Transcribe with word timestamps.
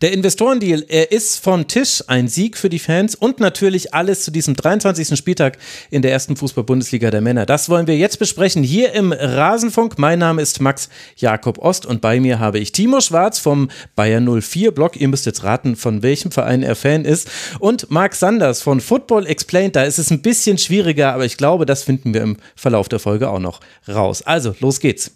Der 0.00 0.12
Investorendeal, 0.12 0.84
er 0.88 1.12
ist 1.12 1.42
vom 1.42 1.68
Tisch 1.68 2.02
ein 2.06 2.26
Sieg 2.26 2.56
für 2.56 2.70
die 2.70 2.78
Fans 2.78 3.14
und 3.14 3.38
natürlich 3.38 3.92
alles 3.92 4.22
zu 4.22 4.30
diesem 4.30 4.56
23. 4.56 5.18
Spieltag 5.18 5.58
in 5.90 6.00
der 6.00 6.10
ersten 6.10 6.36
Fußball-Bundesliga 6.36 7.10
der 7.10 7.20
Männer. 7.20 7.44
Das 7.44 7.68
wollen 7.68 7.86
wir 7.86 7.98
jetzt 7.98 8.18
besprechen 8.18 8.62
hier 8.62 8.94
im 8.94 9.12
Rasenfunk. 9.12 9.98
Mein 9.98 10.18
Name 10.18 10.40
ist 10.40 10.60
Max 10.60 10.88
Jakob 11.16 11.58
Ost 11.58 11.84
und 11.84 12.00
bei 12.00 12.18
mir 12.18 12.38
habe 12.38 12.58
ich 12.58 12.72
Timo 12.72 13.00
Schwarz 13.00 13.38
vom 13.38 13.68
Bayern 13.94 14.40
04 14.40 14.72
Blog. 14.72 14.96
Ihr 14.96 15.08
müsst 15.08 15.26
jetzt 15.26 15.44
raten, 15.44 15.76
von 15.76 16.02
welchem 16.02 16.30
Verein 16.30 16.62
er 16.62 16.76
Fan 16.76 17.04
ist. 17.04 17.28
Und 17.58 17.90
Marc 17.90 18.14
Sanders 18.14 18.62
von 18.62 18.80
Football 18.80 19.26
Explained. 19.26 19.76
Da 19.76 19.82
ist 19.82 19.98
es 19.98 20.10
ein 20.10 20.22
bisschen 20.22 20.56
schwieriger, 20.56 21.12
aber 21.12 21.26
ich 21.26 21.36
glaube, 21.36 21.66
das 21.66 21.82
finden 21.82 22.14
wir 22.14 22.22
im 22.22 22.38
Verlauf 22.56 22.88
der 22.88 23.00
Folge 23.00 23.28
auch 23.28 23.38
noch 23.38 23.60
raus. 23.86 24.22
Also, 24.22 24.54
los 24.60 24.80
geht's. 24.80 25.12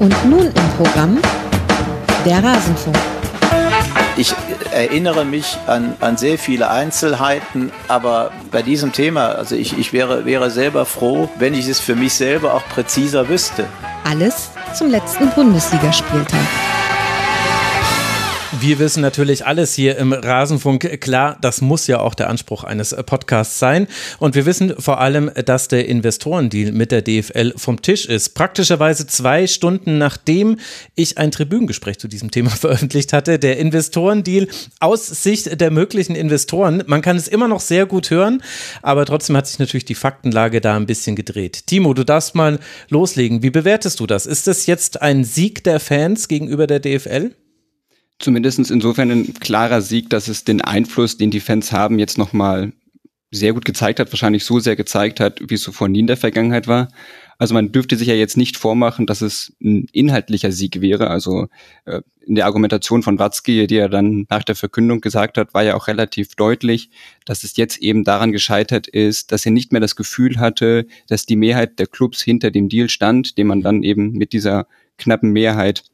Und 0.00 0.30
nun 0.30 0.46
im 0.46 0.68
Programm 0.78 1.18
der 2.24 2.42
Rasenfunk. 2.42 2.96
Ich 4.16 4.34
erinnere 4.72 5.26
mich 5.26 5.58
an, 5.66 5.94
an 6.00 6.16
sehr 6.16 6.38
viele 6.38 6.70
Einzelheiten, 6.70 7.70
aber 7.86 8.30
bei 8.50 8.62
diesem 8.62 8.92
Thema, 8.92 9.26
also 9.28 9.56
ich, 9.56 9.78
ich 9.78 9.92
wäre, 9.92 10.24
wäre 10.24 10.50
selber 10.50 10.86
froh, 10.86 11.28
wenn 11.38 11.52
ich 11.52 11.68
es 11.68 11.80
für 11.80 11.96
mich 11.96 12.14
selber 12.14 12.54
auch 12.54 12.66
präziser 12.68 13.28
wüsste. 13.28 13.66
Alles 14.04 14.50
zum 14.72 14.88
letzten 14.88 15.28
Bundesligaspieltag. 15.30 16.40
Wir 18.62 18.78
wissen 18.78 19.00
natürlich 19.00 19.46
alles 19.46 19.72
hier 19.72 19.96
im 19.96 20.12
Rasenfunk. 20.12 21.00
Klar, 21.00 21.38
das 21.40 21.62
muss 21.62 21.86
ja 21.86 21.98
auch 22.00 22.14
der 22.14 22.28
Anspruch 22.28 22.62
eines 22.62 22.94
Podcasts 23.06 23.58
sein. 23.58 23.86
Und 24.18 24.34
wir 24.34 24.44
wissen 24.44 24.74
vor 24.78 25.00
allem, 25.00 25.30
dass 25.46 25.68
der 25.68 25.88
Investorendeal 25.88 26.70
mit 26.72 26.92
der 26.92 27.00
DFL 27.00 27.54
vom 27.56 27.80
Tisch 27.80 28.04
ist. 28.04 28.34
Praktischerweise 28.34 29.06
zwei 29.06 29.46
Stunden 29.46 29.96
nachdem 29.96 30.58
ich 30.94 31.16
ein 31.16 31.30
Tribünengespräch 31.30 31.98
zu 31.98 32.06
diesem 32.06 32.30
Thema 32.30 32.50
veröffentlicht 32.50 33.14
hatte. 33.14 33.38
Der 33.38 33.56
Investorendeal 33.56 34.46
aus 34.78 35.06
Sicht 35.06 35.58
der 35.58 35.70
möglichen 35.70 36.14
Investoren. 36.14 36.82
Man 36.86 37.00
kann 37.00 37.16
es 37.16 37.28
immer 37.28 37.48
noch 37.48 37.60
sehr 37.60 37.86
gut 37.86 38.10
hören, 38.10 38.42
aber 38.82 39.06
trotzdem 39.06 39.38
hat 39.38 39.46
sich 39.46 39.58
natürlich 39.58 39.86
die 39.86 39.94
Faktenlage 39.94 40.60
da 40.60 40.76
ein 40.76 40.84
bisschen 40.84 41.16
gedreht. 41.16 41.66
Timo, 41.66 41.94
du 41.94 42.04
darfst 42.04 42.34
mal 42.34 42.58
loslegen. 42.90 43.42
Wie 43.42 43.50
bewertest 43.50 44.00
du 44.00 44.06
das? 44.06 44.26
Ist 44.26 44.46
das 44.46 44.66
jetzt 44.66 45.00
ein 45.00 45.24
Sieg 45.24 45.64
der 45.64 45.80
Fans 45.80 46.28
gegenüber 46.28 46.66
der 46.66 46.80
DFL? 46.80 47.34
Zumindest 48.20 48.70
insofern 48.70 49.10
ein 49.10 49.34
klarer 49.34 49.82
Sieg, 49.82 50.10
dass 50.10 50.28
es 50.28 50.44
den 50.44 50.60
Einfluss, 50.60 51.16
den 51.16 51.30
die 51.30 51.40
Fans 51.40 51.72
haben, 51.72 51.98
jetzt 51.98 52.18
nochmal 52.18 52.72
sehr 53.32 53.52
gut 53.52 53.64
gezeigt 53.64 54.00
hat, 54.00 54.12
wahrscheinlich 54.12 54.44
so 54.44 54.58
sehr 54.58 54.76
gezeigt 54.76 55.20
hat, 55.20 55.40
wie 55.48 55.54
es 55.54 55.62
zuvor 55.62 55.88
nie 55.88 56.00
in 56.00 56.06
der 56.06 56.16
Vergangenheit 56.16 56.66
war. 56.66 56.88
Also 57.38 57.54
man 57.54 57.72
dürfte 57.72 57.96
sich 57.96 58.08
ja 58.08 58.14
jetzt 58.14 58.36
nicht 58.36 58.56
vormachen, 58.56 59.06
dass 59.06 59.22
es 59.22 59.54
ein 59.62 59.86
inhaltlicher 59.92 60.52
Sieg 60.52 60.80
wäre. 60.80 61.08
Also 61.08 61.46
äh, 61.86 62.02
in 62.26 62.34
der 62.34 62.44
Argumentation 62.44 63.02
von 63.02 63.18
Watzke, 63.18 63.66
die 63.66 63.76
er 63.76 63.88
dann 63.88 64.26
nach 64.28 64.42
der 64.42 64.56
Verkündung 64.56 65.00
gesagt 65.00 65.38
hat, 65.38 65.54
war 65.54 65.62
ja 65.62 65.74
auch 65.74 65.86
relativ 65.86 66.34
deutlich, 66.34 66.90
dass 67.24 67.44
es 67.44 67.56
jetzt 67.56 67.78
eben 67.78 68.04
daran 68.04 68.32
gescheitert 68.32 68.88
ist, 68.88 69.32
dass 69.32 69.46
er 69.46 69.52
nicht 69.52 69.72
mehr 69.72 69.80
das 69.80 69.96
Gefühl 69.96 70.38
hatte, 70.38 70.86
dass 71.08 71.24
die 71.24 71.36
Mehrheit 71.36 71.78
der 71.78 71.86
Clubs 71.86 72.20
hinter 72.20 72.50
dem 72.50 72.68
Deal 72.68 72.90
stand, 72.90 73.38
den 73.38 73.46
man 73.46 73.62
dann 73.62 73.84
eben 73.84 74.12
mit 74.12 74.32
dieser 74.32 74.66
knappen 74.98 75.30
Mehrheit 75.30 75.84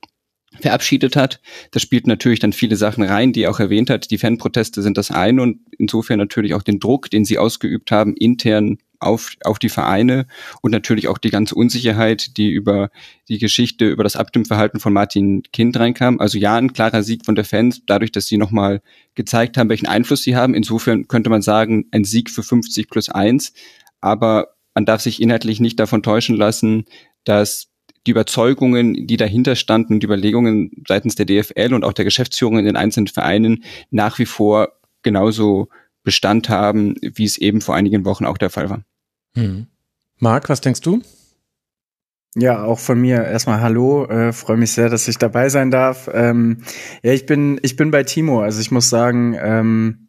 verabschiedet 0.61 1.17
hat. 1.17 1.41
Das 1.71 1.83
spielt 1.83 2.07
natürlich 2.07 2.41
dann 2.41 2.53
viele 2.53 2.77
Sachen 2.77 3.05
rein, 3.05 3.33
die 3.33 3.43
er 3.43 3.51
auch 3.51 3.61
erwähnt 3.61 3.91
hat. 3.91 4.11
Die 4.11 4.19
Fanproteste 4.19 4.83
sind 4.83 4.97
das 4.97 5.11
eine 5.11 5.43
und 5.43 5.61
insofern 5.79 6.19
natürlich 6.19 6.55
auch 6.55 6.63
den 6.63 6.81
Druck, 6.81 7.11
den 7.11 7.25
sie 7.25 7.39
ausgeübt 7.39 7.91
haben, 7.91 8.15
intern 8.15 8.79
auf, 8.99 9.33
auf 9.45 9.59
die 9.59 9.69
Vereine 9.69 10.27
und 10.63 10.71
natürlich 10.71 11.09
auch 11.09 11.19
die 11.19 11.31
ganze 11.31 11.55
Unsicherheit, 11.55 12.37
die 12.37 12.51
über 12.51 12.91
die 13.29 13.39
Geschichte, 13.39 13.89
über 13.89 14.05
das 14.05 14.17
Abstimmverhalten 14.17 14.81
von 14.81 14.93
Martin 14.93 15.43
Kind 15.53 15.79
reinkam. 15.79 16.21
Also 16.21 16.39
ja, 16.39 16.57
ein 16.57 16.73
klarer 16.73 17.03
Sieg 17.03 17.25
von 17.25 17.35
der 17.35 17.45
Fans, 17.45 17.83
dadurch, 17.87 18.13
dass 18.13 18.27
sie 18.27 18.39
nochmal 18.39 18.81
gezeigt 19.15 19.57
haben, 19.57 19.69
welchen 19.69 19.87
Einfluss 19.87 20.23
sie 20.23 20.37
haben. 20.37 20.55
Insofern 20.55 21.09
könnte 21.09 21.31
man 21.31 21.43
sagen, 21.43 21.87
ein 21.91 22.05
Sieg 22.05 22.31
für 22.31 22.43
50 22.43 22.89
plus 22.89 23.09
1. 23.09 23.53
Aber 24.01 24.49
man 24.75 24.85
darf 24.85 25.01
sich 25.01 25.21
inhaltlich 25.23 25.61
nicht 25.61 25.81
davon 25.81 26.03
täuschen 26.03 26.37
lassen, 26.37 26.85
dass 27.25 27.69
die 28.07 28.13
Überzeugungen, 28.13 29.07
die 29.07 29.17
dahinter 29.17 29.57
standen, 29.57 30.01
die 30.01 30.07
Überlegungen 30.07 30.71
seitens 30.87 31.17
der 31.17 31.27
DFL 31.27 31.75
und 31.75 31.85
auch 31.85 31.93
der 31.93 32.05
Geschäftsführung 32.05 32.59
in 32.59 32.65
den 32.65 32.77
einzelnen 32.77 33.09
Vereinen 33.09 33.65
nach 33.91 34.19
wie 34.19 34.27
vor 34.27 34.69
genauso 35.03 35.69
Bestand 36.03 36.49
haben, 36.49 36.95
wie 37.03 37.25
es 37.25 37.37
eben 37.37 37.61
vor 37.61 37.75
einigen 37.75 38.05
Wochen 38.05 38.27
auch 38.27 38.39
der 38.39 38.51
Fall 38.51 38.71
war. 38.71 38.83
Hm. 39.35 39.67
Marc, 40.19 40.49
was 40.49 40.61
denkst 40.61 40.81
du? 40.81 41.03
Ja, 42.37 42.65
auch 42.65 42.79
von 42.79 43.01
mir 43.01 43.25
erstmal 43.25 43.61
Hallo. 43.61 44.07
Äh, 44.07 44.33
Freue 44.33 44.57
mich 44.57 44.73
sehr, 44.73 44.89
dass 44.89 45.09
ich 45.09 45.19
dabei 45.19 45.49
sein 45.49 45.71
darf. 45.71 46.09
Ähm, 46.13 46.59
ja, 47.03 47.13
ich 47.13 47.27
bin 47.27 47.59
ich 47.63 47.77
bin 47.77 47.91
bei 47.91 48.05
Timo. 48.05 48.43
Also 48.43 48.61
ich 48.61 48.71
muss 48.71 48.91
sagen, 48.91 49.37
ähm, 49.41 50.09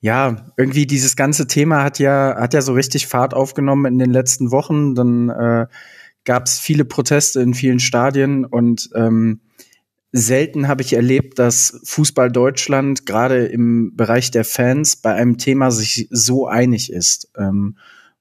ja, 0.00 0.44
irgendwie 0.56 0.86
dieses 0.86 1.14
ganze 1.14 1.46
Thema 1.46 1.84
hat 1.84 2.00
ja 2.00 2.36
hat 2.36 2.52
ja 2.52 2.62
so 2.62 2.72
richtig 2.72 3.06
Fahrt 3.06 3.32
aufgenommen 3.32 3.86
in 3.86 3.98
den 4.00 4.10
letzten 4.10 4.50
Wochen. 4.50 4.96
Dann 4.96 5.28
äh, 5.28 5.66
gab 6.24 6.46
es 6.46 6.58
viele 6.58 6.84
Proteste 6.84 7.40
in 7.40 7.54
vielen 7.54 7.80
Stadien 7.80 8.44
und 8.44 8.90
ähm, 8.94 9.40
selten 10.12 10.68
habe 10.68 10.82
ich 10.82 10.92
erlebt, 10.92 11.38
dass 11.38 11.80
Fußball 11.84 12.30
Deutschland 12.30 13.06
gerade 13.06 13.46
im 13.46 13.96
Bereich 13.96 14.30
der 14.30 14.44
Fans 14.44 14.96
bei 14.96 15.14
einem 15.14 15.38
Thema 15.38 15.70
sich 15.70 16.06
so 16.10 16.46
einig 16.46 16.92
ist. 16.92 17.30
Ähm, 17.36 17.78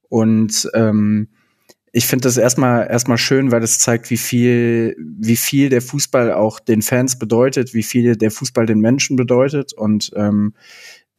und 0.08 0.70
ähm, 0.74 1.28
ich 1.92 2.08
finde 2.08 2.24
das 2.24 2.38
erstmal 2.38 2.88
erstmal 2.90 3.18
schön, 3.18 3.52
weil 3.52 3.64
es 3.64 3.80
zeigt, 3.80 4.10
wie 4.10 4.18
viel 4.18 4.96
wie 4.98 5.36
viel 5.36 5.68
der 5.70 5.82
Fußball 5.82 6.32
auch 6.32 6.62
den 6.62 6.82
Fans 6.82 7.20
bedeutet, 7.20 7.74
wie 7.74 7.84
viel 7.84 8.16
der 8.16 8.32
Fußball 8.32 8.66
den 8.66 8.80
Menschen 8.80 9.18
bedeutet 9.18 9.74
und 9.74 10.12
ähm, 10.16 10.54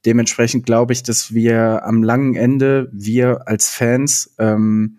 dementsprechend 0.06 0.64
glaube 0.64 0.94
ich, 0.94 1.02
dass 1.02 1.34
wir 1.34 1.84
am 1.84 2.02
langen 2.02 2.34
Ende 2.34 2.88
wir 2.92 3.46
als 3.46 3.68
Fans 3.68 4.34
ähm, 4.38 4.98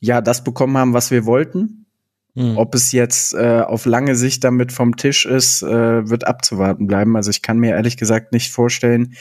ja 0.00 0.20
das 0.20 0.44
bekommen 0.44 0.76
haben, 0.76 0.94
was 0.94 1.10
wir 1.10 1.26
wollten. 1.26 1.86
Mhm. 2.34 2.56
Ob 2.56 2.74
es 2.74 2.92
jetzt 2.92 3.34
äh, 3.34 3.60
auf 3.60 3.86
lange 3.86 4.16
Sicht 4.16 4.44
damit 4.44 4.72
vom 4.72 4.96
Tisch 4.96 5.26
ist, 5.26 5.62
äh, 5.62 6.08
wird 6.08 6.26
abzuwarten 6.26 6.86
bleiben. 6.86 7.16
Also 7.16 7.30
ich 7.30 7.42
kann 7.42 7.58
mir 7.58 7.70
ehrlich 7.70 7.96
gesagt 7.96 8.32
nicht 8.32 8.52
vorstellen, 8.52 9.14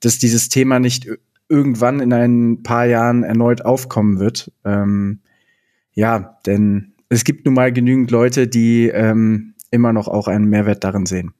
dass 0.00 0.18
dieses 0.18 0.48
Thema 0.48 0.78
nicht 0.78 1.08
irgendwann 1.48 2.00
in 2.00 2.12
ein 2.12 2.62
paar 2.62 2.86
Jahren 2.86 3.24
erneut 3.24 3.64
aufkommen 3.64 4.18
wird. 4.18 4.52
Ähm, 4.64 5.20
ja, 5.94 6.38
denn 6.46 6.94
es 7.08 7.24
gibt 7.24 7.44
nun 7.44 7.54
mal 7.54 7.72
genügend 7.72 8.10
Leute, 8.10 8.48
die 8.48 8.88
ähm, 8.88 9.54
immer 9.70 9.92
noch 9.92 10.08
auch 10.08 10.28
einen 10.28 10.46
Mehrwert 10.46 10.84
darin 10.84 11.06
sehen. 11.06 11.34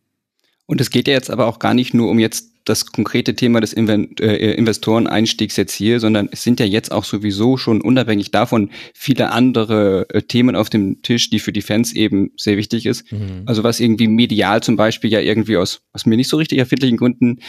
Und 0.67 0.81
es 0.81 0.91
geht 0.91 1.09
ja 1.09 1.15
jetzt 1.15 1.31
aber 1.31 1.47
auch 1.47 1.59
gar 1.59 1.75
nicht 1.75 1.95
nur 1.95 2.11
um 2.11 2.19
jetzt 2.19 2.52
das 2.65 2.87
konkrete 2.87 3.35
Thema 3.35 3.61
des 3.61 3.73
äh, 3.73 4.55
Investoreneinstiegs 4.55 5.57
jetzt 5.57 5.75
hier, 5.75 6.01
sondern 6.01 6.29
es 6.31 6.43
sind 6.43 6.61
ja 6.61 6.67
jetzt 6.67 6.93
auch 6.93 7.05
sowieso 7.05 7.57
schon 7.57 7.81
unabhängig 7.81 8.31
davon 8.31 8.71
viele 8.95 9.31
andere 9.31 10.07
äh, 10.11 10.23
Themen 10.23 10.57
auf 10.57 10.71
dem 10.71 11.03
Tisch, 11.03 11.31
die 11.31 11.39
für 11.39 11.53
die 11.53 11.63
Fans 11.63 11.93
eben 11.93 12.31
sehr 12.37 12.57
wichtig 12.57 12.87
ist. 12.87 13.11
Mhm. 13.13 13.43
Also 13.47 13.65
was 13.65 13.81
irgendwie 13.81 14.09
medial 14.09 14.63
zum 14.63 14.77
Beispiel 14.77 15.11
ja 15.11 15.21
irgendwie 15.21 15.57
aus, 15.57 15.83
aus 15.93 16.07
mir 16.07 16.17
nicht 16.17 16.29
so 16.29 16.37
richtig 16.37 16.59
erfindlichen 16.59 16.97
Gründen 16.97 17.41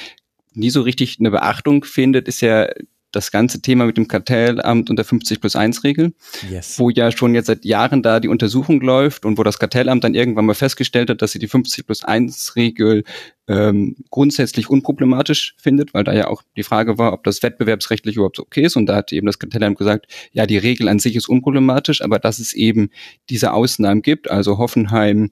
nie 0.56 0.70
so 0.70 0.82
richtig 0.82 1.18
eine 1.20 1.32
Beachtung 1.32 1.84
findet, 1.84 2.28
ist 2.28 2.42
ja 2.42 2.70
das 3.14 3.32
ganze 3.32 3.62
Thema 3.62 3.86
mit 3.86 3.96
dem 3.96 4.08
Kartellamt 4.08 4.90
und 4.90 4.98
der 4.98 5.06
50 5.06 5.40
plus 5.40 5.56
1 5.56 5.84
Regel, 5.84 6.14
yes. 6.50 6.78
wo 6.80 6.90
ja 6.90 7.12
schon 7.12 7.36
jetzt 7.36 7.48
seit 7.48 7.64
Jahren 7.64 8.04
da 8.04 8.20
die 8.20 8.28
Untersuchung 8.28 8.82
läuft 8.82 9.26
und 9.26 9.38
wo 9.38 9.44
das 9.44 9.60
Kartellamt 9.60 10.04
dann 10.04 10.16
irgendwann 10.16 10.46
mal 10.46 10.56
festgestellt 10.56 11.10
hat, 11.10 11.22
dass 11.22 11.32
sie 11.32 11.40
die 11.40 11.48
50 11.48 11.86
plus 11.86 12.04
1 12.04 12.56
Regel 12.56 13.04
ähm, 13.48 13.96
grundsätzlich 14.10 14.70
unproblematisch 14.70 15.56
findet, 15.58 15.94
weil 15.94 16.04
da 16.04 16.14
ja 16.14 16.28
auch 16.28 16.42
die 16.58 16.64
Frage 16.64 16.98
war, 16.98 17.14
ob 17.14 17.24
das 17.24 17.44
wettbewerbsrechtlich 17.44 18.16
überhaupt 18.16 18.40
okay 18.40 18.64
ist. 18.64 18.76
Und 18.76 18.88
da 18.88 18.96
hat 18.96 19.12
eben 19.14 19.28
das 19.28 19.40
Kartellamt 19.40 19.78
gesagt, 19.78 20.08
ja, 20.32 20.46
die 20.46 20.58
Regel 20.58 20.88
an 20.88 21.00
sich 21.00 21.16
ist 21.16 21.30
unproblematisch, 21.30 22.02
aber 22.02 22.20
dass 22.20 22.40
es 22.40 22.54
eben 22.54 22.90
diese 23.30 23.54
Ausnahmen 23.54 24.02
gibt, 24.02 24.30
also 24.32 24.58
Hoffenheim, 24.58 25.30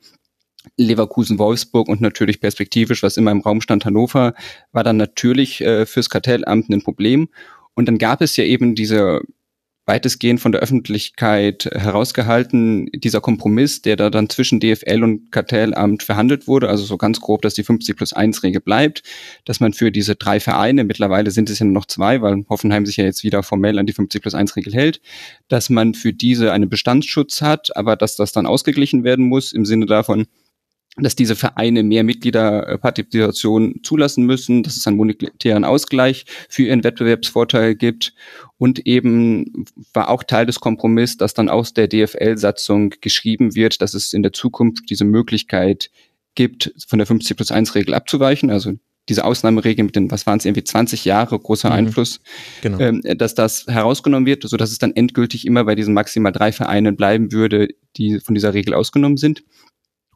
Leverkusen, 0.78 1.40
Wolfsburg 1.40 1.88
und 1.88 2.02
natürlich 2.02 2.40
perspektivisch, 2.40 3.02
was 3.02 3.18
immer 3.18 3.32
im 3.32 3.42
Raum 3.42 3.62
stand, 3.62 3.86
Hannover, 3.86 4.34
war 4.72 4.84
dann 4.84 4.98
natürlich 4.98 5.62
äh, 5.62 5.86
fürs 5.86 6.10
Kartellamt 6.10 6.70
ein 6.70 6.84
Problem. 6.84 7.30
Und 7.76 7.88
dann 7.88 7.98
gab 7.98 8.22
es 8.22 8.38
ja 8.38 8.44
eben 8.44 8.76
diese 8.76 9.22
weitestgehend 9.88 10.40
von 10.40 10.52
der 10.52 10.62
Öffentlichkeit 10.62 11.66
herausgehalten, 11.74 12.88
dieser 12.94 13.20
Kompromiss, 13.20 13.82
der 13.82 13.96
da 13.96 14.10
dann 14.10 14.30
zwischen 14.30 14.60
DFL 14.60 15.04
und 15.04 15.32
Kartellamt 15.32 16.04
verhandelt 16.04 16.48
wurde, 16.48 16.70
also 16.70 16.84
so 16.84 16.98
ganz 16.98 17.20
grob, 17.20 17.42
dass 17.42 17.56
die 17.56 17.64
50 17.64 17.98
plus 17.98 18.14
1 18.14 18.44
Regel 18.44 18.62
bleibt, 18.62 19.02
dass 19.44 19.60
man 19.60 19.74
für 19.74 19.92
diese 19.92 20.16
drei 20.16 20.40
Vereine, 20.40 20.84
mittlerweile 20.84 21.32
sind 21.32 21.50
es 21.50 21.60
ja 21.60 21.66
nur 21.66 21.74
noch 21.74 21.88
zwei, 21.88 22.22
weil 22.22 22.46
Hoffenheim 22.48 22.86
sich 22.86 22.98
ja 22.98 23.06
jetzt 23.06 23.24
wieder 23.24 23.42
formell 23.42 23.80
an 23.80 23.88
die 23.88 23.94
50 23.94 24.22
plus 24.22 24.36
1 24.36 24.56
Regel 24.56 24.74
hält, 24.74 25.02
dass 25.48 25.70
man 25.70 25.96
für 25.96 26.14
diese 26.14 26.54
einen 26.54 26.70
Bestandsschutz 26.70 27.42
hat, 27.42 27.76
aber 27.76 27.96
dass 27.96 28.16
das 28.16 28.32
dann 28.32 28.46
ausgeglichen 28.46 29.04
werden 29.04 29.26
muss 29.26 29.52
im 29.52 29.66
Sinne 29.66 29.88
davon, 29.88 30.28
dass 30.98 31.16
diese 31.16 31.36
Vereine 31.36 31.84
mehr 31.84 32.04
Mitgliederpartizipation 32.04 33.80
zulassen 33.82 34.26
müssen, 34.26 34.62
dass 34.64 34.76
es 34.76 34.86
einen 34.88 34.98
monetären 34.98 35.64
Ausgleich 35.64 36.26
für 36.50 36.64
ihren 36.64 36.84
Wettbewerbsvorteil 36.84 37.76
gibt. 37.76 38.14
Und 38.58 38.86
eben 38.86 39.66
war 39.94 40.10
auch 40.10 40.24
Teil 40.24 40.46
des 40.46 40.60
Kompromisses, 40.60 41.18
dass 41.18 41.34
dann 41.34 41.50
aus 41.50 41.74
der 41.74 41.88
DFL-Satzung 41.88 42.96
geschrieben 43.00 43.56
wird, 43.56 43.82
dass 43.82 43.94
es 43.94 44.14
in 44.14 44.22
der 44.22 44.34
Zukunft 44.34 44.90
diese 44.90 45.06
Möglichkeit 45.06 45.90
gibt, 46.36 46.74
von 46.88 47.00
der 47.00 47.08
50 47.08 47.38
plus 47.38 47.52
1 47.52 47.74
Regel 47.76 47.94
abzuweichen. 47.94 48.52
Also 48.52 48.74
diese 49.10 49.26
Ausnahmeregel 49.26 49.86
mit 49.86 49.96
den, 49.96 50.12
was 50.12 50.28
waren 50.28 50.38
es, 50.38 50.46
irgendwie 50.46 50.64
20 50.64 51.06
Jahre 51.06 51.40
großer 51.40 51.70
mhm. 51.70 51.76
Einfluss, 51.76 52.20
genau. 52.62 52.80
ähm, 52.80 53.02
dass 53.18 53.34
das 53.34 53.66
herausgenommen 53.68 54.26
wird, 54.26 54.48
so 54.48 54.58
dass 54.58 54.72
es 54.72 54.78
dann 54.78 54.96
endgültig 54.96 55.48
immer 55.48 55.64
bei 55.64 55.76
diesen 55.76 55.94
maximal 55.94 56.32
drei 56.32 56.52
Vereinen 56.52 56.96
bleiben 56.96 57.32
würde, 57.32 57.70
die 57.98 58.20
von 58.20 58.36
dieser 58.36 58.54
Regel 58.54 58.74
ausgenommen 58.74 59.18
sind. 59.18 59.44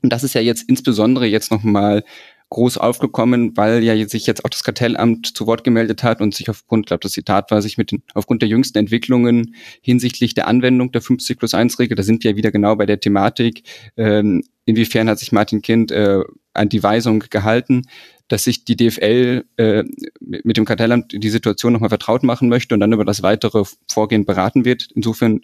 Und 0.06 0.14
das 0.14 0.24
ist 0.24 0.36
ja 0.36 0.42
jetzt 0.42 0.70
insbesondere 0.70 1.26
jetzt 1.26 1.50
nochmal 1.50 2.04
groß 2.52 2.78
aufgekommen, 2.78 3.58
weil 3.58 3.84
ja 3.84 4.08
sich 4.08 4.28
jetzt 4.28 4.46
auch 4.46 4.50
das 4.50 4.64
Kartellamt 4.64 5.36
zu 5.36 5.48
Wort 5.48 5.64
gemeldet 5.64 6.04
hat 6.04 6.22
und 6.22 6.36
sich 6.36 6.48
aufgrund, 6.48 6.86
glaube 6.86 7.02
das 7.02 7.14
Zitat 7.14 7.50
war, 7.50 7.60
sich 7.64 7.80
mit 7.80 7.92
den, 7.92 8.04
aufgrund 8.14 8.44
der 8.44 8.50
jüngsten 8.50 8.78
Entwicklungen 8.78 9.56
hinsichtlich 9.82 10.36
der 10.36 10.48
Anwendung 10.48 10.92
der 10.92 11.02
50 11.02 11.40
plus 11.40 11.56
1 11.56 11.80
Regel, 11.80 11.96
da 11.96 12.04
sind 12.04 12.24
wir 12.24 12.32
ja 12.32 12.38
wieder 12.38 12.52
genau 12.52 12.76
bei 12.76 12.86
der 12.86 13.00
Thematik, 13.00 13.64
ähm, 13.98 14.44
inwiefern 14.66 15.10
hat 15.10 15.18
sich 15.18 15.32
Martin 15.32 15.64
Kind 15.64 15.92
äh, 15.92 16.22
an 16.54 16.70
die 16.70 16.84
Weisung 16.84 17.24
gehalten, 17.32 17.88
dass 18.28 18.44
sich 18.44 18.64
die 18.64 18.78
DFL 18.78 19.44
äh, 19.58 19.84
mit 20.20 20.56
dem 20.56 20.66
Kartellamt 20.66 21.14
die 21.16 21.30
Situation 21.30 21.74
nochmal 21.74 21.90
vertraut 21.90 22.22
machen 22.22 22.48
möchte 22.48 22.76
und 22.76 22.80
dann 22.80 22.94
über 22.94 23.06
das 23.06 23.24
weitere 23.24 23.64
Vorgehen 23.90 24.26
beraten 24.26 24.66
wird. 24.66 24.90
Insofern 24.94 25.42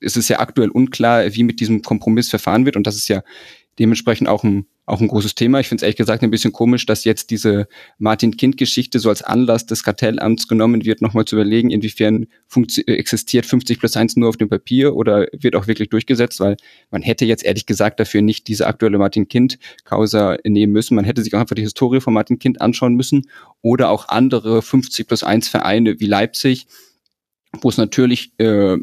ist 0.00 0.16
es 0.16 0.28
ja 0.28 0.38
aktuell 0.38 0.70
unklar, 0.70 1.34
wie 1.34 1.42
mit 1.42 1.60
diesem 1.60 1.82
Kompromiss 1.82 2.28
verfahren 2.30 2.66
wird 2.66 2.76
und 2.76 2.86
das 2.86 2.96
ist 2.96 3.08
ja 3.08 3.22
dementsprechend 3.78 4.28
auch 4.28 4.44
ein, 4.44 4.66
auch 4.86 5.00
ein 5.00 5.08
großes 5.08 5.34
Thema. 5.34 5.60
Ich 5.60 5.68
finde 5.68 5.80
es 5.80 5.82
ehrlich 5.82 5.96
gesagt 5.96 6.22
ein 6.22 6.30
bisschen 6.30 6.52
komisch, 6.52 6.86
dass 6.86 7.04
jetzt 7.04 7.30
diese 7.30 7.68
Martin-Kind-Geschichte 7.98 8.98
so 8.98 9.08
als 9.08 9.22
Anlass 9.22 9.66
des 9.66 9.82
Kartellamts 9.82 10.48
genommen 10.48 10.84
wird, 10.84 11.02
nochmal 11.02 11.24
zu 11.24 11.36
überlegen, 11.36 11.70
inwiefern 11.70 12.26
existiert 12.86 13.46
50 13.46 13.78
plus 13.78 13.96
1 13.96 14.16
nur 14.16 14.28
auf 14.28 14.36
dem 14.36 14.48
Papier 14.48 14.94
oder 14.94 15.26
wird 15.32 15.56
auch 15.56 15.66
wirklich 15.66 15.90
durchgesetzt, 15.90 16.40
weil 16.40 16.56
man 16.90 17.02
hätte 17.02 17.24
jetzt 17.24 17.44
ehrlich 17.44 17.66
gesagt 17.66 18.00
dafür 18.00 18.22
nicht 18.22 18.48
diese 18.48 18.66
aktuelle 18.66 18.98
Martin-Kind-Causa 18.98 20.38
nehmen 20.44 20.72
müssen. 20.72 20.94
Man 20.94 21.04
hätte 21.04 21.22
sich 21.22 21.34
auch 21.34 21.40
einfach 21.40 21.56
die 21.56 21.62
Historie 21.62 22.00
von 22.00 22.14
Martin 22.14 22.38
Kind 22.38 22.60
anschauen 22.60 22.94
müssen 22.94 23.28
oder 23.62 23.90
auch 23.90 24.08
andere 24.08 24.62
50 24.62 25.06
plus 25.06 25.22
1 25.22 25.48
Vereine 25.48 26.00
wie 26.00 26.06
Leipzig, 26.06 26.66
wo 27.60 27.68
es 27.68 27.76
natürlich 27.76 28.32
äh, 28.38 28.76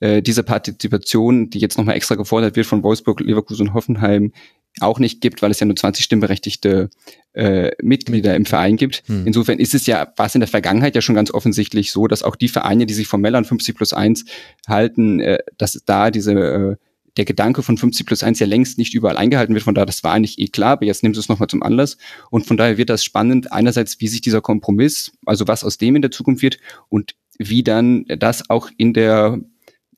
äh, 0.00 0.22
diese 0.22 0.42
Partizipation, 0.42 1.50
die 1.50 1.58
jetzt 1.58 1.78
nochmal 1.78 1.96
extra 1.96 2.14
gefordert 2.14 2.56
wird 2.56 2.66
von 2.66 2.82
Wolfsburg, 2.82 3.20
Leverkusen 3.20 3.68
und 3.68 3.74
Hoffenheim, 3.74 4.32
auch 4.80 4.98
nicht 4.98 5.20
gibt, 5.20 5.42
weil 5.42 5.50
es 5.50 5.60
ja 5.60 5.66
nur 5.66 5.76
20 5.76 6.04
stimmberechtigte 6.04 6.90
äh, 7.32 7.70
Mitglieder 7.82 8.36
im 8.36 8.44
Verein 8.44 8.76
gibt. 8.76 9.02
Hm. 9.06 9.26
Insofern 9.26 9.58
ist 9.58 9.74
es 9.74 9.86
ja, 9.86 10.12
war 10.16 10.26
es 10.26 10.34
in 10.34 10.40
der 10.40 10.48
Vergangenheit 10.48 10.94
ja 10.94 11.00
schon 11.00 11.14
ganz 11.14 11.32
offensichtlich 11.32 11.90
so, 11.90 12.06
dass 12.06 12.22
auch 12.22 12.36
die 12.36 12.48
Vereine, 12.48 12.86
die 12.86 12.94
sich 12.94 13.08
formell 13.08 13.34
an 13.34 13.44
50 13.44 13.74
plus 13.74 13.92
1 13.92 14.24
halten, 14.68 15.20
äh, 15.20 15.38
dass 15.56 15.80
da 15.84 16.10
diese 16.10 16.32
äh, 16.32 16.76
der 17.16 17.24
Gedanke 17.24 17.62
von 17.62 17.76
50 17.76 18.06
plus 18.06 18.22
1 18.22 18.38
ja 18.38 18.46
längst 18.46 18.78
nicht 18.78 18.94
überall 18.94 19.16
eingehalten 19.16 19.54
wird. 19.54 19.64
Von 19.64 19.74
daher, 19.74 19.86
das 19.86 20.04
war 20.04 20.12
eigentlich 20.12 20.38
eh 20.38 20.46
klar, 20.46 20.72
aber 20.72 20.84
jetzt 20.86 21.02
nimmst 21.02 21.16
du 21.16 21.20
es 21.20 21.28
nochmal 21.28 21.48
zum 21.48 21.62
Anlass. 21.62 21.96
Und 22.30 22.46
von 22.46 22.56
daher 22.56 22.78
wird 22.78 22.90
das 22.90 23.02
spannend, 23.02 23.52
einerseits, 23.52 24.00
wie 24.00 24.06
sich 24.06 24.20
dieser 24.20 24.40
Kompromiss, 24.40 25.12
also 25.26 25.48
was 25.48 25.64
aus 25.64 25.78
dem 25.78 25.96
in 25.96 26.02
der 26.02 26.12
Zukunft 26.12 26.42
wird 26.42 26.58
und 26.88 27.16
wie 27.38 27.64
dann 27.64 28.04
das 28.06 28.48
auch 28.50 28.70
in 28.76 28.94
der 28.94 29.40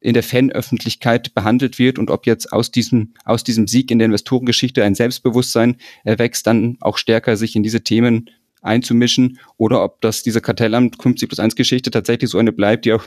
in 0.00 0.14
der 0.14 0.22
Fanöffentlichkeit 0.22 1.34
behandelt 1.34 1.78
wird 1.78 1.98
und 1.98 2.10
ob 2.10 2.26
jetzt 2.26 2.52
aus 2.52 2.70
diesem, 2.70 3.14
aus 3.24 3.44
diesem 3.44 3.66
Sieg 3.66 3.90
in 3.90 3.98
der 3.98 4.06
Investorengeschichte 4.06 4.82
ein 4.82 4.94
Selbstbewusstsein 4.94 5.76
erwächst, 6.04 6.46
dann 6.46 6.78
auch 6.80 6.96
stärker 6.96 7.36
sich 7.36 7.54
in 7.54 7.62
diese 7.62 7.82
Themen 7.82 8.30
einzumischen 8.62 9.38
oder 9.56 9.82
ob 9.84 10.00
das 10.00 10.22
diese 10.22 10.40
Kartellamt 10.40 11.00
50 11.00 11.28
plus 11.28 11.38
1 11.38 11.56
Geschichte 11.56 11.90
tatsächlich 11.90 12.30
so 12.30 12.38
eine 12.38 12.52
bleibt, 12.52 12.84
die 12.84 12.92
auch 12.92 13.06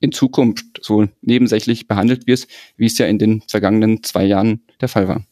in 0.00 0.12
Zukunft 0.12 0.64
so 0.82 1.06
nebensächlich 1.22 1.88
behandelt 1.88 2.26
wird, 2.26 2.46
wie 2.76 2.86
es 2.86 2.98
ja 2.98 3.06
in 3.06 3.18
den 3.18 3.42
vergangenen 3.48 4.02
zwei 4.02 4.24
Jahren 4.24 4.62
der 4.80 4.88
Fall 4.88 5.08
war. 5.08 5.24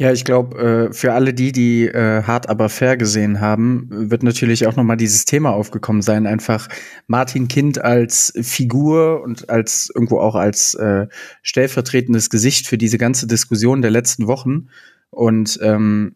Ja, 0.00 0.12
ich 0.12 0.24
glaube, 0.24 0.88
äh, 0.90 0.92
für 0.92 1.12
alle 1.12 1.34
die, 1.34 1.50
die 1.50 1.88
äh, 1.88 2.22
hart 2.22 2.48
aber 2.48 2.68
fair 2.68 2.96
gesehen 2.96 3.40
haben, 3.40 3.88
wird 3.90 4.22
natürlich 4.22 4.64
auch 4.68 4.76
noch 4.76 4.84
mal 4.84 4.94
dieses 4.94 5.24
Thema 5.24 5.50
aufgekommen 5.50 6.02
sein. 6.02 6.24
Einfach 6.24 6.68
Martin 7.08 7.48
Kind 7.48 7.82
als 7.82 8.32
Figur 8.40 9.22
und 9.22 9.50
als 9.50 9.90
irgendwo 9.92 10.20
auch 10.20 10.36
als 10.36 10.74
äh, 10.74 11.08
stellvertretendes 11.42 12.30
Gesicht 12.30 12.68
für 12.68 12.78
diese 12.78 12.96
ganze 12.96 13.26
Diskussion 13.26 13.82
der 13.82 13.90
letzten 13.90 14.28
Wochen. 14.28 14.68
Und 15.10 15.58
ähm, 15.62 16.14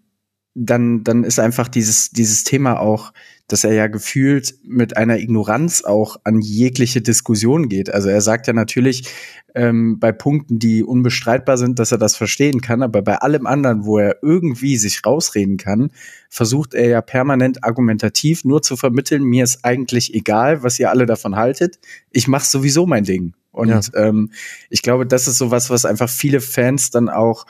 dann, 0.54 1.02
dann 1.02 1.24
ist 1.24 1.38
einfach 1.38 1.68
dieses, 1.68 2.10
dieses 2.10 2.44
Thema 2.44 2.78
auch, 2.78 3.12
dass 3.48 3.64
er 3.64 3.72
ja 3.72 3.86
gefühlt 3.86 4.54
mit 4.64 4.96
einer 4.96 5.18
Ignoranz 5.18 5.84
auch 5.84 6.16
an 6.24 6.40
jegliche 6.40 7.02
Diskussion 7.02 7.68
geht. 7.68 7.92
Also 7.92 8.08
er 8.08 8.20
sagt 8.20 8.46
ja 8.46 8.52
natürlich 8.52 9.10
ähm, 9.54 9.98
bei 9.98 10.12
Punkten, 10.12 10.58
die 10.58 10.82
unbestreitbar 10.82 11.58
sind, 11.58 11.78
dass 11.78 11.92
er 11.92 11.98
das 11.98 12.16
verstehen 12.16 12.60
kann, 12.60 12.82
aber 12.82 13.02
bei 13.02 13.16
allem 13.16 13.46
anderen, 13.46 13.84
wo 13.84 13.98
er 13.98 14.22
irgendwie 14.22 14.76
sich 14.76 15.04
rausreden 15.04 15.56
kann, 15.58 15.90
versucht 16.30 16.74
er 16.74 16.88
ja 16.88 17.02
permanent 17.02 17.64
argumentativ 17.64 18.44
nur 18.44 18.62
zu 18.62 18.76
vermitteln, 18.76 19.22
mir 19.24 19.44
ist 19.44 19.64
eigentlich 19.64 20.14
egal, 20.14 20.62
was 20.62 20.78
ihr 20.78 20.90
alle 20.90 21.04
davon 21.04 21.36
haltet, 21.36 21.78
ich 22.10 22.28
mach 22.28 22.44
sowieso 22.44 22.86
mein 22.86 23.04
Ding. 23.04 23.34
Und 23.50 23.68
ja. 23.68 23.80
ähm, 23.94 24.30
ich 24.70 24.80
glaube, 24.80 25.06
das 25.06 25.28
ist 25.28 25.36
sowas, 25.36 25.68
was 25.68 25.84
einfach 25.84 26.08
viele 26.08 26.40
Fans 26.40 26.90
dann 26.90 27.10
auch 27.10 27.44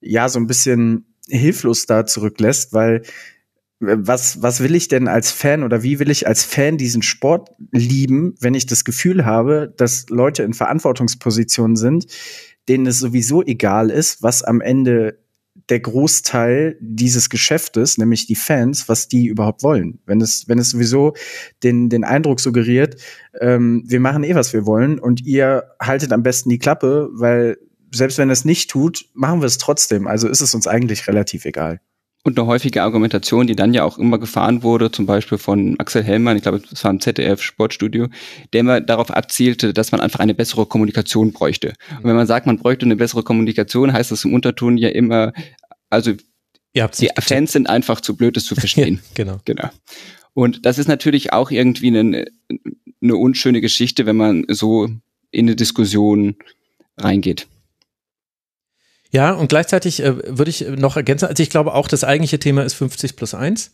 ja 0.00 0.28
so 0.28 0.38
ein 0.38 0.46
bisschen 0.46 1.06
hilflos 1.28 1.86
da 1.86 2.06
zurücklässt, 2.06 2.72
weil 2.72 3.02
was, 3.80 4.42
was 4.42 4.60
will 4.60 4.74
ich 4.74 4.88
denn 4.88 5.06
als 5.06 5.30
Fan 5.30 5.62
oder 5.62 5.82
wie 5.82 6.00
will 6.00 6.10
ich 6.10 6.26
als 6.26 6.42
Fan 6.42 6.78
diesen 6.78 7.02
Sport 7.02 7.50
lieben, 7.70 8.34
wenn 8.40 8.54
ich 8.54 8.66
das 8.66 8.84
Gefühl 8.84 9.24
habe, 9.24 9.72
dass 9.76 10.08
Leute 10.08 10.42
in 10.42 10.52
Verantwortungspositionen 10.52 11.76
sind, 11.76 12.06
denen 12.68 12.86
es 12.86 12.98
sowieso 12.98 13.42
egal 13.44 13.90
ist, 13.90 14.22
was 14.22 14.42
am 14.42 14.60
Ende 14.60 15.18
der 15.68 15.80
Großteil 15.80 16.76
dieses 16.80 17.30
Geschäftes, 17.30 17.98
nämlich 17.98 18.26
die 18.26 18.34
Fans, 18.34 18.88
was 18.88 19.08
die 19.08 19.26
überhaupt 19.26 19.62
wollen. 19.62 20.00
Wenn 20.06 20.20
es, 20.20 20.48
wenn 20.48 20.58
es 20.58 20.70
sowieso 20.70 21.14
den, 21.62 21.88
den 21.88 22.04
Eindruck 22.04 22.40
suggeriert, 22.40 22.96
ähm, 23.40 23.84
wir 23.86 24.00
machen 24.00 24.24
eh, 24.24 24.34
was 24.34 24.52
wir 24.52 24.66
wollen 24.66 24.98
und 24.98 25.24
ihr 25.24 25.64
haltet 25.80 26.12
am 26.12 26.22
besten 26.22 26.48
die 26.48 26.58
Klappe, 26.58 27.10
weil 27.12 27.58
selbst 27.90 28.18
wenn 28.18 28.30
es 28.30 28.44
nicht 28.44 28.70
tut, 28.70 29.06
machen 29.14 29.40
wir 29.40 29.46
es 29.46 29.58
trotzdem. 29.58 30.06
Also 30.06 30.28
ist 30.28 30.40
es 30.40 30.54
uns 30.54 30.66
eigentlich 30.66 31.08
relativ 31.08 31.44
egal. 31.44 31.80
Und 32.24 32.38
eine 32.38 32.46
häufige 32.48 32.82
Argumentation, 32.82 33.46
die 33.46 33.56
dann 33.56 33.72
ja 33.72 33.84
auch 33.84 33.96
immer 33.96 34.18
gefahren 34.18 34.62
wurde, 34.62 34.90
zum 34.90 35.06
Beispiel 35.06 35.38
von 35.38 35.78
Axel 35.78 36.02
Hellmann, 36.02 36.36
ich 36.36 36.42
glaube, 36.42 36.60
das 36.68 36.82
war 36.84 36.90
im 36.90 37.00
ZDF 37.00 37.40
Sportstudio, 37.40 38.08
der 38.52 38.60
immer 38.60 38.80
darauf 38.80 39.10
abzielte, 39.10 39.72
dass 39.72 39.92
man 39.92 40.00
einfach 40.00 40.20
eine 40.20 40.34
bessere 40.34 40.66
Kommunikation 40.66 41.32
bräuchte. 41.32 41.74
Und 41.96 42.04
wenn 42.04 42.16
man 42.16 42.26
sagt, 42.26 42.46
man 42.46 42.58
bräuchte 42.58 42.86
eine 42.86 42.96
bessere 42.96 43.22
Kommunikation, 43.22 43.92
heißt 43.92 44.10
das 44.10 44.24
im 44.24 44.34
Unterton 44.34 44.76
ja 44.76 44.88
immer, 44.88 45.32
also 45.90 46.12
die 46.74 47.08
Fans 47.18 47.52
sind 47.52 47.68
einfach 47.68 48.00
zu 48.00 48.16
blöd, 48.16 48.36
das 48.36 48.44
zu 48.44 48.54
verstehen. 48.56 49.00
ja, 49.16 49.24
genau. 49.24 49.40
genau. 49.44 49.70
Und 50.34 50.66
das 50.66 50.78
ist 50.78 50.88
natürlich 50.88 51.32
auch 51.32 51.50
irgendwie 51.50 51.88
eine, 51.88 52.26
eine 53.02 53.16
unschöne 53.16 53.60
Geschichte, 53.60 54.06
wenn 54.06 54.16
man 54.16 54.44
so 54.48 54.88
in 55.30 55.46
eine 55.46 55.56
Diskussion 55.56 56.36
reingeht. 56.96 57.46
Ja, 59.10 59.32
und 59.32 59.48
gleichzeitig 59.48 60.02
äh, 60.02 60.38
würde 60.38 60.50
ich 60.50 60.66
noch 60.68 60.96
ergänzen, 60.96 61.26
also 61.26 61.42
ich 61.42 61.50
glaube 61.50 61.74
auch, 61.74 61.88
das 61.88 62.04
eigentliche 62.04 62.38
Thema 62.38 62.64
ist 62.64 62.74
50 62.74 63.16
plus 63.16 63.34
1. 63.34 63.70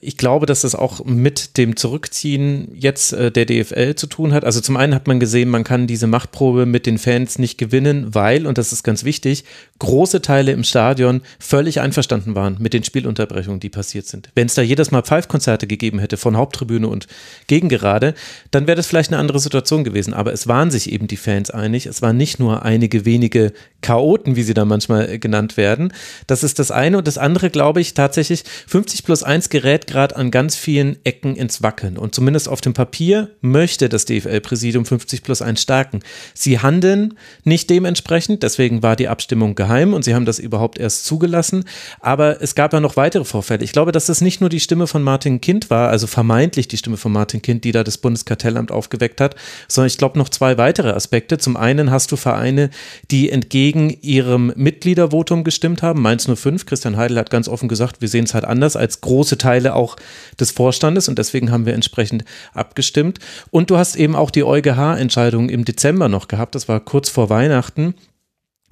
Ich 0.00 0.16
glaube, 0.16 0.46
dass 0.46 0.62
das 0.62 0.74
auch 0.74 1.04
mit 1.04 1.56
dem 1.58 1.76
Zurückziehen 1.76 2.68
jetzt 2.74 3.12
äh, 3.12 3.30
der 3.30 3.46
DFL 3.46 3.94
zu 3.94 4.08
tun 4.08 4.32
hat. 4.32 4.44
Also 4.44 4.60
zum 4.60 4.76
einen 4.76 4.94
hat 4.94 5.06
man 5.06 5.20
gesehen, 5.20 5.48
man 5.48 5.62
kann 5.62 5.86
diese 5.86 6.08
Machtprobe 6.08 6.66
mit 6.66 6.86
den 6.86 6.98
Fans 6.98 7.38
nicht 7.38 7.56
gewinnen, 7.56 8.12
weil, 8.12 8.46
und 8.46 8.58
das 8.58 8.72
ist 8.72 8.82
ganz 8.82 9.04
wichtig, 9.04 9.44
große 9.78 10.22
Teile 10.22 10.50
im 10.50 10.64
Stadion 10.64 11.20
völlig 11.38 11.80
einverstanden 11.80 12.34
waren 12.34 12.56
mit 12.58 12.72
den 12.72 12.82
Spielunterbrechungen, 12.82 13.60
die 13.60 13.68
passiert 13.68 14.06
sind. 14.06 14.30
Wenn 14.34 14.46
es 14.46 14.54
da 14.54 14.62
jedes 14.62 14.90
Mal 14.90 15.02
Pfeifkonzerte 15.02 15.68
gegeben 15.68 16.00
hätte 16.00 16.16
von 16.16 16.36
Haupttribüne 16.36 16.88
und 16.88 17.06
Gegengerade, 17.46 18.14
dann 18.50 18.66
wäre 18.66 18.76
das 18.76 18.88
vielleicht 18.88 19.12
eine 19.12 19.20
andere 19.20 19.38
Situation 19.38 19.84
gewesen. 19.84 20.14
Aber 20.14 20.32
es 20.32 20.48
waren 20.48 20.72
sich 20.72 20.90
eben 20.90 21.06
die 21.06 21.16
Fans 21.16 21.50
einig. 21.50 21.86
Es 21.86 22.02
waren 22.02 22.16
nicht 22.16 22.40
nur 22.40 22.64
einige 22.64 23.04
wenige 23.04 23.52
Chaoten, 23.82 24.34
wie 24.34 24.42
sie 24.42 24.54
da 24.54 24.64
manchmal 24.64 25.20
genannt 25.20 25.56
werden. 25.56 25.92
Das 26.26 26.42
ist 26.42 26.58
das 26.58 26.72
eine. 26.72 26.98
Und 26.98 27.06
das 27.06 27.18
andere, 27.18 27.50
glaube 27.50 27.80
ich, 27.80 27.94
tatsächlich 27.94 28.42
50 28.66 29.04
plus 29.04 29.22
1 29.22 29.48
Gerät 29.48 29.75
gerät 29.76 29.86
gerade 29.86 30.16
an 30.16 30.30
ganz 30.30 30.56
vielen 30.56 30.96
Ecken 31.04 31.36
ins 31.36 31.62
Wackeln. 31.62 31.98
Und 31.98 32.14
zumindest 32.14 32.48
auf 32.48 32.60
dem 32.60 32.72
Papier 32.72 33.30
möchte 33.40 33.88
das 33.88 34.06
DFL-Präsidium 34.06 34.86
50 34.86 35.22
plus 35.22 35.42
1 35.42 35.60
stärken. 35.60 36.00
Sie 36.34 36.60
handeln 36.60 37.14
nicht 37.44 37.68
dementsprechend, 37.68 38.42
deswegen 38.42 38.82
war 38.82 38.96
die 38.96 39.08
Abstimmung 39.08 39.54
geheim 39.54 39.92
und 39.92 40.04
sie 40.04 40.14
haben 40.14 40.24
das 40.24 40.38
überhaupt 40.38 40.78
erst 40.78 41.04
zugelassen. 41.04 41.64
Aber 42.00 42.40
es 42.40 42.54
gab 42.54 42.72
ja 42.72 42.80
noch 42.80 42.96
weitere 42.96 43.24
Vorfälle. 43.24 43.64
Ich 43.64 43.72
glaube, 43.72 43.92
dass 43.92 44.06
das 44.06 44.20
nicht 44.20 44.40
nur 44.40 44.50
die 44.50 44.60
Stimme 44.60 44.86
von 44.86 45.02
Martin 45.02 45.40
Kind 45.40 45.68
war, 45.68 45.90
also 45.90 46.06
vermeintlich 46.06 46.68
die 46.68 46.78
Stimme 46.78 46.96
von 46.96 47.12
Martin 47.12 47.42
Kind, 47.42 47.64
die 47.64 47.72
da 47.72 47.84
das 47.84 47.98
Bundeskartellamt 47.98 48.70
aufgeweckt 48.72 49.20
hat, 49.20 49.36
sondern 49.68 49.88
ich 49.88 49.98
glaube 49.98 50.18
noch 50.18 50.28
zwei 50.28 50.56
weitere 50.56 50.90
Aspekte. 50.90 51.38
Zum 51.38 51.56
einen 51.56 51.90
hast 51.90 52.12
du 52.12 52.16
Vereine, 52.16 52.70
die 53.10 53.30
entgegen 53.30 53.90
ihrem 54.00 54.52
Mitgliedervotum 54.56 55.44
gestimmt 55.44 55.82
haben. 55.82 56.00
Mainz 56.00 56.26
05, 56.32 56.66
Christian 56.66 56.96
Heidel 56.96 57.18
hat 57.18 57.30
ganz 57.30 57.48
offen 57.48 57.68
gesagt, 57.68 58.00
wir 58.00 58.08
sehen 58.08 58.24
es 58.24 58.34
halt 58.34 58.44
anders 58.44 58.76
als 58.76 59.00
große 59.00 59.38
Teile 59.38 59.65
auch 59.74 59.96
des 60.38 60.50
Vorstandes 60.50 61.08
und 61.08 61.18
deswegen 61.18 61.50
haben 61.50 61.66
wir 61.66 61.74
entsprechend 61.74 62.24
abgestimmt. 62.52 63.18
Und 63.50 63.70
du 63.70 63.76
hast 63.76 63.96
eben 63.96 64.14
auch 64.14 64.30
die 64.30 64.44
EuGH-Entscheidung 64.44 65.48
im 65.48 65.64
Dezember 65.64 66.08
noch 66.08 66.28
gehabt, 66.28 66.54
das 66.54 66.68
war 66.68 66.80
kurz 66.80 67.08
vor 67.08 67.30
Weihnachten, 67.30 67.94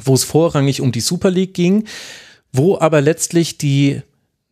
wo 0.03 0.15
es 0.15 0.25
vorrangig 0.25 0.81
um 0.81 0.93
die 0.93 1.01
Super 1.01 1.31
League 1.31 1.55
ging, 1.55 1.85
wo 2.53 2.79
aber 2.79 3.01
letztlich 3.01 3.59
die 3.59 4.03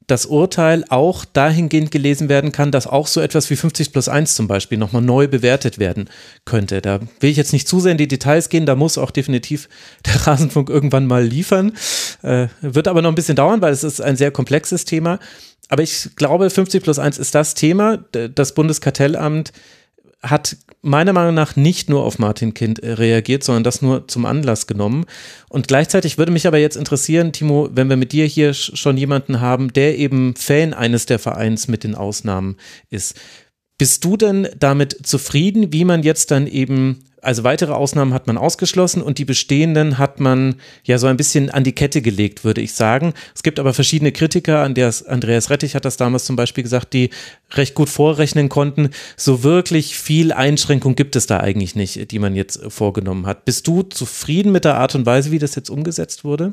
das 0.07 0.27
Urteil 0.27 0.85
auch 0.89 1.25
dahingehend 1.25 1.91
gelesen 1.91 2.29
werden 2.29 2.53
kann, 2.53 2.71
dass 2.71 2.87
auch 2.87 3.07
so 3.07 3.21
etwas 3.21 3.49
wie 3.51 3.57
50 3.57 3.93
plus 3.93 4.09
1 4.09 4.35
zum 4.35 4.49
Beispiel 4.49 4.79
nochmal 4.79 5.03
neu 5.03 5.29
bewertet 5.29 5.79
werden 5.79 6.09
könnte. 6.45 6.83
Da 6.83 7.01
will 7.21 7.31
ich 7.31 7.37
jetzt 7.37 7.53
nicht 7.53 7.69
zu 7.69 7.81
sehr 7.81 7.93
in 7.93 7.99
die 7.99 8.09
Details 8.09 8.49
gehen, 8.49 8.67
da 8.67 8.75
muss 8.75 8.99
auch 8.99 9.11
definitiv 9.11 9.69
der 10.07 10.27
Rasenfunk 10.27 10.69
irgendwann 10.69 11.07
mal 11.07 11.25
liefern. 11.25 11.73
Äh, 12.23 12.49
wird 12.61 12.89
aber 12.89 13.03
noch 13.03 13.11
ein 13.11 13.15
bisschen 13.15 13.37
dauern, 13.37 13.63
weil 13.63 13.73
es 13.73 13.85
ist 13.85 14.01
ein 14.01 14.17
sehr 14.17 14.31
komplexes 14.31 14.85
Thema. 14.85 15.19
Aber 15.73 15.83
ich 15.83 16.11
glaube, 16.17 16.50
50 16.50 16.83
plus 16.83 16.99
1 16.99 17.17
ist 17.17 17.35
das 17.35 17.55
Thema. 17.55 17.97
Das 18.12 18.52
Bundeskartellamt 18.55 19.55
hat 20.23 20.59
meiner 20.83 21.14
Meinung 21.14 21.33
nach 21.33 21.57
nicht 21.57 21.88
nur 21.88 22.05
auf 22.05 22.19
Martin 22.19 22.52
Kind 22.52 22.81
äh, 22.81 22.93
reagiert, 22.93 23.43
sondern 23.43 23.64
das 23.64 23.81
nur 23.81 24.07
zum 24.07 24.26
Anlass 24.26 24.67
genommen. 24.67 25.07
Und 25.49 25.69
gleichzeitig 25.69 26.19
würde 26.19 26.31
mich 26.31 26.47
aber 26.47 26.59
jetzt 26.59 26.76
interessieren, 26.76 27.33
Timo, 27.33 27.71
wenn 27.73 27.88
wir 27.88 27.97
mit 27.97 28.12
dir 28.12 28.26
hier 28.26 28.52
schon 28.52 28.99
jemanden 28.99 29.41
haben, 29.41 29.73
der 29.73 29.97
eben 29.97 30.35
Fan 30.37 30.75
eines 30.75 31.07
der 31.07 31.19
Vereins 31.19 31.69
mit 31.69 31.85
den 31.85 31.95
Ausnahmen 31.95 32.59
ist. 32.91 33.19
Bist 33.79 34.05
du 34.05 34.19
denn 34.19 34.49
damit 34.59 35.07
zufrieden, 35.07 35.73
wie 35.73 35.87
man 35.87 36.02
jetzt 36.02 36.33
dann 36.33 36.47
eben 36.47 37.02
also 37.23 37.45
weitere 37.45 37.73
Ausnahmen 37.73 38.12
hat 38.12 38.26
man 38.26 38.37
ausgeschlossen 38.37 39.00
und 39.00 39.19
die 39.19 39.25
bestehenden 39.25 39.97
hat 39.99 40.19
man 40.19 40.57
ja 40.83 40.99
so 40.99 41.07
ein 41.07 41.17
bisschen 41.17 41.50
an 41.50 41.62
die 41.62 41.73
Kette 41.73 42.02
gelegt, 42.02 42.45
würde 42.45 42.61
ich 42.61 42.75
sagen. 42.75 43.14
Es 43.33 43.45
gibt 43.45 43.61
aber 43.61 43.73
verschiedene 43.73 44.11
Kritiker, 44.11 44.62
Andreas, 44.62 45.07
Andreas 45.07 45.49
Rettich 45.49 45.76
hat 45.76 45.85
das 45.85 45.97
damals 45.97 46.25
zum 46.25 46.35
Beispiel 46.35 46.64
gesagt, 46.64 46.93
die 46.93 47.11
recht 47.52 47.75
gut 47.76 47.88
vorrechnen 47.88 48.49
konnten. 48.49 48.91
So 49.17 49.45
wirklich 49.45 49.97
viel 49.97 50.33
Einschränkung 50.33 50.97
gibt 50.97 51.14
es 51.14 51.26
da 51.26 51.38
eigentlich 51.38 51.76
nicht, 51.76 52.11
die 52.11 52.19
man 52.19 52.35
jetzt 52.35 52.61
vorgenommen 52.69 53.26
hat. 53.26 53.45
Bist 53.45 53.69
du 53.69 53.83
zufrieden 53.83 54.50
mit 54.50 54.64
der 54.64 54.79
Art 54.79 54.97
und 54.97 55.07
Weise, 55.07 55.31
wie 55.31 55.38
das 55.38 55.55
jetzt 55.55 55.71
umgesetzt 55.71 56.25
wurde? 56.25 56.52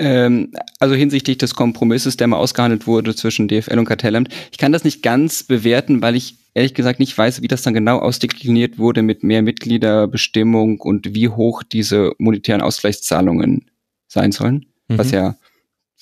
Ähm, 0.00 0.52
also 0.78 0.94
hinsichtlich 0.94 1.36
des 1.36 1.54
Kompromisses, 1.54 2.16
der 2.16 2.26
mal 2.26 2.38
ausgehandelt 2.38 2.86
wurde 2.86 3.14
zwischen 3.14 3.48
DFL 3.48 3.78
und 3.78 3.84
Kartellamt. 3.84 4.30
Ich 4.50 4.56
kann 4.56 4.72
das 4.72 4.82
nicht 4.82 5.02
ganz 5.02 5.42
bewerten, 5.42 6.00
weil 6.00 6.16
ich 6.16 6.36
ehrlich 6.54 6.72
gesagt 6.72 7.00
nicht 7.00 7.16
weiß, 7.16 7.42
wie 7.42 7.48
das 7.48 7.60
dann 7.60 7.74
genau 7.74 7.98
ausdekliniert 7.98 8.78
wurde 8.78 9.02
mit 9.02 9.22
mehr 9.22 9.42
Mitgliederbestimmung 9.42 10.80
und 10.80 11.14
wie 11.14 11.28
hoch 11.28 11.62
diese 11.62 12.12
monetären 12.16 12.62
Ausgleichszahlungen 12.62 13.70
sein 14.08 14.32
sollen. 14.32 14.64
Mhm. 14.88 14.98
Was 14.98 15.10
ja, 15.10 15.36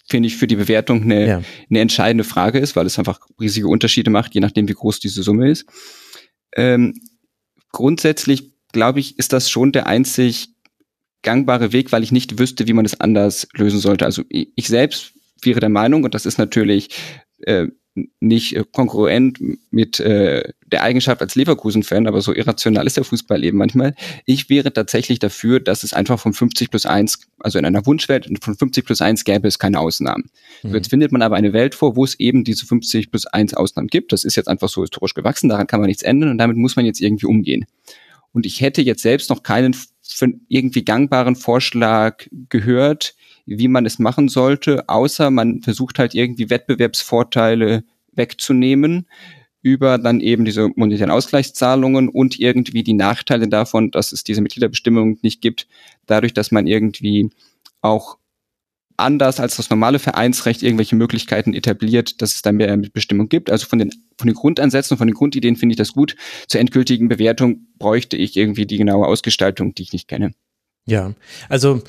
finde 0.08 0.28
ich, 0.28 0.36
für 0.36 0.46
die 0.46 0.56
Bewertung 0.56 1.02
eine, 1.02 1.26
ja. 1.26 1.42
eine 1.68 1.80
entscheidende 1.80 2.22
Frage 2.22 2.60
ist, 2.60 2.76
weil 2.76 2.86
es 2.86 3.00
einfach 3.00 3.18
riesige 3.40 3.66
Unterschiede 3.66 4.10
macht, 4.10 4.32
je 4.32 4.40
nachdem, 4.40 4.68
wie 4.68 4.74
groß 4.74 5.00
diese 5.00 5.24
Summe 5.24 5.50
ist. 5.50 5.66
Ähm, 6.54 6.94
grundsätzlich, 7.72 8.52
glaube 8.70 9.00
ich, 9.00 9.18
ist 9.18 9.32
das 9.32 9.50
schon 9.50 9.72
der 9.72 9.88
einzig 9.88 10.50
gangbare 11.28 11.74
Weg, 11.74 11.92
weil 11.92 12.02
ich 12.02 12.10
nicht 12.10 12.38
wüsste, 12.38 12.66
wie 12.66 12.72
man 12.72 12.86
es 12.86 12.98
anders 12.98 13.46
lösen 13.52 13.80
sollte. 13.80 14.06
Also 14.06 14.22
ich 14.30 14.66
selbst 14.66 15.12
wäre 15.42 15.60
der 15.60 15.68
Meinung, 15.68 16.02
und 16.04 16.14
das 16.14 16.24
ist 16.24 16.38
natürlich 16.38 16.88
äh, 17.42 17.66
nicht 18.20 18.56
äh, 18.56 18.64
konkurrent 18.72 19.38
mit 19.70 20.00
äh, 20.00 20.54
der 20.64 20.82
Eigenschaft 20.82 21.20
als 21.20 21.34
Leverkusen-Fan, 21.34 22.06
aber 22.06 22.22
so 22.22 22.34
irrational 22.34 22.86
ist 22.86 22.96
der 22.96 23.04
Fußball 23.04 23.44
eben 23.44 23.58
manchmal. 23.58 23.94
Ich 24.24 24.48
wäre 24.48 24.72
tatsächlich 24.72 25.18
dafür, 25.18 25.60
dass 25.60 25.82
es 25.82 25.92
einfach 25.92 26.18
von 26.18 26.32
50 26.32 26.70
plus 26.70 26.86
1, 26.86 27.28
also 27.40 27.58
in 27.58 27.66
einer 27.66 27.84
Wunschwelt 27.84 28.26
von 28.40 28.54
50 28.54 28.86
plus 28.86 29.02
1 29.02 29.24
gäbe 29.24 29.48
es 29.48 29.58
keine 29.58 29.80
Ausnahmen. 29.80 30.30
Mhm. 30.62 30.76
Jetzt 30.76 30.88
findet 30.88 31.12
man 31.12 31.20
aber 31.20 31.36
eine 31.36 31.52
Welt 31.52 31.74
vor, 31.74 31.94
wo 31.94 32.04
es 32.04 32.18
eben 32.18 32.42
diese 32.42 32.64
50 32.64 33.10
plus 33.10 33.26
1 33.26 33.52
Ausnahmen 33.52 33.88
gibt. 33.88 34.12
Das 34.12 34.24
ist 34.24 34.36
jetzt 34.36 34.48
einfach 34.48 34.70
so 34.70 34.80
historisch 34.80 35.12
gewachsen, 35.12 35.50
daran 35.50 35.66
kann 35.66 35.80
man 35.80 35.88
nichts 35.88 36.02
ändern 36.02 36.30
und 36.30 36.38
damit 36.38 36.56
muss 36.56 36.76
man 36.76 36.86
jetzt 36.86 37.02
irgendwie 37.02 37.26
umgehen. 37.26 37.66
Und 38.32 38.46
ich 38.46 38.60
hätte 38.60 38.82
jetzt 38.82 39.02
selbst 39.02 39.30
noch 39.30 39.42
keinen 39.42 39.74
irgendwie 40.48 40.84
gangbaren 40.84 41.36
Vorschlag 41.36 42.26
gehört, 42.48 43.14
wie 43.46 43.68
man 43.68 43.86
es 43.86 43.98
machen 43.98 44.28
sollte, 44.28 44.88
außer 44.88 45.30
man 45.30 45.62
versucht 45.62 45.98
halt 45.98 46.14
irgendwie 46.14 46.50
Wettbewerbsvorteile 46.50 47.84
wegzunehmen 48.12 49.06
über 49.62 49.98
dann 49.98 50.20
eben 50.20 50.44
diese 50.44 50.68
monetären 50.76 51.10
Ausgleichszahlungen 51.10 52.08
und 52.08 52.38
irgendwie 52.38 52.82
die 52.82 52.94
Nachteile 52.94 53.48
davon, 53.48 53.90
dass 53.90 54.12
es 54.12 54.24
diese 54.24 54.40
Mitgliederbestimmung 54.40 55.18
nicht 55.22 55.40
gibt, 55.40 55.66
dadurch, 56.06 56.32
dass 56.32 56.52
man 56.52 56.66
irgendwie 56.66 57.30
auch 57.80 58.18
anders 58.98 59.40
als 59.40 59.56
das 59.56 59.70
normale 59.70 59.98
Vereinsrecht 59.98 60.62
irgendwelche 60.62 60.96
Möglichkeiten 60.96 61.54
etabliert, 61.54 62.20
dass 62.20 62.34
es 62.34 62.42
da 62.42 62.52
mehr 62.52 62.76
Mitbestimmung 62.76 63.28
gibt. 63.28 63.50
Also 63.50 63.66
von 63.66 63.78
den, 63.78 63.90
von 64.18 64.26
den 64.26 64.34
Grundansätzen, 64.34 64.96
von 64.96 65.06
den 65.06 65.14
Grundideen 65.14 65.56
finde 65.56 65.74
ich 65.74 65.78
das 65.78 65.92
gut. 65.92 66.16
Zur 66.48 66.60
endgültigen 66.60 67.08
Bewertung 67.08 67.68
bräuchte 67.78 68.16
ich 68.16 68.36
irgendwie 68.36 68.66
die 68.66 68.76
genaue 68.76 69.06
Ausgestaltung, 69.06 69.74
die 69.74 69.82
ich 69.82 69.92
nicht 69.92 70.08
kenne. 70.08 70.32
Ja, 70.88 71.12
also 71.50 71.82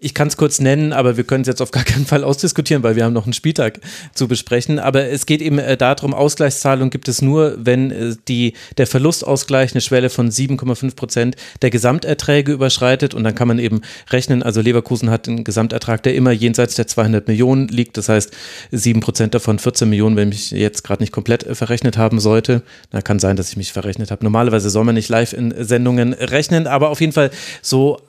ich 0.00 0.14
kann 0.14 0.28
es 0.28 0.36
kurz 0.36 0.60
nennen, 0.60 0.92
aber 0.92 1.16
wir 1.16 1.24
können 1.24 1.42
es 1.42 1.48
jetzt 1.48 1.60
auf 1.60 1.72
gar 1.72 1.82
keinen 1.82 2.06
Fall 2.06 2.22
ausdiskutieren, 2.22 2.84
weil 2.84 2.94
wir 2.94 3.04
haben 3.04 3.12
noch 3.12 3.24
einen 3.24 3.32
Spieltag 3.32 3.80
zu 4.14 4.28
besprechen. 4.28 4.78
Aber 4.78 5.06
es 5.06 5.26
geht 5.26 5.42
eben 5.42 5.58
äh, 5.58 5.76
darum, 5.76 6.14
Ausgleichszahlung 6.14 6.90
gibt 6.90 7.08
es 7.08 7.20
nur, 7.20 7.56
wenn 7.58 7.90
äh, 7.90 8.14
die, 8.28 8.52
der 8.78 8.86
Verlustausgleich 8.86 9.72
eine 9.72 9.80
Schwelle 9.80 10.08
von 10.08 10.30
7,5 10.30 10.94
Prozent 10.94 11.36
der 11.62 11.70
Gesamterträge 11.70 12.52
überschreitet. 12.52 13.12
Und 13.12 13.24
dann 13.24 13.34
kann 13.34 13.48
man 13.48 13.58
eben 13.58 13.80
rechnen, 14.10 14.44
also 14.44 14.60
Leverkusen 14.60 15.10
hat 15.10 15.26
einen 15.26 15.42
Gesamtertrag, 15.42 16.04
der 16.04 16.14
immer 16.14 16.30
jenseits 16.30 16.76
der 16.76 16.86
200 16.86 17.26
Millionen 17.26 17.66
liegt. 17.66 17.96
Das 17.96 18.08
heißt, 18.08 18.30
7 18.70 19.00
Prozent 19.00 19.34
davon 19.34 19.58
14 19.58 19.88
Millionen, 19.88 20.14
wenn 20.14 20.30
ich 20.30 20.52
jetzt 20.52 20.84
gerade 20.84 21.02
nicht 21.02 21.12
komplett 21.12 21.42
äh, 21.42 21.56
verrechnet 21.56 21.98
haben 21.98 22.20
sollte. 22.20 22.62
Da 22.90 23.02
kann 23.02 23.18
sein, 23.18 23.34
dass 23.34 23.50
ich 23.50 23.56
mich 23.56 23.72
verrechnet 23.72 24.12
habe. 24.12 24.22
Normalerweise 24.22 24.70
soll 24.70 24.84
man 24.84 24.94
nicht 24.94 25.08
live 25.08 25.32
in 25.32 25.52
Sendungen 25.58 26.12
rechnen, 26.12 26.68
aber 26.68 26.90
auf 26.90 27.00
jeden 27.00 27.12
Fall 27.12 27.32
so 27.60 28.00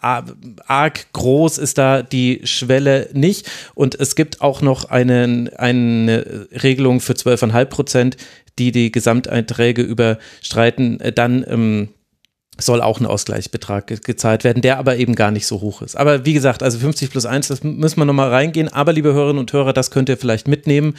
arg 0.67 1.11
groß 1.13 1.57
ist 1.57 1.77
da 1.77 2.01
die 2.01 2.41
Schwelle 2.43 3.09
nicht. 3.13 3.49
Und 3.73 3.99
es 3.99 4.15
gibt 4.15 4.41
auch 4.41 4.61
noch 4.61 4.85
einen, 4.85 5.49
eine 5.55 6.47
Regelung 6.63 6.99
für 6.99 7.13
12,5 7.13 7.65
Prozent, 7.65 8.17
die 8.59 8.71
die 8.71 8.91
Gesamteinträge 8.91 9.81
überstreiten. 9.81 10.99
Dann 11.15 11.45
ähm, 11.47 11.89
soll 12.57 12.81
auch 12.81 12.99
ein 12.99 13.05
Ausgleichsbetrag 13.05 14.03
gezahlt 14.03 14.43
werden, 14.43 14.61
der 14.61 14.77
aber 14.77 14.97
eben 14.97 15.15
gar 15.15 15.31
nicht 15.31 15.45
so 15.45 15.61
hoch 15.61 15.81
ist. 15.81 15.95
Aber 15.97 16.25
wie 16.25 16.33
gesagt, 16.33 16.63
also 16.63 16.79
50 16.79 17.11
plus 17.11 17.25
1, 17.25 17.49
das 17.49 17.63
müssen 17.63 17.99
wir 17.99 18.05
nochmal 18.05 18.29
reingehen. 18.29 18.69
Aber 18.69 18.93
liebe 18.93 19.13
Hörerinnen 19.13 19.39
und 19.39 19.51
Hörer, 19.51 19.73
das 19.73 19.91
könnt 19.91 20.09
ihr 20.09 20.17
vielleicht 20.17 20.47
mitnehmen. 20.47 20.95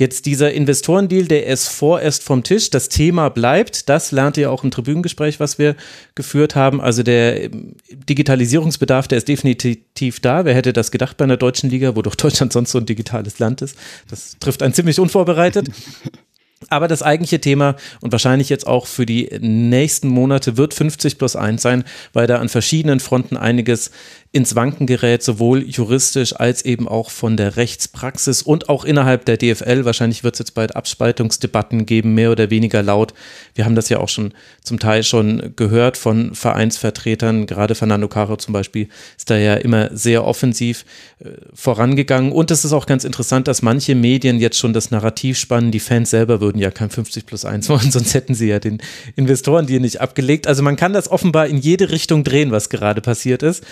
Jetzt 0.00 0.24
dieser 0.24 0.50
Investorendeal, 0.54 1.26
der 1.26 1.44
ist 1.44 1.68
vorerst 1.68 2.22
vom 2.22 2.42
Tisch. 2.42 2.70
Das 2.70 2.88
Thema 2.88 3.28
bleibt. 3.28 3.90
Das 3.90 4.12
lernt 4.12 4.38
ihr 4.38 4.50
auch 4.50 4.64
im 4.64 4.70
Tribünengespräch, 4.70 5.40
was 5.40 5.58
wir 5.58 5.76
geführt 6.14 6.54
haben. 6.54 6.80
Also 6.80 7.02
der 7.02 7.44
ähm, 7.44 7.74
Digitalisierungsbedarf, 7.90 9.08
der 9.08 9.18
ist 9.18 9.28
definitiv 9.28 10.20
da. 10.20 10.46
Wer 10.46 10.54
hätte 10.54 10.72
das 10.72 10.90
gedacht 10.90 11.18
bei 11.18 11.24
einer 11.24 11.36
deutschen 11.36 11.68
Liga, 11.68 11.96
wo 11.96 12.00
doch 12.00 12.14
Deutschland 12.14 12.50
sonst 12.50 12.70
so 12.70 12.78
ein 12.78 12.86
digitales 12.86 13.40
Land 13.40 13.60
ist? 13.60 13.76
Das 14.08 14.38
trifft 14.40 14.62
einen 14.62 14.72
ziemlich 14.72 14.98
unvorbereitet. 14.98 15.68
Aber 16.68 16.88
das 16.88 17.02
eigentliche 17.02 17.40
Thema 17.40 17.76
und 18.00 18.12
wahrscheinlich 18.12 18.48
jetzt 18.48 18.66
auch 18.66 18.86
für 18.86 19.06
die 19.06 19.30
nächsten 19.40 20.08
Monate 20.08 20.56
wird 20.56 20.74
50 20.74 21.16
plus 21.18 21.34
1 21.34 21.60
sein, 21.60 21.84
weil 22.12 22.26
da 22.26 22.38
an 22.38 22.50
verschiedenen 22.50 23.00
Fronten 23.00 23.36
einiges 23.36 23.90
ins 24.32 24.54
Wanken 24.54 24.86
gerät, 24.86 25.24
sowohl 25.24 25.68
juristisch 25.68 26.36
als 26.36 26.64
eben 26.64 26.86
auch 26.86 27.10
von 27.10 27.36
der 27.36 27.56
Rechtspraxis 27.56 28.42
und 28.42 28.68
auch 28.68 28.84
innerhalb 28.84 29.24
der 29.24 29.36
DFL. 29.36 29.84
Wahrscheinlich 29.84 30.22
wird 30.22 30.36
es 30.36 30.38
jetzt 30.38 30.54
bald 30.54 30.76
Abspaltungsdebatten 30.76 31.84
geben, 31.84 32.14
mehr 32.14 32.30
oder 32.30 32.48
weniger 32.48 32.80
laut. 32.80 33.12
Wir 33.56 33.64
haben 33.64 33.74
das 33.74 33.88
ja 33.88 33.98
auch 33.98 34.08
schon 34.08 34.32
zum 34.62 34.78
Teil 34.78 35.02
schon 35.02 35.54
gehört 35.56 35.96
von 35.96 36.32
Vereinsvertretern. 36.32 37.46
Gerade 37.46 37.74
Fernando 37.74 38.06
Caro 38.06 38.36
zum 38.36 38.52
Beispiel 38.52 38.88
ist 39.18 39.30
da 39.30 39.36
ja 39.36 39.54
immer 39.54 39.90
sehr 39.96 40.24
offensiv 40.24 40.84
äh, 41.18 41.30
vorangegangen. 41.52 42.30
Und 42.30 42.52
es 42.52 42.64
ist 42.64 42.72
auch 42.72 42.86
ganz 42.86 43.02
interessant, 43.02 43.48
dass 43.48 43.62
manche 43.62 43.96
Medien 43.96 44.38
jetzt 44.38 44.58
schon 44.58 44.72
das 44.72 44.92
Narrativ 44.92 45.38
spannen. 45.38 45.72
Die 45.72 45.80
Fans 45.80 46.10
selber 46.10 46.40
würden 46.40 46.60
ja 46.60 46.70
kein 46.70 46.90
50 46.90 47.26
plus 47.26 47.44
1 47.44 47.68
wollen, 47.68 47.90
sonst 47.90 48.14
hätten 48.14 48.34
sie 48.34 48.46
ja 48.46 48.60
den 48.60 48.80
Investoren 49.16 49.66
die 49.66 49.80
nicht 49.80 50.00
abgelegt. 50.00 50.46
Also 50.46 50.62
man 50.62 50.76
kann 50.76 50.92
das 50.92 51.10
offenbar 51.10 51.48
in 51.48 51.58
jede 51.58 51.90
Richtung 51.90 52.22
drehen, 52.22 52.52
was 52.52 52.68
gerade 52.68 53.00
passiert 53.00 53.42
ist. 53.42 53.64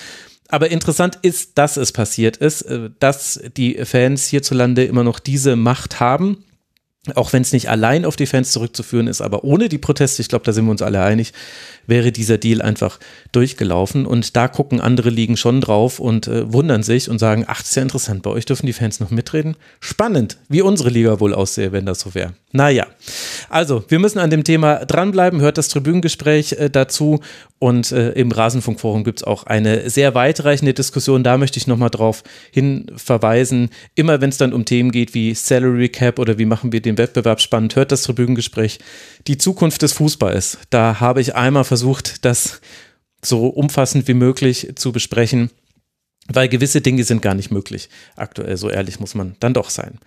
Aber 0.48 0.70
interessant 0.70 1.18
ist, 1.22 1.58
dass 1.58 1.76
es 1.76 1.92
passiert 1.92 2.38
ist, 2.38 2.62
äh, 2.62 2.90
dass 2.98 3.40
die 3.56 3.84
Fans 3.84 4.26
hierzulande 4.26 4.84
immer 4.84 5.04
noch 5.04 5.18
diese 5.18 5.56
Macht 5.56 6.00
haben. 6.00 6.44
Auch 7.12 7.32
wenn 7.32 7.42
es 7.42 7.52
nicht 7.52 7.68
allein 7.68 8.04
auf 8.04 8.16
die 8.16 8.26
Fans 8.26 8.52
zurückzuführen 8.52 9.06
ist, 9.06 9.20
aber 9.20 9.44
ohne 9.44 9.68
die 9.68 9.78
Proteste, 9.78 10.22
ich 10.22 10.28
glaube, 10.28 10.44
da 10.44 10.52
sind 10.52 10.64
wir 10.64 10.70
uns 10.70 10.82
alle 10.82 11.02
einig, 11.02 11.32
wäre 11.86 12.12
dieser 12.12 12.38
Deal 12.38 12.62
einfach 12.62 13.00
durchgelaufen. 13.32 14.06
Und 14.06 14.36
da 14.36 14.46
gucken 14.46 14.80
andere 14.80 15.10
Ligen 15.10 15.36
schon 15.36 15.60
drauf 15.60 15.98
und 15.98 16.28
äh, 16.28 16.52
wundern 16.52 16.82
sich 16.82 17.10
und 17.10 17.18
sagen, 17.18 17.44
ach, 17.48 17.58
das 17.60 17.70
ist 17.70 17.76
ja 17.76 17.82
interessant, 17.82 18.22
bei 18.22 18.30
euch 18.30 18.44
dürfen 18.44 18.66
die 18.66 18.72
Fans 18.72 19.00
noch 19.00 19.10
mitreden. 19.10 19.56
Spannend, 19.80 20.36
wie 20.48 20.62
unsere 20.62 20.90
Liga 20.90 21.18
wohl 21.18 21.34
aussähe, 21.34 21.72
wenn 21.72 21.86
das 21.86 22.00
so 22.00 22.14
wäre. 22.14 22.34
Naja, 22.52 22.86
also 23.50 23.84
wir 23.88 23.98
müssen 23.98 24.18
an 24.18 24.30
dem 24.30 24.44
Thema 24.44 24.84
dranbleiben, 24.84 25.40
hört 25.40 25.58
das 25.58 25.68
Tribünengespräch 25.68 26.52
äh, 26.52 26.70
dazu 26.70 27.20
und 27.58 27.90
äh, 27.90 28.12
im 28.12 28.30
Rasenfunkforum 28.30 29.02
gibt 29.02 29.20
es 29.20 29.24
auch 29.24 29.44
eine 29.44 29.90
sehr 29.90 30.14
weitreichende 30.14 30.74
Diskussion. 30.74 31.24
Da 31.24 31.38
möchte 31.38 31.58
ich 31.58 31.66
nochmal 31.66 31.90
drauf 31.90 32.22
hin 32.52 32.86
verweisen. 32.96 33.70
Immer 33.94 34.20
wenn 34.20 34.30
es 34.30 34.36
dann 34.36 34.52
um 34.52 34.64
Themen 34.64 34.92
geht 34.92 35.14
wie 35.14 35.34
Salary 35.34 35.88
Cap 35.88 36.18
oder 36.18 36.38
wie 36.38 36.44
machen 36.44 36.72
wir 36.72 36.80
den 36.80 36.97
Wettbewerb 36.98 37.40
spannend, 37.40 37.76
hört 37.76 37.92
das 37.92 38.02
Tribünengespräch. 38.02 38.78
Die 39.26 39.38
Zukunft 39.38 39.82
des 39.82 39.92
Fußballs. 39.92 40.58
Da 40.70 41.00
habe 41.00 41.20
ich 41.20 41.34
einmal 41.34 41.64
versucht, 41.64 42.24
das 42.24 42.60
so 43.24 43.46
umfassend 43.46 44.08
wie 44.08 44.14
möglich 44.14 44.72
zu 44.76 44.92
besprechen, 44.92 45.50
weil 46.28 46.48
gewisse 46.48 46.80
Dinge 46.80 47.04
sind 47.04 47.22
gar 47.22 47.34
nicht 47.34 47.50
möglich. 47.50 47.88
Aktuell, 48.16 48.56
so 48.56 48.70
ehrlich 48.70 49.00
muss 49.00 49.14
man 49.14 49.36
dann 49.40 49.54
doch 49.54 49.70
sein. 49.70 49.98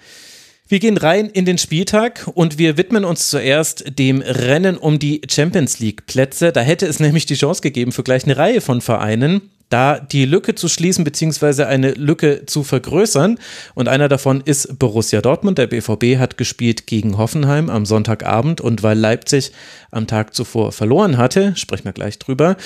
Wir 0.68 0.80
gehen 0.80 0.96
rein 0.96 1.30
in 1.30 1.44
den 1.44 1.58
Spieltag 1.58 2.30
und 2.34 2.58
wir 2.58 2.78
widmen 2.78 3.04
uns 3.04 3.30
zuerst 3.30 4.00
dem 4.00 4.22
Rennen 4.22 4.78
um 4.78 5.00
die 5.00 5.22
Champions 5.30 5.80
League 5.80 6.06
Plätze. 6.06 6.54
Da 6.54 6.62
hätte 6.62 6.86
es 6.86 7.02
nämlich 7.02 7.26
die 7.26 7.36
Chance 7.36 7.62
gegeben 7.62 7.92
für 7.92 8.04
gleich 8.04 8.24
eine 8.24 8.38
Reihe 8.38 8.62
von 8.62 8.80
Vereinen, 8.80 9.52
da 9.72 10.00
die 10.00 10.26
Lücke 10.26 10.54
zu 10.54 10.68
schließen 10.68 11.04
bzw. 11.04 11.64
eine 11.64 11.92
Lücke 11.94 12.46
zu 12.46 12.64
vergrößern. 12.64 13.40
Und 13.74 13.88
einer 13.88 14.10
davon 14.10 14.42
ist 14.42 14.78
Borussia 14.78 15.22
Dortmund. 15.22 15.58
Der 15.58 15.68
BVB 15.68 16.20
hat 16.20 16.38
gespielt 16.38 16.86
gegen 16.86 17.18
Hoffenheim 17.18 17.70
am 17.70 17.86
Sonntagabend 17.86 18.62
und 18.62 18.84
weil 18.84 18.98
Leipzig 18.98 19.52
am 19.90 20.08
Tag 20.08 20.36
zuvor 20.36 20.72
verloren 20.72 21.18
hatte, 21.18 21.56
sprechen 21.56 21.86
wir 21.86 21.94
gleich 21.94 22.20
drüber, 22.20 22.58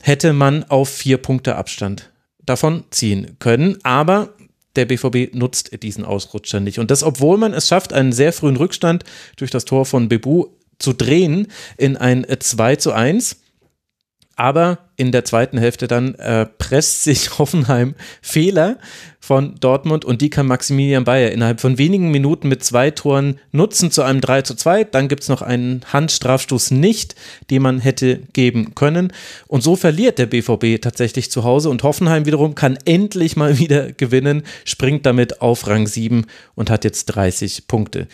hätte 0.00 0.32
man 0.32 0.64
auf 0.64 0.90
vier 0.90 1.16
Punkte 1.16 1.56
Abstand 1.56 2.10
davon 2.44 2.84
ziehen 2.90 3.36
können. 3.38 3.78
Aber 3.82 4.34
der 4.76 4.84
BVB 4.84 5.34
nutzt 5.34 5.82
diesen 5.82 6.04
Ausrutscher 6.04 6.60
nicht. 6.60 6.78
Und 6.78 6.90
das, 6.90 7.02
obwohl 7.02 7.38
man 7.38 7.54
es 7.54 7.68
schafft, 7.68 7.92
einen 7.92 8.12
sehr 8.12 8.32
frühen 8.32 8.56
Rückstand 8.56 9.04
durch 9.36 9.50
das 9.50 9.64
Tor 9.64 9.86
von 9.86 10.08
Bebu 10.08 10.46
zu 10.78 10.92
drehen 10.92 11.46
in 11.78 11.96
ein 11.96 12.26
2 12.38 12.76
zu 12.76 12.92
1. 12.92 13.41
Aber 14.36 14.78
in 14.96 15.12
der 15.12 15.24
zweiten 15.24 15.58
Hälfte 15.58 15.88
dann 15.88 16.14
äh, 16.14 16.46
presst 16.46 17.04
sich 17.04 17.38
Hoffenheim 17.38 17.94
Fehler 18.22 18.78
von 19.20 19.54
Dortmund 19.60 20.04
und 20.04 20.20
die 20.20 20.30
kann 20.30 20.46
Maximilian 20.46 21.04
Bayer 21.04 21.30
innerhalb 21.30 21.60
von 21.60 21.78
wenigen 21.78 22.10
Minuten 22.10 22.48
mit 22.48 22.64
zwei 22.64 22.90
Toren 22.90 23.38
nutzen 23.52 23.90
zu 23.90 24.02
einem 24.02 24.20
3 24.20 24.42
zu 24.42 24.54
2. 24.54 24.84
Dann 24.84 25.08
gibt 25.08 25.22
es 25.22 25.28
noch 25.28 25.42
einen 25.42 25.82
Handstrafstoß 25.92 26.72
nicht, 26.72 27.14
den 27.50 27.62
man 27.62 27.78
hätte 27.78 28.20
geben 28.32 28.74
können. 28.74 29.12
Und 29.46 29.62
so 29.62 29.76
verliert 29.76 30.18
der 30.18 30.26
BVB 30.26 30.80
tatsächlich 30.80 31.30
zu 31.30 31.44
Hause 31.44 31.70
und 31.70 31.82
Hoffenheim 31.82 32.26
wiederum 32.26 32.54
kann 32.54 32.78
endlich 32.84 33.36
mal 33.36 33.58
wieder 33.60 33.92
gewinnen, 33.92 34.42
springt 34.64 35.06
damit 35.06 35.40
auf 35.40 35.66
Rang 35.66 35.86
7 35.86 36.26
und 36.54 36.70
hat 36.70 36.84
jetzt 36.84 37.06
30 37.06 37.68
Punkte. 37.68 38.08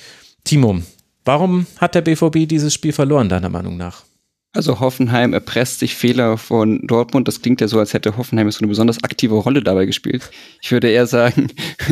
Timo, 0.44 0.80
warum 1.25 1.66
hat 1.78 1.94
der 1.94 2.02
BVB 2.02 2.48
dieses 2.48 2.75
Spiel 2.75 2.92
verloren, 2.92 3.28
deiner 3.28 3.48
Meinung 3.50 3.76
nach? 3.76 4.07
Also 4.52 4.80
Hoffenheim 4.80 5.34
erpresst 5.34 5.78
sich 5.78 5.94
Fehler 5.94 6.38
von 6.38 6.86
Dortmund. 6.86 7.28
Das 7.28 7.42
klingt 7.42 7.60
ja 7.60 7.68
so, 7.68 7.78
als 7.78 7.92
hätte 7.92 8.16
Hoffenheim 8.16 8.50
so 8.50 8.60
eine 8.60 8.68
besonders 8.68 9.04
aktive 9.04 9.34
Rolle 9.34 9.62
dabei 9.62 9.84
gespielt. 9.84 10.30
Ich 10.62 10.72
würde 10.72 10.88
eher 10.88 11.06
sagen, 11.06 11.48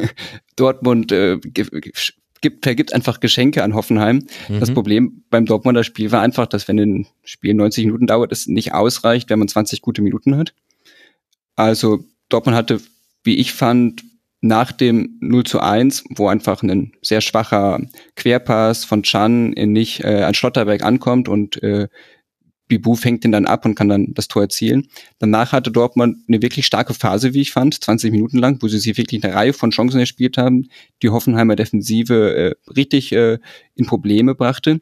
Dortmund 0.57 1.13
äh, 1.13 1.39
gibt, 1.39 2.65
vergibt 2.65 2.95
einfach 2.95 3.21
Geschenke 3.21 3.63
an 3.63 3.75
Hoffenheim. 3.75 4.27
Mhm. 4.49 4.61
Das 4.61 4.73
Problem 4.73 5.25
beim 5.31 5.45
Dortmunder 5.45 5.85
Spiel 5.85 6.13
war 6.13 6.23
einfach, 6.23 6.47
dass 6.47 6.67
wenn 6.67 6.79
ein 6.79 7.07
Spiel 7.25 7.55
90 7.55 7.87
Minuten 7.87 8.07
dauert, 8.07 8.33
es 8.33 8.47
nicht 8.47 8.73
ausreicht, 8.73 9.29
wenn 9.29 9.39
man 9.39 9.49
20 9.49 9.83
gute 9.83 10.01
Minuten 10.01 10.37
hat. 10.37 10.55
Also 11.57 12.05
Dortmund 12.29 12.57
hatte, 12.57 12.81
wie 13.23 13.37
ich 13.37 13.53
fand, 13.53 14.03
nach 14.41 14.73
dem 14.73 15.17
0 15.21 15.45
zu 15.45 15.61
1, 15.61 16.05
wo 16.11 16.29
einfach 16.29 16.63
ein 16.63 16.93
sehr 17.03 17.21
schwacher 17.21 17.81
Querpass 18.15 18.85
von 18.85 19.03
Chan 19.03 19.53
in 19.55 19.73
nicht 19.73 20.05
äh, 20.05 20.23
an 20.23 20.35
Schlotterberg 20.35 20.83
ankommt 20.83 21.29
und 21.29 21.63
äh, 21.63 21.89
Bibu 22.69 22.97
fängt 22.97 23.25
den 23.25 23.33
dann 23.33 23.47
ab 23.47 23.65
und 23.65 23.75
kann 23.75 23.89
dann 23.89 24.13
das 24.15 24.29
Tor 24.29 24.43
erzielen. 24.43 24.89
Danach 25.19 25.53
hatte 25.53 25.71
Dortmund 25.71 26.19
eine 26.29 26.43
wirklich 26.43 26.67
starke 26.67 26.95
Phase, 26.95 27.33
wie 27.33 27.41
ich 27.41 27.53
fand, 27.53 27.83
20 27.83 28.11
Minuten 28.11 28.39
lang, 28.39 28.61
wo 28.61 28.69
sie 28.69 28.79
sich 28.79 28.97
wirklich 28.97 29.23
eine 29.25 29.35
Reihe 29.35 29.53
von 29.53 29.71
Chancen 29.71 30.01
erspielt 30.01 30.37
haben, 30.37 30.69
die 31.03 31.11
Hoffenheimer 31.11 31.57
Defensive 31.57 32.35
äh, 32.35 32.73
richtig 32.73 33.13
äh, 33.13 33.39
in 33.75 33.87
Probleme 33.87 34.35
brachte. 34.35 34.81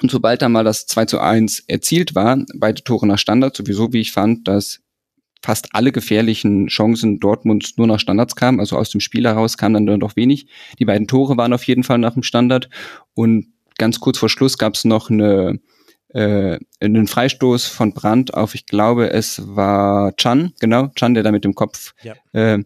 Und 0.00 0.10
sobald 0.10 0.42
dann 0.42 0.52
mal 0.52 0.64
das 0.64 0.86
2 0.86 1.06
zu 1.06 1.20
1 1.20 1.64
erzielt 1.66 2.14
war, 2.14 2.38
beide 2.54 2.82
Tore 2.82 3.06
nach 3.06 3.18
Standard, 3.18 3.56
sowieso 3.56 3.92
wie 3.92 4.00
ich 4.00 4.12
fand, 4.12 4.48
dass 4.48 4.80
fast 5.44 5.68
alle 5.72 5.92
gefährlichen 5.92 6.68
Chancen 6.68 7.18
Dortmunds 7.18 7.76
nur 7.76 7.88
nach 7.88 8.00
Standards 8.00 8.36
kamen, 8.36 8.60
also 8.60 8.76
aus 8.76 8.90
dem 8.90 9.00
Spiel 9.00 9.24
heraus 9.24 9.58
kam 9.58 9.74
dann 9.74 10.00
doch 10.00 10.16
wenig. 10.16 10.46
Die 10.78 10.84
beiden 10.84 11.08
Tore 11.08 11.36
waren 11.36 11.52
auf 11.52 11.64
jeden 11.64 11.82
Fall 11.82 11.98
nach 11.98 12.14
dem 12.14 12.22
Standard 12.22 12.70
und 13.14 13.48
ganz 13.76 13.98
kurz 13.98 14.18
vor 14.18 14.28
Schluss 14.28 14.56
gab 14.56 14.74
es 14.74 14.84
noch 14.84 15.10
eine 15.10 15.58
äh, 16.14 16.58
einen 16.80 17.06
Freistoß 17.06 17.66
von 17.66 17.94
Brandt 17.94 18.34
auf, 18.34 18.54
ich 18.54 18.66
glaube, 18.66 19.10
es 19.10 19.42
war 19.56 20.14
Chan, 20.16 20.52
genau, 20.60 20.88
Chan, 20.94 21.14
der 21.14 21.22
da 21.22 21.32
mit 21.32 21.44
dem 21.44 21.54
Kopf 21.54 21.94
ja. 22.02 22.14
äh, 22.32 22.62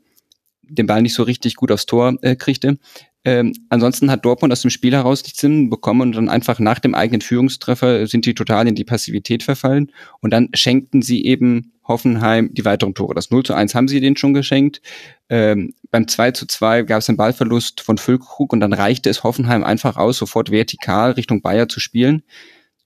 den 0.63 0.87
Ball 0.87 1.03
nicht 1.03 1.15
so 1.15 1.23
richtig 1.23 1.55
gut 1.57 1.71
aufs 1.71 1.87
Tor 1.87 2.17
äh, 2.23 2.37
kriegte. 2.37 2.79
Ähm, 3.25 3.53
ansonsten 3.71 4.09
hat 4.11 4.25
Dortmund 4.25 4.53
aus 4.53 4.63
dem 4.63 4.71
Spiel 4.71 4.93
heraus 4.93 5.25
nichts 5.25 5.41
hinbekommen 5.41 6.09
und 6.09 6.15
dann 6.15 6.29
einfach 6.29 6.61
nach 6.61 6.79
dem 6.79 6.95
eigenen 6.95 7.23
Führungstreffer 7.23 8.07
sind 8.07 8.25
die 8.25 8.35
total 8.35 8.69
in 8.69 8.77
die 8.77 8.85
Passivität 8.85 9.43
verfallen 9.43 9.91
und 10.21 10.33
dann 10.33 10.49
schenkten 10.55 11.03
sie 11.03 11.25
eben 11.25 11.73
Hoffenheim 11.89 12.51
die 12.53 12.65
weiteren 12.65 12.95
Tore. 12.95 13.15
Das 13.15 13.33
0 13.33 13.43
zu 13.43 13.55
1 13.55 13.75
haben 13.75 13.89
sie 13.89 14.01
denen 14.01 14.17
schon 14.17 14.33
geschenkt. 14.33 14.81
Ähm, 15.29 15.75
beim 15.91 16.07
2 16.07 16.33
zu 16.33 16.47
2 16.47 16.83
gab 16.83 17.01
es 17.01 17.09
einen 17.09 17.17
Ballverlust 17.17 17.81
von 17.81 17.99
Füllkrug 17.99 18.53
und 18.53 18.61
dann 18.61 18.73
reichte 18.73 19.11
es 19.11 19.25
Hoffenheim 19.25 19.65
einfach 19.65 19.97
aus, 19.97 20.19
sofort 20.19 20.53
vertikal 20.53 21.13
Richtung 21.13 21.43
Bayer 21.43 21.69
zu 21.69 21.81
spielen. 21.81 22.23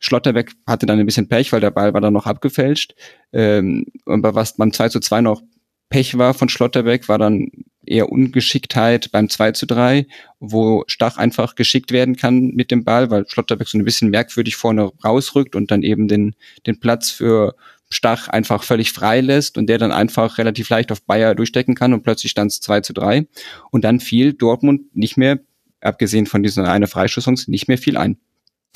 Schlotterbeck 0.01 0.53
hatte 0.67 0.87
dann 0.87 0.99
ein 0.99 1.07
bisschen 1.07 1.29
Pech, 1.29 1.53
weil 1.53 1.61
der 1.61 1.71
Ball 1.71 1.95
war 1.95 2.01
dann 2.01 2.15
noch 2.15 2.27
abgefälscht. 2.27 2.95
Ähm, 3.33 3.87
und 4.07 4.23
was 4.23 4.57
beim 4.57 4.73
2 4.73 4.89
zu 4.89 5.01
2 5.01 5.21
noch 5.21 5.43
Pech 5.91 6.19
war 6.19 6.35
von 6.35 6.49
Schlotterbeck, 6.49 7.09
war 7.09 7.19
dann 7.19 7.51
eher 7.85 8.11
Ungeschicktheit 8.11 9.11
beim 9.13 9.29
2 9.29 9.53
zu 9.53 9.67
3, 9.67 10.07
wo 10.39 10.85
Stach 10.87 11.17
einfach 11.17 11.55
geschickt 11.55 11.93
werden 11.93 12.17
kann 12.17 12.53
mit 12.55 12.71
dem 12.71 12.85
Ball, 12.85 13.11
weil 13.11 13.29
Schlotterbeck 13.29 13.69
so 13.69 13.79
ein 13.79 13.85
bisschen 13.85 14.11
merkwürdig 14.11 14.57
vorne 14.57 14.91
rausrückt 15.05 15.55
und 15.55 15.71
dann 15.71 15.83
eben 15.83 16.09
den, 16.09 16.35
den 16.67 16.81
Platz 16.81 17.11
für 17.11 17.55
Stach 17.91 18.29
einfach 18.29 18.63
völlig 18.63 18.93
frei 18.93 19.21
lässt 19.21 19.59
und 19.59 19.67
der 19.67 19.79
dann 19.79 19.91
einfach 19.91 20.39
relativ 20.39 20.69
leicht 20.69 20.93
auf 20.93 21.03
Bayer 21.03 21.35
durchstecken 21.35 21.75
kann 21.75 21.93
und 21.93 22.05
plötzlich 22.05 22.31
stand 22.31 22.53
es 22.53 22.61
2 22.61 22.83
zu 22.83 22.93
3. 22.93 23.27
Und 23.71 23.85
dann 23.85 23.99
fiel 24.01 24.33
Dortmund 24.33 24.95
nicht 24.95 25.17
mehr, 25.17 25.41
abgesehen 25.81 26.27
von 26.27 26.43
dieser 26.43 26.71
eine 26.71 26.87
Freistoßchance, 26.87 27.51
nicht 27.51 27.67
mehr 27.67 27.79
viel 27.79 27.97
ein. 27.97 28.19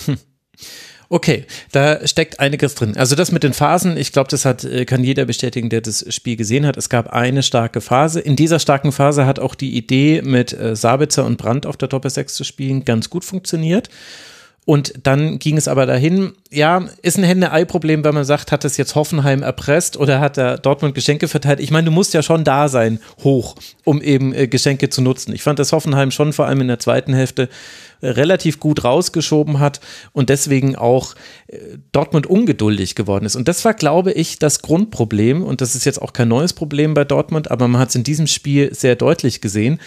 Hm. 0.04 0.18
Okay, 1.08 1.44
da 1.72 2.06
steckt 2.06 2.40
einiges 2.40 2.74
drin. 2.74 2.96
Also 2.96 3.14
das 3.14 3.30
mit 3.30 3.42
den 3.42 3.52
Phasen, 3.52 3.96
ich 3.96 4.12
glaube, 4.12 4.28
das 4.30 4.44
hat, 4.44 4.64
äh, 4.64 4.84
kann 4.84 5.04
jeder 5.04 5.24
bestätigen, 5.24 5.68
der 5.68 5.80
das 5.80 6.04
Spiel 6.12 6.36
gesehen 6.36 6.66
hat. 6.66 6.76
Es 6.76 6.88
gab 6.88 7.12
eine 7.12 7.42
starke 7.42 7.80
Phase. 7.80 8.20
In 8.20 8.36
dieser 8.36 8.58
starken 8.58 8.92
Phase 8.92 9.26
hat 9.26 9.38
auch 9.38 9.54
die 9.54 9.76
Idee, 9.76 10.22
mit 10.22 10.52
äh, 10.52 10.74
Sabitzer 10.74 11.24
und 11.24 11.36
Brandt 11.36 11.66
auf 11.66 11.76
der 11.76 11.88
Doppel 11.88 12.10
6 12.10 12.34
zu 12.34 12.44
spielen, 12.44 12.84
ganz 12.84 13.10
gut 13.10 13.24
funktioniert. 13.24 13.88
Und 14.66 14.94
dann 15.02 15.38
ging 15.38 15.58
es 15.58 15.68
aber 15.68 15.84
dahin, 15.84 16.32
ja, 16.50 16.88
ist 17.02 17.18
ein 17.18 17.24
Hände-Ei-Problem, 17.24 18.02
wenn 18.02 18.14
man 18.14 18.24
sagt, 18.24 18.50
hat 18.50 18.64
es 18.64 18.78
jetzt 18.78 18.94
Hoffenheim 18.94 19.42
erpresst 19.42 19.98
oder 19.98 20.20
hat 20.20 20.38
er 20.38 20.56
Dortmund 20.56 20.94
Geschenke 20.94 21.28
verteilt? 21.28 21.60
Ich 21.60 21.70
meine, 21.70 21.84
du 21.86 21.90
musst 21.90 22.14
ja 22.14 22.22
schon 22.22 22.44
da 22.44 22.68
sein, 22.68 22.98
hoch, 23.22 23.56
um 23.84 24.00
eben 24.00 24.32
äh, 24.32 24.48
Geschenke 24.48 24.88
zu 24.88 25.02
nutzen. 25.02 25.34
Ich 25.34 25.42
fand, 25.42 25.58
dass 25.58 25.72
Hoffenheim 25.72 26.10
schon 26.10 26.32
vor 26.32 26.46
allem 26.46 26.62
in 26.62 26.68
der 26.68 26.78
zweiten 26.78 27.12
Hälfte 27.12 27.50
äh, 28.00 28.08
relativ 28.08 28.58
gut 28.58 28.84
rausgeschoben 28.84 29.58
hat 29.58 29.80
und 30.12 30.30
deswegen 30.30 30.76
auch 30.76 31.14
äh, 31.48 31.58
Dortmund 31.92 32.26
ungeduldig 32.26 32.94
geworden 32.94 33.26
ist. 33.26 33.36
Und 33.36 33.48
das 33.48 33.66
war, 33.66 33.74
glaube 33.74 34.12
ich, 34.12 34.38
das 34.38 34.62
Grundproblem. 34.62 35.42
Und 35.42 35.60
das 35.60 35.74
ist 35.74 35.84
jetzt 35.84 36.00
auch 36.00 36.14
kein 36.14 36.28
neues 36.28 36.54
Problem 36.54 36.94
bei 36.94 37.04
Dortmund, 37.04 37.50
aber 37.50 37.68
man 37.68 37.82
hat 37.82 37.90
es 37.90 37.96
in 37.96 38.04
diesem 38.04 38.26
Spiel 38.26 38.74
sehr 38.74 38.96
deutlich 38.96 39.42
gesehen 39.42 39.78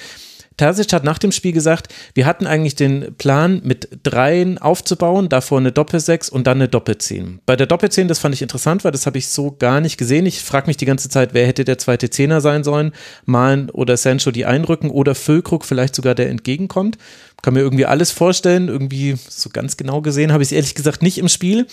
Terzic 0.58 0.92
hat 0.92 1.04
nach 1.04 1.20
dem 1.20 1.32
Spiel 1.32 1.54
gesagt, 1.54 1.94
wir 2.16 2.26
hatten 2.26 2.48
eigentlich 2.48 2.76
den 2.76 3.16
Plan, 3.18 3.62
mit 3.64 3.90
dreien 4.04 4.58
aufzubauen, 4.58 5.30
davor 5.30 5.60
eine 5.60 5.72
Doppelsechs 5.72 6.30
und 6.30 6.48
dann 6.48 6.58
eine 6.58 6.68
Doppelzehn. 6.68 7.40
Bei 7.46 7.56
der 7.56 7.68
Doppelzehn, 7.68 8.08
das 8.08 8.20
fand 8.20 8.34
ich 8.34 8.42
interessant, 8.42 8.84
weil 8.84 8.92
das 8.92 9.06
habe 9.06 9.20
ich 9.20 9.30
so 9.30 9.52
gar 9.52 9.80
nicht 9.82 9.98
gesehen. 9.98 10.26
Ich 10.26 10.42
frage 10.42 10.68
mich 10.68 10.78
die 10.78 10.86
ganze 10.86 11.10
Zeit, 11.10 11.34
wer 11.34 11.46
hätte 11.46 11.64
der 11.64 11.78
zweite 11.78 12.10
Zehner 12.10 12.42
sein 12.42 12.64
sollen? 12.64 12.92
Malen 13.26 13.70
oder 13.70 13.96
Sancho 13.98 14.32
die 14.32 14.46
einrücken 14.46 14.90
oder 14.90 15.16
Füllkrug 15.16 15.64
vielleicht 15.64 15.96
sogar 15.96 16.16
der 16.16 16.30
entgegenkommt. 16.30 16.98
Kann 17.44 17.54
mir 17.54 17.62
irgendwie 17.62 17.86
alles 17.86 18.12
vorstellen. 18.12 18.68
Irgendwie 18.68 19.16
so 19.30 19.50
ganz 19.52 19.78
genau 19.78 20.02
gesehen 20.02 20.32
habe 20.34 20.42
ich 20.42 20.50
es 20.50 20.54
ehrlich 20.54 20.76
gesagt 20.76 21.04
nicht 21.04 21.20
im 21.20 21.30
Spiel. 21.30 21.68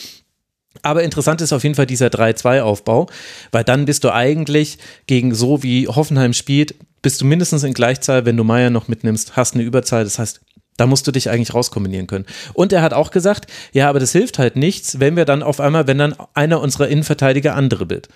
Aber 0.83 1.03
interessant 1.03 1.41
ist 1.41 1.53
auf 1.53 1.63
jeden 1.63 1.75
Fall 1.77 1.87
dieser 1.87 2.09
3-2-Aufbau, 2.09 3.07
weil 3.53 3.65
dann 3.65 3.85
bist 3.85 4.05
du 4.05 4.13
eigentlich 4.13 4.79
gegen 5.07 5.35
so 5.35 5.63
wie 5.63 5.87
Hoffenheim 5.89 6.33
spielt, 6.33 6.75
bist 7.05 7.21
du 7.21 7.25
mindestens 7.27 7.63
in 7.63 7.75
Gleichzahl, 7.75 8.25
wenn 8.25 8.37
du 8.37 8.43
Meier 8.43 8.71
noch 8.71 8.89
mitnimmst, 8.89 9.37
hast 9.37 9.55
eine 9.55 9.63
Überzahl. 9.63 10.03
Das 10.03 10.19
heißt, 10.19 10.41
Da 10.77 10.87
musst 10.87 11.07
du 11.07 11.13
dich 11.13 11.31
eigentlich 11.31 11.55
rauskombinieren 11.55 12.09
können. 12.09 12.27
Und 12.53 12.73
er 12.73 12.83
hat 12.83 12.93
auch 12.93 13.13
gesagt, 13.13 13.49
ja, 13.73 13.89
aber 13.89 14.01
das 14.01 14.11
hilft 14.11 14.41
halt 14.41 14.57
nichts, 14.57 14.99
wenn 14.99 15.15
wir 15.15 15.25
dann 15.25 15.45
auf 15.45 15.61
einmal, 15.61 15.87
wenn 15.87 15.99
dann 15.99 16.17
einer 16.35 16.61
unserer 16.61 16.89
Innenverteidiger 16.89 17.55
andribbelt 17.55 18.09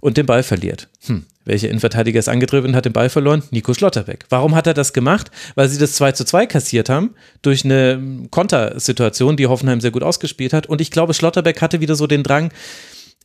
und 0.00 0.16
den 0.16 0.24
Ball 0.24 0.42
verliert. 0.42 0.88
Hm, 1.06 1.26
welcher 1.44 1.68
Innenverteidiger 1.68 2.18
ist 2.18 2.28
angedribbelt 2.28 2.70
und 2.70 2.76
hat 2.76 2.86
den 2.86 2.94
Ball 2.94 3.10
verloren? 3.10 3.42
Nico 3.50 3.74
Schlotterbeck. 3.74 4.24
Warum 4.30 4.54
hat 4.54 4.66
er 4.66 4.74
das 4.74 4.94
gemacht? 4.94 5.30
Weil 5.54 5.68
sie 5.68 5.78
das 5.78 5.92
2 5.94 6.12
zu 6.12 6.24
2 6.24 6.46
kassiert 6.46 6.88
haben 6.88 7.14
durch 7.42 7.64
eine 7.64 8.26
Kontersituation, 8.30 9.36
die 9.36 9.48
Hoffenheim 9.48 9.82
sehr 9.82 9.90
gut 9.90 10.02
ausgespielt 10.02 10.54
hat. 10.54 10.66
Und 10.66 10.80
ich 10.80 10.90
glaube, 10.90 11.12
Schlotterbeck 11.12 11.60
hatte 11.60 11.80
wieder 11.80 11.96
so 11.96 12.06
den 12.06 12.22
Drang, 12.22 12.52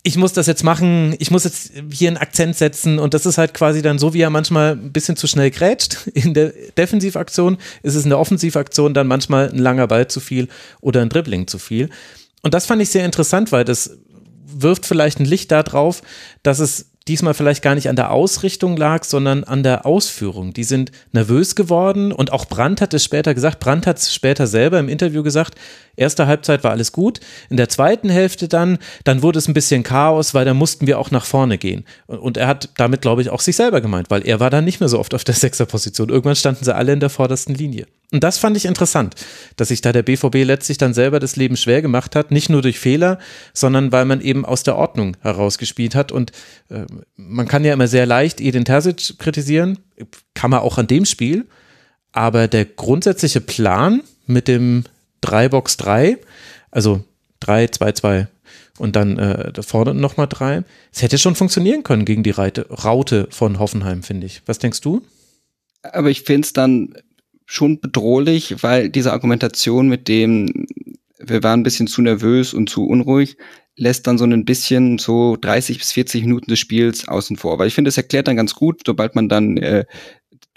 ich 0.06 0.18
muss 0.18 0.34
das 0.34 0.46
jetzt 0.46 0.62
machen, 0.62 1.16
ich 1.18 1.30
muss 1.30 1.44
jetzt 1.44 1.72
hier 1.90 2.08
einen 2.08 2.18
Akzent 2.18 2.56
setzen 2.56 2.98
und 2.98 3.14
das 3.14 3.24
ist 3.24 3.38
halt 3.38 3.54
quasi 3.54 3.80
dann 3.80 3.98
so, 3.98 4.12
wie 4.12 4.20
er 4.20 4.28
manchmal 4.28 4.72
ein 4.72 4.92
bisschen 4.92 5.16
zu 5.16 5.26
schnell 5.26 5.50
grätscht. 5.50 6.06
In 6.14 6.34
der 6.34 6.52
Defensivaktion 6.76 7.56
ist 7.82 7.94
es 7.94 8.04
in 8.04 8.10
der 8.10 8.18
Offensivaktion 8.18 8.92
dann 8.92 9.06
manchmal 9.06 9.48
ein 9.48 9.58
langer 9.58 9.86
Ball 9.86 10.06
zu 10.06 10.20
viel 10.20 10.48
oder 10.82 11.00
ein 11.00 11.08
Dribbling 11.08 11.46
zu 11.46 11.58
viel. 11.58 11.88
Und 12.42 12.52
das 12.52 12.66
fand 12.66 12.82
ich 12.82 12.90
sehr 12.90 13.06
interessant, 13.06 13.50
weil 13.50 13.64
das 13.64 13.96
wirft 14.44 14.84
vielleicht 14.84 15.20
ein 15.20 15.24
Licht 15.24 15.50
darauf, 15.50 16.02
dass 16.42 16.58
es 16.58 16.90
diesmal 17.08 17.34
vielleicht 17.34 17.62
gar 17.62 17.74
nicht 17.74 17.88
an 17.88 17.96
der 17.96 18.10
Ausrichtung 18.10 18.76
lag, 18.76 19.04
sondern 19.04 19.44
an 19.44 19.62
der 19.62 19.84
Ausführung. 19.84 20.54
Die 20.54 20.64
sind 20.64 20.90
nervös 21.12 21.54
geworden 21.54 22.12
und 22.12 22.32
auch 22.32 22.46
Brandt 22.46 22.80
hat 22.80 22.94
es 22.94 23.04
später 23.04 23.34
gesagt, 23.34 23.60
Brandt 23.60 23.86
hat 23.86 23.98
es 23.98 24.14
später 24.14 24.46
selber 24.46 24.78
im 24.78 24.88
Interview 24.88 25.22
gesagt, 25.22 25.54
erste 25.96 26.26
Halbzeit 26.26 26.64
war 26.64 26.70
alles 26.70 26.92
gut, 26.92 27.20
in 27.50 27.56
der 27.56 27.68
zweiten 27.68 28.08
Hälfte 28.08 28.48
dann, 28.48 28.78
dann 29.04 29.22
wurde 29.22 29.38
es 29.38 29.48
ein 29.48 29.54
bisschen 29.54 29.82
Chaos, 29.82 30.32
weil 30.32 30.46
da 30.46 30.54
mussten 30.54 30.86
wir 30.86 30.98
auch 30.98 31.10
nach 31.10 31.26
vorne 31.26 31.58
gehen. 31.58 31.84
Und 32.06 32.36
er 32.36 32.46
hat 32.46 32.70
damit, 32.76 33.02
glaube 33.02 33.20
ich, 33.20 33.30
auch 33.30 33.40
sich 33.40 33.56
selber 33.56 33.80
gemeint, 33.80 34.10
weil 34.10 34.26
er 34.26 34.40
war 34.40 34.50
dann 34.50 34.64
nicht 34.64 34.80
mehr 34.80 34.88
so 34.88 34.98
oft 34.98 35.14
auf 35.14 35.24
der 35.24 35.34
Sechserposition. 35.34 36.08
Irgendwann 36.08 36.36
standen 36.36 36.64
sie 36.64 36.74
alle 36.74 36.92
in 36.92 37.00
der 37.00 37.10
vordersten 37.10 37.54
Linie. 37.54 37.86
Und 38.14 38.22
das 38.22 38.38
fand 38.38 38.56
ich 38.56 38.64
interessant, 38.64 39.16
dass 39.56 39.68
sich 39.68 39.80
da 39.80 39.90
der 39.90 40.04
BVB 40.04 40.44
letztlich 40.44 40.78
dann 40.78 40.94
selber 40.94 41.18
das 41.18 41.34
Leben 41.34 41.56
schwer 41.56 41.82
gemacht 41.82 42.14
hat, 42.14 42.30
nicht 42.30 42.48
nur 42.48 42.62
durch 42.62 42.78
Fehler, 42.78 43.18
sondern 43.52 43.90
weil 43.90 44.04
man 44.04 44.20
eben 44.20 44.44
aus 44.44 44.62
der 44.62 44.76
Ordnung 44.76 45.16
herausgespielt 45.22 45.96
hat. 45.96 46.12
Und 46.12 46.30
äh, 46.70 46.84
man 47.16 47.48
kann 47.48 47.64
ja 47.64 47.72
immer 47.72 47.88
sehr 47.88 48.06
leicht 48.06 48.40
Edin 48.40 48.64
Terzic 48.64 49.18
kritisieren, 49.18 49.80
kann 50.32 50.52
man 50.52 50.60
auch 50.60 50.78
an 50.78 50.86
dem 50.86 51.06
Spiel, 51.06 51.48
aber 52.12 52.46
der 52.46 52.66
grundsätzliche 52.66 53.40
Plan 53.40 54.04
mit 54.26 54.46
dem 54.46 54.84
3-Box-3, 55.24 56.18
also 56.70 57.02
3, 57.40 57.66
2, 57.66 57.92
2 57.94 58.28
und 58.78 58.94
dann 58.94 59.18
äh, 59.18 59.52
da 59.52 59.62
vorne 59.62 59.92
nochmal 59.92 60.28
3, 60.28 60.62
es 60.92 61.02
hätte 61.02 61.18
schon 61.18 61.34
funktionieren 61.34 61.82
können 61.82 62.04
gegen 62.04 62.22
die 62.22 62.30
Reite, 62.30 62.68
Raute 62.70 63.26
von 63.32 63.58
Hoffenheim, 63.58 64.04
finde 64.04 64.28
ich. 64.28 64.42
Was 64.46 64.60
denkst 64.60 64.82
du? 64.82 65.02
Aber 65.82 66.10
ich 66.10 66.22
finde 66.22 66.46
es 66.46 66.52
dann 66.52 66.94
schon 67.46 67.80
bedrohlich, 67.80 68.62
weil 68.62 68.88
diese 68.88 69.12
Argumentation 69.12 69.88
mit 69.88 70.08
dem, 70.08 70.66
wir 71.18 71.42
waren 71.42 71.60
ein 71.60 71.64
bisschen 71.64 71.86
zu 71.86 72.02
nervös 72.02 72.54
und 72.54 72.68
zu 72.68 72.86
unruhig, 72.86 73.36
lässt 73.76 74.06
dann 74.06 74.18
so 74.18 74.24
ein 74.24 74.44
bisschen 74.44 74.98
so 74.98 75.36
30 75.36 75.78
bis 75.78 75.92
40 75.92 76.22
Minuten 76.22 76.50
des 76.50 76.58
Spiels 76.58 77.08
außen 77.08 77.36
vor. 77.36 77.58
Weil 77.58 77.68
ich 77.68 77.74
finde, 77.74 77.88
es 77.88 77.96
erklärt 77.96 78.28
dann 78.28 78.36
ganz 78.36 78.54
gut, 78.54 78.82
sobald 78.86 79.14
man 79.14 79.28
dann, 79.28 79.56
äh, 79.56 79.84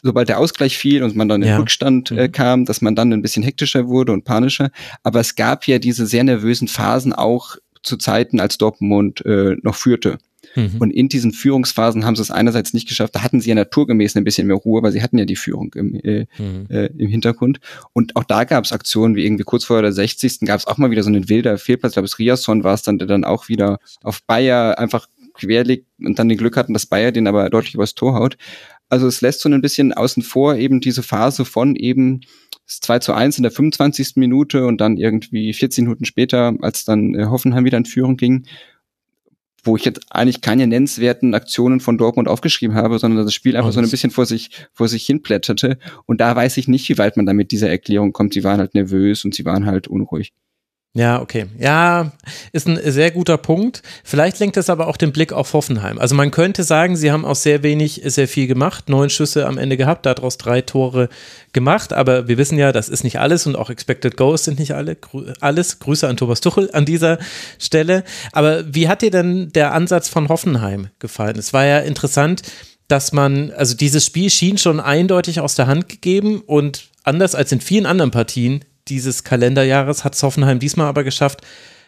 sobald 0.04 0.30
der 0.30 0.39
Ausgleich 0.39 0.78
fiel 0.78 1.04
und 1.04 1.15
man 1.15 1.28
dann 1.28 1.41
in 1.41 1.50
ja. 1.50 1.58
Rückstand 1.58 2.12
äh, 2.12 2.28
mhm. 2.28 2.32
kam, 2.32 2.65
dass 2.65 2.82
man 2.82 2.95
dann 2.95 3.12
ein 3.12 3.21
bisschen 3.21 3.43
hektischer 3.43 3.88
wurde 3.88 4.12
und 4.12 4.23
panischer. 4.23 4.69
Aber 5.04 5.19
es 5.19 5.36
gab 5.36 5.67
ja 5.67 5.80
diese 5.80 6.06
sehr 6.06 6.23
nervösen 6.23 6.67
Phasen 6.67 7.13
auch 7.13 7.58
zu 7.84 7.97
Zeiten, 7.97 8.39
als 8.39 8.58
Dortmund 8.58 9.26
äh, 9.26 9.56
noch 9.63 9.76
führte. 9.76 10.19
Mhm. 10.58 10.78
Und 10.80 10.91
in 10.91 11.08
diesen 11.08 11.32
Führungsphasen 11.34 12.04
haben 12.04 12.15
sie 12.15 12.24
es 12.24 12.32
einerseits 12.32 12.74
nicht 12.74 12.88
geschafft, 12.88 13.15
da 13.15 13.22
hatten 13.22 13.39
sie 13.39 13.50
ja 13.50 13.56
naturgemäß 13.56 14.15
ein 14.15 14.24
bisschen 14.24 14.48
mehr 14.48 14.56
Ruhe, 14.56 14.82
weil 14.82 14.91
sie 14.91 15.04
hatten 15.04 15.20
ja 15.20 15.26
die 15.26 15.36
Führung 15.36 15.72
im, 15.76 15.93
äh, 15.96 16.26
mhm. 16.39 16.65
äh, 16.70 16.88
im 16.98 17.10
Hintergrund. 17.10 17.60
Und 17.93 18.15
auch 18.15 18.24
da 18.24 18.43
gab 18.43 18.65
es 18.65 18.72
Aktionen, 18.72 19.15
wie 19.15 19.24
irgendwie 19.24 19.43
kurz 19.43 19.65
vor 19.65 19.82
der 19.82 19.93
60. 19.93 20.39
gab 20.41 20.60
es 20.60 20.65
auch 20.65 20.78
mal 20.78 20.89
wieder 20.89 21.04
so 21.04 21.10
einen 21.10 21.30
wilder 21.30 21.60
Fehlplatz, 21.60 21.91
ich 21.91 21.96
glaube 21.96 22.08
es 22.08 22.17
Riasson 22.17 22.63
war 22.63 22.74
es 22.74 22.82
dann, 22.82 22.98
der 22.98 23.08
dann 23.08 23.24
auch 23.24 23.50
wieder 23.50 23.80
auf 24.02 24.24
Bayer 24.24 24.80
einfach 24.80 25.08
quer 25.36 25.63
liegt 25.63 25.86
und 26.00 26.17
dann 26.17 26.28
den 26.28 26.38
Glück 26.39 26.58
hatten, 26.58 26.74
dass 26.74 26.88
Bayer 26.88 27.12
den 27.12 27.28
aber 27.28 27.50
deutlich 27.52 27.76
übers 27.76 27.93
Tor 27.93 28.15
haut. 28.15 28.38
Also 28.89 29.06
es 29.06 29.22
lässt 29.22 29.41
so 29.41 29.50
ein 29.50 29.62
bisschen 29.62 29.93
außen 29.93 30.24
vor 30.24 30.56
eben 30.56 30.82
diese 30.82 31.04
Phase 31.04 31.46
von 31.46 31.76
eben 31.76 32.22
2 32.65 33.00
zu 33.00 33.13
1 33.13 33.38
in 33.38 33.43
der 33.43 33.52
25. 33.52 34.13
Minute 34.15 34.65
und 34.65 34.82
dann 34.82 34.98
irgendwie 34.98 35.54
14 35.54 35.84
Minuten 35.86 36.06
später, 36.06 36.56
als 36.62 36.86
dann 36.86 37.13
äh, 37.13 37.26
Hoffenheim 37.26 37.65
wieder 37.65 37.78
in 37.78 37.86
Führung 37.86 38.17
ging 38.17 38.46
wo 39.68 39.76
ich 39.76 39.86
jetzt 39.86 40.02
eigentlich 40.10 40.42
keine 40.42 40.66
nennenswerten 40.66 41.36
Aktionen 41.36 41.80
von 41.80 41.98
Dortmund 41.98 42.28
aufgeschrieben 42.28 42.76
habe, 42.76 42.98
sondern 42.98 43.24
das 43.24 43.34
Spiel 43.34 43.56
einfach 43.56 43.72
so 43.72 43.80
ein 43.80 43.90
bisschen 43.90 44.12
vor 44.12 44.26
sich, 44.26 44.50
vor 44.74 44.88
sich 44.88 45.06
hin 45.06 45.22
plätterte. 45.22 45.78
Und 46.06 46.22
da 46.22 46.36
weiß 46.36 46.58
ich 46.58 46.68
nicht, 46.68 46.90
wie 46.90 46.98
weit 46.98 47.18
man 47.18 47.26
da 47.26 47.34
mit 47.34 47.52
dieser 47.52 47.70
Erklärung 47.70 48.14
kommt. 48.14 48.34
Sie 48.34 48.44
waren 48.44 48.60
halt 48.60 48.74
nervös 48.74 49.26
und 49.26 49.36
sie 49.36 49.46
waren 49.46 49.66
halt 49.66 49.88
unruhig. 49.88 50.34
Ja, 50.93 51.21
okay. 51.21 51.45
Ja, 51.60 52.12
ist 52.54 52.67
ein 52.67 52.80
sehr 52.84 53.12
guter 53.12 53.38
Punkt. 53.38 53.84
Vielleicht 54.04 54.39
lenkt 54.39 54.58
das 54.58 54.67
aber 54.67 54.88
auch 54.88 54.97
den 54.97 55.12
Blick 55.12 55.32
auf 55.32 55.54
Hoffenheim. 55.54 56.00
Also 56.00 56.15
man 56.15 56.32
könnte 56.32 56.63
sagen, 56.63 56.97
sie 56.97 57.12
haben 57.12 57.23
aus 57.23 57.43
sehr 57.43 57.62
wenig 57.62 58.02
sehr 58.06 58.28
viel 58.28 58.47
gemacht, 58.47 58.89
neun 58.89 59.12
Schüsse 59.12 59.45
am 59.45 59.60
Ende 59.60 59.78
gehabt, 59.78 60.08
daraus 60.08 60.38
drei 60.38 60.62
Tore 60.62 61.10
gemacht. 61.54 61.93
Aber 61.93 62.28
wir 62.28 62.39
wissen 62.39 62.58
ja, 62.58 62.71
das 62.71 62.89
ist 62.89 63.04
nicht 63.04 63.19
alles 63.19 63.45
und 63.45 63.56
auch 63.56 63.69
Expected 63.69 64.17
Goals 64.17 64.45
sind 64.45 64.58
nicht 64.58 64.73
alle, 64.73 64.97
alles. 65.39 65.78
Grüße 65.78 66.08
an 66.08 66.17
Thomas 66.17 66.41
Tuchel 66.41 66.71
an 66.73 66.86
dieser 66.86 67.19
Stelle. 67.60 68.04
Aber 68.32 68.63
wie 68.73 68.88
hat 68.88 69.04
dir 69.04 69.12
denn 69.12 69.52
der 69.54 69.73
Ansatz 69.73 70.10
von 70.10 70.30
Hoffenheim 70.30 70.88
gefallen? 70.97 71.38
Es 71.38 71.54
war 71.54 71.65
ja 71.65 71.78
interessant, 71.78 72.41
dass 72.88 73.12
man, 73.12 73.52
also 73.52 73.76
dieses 73.76 74.04
Spiel 74.04 74.32
schien 74.32 74.58
schon 74.58 74.80
eindeutig 74.80 75.41
aus 75.41 75.54
der 75.54 75.67
Hand 75.67 75.89
gegeben 75.89 76.41
und 76.41 76.89
anders 77.04 77.36
als 77.36 77.52
in 77.52 77.62
vielen 77.62 77.86
anderen 77.86 78.12
Partien 78.12 78.65
dieses 78.89 79.23
Kalenderjahres 79.23 80.04
hat 80.04 80.21
Hoffenheim 80.21 80.60
diesmal 80.60 80.88
aber 80.88 81.04
geschafft, 81.04 81.41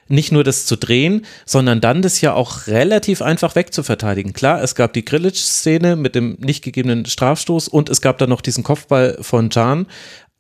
nicht 0.10 0.32
nur 0.32 0.44
das 0.44 0.66
zu 0.66 0.76
drehen, 0.76 1.26
sondern 1.46 1.82
dann 1.82 2.02
das 2.02 2.20
ja 2.22 2.34
auch 2.34 2.68
relativ 2.68 3.22
einfach 3.22 3.56
wegzuverteidigen. 3.56 4.34
Klar, 4.34 4.62
es 4.62 4.76
gab 4.76 4.94
die 4.94 5.06
Grillitsch-Szene 5.06 5.96
mit 5.96 6.16
dem 6.16 6.38
nicht 6.40 6.64
gegebenen 6.64 7.06
Strafstoß 7.06 7.68
und 7.68 7.90
es 7.90 8.02
gab 8.02 8.18
dann 8.18 8.30
noch 8.30 8.42
diesen 8.42 8.64
Kopfball 8.64 9.18
von 9.22 9.50
Can, 9.50 9.86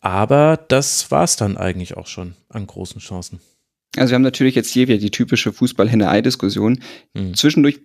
aber 0.01 0.59
das 0.67 1.11
war 1.11 1.23
es 1.23 1.35
dann 1.35 1.57
eigentlich 1.57 1.97
auch 1.97 2.07
schon 2.07 2.33
an 2.49 2.65
großen 2.65 2.99
Chancen. 2.99 3.39
Also 3.97 4.11
wir 4.11 4.15
haben 4.15 4.23
natürlich 4.23 4.55
jetzt 4.55 4.71
hier 4.71 4.87
wieder 4.87 4.99
die 4.99 5.11
typische 5.11 5.51
Fußball-Henne-Ei-Diskussion. 5.51 6.79
Mhm. 7.13 7.33
Zwischendurch 7.33 7.79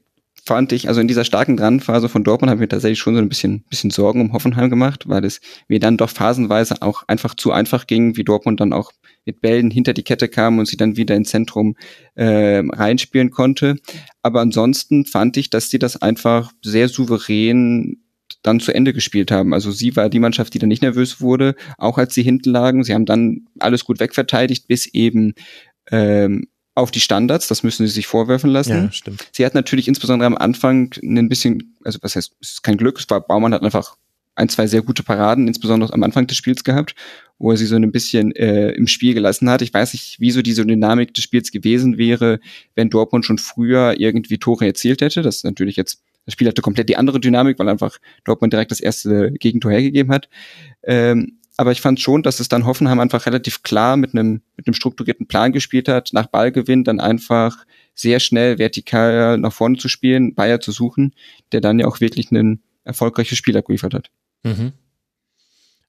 fand 0.46 0.72
ich, 0.72 0.88
also 0.88 1.00
in 1.00 1.09
dieser 1.09 1.24
starken 1.24 1.57
Dranphase 1.57 2.09
von 2.09 2.24
Dortmund 2.24 2.50
habe 2.50 2.59
ich 2.59 2.62
mir 2.62 2.68
tatsächlich 2.68 2.98
schon 2.98 3.14
so 3.14 3.20
ein 3.20 3.28
bisschen, 3.28 3.64
bisschen 3.70 3.90
Sorgen 3.90 4.20
um 4.20 4.33
Hoffenheim 4.33 4.68
gemacht, 4.68 5.09
weil 5.09 5.24
es 5.24 5.40
mir 5.68 5.80
dann 5.80 5.96
doch 5.96 6.11
phasenweise 6.11 6.83
auch 6.83 7.04
einfach 7.09 7.35
zu 7.35 7.52
einfach 7.52 7.87
ging, 7.87 8.16
wie 8.16 8.24
Dortmund 8.24 8.61
dann 8.61 8.72
auch 8.72 8.92
mit 9.24 9.40
Bällen 9.40 9.70
hinter 9.70 9.94
die 9.94 10.02
Kette 10.02 10.28
kam 10.28 10.59
und 10.59 10.66
sie 10.66 10.76
dann 10.76 10.96
wieder 10.96 11.14
ins 11.14 11.30
Zentrum 11.30 11.76
äh, 12.14 12.62
reinspielen 12.72 13.30
konnte. 13.30 13.76
Aber 14.22 14.40
ansonsten 14.40 15.07
fand 15.07 15.37
ich, 15.38 15.48
dass 15.48 15.70
sie 15.70 15.78
das 15.78 16.00
einfach 16.00 16.52
sehr 16.62 16.88
souverän 16.88 18.00
dann 18.42 18.61
zu 18.61 18.72
Ende 18.72 18.92
gespielt 18.92 19.30
haben. 19.30 19.54
Also 19.54 19.70
sie 19.70 19.96
war 19.96 20.11
die 20.11 20.18
Mannschaft, 20.18 20.52
die 20.52 20.59
dann 20.59 20.68
nicht 20.68 20.83
nervös 20.83 21.20
wurde, 21.22 21.54
auch 21.78 21.96
als 21.96 22.14
sie 22.14 22.22
hinten 22.22 22.50
lagen. 22.50 22.85
Sie 22.85 22.92
haben 22.92 23.07
dann 23.07 23.46
alles 23.59 23.85
gut 23.85 24.00
wegverteidigt, 24.00 24.68
bis 24.68 24.87
eben 24.87 25.35
ähm, 25.90 26.46
auf 26.74 26.90
die 26.90 27.00
Standards, 27.00 27.46
das 27.48 27.62
müssen 27.62 27.87
sie 27.87 27.92
sich 27.92 28.06
vorwerfen 28.06 28.50
lassen. 28.50 28.84
Ja, 28.84 28.92
stimmt. 28.92 29.26
Sie 29.32 29.44
hat 29.46 29.54
natürlich 29.54 29.87
insbesondere 29.88 30.26
am 30.26 30.37
Anfang 30.37 30.90
ein 31.02 31.28
bisschen, 31.28 31.76
also 31.84 31.98
was 32.02 32.16
heißt, 32.16 32.32
es 32.40 32.50
ist 32.50 32.62
kein 32.62 32.76
Glück, 32.76 32.98
es 32.98 33.08
war 33.08 33.20
Baumann 33.20 33.54
hat 33.54 33.62
einfach 33.62 33.96
ein, 34.37 34.48
zwei 34.48 34.66
sehr 34.66 34.82
gute 34.82 35.04
Paraden, 35.04 35.46
insbesondere 35.46 35.92
am 35.92 36.02
Anfang 36.02 36.26
des 36.26 36.37
Spiels 36.37 36.64
gehabt, 36.64 36.94
wo 37.38 37.52
er 37.52 37.56
sie 37.56 37.66
so 37.66 37.76
ein 37.76 37.92
bisschen 37.92 38.32
äh, 38.32 38.70
im 38.72 38.88
Spiel 38.88 39.14
gelassen 39.14 39.48
hat. 39.48 39.62
Ich 39.62 39.72
weiß 39.72 39.92
nicht, 39.92 40.16
wieso 40.18 40.42
diese 40.42 40.66
Dynamik 40.66 41.14
des 41.14 41.22
Spiels 41.22 41.52
gewesen 41.52 41.98
wäre, 41.98 42.40
wenn 42.74 42.90
Dortmund 42.90 43.24
schon 43.24 43.38
früher 43.38 43.94
irgendwie 43.98 44.38
Tore 44.38 44.66
erzielt 44.66 45.00
hätte. 45.02 45.22
Das 45.22 45.37
ist 45.37 45.44
natürlich 45.44 45.76
jetzt, 45.76 46.02
das 46.26 46.32
Spiel 46.32 46.48
hatte 46.48 46.62
komplett 46.62 46.88
die 46.88 46.96
andere 46.96 47.20
Dynamik, 47.20 47.60
weil 47.60 47.68
einfach 47.68 47.98
Dortmund 48.24 48.52
direkt 48.52 48.72
das 48.72 48.80
erste 48.80 49.30
Gegentor 49.32 49.70
hergegeben 49.70 50.12
hat. 50.12 50.28
Ähm, 50.82 51.38
aber 51.57 51.73
ich 51.73 51.81
fand 51.81 52.01
schon, 52.01 52.23
dass 52.23 52.40
es 52.40 52.49
dann 52.49 52.67
Hoffenheim 52.67 53.01
einfach 53.01 53.27
relativ 53.27 53.62
klar 53.62 53.97
mit 53.97 54.14
einem, 54.14 54.43
mit 54.57 54.67
einem 54.67 54.75
strukturierten 54.75 55.27
Plan 55.27 55.53
gespielt 55.53 55.88
hat, 55.88 56.11
nach 56.12 56.27
Ballgewinn 56.27 56.85
dann 56.85 57.01
einfach 57.01 57.64
sehr 57.95 58.19
schnell 58.19 58.59
vertikal 58.59 59.38
nach 59.38 59.53
vorne 59.53 59.79
zu 59.79 59.88
spielen, 59.88 60.35
Bayer 60.35 60.61
zu 60.61 60.73
suchen, 60.73 61.14
der 61.53 61.61
dann 61.61 61.79
ja 61.79 61.87
auch 61.87 62.01
wirklich 62.01 62.31
ein 62.33 62.61
erfolgreiches 62.83 63.38
Spiel 63.38 63.57
abgeliefert 63.57 63.95
hat. 63.95 64.11
Mhm. 64.43 64.73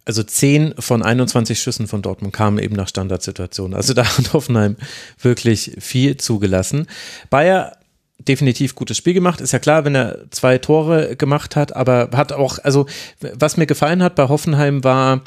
Also 0.07 0.21
10 0.21 0.75
von 0.77 1.01
21 1.01 1.59
Schüssen 1.59 1.87
von 1.87 2.03
Dortmund 2.03 2.31
kamen 2.31 2.59
eben 2.59 2.75
nach 2.75 2.87
Standardsituationen. 2.87 3.75
Also 3.75 3.93
da 3.93 4.05
hat 4.17 4.33
Hoffenheim 4.33 4.75
wirklich 5.19 5.77
viel 5.79 6.17
zugelassen. 6.17 6.85
Bayer 7.31 7.75
definitiv 8.19 8.75
gutes 8.75 8.97
Spiel 8.97 9.15
gemacht. 9.15 9.41
Ist 9.41 9.51
ja 9.51 9.59
klar, 9.59 9.83
wenn 9.83 9.95
er 9.95 10.29
zwei 10.29 10.59
Tore 10.59 11.15
gemacht 11.15 11.55
hat, 11.55 11.75
aber 11.75 12.09
hat 12.13 12.31
auch, 12.31 12.59
also 12.59 12.85
was 13.33 13.57
mir 13.57 13.65
gefallen 13.65 14.03
hat 14.03 14.15
bei 14.15 14.29
Hoffenheim 14.29 14.83
war, 14.83 15.21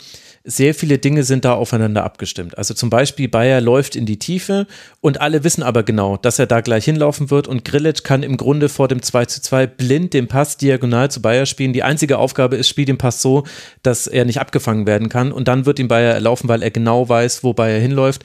sehr 0.49 0.75
viele 0.75 0.99
Dinge 0.99 1.25
sind 1.25 1.45
da 1.45 1.55
aufeinander 1.55 2.05
abgestimmt. 2.05 2.57
Also 2.57 2.73
zum 2.73 2.89
Beispiel 2.89 3.29
Bayer 3.29 3.61
läuft 3.61 3.97
in 3.97 4.07
die 4.07 4.19
Tiefe 4.19 4.67
und 5.03 5.21
alle 5.21 5.45
wissen 5.45 5.63
aber 5.63 5.83
genau, 5.83 6.17
dass 6.17 6.39
er 6.39 6.47
da 6.47 6.63
gleich 6.63 6.87
hinlaufen 6.87 7.31
wird 7.31 7.47
und 7.47 7.67
Grillitsch 7.67 8.03
kann 8.03 8.23
im 8.23 8.39
Grunde 8.39 8.71
vor 8.71 8.89
dem 8.89 9.03
2 9.03 9.27
zu 9.27 9.43
2 9.43 9.67
blind 9.67 10.15
den 10.15 10.27
Pass 10.27 10.57
diagonal 10.57 11.11
zu 11.11 11.21
Bayer 11.21 11.45
spielen. 11.45 11.75
Die 11.75 11.83
einzige 11.83 12.17
Aufgabe 12.17 12.57
ist, 12.57 12.69
spiel 12.69 12.87
den 12.87 12.97
Pass 12.97 13.21
so, 13.21 13.45
dass 13.83 14.07
er 14.07 14.25
nicht 14.25 14.41
abgefangen 14.41 14.87
werden 14.87 15.11
kann 15.11 15.33
und 15.33 15.49
dann 15.49 15.67
wird 15.67 15.79
ihm 15.79 15.89
Bayer 15.89 16.19
laufen, 16.19 16.49
weil 16.49 16.63
er 16.63 16.71
genau 16.71 17.09
weiß, 17.09 17.45
wo 17.45 17.53
Bayer 17.53 17.79
hinläuft 17.79 18.25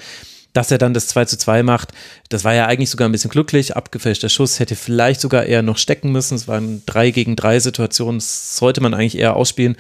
dass 0.54 0.70
er 0.70 0.78
dann 0.78 0.94
das 0.94 1.08
2 1.08 1.26
zu 1.26 1.36
2 1.36 1.64
macht, 1.64 1.94
das 2.30 2.44
war 2.44 2.54
ja 2.54 2.68
eigentlich 2.68 2.92
sogar 2.92 3.10
ein 3.10 3.12
bisschen 3.12 3.32
glücklich. 3.32 3.76
Abgefälschter 3.76 4.30
Schuss 4.30 4.60
hätte 4.60 4.76
vielleicht 4.76 5.20
sogar 5.20 5.46
eher 5.48 5.64
noch 5.64 5.80
stecken 5.80 6.12
müssen. 6.12 6.36
Es 6.36 6.48
waren 6.48 6.84
3 6.86 7.10
gegen 7.10 7.36
3 7.36 7.60
Situationen. 7.60 8.20
Das 8.20 8.56
sollte 8.56 8.80
man 8.80 8.94
eigentlich 8.94 9.18
eher 9.18 9.36
ausspielen 9.36 9.76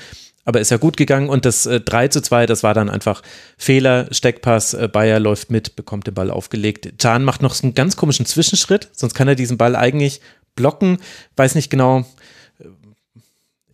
aber 0.45 0.60
ist 0.60 0.71
ja 0.71 0.77
gut 0.77 0.97
gegangen 0.97 1.29
und 1.29 1.45
das 1.45 1.65
äh, 1.65 1.79
3 1.79 2.10
zu 2.10 2.21
2, 2.21 2.45
das 2.45 2.63
war 2.63 2.73
dann 2.73 2.89
einfach 2.89 3.21
Fehler, 3.58 4.08
Steckpass, 4.12 4.73
äh, 4.73 4.89
Bayer 4.91 5.19
läuft 5.19 5.51
mit, 5.51 5.75
bekommt 5.75 6.08
den 6.08 6.13
Ball 6.13 6.32
aufgelegt. 6.32 6.93
Can 6.99 7.23
macht 7.23 7.41
noch 7.41 7.62
einen 7.63 7.73
ganz 7.73 7.95
komischen 7.95 8.25
Zwischenschritt, 8.25 8.89
sonst 8.91 9.13
kann 9.13 9.27
er 9.27 9.36
diesen 9.36 9.58
Ball 9.58 9.75
eigentlich 9.75 10.21
blocken, 10.56 10.97
weiß 11.36 11.56
nicht 11.56 11.69
genau, 11.69 12.06
äh, 12.60 12.65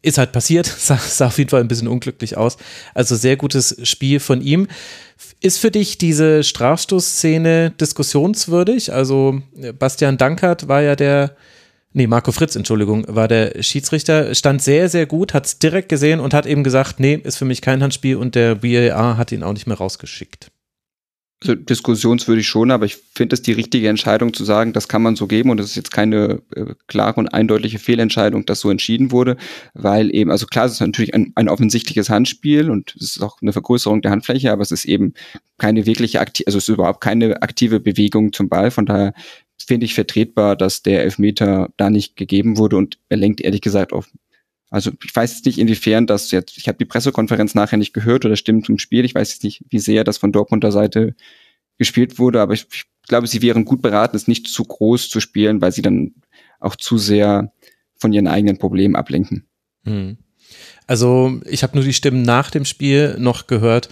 ist 0.02 0.18
halt 0.18 0.32
passiert, 0.32 0.66
sah, 0.78 0.98
sah 0.98 1.28
auf 1.28 1.38
jeden 1.38 1.50
Fall 1.50 1.62
ein 1.62 1.68
bisschen 1.68 1.88
unglücklich 1.88 2.38
aus. 2.38 2.58
Also 2.94 3.16
sehr 3.16 3.36
gutes 3.36 3.78
Spiel 3.88 4.20
von 4.20 4.42
ihm. 4.42 4.68
Ist 5.42 5.58
für 5.58 5.72
dich 5.72 5.98
diese 5.98 6.44
Strafstoßszene 6.44 7.72
diskussionswürdig? 7.72 8.94
Also 8.94 9.42
äh, 9.60 9.74
Bastian 9.74 10.18
Dankert 10.18 10.68
war 10.68 10.82
ja 10.82 10.96
der 10.96 11.36
nee, 11.94 12.08
Marco 12.08 12.32
Fritz, 12.32 12.56
Entschuldigung, 12.56 13.06
war 13.08 13.28
der 13.28 13.62
Schiedsrichter, 13.62 14.34
stand 14.36 14.62
sehr, 14.62 14.90
sehr 14.90 15.06
gut, 15.06 15.34
hat 15.34 15.46
es 15.46 15.60
direkt 15.60 15.90
gesehen 15.90 16.20
und 16.20 16.34
hat 16.34 16.46
eben 16.46 16.64
gesagt, 16.64 17.00
nee, 17.00 17.16
ist 17.16 17.38
für 17.38 17.46
mich 17.46 17.62
kein 17.62 17.82
Handspiel 17.82 18.18
und 18.18 18.36
der 18.36 18.64
VAR 18.64 19.18
hat 19.18 19.32
ihn 19.32 19.44
auch 19.44 19.54
nicht 19.54 19.68
mehr 19.68 19.78
rausgeschickt. 19.78 20.52
Also 21.42 21.56
diskussionswürdig 21.56 22.46
schon, 22.46 22.70
aber 22.70 22.86
ich 22.86 22.98
finde 23.16 23.34
es 23.34 23.42
die 23.42 23.54
richtige 23.54 23.88
Entscheidung 23.88 24.34
zu 24.34 24.44
sagen, 24.44 24.74
das 24.74 24.90
kann 24.90 25.02
man 25.02 25.16
so 25.16 25.26
geben 25.26 25.50
und 25.50 25.58
das 25.58 25.68
ist 25.68 25.76
jetzt 25.76 25.94
keine 25.94 26.42
äh, 26.54 26.74
klare 26.88 27.16
und 27.16 27.30
eindeutige 27.30 27.80
Fehlentscheidung, 27.80 28.46
dass 28.46 28.60
so 28.60 28.70
entschieden 28.70 29.12
wurde, 29.12 29.38
weil 29.74 30.14
eben, 30.14 30.32
also 30.32 30.48
klar, 30.48 30.66
es 30.66 30.74
ist 30.74 30.82
natürlich 30.82 31.14
ein, 31.14 31.32
ein 31.36 31.48
offensichtliches 31.48 32.10
Handspiel 32.10 32.70
und 32.70 32.94
es 32.98 33.16
ist 33.16 33.22
auch 33.22 33.42
eine 33.42 33.54
Vergrößerung 33.54 34.02
der 34.02 34.12
Handfläche, 34.12 34.52
aber 34.52 34.64
es 34.64 34.72
ist 34.72 34.84
eben 34.84 35.14
keine 35.58 35.86
wirkliche 35.86 36.20
aktive, 36.20 36.48
also 36.48 36.58
es 36.58 36.68
ist 36.68 36.74
überhaupt 36.74 37.00
keine 37.00 37.42
aktive 37.42 37.80
Bewegung 37.80 38.34
zum 38.34 38.50
Ball, 38.50 38.70
von 38.70 38.86
daher 38.86 39.14
finde 39.66 39.86
ich 39.86 39.94
vertretbar, 39.94 40.56
dass 40.56 40.84
der 40.84 41.04
Elfmeter 41.04 41.70
da 41.78 41.90
nicht 41.90 42.16
gegeben 42.16 42.58
wurde 42.58 42.78
und 42.78 43.00
er 43.10 43.18
lenkt 43.18 43.42
ehrlich 43.42 43.62
gesagt 43.62 43.94
auf. 43.94 44.10
Also 44.70 44.92
ich 45.04 45.16
weiß 45.16 45.34
jetzt 45.34 45.46
nicht, 45.46 45.58
inwiefern 45.58 46.06
das 46.06 46.32
jetzt, 46.32 46.58
ich 46.58 46.68
habe 46.68 46.78
die 46.78 46.86
Pressekonferenz 46.86 47.56
nachher 47.56 47.78
nicht 47.78 47.94
gehört 47.94 48.26
oder 48.26 48.36
stimmt 48.36 48.66
zum 48.66 48.78
Spiel. 48.78 49.04
Ich 49.04 49.16
weiß 49.16 49.32
jetzt 49.32 49.44
nicht, 49.44 49.64
wie 49.70 49.80
sehr 49.80 50.04
das 50.04 50.18
von 50.18 50.32
Dortmunder 50.32 50.72
Seite 50.72 51.16
gespielt 51.78 52.20
wurde, 52.20 52.42
aber 52.42 52.54
ich, 52.54 52.68
ich 52.72 52.84
glaube, 53.08 53.28
sie 53.28 53.42
wären 53.42 53.66
gut 53.66 53.82
beraten, 53.82 54.16
es 54.16 54.28
nicht 54.28 54.48
zu 54.48 54.64
groß 54.64 55.10
zu 55.10 55.20
spielen, 55.20 55.62
weil 55.62 55.72
sie 55.72 55.82
dann 55.82 56.14
auch 56.60 56.76
zu 56.76 56.98
sehr 56.98 57.52
von 57.96 58.14
ihren 58.14 58.28
eigenen 58.28 58.60
Problemen 58.60 58.96
ablenken. 58.96 59.48
Hm. 59.86 60.18
Also 60.88 61.40
ich 61.46 61.64
habe 61.64 61.76
nur 61.78 61.84
die 61.84 61.94
Stimmen 61.94 62.22
nach 62.22 62.52
dem 62.52 62.66
Spiel 62.66 63.16
noch 63.20 63.48
gehört, 63.48 63.90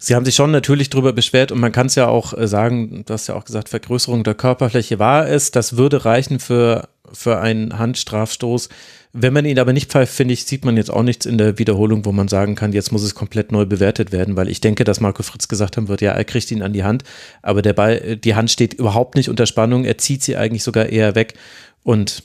Sie 0.00 0.14
haben 0.14 0.24
sich 0.24 0.36
schon 0.36 0.52
natürlich 0.52 0.90
darüber 0.90 1.12
beschwert 1.12 1.50
und 1.50 1.58
man 1.58 1.72
kann 1.72 1.88
es 1.88 1.96
ja 1.96 2.06
auch 2.06 2.32
äh, 2.32 2.46
sagen, 2.46 3.02
du 3.04 3.12
hast 3.12 3.26
ja 3.26 3.34
auch 3.34 3.44
gesagt, 3.44 3.68
Vergrößerung 3.68 4.22
der 4.22 4.34
Körperfläche 4.34 5.00
war 5.00 5.28
es. 5.28 5.50
Das 5.50 5.76
würde 5.76 6.04
reichen 6.04 6.38
für, 6.38 6.88
für 7.12 7.40
einen 7.40 7.78
Handstrafstoß. 7.78 8.68
Wenn 9.12 9.32
man 9.32 9.44
ihn 9.44 9.58
aber 9.58 9.72
nicht 9.72 9.90
pfeift, 9.90 10.14
finde 10.14 10.34
ich, 10.34 10.44
sieht 10.44 10.64
man 10.64 10.76
jetzt 10.76 10.90
auch 10.90 11.02
nichts 11.02 11.26
in 11.26 11.36
der 11.36 11.58
Wiederholung, 11.58 12.04
wo 12.04 12.12
man 12.12 12.28
sagen 12.28 12.54
kann, 12.54 12.72
jetzt 12.72 12.92
muss 12.92 13.02
es 13.02 13.16
komplett 13.16 13.50
neu 13.50 13.66
bewertet 13.66 14.12
werden, 14.12 14.36
weil 14.36 14.48
ich 14.48 14.60
denke, 14.60 14.84
dass 14.84 15.00
Marco 15.00 15.24
Fritz 15.24 15.48
gesagt 15.48 15.76
haben 15.76 15.88
wird, 15.88 16.00
ja, 16.00 16.12
er 16.12 16.24
kriegt 16.24 16.50
ihn 16.52 16.62
an 16.62 16.72
die 16.72 16.84
Hand, 16.84 17.02
aber 17.42 17.60
der 17.60 17.72
Ball, 17.72 17.96
äh, 17.96 18.16
die 18.16 18.36
Hand 18.36 18.52
steht 18.52 18.74
überhaupt 18.74 19.16
nicht 19.16 19.28
unter 19.28 19.46
Spannung, 19.46 19.84
er 19.84 19.98
zieht 19.98 20.22
sie 20.22 20.36
eigentlich 20.36 20.62
sogar 20.62 20.86
eher 20.86 21.16
weg 21.16 21.34
und 21.82 22.22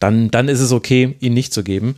dann, 0.00 0.32
dann 0.32 0.48
ist 0.48 0.60
es 0.60 0.72
okay, 0.72 1.14
ihn 1.20 1.34
nicht 1.34 1.52
zu 1.52 1.62
geben. 1.62 1.96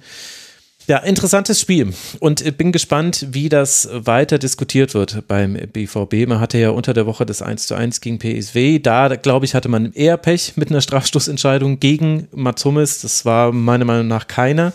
Ja, 0.89 0.99
interessantes 0.99 1.61
Spiel 1.61 1.93
und 2.21 2.57
bin 2.59 2.71
gespannt, 2.71 3.27
wie 3.33 3.49
das 3.49 3.89
weiter 3.93 4.39
diskutiert 4.39 4.95
wird 4.95 5.27
beim 5.27 5.55
BVB. 5.55 6.29
Man 6.29 6.39
hatte 6.39 6.59
ja 6.59 6.71
unter 6.71 6.95
der 6.95 7.07
Woche 7.07 7.27
das 7.27 7.43
1 7.43 7.67
zu 7.67 7.75
1 7.75 8.01
gegen 8.01 8.21
PSW. 8.21 8.79
Da, 8.79 9.09
glaube 9.17 9.47
ich, 9.47 9.57
hatte 9.57 9.69
man 9.69 9.93
eher 9.95 10.17
Pech 10.17 10.53
mit 10.55 10.71
einer 10.71 10.81
Strafstoßentscheidung 10.81 11.81
gegen 11.81 12.29
Mats 12.33 12.65
Hummels. 12.65 13.01
Das 13.01 13.25
war 13.25 13.51
meiner 13.51 13.85
Meinung 13.85 14.07
nach 14.07 14.29
keiner. 14.29 14.73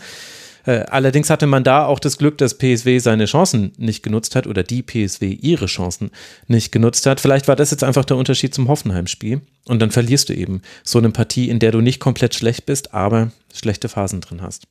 Äh, 0.66 0.84
allerdings 0.90 1.30
hatte 1.30 1.48
man 1.48 1.64
da 1.64 1.86
auch 1.86 2.00
das 2.00 2.18
Glück, 2.18 2.38
dass 2.38 2.58
PSW 2.58 3.00
seine 3.00 3.24
Chancen 3.24 3.72
nicht 3.78 4.04
genutzt 4.04 4.36
hat 4.36 4.48
oder 4.48 4.64
die 4.64 4.84
PSW 4.84 5.32
ihre 5.32 5.68
Chancen 5.68 6.12
nicht 6.46 6.74
genutzt 6.74 7.06
hat. 7.06 7.22
Vielleicht 7.22 7.48
war 7.48 7.56
das 7.56 7.72
jetzt 7.72 7.86
einfach 7.86 8.04
der 8.04 8.18
Unterschied 8.18 8.54
zum 8.54 8.68
Hoffenheim-Spiel. 8.68 9.40
Und 9.66 9.82
dann 9.82 9.92
verlierst 9.92 10.28
du 10.28 10.34
eben 10.34 10.62
so 10.84 11.00
eine 11.00 11.12
Partie, 11.12 11.48
in 11.48 11.60
der 11.60 11.72
du 11.72 11.80
nicht 11.80 12.02
komplett 12.02 12.36
schlecht 12.36 12.66
bist, 12.66 12.94
aber 12.94 13.32
schlechte 13.54 13.88
Phasen 13.88 14.20
drin 14.20 14.42
hast 14.42 14.68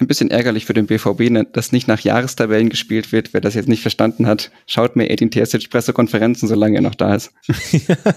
ein 0.00 0.08
bisschen 0.08 0.30
ärgerlich 0.30 0.64
für 0.64 0.74
den 0.74 0.86
BVB, 0.86 1.30
ne, 1.30 1.46
dass 1.52 1.70
nicht 1.70 1.86
nach 1.86 2.00
Jahrestabellen 2.00 2.68
gespielt 2.68 3.12
wird. 3.12 3.32
Wer 3.32 3.40
das 3.40 3.54
jetzt 3.54 3.68
nicht 3.68 3.82
verstanden 3.82 4.26
hat, 4.26 4.50
schaut 4.66 4.96
mir 4.96 5.08
Edin 5.08 5.30
Terzic 5.30 5.70
Pressekonferenzen, 5.70 6.48
solange 6.48 6.78
er 6.78 6.82
noch 6.82 6.96
da 6.96 7.14
ist. 7.14 7.32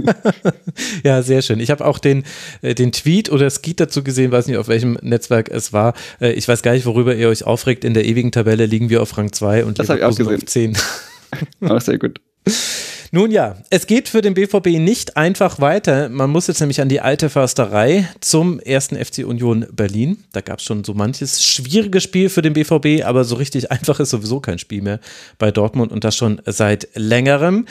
ja, 1.03 1.21
sehr 1.21 1.43
schön. 1.43 1.59
Ich 1.59 1.69
habe 1.69 1.85
auch 1.85 1.99
den, 1.99 2.23
äh, 2.61 2.73
den 2.73 2.91
Tweet 2.91 3.31
oder 3.31 3.49
Skeet 3.49 3.79
dazu 3.79 4.03
gesehen, 4.03 4.31
weiß 4.31 4.47
nicht, 4.47 4.57
auf 4.57 4.67
welchem 4.67 4.97
Netzwerk 5.01 5.49
es 5.49 5.71
war. 5.71 5.93
Äh, 6.19 6.33
ich 6.33 6.47
weiß 6.47 6.63
gar 6.63 6.73
nicht, 6.73 6.87
worüber 6.87 7.15
ihr 7.15 7.29
euch 7.29 7.43
aufregt. 7.45 7.85
In 7.85 7.93
der 7.93 8.05
ewigen 8.05 8.31
Tabelle 8.31 8.65
liegen 8.65 8.89
wir 8.89 9.01
auf 9.01 9.15
Rang 9.15 9.31
2 9.31 9.65
und 9.65 9.77
das 9.77 9.89
ihr 9.89 10.07
auf 10.07 10.45
10. 10.45 10.75
auch 11.61 11.81
sehr 11.81 11.99
gut. 11.99 12.19
Nun 13.11 13.31
ja, 13.31 13.55
es 13.69 13.87
geht 13.87 14.09
für 14.09 14.21
den 14.21 14.33
BVB 14.33 14.79
nicht 14.79 15.15
einfach 15.15 15.61
weiter. 15.61 16.09
Man 16.09 16.29
muss 16.29 16.47
jetzt 16.47 16.59
nämlich 16.59 16.81
an 16.81 16.89
die 16.89 16.99
alte 16.99 17.29
Försterei 17.29 18.05
zum 18.19 18.59
ersten 18.59 18.97
FC 18.97 19.19
Union 19.19 19.65
Berlin. 19.71 20.25
Da 20.33 20.41
gab 20.41 20.59
es 20.59 20.65
schon 20.65 20.83
so 20.83 20.93
manches 20.93 21.41
schwieriges 21.41 22.03
Spiel 22.03 22.27
für 22.29 22.41
den 22.41 22.51
BVB, 22.51 23.05
aber 23.05 23.23
so 23.23 23.35
richtig 23.35 23.71
einfach 23.71 24.01
ist 24.01 24.09
sowieso 24.09 24.41
kein 24.41 24.59
Spiel 24.59 24.81
mehr 24.81 24.99
bei 25.37 25.51
Dortmund 25.51 25.93
und 25.93 26.03
das 26.03 26.17
schon 26.17 26.41
seit 26.45 26.89
längerem. 26.95 27.65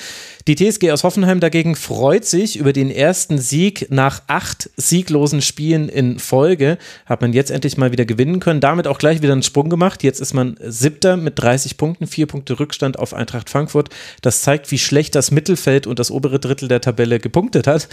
Die 0.48 0.54
TSG 0.54 0.90
aus 0.92 1.04
Hoffenheim 1.04 1.40
dagegen 1.40 1.76
freut 1.76 2.24
sich 2.24 2.56
über 2.56 2.72
den 2.72 2.90
ersten 2.90 3.36
Sieg 3.38 3.88
nach 3.90 4.22
acht 4.28 4.70
sieglosen 4.76 5.42
Spielen 5.42 5.90
in 5.90 6.18
Folge. 6.18 6.78
Hat 7.04 7.20
man 7.20 7.34
jetzt 7.34 7.50
endlich 7.50 7.76
mal 7.76 7.92
wieder 7.92 8.06
gewinnen 8.06 8.40
können. 8.40 8.60
Damit 8.60 8.86
auch 8.86 8.98
gleich 8.98 9.20
wieder 9.20 9.32
einen 9.32 9.42
Sprung 9.42 9.68
gemacht. 9.68 10.02
Jetzt 10.02 10.20
ist 10.20 10.32
man 10.32 10.56
siebter 10.62 11.18
mit 11.18 11.38
30 11.38 11.76
Punkten, 11.76 12.06
vier 12.06 12.26
Punkte 12.26 12.58
Rückstand 12.58 12.98
auf 12.98 13.12
Eintracht 13.12 13.50
Frankfurt. 13.50 13.90
Das 14.22 14.40
zeigt, 14.40 14.70
wie 14.70 14.78
schlecht 14.78 15.14
das 15.14 15.25
Mittelfeld 15.30 15.86
und 15.86 15.98
das 15.98 16.10
obere 16.10 16.38
Drittel 16.38 16.68
der 16.68 16.80
Tabelle 16.80 17.18
gepunktet 17.18 17.66
hat, 17.66 17.88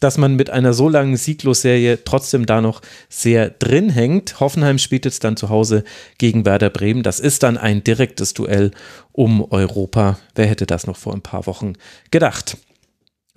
dass 0.00 0.18
man 0.18 0.34
mit 0.34 0.50
einer 0.50 0.72
so 0.72 0.88
langen 0.88 1.16
Sieglosserie 1.16 2.04
trotzdem 2.04 2.46
da 2.46 2.60
noch 2.60 2.80
sehr 3.08 3.50
drin 3.50 3.90
hängt. 3.90 4.40
Hoffenheim 4.40 4.78
spielt 4.78 5.04
jetzt 5.04 5.24
dann 5.24 5.36
zu 5.36 5.48
Hause 5.48 5.84
gegen 6.18 6.44
Werder 6.44 6.70
Bremen. 6.70 7.02
Das 7.02 7.20
ist 7.20 7.42
dann 7.42 7.56
ein 7.56 7.84
direktes 7.84 8.34
Duell 8.34 8.70
um 9.12 9.42
Europa. 9.50 10.18
Wer 10.34 10.46
hätte 10.46 10.66
das 10.66 10.86
noch 10.86 10.96
vor 10.96 11.14
ein 11.14 11.22
paar 11.22 11.46
Wochen 11.46 11.74
gedacht? 12.10 12.56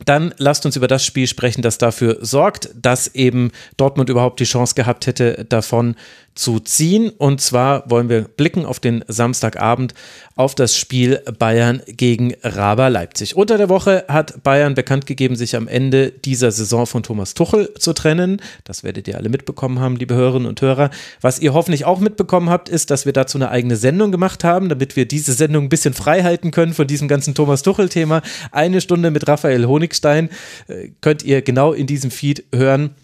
Dann 0.05 0.33
lasst 0.37 0.65
uns 0.65 0.75
über 0.75 0.87
das 0.87 1.05
Spiel 1.05 1.27
sprechen, 1.27 1.61
das 1.61 1.77
dafür 1.77 2.17
sorgt, 2.21 2.69
dass 2.75 3.13
eben 3.13 3.51
Dortmund 3.77 4.09
überhaupt 4.09 4.39
die 4.39 4.45
Chance 4.45 4.73
gehabt 4.75 5.05
hätte, 5.07 5.45
davon 5.47 5.95
zu 6.35 6.59
ziehen. 6.59 7.09
Und 7.09 7.41
zwar 7.41 7.89
wollen 7.89 8.09
wir 8.09 8.21
blicken 8.21 8.65
auf 8.65 8.79
den 8.79 9.03
Samstagabend 9.07 9.93
auf 10.35 10.55
das 10.55 10.75
Spiel 10.75 11.21
Bayern 11.37 11.81
gegen 11.87 12.33
Raber 12.41 12.89
Leipzig. 12.89 13.35
Unter 13.35 13.57
der 13.57 13.69
Woche 13.69 14.05
hat 14.07 14.43
Bayern 14.43 14.73
bekannt 14.73 15.05
gegeben, 15.05 15.35
sich 15.35 15.55
am 15.55 15.67
Ende 15.67 16.11
dieser 16.11 16.51
Saison 16.51 16.85
von 16.85 17.03
Thomas 17.03 17.33
Tuchel 17.33 17.73
zu 17.75 17.93
trennen. 17.93 18.41
Das 18.63 18.83
werdet 18.83 19.07
ihr 19.07 19.17
alle 19.17 19.29
mitbekommen 19.29 19.79
haben, 19.79 19.97
liebe 19.97 20.15
Hörerinnen 20.15 20.47
und 20.47 20.61
Hörer. 20.61 20.89
Was 21.19 21.39
ihr 21.39 21.53
hoffentlich 21.53 21.85
auch 21.85 21.99
mitbekommen 21.99 22.49
habt, 22.49 22.69
ist, 22.69 22.89
dass 22.91 23.05
wir 23.05 23.13
dazu 23.13 23.37
eine 23.37 23.49
eigene 23.49 23.75
Sendung 23.75 24.11
gemacht 24.11 24.43
haben, 24.43 24.69
damit 24.69 24.95
wir 24.95 25.05
diese 25.05 25.33
Sendung 25.33 25.65
ein 25.65 25.69
bisschen 25.69 25.93
frei 25.93 26.23
halten 26.23 26.51
können 26.51 26.73
von 26.73 26.87
diesem 26.87 27.07
ganzen 27.07 27.35
Thomas 27.35 27.61
Tuchel-Thema. 27.61 28.21
Eine 28.51 28.81
Stunde 28.81 29.11
mit 29.11 29.27
Raphael 29.27 29.65
Honigstein 29.65 30.29
äh, 30.67 30.89
könnt 31.01 31.23
ihr 31.23 31.41
genau 31.41 31.73
in 31.73 31.87
diesem 31.87 32.09
Feed 32.09 32.45
hören. 32.53 32.95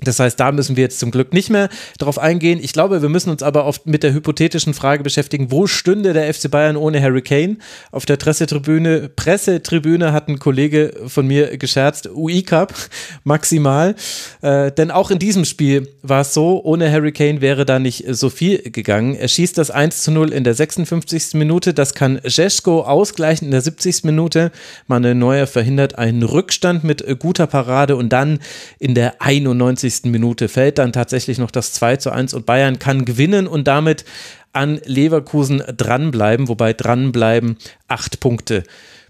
Das 0.00 0.18
heißt, 0.18 0.38
da 0.40 0.50
müssen 0.50 0.76
wir 0.76 0.82
jetzt 0.82 0.98
zum 0.98 1.12
Glück 1.12 1.32
nicht 1.32 1.50
mehr 1.50 1.68
darauf 1.98 2.18
eingehen. 2.18 2.58
Ich 2.60 2.72
glaube, 2.72 3.00
wir 3.00 3.08
müssen 3.08 3.30
uns 3.30 3.44
aber 3.44 3.64
oft 3.64 3.86
mit 3.86 4.02
der 4.02 4.12
hypothetischen 4.12 4.74
Frage 4.74 5.04
beschäftigen, 5.04 5.52
wo 5.52 5.68
stünde 5.68 6.12
der 6.12 6.32
FC 6.34 6.50
Bayern 6.50 6.76
ohne 6.76 7.00
Harry 7.00 7.22
Kane? 7.22 7.58
Auf 7.92 8.04
der 8.04 8.16
Pressetribüne, 8.16 9.08
Pressetribüne 9.08 10.12
hat 10.12 10.28
ein 10.28 10.40
Kollege 10.40 10.92
von 11.06 11.28
mir 11.28 11.56
gescherzt, 11.58 12.08
UI 12.08 12.42
Cup 12.42 12.74
maximal. 13.24 13.94
Äh, 14.42 14.72
denn 14.72 14.90
auch 14.90 15.12
in 15.12 15.20
diesem 15.20 15.44
Spiel 15.44 15.88
war 16.02 16.22
es 16.22 16.34
so, 16.34 16.62
ohne 16.64 16.90
Harry 16.90 17.12
Kane 17.12 17.40
wäre 17.40 17.64
da 17.64 17.78
nicht 17.78 18.04
so 18.08 18.30
viel 18.30 18.58
gegangen. 18.70 19.14
Er 19.14 19.28
schießt 19.28 19.56
das 19.56 19.70
1 19.70 20.02
zu 20.02 20.10
0 20.10 20.32
in 20.32 20.42
der 20.42 20.54
56. 20.54 21.34
Minute. 21.34 21.72
Das 21.72 21.94
kann 21.94 22.20
Jeschko 22.24 22.82
ausgleichen 22.82 23.46
in 23.46 23.52
der 23.52 23.60
70. 23.60 24.02
Minute. 24.02 24.50
Manuel 24.88 25.14
Neuer 25.14 25.46
verhindert 25.46 25.98
einen 25.98 26.24
Rückstand 26.24 26.82
mit 26.82 27.04
guter 27.20 27.46
Parade 27.46 27.94
und 27.94 28.12
dann 28.12 28.40
in 28.80 28.96
der 28.96 29.22
91. 29.22 29.83
Minute 30.10 30.48
fällt 30.48 30.78
dann 30.78 30.92
tatsächlich 30.92 31.38
noch 31.38 31.50
das 31.50 31.72
2 31.72 31.96
zu 31.96 32.10
1 32.10 32.34
und 32.34 32.46
Bayern 32.46 32.78
kann 32.78 33.04
gewinnen 33.04 33.46
und 33.46 33.68
damit 33.68 34.04
an 34.52 34.80
Leverkusen 34.84 35.62
dranbleiben, 35.76 36.48
wobei 36.48 36.72
dranbleiben 36.72 37.56
acht 37.88 38.20
Punkte 38.20 38.62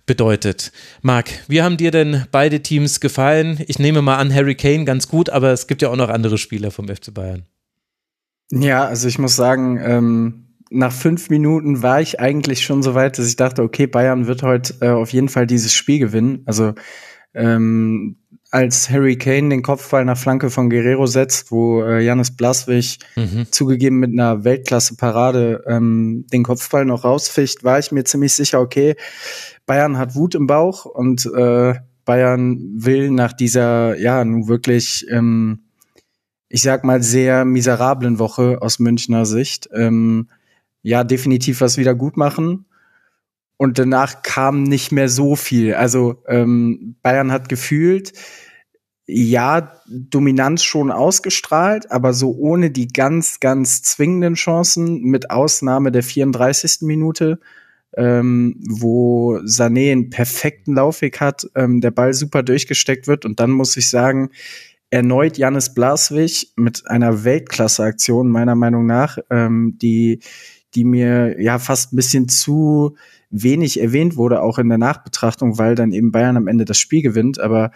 bedeutet. 0.06 0.72
Marc, 1.02 1.30
wie 1.48 1.62
haben 1.62 1.76
dir 1.76 1.90
denn 1.90 2.26
beide 2.30 2.60
Teams 2.60 3.00
gefallen? 3.00 3.60
Ich 3.66 3.78
nehme 3.78 4.02
mal 4.02 4.16
an, 4.16 4.34
Harry 4.34 4.54
Kane 4.54 4.84
ganz 4.84 5.08
gut, 5.08 5.30
aber 5.30 5.52
es 5.52 5.66
gibt 5.66 5.82
ja 5.82 5.90
auch 5.90 5.96
noch 5.96 6.08
andere 6.08 6.38
Spieler 6.38 6.70
vom 6.70 6.88
FC 6.88 7.12
Bayern. 7.12 7.44
Ja, 8.50 8.84
also 8.84 9.08
ich 9.08 9.18
muss 9.18 9.36
sagen, 9.36 9.80
ähm, 9.82 10.44
nach 10.70 10.92
fünf 10.92 11.30
Minuten 11.30 11.82
war 11.82 12.00
ich 12.00 12.20
eigentlich 12.20 12.64
schon 12.64 12.82
so 12.82 12.94
weit, 12.94 13.18
dass 13.18 13.28
ich 13.28 13.36
dachte, 13.36 13.62
okay, 13.62 13.86
Bayern 13.86 14.26
wird 14.26 14.42
heute 14.42 14.74
äh, 14.80 14.90
auf 14.90 15.12
jeden 15.12 15.28
Fall 15.28 15.46
dieses 15.46 15.72
Spiel 15.72 15.98
gewinnen. 15.98 16.42
Also 16.46 16.74
ähm, 17.32 18.16
als 18.54 18.88
Harry 18.88 19.18
Kane 19.18 19.48
den 19.48 19.62
Kopfball 19.62 20.04
nach 20.04 20.16
Flanke 20.16 20.48
von 20.48 20.70
Guerrero 20.70 21.06
setzt, 21.06 21.50
wo 21.50 21.82
äh, 21.82 22.04
Janis 22.04 22.36
Blaswig 22.36 23.00
mhm. 23.16 23.48
zugegeben 23.50 23.98
mit 23.98 24.12
einer 24.12 24.44
Weltklasse-Parade 24.44 25.64
ähm, 25.66 26.24
den 26.32 26.44
Kopfball 26.44 26.84
noch 26.84 27.02
rausficht, 27.02 27.64
war 27.64 27.80
ich 27.80 27.90
mir 27.90 28.04
ziemlich 28.04 28.32
sicher, 28.32 28.60
okay, 28.60 28.94
Bayern 29.66 29.98
hat 29.98 30.14
Wut 30.14 30.36
im 30.36 30.46
Bauch 30.46 30.84
und 30.84 31.26
äh, 31.34 31.74
Bayern 32.04 32.60
will 32.76 33.10
nach 33.10 33.32
dieser, 33.32 33.98
ja, 33.98 34.24
nun 34.24 34.46
wirklich, 34.46 35.04
ähm, 35.10 35.64
ich 36.48 36.62
sag 36.62 36.84
mal, 36.84 37.02
sehr 37.02 37.44
miserablen 37.44 38.20
Woche 38.20 38.58
aus 38.62 38.78
Münchner 38.78 39.26
Sicht, 39.26 39.68
ähm, 39.74 40.28
ja, 40.80 41.02
definitiv 41.02 41.60
was 41.60 41.76
wieder 41.76 41.96
gut 41.96 42.16
machen. 42.16 42.66
Und 43.56 43.78
danach 43.78 44.22
kam 44.22 44.64
nicht 44.64 44.92
mehr 44.92 45.08
so 45.08 45.36
viel. 45.36 45.74
Also 45.74 46.22
ähm, 46.26 46.96
Bayern 47.02 47.32
hat 47.32 47.48
gefühlt, 47.48 48.12
ja, 49.06 49.72
Dominanz 49.86 50.62
schon 50.62 50.90
ausgestrahlt, 50.90 51.90
aber 51.90 52.14
so 52.14 52.34
ohne 52.36 52.70
die 52.70 52.88
ganz, 52.88 53.38
ganz 53.40 53.82
zwingenden 53.82 54.34
Chancen, 54.34 55.02
mit 55.02 55.30
Ausnahme 55.30 55.92
der 55.92 56.02
34. 56.02 56.78
Minute, 56.82 57.38
ähm, 57.96 58.56
wo 58.66 59.36
Sané 59.44 59.92
einen 59.92 60.10
perfekten 60.10 60.74
Laufweg 60.74 61.20
hat, 61.20 61.46
ähm, 61.54 61.80
der 61.80 61.90
Ball 61.90 62.14
super 62.14 62.42
durchgesteckt 62.42 63.06
wird. 63.06 63.24
Und 63.24 63.40
dann 63.40 63.50
muss 63.50 63.76
ich 63.76 63.90
sagen, 63.90 64.30
erneut 64.90 65.36
Janis 65.36 65.74
Blaswig 65.74 66.52
mit 66.56 66.88
einer 66.88 67.24
Weltklasse-Aktion, 67.24 68.30
meiner 68.30 68.54
Meinung 68.54 68.86
nach, 68.86 69.18
ähm, 69.30 69.76
die, 69.80 70.20
die 70.74 70.84
mir 70.84 71.40
ja 71.40 71.58
fast 71.58 71.92
ein 71.92 71.96
bisschen 71.96 72.28
zu 72.28 72.96
wenig 73.30 73.80
erwähnt 73.80 74.16
wurde, 74.16 74.40
auch 74.40 74.58
in 74.58 74.68
der 74.68 74.78
Nachbetrachtung, 74.78 75.58
weil 75.58 75.74
dann 75.74 75.92
eben 75.92 76.12
Bayern 76.12 76.36
am 76.36 76.46
Ende 76.46 76.64
das 76.64 76.78
Spiel 76.78 77.02
gewinnt. 77.02 77.40
Aber 77.40 77.70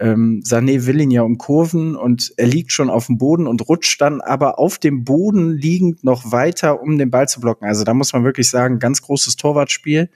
ähm, 0.00 0.42
Sané 0.44 0.86
will 0.86 1.00
ihn 1.00 1.10
ja 1.10 1.22
umkurven 1.22 1.96
und 1.96 2.32
er 2.36 2.46
liegt 2.46 2.72
schon 2.72 2.90
auf 2.90 3.06
dem 3.06 3.18
Boden 3.18 3.46
und 3.46 3.68
rutscht 3.68 4.00
dann 4.00 4.20
aber 4.20 4.58
auf 4.58 4.78
dem 4.78 5.04
Boden 5.04 5.52
liegend 5.52 6.04
noch 6.04 6.30
weiter, 6.30 6.80
um 6.80 6.98
den 6.98 7.10
Ball 7.10 7.28
zu 7.28 7.40
blocken. 7.40 7.66
Also 7.66 7.84
da 7.84 7.94
muss 7.94 8.12
man 8.12 8.24
wirklich 8.24 8.48
sagen, 8.48 8.78
ganz 8.78 9.02
großes 9.02 9.36
Torwartspiel. 9.36 10.08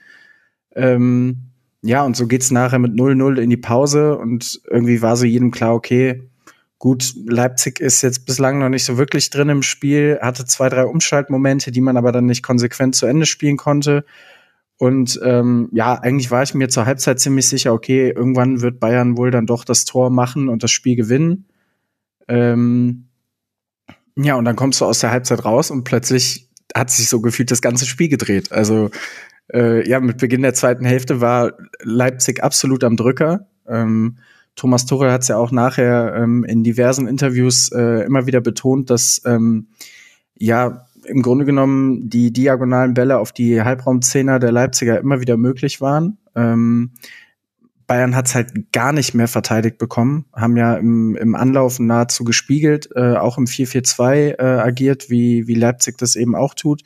Ähm, 0.75 1.49
ja, 1.81 2.03
und 2.03 2.15
so 2.15 2.27
geht's 2.27 2.49
nachher 2.49 2.79
mit 2.79 2.93
0-0 2.93 3.41
in 3.41 3.49
die 3.49 3.57
Pause 3.57 4.17
und 4.17 4.61
irgendwie 4.69 5.01
war 5.01 5.17
so 5.17 5.25
jedem 5.25 5.51
klar, 5.51 5.73
okay, 5.73 6.23
gut, 6.79 7.13
Leipzig 7.27 7.81
ist 7.81 8.01
jetzt 8.01 8.25
bislang 8.25 8.59
noch 8.59 8.69
nicht 8.69 8.85
so 8.85 8.97
wirklich 8.97 9.29
drin 9.29 9.49
im 9.49 9.63
Spiel, 9.63 10.17
hatte 10.21 10.45
zwei, 10.45 10.69
drei 10.69 10.85
Umschaltmomente, 10.85 11.71
die 11.71 11.81
man 11.81 11.97
aber 11.97 12.13
dann 12.13 12.25
nicht 12.25 12.43
konsequent 12.43 12.95
zu 12.95 13.05
Ende 13.05 13.25
spielen 13.25 13.57
konnte. 13.57 14.05
Und 14.77 15.19
ähm, 15.23 15.69
ja, 15.71 15.95
eigentlich 15.95 16.31
war 16.31 16.43
ich 16.43 16.53
mir 16.53 16.67
zur 16.67 16.85
Halbzeit 16.85 17.19
ziemlich 17.19 17.47
sicher, 17.47 17.73
okay, 17.73 18.09
irgendwann 18.09 18.61
wird 18.61 18.79
Bayern 18.79 19.17
wohl 19.17 19.31
dann 19.31 19.45
doch 19.45 19.65
das 19.65 19.85
Tor 19.85 20.09
machen 20.09 20.49
und 20.49 20.63
das 20.63 20.71
Spiel 20.71 20.95
gewinnen. 20.95 21.45
Ähm, 22.27 23.07
ja, 24.15 24.35
und 24.35 24.45
dann 24.45 24.55
kommst 24.55 24.81
du 24.81 24.85
aus 24.85 24.99
der 24.99 25.11
Halbzeit 25.11 25.45
raus 25.45 25.71
und 25.71 25.83
plötzlich 25.83 26.49
hat 26.75 26.89
sich 26.89 27.07
so 27.09 27.21
gefühlt 27.21 27.51
das 27.51 27.61
ganze 27.61 27.85
Spiel 27.85 28.09
gedreht. 28.09 28.51
Also 28.51 28.89
äh, 29.53 29.87
ja, 29.87 29.99
mit 29.99 30.17
Beginn 30.17 30.41
der 30.41 30.53
zweiten 30.53 30.85
Hälfte 30.85 31.21
war 31.21 31.53
Leipzig 31.81 32.43
absolut 32.43 32.83
am 32.83 32.97
Drücker. 32.97 33.47
Ähm, 33.67 34.17
Thomas 34.55 34.85
Tuchel 34.85 35.11
hat 35.11 35.21
es 35.21 35.27
ja 35.27 35.37
auch 35.37 35.51
nachher 35.51 36.15
ähm, 36.15 36.43
in 36.43 36.63
diversen 36.63 37.07
Interviews 37.07 37.71
äh, 37.71 38.05
immer 38.05 38.27
wieder 38.27 38.41
betont, 38.41 38.89
dass 38.89 39.21
ähm, 39.25 39.67
ja 40.37 40.85
im 41.05 41.21
Grunde 41.21 41.45
genommen 41.45 42.09
die 42.09 42.31
diagonalen 42.31 42.93
Bälle 42.93 43.19
auf 43.19 43.31
die 43.31 43.61
Halbraumzehner 43.61 44.39
der 44.39 44.51
Leipziger 44.51 44.99
immer 44.99 45.21
wieder 45.21 45.37
möglich 45.37 45.81
waren. 45.81 46.17
Ähm, 46.35 46.91
Bayern 47.87 48.15
hat 48.15 48.27
es 48.27 48.35
halt 48.35 48.71
gar 48.71 48.93
nicht 48.93 49.13
mehr 49.13 49.27
verteidigt 49.27 49.77
bekommen, 49.77 50.25
haben 50.33 50.57
ja 50.57 50.75
im, 50.75 51.15
im 51.15 51.35
Anlaufen 51.35 51.85
nahezu 51.85 52.23
gespiegelt, 52.23 52.89
äh, 52.95 53.15
auch 53.15 53.37
im 53.37 53.45
4-4-2 53.45 54.39
äh, 54.39 54.43
agiert, 54.43 55.09
wie, 55.09 55.47
wie 55.47 55.55
Leipzig 55.55 55.97
das 55.97 56.15
eben 56.15 56.35
auch 56.35 56.53
tut. 56.53 56.83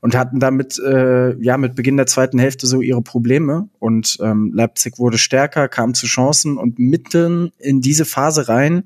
Und 0.00 0.14
hatten 0.14 0.38
damit 0.38 0.78
äh, 0.78 1.34
ja 1.42 1.56
mit 1.56 1.76
Beginn 1.76 1.96
der 1.96 2.06
zweiten 2.06 2.38
Hälfte 2.38 2.66
so 2.66 2.82
ihre 2.82 3.00
Probleme. 3.00 3.70
Und 3.78 4.18
ähm, 4.20 4.52
Leipzig 4.52 4.98
wurde 4.98 5.16
stärker, 5.16 5.66
kam 5.68 5.94
zu 5.94 6.06
Chancen 6.06 6.58
und 6.58 6.78
mitten 6.78 7.52
in 7.58 7.80
diese 7.80 8.04
Phase 8.04 8.48
rein 8.48 8.84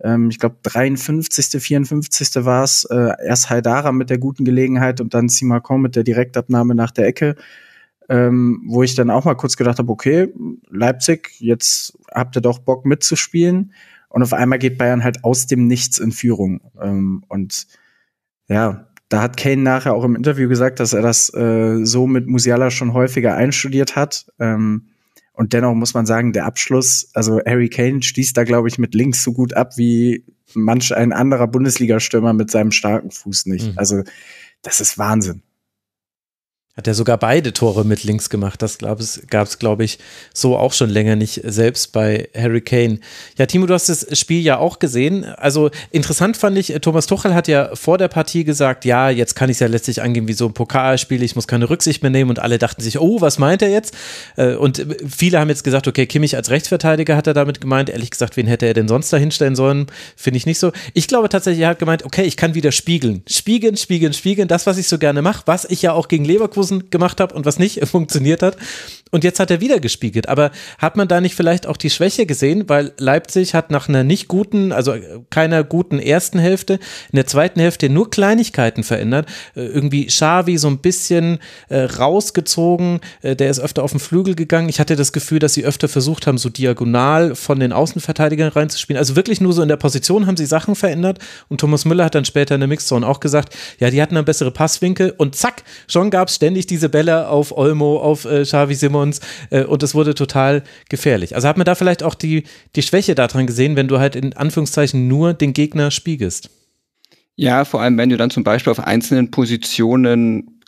ähm, 0.00 0.30
ich 0.30 0.38
glaube 0.38 0.56
53., 0.62 1.60
54. 1.60 2.44
war 2.44 2.64
es, 2.64 2.84
äh, 2.84 3.10
erst 3.26 3.50
Haidara 3.50 3.92
mit 3.92 4.10
der 4.10 4.18
guten 4.18 4.44
Gelegenheit 4.44 5.00
und 5.00 5.14
dann 5.14 5.28
Simakon 5.28 5.82
mit 5.82 5.96
der 5.96 6.04
Direktabnahme 6.04 6.74
nach 6.74 6.90
der 6.90 7.06
Ecke, 7.06 7.36
ähm, 8.08 8.62
wo 8.66 8.82
ich 8.82 8.94
dann 8.94 9.10
auch 9.10 9.24
mal 9.24 9.34
kurz 9.34 9.56
gedacht 9.56 9.78
habe, 9.78 9.90
okay, 9.90 10.32
Leipzig, 10.70 11.32
jetzt 11.40 11.98
habt 12.12 12.36
ihr 12.36 12.42
doch 12.42 12.58
Bock 12.58 12.86
mitzuspielen. 12.86 13.72
Und 14.08 14.22
auf 14.22 14.32
einmal 14.32 14.58
geht 14.58 14.78
Bayern 14.78 15.04
halt 15.04 15.24
aus 15.24 15.46
dem 15.46 15.66
Nichts 15.66 15.98
in 15.98 16.12
Führung. 16.12 16.60
Ähm, 16.80 17.24
und 17.28 17.66
ja, 18.48 18.88
da 19.08 19.22
hat 19.22 19.36
Kane 19.36 19.62
nachher 19.62 19.94
auch 19.94 20.04
im 20.04 20.16
Interview 20.16 20.48
gesagt, 20.48 20.80
dass 20.80 20.92
er 20.92 21.02
das 21.02 21.32
äh, 21.34 21.84
so 21.84 22.06
mit 22.06 22.26
Musiala 22.26 22.70
schon 22.70 22.94
häufiger 22.94 23.34
einstudiert 23.34 23.96
hat. 23.96 24.26
Ähm, 24.38 24.88
und 25.38 25.52
dennoch 25.52 25.72
muss 25.72 25.94
man 25.94 26.04
sagen, 26.04 26.32
der 26.32 26.46
Abschluss, 26.46 27.10
also 27.14 27.40
Harry 27.46 27.68
Kane 27.68 28.02
schließt 28.02 28.36
da, 28.36 28.42
glaube 28.42 28.66
ich, 28.66 28.76
mit 28.76 28.92
links 28.96 29.22
so 29.22 29.32
gut 29.32 29.54
ab 29.54 29.76
wie 29.76 30.24
manch 30.52 30.92
ein 30.92 31.12
anderer 31.12 31.46
Bundesliga-Stürmer 31.46 32.32
mit 32.32 32.50
seinem 32.50 32.72
starken 32.72 33.12
Fuß 33.12 33.46
nicht. 33.46 33.68
Mhm. 33.68 33.72
Also, 33.76 34.02
das 34.62 34.80
ist 34.80 34.98
Wahnsinn. 34.98 35.42
Hat 36.78 36.86
er 36.86 36.94
sogar 36.94 37.18
beide 37.18 37.52
Tore 37.52 37.84
mit 37.84 38.04
links 38.04 38.30
gemacht. 38.30 38.62
Das 38.62 38.78
gab 38.78 39.00
es, 39.00 39.58
glaube 39.58 39.82
ich, 39.82 39.98
so 40.32 40.56
auch 40.56 40.72
schon 40.72 40.90
länger 40.90 41.16
nicht, 41.16 41.40
selbst 41.42 41.90
bei 41.90 42.28
Harry 42.36 42.60
Kane. 42.60 43.00
Ja, 43.36 43.46
Timo, 43.46 43.66
du 43.66 43.74
hast 43.74 43.88
das 43.88 44.16
Spiel 44.16 44.44
ja 44.44 44.58
auch 44.58 44.78
gesehen. 44.78 45.24
Also 45.24 45.70
interessant 45.90 46.36
fand 46.36 46.56
ich, 46.56 46.72
Thomas 46.80 47.08
Tuchel 47.08 47.34
hat 47.34 47.48
ja 47.48 47.74
vor 47.74 47.98
der 47.98 48.06
Partie 48.06 48.44
gesagt, 48.44 48.84
ja, 48.84 49.10
jetzt 49.10 49.34
kann 49.34 49.50
ich 49.50 49.56
es 49.56 49.58
ja 49.58 49.66
letztlich 49.66 50.02
angehen 50.02 50.28
wie 50.28 50.34
so 50.34 50.46
ein 50.46 50.54
Pokalspiel, 50.54 51.24
ich 51.24 51.34
muss 51.34 51.48
keine 51.48 51.68
Rücksicht 51.68 52.02
mehr 52.02 52.12
nehmen 52.12 52.30
und 52.30 52.38
alle 52.38 52.58
dachten 52.58 52.80
sich, 52.80 53.00
oh, 53.00 53.20
was 53.20 53.40
meint 53.40 53.60
er 53.60 53.70
jetzt? 53.70 53.96
Äh, 54.36 54.54
und 54.54 54.86
viele 55.04 55.40
haben 55.40 55.48
jetzt 55.48 55.64
gesagt, 55.64 55.88
okay, 55.88 56.06
Kimmich 56.06 56.36
als 56.36 56.48
Rechtsverteidiger 56.48 57.16
hat 57.16 57.26
er 57.26 57.34
damit 57.34 57.60
gemeint. 57.60 57.90
Ehrlich 57.90 58.12
gesagt, 58.12 58.36
wen 58.36 58.46
hätte 58.46 58.66
er 58.66 58.74
denn 58.74 58.86
sonst 58.86 59.12
da 59.12 59.16
hinstellen 59.16 59.56
sollen? 59.56 59.86
Finde 60.14 60.36
ich 60.36 60.46
nicht 60.46 60.60
so. 60.60 60.70
Ich 60.94 61.08
glaube 61.08 61.28
tatsächlich, 61.28 61.64
er 61.64 61.70
hat 61.70 61.80
gemeint, 61.80 62.04
okay, 62.04 62.22
ich 62.22 62.36
kann 62.36 62.54
wieder 62.54 62.70
spiegeln. 62.70 63.24
Spiegeln, 63.28 63.76
spiegeln, 63.76 64.12
spiegeln, 64.12 64.46
das, 64.46 64.64
was 64.64 64.78
ich 64.78 64.86
so 64.86 64.96
gerne 64.96 65.22
mache, 65.22 65.42
was 65.46 65.64
ich 65.64 65.82
ja 65.82 65.92
auch 65.92 66.06
gegen 66.06 66.24
Leverkusen 66.24 66.67
Leverkusen 66.68 66.90
gemacht 66.90 67.20
habe 67.20 67.34
und 67.34 67.46
was 67.46 67.58
nicht 67.58 67.86
funktioniert 67.88 68.42
hat. 68.42 68.56
Und 69.10 69.24
jetzt 69.24 69.40
hat 69.40 69.50
er 69.50 69.60
wieder 69.60 69.80
gespiegelt. 69.80 70.28
Aber 70.28 70.50
hat 70.78 70.96
man 70.96 71.08
da 71.08 71.20
nicht 71.20 71.34
vielleicht 71.34 71.66
auch 71.66 71.76
die 71.76 71.90
Schwäche 71.90 72.26
gesehen? 72.26 72.68
Weil 72.68 72.92
Leipzig 72.98 73.54
hat 73.54 73.70
nach 73.70 73.88
einer 73.88 74.04
nicht 74.04 74.28
guten, 74.28 74.70
also 74.70 74.94
keiner 75.30 75.64
guten 75.64 75.98
ersten 75.98 76.38
Hälfte, 76.38 76.74
in 76.74 77.16
der 77.16 77.26
zweiten 77.26 77.58
Hälfte 77.60 77.88
nur 77.88 78.10
Kleinigkeiten 78.10 78.84
verändert. 78.84 79.26
Äh, 79.56 79.64
irgendwie 79.66 80.06
Xavi 80.06 80.58
so 80.58 80.68
ein 80.68 80.78
bisschen 80.78 81.38
äh, 81.68 81.84
rausgezogen. 81.84 83.00
Äh, 83.22 83.34
der 83.34 83.50
ist 83.50 83.60
öfter 83.60 83.82
auf 83.82 83.92
den 83.92 84.00
Flügel 84.00 84.34
gegangen. 84.34 84.68
Ich 84.68 84.78
hatte 84.78 84.96
das 84.96 85.12
Gefühl, 85.12 85.38
dass 85.38 85.54
sie 85.54 85.64
öfter 85.64 85.88
versucht 85.88 86.26
haben, 86.26 86.38
so 86.38 86.50
diagonal 86.50 87.34
von 87.34 87.60
den 87.60 87.72
Außenverteidigern 87.72 88.48
reinzuspielen. 88.48 88.98
Also 88.98 89.16
wirklich 89.16 89.40
nur 89.40 89.52
so 89.52 89.62
in 89.62 89.68
der 89.68 89.76
Position 89.76 90.26
haben 90.26 90.36
sie 90.36 90.46
Sachen 90.46 90.74
verändert. 90.74 91.18
Und 91.48 91.60
Thomas 91.60 91.84
Müller 91.86 92.04
hat 92.04 92.14
dann 92.14 92.26
später 92.26 92.54
in 92.54 92.60
der 92.60 92.68
Mixzone 92.68 93.06
auch 93.06 93.20
gesagt, 93.20 93.56
ja, 93.78 93.90
die 93.90 94.02
hatten 94.02 94.16
dann 94.16 94.24
bessere 94.24 94.50
Passwinkel. 94.50 95.14
Und 95.16 95.34
zack, 95.34 95.62
schon 95.86 96.10
gab 96.10 96.28
es 96.28 96.34
ständig 96.34 96.57
diese 96.66 96.88
Bälle 96.88 97.28
auf 97.28 97.56
Olmo, 97.56 97.98
auf 97.98 98.24
äh, 98.24 98.42
Xavi 98.42 98.74
Simons 98.74 99.20
äh, 99.50 99.64
und 99.64 99.82
es 99.82 99.94
wurde 99.94 100.14
total 100.14 100.62
gefährlich. 100.88 101.34
Also 101.34 101.48
hat 101.48 101.56
man 101.56 101.64
da 101.64 101.74
vielleicht 101.74 102.02
auch 102.02 102.14
die, 102.14 102.44
die 102.76 102.82
Schwäche 102.82 103.14
daran 103.14 103.46
gesehen, 103.46 103.76
wenn 103.76 103.88
du 103.88 103.98
halt 103.98 104.16
in 104.16 104.32
Anführungszeichen 104.34 105.08
nur 105.08 105.34
den 105.34 105.52
Gegner 105.52 105.90
spiegelst? 105.90 106.50
Ja, 107.36 107.64
vor 107.64 107.80
allem, 107.80 107.96
wenn 107.98 108.08
du 108.08 108.16
dann 108.16 108.30
zum 108.30 108.42
Beispiel 108.42 108.72
auf 108.72 108.80
einzelnen 108.80 109.30
Positionen 109.30 110.58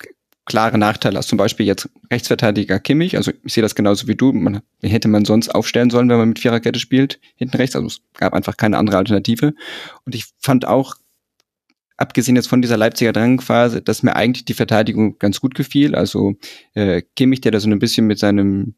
klare 0.50 0.78
Nachteile 0.78 1.16
hast. 1.16 1.28
Zum 1.28 1.38
Beispiel 1.38 1.64
jetzt 1.64 1.88
Rechtsverteidiger 2.10 2.80
Kimmich, 2.80 3.16
also 3.16 3.30
ich 3.44 3.52
sehe 3.52 3.62
das 3.62 3.76
genauso 3.76 4.08
wie 4.08 4.16
du. 4.16 4.32
Man, 4.32 4.60
hätte 4.82 5.06
man 5.06 5.24
sonst 5.24 5.48
aufstellen 5.48 5.90
sollen, 5.90 6.08
wenn 6.08 6.18
man 6.18 6.28
mit 6.30 6.40
Viererkette 6.40 6.80
spielt, 6.80 7.20
hinten 7.36 7.56
rechts. 7.56 7.76
Also 7.76 7.86
es 7.86 8.00
gab 8.14 8.34
einfach 8.34 8.56
keine 8.56 8.76
andere 8.76 8.96
Alternative. 8.96 9.54
Und 10.04 10.14
ich 10.14 10.26
fand 10.38 10.66
auch 10.66 10.96
abgesehen 12.00 12.36
jetzt 12.36 12.48
von 12.48 12.62
dieser 12.62 12.76
Leipziger 12.76 13.12
Drangphase, 13.12 13.82
dass 13.82 14.02
mir 14.02 14.16
eigentlich 14.16 14.46
die 14.46 14.54
Verteidigung 14.54 15.18
ganz 15.18 15.40
gut 15.40 15.54
gefiel. 15.54 15.94
Also 15.94 16.34
äh, 16.74 17.02
Kimmich, 17.14 17.42
der 17.42 17.52
da 17.52 17.60
so 17.60 17.68
ein 17.68 17.78
bisschen 17.78 18.06
mit 18.06 18.18
seinem 18.18 18.74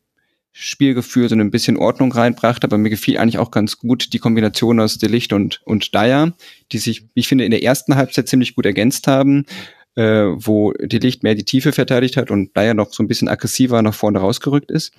Spielgefühl 0.50 1.28
so 1.28 1.34
ein 1.34 1.50
bisschen 1.50 1.78
Ordnung 1.78 2.12
reinbrachte, 2.12 2.66
aber 2.66 2.76
mir 2.76 2.90
gefiel 2.90 3.16
eigentlich 3.16 3.38
auch 3.38 3.50
ganz 3.50 3.78
gut 3.78 4.12
die 4.12 4.18
Kombination 4.18 4.80
aus 4.80 4.98
Delicht 4.98 5.32
und, 5.32 5.62
und 5.64 5.94
Dyer, 5.94 6.32
die 6.72 6.78
sich, 6.78 7.08
ich 7.14 7.28
finde, 7.28 7.44
in 7.44 7.52
der 7.52 7.62
ersten 7.62 7.96
Halbzeit 7.96 8.28
ziemlich 8.28 8.54
gut 8.54 8.66
ergänzt 8.66 9.06
haben. 9.06 9.46
äh, 9.94 10.24
wo 10.34 10.72
die 10.72 10.98
Licht 10.98 11.22
mehr 11.22 11.34
die 11.34 11.44
Tiefe 11.44 11.72
verteidigt 11.72 12.16
hat 12.16 12.30
und 12.30 12.50
ja 12.56 12.72
noch 12.74 12.92
so 12.92 13.02
ein 13.02 13.08
bisschen 13.08 13.28
aggressiver 13.28 13.82
nach 13.82 13.94
vorne 13.94 14.20
rausgerückt 14.20 14.70
ist. 14.70 14.92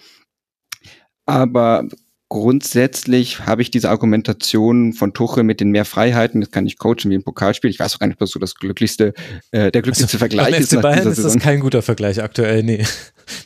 Aber 1.26 1.88
grundsätzlich 2.34 3.42
habe 3.42 3.62
ich 3.62 3.70
diese 3.70 3.92
Argumentation 3.92 4.94
von 4.94 5.14
Tuchel 5.14 5.44
mit 5.44 5.60
den 5.60 5.70
mehr 5.70 5.86
Freiheiten, 5.86 6.42
das 6.42 6.50
kann 6.50 6.66
ich 6.66 6.80
coachen 6.80 7.12
wie 7.12 7.14
ein 7.14 7.24
Pokalspiel. 7.24 7.70
Ich 7.70 7.80
weiß 7.80 7.94
auch 7.94 8.00
gar 8.00 8.08
nicht, 8.08 8.20
was 8.20 8.32
so 8.32 8.40
das 8.40 8.56
glücklichste, 8.56 9.14
äh, 9.52 9.70
der 9.72 9.84
glücklichste 9.84 10.06
also, 10.06 10.18
Vergleich 10.18 10.58
ist. 10.58 10.74
FC 10.74 10.82
Bayern 10.82 11.08
ist 11.08 11.24
das 11.24 11.38
kein 11.38 11.60
guter 11.60 11.84
Vergleich 11.84 12.24
aktuell, 12.24 12.64
nee. 12.64 12.84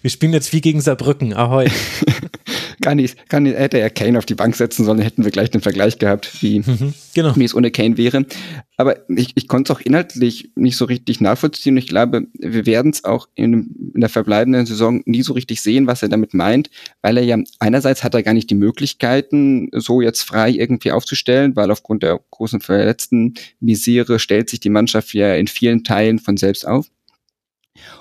Wir 0.01 0.09
spielen 0.09 0.31
jetzt 0.31 0.53
wie 0.53 0.61
gegen 0.61 0.79
Saarbrücken, 0.79 1.33
ahoi. 1.33 1.67
kann 2.82 2.99
ich, 2.99 3.15
kann, 3.28 3.45
hätte 3.45 3.80
er 3.80 3.89
Kane 3.89 4.17
auf 4.17 4.25
die 4.25 4.36
Bank 4.36 4.55
setzen 4.55 4.86
sollen, 4.86 4.99
hätten 4.99 5.23
wir 5.23 5.32
gleich 5.32 5.49
den 5.49 5.61
Vergleich 5.61 5.99
gehabt, 5.99 6.41
wie, 6.41 6.59
mhm, 6.59 6.93
genau. 7.13 7.36
wie 7.36 7.43
es 7.43 7.55
ohne 7.55 7.71
Kane 7.71 7.97
wäre. 7.97 8.25
Aber 8.78 9.09
ich, 9.09 9.32
ich 9.36 9.47
konnte 9.47 9.71
es 9.71 9.78
auch 9.78 9.82
inhaltlich 9.82 10.51
nicht 10.55 10.78
so 10.78 10.86
richtig 10.86 11.19
nachvollziehen. 11.19 11.78
Ich 11.78 11.88
glaube, 11.88 12.28
wir 12.34 12.65
werden 12.65 12.91
es 12.91 13.03
auch 13.03 13.28
in, 13.36 13.91
in 13.95 14.01
der 14.01 14.09
verbleibenden 14.09 14.65
Saison 14.65 15.01
nie 15.05 15.23
so 15.23 15.34
richtig 15.34 15.61
sehen, 15.61 15.88
was 15.88 16.03
er 16.03 16.09
damit 16.09 16.34
meint, 16.34 16.69
weil 17.01 17.17
er 17.17 17.23
ja 17.23 17.38
einerseits 17.59 18.03
hat 18.03 18.13
er 18.13 18.23
gar 18.23 18.34
nicht 18.34 18.49
die 18.49 18.55
Möglichkeiten, 18.55 19.69
so 19.73 20.01
jetzt 20.01 20.21
frei 20.21 20.51
irgendwie 20.51 20.91
aufzustellen, 20.91 21.55
weil 21.55 21.71
aufgrund 21.71 22.03
der 22.03 22.19
großen 22.30 22.61
verletzten 22.61 23.34
Misere 23.59 24.19
stellt 24.19 24.49
sich 24.49 24.59
die 24.59 24.69
Mannschaft 24.69 25.13
ja 25.13 25.34
in 25.34 25.47
vielen 25.47 25.84
Teilen 25.84 26.19
von 26.19 26.38
selbst 26.38 26.67
auf. 26.67 26.88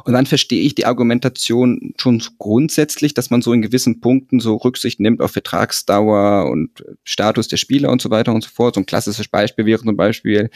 Und 0.04 0.12
dann 0.12 0.26
verstehe 0.26 0.62
ich 0.62 0.74
die 0.74 0.86
Argumentation 0.86 1.94
schon 1.98 2.22
grundsätzlich, 2.38 3.14
dass 3.14 3.30
man 3.30 3.42
so 3.42 3.52
in 3.52 3.62
gewissen 3.62 4.00
Punkten 4.00 4.40
so 4.40 4.56
Rücksicht 4.56 5.00
nimmt 5.00 5.20
auf 5.20 5.32
Vertragsdauer 5.32 6.50
und 6.50 6.84
Status 7.04 7.48
der 7.48 7.56
Spieler 7.56 7.90
und 7.90 8.02
so 8.02 8.10
weiter 8.10 8.32
und 8.32 8.42
so 8.42 8.50
fort. 8.50 8.74
So 8.74 8.80
ein 8.80 8.86
klassisches 8.86 9.28
Beispiel 9.28 9.66
wäre 9.66 9.82
zum 9.82 9.96
Beispiel, 9.96 10.50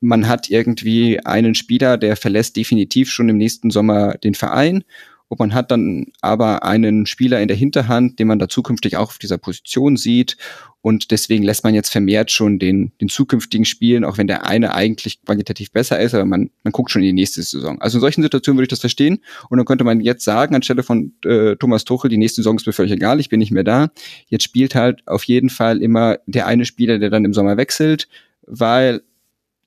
man 0.00 0.28
hat 0.28 0.50
irgendwie 0.50 1.20
einen 1.24 1.54
Spieler, 1.54 1.98
der 1.98 2.16
verlässt 2.16 2.56
definitiv 2.56 3.10
schon 3.10 3.28
im 3.28 3.36
nächsten 3.36 3.70
Sommer 3.70 4.14
den 4.18 4.34
Verein 4.34 4.84
und 5.28 5.40
man 5.40 5.54
hat 5.54 5.70
dann 5.70 6.06
aber 6.20 6.62
einen 6.62 7.06
Spieler 7.06 7.40
in 7.40 7.48
der 7.48 7.56
Hinterhand, 7.56 8.18
den 8.18 8.28
man 8.28 8.38
da 8.38 8.48
zukünftig 8.48 8.96
auch 8.96 9.08
auf 9.08 9.18
dieser 9.18 9.38
Position 9.38 9.96
sieht. 9.96 10.36
Und 10.82 11.10
deswegen 11.10 11.42
lässt 11.42 11.64
man 11.64 11.74
jetzt 11.74 11.90
vermehrt 11.90 12.30
schon 12.30 12.60
den, 12.60 12.92
den 13.00 13.08
zukünftigen 13.08 13.64
spielen, 13.64 14.04
auch 14.04 14.18
wenn 14.18 14.28
der 14.28 14.46
eine 14.46 14.72
eigentlich 14.72 15.20
qualitativ 15.24 15.72
besser 15.72 15.98
ist, 15.98 16.14
aber 16.14 16.24
man, 16.24 16.50
man 16.62 16.70
guckt 16.70 16.92
schon 16.92 17.02
in 17.02 17.08
die 17.08 17.12
nächste 17.12 17.42
Saison. 17.42 17.80
Also 17.80 17.98
in 17.98 18.02
solchen 18.02 18.22
Situationen 18.22 18.58
würde 18.58 18.66
ich 18.66 18.70
das 18.70 18.80
verstehen. 18.80 19.18
Und 19.50 19.58
dann 19.58 19.66
könnte 19.66 19.82
man 19.82 20.00
jetzt 20.00 20.24
sagen, 20.24 20.54
anstelle 20.54 20.84
von 20.84 21.12
äh, 21.24 21.56
Thomas 21.56 21.84
Tuchel, 21.84 22.08
die 22.08 22.18
nächste 22.18 22.42
Saison 22.42 22.56
ist 22.56 22.66
mir 22.66 22.72
völlig 22.72 22.92
egal, 22.92 23.18
ich 23.18 23.28
bin 23.28 23.40
nicht 23.40 23.50
mehr 23.50 23.64
da. 23.64 23.90
Jetzt 24.28 24.44
spielt 24.44 24.76
halt 24.76 25.02
auf 25.08 25.24
jeden 25.24 25.50
Fall 25.50 25.82
immer 25.82 26.18
der 26.26 26.46
eine 26.46 26.64
Spieler, 26.64 27.00
der 27.00 27.10
dann 27.10 27.24
im 27.24 27.34
Sommer 27.34 27.56
wechselt, 27.56 28.06
weil 28.46 29.02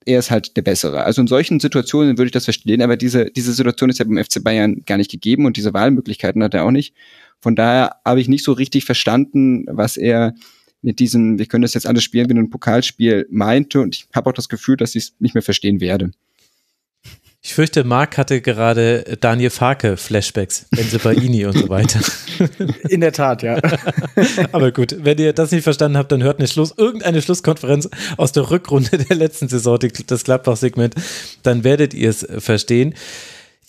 er 0.09 0.19
ist 0.19 0.31
halt 0.31 0.57
der 0.57 0.63
Bessere. 0.63 1.03
Also 1.03 1.21
in 1.21 1.27
solchen 1.27 1.59
Situationen 1.59 2.17
würde 2.17 2.27
ich 2.27 2.31
das 2.31 2.45
verstehen, 2.45 2.81
aber 2.81 2.97
diese, 2.97 3.25
diese 3.25 3.53
Situation 3.53 3.89
ist 3.89 3.99
ja 3.99 4.05
beim 4.05 4.23
FC 4.23 4.43
Bayern 4.43 4.81
gar 4.85 4.97
nicht 4.97 5.11
gegeben 5.11 5.45
und 5.45 5.55
diese 5.55 5.73
Wahlmöglichkeiten 5.73 6.43
hat 6.43 6.55
er 6.55 6.65
auch 6.65 6.71
nicht. 6.71 6.95
Von 7.39 7.55
daher 7.55 7.97
habe 8.03 8.19
ich 8.19 8.27
nicht 8.27 8.43
so 8.43 8.51
richtig 8.51 8.85
verstanden, 8.85 9.65
was 9.69 9.97
er 9.97 10.33
mit 10.81 10.99
diesem, 10.99 11.37
wir 11.37 11.45
können 11.45 11.61
das 11.61 11.75
jetzt 11.75 11.85
alles 11.85 12.03
spielen 12.03 12.27
wie 12.29 12.33
ein 12.33 12.49
Pokalspiel 12.49 13.27
meinte 13.29 13.81
und 13.81 13.95
ich 13.95 14.07
habe 14.15 14.29
auch 14.29 14.33
das 14.33 14.49
Gefühl, 14.49 14.77
dass 14.77 14.95
ich 14.95 15.03
es 15.03 15.15
nicht 15.19 15.35
mehr 15.35 15.43
verstehen 15.43 15.79
werde. 15.79 16.11
Ich 17.41 17.53
fürchte, 17.53 17.85
Marc 17.85 18.17
hatte 18.17 18.41
gerade 18.41 19.17
Daniel 19.21 19.49
Farke 19.49 19.95
Flashbacks, 19.95 20.65
Benze 20.71 20.99
Baini 20.99 21.45
und 21.45 21.57
so 21.57 21.69
weiter. 21.69 21.99
In 22.89 22.99
der 22.99 23.13
Tat, 23.13 23.43
ja. 23.43 23.57
Aber 24.51 24.73
gut, 24.73 24.97
wenn 24.99 25.17
ihr 25.19 25.31
das 25.31 25.51
nicht 25.51 25.63
verstanden 25.63 25.97
habt, 25.97 26.11
dann 26.11 26.21
hört 26.21 26.39
eine 26.39 26.49
Schluss, 26.49 26.73
irgendeine 26.75 27.21
Schlusskonferenz 27.21 27.89
aus 28.17 28.33
der 28.33 28.51
Rückrunde 28.51 28.97
der 28.97 29.15
letzten 29.15 29.47
Saison, 29.47 29.79
das 30.07 30.23
Gladbach-Segment, 30.25 30.95
dann 31.43 31.63
werdet 31.63 31.93
ihr 31.93 32.09
es 32.09 32.27
verstehen. 32.39 32.93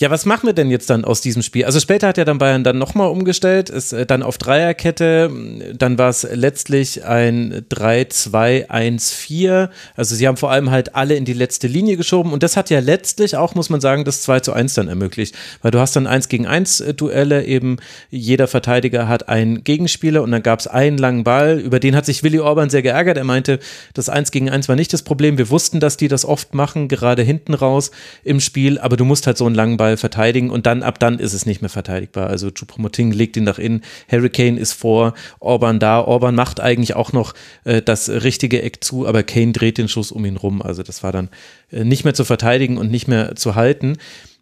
Ja, 0.01 0.11
was 0.11 0.25
machen 0.25 0.47
wir 0.47 0.55
denn 0.55 0.71
jetzt 0.71 0.89
dann 0.89 1.05
aus 1.05 1.21
diesem 1.21 1.43
Spiel? 1.43 1.67
Also 1.67 1.79
später 1.79 2.09
hat 2.09 2.17
ja 2.17 2.25
dann 2.25 2.39
Bayern 2.39 2.65
dann 2.65 2.79
nochmal 2.79 3.11
umgestellt, 3.11 3.69
ist 3.69 3.93
äh, 3.93 4.07
dann 4.07 4.23
auf 4.23 4.39
Dreierkette, 4.39 5.31
dann 5.77 5.99
war 5.99 6.09
es 6.09 6.23
letztlich 6.23 7.05
ein 7.05 7.67
3-2-1-4. 7.71 9.69
Also 9.97 10.15
sie 10.15 10.27
haben 10.27 10.39
vor 10.39 10.51
allem 10.51 10.71
halt 10.71 10.95
alle 10.95 11.17
in 11.17 11.27
die 11.27 11.35
letzte 11.35 11.67
Linie 11.67 11.99
geschoben 11.99 12.33
und 12.33 12.43
das 12.43 12.57
hat 12.57 12.71
ja 12.71 12.81
letztlich 12.81 13.37
auch, 13.37 13.55
muss 13.55 13.69
man 13.69 13.83
sagen, 13.83 14.07
das 14.07 14.23
2 14.23 14.41
zu 14.41 14.55
1 14.55 14.73
dann 14.73 14.89
ermöglicht, 14.89 15.35
weil 15.61 15.71
du 15.71 15.79
hast 15.81 15.95
dann 15.97 16.07
1 16.07 16.31
gegen 16.31 16.47
1 16.47 16.81
äh, 16.81 16.95
Duelle, 16.95 17.45
eben 17.45 17.77
jeder 18.09 18.49
Verteidiger 18.49 19.07
hat 19.07 19.29
einen 19.29 19.65
Gegenspieler 19.65 20.23
und 20.23 20.31
dann 20.31 20.43
gab 20.43 20.61
es 20.61 20.67
einen 20.67 20.97
langen 20.97 21.25
Ball, 21.25 21.61
über 21.61 21.79
den 21.79 21.95
hat 21.95 22.07
sich 22.07 22.23
Willi 22.23 22.39
Orban 22.39 22.71
sehr 22.71 22.81
geärgert. 22.81 23.19
Er 23.19 23.25
meinte, 23.25 23.59
das 23.93 24.09
1 24.09 24.31
gegen 24.31 24.49
1 24.49 24.67
war 24.67 24.77
nicht 24.77 24.95
das 24.95 25.03
Problem. 25.03 25.37
Wir 25.37 25.51
wussten, 25.51 25.79
dass 25.79 25.99
die 25.99 26.09
das 26.09 26.25
oft 26.25 26.55
machen, 26.55 26.89
gerade 26.89 27.21
hinten 27.23 27.53
raus 27.53 27.91
im 28.25 28.41
Spiel, 28.41 28.79
aber 28.79 28.97
du 28.97 29.05
musst 29.05 29.27
halt 29.27 29.37
so 29.37 29.45
einen 29.45 29.55
langen 29.55 29.77
Ball 29.77 29.90
Ball 29.91 29.97
verteidigen 29.97 30.51
und 30.51 30.67
dann 30.67 30.83
ab 30.83 30.99
dann 31.01 31.19
ist 31.19 31.33
es 31.33 31.47
nicht 31.47 31.63
mehr 31.63 31.69
verteidigbar. 31.69 32.29
Also 32.29 32.51
Chupomoting 32.51 33.11
legt 33.11 33.37
ihn 33.37 33.45
nach 33.45 33.59
innen, 33.59 33.83
Hurricane 34.09 34.57
ist 34.57 34.73
vor, 34.73 35.15
Orban 35.41 35.81
da, 35.81 36.01
Orban 36.01 36.35
macht 36.35 36.61
eigentlich 36.61 36.95
auch 36.95 37.13
noch 37.13 37.35
äh, 37.65 37.83
das 37.83 38.09
richtige 38.09 38.63
Eck 38.63 38.85
zu, 38.85 39.07
aber 39.07 39.23
Kane 39.23 39.53
dreht 39.53 39.79
den 39.79 39.89
Schuss 39.89 40.13
um 40.13 40.25
ihn 40.25 40.37
rum. 40.37 40.63
Also 40.63 40.83
das 40.83 41.03
war 41.03 41.13
dann 41.13 41.29
äh, 41.71 41.85
nicht 41.85 42.05
mehr 42.05 42.15
zu 42.15 42.25
verteidigen 42.25 42.79
und 42.79 42.91
nicht 42.91 43.09
mehr 43.09 43.35
zu 43.35 43.57
halten. 43.57 43.97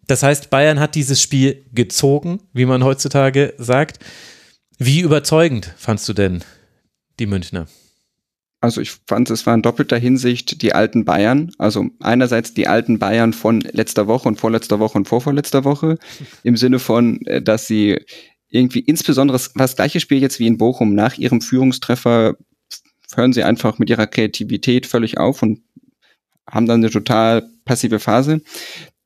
Das 0.05 0.23
heißt, 0.23 0.49
Bayern 0.49 0.79
hat 0.79 0.95
dieses 0.95 1.21
Spiel 1.21 1.65
gezogen, 1.73 2.39
wie 2.53 2.65
man 2.65 2.83
heutzutage 2.83 3.53
sagt. 3.57 3.99
Wie 4.77 5.01
überzeugend 5.01 5.73
fandst 5.77 6.07
du 6.07 6.13
denn 6.13 6.43
die 7.19 7.25
Münchner? 7.25 7.67
Also 8.61 8.81
ich 8.81 8.91
fand, 9.07 9.29
es 9.29 9.45
war 9.45 9.53
in 9.53 9.61
doppelter 9.61 9.97
Hinsicht 9.97 10.61
die 10.61 10.73
alten 10.73 11.05
Bayern. 11.05 11.51
Also 11.57 11.87
einerseits 12.01 12.53
die 12.53 12.67
alten 12.67 12.99
Bayern 12.99 13.31
von 13.31 13.61
letzter 13.61 14.07
Woche 14.07 14.27
und 14.27 14.39
vorletzter 14.39 14.79
Woche 14.79 14.97
und 14.97 15.07
vorvorletzter 15.07 15.63
Woche. 15.63 15.97
Im 16.43 16.57
Sinne 16.57 16.79
von, 16.79 17.25
äh, 17.25 17.41
dass 17.41 17.67
sie 17.67 17.99
irgendwie 18.49 18.79
insbesondere 18.79 19.39
das 19.55 19.75
gleiche 19.75 19.99
Spiel 19.99 20.19
jetzt 20.19 20.39
wie 20.39 20.47
in 20.47 20.57
Bochum. 20.57 20.93
Nach 20.93 21.17
ihrem 21.17 21.39
Führungstreffer 21.39 22.35
hören 23.15 23.33
sie 23.33 23.43
einfach 23.43 23.79
mit 23.79 23.89
ihrer 23.89 24.07
Kreativität 24.07 24.85
völlig 24.85 25.17
auf 25.17 25.41
und 25.41 25.61
haben 26.49 26.65
dann 26.65 26.81
eine 26.81 26.89
total 26.89 27.47
passive 27.63 27.99
Phase. 27.99 28.41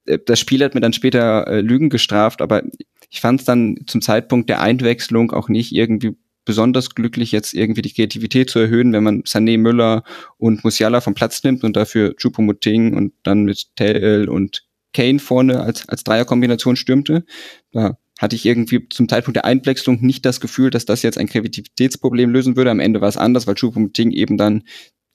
Äh, 0.06 0.20
das 0.26 0.40
Spiel 0.40 0.64
hat 0.64 0.74
mir 0.74 0.82
dann 0.82 0.94
später 0.94 1.48
äh, 1.48 1.62
Lügen 1.62 1.90
gestraft, 1.90 2.42
aber 2.42 2.64
ich 3.10 3.22
fand 3.22 3.42
es 3.42 3.46
dann 3.46 3.78
zum 3.86 4.02
Zeitpunkt 4.02 4.50
der 4.50 4.62
Einwechslung 4.62 5.32
auch 5.32 5.48
nicht 5.48 5.74
irgendwie 5.74 6.16
besonders 6.46 6.96
glücklich, 6.96 7.32
jetzt 7.32 7.54
irgendwie 7.54 7.82
die 7.82 7.94
Kreativität 7.94 8.50
zu 8.50 8.60
erhöhen, 8.60 8.94
wenn 8.94 9.04
man 9.04 9.24
Sané, 9.24 9.58
Müller 9.58 10.04
und 10.38 10.64
Musiala 10.64 11.02
vom 11.02 11.14
Platz 11.14 11.44
nimmt 11.44 11.64
und 11.64 11.76
dafür 11.76 12.16
Choupo-Moting 12.16 12.96
und 12.96 13.14
dann 13.24 13.44
mit 13.44 13.76
Tell 13.76 14.30
und 14.30 14.64
Kane 14.94 15.20
vorne 15.20 15.62
als, 15.62 15.88
als 15.90 16.04
Dreierkombination 16.04 16.76
stürmte. 16.76 17.26
Da 17.72 17.98
hatte 18.20 18.36
ich 18.36 18.46
irgendwie 18.46 18.88
zum 18.90 19.10
Zeitpunkt 19.10 19.38
der 19.38 19.46
Einwechslung 19.46 20.02
nicht 20.02 20.26
das 20.26 20.40
Gefühl, 20.40 20.70
dass 20.70 20.86
das 20.86 21.02
jetzt 21.02 21.18
ein 21.18 21.28
Kreativitätsproblem 21.28 22.30
lösen 22.30 22.56
würde. 22.56 22.72
Am 22.72 22.80
Ende 22.80 23.02
war 23.02 23.10
es 23.10 23.18
anders, 23.18 23.48
weil 23.48 23.56
Choupo-Moting 23.56 24.12
eben 24.12 24.38
dann 24.38 24.64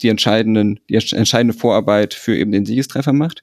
die 0.03 0.09
entscheidenden, 0.09 0.81
die 0.89 0.95
entscheidende 0.95 1.55
Vorarbeit 1.55 2.15
für 2.15 2.37
eben 2.37 2.53
den 2.53 2.67
Siegestreffer 2.67 3.13
macht. 3.13 3.43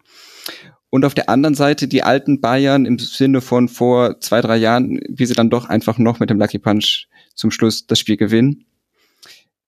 Und 0.89 1.03
auf 1.03 1.13
der 1.13 1.29
anderen 1.29 1.55
Seite 1.55 1.88
die 1.88 2.03
alten 2.03 2.39
Bayern 2.39 2.86
im 2.86 2.97
Sinne 2.99 3.41
von 3.41 3.67
vor 3.67 4.19
zwei, 4.21 4.39
drei 4.39 4.55
Jahren, 4.55 5.01
wie 5.09 5.25
sie 5.25 5.33
dann 5.33 5.49
doch 5.49 5.65
einfach 5.65 5.97
noch 5.97 6.19
mit 6.19 6.29
dem 6.29 6.39
Lucky 6.39 6.59
Punch 6.59 7.07
zum 7.36 7.51
Schluss 7.51 7.86
das 7.88 7.99
Spiel 7.99 8.17
gewinnen. 8.17 8.65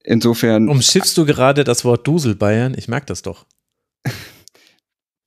Insofern. 0.03 0.69
Umschiffst 0.69 1.17
du 1.17 1.25
gerade 1.25 1.63
das 1.63 1.83
Wort 1.83 2.07
Dusel 2.07 2.35
Bayern? 2.35 2.75
Ich 2.77 2.87
mag 2.87 3.05
das 3.07 3.21
doch. 3.21 3.45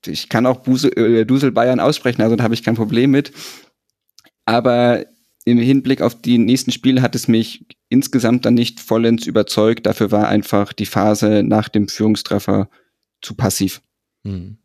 ich 0.06 0.28
kann 0.28 0.46
auch 0.46 0.58
Busel, 0.58 0.96
äh, 0.98 1.26
Dusel 1.26 1.52
Bayern 1.52 1.80
aussprechen, 1.80 2.22
also 2.22 2.36
da 2.36 2.44
habe 2.44 2.54
ich 2.54 2.62
kein 2.62 2.76
Problem 2.76 3.10
mit. 3.10 3.32
Aber 4.46 5.04
im 5.44 5.58
Hinblick 5.58 6.02
auf 6.02 6.20
die 6.20 6.38
nächsten 6.38 6.70
Spiele 6.70 7.02
hat 7.02 7.14
es 7.14 7.28
mich 7.28 7.66
insgesamt 7.88 8.44
dann 8.44 8.54
nicht 8.54 8.80
vollends 8.80 9.26
überzeugt. 9.26 9.86
Dafür 9.86 10.10
war 10.10 10.28
einfach 10.28 10.72
die 10.72 10.86
Phase 10.86 11.42
nach 11.44 11.68
dem 11.68 11.88
Führungstreffer 11.88 12.68
zu 13.22 13.34
passiv. 13.34 13.82
Hm. 14.24 14.58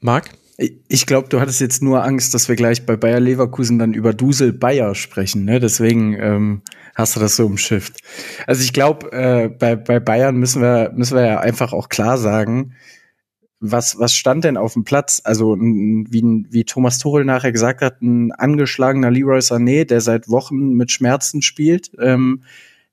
Marc? 0.00 0.30
Ich 0.58 1.06
glaube, 1.06 1.28
du 1.28 1.40
hattest 1.40 1.60
jetzt 1.60 1.82
nur 1.82 2.04
Angst, 2.04 2.34
dass 2.34 2.48
wir 2.48 2.56
gleich 2.56 2.84
bei 2.84 2.96
Bayer 2.96 3.20
Leverkusen 3.20 3.78
dann 3.78 3.94
über 3.94 4.12
Dusel 4.12 4.52
Bayer 4.52 4.94
sprechen. 4.94 5.44
Ne? 5.44 5.60
Deswegen 5.60 6.14
ähm, 6.14 6.62
hast 6.94 7.16
du 7.16 7.20
das 7.20 7.36
so 7.36 7.46
umschifft. 7.46 7.96
Also 8.46 8.62
ich 8.62 8.72
glaube, 8.72 9.10
äh, 9.12 9.48
bei, 9.48 9.76
bei 9.76 9.98
Bayern 9.98 10.36
müssen 10.36 10.60
wir, 10.60 10.92
müssen 10.94 11.16
wir 11.16 11.24
ja 11.26 11.40
einfach 11.40 11.72
auch 11.72 11.88
klar 11.88 12.18
sagen, 12.18 12.74
was, 13.60 13.98
was 13.98 14.14
stand 14.14 14.44
denn 14.44 14.56
auf 14.56 14.74
dem 14.74 14.84
Platz? 14.84 15.22
Also 15.24 15.56
wie, 15.56 16.46
wie 16.50 16.64
Thomas 16.64 16.98
Tuchel 16.98 17.24
nachher 17.24 17.52
gesagt 17.52 17.80
hat, 17.80 18.02
ein 18.02 18.32
angeschlagener 18.32 19.10
Leroy 19.10 19.38
Sané, 19.38 19.84
der 19.84 20.00
seit 20.00 20.28
Wochen 20.28 20.72
mit 20.72 20.90
Schmerzen 20.90 21.42
spielt. 21.42 21.92
Ähm, 22.00 22.42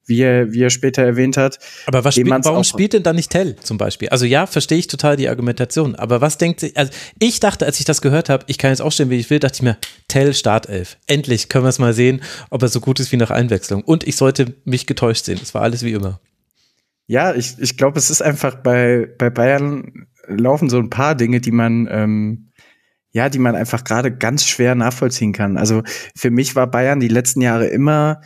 wie 0.10 0.22
er, 0.22 0.52
wie 0.52 0.64
er 0.64 0.70
später 0.70 1.04
erwähnt 1.04 1.38
hat. 1.38 1.60
Aber 1.86 2.04
was 2.04 2.16
spielt, 2.16 2.46
warum 2.46 2.64
spielt 2.64 2.94
denn 2.94 3.04
dann 3.04 3.16
nicht 3.16 3.32
Tell 3.32 3.56
zum 3.58 3.78
Beispiel? 3.78 4.10
Also 4.10 4.26
ja, 4.26 4.46
verstehe 4.48 4.78
ich 4.78 4.88
total 4.88 5.16
die 5.16 5.30
Argumentation. 5.30 5.96
Aber 5.96 6.20
was 6.20 6.38
denkt 6.38 6.60
sich, 6.60 6.76
also 6.76 6.92
ich 7.20 7.40
dachte, 7.40 7.66
als 7.66 7.80
ich 7.80 7.86
das 7.86 8.02
gehört 8.02 8.30
habe, 8.30 8.44
ich 8.48 8.58
kann 8.58 8.72
jetzt 8.72 8.82
aufstehen, 8.82 9.10
wie 9.10 9.18
ich 9.18 9.30
will, 9.30 9.40
dachte 9.40 9.56
ich 9.56 9.62
mir, 9.62 9.78
Tell 10.08 10.34
Startelf. 10.34 10.98
Endlich 11.08 11.48
können 11.48 11.64
wir 11.64 11.70
es 11.70 11.80
mal 11.80 11.94
sehen, 11.94 12.22
ob 12.50 12.62
er 12.64 12.68
so 12.68 12.82
gut 12.82 13.00
ist 13.00 13.12
wie 13.12 13.18
nach 13.18 13.32
Einwechslung. 13.32 13.84
Und 13.84 14.06
ich 14.06 14.16
sollte 14.18 14.56
mich 14.66 14.88
getäuscht 14.88 15.26
sehen. 15.26 15.40
Es 15.42 15.54
war 15.54 15.62
alles 15.62 15.84
wie 15.84 15.94
immer. 15.94 16.20
Ja, 17.08 17.34
ich, 17.34 17.58
ich 17.60 17.78
glaube, 17.78 17.98
es 17.98 18.10
ist 18.10 18.22
einfach 18.22 18.56
bei, 18.56 19.08
bei 19.18 19.30
Bayern 19.30 20.08
laufen 20.28 20.70
so 20.70 20.78
ein 20.78 20.90
paar 20.90 21.16
Dinge, 21.16 21.42
die 21.42 21.52
man, 21.52 21.88
ähm, 21.90 22.52
ja, 23.12 23.30
die 23.30 23.40
man 23.40 23.56
einfach 23.56 23.84
gerade 23.84 24.16
ganz 24.16 24.46
schwer 24.46 24.76
nachvollziehen 24.76 25.34
kann. 25.34 25.58
Also 25.58 25.82
für 26.16 26.30
mich 26.30 26.56
war 26.56 26.68
Bayern 26.68 27.00
die 27.00 27.08
letzten 27.08 27.42
Jahre 27.42 27.68
immer 27.68 28.22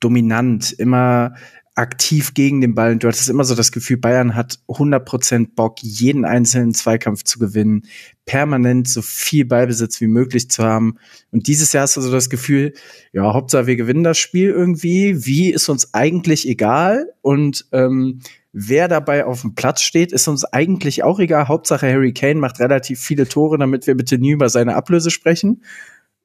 dominant, 0.00 0.72
immer 0.72 1.34
aktiv 1.76 2.32
gegen 2.32 2.62
den 2.62 2.74
Ball. 2.74 2.92
Und 2.92 3.02
du 3.02 3.08
hattest 3.08 3.28
immer 3.28 3.44
so 3.44 3.54
das 3.54 3.70
Gefühl, 3.70 3.98
Bayern 3.98 4.34
hat 4.34 4.58
100% 4.66 5.54
Bock, 5.54 5.76
jeden 5.82 6.24
einzelnen 6.24 6.72
Zweikampf 6.72 7.22
zu 7.22 7.38
gewinnen, 7.38 7.82
permanent 8.24 8.88
so 8.88 9.02
viel 9.02 9.44
Ballbesitz 9.44 10.00
wie 10.00 10.06
möglich 10.06 10.50
zu 10.50 10.64
haben. 10.64 10.96
Und 11.30 11.46
dieses 11.46 11.74
Jahr 11.74 11.82
hast 11.82 11.98
du 11.98 12.00
so 12.00 12.10
das 12.10 12.30
Gefühl, 12.30 12.72
ja, 13.12 13.32
Hauptsache 13.34 13.66
wir 13.66 13.76
gewinnen 13.76 14.04
das 14.04 14.16
Spiel 14.16 14.48
irgendwie. 14.48 15.26
Wie 15.26 15.50
ist 15.50 15.68
uns 15.68 15.92
eigentlich 15.92 16.48
egal? 16.48 17.12
Und 17.20 17.66
ähm, 17.72 18.20
wer 18.52 18.88
dabei 18.88 19.26
auf 19.26 19.42
dem 19.42 19.54
Platz 19.54 19.82
steht, 19.82 20.12
ist 20.12 20.28
uns 20.28 20.46
eigentlich 20.46 21.04
auch 21.04 21.20
egal. 21.20 21.46
Hauptsache 21.48 21.92
Harry 21.92 22.14
Kane 22.14 22.40
macht 22.40 22.58
relativ 22.58 23.00
viele 23.00 23.28
Tore, 23.28 23.58
damit 23.58 23.86
wir 23.86 23.94
bitte 23.94 24.16
nie 24.16 24.30
über 24.30 24.48
seine 24.48 24.76
Ablöse 24.76 25.10
sprechen. 25.10 25.62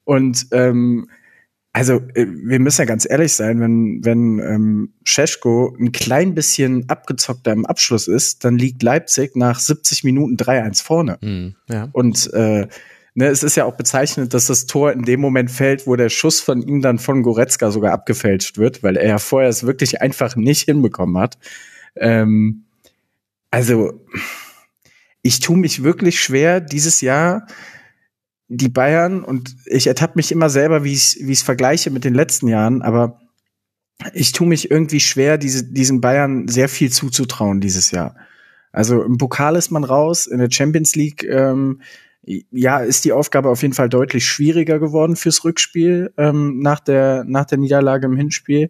Und 0.05 0.47
ähm, 0.51 1.09
also 1.73 2.01
äh, 2.15 2.25
wir 2.27 2.59
müssen 2.59 2.81
ja 2.81 2.85
ganz 2.85 3.07
ehrlich 3.09 3.33
sein, 3.33 3.59
wenn 3.59 4.03
wenn 4.03 4.39
ähm, 4.39 4.93
Scheschko 5.03 5.75
ein 5.79 5.91
klein 5.91 6.35
bisschen 6.35 6.89
abgezockter 6.89 7.53
im 7.53 7.65
Abschluss 7.65 8.07
ist, 8.07 8.43
dann 8.43 8.57
liegt 8.57 8.83
Leipzig 8.83 9.35
nach 9.35 9.59
70 9.59 10.03
Minuten 10.03 10.35
3-1 10.35 10.83
vorne. 10.83 11.17
Mhm, 11.21 11.55
ja. 11.67 11.87
Und 11.93 12.31
äh, 12.33 12.67
ne, 13.13 13.27
es 13.27 13.43
ist 13.43 13.55
ja 13.55 13.65
auch 13.65 13.75
bezeichnend, 13.75 14.33
dass 14.33 14.47
das 14.47 14.65
Tor 14.65 14.91
in 14.91 15.03
dem 15.03 15.21
Moment 15.21 15.49
fällt, 15.49 15.87
wo 15.87 15.95
der 15.95 16.09
Schuss 16.09 16.41
von 16.41 16.61
ihm 16.61 16.81
dann 16.81 16.99
von 16.99 17.23
Goretzka 17.23 17.71
sogar 17.71 17.93
abgefälscht 17.93 18.57
wird, 18.57 18.83
weil 18.83 18.97
er 18.97 19.07
ja 19.07 19.17
vorher 19.17 19.49
es 19.49 19.65
wirklich 19.65 20.01
einfach 20.01 20.35
nicht 20.35 20.63
hinbekommen 20.63 21.17
hat. 21.17 21.37
Ähm, 21.95 22.65
also 23.49 23.93
ich 25.21 25.39
tue 25.39 25.57
mich 25.57 25.83
wirklich 25.83 26.19
schwer 26.19 26.59
dieses 26.59 27.01
Jahr 27.01 27.47
die 28.53 28.69
Bayern 28.69 29.23
und 29.23 29.55
ich 29.65 29.87
ertappe 29.87 30.13
mich 30.15 30.31
immer 30.31 30.49
selber, 30.49 30.83
wie 30.83 30.91
ich 30.91 31.17
es 31.17 31.41
vergleiche 31.41 31.89
mit 31.89 32.03
den 32.03 32.13
letzten 32.13 32.47
Jahren, 32.47 32.81
aber 32.81 33.21
ich 34.13 34.33
tue 34.33 34.47
mich 34.47 34.69
irgendwie 34.69 34.99
schwer, 34.99 35.37
diese, 35.37 35.63
diesen 35.63 36.01
Bayern 36.01 36.47
sehr 36.47 36.67
viel 36.67 36.91
zuzutrauen 36.91 37.61
dieses 37.61 37.91
Jahr. 37.91 38.15
Also 38.73 39.03
im 39.03 39.17
Pokal 39.17 39.55
ist 39.55 39.71
man 39.71 39.83
raus, 39.83 40.27
in 40.27 40.39
der 40.39 40.51
Champions 40.51 40.95
League 40.95 41.23
ähm, 41.23 41.81
ja, 42.23 42.79
ist 42.79 43.05
die 43.05 43.13
Aufgabe 43.13 43.49
auf 43.49 43.61
jeden 43.61 43.73
Fall 43.73 43.89
deutlich 43.89 44.25
schwieriger 44.25 44.79
geworden 44.79 45.15
fürs 45.15 45.43
Rückspiel 45.43 46.13
ähm, 46.17 46.59
nach 46.59 46.79
der 46.79 47.23
nach 47.25 47.45
der 47.45 47.57
Niederlage 47.57 48.05
im 48.05 48.17
Hinspiel. 48.17 48.69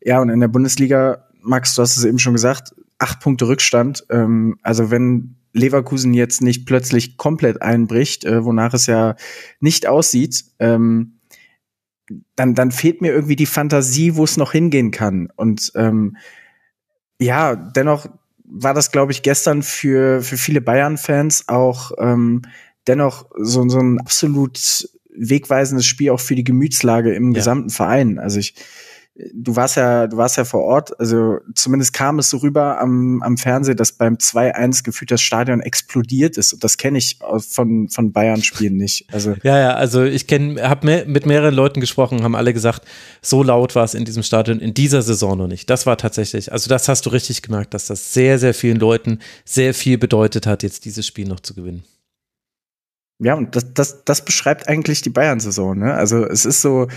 Ja, 0.00 0.20
und 0.20 0.30
in 0.30 0.40
der 0.40 0.48
Bundesliga, 0.48 1.28
Max, 1.40 1.74
du 1.74 1.82
hast 1.82 1.96
es 1.96 2.04
eben 2.04 2.18
schon 2.18 2.34
gesagt, 2.34 2.74
acht 2.98 3.20
Punkte 3.20 3.46
Rückstand. 3.46 4.04
Ähm, 4.10 4.58
also 4.62 4.90
wenn 4.90 5.36
Leverkusen 5.52 6.14
jetzt 6.14 6.42
nicht 6.42 6.66
plötzlich 6.66 7.16
komplett 7.16 7.62
einbricht, 7.62 8.24
äh, 8.24 8.44
wonach 8.44 8.74
es 8.74 8.86
ja 8.86 9.16
nicht 9.60 9.86
aussieht, 9.86 10.44
ähm, 10.58 11.18
dann, 12.36 12.54
dann 12.54 12.72
fehlt 12.72 13.00
mir 13.00 13.12
irgendwie 13.12 13.36
die 13.36 13.46
Fantasie, 13.46 14.16
wo 14.16 14.24
es 14.24 14.36
noch 14.36 14.52
hingehen 14.52 14.90
kann. 14.90 15.28
Und 15.36 15.72
ähm, 15.74 16.16
ja, 17.18 17.54
dennoch 17.54 18.06
war 18.44 18.74
das, 18.74 18.90
glaube 18.90 19.12
ich, 19.12 19.22
gestern 19.22 19.62
für, 19.62 20.20
für 20.22 20.36
viele 20.36 20.60
Bayern-Fans 20.60 21.48
auch 21.48 21.92
ähm, 21.98 22.42
dennoch 22.86 23.30
so, 23.36 23.66
so 23.68 23.78
ein 23.78 24.00
absolut 24.00 24.88
wegweisendes 25.14 25.86
Spiel 25.86 26.10
auch 26.10 26.20
für 26.20 26.34
die 26.34 26.44
Gemütslage 26.44 27.14
im 27.14 27.32
ja. 27.32 27.38
gesamten 27.38 27.70
Verein. 27.70 28.18
Also 28.18 28.38
ich 28.38 28.54
du 29.32 29.56
warst 29.56 29.76
ja, 29.76 30.06
du 30.06 30.16
warst 30.16 30.36
ja 30.36 30.44
vor 30.44 30.62
Ort, 30.62 30.98
also 30.98 31.38
zumindest 31.54 31.92
kam 31.92 32.18
es 32.18 32.30
so 32.30 32.38
rüber 32.38 32.80
am, 32.80 33.22
am 33.22 33.36
Fernsehen, 33.36 33.76
dass 33.76 33.92
beim 33.92 34.16
2-1 34.16 34.84
gefühlt 34.84 35.10
das 35.10 35.20
Stadion 35.20 35.60
explodiert 35.60 36.36
ist. 36.36 36.52
Und 36.52 36.64
das 36.64 36.76
kenne 36.76 36.98
ich 36.98 37.18
von, 37.48 37.88
von 37.88 38.12
Bayern-Spielen 38.12 38.76
nicht. 38.76 39.06
Also 39.12 39.34
ja, 39.42 39.58
ja, 39.58 39.74
also 39.74 40.04
ich 40.04 40.26
kenne, 40.26 40.68
habe 40.68 40.86
mehr, 40.86 41.06
mit 41.06 41.26
mehreren 41.26 41.54
Leuten 41.54 41.80
gesprochen, 41.80 42.22
haben 42.22 42.34
alle 42.34 42.52
gesagt, 42.52 42.84
so 43.20 43.42
laut 43.42 43.74
war 43.74 43.84
es 43.84 43.94
in 43.94 44.04
diesem 44.04 44.22
Stadion 44.22 44.60
in 44.60 44.74
dieser 44.74 45.02
Saison 45.02 45.36
noch 45.38 45.48
nicht. 45.48 45.70
Das 45.70 45.86
war 45.86 45.96
tatsächlich, 45.96 46.52
also 46.52 46.68
das 46.68 46.88
hast 46.88 47.06
du 47.06 47.10
richtig 47.10 47.42
gemerkt, 47.42 47.74
dass 47.74 47.86
das 47.86 48.12
sehr, 48.12 48.38
sehr 48.38 48.54
vielen 48.54 48.78
Leuten 48.78 49.18
sehr 49.44 49.74
viel 49.74 49.98
bedeutet 49.98 50.46
hat, 50.46 50.62
jetzt 50.62 50.84
dieses 50.84 51.06
Spiel 51.06 51.26
noch 51.26 51.40
zu 51.40 51.54
gewinnen. 51.54 51.84
Ja, 53.22 53.34
und 53.34 53.54
das, 53.54 53.72
das, 53.72 54.04
das 54.04 54.24
beschreibt 54.24 54.68
eigentlich 54.68 55.00
die 55.00 55.10
Bayern-Saison. 55.10 55.78
Ne? 55.78 55.94
Also 55.94 56.26
es 56.26 56.44
ist 56.44 56.60
so, 56.60 56.88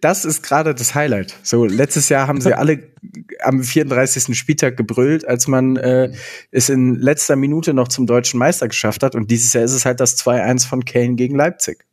das 0.00 0.24
ist 0.24 0.42
gerade 0.44 0.72
das 0.72 0.94
Highlight. 0.94 1.36
So 1.42 1.64
letztes 1.64 2.08
Jahr 2.08 2.28
haben 2.28 2.40
sie 2.40 2.54
alle 2.58 2.92
am 3.40 3.64
34. 3.64 4.38
Spieltag 4.38 4.76
gebrüllt, 4.76 5.26
als 5.26 5.48
man 5.48 5.76
äh, 5.76 6.12
es 6.52 6.68
in 6.68 6.94
letzter 6.94 7.34
Minute 7.34 7.74
noch 7.74 7.88
zum 7.88 8.06
deutschen 8.06 8.38
Meister 8.38 8.68
geschafft 8.68 9.02
hat. 9.02 9.16
Und 9.16 9.32
dieses 9.32 9.52
Jahr 9.52 9.64
ist 9.64 9.72
es 9.72 9.84
halt 9.84 9.98
das 9.98 10.16
2-1 10.18 10.68
von 10.68 10.84
Kane 10.84 11.16
gegen 11.16 11.34
Leipzig. 11.34 11.84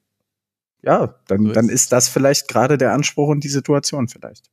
Ja, 0.84 1.16
dann, 1.28 1.51
dann 1.51 1.68
ist 1.68 1.91
das 1.91 2.07
vielleicht 2.07 2.47
gerade 2.47 2.78
der 2.78 2.93
Anspruch 2.93 3.30
und 3.30 3.43
die 3.43 3.49
Situation 3.49 4.07
vielleicht. 4.07 4.51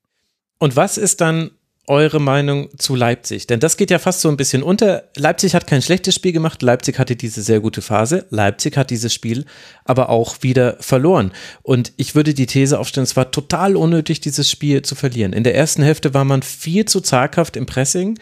Und 0.58 0.74
was 0.74 0.96
ist 0.96 1.20
dann 1.20 1.50
eure 1.86 2.20
Meinung 2.20 2.68
zu 2.78 2.94
Leipzig? 2.94 3.46
Denn 3.46 3.60
das 3.60 3.76
geht 3.76 3.90
ja 3.90 3.98
fast 3.98 4.20
so 4.20 4.28
ein 4.28 4.36
bisschen 4.36 4.62
unter. 4.62 5.04
Leipzig 5.16 5.54
hat 5.54 5.66
kein 5.66 5.82
schlechtes 5.82 6.14
Spiel 6.14 6.32
gemacht. 6.32 6.62
Leipzig 6.62 6.98
hatte 6.98 7.16
diese 7.16 7.42
sehr 7.42 7.60
gute 7.60 7.82
Phase. 7.82 8.26
Leipzig 8.30 8.76
hat 8.76 8.90
dieses 8.90 9.12
Spiel 9.12 9.44
aber 9.84 10.08
auch 10.08 10.36
wieder 10.42 10.76
verloren. 10.80 11.32
Und 11.62 11.92
ich 11.96 12.14
würde 12.14 12.34
die 12.34 12.46
These 12.46 12.78
aufstellen, 12.78 13.04
es 13.04 13.16
war 13.16 13.30
total 13.30 13.76
unnötig, 13.76 14.20
dieses 14.20 14.50
Spiel 14.50 14.82
zu 14.82 14.94
verlieren. 14.94 15.32
In 15.32 15.44
der 15.44 15.54
ersten 15.54 15.82
Hälfte 15.82 16.14
war 16.14 16.24
man 16.24 16.42
viel 16.42 16.84
zu 16.84 17.00
zaghaft 17.00 17.56
im 17.56 17.66
Pressing. 17.66 18.18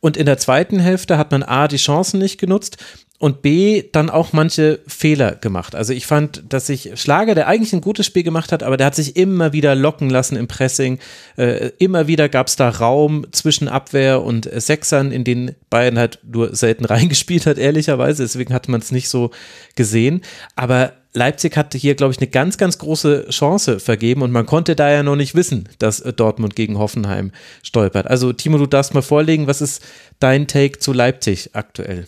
Und 0.00 0.16
in 0.16 0.26
der 0.26 0.38
zweiten 0.38 0.78
Hälfte 0.78 1.18
hat 1.18 1.32
man 1.32 1.42
A, 1.42 1.66
die 1.66 1.76
Chancen 1.76 2.20
nicht 2.20 2.38
genutzt 2.38 2.76
und 3.18 3.42
B, 3.42 3.82
dann 3.90 4.10
auch 4.10 4.32
manche 4.32 4.78
Fehler 4.86 5.32
gemacht. 5.34 5.74
Also 5.74 5.92
ich 5.92 6.06
fand, 6.06 6.44
dass 6.48 6.68
sich 6.68 6.92
Schlager, 6.94 7.34
der 7.34 7.48
eigentlich 7.48 7.72
ein 7.72 7.80
gutes 7.80 8.06
Spiel 8.06 8.22
gemacht 8.22 8.52
hat, 8.52 8.62
aber 8.62 8.76
der 8.76 8.86
hat 8.86 8.94
sich 8.94 9.16
immer 9.16 9.52
wieder 9.52 9.74
locken 9.74 10.08
lassen 10.08 10.36
im 10.36 10.46
Pressing. 10.46 11.00
Äh, 11.36 11.72
immer 11.78 12.06
wieder 12.06 12.28
gab 12.28 12.46
es 12.46 12.54
da 12.54 12.68
Raum 12.68 13.26
zwischen 13.32 13.66
Abwehr 13.66 14.22
und 14.22 14.50
äh, 14.50 14.60
Sechsern, 14.60 15.10
in 15.10 15.24
den 15.24 15.56
Bayern 15.68 15.98
halt 15.98 16.20
nur 16.22 16.54
selten 16.54 16.84
reingespielt 16.86 17.46
hat, 17.46 17.58
ehrlicherweise. 17.58 18.22
Deswegen 18.22 18.54
hat 18.54 18.68
man 18.68 18.80
es 18.80 18.92
nicht 18.92 19.08
so 19.08 19.32
gesehen. 19.74 20.22
Aber 20.54 20.92
Leipzig 21.12 21.56
hatte 21.56 21.76
hier, 21.76 21.96
glaube 21.96 22.12
ich, 22.12 22.20
eine 22.20 22.28
ganz, 22.28 22.56
ganz 22.56 22.78
große 22.78 23.30
Chance 23.30 23.80
vergeben 23.80 24.22
und 24.22 24.30
man 24.30 24.46
konnte 24.46 24.76
da 24.76 24.92
ja 24.92 25.02
noch 25.02 25.16
nicht 25.16 25.34
wissen, 25.34 25.68
dass 25.80 25.98
äh, 25.98 26.12
Dortmund 26.12 26.54
gegen 26.54 26.78
Hoffenheim 26.78 27.32
stolpert. 27.64 28.06
Also 28.06 28.32
Timo, 28.32 28.58
du 28.58 28.66
darfst 28.66 28.94
mal 28.94 29.02
vorlegen, 29.02 29.48
was 29.48 29.60
ist 29.60 29.82
dein 30.20 30.46
Take 30.46 30.78
zu 30.78 30.92
Leipzig 30.92 31.50
aktuell? 31.54 32.06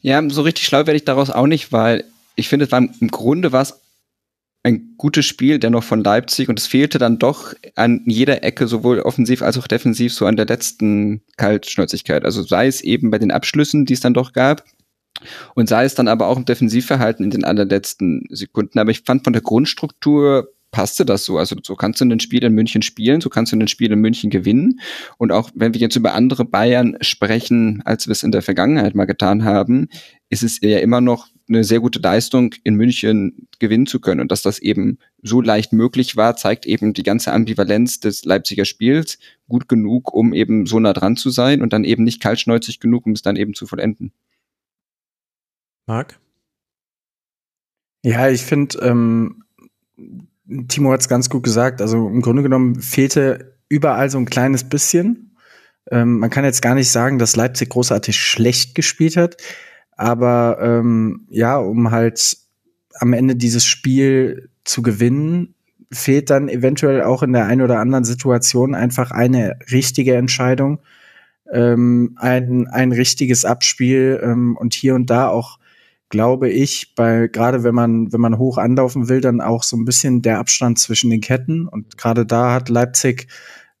Ja, 0.00 0.22
so 0.28 0.42
richtig 0.42 0.66
schlau 0.66 0.78
werde 0.78 0.96
ich 0.96 1.04
daraus 1.04 1.30
auch 1.30 1.46
nicht, 1.46 1.72
weil 1.72 2.04
ich 2.36 2.48
finde, 2.48 2.66
es 2.66 2.72
war 2.72 2.80
im 2.80 3.08
Grunde 3.08 3.52
was 3.52 3.80
ein 4.64 4.94
gutes 4.96 5.26
Spiel 5.26 5.58
dennoch 5.58 5.82
von 5.82 6.04
Leipzig 6.04 6.48
und 6.48 6.58
es 6.58 6.66
fehlte 6.66 6.98
dann 6.98 7.18
doch 7.18 7.52
an 7.74 8.02
jeder 8.06 8.44
Ecke, 8.44 8.68
sowohl 8.68 9.00
offensiv 9.00 9.42
als 9.42 9.58
auch 9.58 9.66
defensiv, 9.66 10.14
so 10.14 10.26
an 10.26 10.36
der 10.36 10.46
letzten 10.46 11.22
Kaltschnäuzigkeit. 11.36 12.24
Also 12.24 12.42
sei 12.42 12.68
es 12.68 12.80
eben 12.80 13.10
bei 13.10 13.18
den 13.18 13.32
Abschlüssen, 13.32 13.86
die 13.86 13.94
es 13.94 14.00
dann 14.00 14.14
doch 14.14 14.32
gab, 14.32 14.64
und 15.54 15.68
sei 15.68 15.84
es 15.84 15.94
dann 15.94 16.08
aber 16.08 16.26
auch 16.26 16.36
im 16.36 16.44
Defensivverhalten 16.44 17.24
in 17.24 17.30
den 17.30 17.44
allerletzten 17.44 18.26
Sekunden. 18.30 18.78
Aber 18.78 18.90
ich 18.90 19.02
fand 19.02 19.24
von 19.24 19.32
der 19.32 19.42
Grundstruktur 19.42 20.48
passte 20.72 21.04
das 21.04 21.24
so. 21.24 21.38
Also 21.38 21.54
so 21.62 21.76
kannst 21.76 22.00
du 22.00 22.06
ein 22.06 22.18
Spiel 22.18 22.42
in 22.42 22.54
München 22.54 22.82
spielen, 22.82 23.20
so 23.20 23.28
kannst 23.28 23.52
du 23.52 23.56
ein 23.56 23.68
Spiel 23.68 23.92
in 23.92 24.00
München 24.00 24.30
gewinnen. 24.30 24.80
Und 25.18 25.30
auch 25.30 25.50
wenn 25.54 25.74
wir 25.74 25.80
jetzt 25.80 25.94
über 25.94 26.14
andere 26.14 26.44
Bayern 26.44 26.96
sprechen, 27.02 27.82
als 27.84 28.08
wir 28.08 28.12
es 28.12 28.24
in 28.24 28.32
der 28.32 28.42
Vergangenheit 28.42 28.96
mal 28.96 29.04
getan 29.04 29.44
haben, 29.44 29.88
ist 30.30 30.42
es 30.42 30.60
ja 30.60 30.78
immer 30.78 31.00
noch 31.00 31.28
eine 31.48 31.62
sehr 31.62 31.80
gute 31.80 31.98
Leistung, 31.98 32.54
in 32.64 32.74
München 32.74 33.48
gewinnen 33.58 33.86
zu 33.86 34.00
können. 34.00 34.20
Und 34.20 34.32
dass 34.32 34.42
das 34.42 34.58
eben 34.58 34.98
so 35.22 35.40
leicht 35.40 35.72
möglich 35.72 36.16
war, 36.16 36.36
zeigt 36.36 36.66
eben 36.66 36.94
die 36.94 37.02
ganze 37.02 37.32
Ambivalenz 37.32 38.00
des 38.00 38.24
Leipziger 38.24 38.64
Spiels 38.64 39.18
gut 39.48 39.68
genug, 39.68 40.12
um 40.12 40.32
eben 40.32 40.66
so 40.66 40.80
nah 40.80 40.94
dran 40.94 41.16
zu 41.16 41.30
sein 41.30 41.60
und 41.60 41.72
dann 41.74 41.84
eben 41.84 42.04
nicht 42.04 42.22
kaltschneuzig 42.22 42.80
genug, 42.80 43.06
um 43.06 43.12
es 43.12 43.22
dann 43.22 43.36
eben 43.36 43.54
zu 43.54 43.66
vollenden. 43.66 44.12
Marc? 45.86 46.18
Ja, 48.04 48.28
ich 48.30 48.42
finde, 48.42 48.78
ähm, 48.78 49.44
Timo 50.68 50.92
hat 50.92 51.00
es 51.00 51.08
ganz 51.08 51.30
gut 51.30 51.42
gesagt. 51.42 51.80
Also 51.80 52.08
im 52.08 52.22
Grunde 52.22 52.42
genommen 52.42 52.80
fehlte 52.80 53.56
überall 53.68 54.10
so 54.10 54.18
ein 54.18 54.26
kleines 54.26 54.64
bisschen. 54.64 55.36
Ähm, 55.90 56.18
man 56.18 56.30
kann 56.30 56.44
jetzt 56.44 56.62
gar 56.62 56.74
nicht 56.74 56.90
sagen, 56.90 57.18
dass 57.18 57.36
Leipzig 57.36 57.70
großartig 57.70 58.16
schlecht 58.16 58.74
gespielt 58.74 59.16
hat, 59.16 59.36
aber 59.96 60.58
ähm, 60.60 61.26
ja, 61.30 61.56
um 61.56 61.90
halt 61.90 62.36
am 62.98 63.12
Ende 63.12 63.36
dieses 63.36 63.64
Spiel 63.64 64.50
zu 64.64 64.82
gewinnen, 64.82 65.54
fehlt 65.92 66.30
dann 66.30 66.48
eventuell 66.48 67.02
auch 67.02 67.22
in 67.22 67.32
der 67.32 67.46
einen 67.46 67.62
oder 67.62 67.78
anderen 67.78 68.04
Situation 68.04 68.74
einfach 68.74 69.10
eine 69.10 69.58
richtige 69.70 70.14
Entscheidung, 70.14 70.80
ähm, 71.52 72.16
ein, 72.16 72.68
ein 72.68 72.92
richtiges 72.92 73.44
Abspiel 73.44 74.20
ähm, 74.22 74.56
und 74.56 74.74
hier 74.74 74.94
und 74.94 75.10
da 75.10 75.28
auch 75.28 75.58
glaube 76.12 76.50
ich, 76.50 76.94
bei 76.94 77.26
gerade 77.26 77.64
wenn 77.64 77.74
man 77.74 78.12
wenn 78.12 78.20
man 78.20 78.36
hoch 78.36 78.58
anlaufen 78.58 79.08
will, 79.08 79.22
dann 79.22 79.40
auch 79.40 79.62
so 79.62 79.78
ein 79.78 79.86
bisschen 79.86 80.20
der 80.20 80.38
Abstand 80.38 80.78
zwischen 80.78 81.08
den 81.08 81.22
Ketten 81.22 81.66
und 81.66 81.96
gerade 81.96 82.26
da 82.26 82.52
hat 82.52 82.68
Leipzig 82.68 83.28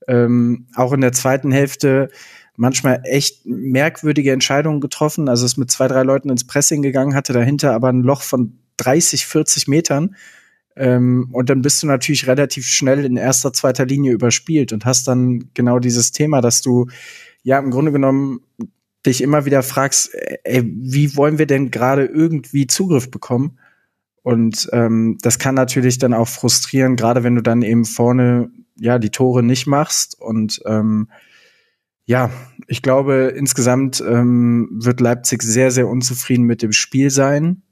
ähm, 0.08 0.66
auch 0.74 0.94
in 0.94 1.02
der 1.02 1.12
zweiten 1.12 1.52
Hälfte 1.52 2.08
manchmal 2.56 3.02
echt 3.04 3.44
merkwürdige 3.44 4.32
Entscheidungen 4.32 4.80
getroffen. 4.80 5.28
Also 5.28 5.44
ist 5.44 5.58
mit 5.58 5.70
zwei 5.70 5.88
drei 5.88 6.04
Leuten 6.04 6.30
ins 6.30 6.46
Pressing 6.46 6.80
gegangen, 6.80 7.14
hatte 7.14 7.34
dahinter 7.34 7.74
aber 7.74 7.90
ein 7.90 8.02
Loch 8.02 8.22
von 8.22 8.58
30, 8.78 9.26
40 9.26 9.68
Metern. 9.68 10.16
Ähm, 10.74 11.28
und 11.32 11.50
dann 11.50 11.60
bist 11.60 11.82
du 11.82 11.86
natürlich 11.86 12.26
relativ 12.26 12.66
schnell 12.66 13.04
in 13.04 13.18
erster, 13.18 13.52
zweiter 13.52 13.84
Linie 13.84 14.12
überspielt 14.12 14.72
und 14.72 14.86
hast 14.86 15.06
dann 15.06 15.50
genau 15.52 15.80
dieses 15.80 16.12
Thema, 16.12 16.40
dass 16.40 16.62
du 16.62 16.86
ja 17.42 17.58
im 17.58 17.70
Grunde 17.70 17.92
genommen 17.92 18.40
dich 19.06 19.20
immer 19.20 19.44
wieder 19.44 19.62
fragst, 19.62 20.14
ey, 20.44 20.62
wie 20.64 21.16
wollen 21.16 21.38
wir 21.38 21.46
denn 21.46 21.70
gerade 21.70 22.04
irgendwie 22.04 22.66
Zugriff 22.66 23.10
bekommen? 23.10 23.58
Und 24.22 24.68
ähm, 24.72 25.18
das 25.20 25.38
kann 25.38 25.54
natürlich 25.54 25.98
dann 25.98 26.14
auch 26.14 26.28
frustrieren, 26.28 26.96
gerade 26.96 27.24
wenn 27.24 27.34
du 27.34 27.42
dann 27.42 27.62
eben 27.62 27.84
vorne 27.84 28.50
ja 28.76 28.98
die 28.98 29.10
Tore 29.10 29.42
nicht 29.42 29.66
machst. 29.66 30.20
Und 30.20 30.62
ähm, 30.64 31.08
ja, 32.04 32.30
ich 32.66 32.82
glaube, 32.82 33.32
insgesamt 33.36 34.02
ähm, 34.06 34.68
wird 34.72 35.00
Leipzig 35.00 35.42
sehr, 35.42 35.70
sehr 35.70 35.88
unzufrieden 35.88 36.44
mit 36.44 36.62
dem 36.62 36.72
Spiel 36.72 37.10
sein, 37.10 37.62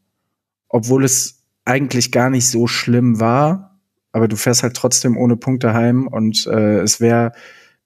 obwohl 0.68 1.04
es 1.04 1.44
eigentlich 1.64 2.10
gar 2.10 2.30
nicht 2.30 2.48
so 2.48 2.66
schlimm 2.66 3.20
war. 3.20 3.80
Aber 4.12 4.26
du 4.26 4.34
fährst 4.34 4.64
halt 4.64 4.74
trotzdem 4.74 5.16
ohne 5.16 5.36
Punkte 5.36 5.72
heim 5.72 6.08
und 6.08 6.46
äh, 6.46 6.80
es 6.80 7.00
wäre 7.00 7.32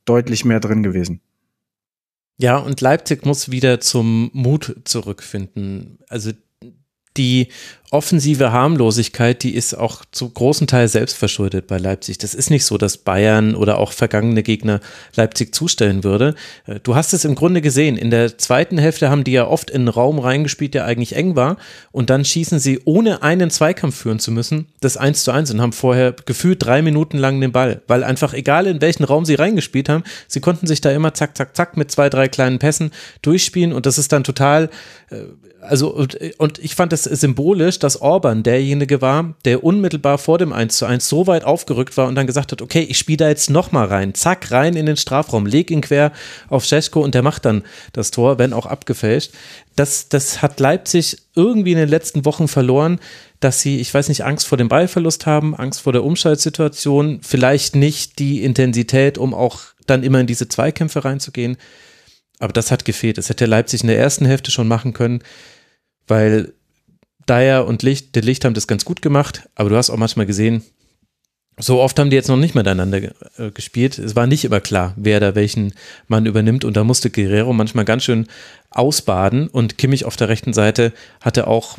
deutlich 0.06 0.46
mehr 0.46 0.60
drin 0.60 0.82
gewesen. 0.82 1.20
Ja, 2.36 2.56
und 2.58 2.80
Leipzig 2.80 3.24
muss 3.24 3.50
wieder 3.50 3.80
zum 3.80 4.30
Mut 4.32 4.76
zurückfinden. 4.84 5.98
Also 6.08 6.32
die 7.16 7.48
offensive 7.94 8.50
Harmlosigkeit, 8.50 9.44
die 9.44 9.54
ist 9.54 9.72
auch 9.72 10.04
zu 10.10 10.28
großen 10.28 10.66
Teil 10.66 10.88
selbst 10.88 11.16
verschuldet 11.16 11.68
bei 11.68 11.78
Leipzig. 11.78 12.18
Das 12.18 12.34
ist 12.34 12.50
nicht 12.50 12.64
so, 12.64 12.76
dass 12.76 12.98
Bayern 12.98 13.54
oder 13.54 13.78
auch 13.78 13.92
vergangene 13.92 14.42
Gegner 14.42 14.80
Leipzig 15.14 15.54
zustellen 15.54 16.02
würde. 16.02 16.34
Äh, 16.66 16.80
du 16.82 16.96
hast 16.96 17.12
es 17.14 17.24
im 17.24 17.36
Grunde 17.36 17.60
gesehen. 17.60 17.96
In 17.96 18.10
der 18.10 18.36
zweiten 18.36 18.78
Hälfte 18.78 19.10
haben 19.10 19.22
die 19.22 19.30
ja 19.30 19.46
oft 19.46 19.70
in 19.70 19.82
einen 19.82 19.88
Raum 19.88 20.18
reingespielt, 20.18 20.74
der 20.74 20.86
eigentlich 20.86 21.14
eng 21.14 21.36
war. 21.36 21.56
Und 21.92 22.10
dann 22.10 22.24
schießen 22.24 22.58
sie, 22.58 22.80
ohne 22.84 23.22
einen 23.22 23.50
Zweikampf 23.50 23.94
führen 23.94 24.18
zu 24.18 24.32
müssen, 24.32 24.66
das 24.80 24.96
1 24.96 25.22
zu 25.22 25.30
1 25.30 25.52
und 25.52 25.60
haben 25.60 25.72
vorher 25.72 26.16
gefühlt 26.26 26.64
drei 26.64 26.82
Minuten 26.82 27.16
lang 27.16 27.40
den 27.40 27.52
Ball. 27.52 27.80
Weil 27.86 28.02
einfach 28.02 28.34
egal 28.34 28.66
in 28.66 28.80
welchen 28.80 29.04
Raum 29.04 29.24
sie 29.24 29.36
reingespielt 29.36 29.88
haben, 29.88 30.02
sie 30.26 30.40
konnten 30.40 30.66
sich 30.66 30.80
da 30.80 30.90
immer 30.90 31.14
zack, 31.14 31.36
zack, 31.36 31.54
zack 31.54 31.76
mit 31.76 31.92
zwei, 31.92 32.10
drei 32.10 32.26
kleinen 32.26 32.58
Pässen 32.58 32.90
durchspielen. 33.22 33.72
Und 33.72 33.86
das 33.86 33.98
ist 33.98 34.10
dann 34.10 34.24
total, 34.24 34.68
äh, 35.10 35.18
also, 35.60 36.06
und 36.38 36.58
ich 36.58 36.74
fand 36.74 36.92
das 36.92 37.04
symbolisch, 37.04 37.78
dass 37.84 38.00
Orban 38.00 38.42
derjenige 38.42 39.02
war, 39.02 39.34
der 39.44 39.62
unmittelbar 39.62 40.16
vor 40.16 40.38
dem 40.38 40.54
1 40.54 40.78
zu 40.78 40.86
1 40.86 41.06
so 41.06 41.26
weit 41.26 41.44
aufgerückt 41.44 41.98
war 41.98 42.08
und 42.08 42.14
dann 42.14 42.26
gesagt 42.26 42.50
hat, 42.50 42.62
okay, 42.62 42.80
ich 42.80 42.96
spiele 42.96 43.18
da 43.18 43.28
jetzt 43.28 43.50
nochmal 43.50 43.86
rein, 43.86 44.14
zack, 44.14 44.50
rein 44.50 44.74
in 44.74 44.86
den 44.86 44.96
Strafraum, 44.96 45.44
leg 45.44 45.70
ihn 45.70 45.82
quer 45.82 46.10
auf 46.48 46.64
Scheschko 46.64 47.00
und 47.02 47.14
der 47.14 47.22
macht 47.22 47.44
dann 47.44 47.62
das 47.92 48.10
Tor, 48.10 48.38
wenn 48.38 48.54
auch 48.54 48.64
abgefälscht. 48.64 49.32
Das, 49.76 50.08
das 50.08 50.40
hat 50.40 50.60
Leipzig 50.60 51.18
irgendwie 51.36 51.72
in 51.72 51.78
den 51.78 51.90
letzten 51.90 52.24
Wochen 52.24 52.48
verloren, 52.48 53.00
dass 53.40 53.60
sie, 53.60 53.78
ich 53.78 53.92
weiß 53.92 54.08
nicht, 54.08 54.24
Angst 54.24 54.46
vor 54.46 54.56
dem 54.56 54.68
Ballverlust 54.68 55.26
haben, 55.26 55.54
Angst 55.54 55.82
vor 55.82 55.92
der 55.92 56.04
Umschaltsituation, 56.04 57.20
vielleicht 57.22 57.76
nicht 57.76 58.18
die 58.18 58.42
Intensität, 58.42 59.18
um 59.18 59.34
auch 59.34 59.60
dann 59.86 60.02
immer 60.02 60.20
in 60.20 60.26
diese 60.26 60.48
Zweikämpfe 60.48 61.04
reinzugehen. 61.04 61.58
Aber 62.38 62.54
das 62.54 62.70
hat 62.70 62.86
gefehlt. 62.86 63.18
Das 63.18 63.28
hätte 63.28 63.44
Leipzig 63.44 63.82
in 63.82 63.88
der 63.88 63.98
ersten 63.98 64.24
Hälfte 64.24 64.50
schon 64.50 64.68
machen 64.68 64.94
können, 64.94 65.22
weil 66.06 66.53
Dyer 67.28 67.66
und 67.66 67.82
Licht, 67.82 68.14
der 68.14 68.22
Licht 68.22 68.44
haben 68.44 68.54
das 68.54 68.66
ganz 68.66 68.84
gut 68.84 69.02
gemacht, 69.02 69.48
aber 69.54 69.70
du 69.70 69.76
hast 69.76 69.90
auch 69.90 69.96
manchmal 69.96 70.26
gesehen, 70.26 70.62
so 71.58 71.80
oft 71.80 71.98
haben 71.98 72.10
die 72.10 72.16
jetzt 72.16 72.28
noch 72.28 72.36
nicht 72.36 72.54
miteinander 72.54 73.00
äh, 73.38 73.50
gespielt. 73.52 73.98
Es 73.98 74.16
war 74.16 74.26
nicht 74.26 74.44
immer 74.44 74.60
klar, 74.60 74.92
wer 74.96 75.20
da 75.20 75.34
welchen 75.34 75.72
Mann 76.08 76.26
übernimmt 76.26 76.64
und 76.64 76.76
da 76.76 76.82
musste 76.82 77.10
Guerrero 77.10 77.52
manchmal 77.52 77.84
ganz 77.84 78.04
schön 78.04 78.26
ausbaden 78.70 79.48
und 79.48 79.78
Kimmich 79.78 80.04
auf 80.04 80.16
der 80.16 80.28
rechten 80.28 80.52
Seite 80.52 80.92
hatte 81.20 81.46
auch 81.46 81.78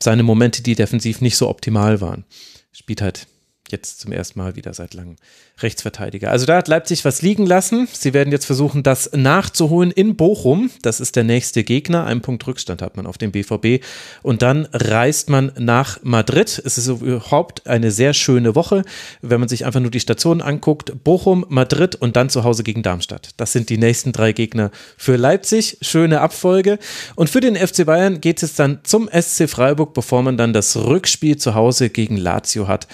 seine 0.00 0.22
Momente, 0.22 0.62
die 0.62 0.76
defensiv 0.76 1.20
nicht 1.20 1.36
so 1.36 1.48
optimal 1.48 2.00
waren. 2.00 2.24
Spielt 2.72 3.02
halt 3.02 3.26
jetzt 3.70 4.00
zum 4.00 4.12
ersten 4.12 4.38
Mal 4.38 4.56
wieder 4.56 4.74
seit 4.74 4.94
langem 4.94 5.16
Rechtsverteidiger. 5.62 6.30
Also 6.30 6.46
da 6.46 6.56
hat 6.56 6.68
Leipzig 6.68 7.04
was 7.04 7.22
liegen 7.22 7.46
lassen. 7.46 7.88
Sie 7.92 8.14
werden 8.14 8.32
jetzt 8.32 8.46
versuchen, 8.46 8.82
das 8.82 9.10
nachzuholen 9.12 9.90
in 9.90 10.16
Bochum. 10.16 10.70
Das 10.82 11.00
ist 11.00 11.16
der 11.16 11.24
nächste 11.24 11.64
Gegner. 11.64 12.06
Ein 12.06 12.20
Punkt 12.20 12.46
Rückstand 12.46 12.82
hat 12.82 12.96
man 12.96 13.06
auf 13.06 13.18
dem 13.18 13.32
BVB. 13.32 13.84
Und 14.22 14.42
dann 14.42 14.68
reist 14.72 15.28
man 15.28 15.52
nach 15.58 15.98
Madrid. 16.02 16.60
Es 16.64 16.78
ist 16.78 16.88
überhaupt 16.88 17.66
eine 17.66 17.90
sehr 17.90 18.14
schöne 18.14 18.54
Woche, 18.54 18.84
wenn 19.22 19.40
man 19.40 19.48
sich 19.48 19.66
einfach 19.66 19.80
nur 19.80 19.90
die 19.90 20.00
Stationen 20.00 20.40
anguckt. 20.40 21.04
Bochum, 21.04 21.44
Madrid 21.48 21.94
und 21.94 22.16
dann 22.16 22.30
zu 22.30 22.44
Hause 22.44 22.62
gegen 22.62 22.82
Darmstadt. 22.82 23.30
Das 23.36 23.52
sind 23.52 23.68
die 23.68 23.78
nächsten 23.78 24.12
drei 24.12 24.32
Gegner 24.32 24.70
für 24.96 25.16
Leipzig. 25.16 25.78
Schöne 25.82 26.20
Abfolge. 26.20 26.78
Und 27.16 27.30
für 27.30 27.40
den 27.40 27.56
FC 27.56 27.84
Bayern 27.84 28.20
geht 28.20 28.42
es 28.42 28.54
dann 28.54 28.80
zum 28.82 29.08
SC 29.08 29.48
Freiburg, 29.48 29.94
bevor 29.94 30.22
man 30.22 30.36
dann 30.36 30.52
das 30.52 30.76
Rückspiel 30.76 31.36
zu 31.36 31.54
Hause 31.54 31.90
gegen 31.90 32.16
Lazio 32.16 32.68
hat. 32.68 32.86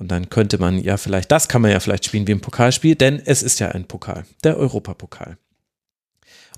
Und 0.00 0.10
dann 0.10 0.30
könnte 0.30 0.56
man 0.58 0.78
ja 0.78 0.96
vielleicht, 0.96 1.30
das 1.30 1.46
kann 1.46 1.60
man 1.60 1.70
ja 1.70 1.78
vielleicht 1.78 2.06
spielen 2.06 2.26
wie 2.26 2.32
ein 2.32 2.40
Pokalspiel, 2.40 2.94
denn 2.94 3.20
es 3.22 3.42
ist 3.42 3.60
ja 3.60 3.68
ein 3.68 3.84
Pokal, 3.84 4.24
der 4.42 4.56
Europapokal. 4.56 5.36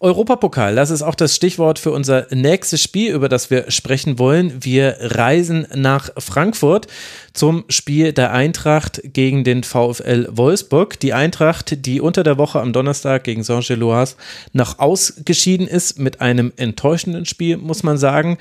Europapokal, 0.00 0.76
das 0.76 0.90
ist 0.90 1.02
auch 1.02 1.16
das 1.16 1.34
Stichwort 1.34 1.78
für 1.78 1.90
unser 1.90 2.26
nächstes 2.30 2.80
Spiel, 2.80 3.12
über 3.12 3.28
das 3.28 3.50
wir 3.50 3.70
sprechen 3.70 4.18
wollen. 4.18 4.64
Wir 4.64 4.96
reisen 5.00 5.66
nach 5.74 6.10
Frankfurt 6.18 6.86
zum 7.32 7.64
Spiel 7.68 8.12
der 8.12 8.32
Eintracht 8.32 9.00
gegen 9.04 9.42
den 9.42 9.64
VfL 9.64 10.28
Wolfsburg. 10.30 10.98
Die 11.00 11.12
Eintracht, 11.12 11.86
die 11.86 12.00
unter 12.00 12.22
der 12.22 12.38
Woche 12.38 12.60
am 12.60 12.72
Donnerstag 12.72 13.24
gegen 13.24 13.42
Saint-Gilloise 13.42 14.16
noch 14.52 14.78
ausgeschieden 14.78 15.66
ist 15.66 15.98
mit 15.98 16.20
einem 16.20 16.52
enttäuschenden 16.56 17.24
Spiel, 17.24 17.56
muss 17.56 17.82
man 17.82 17.98
sagen 17.98 18.38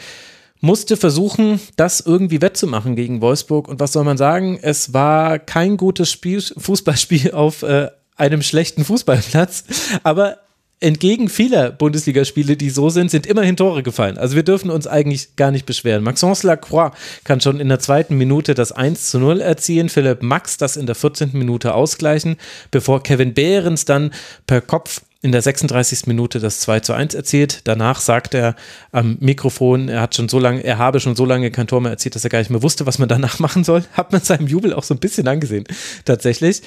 musste 0.61 0.95
versuchen, 0.95 1.59
das 1.75 1.99
irgendwie 1.99 2.41
wettzumachen 2.41 2.95
gegen 2.95 3.21
Wolfsburg. 3.21 3.67
Und 3.67 3.79
was 3.79 3.91
soll 3.93 4.03
man 4.03 4.17
sagen? 4.17 4.59
Es 4.61 4.93
war 4.93 5.39
kein 5.39 5.75
gutes 5.75 6.11
Spiel, 6.11 6.41
Fußballspiel 6.41 7.31
auf 7.31 7.63
äh, 7.63 7.89
einem 8.15 8.41
schlechten 8.41 8.85
Fußballplatz. 8.85 9.65
Aber 10.03 10.37
entgegen 10.81 11.29
vieler 11.29 11.71
Bundesligaspiele, 11.71 12.57
die 12.57 12.71
so 12.71 12.89
sind, 12.89 13.11
sind 13.11 13.27
immerhin 13.27 13.55
Tore 13.55 13.83
gefallen. 13.83 14.17
Also 14.17 14.35
wir 14.35 14.43
dürfen 14.43 14.71
uns 14.71 14.87
eigentlich 14.87 15.35
gar 15.35 15.51
nicht 15.51 15.65
beschweren. 15.65 16.03
Maxence 16.03 16.43
Lacroix 16.43 16.91
kann 17.23 17.39
schon 17.39 17.59
in 17.59 17.69
der 17.69 17.79
zweiten 17.79 18.17
Minute 18.17 18.55
das 18.55 18.71
1 18.71 19.11
zu 19.11 19.19
0 19.19 19.41
erzielen, 19.41 19.89
Philipp 19.89 20.23
Max 20.23 20.57
das 20.57 20.77
in 20.77 20.87
der 20.87 20.95
14. 20.95 21.31
Minute 21.33 21.75
ausgleichen, 21.75 22.35
bevor 22.71 23.03
Kevin 23.03 23.35
Behrens 23.35 23.85
dann 23.85 24.11
per 24.47 24.61
Kopf 24.61 25.01
in 25.23 25.31
der 25.31 25.41
36. 25.43 26.07
Minute 26.07 26.39
das 26.39 26.61
2 26.61 26.79
zu 26.79 26.93
1 26.93 27.13
erzielt. 27.13 27.61
Danach 27.65 27.99
sagt 27.99 28.33
er 28.33 28.55
am 28.91 29.17
Mikrofon, 29.19 29.87
er 29.87 30.01
hat 30.01 30.15
schon 30.15 30.27
so 30.27 30.39
lange, 30.39 30.63
er 30.63 30.79
habe 30.79 30.99
schon 30.99 31.15
so 31.15 31.25
lange 31.25 31.51
kein 31.51 31.67
Tor 31.67 31.79
mehr 31.79 31.91
erzielt, 31.91 32.15
dass 32.15 32.23
er 32.23 32.31
gar 32.31 32.39
nicht 32.39 32.49
mehr 32.49 32.63
wusste, 32.63 32.87
was 32.87 32.97
man 32.97 33.07
danach 33.07 33.37
machen 33.39 33.63
soll. 33.63 33.83
Hat 33.93 34.11
man 34.11 34.21
seinem 34.21 34.47
Jubel 34.47 34.73
auch 34.73 34.83
so 34.83 34.95
ein 34.95 34.99
bisschen 34.99 35.27
angesehen, 35.27 35.65
tatsächlich. 36.05 36.61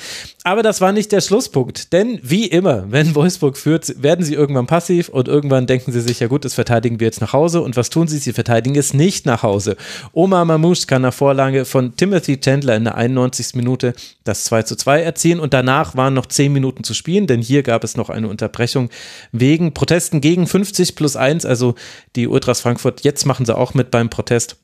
Aber 0.44 0.62
das 0.62 0.80
war 0.80 0.92
nicht 0.92 1.10
der 1.10 1.20
Schlusspunkt, 1.20 1.92
denn 1.92 2.20
wie 2.22 2.46
immer, 2.46 2.84
wenn 2.92 3.16
Wolfsburg 3.16 3.58
führt, 3.58 4.00
werden 4.00 4.24
sie 4.24 4.34
irgendwann 4.34 4.66
passiv 4.66 5.08
und 5.08 5.26
irgendwann 5.26 5.66
denken 5.66 5.90
sie 5.90 6.00
sich, 6.00 6.20
ja 6.20 6.28
gut, 6.28 6.44
das 6.44 6.54
verteidigen 6.54 7.00
wir 7.00 7.06
jetzt 7.06 7.20
nach 7.20 7.32
Hause. 7.32 7.60
Und 7.60 7.76
was 7.76 7.90
tun 7.90 8.06
sie? 8.06 8.18
Sie 8.18 8.32
verteidigen 8.32 8.76
es 8.76 8.94
nicht 8.94 9.26
nach 9.26 9.42
Hause. 9.42 9.76
Omar 10.12 10.44
Mamouche 10.44 10.86
kann 10.86 11.02
nach 11.02 11.14
Vorlage 11.14 11.64
von 11.64 11.96
Timothy 11.96 12.38
Chandler 12.38 12.76
in 12.76 12.84
der 12.84 12.94
91. 12.94 13.54
Minute 13.56 13.94
das 14.22 14.44
2 14.44 14.62
zu 14.62 14.76
2 14.76 15.02
erzielen 15.02 15.40
und 15.40 15.54
danach 15.54 15.96
waren 15.96 16.14
noch 16.14 16.26
10 16.26 16.52
Minuten 16.52 16.84
zu 16.84 16.94
spielen, 16.94 17.26
denn 17.26 17.40
hier 17.40 17.62
gab 17.64 17.82
es 17.82 17.96
noch 17.96 18.10
eine 18.10 18.28
Unter 18.28 18.43
Unterbrechung 18.44 18.90
wegen 19.32 19.74
Protesten 19.74 20.20
gegen 20.20 20.46
50 20.46 20.94
plus 20.96 21.16
1. 21.16 21.44
Also 21.46 21.74
die 22.16 22.28
Ultras 22.28 22.60
Frankfurt, 22.60 23.02
jetzt 23.02 23.24
machen 23.26 23.46
sie 23.46 23.56
auch 23.56 23.74
mit 23.74 23.90
beim 23.90 24.10
Protest 24.10 24.56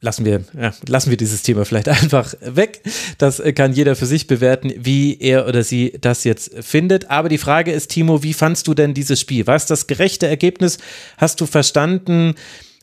lassen 0.00 0.24
wir, 0.24 0.44
ja, 0.58 0.72
lassen 0.86 1.10
wir 1.10 1.16
dieses 1.16 1.42
Thema 1.42 1.64
vielleicht 1.64 1.88
einfach 2.02 2.34
weg. 2.40 2.82
Das 3.18 3.42
kann 3.54 3.72
jeder 3.72 3.96
für 3.96 4.06
sich 4.06 4.26
bewerten, 4.26 4.72
wie 4.76 5.18
er 5.18 5.46
oder 5.48 5.62
sie 5.64 5.94
das 6.00 6.24
jetzt 6.24 6.52
findet. 6.64 7.10
Aber 7.10 7.28
die 7.28 7.38
Frage 7.38 7.72
ist, 7.72 7.90
Timo, 7.90 8.22
wie 8.22 8.34
fandst 8.34 8.66
du 8.68 8.74
denn 8.74 8.94
dieses 8.94 9.20
Spiel? 9.20 9.46
War 9.46 9.56
es 9.56 9.66
das 9.66 9.86
gerechte 9.86 10.26
Ergebnis? 10.26 10.78
Hast 11.16 11.40
du 11.40 11.46
verstanden, 11.46 12.34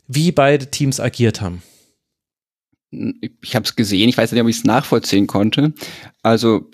wie 0.06 0.32
beide 0.32 0.70
Teams 0.70 1.00
agiert 1.00 1.40
haben? 1.40 1.62
Ich 3.42 3.56
habe 3.56 3.64
es 3.64 3.74
gesehen, 3.74 4.08
ich 4.08 4.16
weiß 4.16 4.30
nicht, 4.30 4.40
ob 4.40 4.48
ich 4.48 4.58
es 4.58 4.64
nachvollziehen 4.64 5.26
konnte. 5.26 5.72
Also 6.22 6.70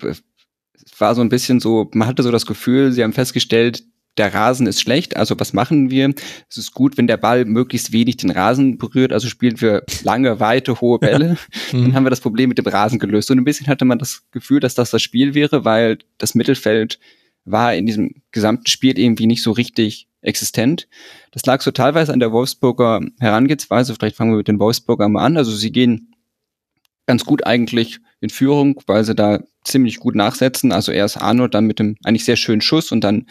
war 1.00 1.14
so 1.14 1.20
ein 1.20 1.28
bisschen 1.28 1.60
so, 1.60 1.90
man 1.94 2.08
hatte 2.08 2.22
so 2.22 2.30
das 2.30 2.46
Gefühl, 2.46 2.92
sie 2.92 3.02
haben 3.02 3.12
festgestellt, 3.12 3.84
der 4.16 4.34
Rasen 4.34 4.66
ist 4.66 4.80
schlecht, 4.80 5.16
also 5.16 5.38
was 5.38 5.52
machen 5.52 5.90
wir? 5.90 6.12
Es 6.48 6.56
ist 6.56 6.74
gut, 6.74 6.98
wenn 6.98 7.06
der 7.06 7.16
Ball 7.16 7.44
möglichst 7.44 7.92
wenig 7.92 8.16
den 8.16 8.30
Rasen 8.30 8.76
berührt, 8.76 9.12
also 9.12 9.28
spielen 9.28 9.60
wir 9.60 9.84
lange, 10.02 10.40
weite, 10.40 10.80
hohe 10.80 10.98
Bälle. 10.98 11.36
Dann 11.72 11.80
mhm. 11.80 11.94
haben 11.94 12.04
wir 12.04 12.10
das 12.10 12.20
Problem 12.20 12.48
mit 12.48 12.58
dem 12.58 12.66
Rasen 12.66 12.98
gelöst. 12.98 13.30
Und 13.30 13.38
ein 13.38 13.44
bisschen 13.44 13.68
hatte 13.68 13.84
man 13.84 13.98
das 13.98 14.24
Gefühl, 14.32 14.60
dass 14.60 14.74
das 14.74 14.90
das 14.90 15.00
Spiel 15.00 15.34
wäre, 15.34 15.64
weil 15.64 15.98
das 16.18 16.34
Mittelfeld 16.34 16.98
war 17.44 17.74
in 17.74 17.86
diesem 17.86 18.14
gesamten 18.32 18.66
Spiel 18.66 18.98
irgendwie 18.98 19.26
nicht 19.26 19.42
so 19.42 19.52
richtig 19.52 20.08
existent. 20.22 20.88
Das 21.30 21.46
lag 21.46 21.62
so 21.62 21.70
teilweise 21.70 22.12
an 22.12 22.20
der 22.20 22.32
Wolfsburger 22.32 23.00
Herangehensweise. 23.20 23.94
Vielleicht 23.94 24.16
fangen 24.16 24.32
wir 24.32 24.38
mit 24.38 24.48
den 24.48 24.58
Wolfsburger 24.58 25.08
mal 25.08 25.24
an. 25.24 25.36
Also 25.36 25.52
sie 25.52 25.72
gehen 25.72 26.14
ganz 27.06 27.24
gut 27.24 27.46
eigentlich 27.46 28.00
in 28.20 28.30
Führung, 28.30 28.80
weil 28.86 29.04
sie 29.04 29.14
da 29.14 29.40
ziemlich 29.64 29.98
gut 29.98 30.14
nachsetzen. 30.14 30.72
Also 30.72 30.92
erst 30.92 31.20
Arno 31.20 31.48
dann 31.48 31.66
mit 31.66 31.78
dem 31.78 31.96
eigentlich 32.04 32.24
sehr 32.24 32.36
schönen 32.36 32.60
Schuss 32.60 32.92
und 32.92 33.02
dann 33.02 33.26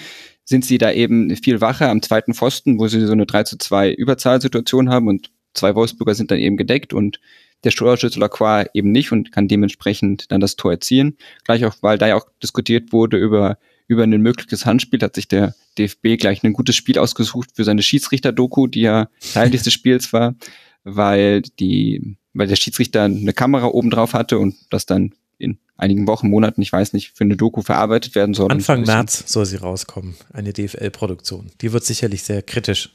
sind 0.45 0.65
sie 0.65 0.77
da 0.77 0.91
eben 0.91 1.35
viel 1.35 1.61
wacher 1.61 1.89
am 1.89 2.01
zweiten 2.01 2.33
Pfosten, 2.33 2.79
wo 2.79 2.87
sie 2.87 3.05
so 3.05 3.11
eine 3.11 3.25
3 3.25 3.43
zu 3.43 3.57
2 3.57 3.93
Überzahlsituation 3.93 4.89
haben 4.89 5.07
und 5.07 5.29
zwei 5.53 5.75
Wolfsburger 5.75 6.15
sind 6.15 6.31
dann 6.31 6.39
eben 6.39 6.57
gedeckt 6.57 6.93
und 6.93 7.19
der 7.63 7.71
Torschütze 7.71 8.19
Lacroix 8.19 8.67
eben 8.73 8.91
nicht 8.91 9.11
und 9.11 9.31
kann 9.31 9.47
dementsprechend 9.47 10.31
dann 10.31 10.39
das 10.41 10.55
Tor 10.55 10.71
erzielen. 10.71 11.17
Gleich 11.43 11.65
auch, 11.65 11.75
weil 11.81 11.97
da 11.97 12.07
ja 12.07 12.15
auch 12.15 12.25
diskutiert 12.41 12.93
wurde 12.93 13.17
über, 13.17 13.57
über 13.87 14.03
ein 14.03 14.21
mögliches 14.21 14.65
Handspiel, 14.65 15.01
hat 15.01 15.15
sich 15.15 15.27
der 15.27 15.55
DFB 15.77 16.17
gleich 16.17 16.43
ein 16.43 16.53
gutes 16.53 16.75
Spiel 16.75 16.97
ausgesucht 16.97 17.51
für 17.53 17.63
seine 17.63 17.83
Schiedsrichter-Doku, 17.83 18.67
die 18.67 18.81
ja 18.81 19.09
Teil 19.33 19.49
dieses 19.49 19.73
Spiels 19.73 20.13
war, 20.13 20.35
weil 20.83 21.41
die, 21.59 22.17
weil 22.33 22.47
der 22.47 22.55
Schiedsrichter 22.55 23.03
eine 23.03 23.33
Kamera 23.33 23.67
oben 23.67 23.89
drauf 23.89 24.13
hatte 24.13 24.39
und 24.39 24.55
das 24.69 24.85
dann 24.85 25.13
in 25.37 25.57
einigen 25.77 26.07
Wochen, 26.07 26.29
Monaten, 26.29 26.61
ich 26.61 26.71
weiß 26.71 26.93
nicht, 26.93 27.13
für 27.15 27.23
eine 27.23 27.37
Doku 27.37 27.61
verarbeitet 27.61 28.13
werden 28.15 28.33
soll. 28.33 28.51
Anfang 28.51 28.83
März 28.83 29.23
soll 29.25 29.45
sie 29.45 29.55
rauskommen, 29.55 30.15
eine 30.33 30.53
DFL-Produktion. 30.53 31.51
Die 31.61 31.71
wird 31.71 31.85
sicherlich 31.85 32.23
sehr 32.23 32.41
kritisch. 32.41 32.93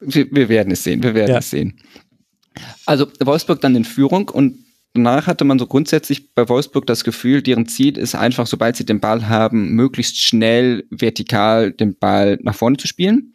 Wir, 0.00 0.30
wir 0.32 0.48
werden 0.48 0.72
es 0.72 0.82
sehen, 0.82 1.02
wir 1.02 1.14
werden 1.14 1.30
ja. 1.30 1.38
es 1.38 1.50
sehen. 1.50 1.78
Also 2.84 3.06
Wolfsburg 3.20 3.60
dann 3.60 3.76
in 3.76 3.84
Führung 3.84 4.28
und 4.28 4.58
danach 4.94 5.28
hatte 5.28 5.44
man 5.44 5.58
so 5.58 5.66
grundsätzlich 5.66 6.34
bei 6.34 6.48
Wolfsburg 6.48 6.86
das 6.86 7.04
Gefühl, 7.04 7.40
deren 7.40 7.66
Ziel 7.66 7.96
ist 7.96 8.14
einfach, 8.14 8.46
sobald 8.46 8.76
sie 8.76 8.84
den 8.84 9.00
Ball 9.00 9.28
haben, 9.28 9.72
möglichst 9.74 10.20
schnell 10.20 10.84
vertikal 10.90 11.72
den 11.72 11.96
Ball 11.96 12.38
nach 12.42 12.56
vorne 12.56 12.76
zu 12.76 12.88
spielen. 12.88 13.32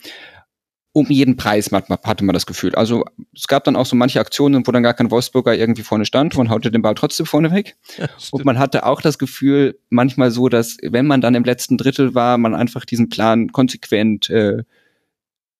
Um 0.98 1.12
jeden 1.12 1.38
Preis 1.38 1.70
hatte 1.72 2.26
man 2.26 2.34
das 2.34 2.48
Gefühl. 2.48 2.74
Also 2.74 3.06
es 3.36 3.48
gab 3.48 3.64
dann 3.66 3.76
auch 3.76 3.86
so 3.86 3.96
manche 3.96 4.20
Aktionen, 4.20 4.66
wo 4.66 4.72
dann 4.72 4.82
gar 4.82 4.96
kein 4.96 5.12
Wolfsburger 5.12 5.56
irgendwie 5.56 5.84
vorne 5.84 6.06
stand 6.06 6.36
und 6.36 6.50
haute 6.50 6.72
den 6.72 6.82
Ball 6.82 6.96
trotzdem 6.96 7.28
vorne 7.28 7.52
weg. 7.52 7.76
Ja, 8.00 8.10
und 8.32 8.46
man 8.46 8.58
hatte 8.58 8.84
auch 8.84 9.00
das 9.00 9.20
Gefühl, 9.20 9.80
manchmal 9.92 10.32
so, 10.32 10.50
dass 10.50 10.78
wenn 10.82 11.06
man 11.06 11.22
dann 11.22 11.36
im 11.36 11.44
letzten 11.44 11.78
Drittel 11.78 12.16
war, 12.16 12.40
man 12.40 12.56
einfach 12.56 12.84
diesen 12.84 13.10
Plan 13.10 13.52
konsequent 13.52 14.32
äh, 14.32 14.64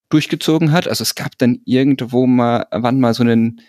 durchgezogen 0.10 0.72
hat. 0.72 0.88
Also 0.88 1.04
es 1.04 1.14
gab 1.14 1.38
dann 1.38 1.62
irgendwo 1.66 2.26
mal, 2.26 2.66
wann 2.72 3.00
mal 3.00 3.14
so 3.14 3.22
einen 3.22 3.62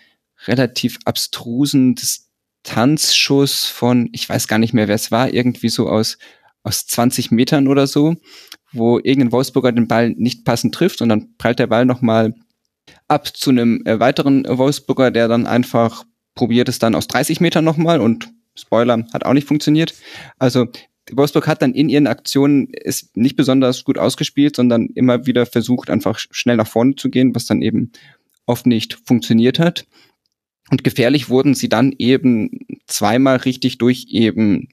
relativ 0.47 0.97
abstrusen 1.05 1.93
Distanzschuss 1.93 3.65
von, 3.65 4.09
ich 4.11 4.27
weiß 4.27 4.47
gar 4.47 4.57
nicht 4.57 4.73
mehr, 4.73 4.87
wer 4.87 4.95
es 4.95 5.11
war, 5.11 5.31
irgendwie 5.31 5.69
so 5.69 5.87
aus, 5.87 6.17
aus 6.63 6.87
20 6.87 7.29
Metern 7.29 7.67
oder 7.67 7.85
so, 7.85 8.15
wo 8.71 8.97
irgendein 8.99 9.31
Wolfsburger 9.31 9.71
den 9.71 9.87
Ball 9.87 10.11
nicht 10.11 10.45
passend 10.45 10.75
trifft 10.75 11.01
und 11.01 11.09
dann 11.09 11.35
prallt 11.37 11.59
der 11.59 11.67
Ball 11.67 11.85
nochmal 11.85 12.33
ab 13.07 13.35
zu 13.35 13.49
einem 13.49 13.85
äh, 13.85 13.99
weiteren 13.99 14.45
Wolfsburger, 14.47 15.11
der 15.11 15.27
dann 15.27 15.47
einfach 15.47 16.05
probiert 16.35 16.69
es 16.69 16.79
dann 16.79 16.95
aus 16.95 17.07
30 17.07 17.41
Metern 17.41 17.65
nochmal 17.65 17.99
und 17.99 18.31
Spoiler, 18.55 19.05
hat 19.13 19.25
auch 19.25 19.33
nicht 19.33 19.47
funktioniert. 19.47 19.93
Also 20.37 20.67
Wolfsburg 21.11 21.47
hat 21.47 21.61
dann 21.61 21.73
in 21.73 21.89
ihren 21.89 22.07
Aktionen 22.07 22.67
es 22.73 23.09
nicht 23.15 23.35
besonders 23.35 23.83
gut 23.83 23.97
ausgespielt, 23.97 24.55
sondern 24.55 24.87
immer 24.87 25.25
wieder 25.25 25.45
versucht, 25.45 25.89
einfach 25.89 26.19
schnell 26.19 26.57
nach 26.57 26.67
vorne 26.67 26.95
zu 26.95 27.09
gehen, 27.09 27.33
was 27.33 27.45
dann 27.45 27.61
eben 27.61 27.91
oft 28.45 28.65
nicht 28.65 28.99
funktioniert 29.05 29.59
hat. 29.59 29.85
Und 30.69 30.83
gefährlich 30.83 31.29
wurden 31.29 31.55
sie 31.55 31.69
dann 31.69 31.93
eben 31.97 32.59
zweimal 32.85 33.37
richtig 33.37 33.79
durch 33.79 34.07
eben 34.09 34.69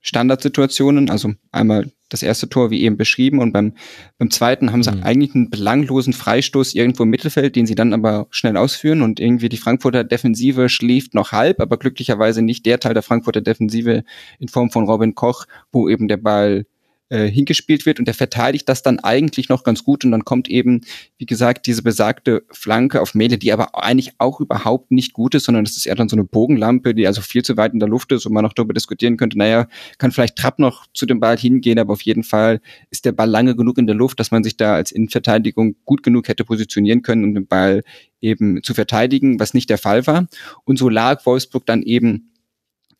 Standardsituationen, 0.00 1.10
also 1.10 1.34
einmal 1.52 1.90
das 2.08 2.22
erste 2.22 2.48
Tor 2.48 2.70
wie 2.70 2.82
eben 2.82 2.96
beschrieben 2.96 3.38
und 3.40 3.52
beim, 3.52 3.74
beim 4.18 4.30
zweiten 4.30 4.72
haben 4.72 4.82
sie 4.82 4.92
mhm. 4.92 5.02
eigentlich 5.02 5.34
einen 5.34 5.50
belanglosen 5.50 6.12
Freistoß 6.12 6.74
irgendwo 6.74 7.02
im 7.02 7.10
Mittelfeld, 7.10 7.56
den 7.56 7.66
sie 7.66 7.74
dann 7.74 7.92
aber 7.92 8.26
schnell 8.30 8.56
ausführen 8.56 9.02
und 9.02 9.20
irgendwie 9.20 9.48
die 9.48 9.56
Frankfurter 9.56 10.04
Defensive 10.04 10.68
schläft 10.68 11.14
noch 11.14 11.32
halb, 11.32 11.60
aber 11.60 11.76
glücklicherweise 11.76 12.42
nicht 12.42 12.66
der 12.66 12.80
Teil 12.80 12.94
der 12.94 13.02
Frankfurter 13.02 13.40
Defensive 13.40 14.04
in 14.38 14.48
Form 14.48 14.70
von 14.70 14.84
Robin 14.84 15.14
Koch, 15.14 15.46
wo 15.72 15.88
eben 15.88 16.08
der 16.08 16.16
Ball 16.16 16.66
äh, 17.10 17.26
hingespielt 17.26 17.86
wird 17.86 17.98
und 17.98 18.06
der 18.06 18.14
verteidigt 18.14 18.68
das 18.68 18.82
dann 18.82 18.98
eigentlich 18.98 19.48
noch 19.48 19.64
ganz 19.64 19.84
gut 19.84 20.04
und 20.04 20.10
dann 20.10 20.24
kommt 20.24 20.48
eben, 20.48 20.82
wie 21.16 21.26
gesagt, 21.26 21.66
diese 21.66 21.82
besagte 21.82 22.44
Flanke 22.50 23.00
auf 23.00 23.14
Mede, 23.14 23.38
die 23.38 23.52
aber 23.52 23.82
eigentlich 23.82 24.12
auch 24.18 24.40
überhaupt 24.40 24.90
nicht 24.90 25.12
gut 25.12 25.34
ist, 25.34 25.44
sondern 25.44 25.64
das 25.64 25.76
ist 25.76 25.86
eher 25.86 25.94
dann 25.94 26.08
so 26.08 26.16
eine 26.16 26.24
Bogenlampe, 26.24 26.94
die 26.94 27.06
also 27.06 27.20
viel 27.22 27.42
zu 27.42 27.56
weit 27.56 27.72
in 27.72 27.80
der 27.80 27.88
Luft 27.88 28.12
ist 28.12 28.26
und 28.26 28.32
man 28.32 28.44
noch 28.44 28.52
darüber 28.52 28.74
diskutieren 28.74 29.16
könnte, 29.16 29.38
naja, 29.38 29.68
kann 29.98 30.12
vielleicht 30.12 30.36
Trapp 30.36 30.58
noch 30.58 30.86
zu 30.92 31.06
dem 31.06 31.20
Ball 31.20 31.38
hingehen, 31.38 31.78
aber 31.78 31.94
auf 31.94 32.02
jeden 32.02 32.24
Fall 32.24 32.60
ist 32.90 33.04
der 33.04 33.12
Ball 33.12 33.28
lange 33.28 33.56
genug 33.56 33.78
in 33.78 33.86
der 33.86 33.96
Luft, 33.96 34.20
dass 34.20 34.30
man 34.30 34.44
sich 34.44 34.56
da 34.56 34.74
als 34.74 34.92
Innenverteidigung 34.92 35.76
gut 35.84 36.02
genug 36.02 36.28
hätte 36.28 36.44
positionieren 36.44 37.02
können, 37.02 37.24
um 37.24 37.34
den 37.34 37.46
Ball 37.46 37.82
eben 38.20 38.62
zu 38.62 38.74
verteidigen, 38.74 39.40
was 39.40 39.54
nicht 39.54 39.70
der 39.70 39.78
Fall 39.78 40.06
war. 40.06 40.26
Und 40.64 40.78
so 40.78 40.88
lag 40.88 41.24
Wolfsburg 41.24 41.66
dann 41.66 41.82
eben 41.82 42.32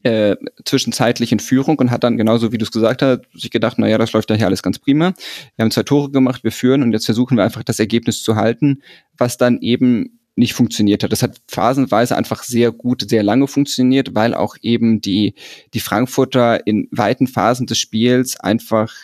äh, 0.03 0.37
zwischenzeitlich 0.65 1.33
in 1.33 1.41
Führung 1.41 1.79
und 1.79 1.91
hat 1.91 2.05
dann 2.05 2.17
genauso 2.17 2.53
wie 2.53 2.59
du 2.59 2.65
es 2.65 2.71
gesagt 2.71 3.03
hast, 3.03 3.23
sich 3.35 3.51
gedacht, 3.51 3.79
naja, 3.79 3.99
das 3.99 4.13
läuft 4.13 4.31
ja 4.31 4.37
hier 4.37 4.47
alles 4.47 4.63
ganz 4.63 4.79
prima. 4.79 5.13
Wir 5.57 5.65
haben 5.65 5.71
zwei 5.71 5.83
Tore 5.83 6.11
gemacht, 6.11 6.45
wir 6.45 6.53
führen 6.53 6.83
und 6.83 6.93
jetzt 6.93 7.07
versuchen 7.07 7.37
wir 7.37 7.45
einfach 7.45 7.65
das 7.65 7.79
Ergebnis 7.79 8.23
zu 8.23 8.37
halten, 8.37 8.83
was 9.17 9.37
dann 9.37 9.59
eben 9.61 10.19
nicht 10.37 10.55
funktioniert 10.55 11.03
hat. 11.03 11.13
Das 11.13 11.23
hat 11.23 11.41
phasenweise 11.49 12.17
einfach 12.17 12.45
sehr 12.45 12.71
gut, 12.71 13.11
sehr 13.11 13.25
lange 13.25 13.49
funktioniert, 13.49 14.15
weil 14.15 14.35
auch 14.35 14.57
eben 14.63 15.01
die, 15.01 15.35
die 15.75 15.81
Frankfurter 15.81 16.65
in 16.67 16.89
weiten 16.93 17.27
Phasen 17.27 17.67
des 17.67 17.79
Spiels 17.79 18.39
einfach 18.39 18.95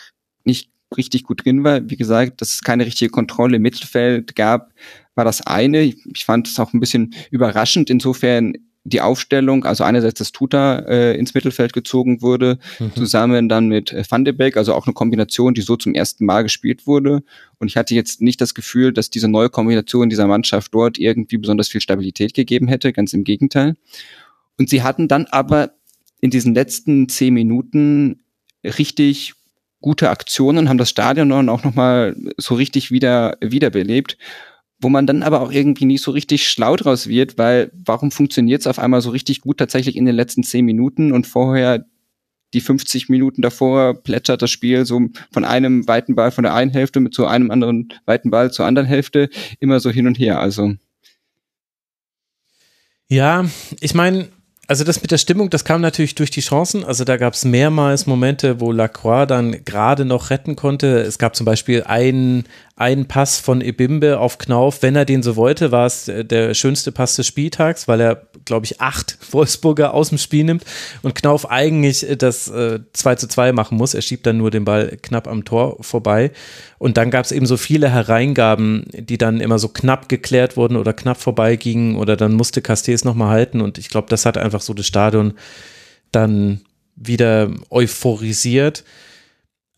nicht 0.45 0.69
richtig 0.95 1.23
gut 1.23 1.43
drin 1.45 1.63
war. 1.63 1.89
Wie 1.89 1.97
gesagt, 1.97 2.41
dass 2.41 2.53
es 2.53 2.61
keine 2.61 2.85
richtige 2.85 3.11
Kontrolle 3.11 3.57
im 3.57 3.63
Mittelfeld 3.63 4.35
gab, 4.35 4.71
war 5.15 5.25
das 5.25 5.45
eine. 5.45 5.81
Ich 5.81 6.25
fand 6.25 6.47
es 6.47 6.59
auch 6.59 6.73
ein 6.73 6.79
bisschen 6.79 7.13
überraschend 7.31 7.89
insofern, 7.89 8.53
die 8.87 9.01
Aufstellung, 9.01 9.65
also 9.65 9.83
einerseits 9.83 10.19
das 10.19 10.31
Tuta 10.31 10.77
äh, 10.87 11.17
ins 11.17 11.33
Mittelfeld 11.33 11.73
gezogen 11.73 12.21
wurde, 12.21 12.59
mhm. 12.79 12.95
zusammen 12.95 13.49
dann 13.49 13.67
mit 13.67 13.91
äh, 13.91 14.03
Van 14.07 14.23
de 14.23 14.33
Beek, 14.33 14.57
also 14.57 14.75
auch 14.75 14.85
eine 14.85 14.93
Kombination, 14.93 15.55
die 15.55 15.61
so 15.61 15.75
zum 15.75 15.95
ersten 15.95 16.23
Mal 16.23 16.43
gespielt 16.43 16.85
wurde. 16.85 17.23
Und 17.57 17.67
ich 17.67 17.77
hatte 17.77 17.95
jetzt 17.95 18.21
nicht 18.21 18.39
das 18.41 18.53
Gefühl, 18.53 18.93
dass 18.93 19.09
diese 19.09 19.27
neue 19.27 19.49
Kombination 19.49 20.09
dieser 20.09 20.27
Mannschaft 20.27 20.73
dort 20.73 20.99
irgendwie 20.99 21.37
besonders 21.37 21.67
viel 21.67 21.81
Stabilität 21.81 22.35
gegeben 22.35 22.67
hätte, 22.67 22.93
ganz 22.93 23.13
im 23.13 23.23
Gegenteil. 23.23 23.75
Und 24.59 24.69
sie 24.69 24.83
hatten 24.83 25.07
dann 25.07 25.25
aber 25.25 25.71
in 26.21 26.29
diesen 26.29 26.53
letzten 26.53 27.09
zehn 27.09 27.33
Minuten 27.33 28.21
richtig 28.63 29.33
gute 29.81 30.11
Aktionen, 30.11 30.69
haben 30.69 30.77
das 30.77 30.91
Stadion 30.91 31.29
dann 31.29 31.49
auch 31.49 31.63
nochmal 31.63 32.15
so 32.37 32.53
richtig 32.53 32.91
wieder 32.91 33.37
wiederbelebt 33.41 34.17
wo 34.85 34.89
man 34.89 35.07
dann 35.07 35.23
aber 35.23 35.41
auch 35.41 35.51
irgendwie 35.51 35.85
nicht 35.85 36.03
so 36.03 36.11
richtig 36.11 36.47
schlau 36.47 36.75
draus 36.75 37.07
wird, 37.07 37.39
weil 37.39 37.71
warum 37.73 38.11
funktioniert 38.11 38.61
es 38.61 38.67
auf 38.67 38.77
einmal 38.77 39.01
so 39.01 39.09
richtig 39.09 39.41
gut 39.41 39.57
tatsächlich 39.57 39.95
in 39.95 40.05
den 40.05 40.13
letzten 40.13 40.43
zehn 40.43 40.63
Minuten 40.63 41.11
und 41.11 41.25
vorher 41.25 41.87
die 42.53 42.61
50 42.61 43.09
Minuten 43.09 43.41
davor 43.41 43.95
plätschert 43.95 44.43
das 44.43 44.51
Spiel 44.51 44.85
so 44.85 45.01
von 45.31 45.43
einem 45.43 45.87
weiten 45.87 46.13
Ball 46.13 46.29
von 46.29 46.43
der 46.43 46.53
einen 46.53 46.69
Hälfte 46.69 46.99
mit 46.99 47.15
so 47.15 47.25
einem 47.25 47.49
anderen 47.49 47.93
weiten 48.05 48.29
Ball 48.29 48.51
zur 48.51 48.67
anderen 48.67 48.87
Hälfte 48.87 49.29
immer 49.59 49.79
so 49.79 49.89
hin 49.89 50.05
und 50.05 50.19
her. 50.19 50.39
Also 50.39 50.75
ja, 53.07 53.43
ich 53.81 53.95
meine, 53.95 54.29
also 54.67 54.83
das 54.83 55.01
mit 55.01 55.11
der 55.11 55.17
Stimmung, 55.17 55.49
das 55.49 55.63
kam 55.63 55.81
natürlich 55.81 56.15
durch 56.15 56.31
die 56.31 56.41
Chancen. 56.41 56.83
Also 56.83 57.03
da 57.03 57.17
gab 57.17 57.33
es 57.33 57.45
mehrmals 57.45 58.07
Momente, 58.07 58.59
wo 58.59 58.71
Lacroix 58.71 59.27
dann 59.27 59.63
gerade 59.63 60.05
noch 60.05 60.29
retten 60.31 60.55
konnte. 60.55 61.01
Es 61.01 61.19
gab 61.19 61.35
zum 61.35 61.45
Beispiel 61.45 61.83
einen, 61.83 62.45
einen 62.77 63.07
Pass 63.07 63.39
von 63.39 63.61
Ebimbe 63.61 64.19
auf 64.19 64.37
Knauf. 64.37 64.81
Wenn 64.81 64.97
er 64.97 65.05
den 65.05 65.23
so 65.23 65.37
wollte, 65.37 65.71
war 65.71 65.85
es 65.85 66.11
der 66.13 66.53
schönste 66.53 66.91
Pass 66.91 67.15
des 67.15 67.25
Spieltags, 67.25 67.87
weil 67.87 68.01
er, 68.01 68.27
glaube 68.43 68.65
ich, 68.65 68.81
acht 68.81 69.17
Wolfsburger 69.31 69.93
aus 69.93 70.09
dem 70.09 70.17
Spiel 70.17 70.43
nimmt 70.43 70.65
und 71.01 71.15
Knauf 71.15 71.49
eigentlich 71.49 72.05
das 72.17 72.49
äh, 72.49 72.79
2 72.91 73.15
zu 73.15 73.27
2 73.29 73.53
machen 73.53 73.77
muss. 73.77 73.93
Er 73.93 74.01
schiebt 74.01 74.25
dann 74.25 74.37
nur 74.37 74.51
den 74.51 74.65
Ball 74.65 74.97
knapp 75.01 75.27
am 75.27 75.45
Tor 75.45 75.77
vorbei. 75.79 76.31
Und 76.77 76.97
dann 76.97 77.11
gab 77.11 77.23
es 77.23 77.31
eben 77.31 77.45
so 77.45 77.55
viele 77.55 77.89
Hereingaben, 77.89 78.85
die 78.91 79.17
dann 79.17 79.39
immer 79.39 79.57
so 79.57 79.69
knapp 79.69 80.09
geklärt 80.09 80.57
wurden 80.57 80.75
oder 80.75 80.91
knapp 80.91 81.17
vorbeigingen 81.17 81.95
oder 81.95 82.17
dann 82.17 82.33
musste 82.33 82.61
Castells 82.61 83.05
nochmal 83.05 83.29
halten. 83.29 83.61
Und 83.61 83.77
ich 83.77 83.87
glaube, 83.87 84.09
das 84.09 84.25
hat 84.25 84.37
einfach 84.37 84.61
so 84.61 84.73
das 84.73 84.85
Stadion 84.85 85.33
dann 86.11 86.59
wieder 86.97 87.49
euphorisiert. 87.69 88.83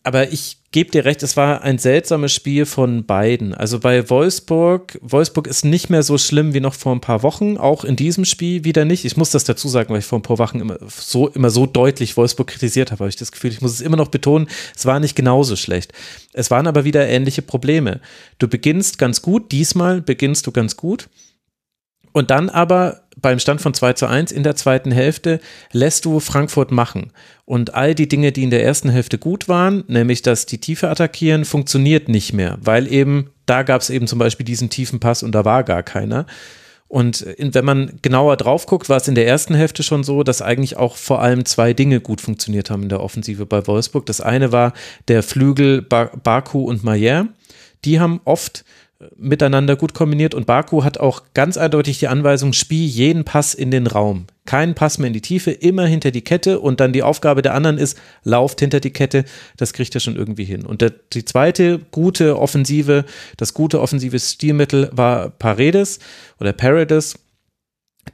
Aber 0.08 0.32
ich 0.32 0.60
gebe 0.72 0.90
dir 0.90 1.04
recht, 1.04 1.22
es 1.22 1.36
war 1.36 1.64
ein 1.64 1.80
seltsames 1.80 2.32
Spiel 2.32 2.66
von 2.66 3.06
beiden. 3.06 3.54
Also 3.54 3.78
bei 3.78 4.10
Wolfsburg, 4.10 4.98
Wolfsburg 5.02 5.48
ist 5.48 5.66
nicht 5.66 5.90
mehr 5.90 6.02
so 6.02 6.18
schlimm 6.18 6.54
wie 6.54 6.62
noch 6.62 6.76
vor 6.76 6.96
ein 6.96 7.02
paar 7.02 7.24
Wochen, 7.24 7.58
auch 7.58 7.84
in 7.84 7.98
diesem 7.98 8.24
Spiel 8.24 8.64
wieder 8.64 8.86
nicht. 8.86 9.04
Ich 9.04 9.18
muss 9.18 9.32
das 9.32 9.44
dazu 9.44 9.68
sagen, 9.68 9.90
weil 9.90 10.00
ich 10.00 10.06
vor 10.06 10.20
ein 10.20 10.22
paar 10.22 10.38
Wochen 10.38 10.62
immer 10.62 10.78
so, 10.88 11.28
immer 11.28 11.50
so 11.50 11.66
deutlich 11.66 12.16
Wolfsburg 12.16 12.48
kritisiert 12.48 12.92
habe, 12.92 13.00
habe 13.00 13.10
ich 13.10 13.18
das 13.18 13.34
Gefühl, 13.34 13.52
ich 13.52 13.60
muss 13.60 13.74
es 13.74 13.82
immer 13.82 13.98
noch 13.98 14.08
betonen, 14.08 14.48
es 14.74 14.86
war 14.86 15.02
nicht 15.02 15.18
genauso 15.18 15.58
schlecht. 15.58 15.92
Es 16.32 16.50
waren 16.52 16.68
aber 16.68 16.86
wieder 16.86 17.06
ähnliche 17.06 17.42
Probleme. 17.42 18.00
Du 18.40 18.48
beginnst 18.48 19.00
ganz 19.00 19.22
gut, 19.22 19.52
diesmal 19.52 20.02
beginnst 20.02 20.48
du 20.48 20.54
ganz 20.54 20.78
gut 20.78 21.10
und 22.12 22.32
dann 22.32 22.50
aber 22.50 23.02
beim 23.20 23.40
Stand 23.40 23.62
von 23.62 23.74
2 23.74 23.94
zu 23.94 24.08
1 24.08 24.32
in 24.32 24.44
der 24.44 24.56
zweiten 24.56 24.92
Hälfte 24.92 25.40
lässt 25.72 26.06
du 26.06 26.20
Frankfurt 26.20 26.72
machen. 26.72 27.12
Und 27.46 27.74
all 27.74 27.96
die 27.96 28.08
Dinge, 28.08 28.32
die 28.32 28.44
in 28.44 28.52
der 28.52 28.64
ersten 28.64 28.90
Hälfte 28.90 29.18
gut 29.18 29.48
waren, 29.48 29.84
nämlich 29.88 30.22
dass 30.22 30.46
die 30.46 30.60
Tiefe 30.60 30.90
attackieren, 30.90 31.46
funktioniert 31.46 32.10
nicht 32.10 32.34
mehr, 32.34 32.58
weil 32.62 32.92
eben 32.92 33.32
da 33.46 33.64
gab 33.64 33.82
es 33.82 33.90
eben 33.90 34.08
zum 34.08 34.20
Beispiel 34.20 34.46
diesen 34.46 34.70
tiefen 34.70 35.00
Pass 35.00 35.24
und 35.24 35.34
da 35.34 35.46
war 35.46 35.64
gar 35.64 35.82
keiner. 35.82 36.26
Und 36.90 37.26
wenn 37.38 37.66
man 37.66 38.00
genauer 38.02 38.38
drauf 38.38 38.66
guckt, 38.66 38.88
war 38.88 38.98
es 38.98 39.10
in 39.10 39.16
der 39.16 39.28
ersten 39.28 39.56
Hälfte 39.56 39.84
schon 39.84 40.06
so, 40.06 40.24
dass 40.24 40.42
eigentlich 40.42 40.78
auch 40.78 40.96
vor 40.96 41.22
allem 41.22 41.44
zwei 41.44 41.74
Dinge 41.74 42.00
gut 42.00 42.22
funktioniert 42.22 42.70
haben 42.70 42.84
in 42.84 42.90
der 42.90 43.02
Offensive 43.02 43.46
bei 43.46 43.68
Wolfsburg. 43.68 44.06
Das 44.06 44.22
eine 44.22 44.54
war 44.54 44.74
der 45.10 45.22
Flügel 45.22 45.82
Baku 45.82 46.64
und 46.64 46.84
Mayer. 46.84 47.28
Die 47.84 48.00
haben 48.00 48.22
oft 48.24 48.64
miteinander 49.16 49.76
gut 49.76 49.94
kombiniert 49.94 50.34
und 50.34 50.48
Baku 50.48 50.84
hat 50.84 51.00
auch 51.00 51.22
ganz 51.34 51.58
eindeutig 51.58 52.00
die 52.00 52.08
Anweisung, 52.08 52.54
spiel 52.54 52.86
jeden 52.86 53.26
Pass 53.26 53.54
in 53.54 53.70
den 53.70 53.86
Raum. 53.86 54.26
Keinen 54.46 54.74
Pass 54.74 54.98
mehr 54.98 55.08
in 55.08 55.14
die 55.14 55.22
Tiefe, 55.22 55.52
immer 55.52 55.86
hinter 55.86 56.10
die 56.10 56.24
Kette 56.24 56.60
und 56.60 56.80
dann 56.80 56.94
die 56.94 57.04
Aufgabe 57.04 57.42
der 57.42 57.54
anderen 57.54 57.78
ist, 57.78 58.00
lauft 58.24 58.60
hinter 58.60 58.80
die 58.80 58.92
Kette, 58.92 59.26
das 59.56 59.74
kriegt 59.74 59.94
er 59.94 60.02
schon 60.02 60.16
irgendwie 60.16 60.46
hin. 60.46 60.66
Und 60.66 60.82
der, 60.82 60.94
die 61.14 61.26
zweite 61.26 61.80
gute 61.92 62.40
Offensive, 62.40 63.06
das 63.38 63.54
gute 63.54 63.82
offensive 63.82 64.18
Stilmittel 64.18 64.90
war 64.94 65.30
Paredes 65.30 66.00
oder 66.40 66.54
Paredes. 66.54 67.20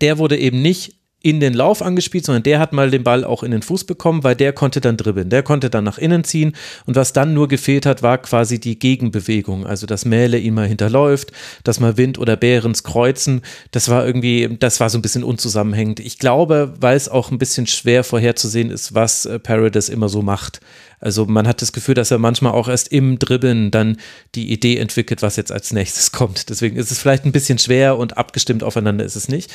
Der 0.02 0.18
wurde 0.18 0.38
eben 0.38 0.62
nicht 0.62 0.96
in 1.24 1.40
den 1.40 1.54
Lauf 1.54 1.82
angespielt, 1.82 2.26
sondern 2.26 2.44
der 2.44 2.60
hat 2.60 2.74
mal 2.74 2.92
den 2.92 3.04
Ball 3.04 3.24
auch 3.24 3.44
in 3.44 3.52
den 3.52 3.62
Fuß 3.62 3.86
bekommen, 3.86 4.26
weil 4.26 4.36
der 4.36 4.52
konnte 4.52 4.82
dann 4.82 4.98
dribbeln, 4.98 5.30
der 5.30 5.42
konnte 5.42 5.70
dann 5.70 5.86
nach 5.86 5.98
innen 5.98 6.26
ziehen 6.26 6.54
und 6.86 6.98
was 6.98 7.14
dann 7.14 7.34
nur 7.34 7.48
gefehlt 7.48 7.86
hat, 7.86 8.04
war 8.04 8.18
quasi 8.18 8.60
die 8.60 8.78
Gegenbewegung, 8.78 9.66
also 9.66 9.88
dass 9.88 10.04
Mähle 10.04 10.38
ihn 10.38 10.54
mal 10.54 10.68
hinterläuft, 10.68 11.32
dass 11.64 11.80
mal 11.80 11.96
Wind 11.96 12.20
oder 12.20 12.36
Behrens 12.36 12.84
kreuzen, 12.84 13.42
das 13.72 13.88
war 13.88 14.06
irgendwie, 14.06 14.58
das 14.60 14.82
war 14.82 14.90
so 14.90 14.98
ein 14.98 15.02
bisschen 15.02 15.24
unzusammenhängend. 15.24 16.02
Ich 16.02 16.20
glaube, 16.20 16.74
weil 16.82 16.98
es 16.98 17.08
auch 17.08 17.32
ein 17.32 17.38
bisschen 17.38 17.68
schwer 17.68 18.04
vorherzusehen 18.04 18.70
ist, 18.70 18.94
was 18.94 19.26
äh, 19.26 19.40
Paradis 19.40 19.88
immer 19.88 20.10
so 20.10 20.22
macht. 20.22 20.60
Also 21.00 21.26
man 21.26 21.48
hat 21.48 21.62
das 21.62 21.74
Gefühl, 21.74 21.96
dass 21.96 22.12
er 22.12 22.18
manchmal 22.18 22.54
auch 22.54 22.68
erst 22.68 22.90
im 22.92 23.20
Dribbeln 23.20 23.72
dann 23.72 23.98
die 24.36 24.52
Idee 24.52 24.78
entwickelt, 24.78 25.22
was 25.22 25.36
jetzt 25.36 25.52
als 25.52 25.72
nächstes 25.72 26.12
kommt. 26.14 26.50
Deswegen 26.50 26.76
ist 26.76 26.92
es 26.92 27.00
vielleicht 27.00 27.26
ein 27.26 27.32
bisschen 27.32 27.60
schwer 27.60 27.98
und 27.98 28.18
abgestimmt 28.18 28.64
aufeinander 28.64 29.06
ist 29.06 29.16
es 29.16 29.30
nicht. 29.30 29.52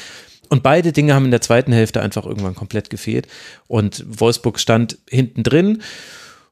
Und 0.49 0.63
beide 0.63 0.93
Dinge 0.93 1.15
haben 1.15 1.27
in 1.27 1.31
der 1.31 1.41
zweiten 1.41 1.73
Hälfte 1.73 2.01
einfach 2.01 2.25
irgendwann 2.25 2.55
komplett 2.55 2.91
gefehlt. 2.91 3.27
Und 3.67 4.05
Wolfsburg 4.09 4.59
stand 4.59 4.99
hinten 5.09 5.43
drin. 5.43 5.83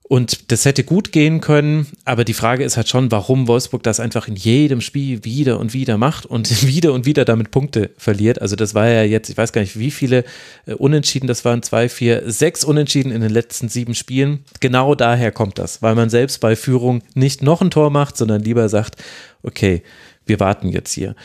Und 0.09 0.53
das 0.53 0.65
hätte 0.65 0.85
gut 0.85 1.11
gehen 1.11 1.41
können, 1.41 1.89
aber 2.05 2.23
die 2.23 2.33
Frage 2.33 2.63
ist 2.63 2.77
halt 2.77 2.89
schon, 2.89 3.11
warum 3.11 3.49
Wolfsburg 3.49 3.83
das 3.83 3.99
einfach 3.99 4.29
in 4.29 4.37
jedem 4.37 4.81
Spiel 4.81 5.25
wieder 5.25 5.59
und 5.59 5.75
wieder 5.75 5.99
macht 5.99 6.27
und 6.27 6.63
wieder 6.67 6.93
und 6.93 7.07
wieder 7.07 7.25
damit 7.25 7.51
Punkte 7.51 7.91
verliert. 7.99 8.41
Also 8.41 8.55
das 8.55 8.73
war 8.73 8.87
ja 8.87 9.03
jetzt, 9.03 9.31
ich 9.31 9.37
weiß 9.37 9.53
gar 9.53 9.63
nicht, 9.63 9.77
wie 9.81 9.91
viele 9.91 10.25
äh, 10.67 10.75
Unentschieden 10.75 11.27
das 11.27 11.45
waren, 11.45 11.65
zwei, 11.65 11.89
vier, 11.89 12.23
sechs 12.27 12.63
Unentschieden 12.63 13.11
in 13.11 13.21
den 13.21 13.33
letzten 13.33 13.69
sieben 13.69 13.97
Spielen. 13.97 14.45
Genau 14.61 14.95
daher 14.95 15.33
kommt 15.33 15.59
das, 15.59 15.83
weil 15.83 15.97
man 15.97 16.09
selbst 16.09 16.41
bei 16.41 16.55
Führung 16.55 17.03
nicht 17.15 17.43
noch 17.43 17.61
ein 17.61 17.73
Tor 17.73 17.91
macht, 17.91 18.17
sondern 18.17 18.43
lieber 18.43 18.69
sagt, 18.69 19.03
okay, 19.43 19.83
wir 20.25 20.39
warten 20.39 20.69
jetzt 20.69 20.93
hier. 20.93 21.17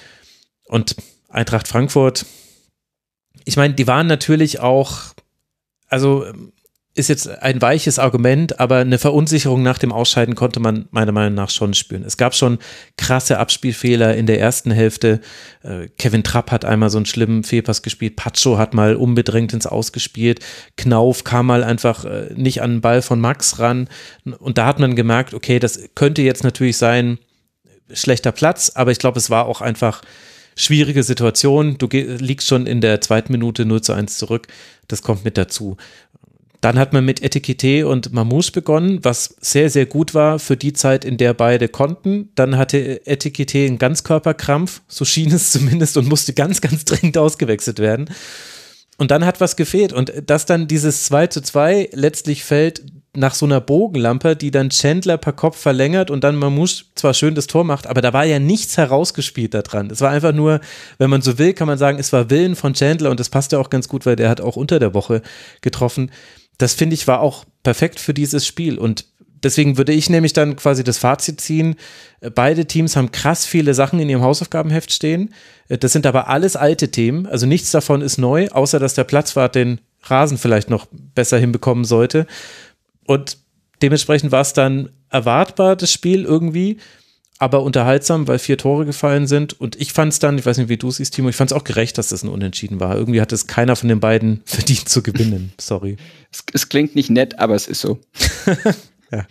Und 0.65 0.95
Eintracht 1.29 1.67
Frankfurt, 1.67 2.25
ich 3.45 3.57
meine, 3.57 3.73
die 3.73 3.87
waren 3.87 4.07
natürlich 4.07 4.59
auch, 4.59 5.13
also 5.87 6.25
ist 6.93 7.07
jetzt 7.07 7.27
ein 7.41 7.61
weiches 7.61 7.99
Argument, 7.99 8.59
aber 8.59 8.77
eine 8.77 8.97
Verunsicherung 8.97 9.63
nach 9.63 9.77
dem 9.77 9.93
Ausscheiden 9.93 10.35
konnte 10.35 10.59
man 10.59 10.89
meiner 10.91 11.13
Meinung 11.13 11.35
nach 11.35 11.49
schon 11.49 11.73
spüren. 11.73 12.03
Es 12.03 12.17
gab 12.17 12.35
schon 12.35 12.59
krasse 12.97 13.39
Abspielfehler 13.39 14.15
in 14.17 14.25
der 14.25 14.41
ersten 14.41 14.71
Hälfte. 14.71 15.21
Äh, 15.63 15.87
Kevin 15.97 16.23
Trapp 16.23 16.51
hat 16.51 16.65
einmal 16.65 16.89
so 16.89 16.97
einen 16.97 17.05
schlimmen 17.05 17.45
Fehlpass 17.45 17.81
gespielt. 17.81 18.17
Pacho 18.17 18.57
hat 18.57 18.73
mal 18.73 18.95
unbedrängt 18.97 19.53
ins 19.53 19.67
Ausgespielt. 19.67 20.41
Knauf 20.75 21.23
kam 21.23 21.45
mal 21.45 21.63
einfach 21.63 22.03
äh, 22.03 22.33
nicht 22.35 22.61
an 22.61 22.71
den 22.71 22.81
Ball 22.81 23.01
von 23.01 23.21
Max 23.21 23.59
ran. 23.59 23.87
Und 24.39 24.57
da 24.57 24.65
hat 24.65 24.79
man 24.79 24.97
gemerkt, 24.97 25.33
okay, 25.33 25.59
das 25.59 25.79
könnte 25.95 26.21
jetzt 26.23 26.43
natürlich 26.43 26.75
sein, 26.75 27.19
schlechter 27.93 28.31
Platz, 28.33 28.71
aber 28.75 28.91
ich 28.91 28.99
glaube, 28.99 29.17
es 29.19 29.29
war 29.29 29.45
auch 29.45 29.61
einfach 29.61 30.01
schwierige 30.55 31.03
Situation. 31.03 31.77
Du 31.77 31.87
liegst 31.87 32.47
schon 32.47 32.67
in 32.67 32.81
der 32.81 33.01
zweiten 33.01 33.31
Minute 33.31 33.65
0 33.65 33.81
zu 33.81 33.93
1 33.93 34.17
zurück. 34.17 34.47
Das 34.87 35.01
kommt 35.01 35.23
mit 35.23 35.37
dazu. 35.37 35.77
Dann 36.61 36.77
hat 36.77 36.93
man 36.93 37.03
mit 37.03 37.23
Etikette 37.23 37.87
und 37.87 38.13
Mamouche 38.13 38.51
begonnen, 38.51 38.99
was 39.01 39.35
sehr, 39.41 39.71
sehr 39.71 39.87
gut 39.87 40.13
war 40.13 40.37
für 40.37 40.55
die 40.55 40.73
Zeit, 40.73 41.03
in 41.03 41.17
der 41.17 41.33
beide 41.33 41.67
konnten. 41.67 42.29
Dann 42.35 42.55
hatte 42.55 43.05
Etikette 43.07 43.65
einen 43.65 43.79
Ganzkörperkrampf, 43.79 44.81
so 44.87 45.03
schien 45.03 45.31
es 45.31 45.49
zumindest, 45.51 45.97
und 45.97 46.07
musste 46.07 46.33
ganz, 46.33 46.61
ganz 46.61 46.85
dringend 46.85 47.17
ausgewechselt 47.17 47.79
werden. 47.79 48.11
Und 48.99 49.09
dann 49.09 49.25
hat 49.25 49.41
was 49.41 49.55
gefehlt. 49.55 49.91
Und 49.91 50.13
dass 50.27 50.45
dann 50.45 50.67
dieses 50.67 51.05
2 51.05 51.27
zu 51.27 51.41
2 51.41 51.89
letztlich 51.93 52.43
fällt 52.43 52.83
nach 53.13 53.35
so 53.35 53.45
einer 53.45 53.59
Bogenlampe, 53.59 54.35
die 54.35 54.51
dann 54.51 54.69
Chandler 54.69 55.17
per 55.17 55.33
Kopf 55.33 55.57
verlängert 55.57 56.09
und 56.09 56.23
dann 56.23 56.37
Mamouche 56.37 56.85
zwar 56.95 57.13
schön 57.13 57.35
das 57.35 57.47
Tor 57.47 57.65
macht, 57.65 57.87
aber 57.87 58.01
da 58.01 58.13
war 58.13 58.23
ja 58.23 58.39
nichts 58.39 58.77
herausgespielt 58.77 59.53
daran. 59.53 59.89
Es 59.89 59.99
war 59.99 60.11
einfach 60.11 60.33
nur, 60.33 60.61
wenn 60.97 61.09
man 61.09 61.21
so 61.21 61.37
will, 61.37 61.53
kann 61.53 61.67
man 61.67 61.77
sagen, 61.77 61.99
es 61.99 62.13
war 62.13 62.29
Willen 62.29 62.55
von 62.55 62.73
Chandler 62.73 63.11
und 63.11 63.19
das 63.19 63.29
passt 63.29 63.51
ja 63.51 63.59
auch 63.59 63.69
ganz 63.69 63.89
gut, 63.89 64.05
weil 64.05 64.15
der 64.15 64.29
hat 64.29 64.39
auch 64.39 64.55
unter 64.55 64.79
der 64.79 64.93
Woche 64.93 65.21
getroffen. 65.59 66.09
Das 66.57 66.73
finde 66.73 66.93
ich 66.93 67.07
war 67.07 67.19
auch 67.19 67.43
perfekt 67.63 67.99
für 67.99 68.13
dieses 68.13 68.47
Spiel 68.47 68.77
und 68.77 69.05
deswegen 69.43 69.77
würde 69.77 69.91
ich 69.91 70.09
nämlich 70.09 70.31
dann 70.31 70.55
quasi 70.55 70.83
das 70.83 70.97
Fazit 70.97 71.41
ziehen. 71.41 71.75
Beide 72.33 72.65
Teams 72.65 72.95
haben 72.95 73.11
krass 73.11 73.45
viele 73.45 73.73
Sachen 73.73 73.99
in 73.99 74.09
ihrem 74.09 74.21
Hausaufgabenheft 74.21 74.91
stehen. 74.91 75.33
Das 75.67 75.91
sind 75.91 76.05
aber 76.05 76.29
alles 76.29 76.55
alte 76.55 76.91
Themen. 76.91 77.25
Also 77.25 77.45
nichts 77.45 77.71
davon 77.71 78.01
ist 78.01 78.17
neu, 78.17 78.47
außer 78.49 78.79
dass 78.79 78.93
der 78.93 79.03
Platzwart 79.03 79.55
den 79.55 79.81
Rasen 80.03 80.37
vielleicht 80.37 80.69
noch 80.69 80.87
besser 80.91 81.37
hinbekommen 81.37 81.85
sollte. 81.85 82.27
Und 83.05 83.37
dementsprechend 83.81 84.31
war 84.31 84.41
es 84.41 84.53
dann 84.53 84.89
erwartbar, 85.09 85.75
das 85.75 85.91
Spiel 85.91 86.23
irgendwie, 86.23 86.77
aber 87.39 87.63
unterhaltsam, 87.63 88.27
weil 88.27 88.37
vier 88.37 88.57
Tore 88.57 88.85
gefallen 88.85 89.25
sind. 89.25 89.59
Und 89.59 89.75
ich 89.81 89.93
fand 89.93 90.13
es 90.13 90.19
dann, 90.19 90.37
ich 90.37 90.45
weiß 90.45 90.57
nicht, 90.57 90.69
wie 90.69 90.77
du 90.77 90.91
siehst, 90.91 91.15
Timo, 91.15 91.29
ich 91.29 91.35
fand 91.35 91.51
es 91.51 91.57
auch 91.57 91.63
gerecht, 91.63 91.97
dass 91.97 92.09
das 92.09 92.23
ein 92.23 92.29
Unentschieden 92.29 92.79
war. 92.79 92.95
Irgendwie 92.95 93.19
hat 93.19 93.31
es 93.31 93.47
keiner 93.47 93.75
von 93.75 93.89
den 93.89 93.99
beiden 93.99 94.41
verdient 94.45 94.87
zu 94.87 95.01
gewinnen. 95.01 95.51
Sorry. 95.59 95.97
Es, 96.31 96.43
es 96.53 96.69
klingt 96.69 96.95
nicht 96.95 97.09
nett, 97.09 97.39
aber 97.39 97.55
es 97.55 97.67
ist 97.67 97.81
so. 97.81 97.99
ja. 99.11 99.25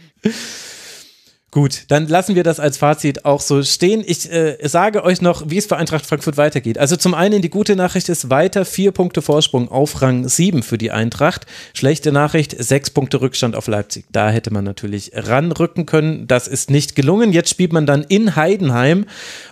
Gut, 1.53 1.87
dann 1.89 2.07
lassen 2.07 2.37
wir 2.37 2.45
das 2.45 2.61
als 2.61 2.77
Fazit 2.77 3.25
auch 3.25 3.41
so 3.41 3.61
stehen. 3.65 4.05
Ich 4.07 4.31
äh, 4.31 4.57
sage 4.69 5.03
euch 5.03 5.21
noch, 5.21 5.51
wie 5.51 5.59
es 5.59 5.67
für 5.67 5.77
Eintracht 5.77 6.07
Frankfurt 6.07 6.37
weitergeht. 6.37 6.79
Also 6.79 6.95
zum 6.95 7.13
einen 7.13 7.43
die 7.43 7.51
gute 7.51 7.75
Nachricht 7.75 8.09
ist 8.09 8.31
weiter 8.31 8.65
vier 8.65 8.93
Punkte 8.93 9.21
Vorsprung 9.21 9.69
auf 9.69 10.01
Rang 10.01 10.29
7 10.29 10.63
für 10.63 10.79
die 10.79 10.93
Eintracht. 10.93 11.47
Schlechte 11.75 12.13
Nachricht, 12.13 12.55
sechs 12.63 12.91
Punkte 12.91 13.21
Rückstand 13.21 13.57
auf 13.57 13.67
Leipzig. 13.67 14.05
Da 14.13 14.31
hätte 14.31 14.53
man 14.53 14.63
natürlich 14.63 15.11
ranrücken 15.13 15.87
können. 15.87 16.29
Das 16.29 16.47
ist 16.47 16.71
nicht 16.71 16.95
gelungen. 16.95 17.33
Jetzt 17.33 17.51
spielt 17.51 17.73
man 17.73 17.85
dann 17.85 18.05
in 18.05 18.37
Heidenheim 18.37 19.07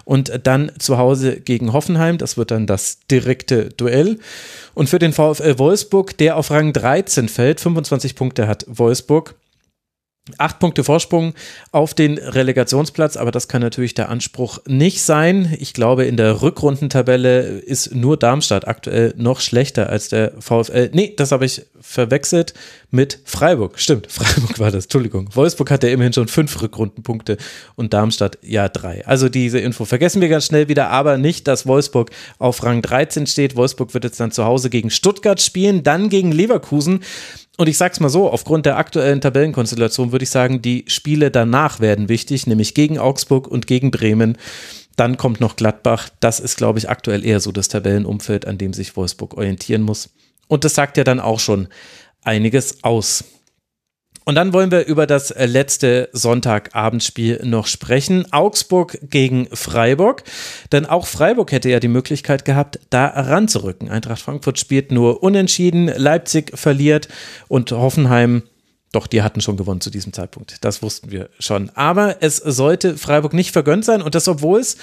und 0.04 0.30
dann 0.44 0.70
zu 0.78 0.98
Hause 0.98 1.40
gegen 1.40 1.72
Hoffenheim. 1.72 2.16
Das 2.16 2.36
wird 2.36 2.52
dann 2.52 2.68
das 2.68 3.00
direkte 3.10 3.70
Duell. 3.70 4.20
Und 4.72 4.88
für 4.88 5.00
den 5.00 5.12
VfL 5.12 5.58
Wolfsburg, 5.58 6.16
der 6.16 6.36
auf 6.36 6.52
Rang 6.52 6.72
13 6.72 7.28
fällt, 7.28 7.58
25 7.58 8.14
Punkte 8.14 8.46
hat 8.46 8.64
Wolfsburg 8.68 9.34
Acht 10.36 10.58
Punkte 10.58 10.84
Vorsprung 10.84 11.34
auf 11.72 11.94
den 11.94 12.18
Relegationsplatz, 12.18 13.16
aber 13.16 13.30
das 13.30 13.48
kann 13.48 13.62
natürlich 13.62 13.94
der 13.94 14.08
Anspruch 14.08 14.58
nicht 14.66 15.02
sein. 15.02 15.56
Ich 15.58 15.72
glaube, 15.72 16.04
in 16.04 16.16
der 16.16 16.42
Rückrundentabelle 16.42 17.40
ist 17.40 17.94
nur 17.94 18.16
Darmstadt 18.16 18.68
aktuell 18.68 19.14
noch 19.16 19.40
schlechter 19.40 19.88
als 19.88 20.08
der 20.08 20.32
VfL. 20.38 20.90
Nee, 20.92 21.14
das 21.16 21.32
habe 21.32 21.46
ich 21.46 21.62
verwechselt 21.80 22.54
mit 22.90 23.20
Freiburg. 23.24 23.78
Stimmt, 23.78 24.06
Freiburg 24.10 24.58
war 24.58 24.70
das, 24.70 24.84
Entschuldigung. 24.84 25.30
Wolfsburg 25.34 25.70
hat 25.70 25.82
ja 25.82 25.90
immerhin 25.90 26.12
schon 26.12 26.28
fünf 26.28 26.60
Rückrundenpunkte 26.60 27.36
und 27.76 27.92
Darmstadt 27.92 28.38
ja 28.42 28.68
drei. 28.68 29.06
Also 29.06 29.28
diese 29.28 29.58
Info 29.58 29.84
vergessen 29.84 30.20
wir 30.20 30.28
ganz 30.28 30.46
schnell 30.46 30.68
wieder, 30.68 30.90
aber 30.90 31.18
nicht, 31.18 31.48
dass 31.48 31.66
Wolfsburg 31.66 32.10
auf 32.38 32.62
Rang 32.62 32.82
13 32.82 33.26
steht. 33.26 33.56
Wolfsburg 33.56 33.94
wird 33.94 34.04
jetzt 34.04 34.20
dann 34.20 34.32
zu 34.32 34.44
Hause 34.44 34.70
gegen 34.70 34.90
Stuttgart 34.90 35.40
spielen, 35.40 35.82
dann 35.82 36.08
gegen 36.08 36.32
Leverkusen. 36.32 37.00
Und 37.58 37.68
ich 37.68 37.76
sag's 37.76 37.98
mal 37.98 38.08
so, 38.08 38.30
aufgrund 38.30 38.66
der 38.66 38.76
aktuellen 38.76 39.20
Tabellenkonstellation 39.20 40.12
würde 40.12 40.22
ich 40.22 40.30
sagen, 40.30 40.62
die 40.62 40.84
Spiele 40.86 41.32
danach 41.32 41.80
werden 41.80 42.08
wichtig, 42.08 42.46
nämlich 42.46 42.72
gegen 42.72 42.98
Augsburg 42.98 43.48
und 43.48 43.66
gegen 43.66 43.90
Bremen. 43.90 44.38
Dann 44.94 45.16
kommt 45.16 45.40
noch 45.40 45.56
Gladbach. 45.56 46.08
Das 46.20 46.38
ist, 46.38 46.56
glaube 46.56 46.78
ich, 46.78 46.88
aktuell 46.88 47.26
eher 47.26 47.40
so 47.40 47.50
das 47.50 47.66
Tabellenumfeld, 47.66 48.46
an 48.46 48.58
dem 48.58 48.72
sich 48.72 48.96
Wolfsburg 48.96 49.36
orientieren 49.36 49.82
muss. 49.82 50.10
Und 50.46 50.62
das 50.62 50.76
sagt 50.76 50.96
ja 50.98 51.04
dann 51.04 51.18
auch 51.18 51.40
schon 51.40 51.66
einiges 52.22 52.84
aus. 52.84 53.24
Und 54.28 54.34
dann 54.34 54.52
wollen 54.52 54.70
wir 54.70 54.84
über 54.84 55.06
das 55.06 55.30
äh, 55.30 55.46
letzte 55.46 56.10
Sonntagabendspiel 56.12 57.40
noch 57.44 57.66
sprechen. 57.66 58.30
Augsburg 58.30 58.98
gegen 59.00 59.48
Freiburg. 59.54 60.22
Denn 60.70 60.84
auch 60.84 61.06
Freiburg 61.06 61.50
hätte 61.50 61.70
ja 61.70 61.80
die 61.80 61.88
Möglichkeit 61.88 62.44
gehabt, 62.44 62.78
da 62.90 63.06
ranzurücken. 63.06 63.88
Eintracht 63.88 64.20
Frankfurt 64.20 64.58
spielt 64.58 64.92
nur 64.92 65.22
unentschieden, 65.22 65.86
Leipzig 65.86 66.58
verliert 66.58 67.08
und 67.48 67.72
Hoffenheim 67.72 68.42
doch, 68.92 69.06
die 69.06 69.22
hatten 69.22 69.42
schon 69.42 69.58
gewonnen 69.58 69.82
zu 69.82 69.90
diesem 69.90 70.14
Zeitpunkt. 70.14 70.64
Das 70.64 70.82
wussten 70.82 71.10
wir 71.10 71.28
schon. 71.38 71.70
Aber 71.74 72.22
es 72.22 72.36
sollte 72.36 72.96
Freiburg 72.96 73.34
nicht 73.34 73.52
vergönnt 73.52 73.84
sein 73.84 74.00
und 74.00 74.14
das, 74.14 74.28
obwohl 74.28 74.60
es 74.60 74.78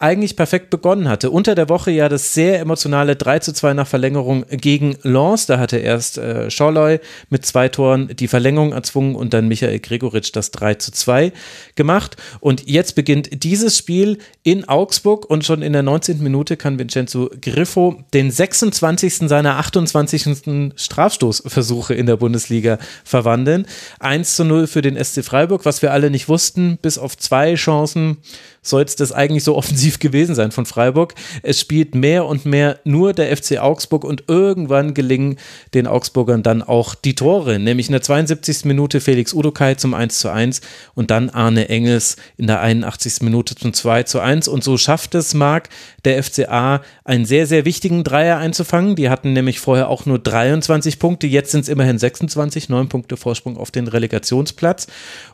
eigentlich 0.00 0.34
perfekt 0.34 0.70
begonnen 0.70 1.08
hatte. 1.08 1.30
Unter 1.30 1.54
der 1.54 1.68
Woche 1.68 1.90
ja 1.90 2.08
das 2.08 2.32
sehr 2.32 2.58
emotionale 2.58 3.16
3 3.16 3.40
zu 3.40 3.52
2 3.52 3.74
nach 3.74 3.86
Verlängerung 3.86 4.46
gegen 4.48 4.96
Lens. 5.02 5.44
Da 5.44 5.58
hatte 5.58 5.76
erst 5.76 6.16
äh, 6.16 6.50
Schorloy 6.50 7.00
mit 7.28 7.44
zwei 7.44 7.68
Toren 7.68 8.08
die 8.16 8.26
Verlängerung 8.26 8.72
erzwungen 8.72 9.14
und 9.14 9.34
dann 9.34 9.46
Michael 9.46 9.78
Gregoritsch 9.78 10.30
das 10.32 10.52
3 10.52 10.76
zu 10.76 10.90
2 10.90 11.32
gemacht. 11.74 12.16
Und 12.40 12.66
jetzt 12.66 12.94
beginnt 12.94 13.44
dieses 13.44 13.76
Spiel 13.76 14.16
in 14.42 14.66
Augsburg 14.66 15.28
und 15.28 15.44
schon 15.44 15.60
in 15.60 15.74
der 15.74 15.82
19. 15.82 16.22
Minute 16.22 16.56
kann 16.56 16.78
Vincenzo 16.78 17.28
Griffo 17.38 18.02
den 18.14 18.30
26. 18.30 19.28
seiner 19.28 19.58
28. 19.58 20.72
Strafstoßversuche 20.76 21.92
in 21.92 22.06
der 22.06 22.16
Bundesliga 22.16 22.78
verwandeln. 23.04 23.66
1 23.98 24.34
zu 24.34 24.44
0 24.44 24.66
für 24.66 24.80
den 24.80 24.96
SC 24.96 25.22
Freiburg, 25.22 25.66
was 25.66 25.82
wir 25.82 25.92
alle 25.92 26.10
nicht 26.10 26.30
wussten, 26.30 26.78
bis 26.80 26.96
auf 26.96 27.18
zwei 27.18 27.54
Chancen 27.54 28.16
soll 28.62 28.82
es 28.82 28.96
das 28.96 29.12
eigentlich 29.12 29.44
so 29.44 29.56
offensiv 29.60 29.98
gewesen 29.98 30.34
sein 30.34 30.52
von 30.52 30.66
Freiburg. 30.66 31.14
Es 31.42 31.60
spielt 31.60 31.94
mehr 31.94 32.26
und 32.26 32.44
mehr 32.44 32.78
nur 32.84 33.12
der 33.12 33.36
FC 33.36 33.58
Augsburg 33.58 34.04
und 34.04 34.24
irgendwann 34.28 34.94
gelingen 34.94 35.36
den 35.74 35.86
Augsburgern 35.86 36.42
dann 36.42 36.62
auch 36.62 36.94
die 36.94 37.14
Tore, 37.14 37.58
nämlich 37.58 37.88
in 37.88 37.92
der 37.92 38.02
72. 38.02 38.64
Minute 38.64 39.00
Felix 39.00 39.32
Udokai 39.32 39.74
zum 39.74 39.94
1 39.94 40.18
zu 40.18 40.30
1 40.30 40.60
und 40.94 41.10
dann 41.10 41.30
Arne 41.30 41.68
Engels 41.68 42.16
in 42.36 42.46
der 42.46 42.60
81. 42.60 43.22
Minute 43.22 43.54
zum 43.54 43.72
2 43.72 44.04
zu 44.04 44.20
1 44.20 44.48
und 44.48 44.64
so 44.64 44.76
schafft 44.76 45.14
es 45.14 45.34
Marc, 45.34 45.68
der 46.04 46.22
FCA 46.22 46.82
einen 47.04 47.24
sehr, 47.24 47.46
sehr 47.46 47.64
wichtigen 47.64 48.04
Dreier 48.04 48.38
einzufangen. 48.38 48.96
Die 48.96 49.10
hatten 49.10 49.32
nämlich 49.32 49.60
vorher 49.60 49.88
auch 49.88 50.06
nur 50.06 50.18
23 50.18 50.98
Punkte, 50.98 51.26
jetzt 51.26 51.50
sind 51.50 51.62
es 51.62 51.68
immerhin 51.68 51.98
26, 51.98 52.68
neun 52.68 52.88
Punkte 52.88 53.16
Vorsprung 53.16 53.56
auf 53.56 53.70
den 53.70 53.88
Relegationsplatz 53.88 54.86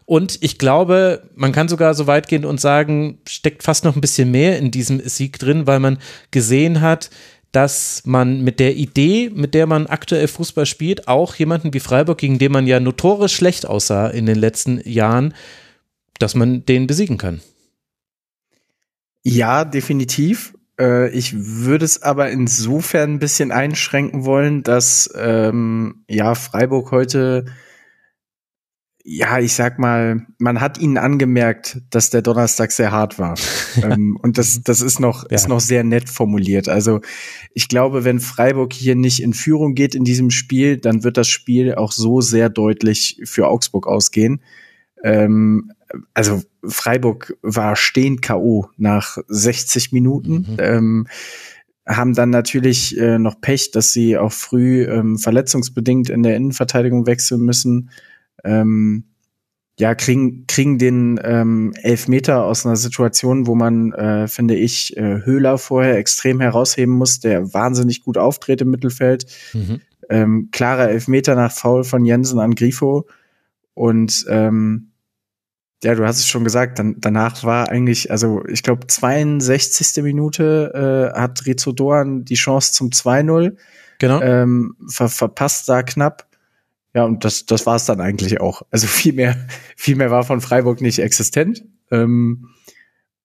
und 0.07 0.39
ich 0.41 0.59
glaube, 0.59 1.22
man 1.35 1.53
kann 1.53 1.68
sogar 1.68 1.95
so 1.95 2.07
weit 2.07 2.29
gehen 2.29 2.45
und 2.45 2.61
sagen, 2.61 3.16
steckt 3.29 3.62
fast 3.62 3.85
noch 3.85 3.95
ein 3.95 4.01
bisschen 4.01 4.31
mehr 4.31 4.59
in 4.59 4.71
diesem 4.71 5.01
Sieg 5.01 5.39
drin, 5.39 5.67
weil 5.67 5.81
man 5.81 5.99
gesehen 6.31 6.81
hat, 6.81 7.11
dass 7.53 8.03
man 8.05 8.43
mit 8.43 8.61
der 8.61 8.77
Idee, 8.77 9.31
mit 9.35 9.55
der 9.55 9.67
man 9.67 9.87
aktuell 9.87 10.29
Fußball 10.29 10.67
spielt, 10.67 11.09
auch 11.09 11.35
jemanden 11.37 11.73
wie 11.73 11.81
Freiburg, 11.81 12.19
gegen 12.19 12.39
den 12.39 12.53
man 12.53 12.67
ja 12.67 12.81
notorisch 12.81 13.35
schlecht 13.35 13.67
aussah 13.67 14.09
in 14.09 14.27
den 14.27 14.37
letzten 14.37 14.81
Jahren, 14.87 15.33
dass 16.19 16.35
man 16.35 16.67
den 16.67 16.87
besiegen 16.87 17.17
kann. 17.19 17.41
Ja, 19.23 19.64
definitiv. 19.64 20.55
Äh, 20.79 21.11
ich 21.11 21.35
würde 21.35 21.85
es 21.85 22.03
aber 22.03 22.31
insofern 22.31 23.14
ein 23.14 23.19
bisschen 23.19 23.53
einschränken 23.53 24.25
wollen, 24.25 24.62
dass 24.62 25.11
ähm, 25.17 26.05
ja 26.09 26.35
Freiburg 26.35 26.91
heute 26.91 27.47
ja, 29.09 29.39
ich 29.39 29.53
sag 29.53 29.79
mal, 29.79 30.27
man 30.39 30.61
hat 30.61 30.79
ihnen 30.79 30.99
angemerkt, 30.99 31.81
dass 31.91 32.11
der 32.11 32.23
Donnerstag 32.23 32.73
sehr 32.73 32.91
hart 32.91 33.21
war. 33.21 33.37
ähm, 33.83 34.19
und 34.21 34.37
das, 34.37 34.63
das 34.65 34.81
ist 34.81 34.99
noch, 34.99 35.23
ja. 35.23 35.37
ist 35.37 35.49
noch 35.49 35.61
sehr 35.61 35.85
nett 35.85 36.11
formuliert. 36.11 36.69
Also 36.69 37.01
ich 37.55 37.69
glaube, 37.69 38.03
wenn 38.03 38.19
Freiburg 38.19 38.73
hier 38.73 38.97
nicht 38.97 39.23
in 39.23 39.33
Führung 39.33 39.77
geht 39.77 39.95
in 39.95 40.03
diesem 40.03 40.31
Spiel, 40.31 40.77
dann 40.77 41.05
wird 41.05 41.17
das 41.17 41.29
Spiel 41.29 41.77
auch 41.77 41.93
so 41.93 42.21
sehr 42.21 42.49
deutlich 42.49 43.21
für 43.25 43.47
Augsburg 43.47 43.87
ausgehen. 43.87 44.43
Ähm, 45.05 45.71
also 46.13 46.43
Freiburg 46.65 47.37
war 47.43 47.77
stehend 47.77 48.23
K.O. 48.23 48.71
nach 48.77 49.19
60 49.29 49.93
Minuten. 49.93 50.33
Mhm. 50.33 50.57
Ähm, 50.59 51.07
haben 51.87 52.15
dann 52.15 52.31
natürlich 52.31 52.99
äh, 52.99 53.21
noch 53.21 53.41
Pech, 53.41 53.71
dass 53.71 53.93
sie 53.93 54.19
auch 54.19 54.33
früh 54.33 54.83
ähm, 54.83 55.17
verletzungsbedingt 55.17 56.11
in 56.11 56.25
der 56.25 56.35
Innenverteidigung 56.35 57.07
wechseln 57.07 57.43
müssen 57.43 57.91
ähm, 58.45 59.05
ja, 59.78 59.95
kriegen, 59.95 60.47
kriegen 60.47 60.78
den 60.78 61.20
ähm, 61.22 61.74
Elfmeter 61.82 62.45
aus 62.45 62.64
einer 62.64 62.76
Situation, 62.76 63.47
wo 63.47 63.55
man, 63.55 63.93
äh, 63.93 64.26
finde 64.26 64.55
ich, 64.55 64.97
äh, 64.97 65.20
Höhler 65.24 65.59
vorher 65.59 65.99
extrem 65.99 66.41
herausheben 66.41 66.95
muss, 66.95 67.20
der 67.20 67.53
wahnsinnig 67.53 68.03
gut 68.03 68.16
auftritt 68.16 68.62
im 68.62 68.70
Mittelfeld. 68.70 69.26
Mhm. 69.53 69.80
Ähm, 70.09 70.49
klarer 70.51 70.89
Elfmeter 70.89 71.34
nach 71.34 71.53
Foul 71.53 71.84
von 71.84 72.07
Jensen 72.07 72.39
an 72.39 72.55
Grifo. 72.55 73.07
Und 73.74 74.24
ähm, 74.30 74.93
ja, 75.84 75.95
du 75.95 76.07
hast 76.07 76.20
es 76.20 76.26
schon 76.26 76.45
gesagt, 76.45 76.78
dann, 76.78 76.97
danach 76.99 77.45
war 77.45 77.68
eigentlich, 77.68 78.11
also 78.11 78.45
ich 78.47 78.62
glaube, 78.62 78.87
62. 78.87 80.03
Minute 80.03 81.12
äh, 81.14 81.18
hat 81.18 81.45
Rizzo 81.45 81.72
Doan 81.72 82.24
die 82.24 82.34
Chance 82.34 82.72
zum 82.72 82.89
2-0. 82.91 83.57
Genau. 83.99 84.22
Ähm, 84.22 84.76
ver 84.89 85.09
verpasst 85.09 85.68
da 85.68 85.82
knapp. 85.82 86.26
Ja, 86.97 87.05
und 87.05 87.26
das, 87.26 87.44
das 87.44 87.66
war 87.66 87.76
es 87.76 87.84
dann 87.84 88.01
eigentlich 88.01 88.40
auch. 88.40 88.62
Also 88.70 88.86
viel 88.86 89.12
mehr, 89.12 89.36
viel 89.76 89.97
mehr 89.97 90.11
war 90.11 90.24
von 90.24 90.40
Freiburg 90.40 90.80
nicht 90.80 90.99
existent. 90.99 91.62
Ähm, 91.90 92.49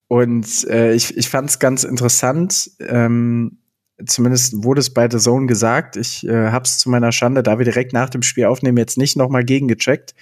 und 0.10 0.68
äh, 0.68 0.94
ich, 0.94 1.16
ich 1.16 1.30
fand 1.30 1.50
es 1.50 1.60
ganz 1.60 1.86
interessant. 1.86 2.72
Ähm, 2.82 3.60
zumindest 4.06 4.66
wurde 4.66 4.82
es 4.82 4.94
bei 4.94 5.10
The 5.10 5.20
Zone 5.20 5.48
gesagt. 5.48 5.96
Ich 5.96 6.28
äh, 6.28 6.50
habe 6.50 6.66
es 6.66 6.80
zu 6.80 6.90
meiner 6.90 7.14
Schande, 7.14 7.44
da 7.44 7.60
wir 7.60 7.64
direkt 7.64 7.94
nach 7.94 8.10
dem 8.10 8.24
Spiel 8.24 8.44
aufnehmen, 8.44 8.78
jetzt 8.78 8.98
nicht 8.98 9.16
nochmal 9.16 9.46
gegengecheckt. 9.46 10.16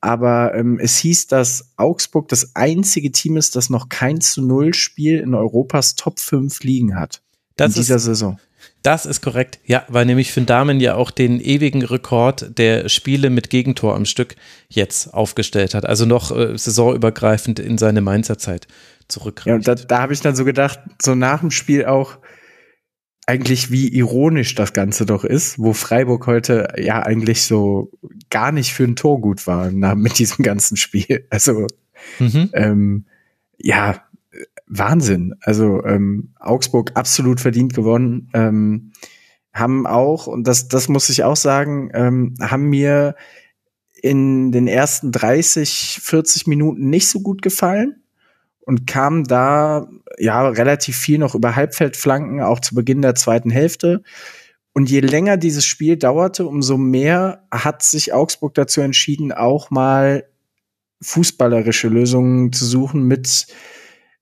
Aber 0.00 0.54
ähm, 0.54 0.78
es 0.80 0.96
hieß, 0.96 1.26
dass 1.26 1.74
Augsburg 1.76 2.28
das 2.28 2.56
einzige 2.56 3.12
Team 3.12 3.36
ist, 3.36 3.56
das 3.56 3.68
noch 3.68 3.90
kein 3.90 4.22
zu 4.22 4.40
Null 4.40 4.72
Spiel 4.72 5.18
in 5.18 5.34
Europas 5.34 5.96
Top 5.96 6.18
5 6.18 6.62
liegen 6.62 6.98
hat. 6.98 7.20
Das 7.56 7.76
in 7.76 7.82
dieser 7.82 7.98
Saison. 7.98 8.38
Das 8.82 9.04
ist 9.04 9.20
korrekt, 9.20 9.58
ja, 9.66 9.84
weil 9.88 10.06
nämlich 10.06 10.32
für 10.32 10.40
Damen 10.40 10.80
ja 10.80 10.94
auch 10.94 11.10
den 11.10 11.38
ewigen 11.40 11.84
Rekord 11.84 12.56
der 12.58 12.88
Spiele 12.88 13.28
mit 13.28 13.50
Gegentor 13.50 13.94
am 13.94 14.06
Stück 14.06 14.36
jetzt 14.68 15.12
aufgestellt 15.12 15.74
hat. 15.74 15.84
Also 15.84 16.06
noch 16.06 16.34
äh, 16.34 16.56
saisonübergreifend 16.56 17.58
in 17.58 17.76
seine 17.76 18.00
Mainzer 18.00 18.38
Zeit 18.38 18.68
zurückreicht. 19.08 19.46
Ja, 19.46 19.54
und 19.56 19.68
da, 19.68 19.74
da 19.74 20.00
habe 20.00 20.14
ich 20.14 20.20
dann 20.20 20.34
so 20.34 20.46
gedacht, 20.46 20.80
so 21.02 21.14
nach 21.14 21.40
dem 21.40 21.50
Spiel 21.50 21.84
auch 21.84 22.18
eigentlich 23.26 23.70
wie 23.70 23.88
ironisch 23.88 24.54
das 24.54 24.72
Ganze 24.72 25.06
doch 25.06 25.24
ist, 25.24 25.58
wo 25.58 25.72
Freiburg 25.72 26.26
heute 26.26 26.72
ja 26.78 27.02
eigentlich 27.02 27.42
so 27.42 27.92
gar 28.30 28.50
nicht 28.50 28.72
für 28.72 28.84
ein 28.84 28.96
Tor 28.96 29.20
gut 29.20 29.46
war 29.46 29.70
na, 29.70 29.94
mit 29.94 30.18
diesem 30.18 30.44
ganzen 30.44 30.76
Spiel. 30.76 31.26
Also 31.30 31.66
mhm. 32.18 32.50
ähm, 32.54 33.04
ja, 33.58 34.02
Wahnsinn. 34.70 35.34
Also 35.40 35.84
ähm, 35.84 36.32
Augsburg 36.38 36.92
absolut 36.94 37.40
verdient 37.40 37.74
gewonnen. 37.74 38.30
Ähm, 38.32 38.92
haben 39.52 39.86
auch, 39.86 40.28
und 40.28 40.46
das, 40.46 40.68
das 40.68 40.88
muss 40.88 41.08
ich 41.08 41.24
auch 41.24 41.36
sagen, 41.36 41.90
ähm, 41.92 42.34
haben 42.40 42.70
mir 42.70 43.16
in 44.00 44.52
den 44.52 44.68
ersten 44.68 45.10
30, 45.10 45.98
40 46.00 46.46
Minuten 46.46 46.88
nicht 46.88 47.08
so 47.08 47.20
gut 47.20 47.42
gefallen 47.42 48.04
und 48.60 48.86
kamen 48.86 49.24
da 49.24 49.88
ja 50.18 50.48
relativ 50.48 50.96
viel 50.96 51.18
noch 51.18 51.34
über 51.34 51.56
Halbfeldflanken, 51.56 52.40
auch 52.40 52.60
zu 52.60 52.76
Beginn 52.76 53.02
der 53.02 53.16
zweiten 53.16 53.50
Hälfte. 53.50 54.02
Und 54.72 54.88
je 54.88 55.00
länger 55.00 55.36
dieses 55.36 55.66
Spiel 55.66 55.96
dauerte, 55.96 56.46
umso 56.46 56.78
mehr 56.78 57.44
hat 57.50 57.82
sich 57.82 58.12
Augsburg 58.12 58.54
dazu 58.54 58.80
entschieden, 58.80 59.32
auch 59.32 59.70
mal 59.70 60.24
fußballerische 61.02 61.88
Lösungen 61.88 62.52
zu 62.52 62.64
suchen 62.64 63.02
mit 63.02 63.48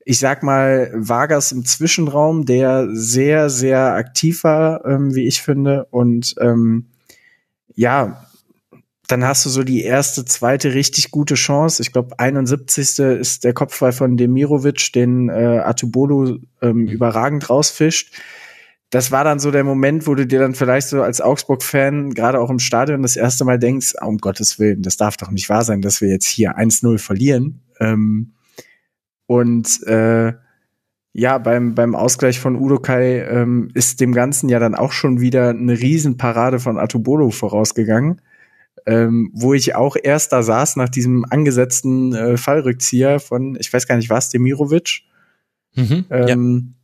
ich 0.08 0.20
sag 0.20 0.42
mal, 0.42 0.90
Vargas 0.94 1.52
im 1.52 1.66
Zwischenraum, 1.66 2.46
der 2.46 2.88
sehr, 2.92 3.50
sehr 3.50 3.92
aktiv 3.92 4.42
war, 4.42 4.86
ähm, 4.86 5.14
wie 5.14 5.26
ich 5.26 5.42
finde. 5.42 5.84
Und 5.90 6.34
ähm, 6.40 6.86
ja, 7.74 8.24
dann 9.06 9.22
hast 9.26 9.44
du 9.44 9.50
so 9.50 9.64
die 9.64 9.82
erste, 9.82 10.24
zweite 10.24 10.72
richtig 10.72 11.10
gute 11.10 11.34
Chance. 11.34 11.82
Ich 11.82 11.92
glaube, 11.92 12.18
71. 12.18 12.98
ist 13.20 13.44
der 13.44 13.52
Kopfball 13.52 13.92
von 13.92 14.16
Demirovic, 14.16 14.94
den 14.94 15.28
äh, 15.28 15.60
Atubolo 15.62 16.38
ähm, 16.62 16.76
mhm. 16.78 16.88
überragend 16.88 17.50
rausfischt. 17.50 18.14
Das 18.88 19.10
war 19.10 19.24
dann 19.24 19.38
so 19.38 19.50
der 19.50 19.64
Moment, 19.64 20.06
wo 20.06 20.14
du 20.14 20.26
dir 20.26 20.38
dann 20.38 20.54
vielleicht 20.54 20.88
so 20.88 21.02
als 21.02 21.20
Augsburg-Fan, 21.20 22.14
gerade 22.14 22.40
auch 22.40 22.48
im 22.48 22.60
Stadion, 22.60 23.02
das 23.02 23.16
erste 23.16 23.44
Mal 23.44 23.58
denkst, 23.58 23.92
um 24.00 24.16
Gottes 24.16 24.58
Willen, 24.58 24.80
das 24.80 24.96
darf 24.96 25.18
doch 25.18 25.30
nicht 25.30 25.50
wahr 25.50 25.64
sein, 25.64 25.82
dass 25.82 26.00
wir 26.00 26.08
jetzt 26.08 26.28
hier 26.28 26.56
1-0 26.56 26.96
verlieren. 26.96 27.60
Ähm, 27.78 28.32
und 29.28 29.82
äh, 29.86 30.32
ja, 31.12 31.36
beim, 31.36 31.74
beim 31.74 31.94
Ausgleich 31.94 32.40
von 32.40 32.56
Udokai 32.56 33.20
ähm, 33.28 33.68
ist 33.74 34.00
dem 34.00 34.12
Ganzen 34.12 34.48
ja 34.48 34.58
dann 34.58 34.74
auch 34.74 34.92
schon 34.92 35.20
wieder 35.20 35.50
eine 35.50 35.78
Riesenparade 35.78 36.58
von 36.58 36.78
Atubolo 36.78 37.30
vorausgegangen, 37.30 38.22
ähm, 38.86 39.30
wo 39.34 39.52
ich 39.52 39.74
auch 39.74 39.96
erst 40.02 40.32
da 40.32 40.42
saß 40.42 40.76
nach 40.76 40.88
diesem 40.88 41.26
angesetzten 41.28 42.14
äh, 42.14 42.36
Fallrückzieher 42.38 43.20
von, 43.20 43.54
ich 43.60 43.70
weiß 43.70 43.86
gar 43.86 43.96
nicht 43.96 44.08
was, 44.08 44.30
Demirovic. 44.30 45.02
Mhm, 45.74 46.06
ähm, 46.08 46.74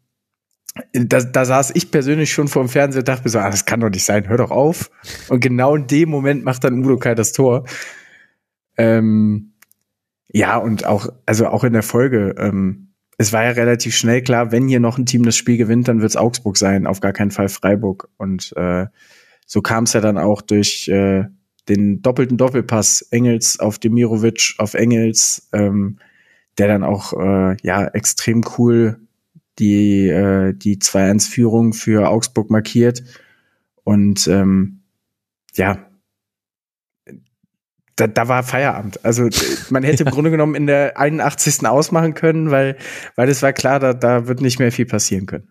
ja. 0.92 1.04
da, 1.04 1.20
da 1.22 1.44
saß 1.46 1.70
ich 1.74 1.90
persönlich 1.90 2.30
schon 2.30 2.48
vor 2.48 2.62
dem 2.62 2.68
Fernseher 2.68 3.00
und 3.00 3.08
dachte 3.08 3.24
mir 3.24 3.30
so, 3.30 3.38
ah, 3.38 3.48
das 3.48 3.64
kann 3.64 3.80
doch 3.80 3.88
nicht 3.88 4.04
sein, 4.04 4.28
hör 4.28 4.36
doch 4.36 4.50
auf. 4.50 4.90
Und 5.30 5.40
genau 5.40 5.76
in 5.76 5.86
dem 5.86 6.10
Moment 6.10 6.44
macht 6.44 6.62
dann 6.64 6.84
Udokai 6.84 7.14
das 7.14 7.32
Tor. 7.32 7.64
Ähm, 8.76 9.53
ja, 10.34 10.56
und 10.56 10.84
auch, 10.84 11.08
also 11.26 11.46
auch 11.46 11.62
in 11.62 11.72
der 11.72 11.84
Folge, 11.84 12.34
ähm, 12.38 12.88
es 13.18 13.32
war 13.32 13.44
ja 13.44 13.50
relativ 13.50 13.96
schnell 13.96 14.20
klar, 14.20 14.50
wenn 14.50 14.66
hier 14.66 14.80
noch 14.80 14.98
ein 14.98 15.06
Team 15.06 15.22
das 15.22 15.36
Spiel 15.36 15.56
gewinnt, 15.56 15.86
dann 15.86 16.00
wird 16.00 16.10
es 16.10 16.16
Augsburg 16.16 16.56
sein, 16.56 16.88
auf 16.88 16.98
gar 16.98 17.12
keinen 17.12 17.30
Fall 17.30 17.48
Freiburg. 17.48 18.08
Und 18.16 18.52
äh, 18.56 18.86
so 19.46 19.62
kam 19.62 19.84
es 19.84 19.92
ja 19.92 20.00
dann 20.00 20.18
auch 20.18 20.42
durch 20.42 20.88
äh, 20.88 21.26
den 21.68 22.02
doppelten 22.02 22.36
Doppelpass 22.36 23.02
Engels 23.12 23.60
auf 23.60 23.78
Demirovic 23.78 24.54
auf 24.58 24.74
Engels, 24.74 25.48
ähm, 25.52 25.98
der 26.58 26.66
dann 26.66 26.82
auch 26.82 27.12
äh, 27.12 27.56
ja 27.62 27.86
extrem 27.86 28.42
cool 28.58 28.98
die 29.60 30.08
äh, 30.08 30.52
die 30.52 30.78
2-1-Führung 30.78 31.74
für 31.74 32.08
Augsburg 32.08 32.50
markiert. 32.50 33.04
Und 33.84 34.26
ähm, 34.26 34.80
ja, 35.54 35.78
da, 37.96 38.06
da 38.06 38.28
war 38.28 38.42
Feierabend. 38.42 39.04
Also 39.04 39.28
man 39.70 39.82
hätte 39.82 40.04
im 40.04 40.10
Grunde 40.12 40.30
genommen 40.30 40.54
in 40.54 40.66
der 40.66 40.98
81. 40.98 41.66
ausmachen 41.66 42.14
können, 42.14 42.50
weil, 42.50 42.76
weil 43.16 43.28
es 43.28 43.42
war 43.42 43.52
klar, 43.52 43.80
da, 43.80 43.92
da 43.94 44.26
wird 44.26 44.40
nicht 44.40 44.58
mehr 44.58 44.72
viel 44.72 44.86
passieren 44.86 45.26
können. 45.26 45.48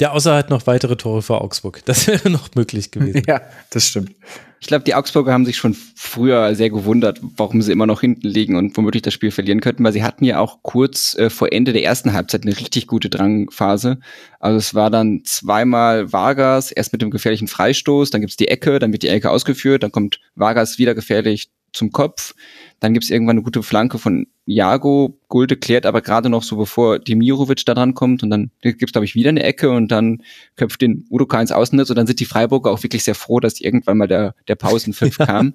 Ja, 0.00 0.12
außer 0.12 0.32
halt 0.32 0.48
noch 0.48 0.66
weitere 0.66 0.96
Tore 0.96 1.20
für 1.20 1.40
Augsburg. 1.42 1.82
Das 1.84 2.06
wäre 2.06 2.30
noch 2.30 2.54
möglich 2.54 2.90
gewesen. 2.90 3.22
Ja, 3.26 3.42
das 3.70 3.88
stimmt. 3.88 4.14
Ich 4.62 4.66
glaube, 4.66 4.84
die 4.84 4.94
Augsburger 4.94 5.32
haben 5.32 5.46
sich 5.46 5.56
schon 5.56 5.74
früher 5.94 6.54
sehr 6.54 6.68
gewundert, 6.68 7.18
warum 7.22 7.62
sie 7.62 7.72
immer 7.72 7.86
noch 7.86 8.02
hinten 8.02 8.26
liegen 8.28 8.56
und 8.56 8.76
womöglich 8.76 9.02
das 9.02 9.14
Spiel 9.14 9.30
verlieren 9.30 9.60
könnten, 9.60 9.82
weil 9.84 9.92
sie 9.94 10.02
hatten 10.02 10.24
ja 10.24 10.38
auch 10.38 10.58
kurz 10.62 11.14
äh, 11.16 11.30
vor 11.30 11.50
Ende 11.50 11.72
der 11.72 11.82
ersten 11.82 12.12
Halbzeit 12.12 12.42
eine 12.42 12.56
richtig 12.56 12.86
gute 12.86 13.08
Drangphase. 13.08 14.00
Also 14.38 14.58
es 14.58 14.74
war 14.74 14.90
dann 14.90 15.22
zweimal 15.24 16.12
Vargas, 16.12 16.72
erst 16.72 16.92
mit 16.92 17.00
dem 17.00 17.10
gefährlichen 17.10 17.48
Freistoß, 17.48 18.10
dann 18.10 18.20
gibt's 18.20 18.36
die 18.36 18.48
Ecke, 18.48 18.78
dann 18.78 18.92
wird 18.92 19.02
die 19.02 19.08
Ecke 19.08 19.30
ausgeführt, 19.30 19.82
dann 19.82 19.92
kommt 19.92 20.20
Vargas 20.34 20.78
wieder 20.78 20.94
gefährlich 20.94 21.50
zum 21.72 21.92
Kopf. 21.92 22.34
Dann 22.80 22.94
gibt's 22.94 23.10
irgendwann 23.10 23.36
eine 23.36 23.42
gute 23.42 23.62
Flanke 23.62 23.98
von 23.98 24.26
Jago. 24.46 25.18
Gulde 25.28 25.56
klärt 25.56 25.86
aber 25.86 26.00
gerade 26.00 26.28
noch 26.28 26.42
so, 26.42 26.56
bevor 26.56 26.98
Demirovic 26.98 27.64
da 27.64 27.74
dran 27.74 27.94
kommt. 27.94 28.22
Und 28.22 28.30
dann 28.30 28.50
gibt's 28.62 28.92
glaube 28.92 29.04
ich, 29.04 29.14
wieder 29.14 29.30
eine 29.30 29.42
Ecke 29.42 29.70
und 29.70 29.88
dann 29.88 30.22
köpft 30.56 30.80
den 30.80 31.06
Udoka 31.10 31.40
ins 31.40 31.52
Außennetz. 31.52 31.90
Und 31.90 31.96
dann 31.96 32.06
sind 32.06 32.20
die 32.20 32.24
Freiburger 32.24 32.70
auch 32.70 32.82
wirklich 32.82 33.04
sehr 33.04 33.14
froh, 33.14 33.40
dass 33.40 33.60
irgendwann 33.60 33.98
mal 33.98 34.08
der, 34.08 34.34
der 34.48 34.56
Pausenpfiff 34.56 35.18
ja. 35.18 35.26
kam. 35.26 35.54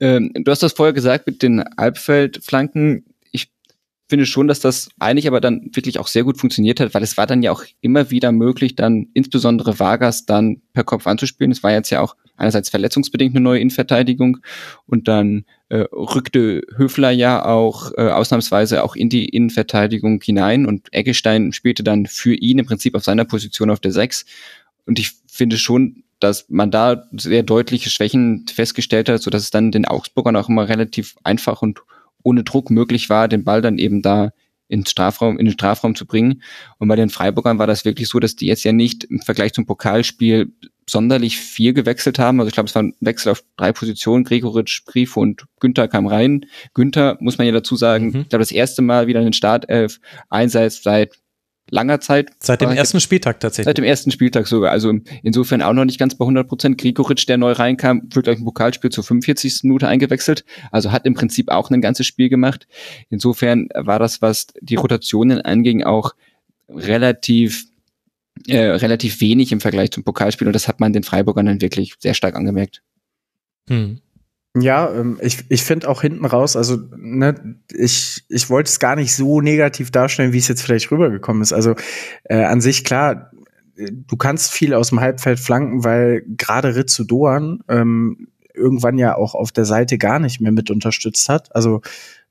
Ähm, 0.00 0.32
du 0.34 0.50
hast 0.50 0.62
das 0.62 0.72
vorher 0.72 0.92
gesagt 0.92 1.26
mit 1.26 1.42
den 1.42 1.60
Albfeldflanken 1.60 3.04
finde 4.12 4.26
schon, 4.26 4.46
dass 4.46 4.60
das 4.60 4.90
eigentlich 4.98 5.26
aber 5.26 5.40
dann 5.40 5.70
wirklich 5.72 5.98
auch 5.98 6.06
sehr 6.06 6.22
gut 6.22 6.36
funktioniert 6.36 6.80
hat, 6.80 6.92
weil 6.92 7.02
es 7.02 7.16
war 7.16 7.26
dann 7.26 7.42
ja 7.42 7.50
auch 7.50 7.64
immer 7.80 8.10
wieder 8.10 8.30
möglich, 8.30 8.76
dann 8.76 9.06
insbesondere 9.14 9.78
Vargas 9.78 10.26
dann 10.26 10.60
per 10.74 10.84
Kopf 10.84 11.06
anzuspielen. 11.06 11.50
Es 11.50 11.62
war 11.62 11.72
jetzt 11.72 11.88
ja 11.88 12.02
auch 12.02 12.14
einerseits 12.42 12.68
verletzungsbedingt 12.68 13.34
eine 13.34 13.42
neue 13.42 13.60
Innenverteidigung 13.60 14.38
und 14.86 15.08
dann 15.08 15.44
äh, 15.68 15.84
rückte 15.92 16.62
Höfler 16.76 17.10
ja 17.10 17.44
auch 17.44 17.92
äh, 17.96 18.08
ausnahmsweise 18.08 18.84
auch 18.84 18.96
in 18.96 19.08
die 19.08 19.26
Innenverteidigung 19.26 20.20
hinein 20.22 20.66
und 20.66 20.92
Eggestein 20.92 21.52
spielte 21.52 21.82
dann 21.82 22.06
für 22.06 22.34
ihn 22.34 22.58
im 22.58 22.66
Prinzip 22.66 22.94
auf 22.94 23.04
seiner 23.04 23.24
Position 23.24 23.70
auf 23.70 23.80
der 23.80 23.92
Sechs. 23.92 24.26
Und 24.84 24.98
ich 24.98 25.12
finde 25.26 25.56
schon, 25.56 26.02
dass 26.20 26.48
man 26.48 26.70
da 26.70 27.04
sehr 27.12 27.42
deutliche 27.42 27.90
Schwächen 27.90 28.46
festgestellt 28.52 29.08
hat, 29.08 29.22
so 29.22 29.30
dass 29.30 29.42
es 29.42 29.50
dann 29.50 29.72
den 29.72 29.86
Augsburgern 29.86 30.36
auch 30.36 30.48
immer 30.48 30.68
relativ 30.68 31.16
einfach 31.24 31.62
und 31.62 31.80
ohne 32.22 32.44
Druck 32.44 32.70
möglich 32.70 33.08
war, 33.08 33.28
den 33.28 33.44
Ball 33.44 33.62
dann 33.62 33.78
eben 33.78 34.02
da 34.02 34.32
ins 34.68 34.90
Strafraum, 34.90 35.38
in 35.38 35.46
den 35.46 35.52
Strafraum 35.52 35.94
zu 35.94 36.06
bringen. 36.06 36.42
Und 36.78 36.88
bei 36.88 36.96
den 36.96 37.10
Freiburgern 37.10 37.58
war 37.58 37.66
das 37.66 37.84
wirklich 37.84 38.08
so, 38.08 38.20
dass 38.20 38.36
die 38.36 38.46
jetzt 38.46 38.64
ja 38.64 38.72
nicht 38.72 39.04
im 39.04 39.20
Vergleich 39.20 39.52
zum 39.52 39.66
Pokalspiel 39.66 40.52
sonderlich 40.88 41.38
viel 41.38 41.72
gewechselt 41.72 42.18
haben. 42.18 42.40
Also 42.40 42.48
ich 42.48 42.54
glaube, 42.54 42.68
es 42.68 42.74
war 42.74 42.82
ein 42.82 42.94
Wechsel 43.00 43.32
auf 43.32 43.42
drei 43.56 43.72
Positionen. 43.72 44.24
Gregoritsch, 44.24 44.84
Grifo 44.84 45.20
und 45.20 45.44
Günther 45.60 45.88
kam 45.88 46.06
rein. 46.06 46.46
Günther, 46.74 47.16
muss 47.20 47.38
man 47.38 47.46
ja 47.46 47.52
dazu 47.52 47.76
sagen, 47.76 48.06
mhm. 48.06 48.20
ich 48.22 48.28
glaube, 48.28 48.42
das 48.42 48.52
erste 48.52 48.82
Mal 48.82 49.06
wieder 49.06 49.20
in 49.20 49.26
den 49.26 49.32
Startelf 49.32 50.00
einsatz 50.28 50.82
seit 50.82 51.12
langer 51.70 52.00
Zeit. 52.00 52.30
Seit 52.38 52.60
dem 52.60 52.70
ersten 52.70 53.00
Spieltag 53.00 53.40
tatsächlich. 53.40 53.64
Seit 53.64 53.78
dem 53.78 53.84
ersten 53.84 54.10
Spieltag 54.10 54.46
sogar. 54.46 54.72
Also 54.72 54.92
insofern 55.22 55.62
auch 55.62 55.72
noch 55.72 55.84
nicht 55.84 55.98
ganz 55.98 56.14
bei 56.14 56.24
100 56.24 56.46
Prozent. 56.46 56.78
Grigoric, 56.78 57.26
der 57.26 57.38
neu 57.38 57.52
reinkam, 57.52 58.02
wird 58.12 58.24
gleich 58.24 58.38
ein 58.38 58.44
Pokalspiel 58.44 58.90
zur 58.90 59.04
45. 59.04 59.60
Minute 59.62 59.88
eingewechselt. 59.88 60.44
Also 60.70 60.92
hat 60.92 61.06
im 61.06 61.14
Prinzip 61.14 61.50
auch 61.50 61.70
ein 61.70 61.80
ganzes 61.80 62.06
Spiel 62.06 62.28
gemacht. 62.28 62.66
Insofern 63.08 63.68
war 63.74 63.98
das, 63.98 64.20
was 64.20 64.48
die 64.60 64.76
Rotationen 64.76 65.40
anging, 65.40 65.82
auch 65.82 66.12
relativ 66.68 67.66
äh, 68.48 68.58
relativ 68.58 69.20
wenig 69.20 69.52
im 69.52 69.60
Vergleich 69.60 69.90
zum 69.90 70.04
Pokalspiel 70.04 70.46
und 70.46 70.52
das 70.52 70.68
hat 70.68 70.80
man 70.80 70.92
den 70.92 71.02
Freiburgern 71.02 71.46
dann 71.46 71.60
wirklich 71.60 71.94
sehr 71.98 72.14
stark 72.14 72.36
angemerkt. 72.36 72.82
Hm. 73.68 74.00
Ja, 74.54 74.92
ähm, 74.92 75.18
ich, 75.22 75.44
ich 75.48 75.62
finde 75.62 75.88
auch 75.88 76.02
hinten 76.02 76.26
raus, 76.26 76.56
also 76.56 76.76
ne, 76.94 77.56
ich, 77.72 78.24
ich 78.28 78.50
wollte 78.50 78.68
es 78.68 78.78
gar 78.78 78.96
nicht 78.96 79.14
so 79.14 79.40
negativ 79.40 79.90
darstellen, 79.90 80.34
wie 80.34 80.38
es 80.38 80.48
jetzt 80.48 80.62
vielleicht 80.62 80.90
rübergekommen 80.90 81.42
ist. 81.42 81.54
Also 81.54 81.74
äh, 82.24 82.44
an 82.44 82.60
sich 82.60 82.84
klar, 82.84 83.30
du 83.76 84.16
kannst 84.16 84.52
viel 84.52 84.74
aus 84.74 84.90
dem 84.90 85.00
Halbfeld 85.00 85.40
flanken, 85.40 85.84
weil 85.84 86.22
gerade 86.36 86.76
Ritsu 86.76 87.04
Doan 87.04 87.60
ähm, 87.68 88.28
irgendwann 88.54 88.98
ja 88.98 89.16
auch 89.16 89.34
auf 89.34 89.52
der 89.52 89.64
Seite 89.64 89.96
gar 89.96 90.18
nicht 90.18 90.40
mehr 90.40 90.52
mit 90.52 90.70
unterstützt 90.70 91.30
hat. 91.30 91.54
Also 91.56 91.80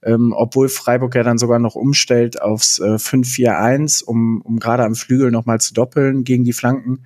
ähm, 0.04 0.34
obwohl 0.36 0.70
Freiburg 0.70 1.16
ja 1.16 1.24
dann 1.24 1.38
sogar 1.38 1.60
noch 1.60 1.76
umstellt 1.76 2.42
aufs 2.42 2.80
äh, 2.80 2.96
5-4-1, 2.96 4.04
um, 4.04 4.42
um 4.42 4.60
gerade 4.60 4.84
am 4.84 4.96
Flügel 4.96 5.32
nochmal 5.32 5.60
zu 5.62 5.74
doppeln 5.74 6.24
gegen 6.24 6.44
die 6.44 6.54
Flanken 6.54 7.04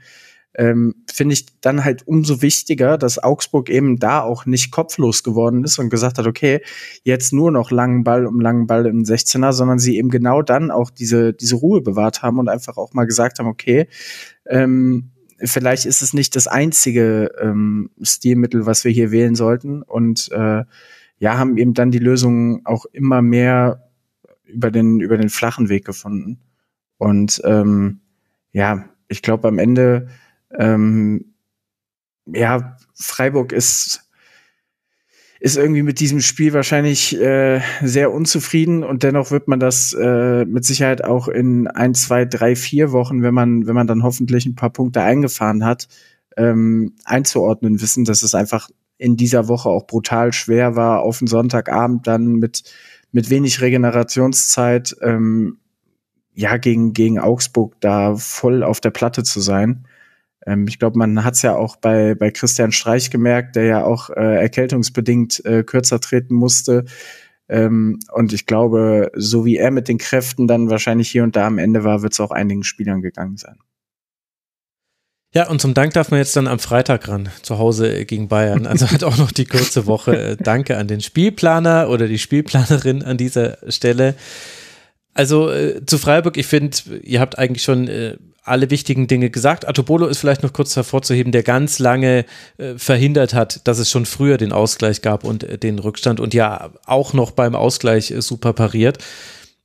ähm, 0.57 0.95
finde 1.11 1.33
ich 1.33 1.59
dann 1.59 1.83
halt 1.83 2.07
umso 2.07 2.41
wichtiger, 2.41 2.97
dass 2.97 3.21
Augsburg 3.21 3.69
eben 3.69 3.97
da 3.97 4.21
auch 4.21 4.45
nicht 4.45 4.71
kopflos 4.71 5.23
geworden 5.23 5.63
ist 5.63 5.79
und 5.79 5.89
gesagt 5.89 6.17
hat, 6.17 6.27
okay, 6.27 6.61
jetzt 7.03 7.33
nur 7.33 7.51
noch 7.51 7.71
langen 7.71 8.03
Ball 8.03 8.25
um 8.25 8.39
langen 8.39 8.67
Ball 8.67 8.85
im 8.85 9.03
16er, 9.03 9.51
sondern 9.51 9.79
sie 9.79 9.97
eben 9.97 10.09
genau 10.09 10.41
dann 10.41 10.71
auch 10.71 10.89
diese, 10.89 11.33
diese 11.33 11.55
Ruhe 11.55 11.81
bewahrt 11.81 12.21
haben 12.21 12.39
und 12.39 12.49
einfach 12.49 12.77
auch 12.77 12.93
mal 12.93 13.05
gesagt 13.05 13.39
haben, 13.39 13.47
okay, 13.47 13.87
ähm, 14.47 15.11
vielleicht 15.39 15.85
ist 15.85 16.01
es 16.01 16.13
nicht 16.13 16.35
das 16.35 16.47
einzige 16.47 17.31
ähm, 17.39 17.89
Stilmittel, 18.01 18.65
was 18.65 18.85
wir 18.85 18.91
hier 18.91 19.11
wählen 19.11 19.35
sollten 19.35 19.81
und 19.81 20.31
äh, 20.31 20.63
ja, 21.17 21.37
haben 21.37 21.57
eben 21.57 21.73
dann 21.73 21.91
die 21.91 21.99
Lösung 21.99 22.65
auch 22.65 22.85
immer 22.85 23.21
mehr 23.21 23.89
über 24.43 24.71
den, 24.71 24.99
über 24.99 25.17
den 25.17 25.29
flachen 25.29 25.69
Weg 25.69 25.85
gefunden. 25.85 26.39
Und 26.97 27.41
ähm, 27.45 28.01
ja, 28.51 28.85
ich 29.07 29.21
glaube, 29.21 29.47
am 29.47 29.59
Ende 29.59 30.07
ähm, 30.57 31.33
ja, 32.25 32.77
Freiburg 32.93 33.51
ist 33.51 34.01
ist 35.41 35.57
irgendwie 35.57 35.83
mit 35.83 35.99
diesem 35.99 36.21
Spiel 36.21 36.53
wahrscheinlich 36.53 37.15
äh, 37.19 37.61
sehr 37.83 38.11
unzufrieden 38.11 38.83
und 38.83 39.03
dennoch 39.03 39.29
wird 39.29 39.47
man 39.47 39.59
das 39.59 39.93
äh, 39.93 40.43
mit 40.45 40.65
Sicherheit 40.65 41.03
auch 41.03 41.27
in 41.27 41.67
ein, 41.67 41.93
zwei, 41.93 42.25
drei, 42.25 42.55
vier 42.55 42.91
Wochen, 42.91 43.21
wenn 43.21 43.33
man, 43.33 43.67
wenn 43.67 43.75
man 43.75 43.85
dann 43.85 44.01
hoffentlich 44.01 44.47
ein 44.47 44.55
paar 44.55 44.71
Punkte 44.71 45.01
eingefahren 45.01 45.63
hat, 45.63 45.87
ähm, 46.35 46.95
einzuordnen 47.03 47.79
wissen, 47.79 48.05
dass 48.05 48.23
es 48.23 48.33
einfach 48.33 48.71
in 48.97 49.17
dieser 49.17 49.47
Woche 49.47 49.69
auch 49.69 49.87
brutal 49.87 50.33
schwer 50.33 50.75
war, 50.75 51.01
auf 51.01 51.19
den 51.19 51.27
Sonntagabend 51.27 52.07
dann 52.07 52.33
mit, 52.33 52.63
mit 53.11 53.29
wenig 53.29 53.61
Regenerationszeit 53.61 54.95
ähm, 55.01 55.59
ja 56.33 56.57
gegen, 56.57 56.93
gegen 56.93 57.19
Augsburg 57.19 57.75
da 57.79 58.15
voll 58.15 58.63
auf 58.63 58.79
der 58.79 58.91
Platte 58.91 59.23
zu 59.23 59.39
sein. 59.39 59.87
Ähm, 60.45 60.67
ich 60.67 60.79
glaube, 60.79 60.97
man 60.97 61.23
hat 61.23 61.35
es 61.35 61.41
ja 61.41 61.55
auch 61.55 61.77
bei, 61.77 62.15
bei 62.15 62.31
Christian 62.31 62.71
Streich 62.71 63.09
gemerkt, 63.09 63.55
der 63.55 63.65
ja 63.65 63.83
auch 63.83 64.09
äh, 64.09 64.41
erkältungsbedingt 64.41 65.43
äh, 65.45 65.63
kürzer 65.63 65.99
treten 65.99 66.35
musste. 66.35 66.85
Ähm, 67.47 67.99
und 68.11 68.33
ich 68.33 68.45
glaube, 68.45 69.11
so 69.15 69.45
wie 69.45 69.57
er 69.57 69.71
mit 69.71 69.87
den 69.87 69.97
Kräften 69.97 70.47
dann 70.47 70.69
wahrscheinlich 70.69 71.09
hier 71.09 71.23
und 71.23 71.35
da 71.35 71.47
am 71.47 71.57
Ende 71.57 71.83
war, 71.83 72.01
wird 72.01 72.13
es 72.13 72.19
auch 72.19 72.31
einigen 72.31 72.63
Spielern 72.63 73.01
gegangen 73.01 73.37
sein. 73.37 73.57
Ja, 75.35 75.49
und 75.49 75.59
zum 75.59 75.73
Dank 75.73 75.93
darf 75.93 76.11
man 76.11 76.19
jetzt 76.19 76.33
dann 76.37 76.47
am 76.47 76.59
Freitag 76.59 77.09
ran, 77.09 77.27
zu 77.41 77.57
Hause 77.57 78.05
gegen 78.05 78.29
Bayern. 78.29 78.65
Also 78.65 78.89
hat 78.89 79.03
auch 79.03 79.17
noch 79.17 79.33
die 79.33 79.43
kurze 79.43 79.85
Woche. 79.85 80.17
Äh, 80.17 80.37
danke 80.37 80.77
an 80.77 80.87
den 80.87 81.01
Spielplaner 81.01 81.89
oder 81.89 82.07
die 82.07 82.19
Spielplanerin 82.19 83.03
an 83.03 83.17
dieser 83.17 83.57
Stelle. 83.67 84.15
Also 85.13 85.51
äh, 85.51 85.85
zu 85.85 85.97
Freiburg, 85.97 86.37
ich 86.37 86.47
finde, 86.47 86.77
ihr 87.03 87.19
habt 87.19 87.37
eigentlich 87.37 87.63
schon 87.63 87.89
äh, 87.89 88.15
alle 88.43 88.69
wichtigen 88.69 89.07
Dinge 89.07 89.29
gesagt. 89.29 89.67
Atobolo 89.67 90.07
ist 90.07 90.19
vielleicht 90.19 90.41
noch 90.41 90.53
kurz 90.53 90.73
hervorzuheben, 90.77 91.33
der 91.33 91.43
ganz 91.43 91.79
lange 91.79 92.23
äh, 92.57 92.77
verhindert 92.77 93.33
hat, 93.33 93.67
dass 93.67 93.79
es 93.79 93.89
schon 93.89 94.05
früher 94.05 94.37
den 94.37 94.53
Ausgleich 94.53 95.01
gab 95.01 95.25
und 95.25 95.43
äh, 95.43 95.57
den 95.57 95.79
Rückstand 95.79 96.21
und 96.21 96.33
ja 96.33 96.69
auch 96.85 97.11
noch 97.11 97.31
beim 97.31 97.55
Ausgleich 97.55 98.09
äh, 98.09 98.21
super 98.21 98.53
pariert 98.53 98.99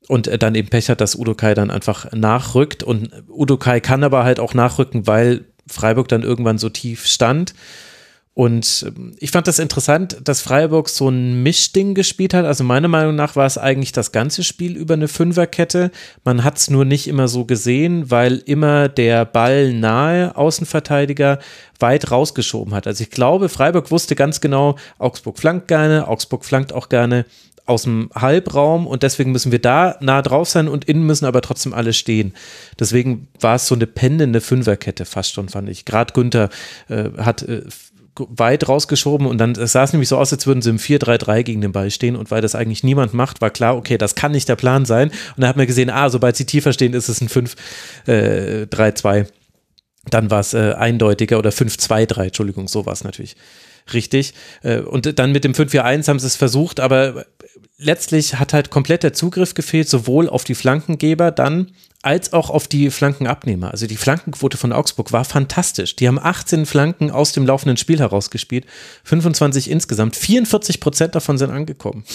und 0.09 0.27
äh, 0.27 0.39
dann 0.39 0.57
eben 0.57 0.69
Pech 0.69 0.91
hat, 0.91 1.01
dass 1.01 1.15
Udokai 1.15 1.55
dann 1.55 1.71
einfach 1.71 2.11
nachrückt 2.13 2.83
und 2.83 3.11
Udokai 3.29 3.81
kann 3.81 4.03
aber 4.03 4.25
halt 4.25 4.41
auch 4.41 4.55
nachrücken, 4.55 5.07
weil 5.07 5.45
Freiburg 5.71 6.09
dann 6.09 6.23
irgendwann 6.23 6.59
so 6.59 6.69
tief 6.69 7.07
stand. 7.07 7.55
Und 8.33 8.87
ähm, 8.87 9.15
ich 9.19 9.33
fand 9.33 9.49
das 9.49 9.59
interessant, 9.59 10.17
dass 10.25 10.41
Freiburg 10.41 10.89
so 10.89 11.09
ein 11.09 11.43
Mischding 11.43 11.95
gespielt 11.95 12.33
hat. 12.33 12.45
Also 12.45 12.63
meiner 12.65 12.89
Meinung 12.89 13.15
nach 13.15 13.37
war 13.37 13.45
es 13.45 13.59
eigentlich 13.59 13.93
das 13.93 14.13
ganze 14.13 14.45
Spiel 14.45 14.77
über 14.77 14.95
eine 14.95 15.09
Fünferkette. 15.09 15.91
Man 16.25 16.45
hat 16.45 16.57
es 16.57 16.71
nur 16.71 16.85
nicht 16.85 17.09
immer 17.09 17.29
so 17.29 17.45
gesehen, 17.45 18.11
weil 18.11 18.39
immer 18.47 18.89
der 18.89 19.25
Ball 19.25 19.73
nahe 19.73 20.37
Außenverteidiger 20.37 21.39
weit 21.81 22.11
rausgeschoben 22.11 22.73
hat. 22.73 22.87
Also 22.87 23.03
ich 23.03 23.11
glaube, 23.11 23.49
Freiburg 23.49 23.91
wusste 23.91 24.15
ganz 24.15 24.41
genau, 24.41 24.77
Augsburg 24.99 25.39
flankt 25.39 25.69
gerne, 25.69 26.07
Augsburg 26.07 26.45
flankt 26.45 26.73
auch 26.73 26.89
gerne 26.89 27.27
aus 27.71 27.85
dem 27.85 28.11
Halbraum 28.15 28.87
und 28.87 29.05
deswegen 29.05 29.31
müssen 29.31 29.53
wir 29.53 29.61
da 29.61 29.97
nah 30.01 30.23
drauf 30.23 30.49
sein 30.49 30.67
und 30.69 30.85
innen 30.87 31.07
müssen 31.07 31.25
aber 31.25 31.41
trotzdem 31.41 31.73
alle 31.73 31.93
stehen. 31.93 32.35
Deswegen 32.79 33.29
war 33.39 33.55
es 33.55 33.67
so 33.67 33.77
eine 33.77 33.87
pendende 33.87 34.41
Fünferkette 34.41 35.05
fast 35.05 35.33
schon, 35.33 35.49
fand 35.49 35.69
ich. 35.69 35.85
Gerade 35.85 36.13
Günther 36.13 36.51
äh, 36.89 37.11
hat 37.17 37.43
äh, 37.43 37.63
weit 38.19 38.69
rausgeschoben 38.69 39.27
und 39.27 39.39
dann 39.39 39.55
sah 39.55 39.85
es 39.85 39.93
nämlich 39.93 40.09
so 40.09 40.19
aus, 40.19 40.33
als 40.33 40.47
würden 40.47 40.63
sie 40.63 40.71
im 40.71 40.79
4-3-3 40.79 41.45
gegen 41.45 41.61
den 41.61 41.71
Ball 41.73 41.93
stehen 41.93 42.17
und 42.17 42.33
weil 42.33 42.43
das 42.43 42.57
eigentlich 42.57 42.83
niemand 42.83 43.15
macht, 43.15 43.41
war 43.41 43.51
klar, 43.51 43.77
okay, 43.77 43.97
das 43.97 44.17
kann 44.17 44.33
nicht 44.33 44.49
der 44.49 44.57
Plan 44.57 44.85
sein. 44.85 45.11
Und 45.37 45.43
da 45.43 45.47
hat 45.47 45.57
man 45.57 45.69
gesehen, 45.69 45.91
ah, 45.91 46.11
sobald 46.11 46.35
sie 46.37 46.45
tiefer 46.45 46.73
stehen, 46.73 46.93
ist 46.93 47.09
es 47.09 47.21
ein 47.21 47.29
5-3-2. 47.29 49.17
Äh, 49.17 49.25
dann 50.11 50.31
war 50.31 50.41
es 50.41 50.55
äh, 50.55 50.73
eindeutiger 50.73 51.39
oder 51.39 51.51
5-2-3, 51.51 52.25
Entschuldigung, 52.25 52.67
so 52.67 52.85
war 52.85 52.93
es 52.93 53.05
natürlich 53.05 53.37
richtig. 53.95 54.35
Äh, 54.63 54.81
und 54.81 55.19
dann 55.19 55.33
mit 55.33 55.45
dem 55.45 55.53
5-4-1 55.53 56.09
haben 56.09 56.19
sie 56.19 56.27
es 56.27 56.37
versucht, 56.37 56.81
aber 56.81 57.27
letztlich 57.79 58.35
hat 58.35 58.53
halt 58.53 58.71
komplett 58.71 59.03
der 59.03 59.13
Zugriff 59.13 59.55
gefehlt, 59.55 59.89
sowohl 59.89 60.29
auf 60.29 60.45
die 60.45 60.55
Flankengeber 60.55 61.31
dann 61.31 61.73
als 62.03 62.33
auch 62.33 62.49
auf 62.49 62.67
die 62.67 62.91
Flankenabnehmer. 62.91 63.71
Also 63.73 63.87
die 63.87 63.99
Flankenquote 63.99 64.57
von 64.57 64.73
Augsburg 64.73 65.13
war 65.13 65.25
fantastisch. 65.27 65.97
Die 65.97 66.09
haben 66.09 66.19
18 66.19 66.65
Flanken 66.65 67.11
aus 67.11 67.33
dem 67.33 67.45
laufenden 67.45 67.77
Spiel 67.77 67.99
herausgespielt, 67.99 68.65
25 69.05 69.71
insgesamt, 69.71 70.17
44 70.17 70.81
Prozent 70.81 71.15
davon 71.15 71.37
sind 71.37 71.51
angekommen. 71.51 72.05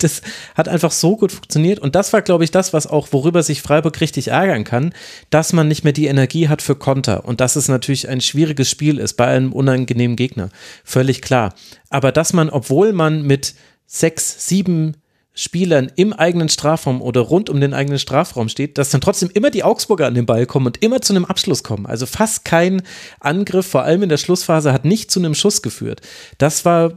Das 0.00 0.22
hat 0.54 0.68
einfach 0.68 0.90
so 0.90 1.16
gut 1.16 1.32
funktioniert 1.32 1.78
und 1.78 1.94
das 1.94 2.12
war, 2.12 2.22
glaube 2.22 2.44
ich, 2.44 2.50
das, 2.50 2.72
was 2.72 2.86
auch, 2.86 3.08
worüber 3.12 3.42
sich 3.42 3.62
Freiburg 3.62 4.00
richtig 4.00 4.28
ärgern 4.28 4.64
kann, 4.64 4.94
dass 5.30 5.52
man 5.52 5.68
nicht 5.68 5.84
mehr 5.84 5.92
die 5.92 6.06
Energie 6.06 6.48
hat 6.48 6.62
für 6.62 6.76
Konter 6.76 7.24
und 7.24 7.40
dass 7.40 7.56
es 7.56 7.68
natürlich 7.68 8.08
ein 8.08 8.20
schwieriges 8.20 8.70
Spiel 8.70 8.98
ist 8.98 9.14
bei 9.14 9.26
einem 9.26 9.52
unangenehmen 9.52 10.16
Gegner. 10.16 10.48
Völlig 10.84 11.20
klar. 11.20 11.54
Aber 11.90 12.12
dass 12.12 12.32
man, 12.32 12.48
obwohl 12.48 12.92
man 12.92 13.22
mit 13.22 13.54
sechs, 13.86 14.48
sieben 14.48 14.96
Spielern 15.34 15.90
im 15.96 16.12
eigenen 16.12 16.48
Strafraum 16.48 17.00
oder 17.00 17.22
rund 17.22 17.48
um 17.48 17.60
den 17.60 17.72
eigenen 17.72 17.98
Strafraum 17.98 18.48
steht, 18.48 18.76
dass 18.76 18.90
dann 18.90 19.00
trotzdem 19.00 19.30
immer 19.32 19.50
die 19.50 19.64
Augsburger 19.64 20.06
an 20.06 20.14
den 20.14 20.26
Ball 20.26 20.44
kommen 20.46 20.66
und 20.66 20.82
immer 20.82 21.00
zu 21.00 21.14
einem 21.14 21.24
Abschluss 21.24 21.62
kommen. 21.62 21.86
Also 21.86 22.04
fast 22.04 22.44
kein 22.44 22.82
Angriff, 23.18 23.66
vor 23.66 23.82
allem 23.84 24.02
in 24.02 24.08
der 24.10 24.18
Schlussphase, 24.18 24.72
hat 24.72 24.84
nicht 24.84 25.10
zu 25.10 25.20
einem 25.20 25.34
Schuss 25.34 25.62
geführt. 25.62 26.02
Das 26.36 26.64
war 26.64 26.92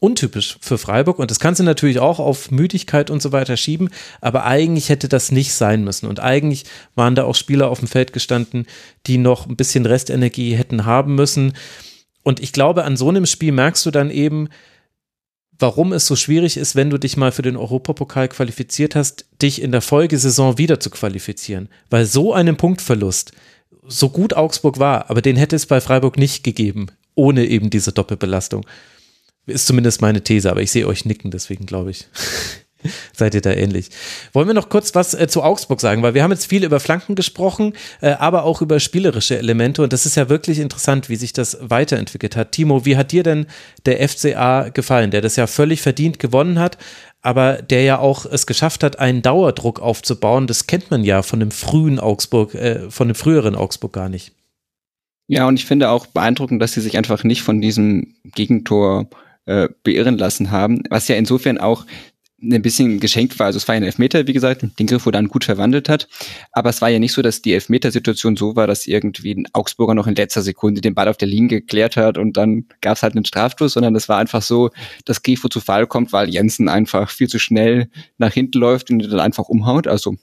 untypisch 0.00 0.58
für 0.60 0.78
Freiburg 0.78 1.18
und 1.18 1.30
das 1.30 1.40
kannst 1.40 1.60
du 1.60 1.64
natürlich 1.64 1.98
auch 1.98 2.18
auf 2.18 2.50
Müdigkeit 2.50 3.10
und 3.10 3.20
so 3.20 3.32
weiter 3.32 3.56
schieben, 3.56 3.88
aber 4.20 4.44
eigentlich 4.44 4.90
hätte 4.90 5.08
das 5.08 5.32
nicht 5.32 5.52
sein 5.54 5.82
müssen 5.82 6.06
und 6.06 6.20
eigentlich 6.20 6.66
waren 6.94 7.16
da 7.16 7.24
auch 7.24 7.34
Spieler 7.34 7.68
auf 7.68 7.80
dem 7.80 7.88
Feld 7.88 8.12
gestanden, 8.12 8.66
die 9.06 9.18
noch 9.18 9.48
ein 9.48 9.56
bisschen 9.56 9.86
Restenergie 9.86 10.54
hätten 10.54 10.84
haben 10.84 11.16
müssen 11.16 11.54
und 12.22 12.40
ich 12.40 12.52
glaube, 12.52 12.84
an 12.84 12.96
so 12.96 13.08
einem 13.08 13.26
Spiel 13.26 13.52
merkst 13.52 13.86
du 13.86 13.90
dann 13.90 14.10
eben, 14.10 14.50
warum 15.58 15.92
es 15.92 16.06
so 16.06 16.16
schwierig 16.16 16.56
ist, 16.56 16.76
wenn 16.76 16.90
du 16.90 16.98
dich 16.98 17.16
mal 17.16 17.32
für 17.32 17.42
den 17.42 17.56
Europapokal 17.56 18.28
qualifiziert 18.28 18.94
hast, 18.94 19.26
dich 19.42 19.60
in 19.60 19.72
der 19.72 19.80
Folgesaison 19.80 20.58
wieder 20.58 20.80
zu 20.80 20.90
qualifizieren. 20.90 21.68
Weil 21.90 22.06
so 22.06 22.32
einen 22.32 22.56
Punktverlust, 22.56 23.32
so 23.86 24.10
gut 24.10 24.34
Augsburg 24.34 24.78
war, 24.78 25.10
aber 25.10 25.22
den 25.22 25.36
hätte 25.36 25.56
es 25.56 25.66
bei 25.66 25.80
Freiburg 25.80 26.16
nicht 26.16 26.44
gegeben, 26.44 26.88
ohne 27.14 27.46
eben 27.46 27.70
diese 27.70 27.92
Doppelbelastung. 27.92 28.66
Ist 29.46 29.66
zumindest 29.66 30.02
meine 30.02 30.22
These, 30.22 30.50
aber 30.50 30.62
ich 30.62 30.70
sehe 30.70 30.86
euch 30.86 31.04
nicken, 31.04 31.30
deswegen 31.30 31.66
glaube 31.66 31.90
ich. 31.90 32.06
Seid 33.12 33.34
ihr 33.34 33.40
da 33.40 33.50
ähnlich? 33.50 33.90
Wollen 34.32 34.46
wir 34.46 34.54
noch 34.54 34.68
kurz 34.68 34.94
was 34.94 35.14
äh, 35.14 35.26
zu 35.28 35.42
Augsburg 35.42 35.80
sagen, 35.80 36.02
weil 36.02 36.14
wir 36.14 36.22
haben 36.22 36.30
jetzt 36.30 36.46
viel 36.46 36.64
über 36.64 36.80
Flanken 36.80 37.14
gesprochen, 37.14 37.74
äh, 38.00 38.10
aber 38.10 38.44
auch 38.44 38.62
über 38.62 38.80
spielerische 38.80 39.38
Elemente 39.38 39.82
und 39.82 39.92
das 39.92 40.06
ist 40.06 40.16
ja 40.16 40.28
wirklich 40.28 40.58
interessant, 40.58 41.08
wie 41.08 41.16
sich 41.16 41.32
das 41.32 41.58
weiterentwickelt 41.60 42.36
hat. 42.36 42.52
Timo, 42.52 42.84
wie 42.84 42.96
hat 42.96 43.12
dir 43.12 43.22
denn 43.22 43.46
der 43.86 44.06
FCA 44.08 44.68
gefallen, 44.68 45.10
der 45.10 45.20
das 45.20 45.36
ja 45.36 45.46
völlig 45.46 45.82
verdient 45.82 46.18
gewonnen 46.18 46.58
hat, 46.58 46.78
aber 47.20 47.62
der 47.62 47.82
ja 47.82 47.98
auch 47.98 48.26
es 48.26 48.46
geschafft 48.46 48.84
hat, 48.84 48.98
einen 48.98 49.22
Dauerdruck 49.22 49.80
aufzubauen? 49.80 50.46
Das 50.46 50.66
kennt 50.66 50.90
man 50.90 51.02
ja 51.04 51.22
von 51.22 51.40
dem 51.40 51.50
frühen 51.50 51.98
Augsburg, 51.98 52.54
äh, 52.54 52.90
von 52.90 53.08
dem 53.08 53.14
früheren 53.14 53.56
Augsburg 53.56 53.92
gar 53.92 54.08
nicht. 54.08 54.32
Ja, 55.26 55.46
und 55.46 55.58
ich 55.58 55.66
finde 55.66 55.90
auch 55.90 56.06
beeindruckend, 56.06 56.62
dass 56.62 56.72
sie 56.72 56.80
sich 56.80 56.96
einfach 56.96 57.22
nicht 57.22 57.42
von 57.42 57.60
diesem 57.60 58.14
Gegentor 58.24 59.10
äh, 59.44 59.68
beirren 59.82 60.16
lassen 60.16 60.50
haben, 60.50 60.82
was 60.88 61.08
ja 61.08 61.16
insofern 61.16 61.58
auch 61.58 61.84
ein 62.40 62.62
bisschen 62.62 63.00
geschenkt 63.00 63.38
war. 63.38 63.46
Also 63.46 63.56
es 63.56 63.66
war 63.66 63.74
ja 63.74 63.80
ein 63.80 63.84
Elfmeter, 63.84 64.26
wie 64.26 64.32
gesagt, 64.32 64.64
den 64.78 64.86
Griffo 64.86 65.10
dann 65.10 65.28
gut 65.28 65.44
verwandelt 65.44 65.88
hat. 65.88 66.08
Aber 66.52 66.70
es 66.70 66.80
war 66.80 66.88
ja 66.88 66.98
nicht 66.98 67.12
so, 67.12 67.20
dass 67.20 67.42
die 67.42 67.52
Elfmetersituation 67.52 68.36
so 68.36 68.54
war, 68.54 68.66
dass 68.66 68.86
irgendwie 68.86 69.34
ein 69.34 69.46
Augsburger 69.52 69.94
noch 69.94 70.06
in 70.06 70.14
letzter 70.14 70.42
Sekunde 70.42 70.80
den 70.80 70.94
Ball 70.94 71.08
auf 71.08 71.16
der 71.16 71.28
Linie 71.28 71.60
geklärt 71.60 71.96
hat 71.96 72.16
und 72.16 72.36
dann 72.36 72.66
gab 72.80 72.96
es 72.96 73.02
halt 73.02 73.16
einen 73.16 73.24
Strafstoß, 73.24 73.72
sondern 73.72 73.96
es 73.96 74.08
war 74.08 74.18
einfach 74.18 74.42
so, 74.42 74.70
dass 75.04 75.22
Grifo 75.22 75.48
zu 75.48 75.60
Fall 75.60 75.86
kommt, 75.86 76.12
weil 76.12 76.28
Jensen 76.28 76.68
einfach 76.68 77.10
viel 77.10 77.28
zu 77.28 77.40
schnell 77.40 77.88
nach 78.18 78.32
hinten 78.32 78.58
läuft 78.58 78.90
und 78.90 79.00
dann 79.00 79.20
einfach 79.20 79.48
umhaut. 79.48 79.88
Also 79.88 80.16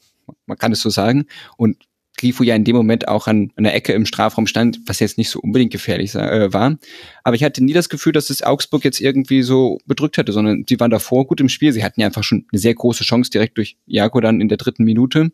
man 0.45 0.57
kann 0.57 0.71
es 0.71 0.81
so 0.81 0.89
sagen. 0.89 1.25
Und 1.57 1.77
Grifo 2.17 2.43
ja 2.43 2.55
in 2.55 2.63
dem 2.63 2.75
Moment 2.75 3.07
auch 3.07 3.27
an, 3.27 3.51
der 3.57 3.75
Ecke 3.75 3.93
im 3.93 4.05
Strafraum 4.05 4.47
stand, 4.47 4.79
was 4.85 4.99
jetzt 4.99 5.17
nicht 5.17 5.29
so 5.29 5.39
unbedingt 5.39 5.71
gefährlich 5.71 6.15
äh, 6.15 6.53
war. 6.53 6.77
Aber 7.23 7.35
ich 7.35 7.43
hatte 7.43 7.63
nie 7.63 7.73
das 7.73 7.89
Gefühl, 7.89 8.13
dass 8.13 8.29
es 8.29 8.41
Augsburg 8.41 8.83
jetzt 8.83 9.01
irgendwie 9.01 9.41
so 9.41 9.79
bedrückt 9.85 10.17
hätte, 10.17 10.31
sondern 10.31 10.65
sie 10.67 10.79
waren 10.79 10.91
davor 10.91 11.27
gut 11.27 11.41
im 11.41 11.49
Spiel. 11.49 11.73
Sie 11.73 11.83
hatten 11.83 11.99
ja 11.99 12.07
einfach 12.07 12.23
schon 12.23 12.45
eine 12.51 12.59
sehr 12.59 12.73
große 12.73 13.03
Chance 13.03 13.31
direkt 13.31 13.57
durch 13.57 13.77
Jago 13.85 14.19
dann 14.21 14.41
in 14.41 14.47
der 14.47 14.57
dritten 14.57 14.83
Minute, 14.83 15.31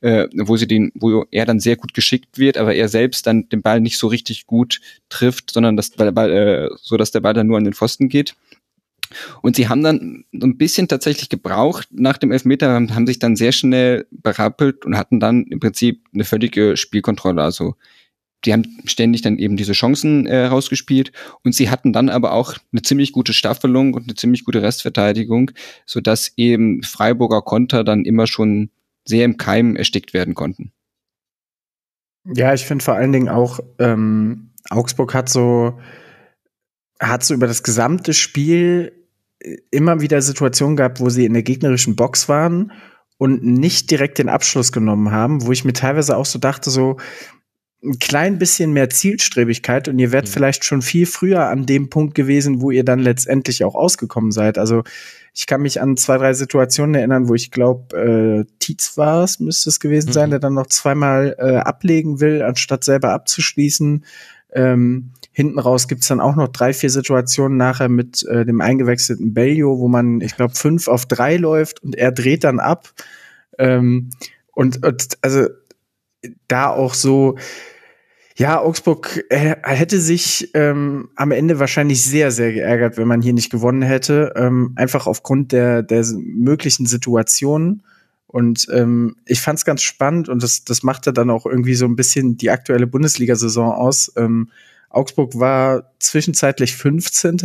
äh, 0.00 0.26
wo 0.36 0.56
sie 0.56 0.66
den, 0.66 0.92
wo 0.94 1.24
er 1.30 1.46
dann 1.46 1.60
sehr 1.60 1.76
gut 1.76 1.94
geschickt 1.94 2.38
wird, 2.38 2.58
aber 2.58 2.74
er 2.74 2.88
selbst 2.88 3.26
dann 3.26 3.48
den 3.48 3.62
Ball 3.62 3.80
nicht 3.80 3.98
so 3.98 4.06
richtig 4.06 4.46
gut 4.46 4.80
trifft, 5.08 5.50
sondern 5.52 5.76
dass 5.76 5.90
Ball, 5.90 6.32
äh, 6.32 6.68
so 6.80 6.96
dass 6.96 7.10
der 7.10 7.20
Ball 7.20 7.34
dann 7.34 7.46
nur 7.46 7.58
an 7.58 7.64
den 7.64 7.74
Pfosten 7.74 8.08
geht. 8.08 8.34
Und 9.42 9.56
sie 9.56 9.68
haben 9.68 9.82
dann 9.82 10.24
ein 10.32 10.56
bisschen 10.56 10.88
tatsächlich 10.88 11.28
gebraucht 11.28 11.88
nach 11.90 12.18
dem 12.18 12.32
Elfmeter, 12.32 12.68
haben 12.74 13.06
sich 13.06 13.18
dann 13.18 13.36
sehr 13.36 13.52
schnell 13.52 14.06
berappelt 14.10 14.84
und 14.84 14.96
hatten 14.96 15.20
dann 15.20 15.44
im 15.44 15.60
Prinzip 15.60 16.04
eine 16.12 16.24
völlige 16.24 16.76
Spielkontrolle. 16.76 17.42
Also 17.42 17.74
die 18.44 18.52
haben 18.52 18.64
ständig 18.84 19.22
dann 19.22 19.38
eben 19.38 19.56
diese 19.56 19.72
Chancen 19.72 20.26
äh, 20.26 20.46
rausgespielt 20.46 21.12
und 21.42 21.54
sie 21.54 21.70
hatten 21.70 21.92
dann 21.92 22.08
aber 22.08 22.32
auch 22.32 22.54
eine 22.72 22.82
ziemlich 22.82 23.12
gute 23.12 23.32
Staffelung 23.32 23.94
und 23.94 24.04
eine 24.04 24.14
ziemlich 24.14 24.44
gute 24.44 24.62
Restverteidigung, 24.62 25.50
sodass 25.84 26.32
eben 26.36 26.82
Freiburger 26.82 27.42
Konter 27.42 27.82
dann 27.82 28.04
immer 28.04 28.26
schon 28.26 28.70
sehr 29.04 29.24
im 29.24 29.36
Keim 29.36 29.76
erstickt 29.76 30.14
werden 30.14 30.34
konnten. 30.34 30.72
Ja, 32.24 32.54
ich 32.54 32.64
finde 32.64 32.84
vor 32.84 32.94
allen 32.94 33.12
Dingen 33.12 33.28
auch, 33.28 33.60
ähm, 33.78 34.50
Augsburg 34.68 35.14
hat 35.14 35.28
so 35.28 35.78
hat 36.98 37.24
so 37.24 37.34
über 37.34 37.46
das 37.46 37.62
gesamte 37.62 38.14
Spiel 38.14 38.95
immer 39.70 40.00
wieder 40.00 40.20
Situationen 40.22 40.76
gehabt, 40.76 41.00
wo 41.00 41.08
sie 41.08 41.24
in 41.24 41.34
der 41.34 41.42
gegnerischen 41.42 41.96
Box 41.96 42.28
waren 42.28 42.72
und 43.18 43.44
nicht 43.44 43.90
direkt 43.90 44.18
den 44.18 44.28
Abschluss 44.28 44.72
genommen 44.72 45.10
haben, 45.10 45.46
wo 45.46 45.52
ich 45.52 45.64
mir 45.64 45.72
teilweise 45.72 46.16
auch 46.16 46.26
so 46.26 46.38
dachte, 46.38 46.70
so 46.70 46.96
ein 47.84 47.98
klein 47.98 48.38
bisschen 48.38 48.72
mehr 48.72 48.90
Zielstrebigkeit 48.90 49.88
und 49.88 49.98
ihr 49.98 50.10
wärt 50.10 50.26
mhm. 50.26 50.30
vielleicht 50.30 50.64
schon 50.64 50.82
viel 50.82 51.06
früher 51.06 51.48
an 51.48 51.66
dem 51.66 51.88
Punkt 51.90 52.14
gewesen, 52.14 52.60
wo 52.60 52.70
ihr 52.70 52.84
dann 52.84 52.98
letztendlich 52.98 53.64
auch 53.64 53.74
ausgekommen 53.74 54.32
seid. 54.32 54.58
Also 54.58 54.82
ich 55.34 55.46
kann 55.46 55.60
mich 55.60 55.80
an 55.80 55.96
zwei, 55.96 56.16
drei 56.16 56.32
Situationen 56.32 56.94
erinnern, 56.94 57.28
wo 57.28 57.34
ich 57.34 57.50
glaube, 57.50 58.46
äh, 58.48 58.52
Tietz 58.58 58.96
war 58.96 59.22
es, 59.22 59.38
müsste 59.38 59.68
es 59.68 59.80
gewesen 59.80 60.08
mhm. 60.08 60.12
sein, 60.12 60.30
der 60.30 60.38
dann 60.38 60.54
noch 60.54 60.66
zweimal 60.66 61.36
äh, 61.38 61.56
ablegen 61.56 62.20
will, 62.20 62.42
anstatt 62.42 62.82
selber 62.84 63.12
abzuschließen. 63.12 64.04
Ähm, 64.52 65.12
Hinten 65.36 65.58
raus 65.58 65.86
gibt's 65.86 66.08
dann 66.08 66.22
auch 66.22 66.34
noch 66.34 66.48
drei, 66.48 66.72
vier 66.72 66.88
Situationen 66.88 67.58
nachher 67.58 67.90
mit 67.90 68.24
äh, 68.24 68.46
dem 68.46 68.62
eingewechselten 68.62 69.34
Bellio, 69.34 69.78
wo 69.78 69.86
man, 69.86 70.22
ich 70.22 70.34
glaube, 70.34 70.54
fünf 70.54 70.88
auf 70.88 71.04
drei 71.04 71.36
läuft 71.36 71.82
und 71.82 71.94
er 71.94 72.10
dreht 72.10 72.42
dann 72.42 72.58
ab. 72.58 72.88
Ähm, 73.58 74.08
und, 74.54 74.82
und 74.82 75.18
also 75.20 75.48
da 76.48 76.70
auch 76.70 76.94
so, 76.94 77.36
ja, 78.34 78.58
Augsburg 78.58 79.26
äh, 79.28 79.56
hätte 79.62 80.00
sich 80.00 80.52
ähm, 80.54 81.10
am 81.16 81.32
Ende 81.32 81.58
wahrscheinlich 81.58 82.02
sehr, 82.02 82.30
sehr 82.30 82.54
geärgert, 82.54 82.96
wenn 82.96 83.06
man 83.06 83.20
hier 83.20 83.34
nicht 83.34 83.50
gewonnen 83.50 83.82
hätte. 83.82 84.32
Ähm, 84.36 84.72
einfach 84.76 85.06
aufgrund 85.06 85.52
der, 85.52 85.82
der 85.82 86.02
möglichen 86.16 86.86
Situationen. 86.86 87.82
Und 88.26 88.68
ähm, 88.72 89.16
ich 89.26 89.42
fand 89.42 89.58
es 89.58 89.66
ganz 89.66 89.82
spannend 89.82 90.30
und 90.30 90.42
das, 90.42 90.64
das 90.64 90.82
machte 90.82 91.12
dann 91.12 91.28
auch 91.28 91.44
irgendwie 91.44 91.74
so 91.74 91.84
ein 91.84 91.94
bisschen 91.94 92.38
die 92.38 92.48
aktuelle 92.48 92.86
Bundesliga-Saison 92.86 93.70
aus. 93.70 94.10
Ähm, 94.16 94.48
Augsburg 94.90 95.38
war 95.38 95.92
zwischenzeitlich 95.98 96.76
15. 96.76 97.38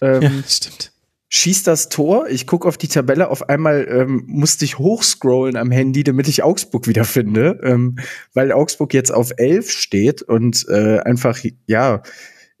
Ähm, 0.00 0.22
ja, 0.22 0.30
stimmt. 0.46 0.92
Schießt 1.28 1.66
das 1.66 1.88
Tor, 1.88 2.28
ich 2.28 2.46
gucke 2.46 2.68
auf 2.68 2.78
die 2.78 2.86
Tabelle, 2.86 3.28
auf 3.28 3.48
einmal 3.48 3.88
ähm, 3.90 4.22
musste 4.28 4.64
ich 4.64 4.78
hochscrollen 4.78 5.56
am 5.56 5.72
Handy, 5.72 6.04
damit 6.04 6.28
ich 6.28 6.44
Augsburg 6.44 6.86
wiederfinde, 6.86 7.58
ähm, 7.64 7.96
weil 8.34 8.52
Augsburg 8.52 8.94
jetzt 8.94 9.12
auf 9.12 9.32
11 9.36 9.68
steht 9.70 10.22
und 10.22 10.64
äh, 10.68 11.00
einfach, 11.00 11.40
ja, 11.66 12.02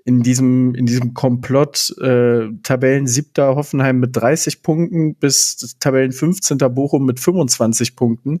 in 0.06 0.22
diesem, 0.22 0.74
in 0.74 0.84
diesem 0.84 1.14
Komplott 1.14 1.94
äh, 1.98 2.48
Tabellen 2.62 3.06
siebter 3.06 3.56
Hoffenheim 3.56 4.00
mit 4.00 4.14
30 4.14 4.62
Punkten 4.62 5.14
bis 5.14 5.76
Tabellen 5.80 6.12
15. 6.12 6.58
Bochum 6.58 7.06
mit 7.06 7.20
25 7.20 7.96
Punkten. 7.96 8.40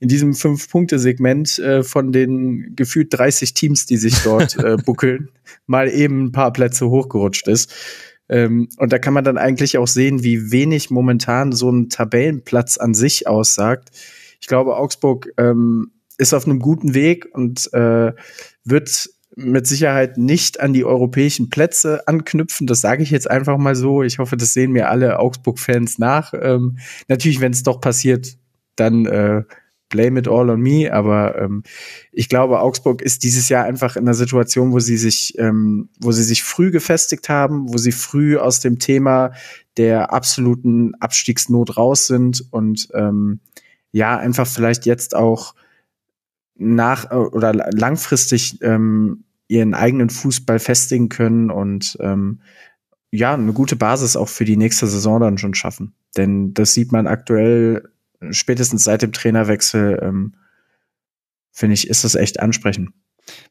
In 0.00 0.08
diesem 0.08 0.32
Fünf-Punkte-Segment 0.32 1.58
äh, 1.58 1.82
von 1.82 2.12
den 2.12 2.74
gefühlt 2.76 3.12
30 3.12 3.52
Teams, 3.52 3.84
die 3.84 3.98
sich 3.98 4.16
dort 4.24 4.56
äh, 4.64 4.78
buckeln, 4.78 5.28
mal 5.66 5.90
eben 5.90 6.24
ein 6.24 6.32
paar 6.32 6.52
Plätze 6.52 6.88
hochgerutscht 6.88 7.46
ist. 7.46 7.74
Ähm, 8.30 8.70
und 8.78 8.90
da 8.90 8.98
kann 8.98 9.12
man 9.12 9.24
dann 9.24 9.36
eigentlich 9.36 9.76
auch 9.76 9.88
sehen, 9.88 10.24
wie 10.24 10.50
wenig 10.50 10.90
momentan 10.90 11.52
so 11.52 11.70
ein 11.70 11.90
Tabellenplatz 11.90 12.78
an 12.78 12.94
sich 12.94 13.26
aussagt. 13.26 13.90
Ich 14.40 14.46
glaube, 14.46 14.78
Augsburg 14.78 15.28
ähm, 15.36 15.92
ist 16.16 16.32
auf 16.32 16.46
einem 16.46 16.58
guten 16.58 16.94
Weg 16.94 17.28
und 17.34 17.70
äh, 17.74 18.12
wird 18.64 19.10
mit 19.34 19.66
Sicherheit 19.66 20.18
nicht 20.18 20.60
an 20.60 20.72
die 20.72 20.84
europäischen 20.84 21.48
Plätze 21.48 22.06
anknüpfen. 22.06 22.66
Das 22.66 22.80
sage 22.80 23.02
ich 23.02 23.10
jetzt 23.10 23.30
einfach 23.30 23.56
mal 23.56 23.74
so. 23.74 24.02
Ich 24.02 24.18
hoffe, 24.18 24.36
das 24.36 24.52
sehen 24.52 24.72
mir 24.72 24.88
alle 24.88 25.18
Augsburg-Fans 25.18 25.98
nach. 25.98 26.34
Ähm, 26.40 26.78
natürlich, 27.08 27.40
wenn 27.40 27.52
es 27.52 27.62
doch 27.62 27.80
passiert, 27.80 28.36
dann 28.76 29.06
äh, 29.06 29.42
blame 29.88 30.18
it 30.18 30.28
all 30.28 30.50
on 30.50 30.60
me. 30.60 30.92
Aber 30.92 31.40
ähm, 31.40 31.62
ich 32.10 32.28
glaube, 32.28 32.60
Augsburg 32.60 33.00
ist 33.00 33.22
dieses 33.22 33.48
Jahr 33.48 33.64
einfach 33.64 33.96
in 33.96 34.02
einer 34.02 34.14
Situation, 34.14 34.72
wo 34.72 34.80
sie 34.80 34.96
sich, 34.96 35.38
ähm, 35.38 35.88
wo 36.00 36.12
sie 36.12 36.24
sich 36.24 36.42
früh 36.42 36.70
gefestigt 36.70 37.28
haben, 37.28 37.72
wo 37.72 37.78
sie 37.78 37.92
früh 37.92 38.36
aus 38.36 38.60
dem 38.60 38.78
Thema 38.78 39.32
der 39.76 40.12
absoluten 40.12 40.94
Abstiegsnot 40.96 41.76
raus 41.76 42.06
sind 42.06 42.44
und 42.50 42.88
ähm, 42.94 43.40
ja, 43.92 44.16
einfach 44.16 44.46
vielleicht 44.46 44.86
jetzt 44.86 45.14
auch 45.14 45.54
nach 46.62 47.10
oder 47.10 47.52
langfristig 47.52 48.62
ähm, 48.62 49.24
ihren 49.48 49.74
eigenen 49.74 50.10
Fußball 50.10 50.58
festigen 50.58 51.08
können 51.08 51.50
und 51.50 51.96
ähm, 52.00 52.40
ja, 53.10 53.34
eine 53.34 53.52
gute 53.52 53.76
Basis 53.76 54.16
auch 54.16 54.28
für 54.28 54.46
die 54.46 54.56
nächste 54.56 54.86
Saison 54.86 55.20
dann 55.20 55.38
schon 55.38 55.54
schaffen. 55.54 55.94
Denn 56.16 56.54
das 56.54 56.72
sieht 56.72 56.92
man 56.92 57.06
aktuell 57.06 57.90
spätestens 58.30 58.84
seit 58.84 59.02
dem 59.02 59.12
Trainerwechsel, 59.12 60.00
ähm, 60.02 60.34
finde 61.50 61.74
ich, 61.74 61.88
ist 61.88 62.04
das 62.04 62.14
echt 62.14 62.40
ansprechend. 62.40 62.90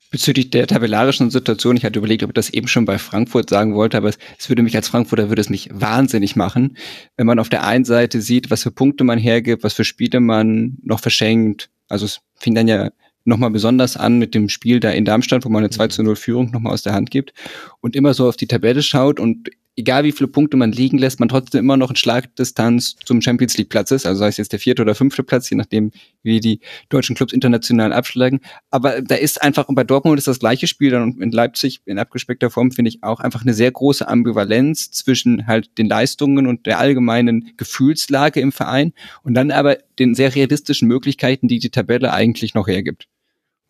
Bezüglich 0.09 0.49
der 0.49 0.67
tabellarischen 0.67 1.29
Situation, 1.29 1.77
ich 1.77 1.85
hatte 1.85 1.99
überlegt, 1.99 2.23
ob 2.23 2.31
ich 2.31 2.33
das 2.33 2.49
eben 2.49 2.67
schon 2.67 2.83
bei 2.83 2.97
Frankfurt 2.97 3.49
sagen 3.49 3.75
wollte, 3.75 3.95
aber 3.95 4.09
es, 4.09 4.17
es, 4.37 4.49
würde 4.49 4.63
mich 4.63 4.75
als 4.75 4.89
Frankfurter 4.89 5.29
würde 5.29 5.41
es 5.41 5.49
mich 5.49 5.69
wahnsinnig 5.71 6.35
machen, 6.35 6.75
wenn 7.15 7.27
man 7.27 7.39
auf 7.39 7.47
der 7.47 7.63
einen 7.63 7.85
Seite 7.85 8.19
sieht, 8.21 8.51
was 8.51 8.63
für 8.63 8.71
Punkte 8.71 9.05
man 9.05 9.17
hergibt, 9.17 9.63
was 9.63 9.73
für 9.73 9.85
Spiele 9.85 10.19
man 10.19 10.77
noch 10.83 10.99
verschenkt. 10.99 11.69
Also 11.91 12.05
es 12.05 12.21
fing 12.35 12.55
dann 12.55 12.67
ja 12.67 12.89
nochmal 13.23 13.51
besonders 13.51 13.97
an 13.97 14.17
mit 14.17 14.33
dem 14.33 14.49
Spiel 14.49 14.79
da 14.79 14.89
in 14.89 15.05
Darmstadt, 15.05 15.45
wo 15.45 15.49
man 15.49 15.63
eine 15.63 15.69
2 15.69 15.87
zu 15.89 16.03
0 16.03 16.15
Führung 16.15 16.51
nochmal 16.51 16.73
aus 16.73 16.83
der 16.83 16.93
Hand 16.93 17.11
gibt 17.11 17.33
und 17.81 17.95
immer 17.95 18.13
so 18.13 18.27
auf 18.27 18.37
die 18.37 18.47
Tabelle 18.47 18.81
schaut 18.81 19.19
und 19.19 19.49
egal 19.75 20.03
wie 20.03 20.11
viele 20.11 20.27
Punkte 20.27 20.57
man 20.57 20.71
liegen 20.71 20.97
lässt, 20.97 21.19
man 21.19 21.29
trotzdem 21.29 21.59
immer 21.59 21.77
noch 21.77 21.89
in 21.89 21.95
Schlagdistanz 21.95 22.95
zum 23.05 23.21
Champions 23.21 23.57
League 23.57 23.69
Platz 23.69 23.91
ist. 23.91 24.05
Also 24.05 24.19
sei 24.19 24.27
es 24.27 24.37
jetzt 24.37 24.51
der 24.51 24.59
vierte 24.59 24.81
oder 24.81 24.95
fünfte 24.95 25.23
Platz, 25.23 25.49
je 25.49 25.57
nachdem, 25.57 25.91
wie 26.23 26.39
die 26.39 26.59
deutschen 26.89 27.15
Clubs 27.15 27.33
international 27.33 27.93
abschlagen. 27.93 28.41
Aber 28.69 29.01
da 29.01 29.15
ist 29.15 29.41
einfach, 29.41 29.69
und 29.69 29.75
bei 29.75 29.83
Dortmund 29.83 30.17
ist 30.17 30.27
das 30.27 30.39
gleiche 30.39 30.67
Spiel 30.67 30.91
dann 30.91 31.03
und 31.03 31.21
in 31.21 31.31
Leipzig 31.31 31.81
in 31.85 31.99
abgespeckter 31.99 32.49
Form 32.49 32.71
finde 32.71 32.89
ich 32.89 33.03
auch 33.03 33.19
einfach 33.19 33.41
eine 33.41 33.53
sehr 33.53 33.71
große 33.71 34.07
Ambivalenz 34.07 34.91
zwischen 34.91 35.47
halt 35.47 35.77
den 35.77 35.87
Leistungen 35.87 36.47
und 36.47 36.65
der 36.65 36.79
allgemeinen 36.79 37.51
Gefühlslage 37.57 38.41
im 38.41 38.51
Verein 38.51 38.93
und 39.23 39.33
dann 39.33 39.51
aber 39.51 39.77
den 39.99 40.15
sehr 40.15 40.35
realistischen 40.35 40.87
Möglichkeiten, 40.87 41.47
die 41.47 41.59
die 41.59 41.69
Tabelle 41.69 42.13
eigentlich 42.13 42.53
noch 42.53 42.67
hergibt. 42.67 43.07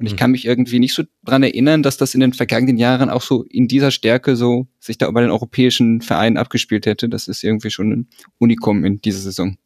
Und 0.02 0.08
ich 0.08 0.14
mhm. 0.14 0.18
kann 0.18 0.32
mich 0.32 0.46
irgendwie 0.46 0.80
nicht 0.80 0.96
so 0.96 1.04
dran 1.24 1.44
erinnern, 1.44 1.84
dass 1.84 1.96
das 1.96 2.16
in 2.16 2.22
den 2.22 2.34
vergangenen 2.34 2.78
Jahren 2.78 3.12
auch 3.12 3.22
so 3.22 3.44
in 3.44 3.68
dieser 3.68 3.92
Stärke 3.92 4.36
so 4.36 4.66
sich 4.80 4.98
da 4.98 5.08
über 5.08 5.22
den 5.22 5.30
europäischen 5.30 6.02
Vereinen 6.02 6.38
abgespielt 6.38 6.88
hätte. 6.88 7.08
Das 7.08 7.28
ist 7.28 7.44
irgendwie 7.44 7.70
schon 7.70 7.92
ein 7.92 8.08
Unikum 8.40 8.84
in 8.84 9.00
dieser 9.00 9.20
Saison. 9.20 9.58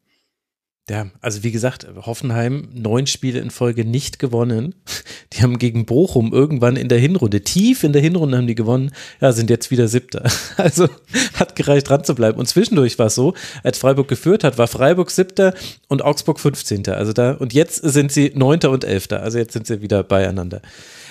Ja, 0.88 1.08
also 1.20 1.42
wie 1.42 1.50
gesagt, 1.50 1.84
Hoffenheim 2.06 2.68
neun 2.72 3.08
Spiele 3.08 3.40
in 3.40 3.50
Folge 3.50 3.84
nicht 3.84 4.20
gewonnen. 4.20 4.76
Die 5.32 5.42
haben 5.42 5.58
gegen 5.58 5.84
Bochum 5.84 6.32
irgendwann 6.32 6.76
in 6.76 6.88
der 6.88 7.00
Hinrunde, 7.00 7.40
tief 7.42 7.82
in 7.82 7.92
der 7.92 8.00
Hinrunde 8.00 8.38
haben 8.38 8.46
die 8.46 8.54
gewonnen, 8.54 8.92
ja, 9.20 9.32
sind 9.32 9.50
jetzt 9.50 9.70
wieder 9.70 9.88
Siebter. 9.88 10.22
Also 10.56 10.88
hat 11.34 11.54
gereicht 11.56 11.88
dran 11.88 12.04
zu 12.04 12.14
bleiben. 12.14 12.38
Und 12.38 12.46
zwischendurch 12.46 12.98
war 12.98 13.06
es 13.06 13.14
so, 13.14 13.34
als 13.62 13.78
Freiburg 13.78 14.08
geführt 14.08 14.44
hat, 14.44 14.58
war 14.58 14.68
Freiburg 14.68 15.10
Siebter 15.10 15.54
und 15.88 16.02
Augsburg 16.02 16.40
15. 16.40 16.88
Also 16.88 17.12
da, 17.12 17.32
und 17.32 17.52
jetzt 17.52 17.76
sind 17.76 18.10
sie 18.10 18.32
Neunter 18.34 18.70
und 18.70 18.84
Elfter. 18.84 19.22
Also 19.22 19.38
jetzt 19.38 19.52
sind 19.52 19.66
sie 19.66 19.82
wieder 19.82 20.02
beieinander. 20.02 20.62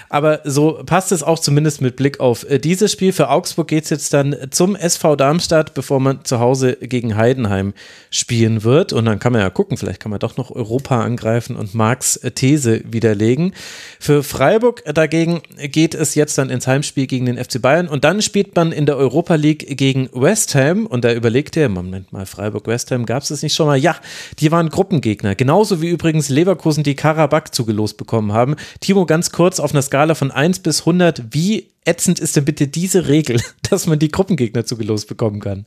Aber 0.09 0.41
so 0.43 0.81
passt 0.85 1.11
es 1.11 1.23
auch 1.23 1.39
zumindest 1.39 1.81
mit 1.81 1.95
Blick 1.95 2.19
auf 2.19 2.49
äh, 2.49 2.59
dieses 2.59 2.91
Spiel. 2.91 3.13
Für 3.13 3.29
Augsburg 3.29 3.67
geht 3.67 3.85
es 3.85 3.89
jetzt 3.89 4.13
dann 4.13 4.35
zum 4.51 4.75
SV 4.75 5.15
Darmstadt, 5.15 5.73
bevor 5.73 5.99
man 5.99 6.23
zu 6.23 6.39
Hause 6.39 6.75
gegen 6.75 7.15
Heidenheim 7.15 7.73
spielen 8.09 8.63
wird. 8.63 8.93
Und 8.93 9.05
dann 9.05 9.19
kann 9.19 9.33
man 9.33 9.41
ja 9.41 9.49
gucken, 9.49 9.77
vielleicht 9.77 9.99
kann 9.99 10.11
man 10.11 10.19
doch 10.19 10.37
noch 10.37 10.51
Europa 10.51 11.01
angreifen 11.01 11.55
und 11.55 11.73
Marx 11.73 12.17
äh, 12.17 12.31
These 12.31 12.81
widerlegen. 12.85 13.53
Für 13.99 14.23
Freiburg 14.23 14.83
dagegen 14.85 15.41
geht 15.57 15.95
es 15.95 16.15
jetzt 16.15 16.37
dann 16.37 16.49
ins 16.49 16.67
Heimspiel 16.67 17.07
gegen 17.07 17.25
den 17.25 17.43
FC 17.43 17.61
Bayern. 17.61 17.87
Und 17.87 18.03
dann 18.03 18.21
spielt 18.21 18.55
man 18.55 18.71
in 18.71 18.85
der 18.85 18.97
Europa 18.97 19.35
League 19.35 19.77
gegen 19.77 20.09
West 20.13 20.55
Ham. 20.55 20.85
Und 20.85 21.03
da 21.03 21.13
überlegt 21.13 21.57
er, 21.57 21.69
Moment 21.69 22.13
mal, 22.13 22.25
Freiburg-West 22.25 22.91
Ham, 22.91 23.05
gab 23.05 23.23
es 23.23 23.29
das 23.29 23.41
nicht 23.41 23.55
schon 23.55 23.67
mal? 23.67 23.77
Ja, 23.77 23.95
die 24.39 24.51
waren 24.51 24.69
Gruppengegner. 24.69 25.35
Genauso 25.35 25.81
wie 25.81 25.89
übrigens 25.89 26.29
Leverkusen 26.29 26.83
die 26.83 26.95
Karabakh 26.95 27.51
zugelost 27.51 27.97
bekommen 27.97 28.33
haben. 28.33 28.55
Timo, 28.79 29.05
ganz 29.05 29.31
kurz 29.31 29.59
auf 29.59 29.71
einer 29.71 29.81
Skala 29.81 30.04
Skala 30.05 30.13
von 30.13 30.29
1 30.29 30.59
bis 30.59 30.81
100, 30.81 31.33
wie 31.33 31.71
ätzend 31.83 32.19
ist 32.19 32.35
denn 32.35 32.45
bitte 32.45 32.67
diese 32.67 33.07
Regel, 33.07 33.41
dass 33.69 33.87
man 33.87 33.97
die 33.97 34.09
Gruppengegner 34.09 34.63
zugelost 34.63 35.07
bekommen 35.07 35.39
kann? 35.39 35.65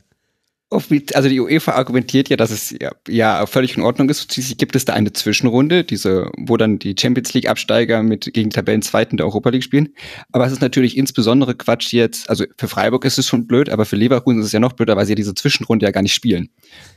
Also 0.71 1.29
die 1.29 1.39
UEFA 1.39 1.71
argumentiert 1.71 2.29
ja, 2.29 2.37
dass 2.37 2.51
es 2.51 2.75
ja, 2.79 2.91
ja 3.07 3.45
völlig 3.47 3.75
in 3.75 3.81
Ordnung 3.81 4.07
ist. 4.09 4.31
Schließlich 4.31 4.57
gibt 4.57 4.75
es 4.75 4.85
da 4.85 4.93
eine 4.93 5.11
Zwischenrunde, 5.11 5.83
diese, 5.83 6.29
wo 6.37 6.57
dann 6.57 6.77
die 6.77 6.95
Champions 6.99 7.33
League 7.33 7.49
Absteiger 7.49 8.03
mit 8.03 8.31
gegen 8.33 8.51
Tabellenzweiten 8.51 9.17
der 9.17 9.25
Europa 9.25 9.49
League 9.49 9.63
spielen. 9.63 9.89
Aber 10.31 10.45
es 10.45 10.51
ist 10.51 10.61
natürlich 10.61 10.95
insbesondere 10.95 11.55
Quatsch 11.55 11.91
jetzt. 11.91 12.29
Also 12.29 12.45
für 12.57 12.67
Freiburg 12.67 13.03
ist 13.05 13.17
es 13.17 13.25
schon 13.25 13.47
blöd, 13.47 13.69
aber 13.69 13.85
für 13.85 13.95
Leverkusen 13.95 14.41
ist 14.41 14.47
es 14.47 14.51
ja 14.51 14.59
noch 14.59 14.73
blöder, 14.73 14.95
weil 14.95 15.05
sie 15.05 15.13
ja 15.13 15.15
diese 15.15 15.33
Zwischenrunde 15.33 15.85
ja 15.85 15.91
gar 15.91 16.03
nicht 16.03 16.13
spielen. 16.13 16.49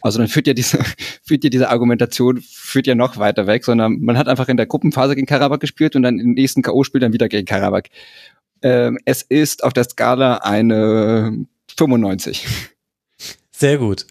Also 0.02 0.18
dann 0.18 0.28
führt 0.28 0.46
ja 0.46 0.52
diese 0.52 0.78
führt 1.22 1.42
ja 1.42 1.48
diese 1.48 1.70
Argumentation 1.70 2.42
führt 2.42 2.86
ja 2.86 2.94
noch 2.94 3.16
weiter 3.16 3.46
weg, 3.46 3.64
sondern 3.64 4.00
man 4.00 4.18
hat 4.18 4.28
einfach 4.28 4.48
in 4.48 4.58
der 4.58 4.66
Gruppenphase 4.66 5.14
gegen 5.14 5.26
Karabakh 5.26 5.60
gespielt 5.60 5.96
und 5.96 6.02
dann 6.02 6.18
im 6.18 6.32
nächsten 6.32 6.60
KO 6.60 6.84
Spiel 6.84 7.00
dann 7.00 7.14
wieder 7.14 7.28
gegen 7.28 7.46
Karabakh. 7.46 7.88
Ähm, 8.60 8.98
es 9.06 9.22
ist 9.22 9.64
auf 9.64 9.72
der 9.72 9.84
Skala 9.84 10.36
eine 10.36 11.46
95. 11.78 12.46
Sehr 13.62 13.78
gut. 13.78 14.06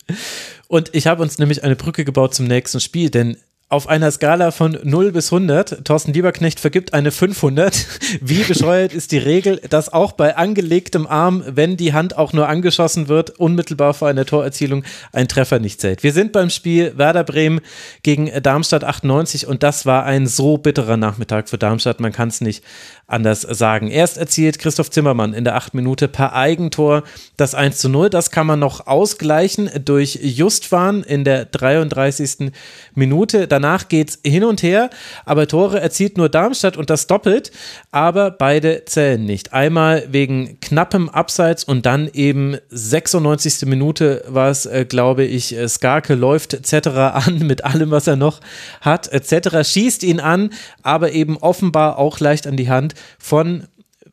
Und 0.69 0.91
ich 0.93 1.07
habe 1.07 1.21
uns 1.21 1.37
nämlich 1.37 1.65
eine 1.65 1.75
Brücke 1.75 2.05
gebaut 2.05 2.33
zum 2.33 2.47
nächsten 2.47 2.79
Spiel, 2.79 3.09
denn 3.09 3.35
auf 3.67 3.87
einer 3.87 4.09
Skala 4.11 4.51
von 4.51 4.79
0 4.81 5.11
bis 5.11 5.31
100, 5.31 5.83
Thorsten 5.83 6.13
Lieberknecht 6.13 6.61
vergibt 6.61 6.93
eine 6.93 7.11
500. 7.11 7.85
Wie 8.21 8.43
bescheuert 8.43 8.93
ist 8.93 9.11
die 9.11 9.17
Regel, 9.17 9.61
dass 9.69 9.91
auch 9.91 10.13
bei 10.13 10.37
angelegtem 10.37 11.05
Arm, 11.05 11.43
wenn 11.45 11.75
die 11.75 11.91
Hand 11.91 12.17
auch 12.17 12.31
nur 12.31 12.47
angeschossen 12.47 13.09
wird, 13.09 13.39
unmittelbar 13.39 13.93
vor 13.93 14.07
einer 14.07 14.25
Torerzielung 14.25 14.85
ein 15.11 15.27
Treffer 15.27 15.59
nicht 15.59 15.81
zählt? 15.81 16.01
Wir 16.01 16.13
sind 16.13 16.31
beim 16.31 16.49
Spiel 16.49 16.97
Werder 16.97 17.25
Bremen 17.25 17.59
gegen 18.03 18.31
Darmstadt 18.41 18.85
98 18.85 19.47
und 19.47 19.63
das 19.63 19.85
war 19.85 20.05
ein 20.05 20.27
so 20.27 20.57
bitterer 20.57 20.95
Nachmittag 20.95 21.49
für 21.49 21.57
Darmstadt, 21.57 21.99
man 21.99 22.13
kann 22.13 22.29
es 22.29 22.39
nicht 22.39 22.63
anders 23.11 23.41
sagen. 23.41 23.89
Erst 23.89 24.17
erzielt 24.17 24.59
Christoph 24.59 24.89
Zimmermann 24.89 25.33
in 25.33 25.43
der 25.43 25.55
8 25.55 25.73
Minute 25.73 26.07
per 26.07 26.33
Eigentor 26.33 27.03
das 27.37 27.55
1 27.55 27.77
zu 27.77 27.89
0. 27.89 28.09
Das 28.09 28.31
kann 28.31 28.47
man 28.47 28.59
noch 28.59 28.87
ausgleichen 28.87 29.69
durch 29.85 30.19
Justwan 30.21 31.03
in 31.03 31.23
der 31.23 31.45
33. 31.45 32.51
Minute. 32.95 33.47
Danach 33.47 33.87
geht 33.87 34.09
es 34.09 34.19
hin 34.23 34.43
und 34.43 34.63
her, 34.63 34.89
aber 35.25 35.47
Tore 35.47 35.79
erzielt 35.79 36.17
nur 36.17 36.29
Darmstadt 36.29 36.77
und 36.77 36.89
das 36.89 37.07
doppelt, 37.07 37.51
aber 37.91 38.31
beide 38.31 38.85
zählen 38.85 39.23
nicht. 39.23 39.53
Einmal 39.53 40.07
wegen 40.09 40.59
knappem 40.61 41.09
Abseits 41.09 41.63
und 41.63 41.85
dann 41.85 42.09
eben 42.13 42.57
96. 42.69 43.67
Minute 43.67 44.23
war 44.27 44.49
es, 44.49 44.65
äh, 44.65 44.85
glaube 44.85 45.23
ich, 45.23 45.55
äh, 45.55 45.67
Skarke 45.67 46.15
läuft 46.15 46.53
etc. 46.53 46.87
an 46.87 47.39
mit 47.39 47.65
allem, 47.65 47.91
was 47.91 48.07
er 48.07 48.15
noch 48.15 48.39
hat 48.81 49.11
etc. 49.11 49.67
schießt 49.67 50.03
ihn 50.03 50.19
an, 50.19 50.51
aber 50.83 51.11
eben 51.11 51.37
offenbar 51.37 51.97
auch 51.97 52.19
leicht 52.19 52.47
an 52.47 52.57
die 52.57 52.69
Hand 52.69 52.95
von 53.19 53.67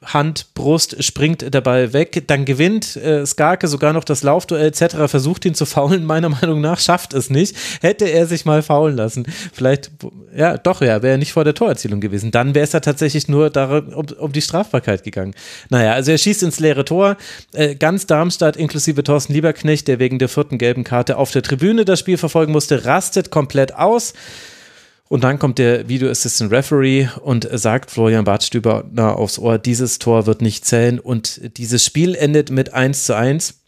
Hand, 0.05 0.55
Brust, 0.55 1.03
springt 1.03 1.53
der 1.53 1.61
Ball 1.61 1.93
weg, 1.93 2.23
dann 2.29 2.45
gewinnt 2.45 2.95
äh, 2.97 3.27
Skarke 3.27 3.67
sogar 3.67 3.93
noch 3.93 4.05
das 4.05 4.23
Laufduell 4.23 4.69
etc., 4.69 5.09
versucht 5.09 5.45
ihn 5.45 5.55
zu 5.55 5.67
faulen, 5.67 6.05
meiner 6.05 6.29
Meinung 6.41 6.61
nach 6.61 6.79
schafft 6.79 7.15
es 7.15 7.31
nicht. 7.31 7.57
Hätte 7.81 8.05
er 8.05 8.27
sich 8.27 8.45
mal 8.45 8.63
faulen 8.63 8.97
lassen, 8.97 9.27
vielleicht, 9.53 9.91
ja, 10.37 10.57
doch, 10.57 10.83
ja, 10.83 11.03
wäre 11.03 11.15
er 11.15 11.19
nicht 11.19 11.33
vor 11.33 11.43
der 11.43 11.55
Torerzielung 11.55 12.01
gewesen. 12.01 12.31
Dann 12.31 12.55
wäre 12.55 12.65
es 12.65 12.73
ja 12.73 12.81
tatsächlich 12.81 13.27
nur 13.27 13.51
darum, 13.51 13.89
um, 13.89 14.07
um, 14.19 14.33
die 14.33 14.43
Strafbarkeit 14.43 15.03
gegangen. 15.03 15.35
Naja, 15.69 15.95
also 15.95 16.13
er 16.13 16.19
schießt 16.19 16.45
ins 16.45 16.61
leere 16.61 16.85
Tor, 16.85 17.17
äh, 17.53 17.75
ganz 17.75 18.07
Darmstadt 18.07 18.57
inklusive 18.57 19.03
Thorsten 19.03 19.33
Lieberknecht, 19.33 19.89
der 19.89 19.99
wegen 19.99 20.21
der 20.21 20.29
vierten 20.29 20.59
gelben 20.59 20.85
Karte 20.85 21.17
auf 21.17 21.33
der 21.33 21.43
Tribüne 21.43 21.85
das 21.85 21.99
Spiel 21.99 22.19
verfolgen 22.19 22.53
musste, 22.53 22.85
rastet 22.85 23.31
komplett 23.31 23.75
aus. 23.75 24.15
Und 25.09 25.25
dann 25.25 25.39
kommt 25.39 25.59
der 25.59 25.89
Video 25.89 26.11
Assistant 26.11 26.53
Referee 26.53 27.09
und 27.23 27.49
sagt 27.51 27.91
Florian 27.91 28.25
Bartstüber 28.25 28.85
aufs 29.17 29.39
Ohr, 29.39 29.59
dieses 29.59 29.99
Tor 29.99 30.27
wird 30.27 30.43
nicht 30.43 30.67
zählen 30.67 30.99
und 30.99 31.57
dieses 31.57 31.85
Spiel 31.85 32.15
endet 32.15 32.51
mit 32.51 32.75
1 32.75 33.07
zu 33.07 33.17
1. 33.17 33.63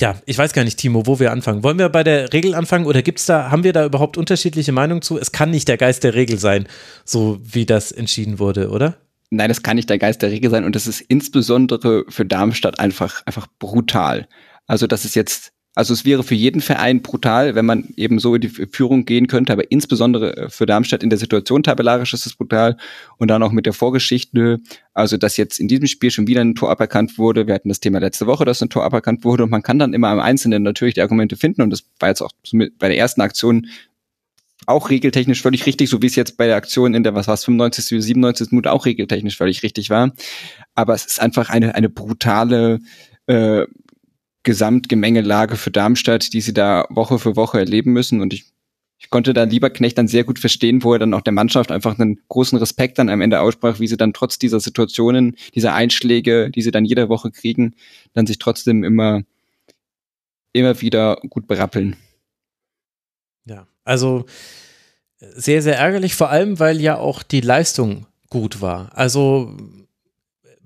Ja, 0.00 0.16
ich 0.26 0.36
weiß 0.36 0.52
gar 0.52 0.64
nicht, 0.64 0.78
Timo, 0.78 1.06
wo 1.06 1.18
wir 1.18 1.32
anfangen. 1.32 1.62
Wollen 1.62 1.78
wir 1.78 1.88
bei 1.88 2.02
der 2.02 2.32
Regel 2.32 2.54
anfangen 2.54 2.84
oder 2.84 3.00
gibt's 3.00 3.26
da, 3.26 3.50
haben 3.50 3.64
wir 3.64 3.72
da 3.72 3.86
überhaupt 3.86 4.18
unterschiedliche 4.18 4.72
Meinungen 4.72 5.02
zu? 5.02 5.18
Es 5.18 5.32
kann 5.32 5.50
nicht 5.50 5.68
der 5.68 5.78
Geist 5.78 6.04
der 6.04 6.14
Regel 6.14 6.38
sein, 6.38 6.66
so 7.04 7.38
wie 7.42 7.64
das 7.64 7.92
entschieden 7.92 8.38
wurde, 8.38 8.70
oder? 8.70 8.96
Nein, 9.30 9.48
das 9.48 9.62
kann 9.62 9.76
nicht 9.76 9.88
der 9.88 9.98
Geist 9.98 10.20
der 10.20 10.30
Regel 10.30 10.50
sein 10.50 10.64
und 10.64 10.76
das 10.76 10.86
ist 10.86 11.00
insbesondere 11.00 12.04
für 12.08 12.26
Darmstadt 12.26 12.80
einfach, 12.80 13.22
einfach 13.24 13.46
brutal. 13.58 14.28
Also, 14.66 14.86
das 14.86 15.04
ist 15.04 15.14
jetzt 15.14 15.52
also 15.74 15.92
es 15.92 16.04
wäre 16.04 16.22
für 16.22 16.34
jeden 16.34 16.60
Verein 16.60 17.02
brutal, 17.02 17.54
wenn 17.54 17.66
man 17.66 17.88
eben 17.96 18.18
so 18.20 18.34
in 18.34 18.40
die 18.40 18.48
Führung 18.48 19.04
gehen 19.04 19.26
könnte, 19.26 19.52
aber 19.52 19.70
insbesondere 19.70 20.36
äh, 20.36 20.48
für 20.48 20.66
Darmstadt 20.66 21.02
in 21.02 21.10
der 21.10 21.18
Situation 21.18 21.62
tabellarisch 21.62 22.14
ist 22.14 22.26
es 22.26 22.34
brutal 22.34 22.76
und 23.18 23.28
dann 23.28 23.42
auch 23.42 23.52
mit 23.52 23.66
der 23.66 23.72
Vorgeschichte, 23.72 24.60
also 24.92 25.16
dass 25.16 25.36
jetzt 25.36 25.58
in 25.58 25.68
diesem 25.68 25.86
Spiel 25.86 26.10
schon 26.10 26.26
wieder 26.26 26.42
ein 26.42 26.54
Tor 26.54 26.70
aberkannt 26.70 27.18
wurde. 27.18 27.46
Wir 27.46 27.54
hatten 27.54 27.68
das 27.68 27.80
Thema 27.80 27.98
letzte 27.98 28.26
Woche, 28.26 28.44
dass 28.44 28.62
ein 28.62 28.70
Tor 28.70 28.84
aberkannt 28.84 29.24
wurde 29.24 29.44
und 29.44 29.50
man 29.50 29.62
kann 29.62 29.78
dann 29.78 29.94
immer 29.94 30.08
am 30.08 30.20
Einzelnen 30.20 30.62
natürlich 30.62 30.94
die 30.94 31.02
Argumente 31.02 31.36
finden 31.36 31.62
und 31.62 31.70
das 31.70 31.84
war 31.98 32.08
jetzt 32.08 32.22
auch 32.22 32.30
bei 32.52 32.88
der 32.88 32.96
ersten 32.96 33.20
Aktion 33.20 33.66
auch 34.66 34.90
regeltechnisch 34.90 35.42
völlig 35.42 35.66
richtig, 35.66 35.90
so 35.90 36.00
wie 36.00 36.06
es 36.06 36.16
jetzt 36.16 36.36
bei 36.36 36.46
der 36.46 36.56
Aktion 36.56 36.94
in 36.94 37.02
der, 37.02 37.14
was 37.14 37.26
war 37.26 37.34
es, 37.34 37.44
95. 37.44 38.02
97. 38.02 38.50
Minute 38.50 38.72
auch 38.72 38.86
regeltechnisch 38.86 39.36
völlig 39.36 39.62
richtig 39.62 39.90
war. 39.90 40.12
Aber 40.74 40.94
es 40.94 41.04
ist 41.04 41.20
einfach 41.20 41.50
eine, 41.50 41.74
eine 41.74 41.90
brutale 41.90 42.80
äh, 43.26 43.66
Gesamtgemengelage 44.44 45.56
für 45.56 45.70
Darmstadt, 45.70 46.32
die 46.32 46.40
sie 46.40 46.54
da 46.54 46.86
Woche 46.90 47.18
für 47.18 47.36
Woche 47.36 47.58
erleben 47.58 47.92
müssen. 47.92 48.20
Und 48.20 48.32
ich, 48.32 48.44
ich 48.98 49.10
konnte 49.10 49.34
da 49.34 49.44
Lieberknecht 49.44 49.98
dann 49.98 50.06
sehr 50.06 50.24
gut 50.24 50.38
verstehen, 50.38 50.84
wo 50.84 50.92
er 50.92 50.98
dann 50.98 51.14
auch 51.14 51.22
der 51.22 51.32
Mannschaft 51.32 51.72
einfach 51.72 51.98
einen 51.98 52.20
großen 52.28 52.58
Respekt 52.58 52.98
dann 52.98 53.08
am 53.08 53.20
Ende 53.20 53.40
aussprach, 53.40 53.80
wie 53.80 53.88
sie 53.88 53.96
dann 53.96 54.12
trotz 54.12 54.38
dieser 54.38 54.60
Situationen, 54.60 55.36
dieser 55.54 55.74
Einschläge, 55.74 56.50
die 56.50 56.62
sie 56.62 56.70
dann 56.70 56.84
jede 56.84 57.08
Woche 57.08 57.30
kriegen, 57.30 57.74
dann 58.12 58.26
sich 58.26 58.38
trotzdem 58.38 58.84
immer, 58.84 59.22
immer 60.52 60.80
wieder 60.80 61.16
gut 61.28 61.46
berappeln. 61.46 61.96
Ja, 63.46 63.66
also 63.84 64.26
sehr, 65.18 65.62
sehr 65.62 65.78
ärgerlich, 65.78 66.14
vor 66.14 66.30
allem, 66.30 66.58
weil 66.58 66.80
ja 66.80 66.98
auch 66.98 67.22
die 67.22 67.40
Leistung 67.40 68.06
gut 68.28 68.60
war. 68.60 68.90
Also 68.96 69.56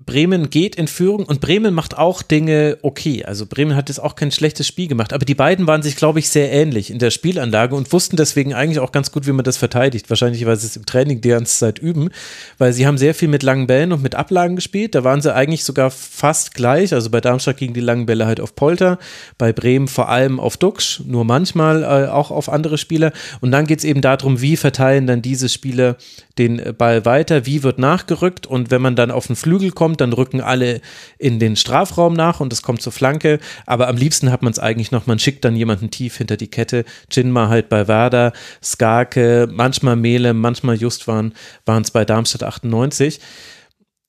Bremen 0.05 0.49
geht 0.49 0.75
in 0.75 0.87
Führung 0.87 1.25
und 1.25 1.41
Bremen 1.41 1.73
macht 1.73 1.97
auch 1.97 2.21
Dinge 2.21 2.77
okay. 2.81 3.25
Also 3.25 3.45
Bremen 3.45 3.75
hat 3.75 3.89
jetzt 3.89 3.99
auch 3.99 4.15
kein 4.15 4.31
schlechtes 4.31 4.65
Spiel 4.65 4.87
gemacht, 4.87 5.11
aber 5.11 5.25
die 5.25 5.35
beiden 5.35 5.67
waren 5.67 5.83
sich, 5.83 5.97
glaube 5.97 6.19
ich, 6.19 6.29
sehr 6.29 6.51
ähnlich 6.51 6.89
in 6.89 6.99
der 6.99 7.11
Spielanlage 7.11 7.75
und 7.75 7.91
wussten 7.91 8.15
deswegen 8.15 8.53
eigentlich 8.53 8.79
auch 8.79 8.93
ganz 8.93 9.11
gut, 9.11 9.27
wie 9.27 9.33
man 9.33 9.43
das 9.43 9.57
verteidigt. 9.57 10.09
Wahrscheinlich, 10.09 10.45
weil 10.45 10.55
sie 10.55 10.67
es 10.67 10.77
im 10.77 10.85
Training 10.85 11.19
die 11.19 11.29
ganze 11.29 11.59
Zeit 11.59 11.79
üben, 11.79 12.09
weil 12.57 12.71
sie 12.71 12.87
haben 12.87 12.97
sehr 12.97 13.13
viel 13.13 13.27
mit 13.27 13.43
langen 13.43 13.67
Bällen 13.67 13.91
und 13.91 14.01
mit 14.01 14.15
Ablagen 14.15 14.55
gespielt. 14.55 14.95
Da 14.95 15.03
waren 15.03 15.21
sie 15.21 15.35
eigentlich 15.35 15.65
sogar 15.65 15.91
fast 15.91 16.53
gleich. 16.53 16.93
Also 16.93 17.09
bei 17.09 17.19
Darmstadt 17.19 17.57
gingen 17.57 17.73
die 17.73 17.81
langen 17.81 18.05
Bälle 18.05 18.25
halt 18.25 18.39
auf 18.39 18.55
Polter, 18.55 18.99
bei 19.37 19.51
Bremen 19.51 19.89
vor 19.89 20.09
allem 20.09 20.39
auf 20.39 20.55
Duxch, 20.55 21.01
nur 21.05 21.25
manchmal 21.25 21.83
äh, 21.83 22.09
auch 22.09 22.31
auf 22.31 22.47
andere 22.47 22.77
Spieler. 22.77 23.11
Und 23.41 23.51
dann 23.51 23.67
geht 23.67 23.79
es 23.79 23.85
eben 23.85 24.01
darum, 24.01 24.39
wie 24.39 24.55
verteilen 24.55 25.07
dann 25.07 25.21
diese 25.21 25.49
Spieler 25.49 25.97
den 26.37 26.73
Ball 26.77 27.05
weiter, 27.05 27.45
wie 27.45 27.63
wird 27.63 27.79
nachgerückt 27.79 28.47
und 28.47 28.71
wenn 28.71 28.81
man 28.81 28.95
dann 28.95 29.11
auf 29.11 29.27
den 29.27 29.35
Flügel 29.35 29.71
kommt, 29.71 29.88
dann 29.97 30.13
rücken 30.13 30.41
alle 30.41 30.81
in 31.17 31.39
den 31.39 31.55
Strafraum 31.55 32.13
nach 32.13 32.39
und 32.39 32.53
es 32.53 32.61
kommt 32.61 32.81
zur 32.81 32.93
Flanke, 32.93 33.39
aber 33.65 33.87
am 33.87 33.97
liebsten 33.97 34.31
hat 34.31 34.41
man 34.41 34.51
es 34.51 34.59
eigentlich 34.59 34.91
noch, 34.91 35.07
man 35.07 35.19
schickt 35.19 35.45
dann 35.45 35.55
jemanden 35.55 35.91
tief 35.91 36.17
hinter 36.17 36.37
die 36.37 36.49
Kette, 36.49 36.85
Jinma 37.11 37.49
halt 37.49 37.69
bei 37.69 37.87
Werder, 37.87 38.33
Skarke, 38.63 39.47
manchmal 39.51 39.95
Mele, 39.95 40.33
manchmal 40.33 40.75
Just 40.75 41.07
waren 41.07 41.33
es 41.65 41.91
bei 41.91 42.05
Darmstadt 42.05 42.43
98. 42.43 43.19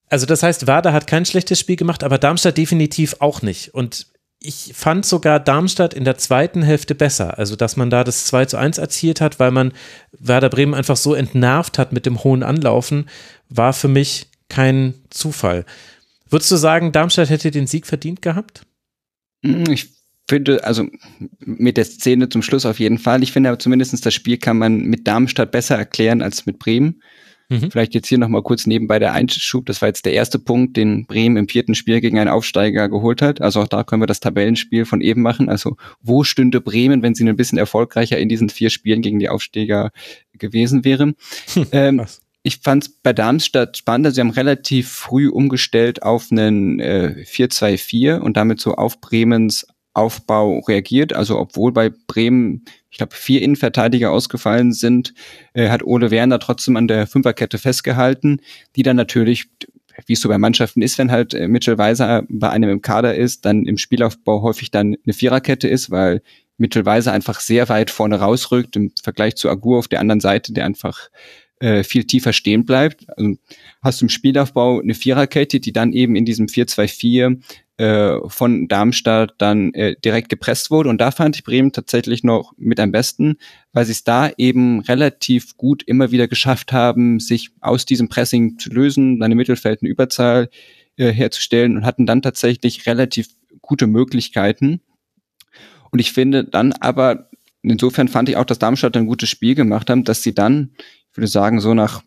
Also 0.08 0.26
das 0.26 0.42
heißt, 0.42 0.66
Werder 0.66 0.92
hat 0.92 1.06
kein 1.06 1.24
schlechtes 1.24 1.60
Spiel 1.60 1.76
gemacht, 1.76 2.02
aber 2.02 2.18
Darmstadt 2.18 2.58
definitiv 2.58 3.16
auch 3.20 3.42
nicht 3.42 3.74
und 3.74 4.06
ich 4.42 4.72
fand 4.74 5.04
sogar 5.04 5.38
Darmstadt 5.38 5.92
in 5.92 6.04
der 6.04 6.16
zweiten 6.16 6.62
Hälfte 6.62 6.94
besser. 6.94 7.38
Also, 7.38 7.56
dass 7.56 7.76
man 7.76 7.90
da 7.90 8.04
das 8.04 8.24
2 8.24 8.46
zu 8.46 8.56
1 8.56 8.78
erzielt 8.78 9.20
hat, 9.20 9.38
weil 9.38 9.50
man 9.50 9.72
Werder 10.18 10.48
Bremen 10.48 10.72
einfach 10.72 10.96
so 10.96 11.14
entnervt 11.14 11.78
hat 11.78 11.92
mit 11.92 12.06
dem 12.06 12.24
hohen 12.24 12.42
Anlaufen, 12.42 13.08
war 13.50 13.74
für 13.74 13.88
mich 13.88 14.29
kein 14.50 14.94
Zufall. 15.08 15.64
Würdest 16.28 16.50
du 16.50 16.56
sagen, 16.56 16.92
Darmstadt 16.92 17.30
hätte 17.30 17.50
den 17.50 17.66
Sieg 17.66 17.86
verdient 17.86 18.20
gehabt? 18.20 18.66
Hm, 19.42 19.64
ich 19.70 19.88
finde, 20.28 20.64
also 20.64 20.86
mit 21.40 21.76
der 21.76 21.84
Szene 21.84 22.28
zum 22.28 22.42
Schluss 22.42 22.66
auf 22.66 22.78
jeden 22.78 22.98
Fall. 22.98 23.22
Ich 23.22 23.32
finde 23.32 23.48
aber 23.48 23.58
zumindest 23.58 24.04
das 24.04 24.14
Spiel 24.14 24.36
kann 24.36 24.58
man 24.58 24.82
mit 24.82 25.06
Darmstadt 25.06 25.50
besser 25.50 25.76
erklären 25.76 26.22
als 26.22 26.46
mit 26.46 26.58
Bremen. 26.58 27.02
Mhm. 27.48 27.68
Vielleicht 27.72 27.94
jetzt 27.94 28.06
hier 28.06 28.18
nochmal 28.18 28.44
kurz 28.44 28.64
nebenbei 28.64 29.00
der 29.00 29.12
Einschub. 29.12 29.66
Das 29.66 29.82
war 29.82 29.88
jetzt 29.88 30.06
der 30.06 30.12
erste 30.12 30.38
Punkt, 30.38 30.76
den 30.76 31.04
Bremen 31.06 31.36
im 31.36 31.48
vierten 31.48 31.74
Spiel 31.74 32.00
gegen 32.00 32.18
einen 32.18 32.30
Aufsteiger 32.30 32.88
geholt 32.88 33.22
hat. 33.22 33.40
Also 33.40 33.60
auch 33.60 33.66
da 33.66 33.82
können 33.82 34.02
wir 34.02 34.06
das 34.06 34.20
Tabellenspiel 34.20 34.84
von 34.84 35.00
eben 35.00 35.20
machen. 35.20 35.48
Also 35.48 35.76
wo 36.00 36.22
stünde 36.22 36.60
Bremen, 36.60 37.02
wenn 37.02 37.16
sie 37.16 37.28
ein 37.28 37.36
bisschen 37.36 37.58
erfolgreicher 37.58 38.18
in 38.18 38.28
diesen 38.28 38.50
vier 38.50 38.70
Spielen 38.70 39.02
gegen 39.02 39.18
die 39.18 39.28
Aufsteiger 39.28 39.90
gewesen 40.32 40.84
wäre? 40.84 41.12
ähm, 41.72 42.06
ich 42.42 42.58
fand 42.58 42.84
es 42.84 42.88
bei 42.88 43.12
Darmstadt 43.12 43.76
spannend. 43.76 44.06
Also 44.06 44.14
sie 44.16 44.20
haben 44.22 44.30
relativ 44.30 44.88
früh 44.90 45.28
umgestellt 45.28 46.02
auf 46.02 46.28
einen 46.30 46.80
äh, 46.80 47.24
4-2-4 47.26 48.18
und 48.18 48.36
damit 48.36 48.60
so 48.60 48.74
auf 48.74 49.00
Bremens 49.00 49.66
Aufbau 49.92 50.60
reagiert. 50.60 51.12
Also 51.12 51.38
obwohl 51.38 51.72
bei 51.72 51.90
Bremen, 52.06 52.64
ich 52.90 52.98
glaube, 52.98 53.14
vier 53.14 53.42
Innenverteidiger 53.42 54.10
ausgefallen 54.10 54.72
sind, 54.72 55.14
äh, 55.52 55.68
hat 55.68 55.82
Ole 55.82 56.10
Werner 56.10 56.38
trotzdem 56.38 56.76
an 56.76 56.88
der 56.88 57.06
Fünferkette 57.06 57.58
festgehalten, 57.58 58.40
die 58.76 58.82
dann 58.82 58.96
natürlich, 58.96 59.48
wie 60.06 60.12
es 60.12 60.20
so 60.20 60.28
bei 60.28 60.38
Mannschaften 60.38 60.82
ist, 60.82 60.96
wenn 60.98 61.10
halt 61.10 61.34
äh, 61.34 61.48
Mitchell 61.48 61.76
Weiser 61.76 62.24
bei 62.28 62.50
einem 62.50 62.70
im 62.70 62.82
Kader 62.82 63.16
ist, 63.16 63.44
dann 63.44 63.66
im 63.66 63.78
Spielaufbau 63.78 64.42
häufig 64.42 64.70
dann 64.70 64.96
eine 65.04 65.12
Viererkette 65.12 65.68
ist, 65.68 65.90
weil 65.90 66.22
Mitchell 66.56 66.86
Weiser 66.86 67.12
einfach 67.12 67.40
sehr 67.40 67.68
weit 67.68 67.90
vorne 67.90 68.20
rausrückt 68.20 68.76
im 68.76 68.92
Vergleich 69.02 69.34
zu 69.36 69.48
Agur 69.50 69.78
auf 69.78 69.88
der 69.88 70.00
anderen 70.00 70.20
Seite, 70.20 70.52
der 70.52 70.66
einfach 70.66 71.08
äh, 71.60 71.84
viel 71.84 72.04
tiefer 72.04 72.32
stehen 72.32 72.64
bleibt. 72.64 73.06
Also 73.16 73.36
hast 73.82 74.00
du 74.00 74.06
im 74.06 74.08
Spielaufbau 74.08 74.80
eine 74.80 74.94
Viererkette, 74.94 75.60
die 75.60 75.72
dann 75.72 75.92
eben 75.92 76.16
in 76.16 76.24
diesem 76.24 76.46
4-2-4 76.46 77.38
äh, 77.76 78.18
von 78.28 78.68
Darmstadt 78.68 79.34
dann 79.38 79.72
äh, 79.74 79.94
direkt 80.04 80.28
gepresst 80.28 80.70
wurde. 80.70 80.88
Und 80.88 81.00
da 81.00 81.10
fand 81.10 81.36
ich 81.36 81.44
Bremen 81.44 81.72
tatsächlich 81.72 82.24
noch 82.24 82.52
mit 82.58 82.80
am 82.80 82.92
besten, 82.92 83.36
weil 83.72 83.86
sie 83.86 83.92
es 83.92 84.04
da 84.04 84.30
eben 84.36 84.80
relativ 84.80 85.56
gut 85.56 85.82
immer 85.84 86.10
wieder 86.10 86.28
geschafft 86.28 86.72
haben, 86.72 87.20
sich 87.20 87.50
aus 87.60 87.86
diesem 87.86 88.08
Pressing 88.08 88.58
zu 88.58 88.70
lösen, 88.70 89.22
eine 89.22 89.34
Mittelfeld 89.34 89.82
eine 89.82 89.90
Überzahl 89.90 90.50
äh, 90.96 91.10
herzustellen 91.10 91.76
und 91.76 91.86
hatten 91.86 92.04
dann 92.04 92.22
tatsächlich 92.22 92.86
relativ 92.86 93.28
gute 93.62 93.86
Möglichkeiten. 93.86 94.80
Und 95.90 95.98
ich 95.98 96.12
finde 96.12 96.44
dann 96.44 96.72
aber, 96.72 97.30
insofern 97.62 98.08
fand 98.08 98.28
ich 98.28 98.36
auch, 98.36 98.44
dass 98.44 98.58
Darmstadt 98.58 98.96
ein 98.96 99.06
gutes 99.06 99.28
Spiel 99.28 99.54
gemacht 99.54 99.88
haben, 99.88 100.04
dass 100.04 100.22
sie 100.22 100.34
dann 100.34 100.72
ich 101.10 101.16
würde 101.16 101.28
sagen, 101.28 101.60
so 101.60 101.74
nach, 101.74 102.02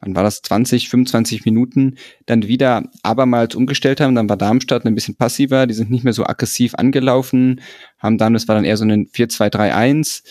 wann 0.00 0.14
war 0.14 0.22
das, 0.22 0.42
20, 0.42 0.88
25 0.88 1.44
Minuten, 1.44 1.96
dann 2.26 2.46
wieder 2.46 2.84
abermals 3.02 3.54
umgestellt 3.54 4.00
haben. 4.00 4.14
Dann 4.14 4.28
war 4.28 4.36
Darmstadt 4.36 4.84
ein 4.84 4.94
bisschen 4.94 5.16
passiver, 5.16 5.66
die 5.66 5.74
sind 5.74 5.90
nicht 5.90 6.04
mehr 6.04 6.12
so 6.12 6.24
aggressiv 6.24 6.74
angelaufen, 6.74 7.60
haben 7.98 8.18
dann, 8.18 8.34
das 8.34 8.46
war 8.48 8.54
dann 8.54 8.64
eher 8.64 8.76
so 8.76 8.84
ein 8.84 9.06
4-2-3-1, 9.06 10.22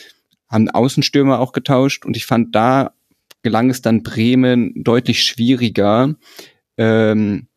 haben 0.48 0.70
Außenstürmer 0.70 1.40
auch 1.40 1.52
getauscht 1.52 2.06
und 2.06 2.16
ich 2.16 2.26
fand, 2.26 2.56
da 2.56 2.94
gelang 3.42 3.70
es 3.70 3.82
dann 3.82 4.04
Bremen 4.04 4.74
deutlich 4.84 5.24
schwieriger, 5.24 6.16
ähm, 6.78 7.48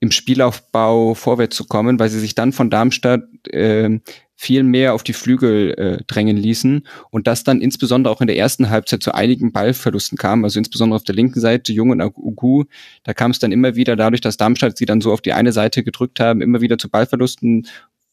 im 0.00 0.10
Spielaufbau 0.10 1.14
vorwärts 1.14 1.56
zu 1.56 1.64
kommen, 1.64 1.98
weil 1.98 2.10
sie 2.10 2.20
sich 2.20 2.34
dann 2.34 2.52
von 2.52 2.70
Darmstadt 2.70 3.22
äh, 3.48 3.98
viel 4.36 4.62
mehr 4.62 4.94
auf 4.94 5.02
die 5.02 5.14
Flügel 5.14 5.74
äh, 5.78 6.04
drängen 6.06 6.36
ließen 6.36 6.86
und 7.10 7.26
das 7.26 7.42
dann 7.42 7.60
insbesondere 7.60 8.12
auch 8.12 8.20
in 8.20 8.26
der 8.26 8.36
ersten 8.36 8.68
Halbzeit 8.68 9.02
zu 9.02 9.14
einigen 9.14 9.50
Ballverlusten 9.50 10.18
kam, 10.18 10.44
also 10.44 10.58
insbesondere 10.58 10.96
auf 10.96 11.04
der 11.04 11.14
linken 11.14 11.40
Seite, 11.40 11.72
Jung 11.72 11.90
und 11.90 12.02
Ugu, 12.02 12.64
da 13.02 13.14
kam 13.14 13.30
es 13.30 13.38
dann 13.38 13.50
immer 13.50 13.76
wieder 13.76 13.96
dadurch, 13.96 14.20
dass 14.20 14.36
Darmstadt 14.36 14.76
sie 14.76 14.84
dann 14.84 15.00
so 15.00 15.12
auf 15.12 15.22
die 15.22 15.32
eine 15.32 15.52
Seite 15.52 15.82
gedrückt 15.82 16.20
haben, 16.20 16.42
immer 16.42 16.60
wieder 16.60 16.76
zu 16.76 16.90
Ballverlusten, 16.90 17.66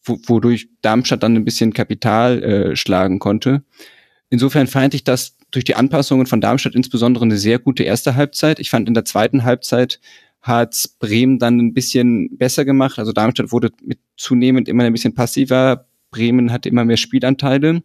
wodurch 0.05 0.69
Darmstadt 0.81 1.23
dann 1.23 1.35
ein 1.35 1.45
bisschen 1.45 1.73
Kapital 1.73 2.43
äh, 2.43 2.75
schlagen 2.75 3.19
konnte. 3.19 3.63
Insofern 4.29 4.67
fand 4.67 4.93
ich 4.93 5.03
das 5.03 5.37
durch 5.51 5.65
die 5.65 5.75
Anpassungen 5.75 6.25
von 6.25 6.41
Darmstadt 6.41 6.73
insbesondere 6.73 7.25
eine 7.25 7.37
sehr 7.37 7.59
gute 7.59 7.83
erste 7.83 8.15
Halbzeit. 8.15 8.59
Ich 8.59 8.69
fand 8.69 8.87
in 8.87 8.93
der 8.93 9.05
zweiten 9.05 9.43
Halbzeit 9.43 9.99
hat 10.41 10.89
Bremen 10.99 11.39
dann 11.39 11.57
ein 11.57 11.73
bisschen 11.73 12.37
besser 12.37 12.65
gemacht. 12.65 12.99
Also 12.99 13.13
Darmstadt 13.13 13.51
wurde 13.51 13.71
mit 13.81 13.99
zunehmend 14.17 14.67
immer 14.67 14.83
ein 14.83 14.91
bisschen 14.91 15.13
passiver. 15.13 15.85
Bremen 16.13 16.51
hatte 16.51 16.69
immer 16.69 16.85
mehr 16.85 16.97
Spielanteile. 16.97 17.83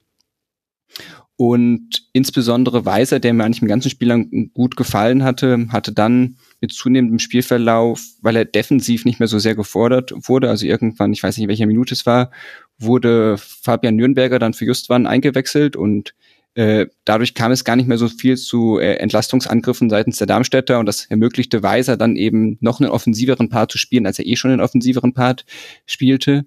Und 1.41 2.09
insbesondere 2.13 2.85
Weiser, 2.85 3.21
der 3.21 3.33
mir 3.33 3.45
eigentlich 3.45 3.63
im 3.63 3.69
ganzen 3.69 3.91
Spiel 3.91 4.09
lang 4.09 4.51
gut 4.55 4.77
gefallen 4.77 5.23
hatte, 5.23 5.69
hatte 5.71 5.93
dann 5.93 6.37
mit 6.61 6.73
zunehmendem 6.73 7.21
Spielverlauf, 7.21 8.05
weil 8.23 8.35
er 8.35 8.45
defensiv 8.45 9.05
nicht 9.05 9.21
mehr 9.21 9.29
so 9.29 9.39
sehr 9.39 9.55
gefordert 9.55 10.13
wurde, 10.27 10.51
also 10.51 10.67
irgendwann, 10.67 11.13
ich 11.13 11.23
weiß 11.23 11.37
nicht, 11.37 11.45
in 11.45 11.49
welcher 11.49 11.67
Minute 11.67 11.95
es 11.95 12.07
war, 12.07 12.33
wurde 12.77 13.37
Fabian 13.39 13.95
Nürnberger 13.95 14.41
dann 14.41 14.53
für 14.53 14.65
Justwan 14.65 15.07
eingewechselt 15.07 15.77
und 15.77 16.13
äh, 16.55 16.89
dadurch 17.05 17.35
kam 17.35 17.53
es 17.53 17.63
gar 17.63 17.77
nicht 17.77 17.87
mehr 17.87 17.99
so 17.99 18.09
viel 18.09 18.37
zu 18.37 18.81
äh, 18.81 18.95
Entlastungsangriffen 18.95 19.91
seitens 19.91 20.17
der 20.17 20.27
Darmstädter 20.27 20.81
und 20.81 20.87
das 20.87 21.07
ermöglichte 21.07 21.63
Weiser 21.63 21.97
dann 21.97 22.17
eben 22.17 22.59
noch 22.61 22.81
einen 22.81 22.91
offensiveren 22.91 23.49
Part 23.49 23.71
zu 23.71 23.79
spielen, 23.79 24.07
als 24.07 24.19
er 24.19 24.27
eh 24.27 24.35
schon 24.35 24.51
einen 24.51 24.61
offensiveren 24.61 25.15
Part 25.15 25.45
spielte. 25.87 26.47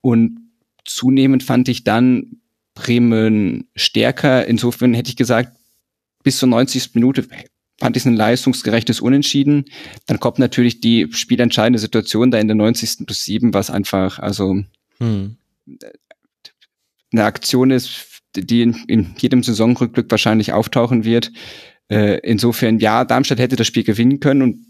Und 0.00 0.47
zunehmend 0.88 1.42
fand 1.42 1.68
ich 1.68 1.84
dann 1.84 2.40
Bremen 2.74 3.68
stärker. 3.74 4.46
Insofern 4.46 4.94
hätte 4.94 5.10
ich 5.10 5.16
gesagt, 5.16 5.56
bis 6.22 6.38
zur 6.38 6.48
90. 6.48 6.94
Minute 6.94 7.26
fand 7.78 7.96
ich 7.96 8.02
es 8.02 8.06
ein 8.06 8.16
leistungsgerechtes 8.16 9.00
Unentschieden. 9.00 9.66
Dann 10.06 10.20
kommt 10.20 10.38
natürlich 10.38 10.80
die 10.80 11.08
spielentscheidende 11.10 11.78
Situation 11.78 12.30
da 12.30 12.38
in 12.38 12.48
der 12.48 12.56
90. 12.56 13.06
plus 13.06 13.24
7, 13.24 13.54
was 13.54 13.70
einfach, 13.70 14.18
also 14.18 14.62
hm. 14.98 15.36
eine 17.12 17.24
Aktion 17.24 17.70
ist, 17.70 18.22
die 18.34 18.62
in, 18.62 18.74
in, 18.88 19.14
jedem 19.18 19.42
Saisonrückblick 19.42 20.10
wahrscheinlich 20.10 20.52
auftauchen 20.52 21.04
wird. 21.04 21.32
Äh, 21.88 22.18
insofern, 22.20 22.78
ja, 22.78 23.04
Darmstadt 23.04 23.38
hätte 23.38 23.56
das 23.56 23.66
Spiel 23.66 23.84
gewinnen 23.84 24.20
können 24.20 24.42
und 24.42 24.66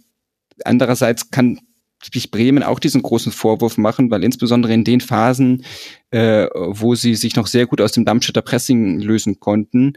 andererseits 0.65 1.31
kann 1.31 1.61
sich 2.03 2.31
Bremen 2.31 2.63
auch 2.63 2.79
diesen 2.79 3.03
großen 3.03 3.33
Vorwurf 3.33 3.77
machen, 3.77 4.11
weil 4.11 4.25
insbesondere 4.25 4.73
in 4.73 4.85
den 4.85 5.01
Phasen, 5.01 5.65
äh, 6.11 6.47
wo 6.55 6.95
sie 6.95 7.15
sich 7.15 7.37
noch 7.37 7.47
sehr 7.47 7.67
gut 7.67 7.81
aus 7.81 7.93
dem 7.93 8.05
Darmstädter 8.05 8.43
Pressing 8.43 9.01
lösen 9.01 9.41
konnten, 9.41 9.95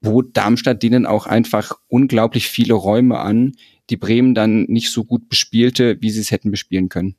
wo 0.00 0.22
Darmstadt 0.22 0.82
denen 0.82 1.06
auch 1.06 1.26
einfach 1.26 1.78
unglaublich 1.88 2.48
viele 2.48 2.74
Räume 2.74 3.18
an, 3.18 3.52
die 3.90 3.96
Bremen 3.96 4.34
dann 4.34 4.64
nicht 4.64 4.90
so 4.90 5.04
gut 5.04 5.28
bespielte, 5.28 6.00
wie 6.00 6.10
sie 6.10 6.20
es 6.20 6.30
hätten 6.30 6.50
bespielen 6.50 6.88
können. 6.88 7.16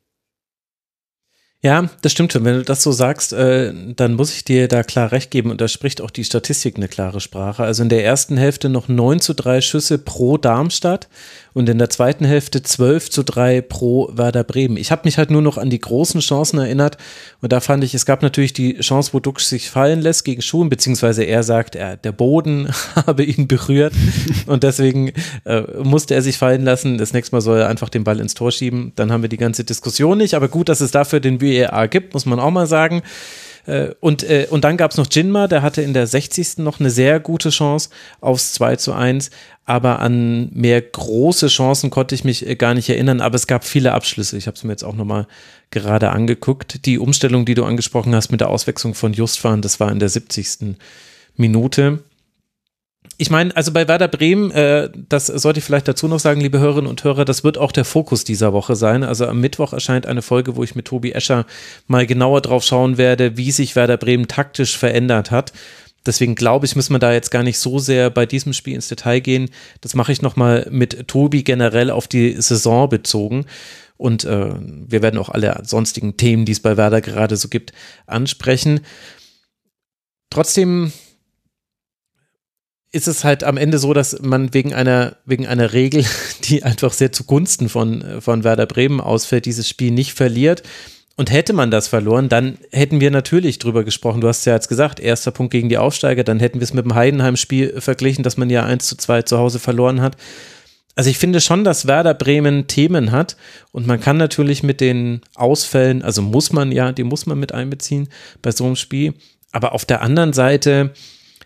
Ja, 1.62 1.88
das 2.02 2.12
stimmt 2.12 2.32
schon. 2.32 2.44
Wenn 2.44 2.56
du 2.56 2.62
das 2.62 2.82
so 2.82 2.92
sagst, 2.92 3.32
äh, 3.32 3.72
dann 3.96 4.14
muss 4.14 4.32
ich 4.32 4.44
dir 4.44 4.68
da 4.68 4.82
klar 4.82 5.10
recht 5.10 5.30
geben 5.30 5.50
und 5.50 5.60
da 5.60 5.68
spricht 5.68 6.00
auch 6.00 6.10
die 6.10 6.22
Statistik 6.22 6.76
eine 6.76 6.86
klare 6.86 7.20
Sprache. 7.20 7.64
Also 7.64 7.82
in 7.82 7.88
der 7.88 8.04
ersten 8.04 8.36
Hälfte 8.36 8.68
noch 8.68 8.88
9 8.88 9.20
zu 9.20 9.34
3 9.34 9.60
Schüsse 9.62 9.98
pro 9.98 10.36
Darmstadt 10.36 11.08
und 11.56 11.70
in 11.70 11.78
der 11.78 11.88
zweiten 11.88 12.26
Hälfte 12.26 12.62
12 12.62 13.08
zu 13.08 13.22
3 13.22 13.62
pro 13.62 14.10
Werder 14.12 14.44
Bremen. 14.44 14.76
Ich 14.76 14.90
habe 14.90 15.02
mich 15.06 15.16
halt 15.16 15.30
nur 15.30 15.40
noch 15.40 15.56
an 15.56 15.70
die 15.70 15.78
großen 15.78 16.20
Chancen 16.20 16.58
erinnert 16.58 16.98
und 17.40 17.50
da 17.50 17.60
fand 17.60 17.82
ich, 17.82 17.94
es 17.94 18.04
gab 18.04 18.20
natürlich 18.20 18.52
die 18.52 18.78
Chance, 18.80 19.14
wo 19.14 19.20
Duxch 19.20 19.46
sich 19.46 19.70
fallen 19.70 20.02
lässt 20.02 20.26
gegen 20.26 20.42
Schuhen, 20.42 20.68
beziehungsweise 20.68 21.24
er 21.24 21.42
sagt, 21.42 21.74
er, 21.74 21.96
der 21.96 22.12
Boden 22.12 22.68
habe 23.06 23.24
ihn 23.24 23.48
berührt 23.48 23.94
und 24.46 24.64
deswegen 24.64 25.12
äh, 25.44 25.62
musste 25.82 26.14
er 26.14 26.20
sich 26.20 26.36
fallen 26.36 26.62
lassen. 26.62 26.98
Das 26.98 27.14
nächste 27.14 27.34
Mal 27.34 27.40
soll 27.40 27.60
er 27.60 27.68
einfach 27.68 27.88
den 27.88 28.04
Ball 28.04 28.20
ins 28.20 28.34
Tor 28.34 28.52
schieben. 28.52 28.92
Dann 28.96 29.10
haben 29.10 29.22
wir 29.22 29.30
die 29.30 29.38
ganze 29.38 29.64
Diskussion 29.64 30.18
nicht, 30.18 30.34
aber 30.34 30.48
gut, 30.48 30.68
dass 30.68 30.82
es 30.82 30.90
dafür 30.90 31.20
den 31.20 31.40
VAR 31.40 31.88
gibt, 31.88 32.12
muss 32.12 32.26
man 32.26 32.38
auch 32.38 32.50
mal 32.50 32.66
sagen. 32.66 33.00
Äh, 33.66 33.90
und, 34.00 34.22
äh, 34.22 34.46
und 34.50 34.64
dann 34.64 34.76
gab 34.76 34.92
es 34.92 34.96
noch 34.96 35.06
Jinma, 35.10 35.48
der 35.48 35.62
hatte 35.62 35.82
in 35.82 35.92
der 35.92 36.06
60. 36.06 36.58
noch 36.58 36.80
eine 36.80 36.90
sehr 36.90 37.20
gute 37.20 37.50
Chance 37.50 37.90
aufs 38.20 38.52
2 38.54 38.76
zu 38.76 38.92
1, 38.92 39.30
aber 39.64 39.98
an 39.98 40.50
mehr 40.52 40.80
große 40.80 41.48
Chancen 41.48 41.90
konnte 41.90 42.14
ich 42.14 42.24
mich 42.24 42.46
äh, 42.46 42.54
gar 42.54 42.74
nicht 42.74 42.88
erinnern, 42.88 43.20
aber 43.20 43.34
es 43.34 43.46
gab 43.46 43.64
viele 43.64 43.92
Abschlüsse. 43.92 44.36
Ich 44.36 44.46
habe 44.46 44.56
es 44.56 44.64
mir 44.64 44.72
jetzt 44.72 44.84
auch 44.84 44.94
nochmal 44.94 45.26
gerade 45.70 46.10
angeguckt. 46.10 46.86
Die 46.86 46.98
Umstellung, 46.98 47.44
die 47.44 47.54
du 47.54 47.64
angesprochen 47.64 48.14
hast 48.14 48.30
mit 48.30 48.40
der 48.40 48.50
Auswechslung 48.50 48.94
von 48.94 49.12
Justfahren, 49.12 49.62
das 49.62 49.80
war 49.80 49.90
in 49.90 49.98
der 49.98 50.08
70. 50.08 50.76
Minute 51.36 52.00
ich 53.18 53.30
meine, 53.30 53.56
also 53.56 53.72
bei 53.72 53.88
Werder 53.88 54.08
Bremen, 54.08 54.50
äh, 54.50 54.90
das 55.08 55.26
sollte 55.26 55.58
ich 55.58 55.64
vielleicht 55.64 55.88
dazu 55.88 56.06
noch 56.06 56.20
sagen, 56.20 56.40
liebe 56.40 56.58
Hörerinnen 56.58 56.90
und 56.90 57.02
Hörer, 57.02 57.24
das 57.24 57.44
wird 57.44 57.56
auch 57.56 57.72
der 57.72 57.84
Fokus 57.84 58.24
dieser 58.24 58.52
Woche 58.52 58.76
sein. 58.76 59.04
Also 59.04 59.26
am 59.26 59.40
Mittwoch 59.40 59.72
erscheint 59.72 60.06
eine 60.06 60.22
Folge, 60.22 60.56
wo 60.56 60.62
ich 60.62 60.74
mit 60.74 60.86
Tobi 60.86 61.12
Escher 61.12 61.46
mal 61.86 62.06
genauer 62.06 62.42
drauf 62.42 62.64
schauen 62.64 62.98
werde, 62.98 63.36
wie 63.36 63.52
sich 63.52 63.74
Werder 63.74 63.96
Bremen 63.96 64.28
taktisch 64.28 64.76
verändert 64.76 65.30
hat. 65.30 65.52
Deswegen 66.04 66.34
glaube 66.34 66.66
ich, 66.66 66.76
müssen 66.76 66.94
wir 66.94 66.98
da 66.98 67.12
jetzt 67.12 67.30
gar 67.30 67.42
nicht 67.42 67.58
so 67.58 67.78
sehr 67.78 68.10
bei 68.10 68.26
diesem 68.26 68.52
Spiel 68.52 68.74
ins 68.74 68.88
Detail 68.88 69.20
gehen. 69.20 69.50
Das 69.80 69.94
mache 69.94 70.12
ich 70.12 70.22
nochmal 70.22 70.66
mit 70.70 71.08
Tobi 71.08 71.42
generell 71.42 71.90
auf 71.90 72.06
die 72.06 72.40
Saison 72.40 72.88
bezogen. 72.88 73.46
Und 73.96 74.24
äh, 74.24 74.54
wir 74.60 75.02
werden 75.02 75.18
auch 75.18 75.30
alle 75.30 75.58
sonstigen 75.64 76.16
Themen, 76.16 76.44
die 76.44 76.52
es 76.52 76.60
bei 76.60 76.76
Werder 76.76 77.00
gerade 77.00 77.36
so 77.36 77.48
gibt, 77.48 77.72
ansprechen. 78.06 78.80
Trotzdem 80.30 80.92
ist 82.96 83.06
es 83.06 83.22
halt 83.22 83.44
am 83.44 83.56
Ende 83.56 83.78
so, 83.78 83.92
dass 83.92 84.20
man 84.22 84.52
wegen 84.52 84.74
einer, 84.74 85.16
wegen 85.24 85.46
einer 85.46 85.72
Regel, 85.72 86.04
die 86.44 86.64
einfach 86.64 86.92
sehr 86.92 87.12
zugunsten 87.12 87.68
von, 87.68 88.20
von 88.20 88.42
Werder 88.42 88.66
Bremen 88.66 89.00
ausfällt, 89.00 89.46
dieses 89.46 89.68
Spiel 89.68 89.92
nicht 89.92 90.14
verliert. 90.14 90.62
Und 91.18 91.30
hätte 91.30 91.54
man 91.54 91.70
das 91.70 91.88
verloren, 91.88 92.28
dann 92.28 92.58
hätten 92.72 93.00
wir 93.00 93.10
natürlich 93.10 93.58
drüber 93.58 93.84
gesprochen. 93.84 94.20
Du 94.20 94.28
hast 94.28 94.44
ja 94.44 94.52
jetzt 94.52 94.68
gesagt, 94.68 95.00
erster 95.00 95.30
Punkt 95.30 95.50
gegen 95.50 95.70
die 95.70 95.78
Aufsteiger, 95.78 96.24
dann 96.24 96.40
hätten 96.40 96.60
wir 96.60 96.64
es 96.64 96.74
mit 96.74 96.84
dem 96.84 96.94
Heidenheim-Spiel 96.94 97.80
verglichen, 97.80 98.22
dass 98.22 98.36
man 98.36 98.50
ja 98.50 98.64
1 98.64 98.86
zu 98.86 98.96
2 98.96 99.22
zu 99.22 99.38
Hause 99.38 99.58
verloren 99.58 100.02
hat. 100.02 100.16
Also 100.94 101.08
ich 101.08 101.18
finde 101.18 101.40
schon, 101.40 101.64
dass 101.64 101.86
Werder 101.86 102.12
Bremen 102.12 102.66
Themen 102.66 103.12
hat 103.12 103.36
und 103.72 103.86
man 103.86 104.00
kann 104.00 104.18
natürlich 104.18 104.62
mit 104.62 104.80
den 104.80 105.20
Ausfällen, 105.34 106.02
also 106.02 106.20
muss 106.20 106.52
man 106.52 106.70
ja, 106.72 106.92
die 106.92 107.04
muss 107.04 107.24
man 107.24 107.38
mit 107.38 107.52
einbeziehen 107.52 108.08
bei 108.42 108.50
so 108.50 108.64
einem 108.64 108.76
Spiel. 108.76 109.14
Aber 109.52 109.72
auf 109.72 109.86
der 109.86 110.02
anderen 110.02 110.34
Seite, 110.34 110.92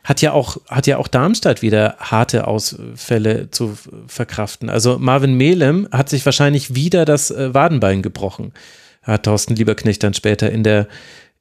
hat 0.03 0.23
ja 0.23 0.33
auch, 0.33 0.57
hat 0.69 0.87
ja 0.87 0.97
auch 0.97 1.09
Darmstadt 1.09 1.63
wieder 1.63 1.97
harte 1.99 2.47
Ausfälle 2.47 3.51
zu 3.51 3.77
verkraften. 4.07 4.71
Also 4.71 4.99
Marvin 4.99 5.35
Melem 5.35 5.89
hat 5.93 6.09
sich 6.09 6.25
wahrscheinlich 6.25 6.75
wieder 6.75 7.05
das 7.05 7.31
äh, 7.31 7.53
Wadenbein 7.53 8.03
gebrochen, 8.03 8.53
hat 9.03 9.25
Thorsten 9.25 9.57
Lieberknecht 9.57 10.03
dann 10.03 10.15
später 10.15 10.51
in 10.51 10.63
der, 10.63 10.89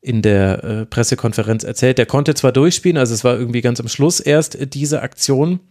in 0.02 0.22
der 0.22 0.64
äh, 0.64 0.86
Pressekonferenz 0.86 1.64
erzählt. 1.64 1.98
Der 1.98 2.06
konnte 2.06 2.34
zwar 2.36 2.52
durchspielen, 2.52 2.98
also 2.98 3.14
es 3.14 3.24
war 3.24 3.38
irgendwie 3.38 3.62
ganz 3.62 3.80
am 3.80 3.88
Schluss 3.88 4.20
erst 4.20 4.56
äh, 4.56 4.68
diese 4.68 5.02
Aktion, 5.02 5.62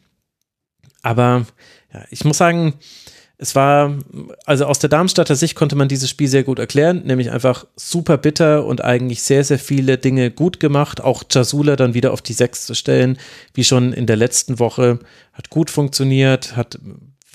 aber 1.02 1.47
ja, 1.93 2.05
ich 2.10 2.24
muss 2.24 2.39
sagen, 2.39 2.74
es 3.40 3.55
war, 3.55 3.97
also 4.47 4.66
aus 4.66 4.81
der 4.81 4.90
Darmstadter 4.90 5.36
Sicht 5.36 5.55
konnte 5.55 5.77
man 5.77 5.86
dieses 5.86 6.10
Spiel 6.10 6.27
sehr 6.27 6.43
gut 6.43 6.59
erklären, 6.59 7.02
nämlich 7.05 7.31
einfach 7.31 7.66
super 7.77 8.19
bitter 8.19 8.66
und 8.66 8.82
eigentlich 8.82 9.23
sehr, 9.23 9.44
sehr 9.44 9.60
viele 9.60 9.97
Dinge 9.97 10.32
gut 10.32 10.59
gemacht. 10.59 11.01
Auch 11.01 11.23
Jasula 11.31 11.77
dann 11.77 11.94
wieder 11.94 12.12
auf 12.12 12.20
die 12.20 12.32
Sechs 12.32 12.66
zu 12.66 12.74
stellen, 12.74 13.16
wie 13.55 13.62
schon 13.62 13.93
in 13.93 14.06
der 14.06 14.16
letzten 14.16 14.59
Woche, 14.59 14.98
hat 15.32 15.51
gut 15.51 15.70
funktioniert, 15.70 16.56
hat 16.56 16.81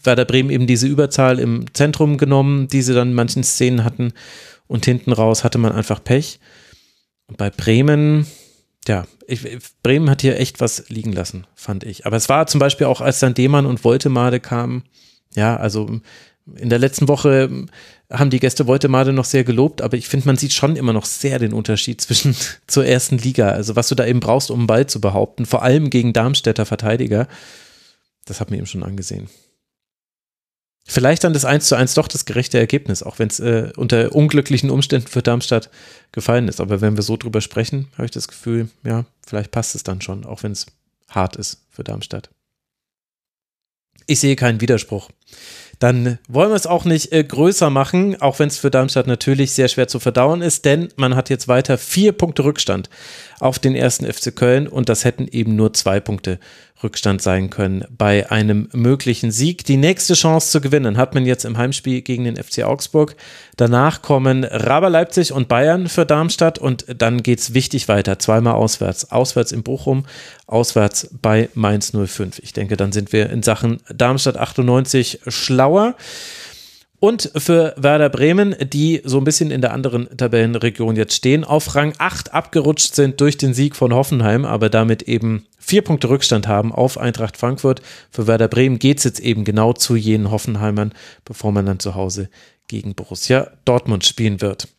Werder 0.03 0.25
Bremen 0.25 0.49
eben 0.49 0.67
diese 0.67 0.87
Überzahl 0.87 1.39
im 1.39 1.73
Zentrum 1.73 2.17
genommen, 2.17 2.67
die 2.67 2.81
sie 2.81 2.93
dann 2.93 3.09
in 3.09 3.15
manchen 3.15 3.45
Szenen 3.45 3.85
hatten 3.85 4.11
und 4.67 4.83
hinten 4.83 5.13
raus 5.13 5.45
hatte 5.45 5.57
man 5.57 5.71
einfach 5.71 6.03
Pech. 6.03 6.41
Und 7.27 7.37
bei 7.37 7.49
Bremen, 7.49 8.27
ja, 8.89 9.05
ich, 9.25 9.57
Bremen 9.81 10.09
hat 10.09 10.21
hier 10.21 10.37
echt 10.37 10.59
was 10.59 10.89
liegen 10.89 11.13
lassen, 11.13 11.47
fand 11.55 11.85
ich. 11.85 12.05
Aber 12.05 12.17
es 12.17 12.27
war 12.27 12.45
zum 12.47 12.59
Beispiel 12.59 12.87
auch, 12.87 12.99
als 12.99 13.19
dann 13.19 13.33
Demann 13.33 13.65
und 13.65 13.85
Woltemade 13.85 14.41
kamen, 14.41 14.83
ja, 15.35 15.55
also 15.55 16.01
in 16.55 16.69
der 16.69 16.79
letzten 16.79 17.07
Woche 17.07 17.67
haben 18.11 18.29
die 18.29 18.39
Gäste 18.39 18.67
Woltemade 18.67 19.13
noch 19.13 19.25
sehr 19.25 19.43
gelobt, 19.43 19.81
aber 19.81 19.97
ich 19.97 20.07
finde, 20.07 20.27
man 20.27 20.35
sieht 20.35 20.53
schon 20.53 20.75
immer 20.75 20.93
noch 20.93 21.05
sehr 21.05 21.39
den 21.39 21.53
Unterschied 21.53 22.01
zwischen 22.01 22.35
zur 22.67 22.85
ersten 22.85 23.17
Liga. 23.17 23.49
Also 23.49 23.75
was 23.75 23.87
du 23.87 23.95
da 23.95 24.05
eben 24.05 24.19
brauchst, 24.19 24.51
um 24.51 24.61
einen 24.61 24.67
Ball 24.67 24.87
zu 24.87 24.99
behaupten, 24.99 25.45
vor 25.45 25.63
allem 25.63 25.89
gegen 25.89 26.13
Darmstädter 26.13 26.65
Verteidiger. 26.65 27.27
Das 28.25 28.39
hat 28.39 28.51
mir 28.51 28.57
eben 28.57 28.65
schon 28.65 28.83
angesehen. 28.83 29.29
Vielleicht 30.85 31.23
dann 31.23 31.33
das 31.33 31.45
1 31.45 31.65
zu 31.65 31.75
1 31.75 31.93
doch 31.93 32.09
das 32.09 32.25
gerechte 32.25 32.59
Ergebnis, 32.59 33.03
auch 33.03 33.17
wenn 33.17 33.29
es 33.29 33.39
äh, 33.39 33.71
unter 33.77 34.13
unglücklichen 34.13 34.69
Umständen 34.69 35.07
für 35.07 35.21
Darmstadt 35.21 35.69
gefallen 36.11 36.49
ist. 36.49 36.59
Aber 36.59 36.81
wenn 36.81 36.97
wir 36.97 37.03
so 37.03 37.15
drüber 37.15 37.39
sprechen, 37.39 37.87
habe 37.93 38.05
ich 38.05 38.11
das 38.11 38.27
Gefühl, 38.27 38.69
ja, 38.83 39.05
vielleicht 39.25 39.51
passt 39.51 39.75
es 39.75 39.83
dann 39.83 40.01
schon, 40.01 40.25
auch 40.25 40.43
wenn 40.43 40.51
es 40.51 40.65
hart 41.09 41.37
ist 41.37 41.61
für 41.69 41.85
Darmstadt. 41.85 42.29
Ich 44.07 44.19
sehe 44.19 44.35
keinen 44.35 44.61
Widerspruch. 44.61 45.09
Dann 45.79 46.19
wollen 46.29 46.49
wir 46.49 46.55
es 46.55 46.67
auch 46.67 46.85
nicht 46.85 47.11
äh, 47.11 47.23
größer 47.23 47.69
machen, 47.69 48.21
auch 48.21 48.39
wenn 48.39 48.47
es 48.47 48.57
für 48.57 48.71
Darmstadt 48.71 49.07
natürlich 49.07 49.51
sehr 49.51 49.67
schwer 49.67 49.87
zu 49.87 49.99
verdauen 49.99 50.41
ist, 50.41 50.65
denn 50.65 50.89
man 50.95 51.15
hat 51.15 51.29
jetzt 51.29 51.47
weiter 51.47 51.77
vier 51.77 52.13
Punkte 52.13 52.45
Rückstand 52.45 52.89
auf 53.39 53.59
den 53.59 53.75
ersten 53.75 54.05
FC 54.11 54.35
Köln 54.35 54.67
und 54.67 54.89
das 54.89 55.05
hätten 55.05 55.27
eben 55.27 55.55
nur 55.55 55.73
zwei 55.73 55.99
Punkte 55.99 56.39
Rückstand 56.83 57.21
sein 57.21 57.49
können 57.49 57.85
bei 57.89 58.29
einem 58.29 58.69
möglichen 58.73 59.31
Sieg. 59.31 59.65
Die 59.65 59.77
nächste 59.77 60.13
Chance 60.13 60.51
zu 60.51 60.61
gewinnen 60.61 60.97
hat 60.97 61.15
man 61.15 61.25
jetzt 61.25 61.45
im 61.45 61.57
Heimspiel 61.57 62.01
gegen 62.01 62.25
den 62.25 62.35
FC 62.35 62.63
Augsburg. 62.63 63.15
Danach 63.55 64.01
kommen 64.01 64.43
Raber 64.43 64.89
Leipzig 64.89 65.31
und 65.31 65.47
Bayern 65.47 65.87
für 65.87 66.05
Darmstadt 66.05 66.59
und 66.59 66.85
dann 66.97 67.23
geht 67.23 67.39
es 67.39 67.53
wichtig 67.53 67.87
weiter. 67.87 68.19
Zweimal 68.19 68.55
auswärts. 68.55 69.11
Auswärts 69.11 69.51
in 69.51 69.63
Bochum, 69.63 70.05
auswärts 70.45 71.09
bei 71.21 71.49
Mainz 71.53 71.93
05. 71.93 72.39
Ich 72.39 72.53
denke, 72.53 72.77
dann 72.77 72.91
sind 72.91 73.13
wir 73.13 73.29
in 73.29 73.43
Sachen 73.43 73.79
Darmstadt 73.89 74.37
98 74.37 75.21
schlauer. 75.27 75.95
Und 77.03 77.31
für 77.35 77.73
Werder 77.75 78.07
Bremen, 78.07 78.55
die 78.61 79.01
so 79.03 79.17
ein 79.17 79.25
bisschen 79.25 79.51
in 79.51 79.59
der 79.59 79.73
anderen 79.73 80.07
Tabellenregion 80.15 80.95
jetzt 80.95 81.13
stehen, 81.13 81.43
auf 81.43 81.75
Rang 81.75 81.93
8 81.97 82.33
abgerutscht 82.33 82.95
sind 82.95 83.19
durch 83.19 83.35
den 83.35 83.53
Sieg 83.53 83.75
von 83.75 83.93
Hoffenheim, 83.93 84.45
aber 84.45 84.69
damit 84.69 85.01
eben 85.01 85.45
vier 85.59 85.81
Punkte 85.81 86.07
Rückstand 86.07 86.47
haben 86.47 86.71
auf 86.71 86.97
Eintracht 86.97 87.35
Frankfurt. 87.35 87.81
Für 88.09 88.25
Werder 88.27 88.47
Bremen 88.47 88.79
geht 88.79 88.99
es 88.99 89.03
jetzt 89.03 89.19
eben 89.19 89.43
genau 89.43 89.73
zu 89.73 89.97
jenen 89.97 90.31
Hoffenheimern, 90.31 90.93
bevor 91.25 91.51
man 91.51 91.65
dann 91.65 91.79
zu 91.79 91.93
Hause 91.93 92.29
gegen 92.69 92.95
Borussia 92.95 93.51
Dortmund 93.65 94.05
spielen 94.05 94.39
wird. 94.39 94.69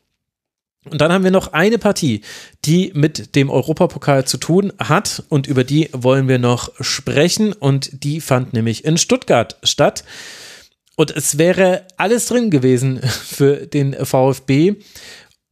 Und 0.89 1.03
dann 1.03 1.13
haben 1.13 1.25
wir 1.25 1.31
noch 1.31 1.53
eine 1.53 1.77
Partie, 1.77 2.23
die 2.65 2.91
mit 2.95 3.37
dem 3.37 3.51
Europapokal 3.51 4.25
zu 4.25 4.39
tun 4.39 4.73
hat 4.79 5.25
und 5.29 5.47
über 5.47 5.63
die 5.63 5.91
wollen 5.93 6.27
wir 6.27 6.39
noch 6.39 6.73
sprechen 6.81 7.53
und 7.53 8.03
die 8.03 8.23
fand 8.23 8.55
nämlich 8.55 8.87
in 8.87 8.97
Stuttgart 8.97 9.59
statt. 9.63 10.05
Und 10.97 11.17
es 11.17 11.39
wäre 11.39 11.83
alles 11.97 12.27
drin 12.27 12.51
gewesen 12.51 13.01
für 13.03 13.67
den 13.67 13.95
VfB, 13.95 14.77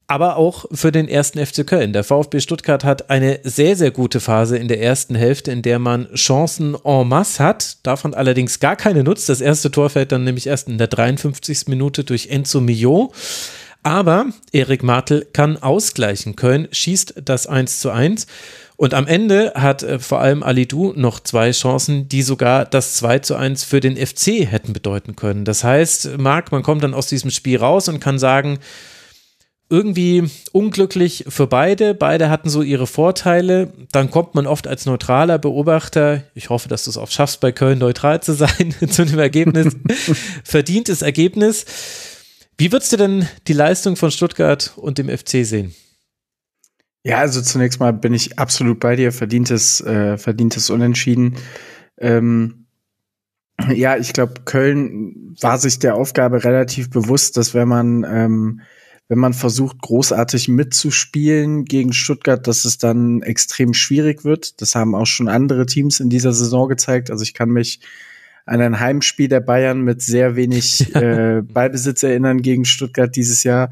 aber 0.06 0.36
auch 0.36 0.66
für 0.73 0.93
den 0.93 1.09
ersten 1.09 1.44
FC 1.44 1.66
Köln. 1.66 1.93
Der 1.93 2.05
VfB 2.05 2.40
Stuttgart 2.40 2.85
hat 2.85 3.09
eine 3.09 3.40
sehr, 3.44 3.77
sehr 3.77 3.90
gute 3.90 4.20
Phase 4.20 4.59
in 4.59 4.69
der 4.69 4.81
ersten 4.81 5.14
Hälfte, 5.14 5.51
in 5.51 5.62
der 5.62 5.78
man 5.78 6.12
Chancen 6.14 6.77
en 6.85 7.09
masse 7.09 7.43
hat, 7.43 7.78
davon 7.82 8.12
allerdings 8.12 8.60
gar 8.60 8.77
keine 8.77 9.05
nutzt. 9.05 9.28
Das 9.28 9.40
erste 9.40 9.70
Tor 9.70 9.90
fällt 9.90 10.12
dann 10.12 10.24
nämlich 10.24 10.47
erst 10.47 10.69
in 10.69 10.78
der 10.78 10.89
53. 10.89 11.66
Minute 11.69 12.05
durch 12.05 12.28
Enzo 12.28 12.60
Mio. 12.60 13.12
Aber 13.82 14.27
Erik 14.52 14.82
Martel 14.82 15.27
kann 15.32 15.56
ausgleichen. 15.56 16.36
Köln 16.36 16.69
schießt 16.70 17.14
das 17.24 17.47
1 17.47 17.81
zu 17.81 17.90
1. 17.90 18.27
Und 18.77 18.94
am 18.94 19.07
Ende 19.07 19.53
hat 19.55 19.82
äh, 19.82 19.99
vor 19.99 20.20
allem 20.20 20.43
Ali 20.43 20.66
Du 20.66 20.93
noch 20.97 21.20
zwei 21.20 21.51
Chancen, 21.53 22.09
die 22.09 22.23
sogar 22.23 22.65
das 22.65 22.94
2 22.94 23.20
zu 23.20 23.36
1 23.36 23.65
für 23.65 23.81
den 23.81 23.97
FC 23.97 24.51
hätten 24.51 24.73
bedeuten 24.73 25.16
können. 25.16 25.44
Das 25.44 25.62
heißt, 25.62 26.19
Marc, 26.19 26.53
man 26.53 26.62
kommt 26.62 26.82
dann 26.82 26.94
aus 26.94 27.07
diesem 27.07 27.31
Spiel 27.31 27.59
raus 27.59 27.89
und 27.89 28.01
kann 28.01 28.19
sagen, 28.19 28.59
irgendwie 29.73 30.24
unglücklich 30.53 31.24
für 31.28 31.47
beide. 31.47 31.94
Beide 31.94 32.28
hatten 32.28 32.51
so 32.51 32.61
ihre 32.61 32.86
Vorteile. 32.86 33.73
Dann 33.90 34.11
kommt 34.11 34.35
man 34.35 34.47
oft 34.47 34.66
als 34.69 34.85
neutraler 34.85 35.39
Beobachter, 35.39 36.24
ich 36.35 36.51
hoffe, 36.51 36.69
dass 36.69 36.85
du 36.85 36.90
es 36.90 36.99
auch 36.99 37.11
schaffst, 37.11 37.40
bei 37.40 37.53
Köln 37.53 37.78
neutral 37.78 38.23
zu 38.23 38.35
sein, 38.35 38.74
zu 38.90 39.03
einem 39.03 39.19
Ergebnis, 39.19 39.74
verdientes 40.44 41.01
Ergebnis. 41.01 41.65
Wie 42.59 42.70
würdest 42.70 42.93
du 42.93 42.99
denn 42.99 43.27
die 43.49 43.55
Leistung 43.55 43.97
von 43.97 44.11
Stuttgart 44.11 44.73
und 44.77 44.99
dem 44.99 45.09
FC 45.09 45.44
sehen? 45.47 45.74
Ja, 47.04 47.18
also 47.18 47.42
zunächst 47.42 47.80
mal 47.80 47.92
bin 47.92 48.14
ich 48.14 48.38
absolut 48.38 48.78
bei 48.78 48.96
dir, 48.96 49.12
verdientes, 49.12 49.80
äh, 49.80 50.16
verdientes 50.18 50.70
Unentschieden. 50.70 51.36
Ähm, 51.98 52.66
ja, 53.72 53.96
ich 53.96 54.12
glaube, 54.12 54.42
Köln 54.44 55.36
war 55.40 55.58
sich 55.58 55.78
der 55.78 55.96
Aufgabe 55.96 56.44
relativ 56.44 56.90
bewusst, 56.90 57.36
dass 57.36 57.54
wenn 57.54 57.68
man 57.68 58.04
ähm, 58.04 58.60
wenn 59.12 59.18
man 59.18 59.34
versucht, 59.34 59.82
großartig 59.82 60.48
mitzuspielen 60.48 61.66
gegen 61.66 61.92
Stuttgart, 61.92 62.46
dass 62.46 62.64
es 62.64 62.78
dann 62.78 63.20
extrem 63.20 63.74
schwierig 63.74 64.24
wird. 64.24 64.62
Das 64.62 64.74
haben 64.74 64.94
auch 64.94 65.04
schon 65.04 65.28
andere 65.28 65.66
Teams 65.66 66.00
in 66.00 66.08
dieser 66.08 66.32
Saison 66.32 66.66
gezeigt. 66.66 67.10
Also 67.10 67.22
ich 67.22 67.34
kann 67.34 67.50
mich 67.50 67.80
an 68.46 68.62
ein 68.62 68.80
Heimspiel 68.80 69.28
der 69.28 69.40
Bayern 69.40 69.82
mit 69.82 70.00
sehr 70.00 70.34
wenig 70.34 70.94
äh, 70.94 71.42
Ballbesitz 71.42 72.02
erinnern 72.02 72.40
gegen 72.40 72.64
Stuttgart 72.64 73.14
dieses 73.14 73.44
Jahr. 73.44 73.70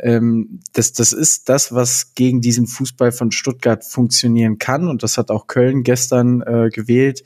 Ähm, 0.00 0.60
das, 0.72 0.92
das 0.92 1.12
ist 1.12 1.48
das, 1.48 1.72
was 1.72 2.14
gegen 2.14 2.40
diesen 2.40 2.66
Fußball 2.66 3.12
von 3.12 3.30
Stuttgart 3.30 3.84
funktionieren 3.84 4.58
kann. 4.58 4.88
Und 4.88 5.02
das 5.02 5.18
hat 5.18 5.30
auch 5.30 5.46
Köln 5.46 5.82
gestern 5.82 6.42
äh, 6.42 6.70
gewählt. 6.70 7.22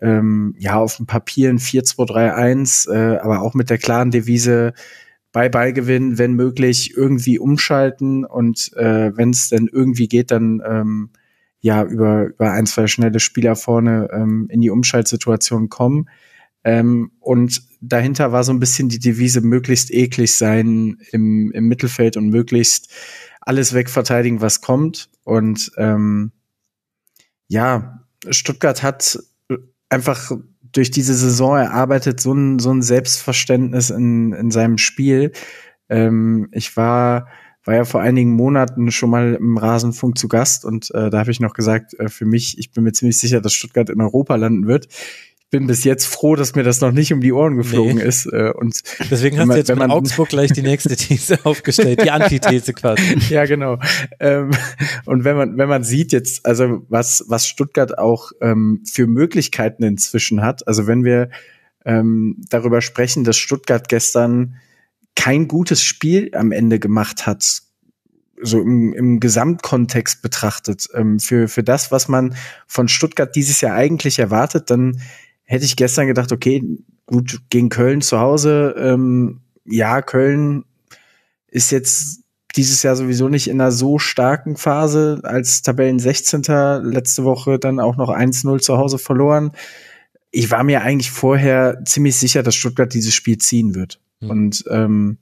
Ähm, 0.00 0.54
ja, 0.58 0.76
auf 0.76 0.96
dem 0.96 1.06
Papier 1.06 1.50
ein 1.50 1.58
4-2-3-1, 1.58 2.90
äh, 2.92 3.18
aber 3.18 3.42
auch 3.42 3.54
mit 3.54 3.68
der 3.68 3.78
klaren 3.78 4.10
Devise, 4.10 4.72
bei 5.32 5.48
Ballgewinn, 5.48 6.18
wenn 6.18 6.32
möglich, 6.32 6.96
irgendwie 6.96 7.38
umschalten 7.38 8.24
und 8.24 8.72
äh, 8.76 9.16
wenn 9.16 9.30
es 9.30 9.48
denn 9.48 9.68
irgendwie 9.70 10.08
geht, 10.08 10.30
dann 10.30 10.62
ähm, 10.66 11.10
ja 11.60 11.84
über, 11.84 12.26
über 12.26 12.52
ein, 12.52 12.66
zwei 12.66 12.86
schnelle 12.86 13.20
Spieler 13.20 13.56
vorne 13.56 14.08
ähm, 14.12 14.48
in 14.50 14.60
die 14.60 14.70
Umschaltsituation 14.70 15.68
kommen. 15.68 16.08
Ähm, 16.64 17.12
und 17.20 17.62
dahinter 17.80 18.32
war 18.32 18.44
so 18.44 18.52
ein 18.52 18.60
bisschen 18.60 18.88
die 18.88 18.98
Devise, 18.98 19.40
möglichst 19.40 19.90
eklig 19.90 20.36
sein 20.36 20.98
im, 21.12 21.50
im 21.52 21.68
Mittelfeld 21.68 22.16
und 22.16 22.28
möglichst 22.28 22.92
alles 23.40 23.72
wegverteidigen, 23.74 24.40
was 24.40 24.60
kommt. 24.60 25.10
Und 25.24 25.72
ähm, 25.76 26.32
ja, 27.46 28.04
Stuttgart 28.28 28.82
hat 28.82 29.18
einfach 29.88 30.32
durch 30.72 30.90
diese 30.90 31.14
Saison 31.14 31.56
erarbeitet 31.56 32.20
so 32.20 32.32
ein, 32.32 32.58
so 32.58 32.70
ein 32.70 32.82
Selbstverständnis 32.82 33.90
in, 33.90 34.32
in 34.32 34.50
seinem 34.50 34.78
Spiel. 34.78 35.32
Ähm, 35.88 36.48
ich 36.52 36.76
war, 36.76 37.28
war 37.64 37.74
ja 37.74 37.84
vor 37.84 38.00
einigen 38.00 38.32
Monaten 38.32 38.90
schon 38.90 39.10
mal 39.10 39.34
im 39.34 39.56
Rasenfunk 39.56 40.18
zu 40.18 40.28
Gast 40.28 40.64
und 40.64 40.90
äh, 40.94 41.08
da 41.08 41.18
habe 41.18 41.30
ich 41.30 41.40
noch 41.40 41.54
gesagt, 41.54 41.94
äh, 41.98 42.08
für 42.08 42.26
mich, 42.26 42.58
ich 42.58 42.72
bin 42.72 42.84
mir 42.84 42.92
ziemlich 42.92 43.18
sicher, 43.18 43.40
dass 43.40 43.54
Stuttgart 43.54 43.88
in 43.88 44.00
Europa 44.00 44.36
landen 44.36 44.66
wird 44.66 44.88
bin 45.50 45.66
bis 45.66 45.84
jetzt 45.84 46.06
froh, 46.06 46.36
dass 46.36 46.54
mir 46.54 46.62
das 46.62 46.80
noch 46.80 46.92
nicht 46.92 47.12
um 47.12 47.20
die 47.20 47.32
Ohren 47.32 47.56
geflogen 47.56 47.96
nee. 47.96 48.04
ist. 48.04 48.26
Äh, 48.26 48.52
und 48.54 48.82
Deswegen 49.10 49.38
hast 49.38 49.48
du 49.48 49.56
jetzt 49.56 49.74
mit 49.74 49.90
Augsburg 49.90 50.28
gleich 50.28 50.52
die 50.52 50.62
nächste 50.62 50.94
These 50.96 51.38
aufgestellt, 51.44 52.02
die 52.02 52.10
Antithese 52.10 52.74
quasi. 52.74 53.16
ja, 53.30 53.46
genau. 53.46 53.78
Ähm, 54.20 54.50
und 55.06 55.24
wenn 55.24 55.36
man, 55.36 55.56
wenn 55.56 55.68
man 55.68 55.84
sieht 55.84 56.12
jetzt, 56.12 56.44
also 56.44 56.84
was, 56.88 57.24
was 57.28 57.46
Stuttgart 57.46 57.98
auch 57.98 58.32
ähm, 58.42 58.82
für 58.90 59.06
Möglichkeiten 59.06 59.82
inzwischen 59.84 60.42
hat, 60.42 60.66
also 60.68 60.86
wenn 60.86 61.04
wir 61.04 61.30
ähm, 61.86 62.36
darüber 62.50 62.82
sprechen, 62.82 63.24
dass 63.24 63.38
Stuttgart 63.38 63.88
gestern 63.88 64.56
kein 65.16 65.48
gutes 65.48 65.82
Spiel 65.82 66.30
am 66.34 66.52
Ende 66.52 66.78
gemacht 66.78 67.26
hat, 67.26 67.62
so 68.40 68.60
im, 68.60 68.92
im 68.92 69.18
Gesamtkontext 69.18 70.22
betrachtet, 70.22 70.88
ähm, 70.94 71.18
für, 71.18 71.48
für 71.48 71.62
das, 71.62 71.90
was 71.90 72.06
man 72.06 72.36
von 72.66 72.86
Stuttgart 72.88 73.34
dieses 73.34 73.62
Jahr 73.62 73.74
eigentlich 73.74 74.18
erwartet, 74.18 74.70
dann 74.70 75.00
hätte 75.48 75.64
ich 75.64 75.76
gestern 75.76 76.06
gedacht, 76.06 76.30
okay, 76.30 76.62
gut, 77.06 77.40
gegen 77.48 77.70
Köln 77.70 78.02
zu 78.02 78.20
Hause, 78.20 78.74
ähm, 78.78 79.40
ja, 79.64 80.02
Köln 80.02 80.64
ist 81.48 81.70
jetzt 81.70 82.20
dieses 82.54 82.82
Jahr 82.82 82.96
sowieso 82.96 83.28
nicht 83.28 83.48
in 83.48 83.60
einer 83.60 83.72
so 83.72 83.98
starken 83.98 84.56
Phase 84.56 85.20
als 85.22 85.62
Tabellen 85.62 85.98
16. 85.98 86.42
letzte 86.82 87.24
Woche 87.24 87.58
dann 87.58 87.80
auch 87.80 87.96
noch 87.96 88.10
1-0 88.10 88.60
zu 88.60 88.76
Hause 88.76 88.98
verloren. 88.98 89.52
Ich 90.30 90.50
war 90.50 90.64
mir 90.64 90.82
eigentlich 90.82 91.10
vorher 91.10 91.82
ziemlich 91.86 92.16
sicher, 92.16 92.42
dass 92.42 92.54
Stuttgart 92.54 92.92
dieses 92.92 93.14
Spiel 93.14 93.38
ziehen 93.38 93.74
wird. 93.74 94.00
Mhm. 94.20 94.30
Und 94.30 94.64
ähm, 94.70 95.18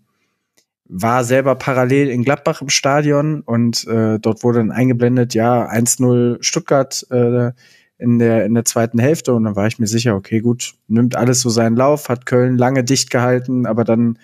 war 0.88 1.24
selber 1.24 1.54
parallel 1.54 2.08
in 2.08 2.24
Gladbach 2.24 2.62
im 2.62 2.68
Stadion 2.68 3.42
und 3.42 3.86
äh, 3.86 4.18
dort 4.18 4.42
wurde 4.42 4.58
dann 4.58 4.72
eingeblendet, 4.72 5.34
ja, 5.34 5.68
1-0 5.68 6.42
Stuttgart, 6.42 7.06
äh, 7.10 7.52
in 7.98 8.18
der, 8.18 8.44
in 8.44 8.54
der 8.54 8.64
zweiten 8.64 8.98
Hälfte 8.98 9.32
und 9.32 9.44
dann 9.44 9.56
war 9.56 9.66
ich 9.66 9.78
mir 9.78 9.86
sicher, 9.86 10.14
okay, 10.14 10.40
gut, 10.40 10.74
nimmt 10.86 11.16
alles 11.16 11.40
so 11.40 11.48
seinen 11.48 11.76
Lauf, 11.76 12.08
hat 12.08 12.26
Köln 12.26 12.58
lange 12.58 12.84
dicht 12.84 13.10
gehalten, 13.10 13.66
aber 13.66 13.84
dann, 13.84 14.18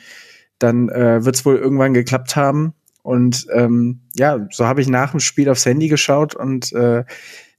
dann 0.58 0.88
äh, 0.90 1.24
wird 1.24 1.36
es 1.36 1.44
wohl 1.44 1.56
irgendwann 1.56 1.94
geklappt 1.94 2.36
haben. 2.36 2.74
Und 3.02 3.46
ähm, 3.52 4.00
ja, 4.14 4.46
so 4.50 4.66
habe 4.66 4.80
ich 4.80 4.88
nach 4.88 5.10
dem 5.10 5.20
Spiel 5.20 5.48
aufs 5.48 5.66
Handy 5.66 5.88
geschaut 5.88 6.34
und 6.34 6.72
äh, 6.72 7.04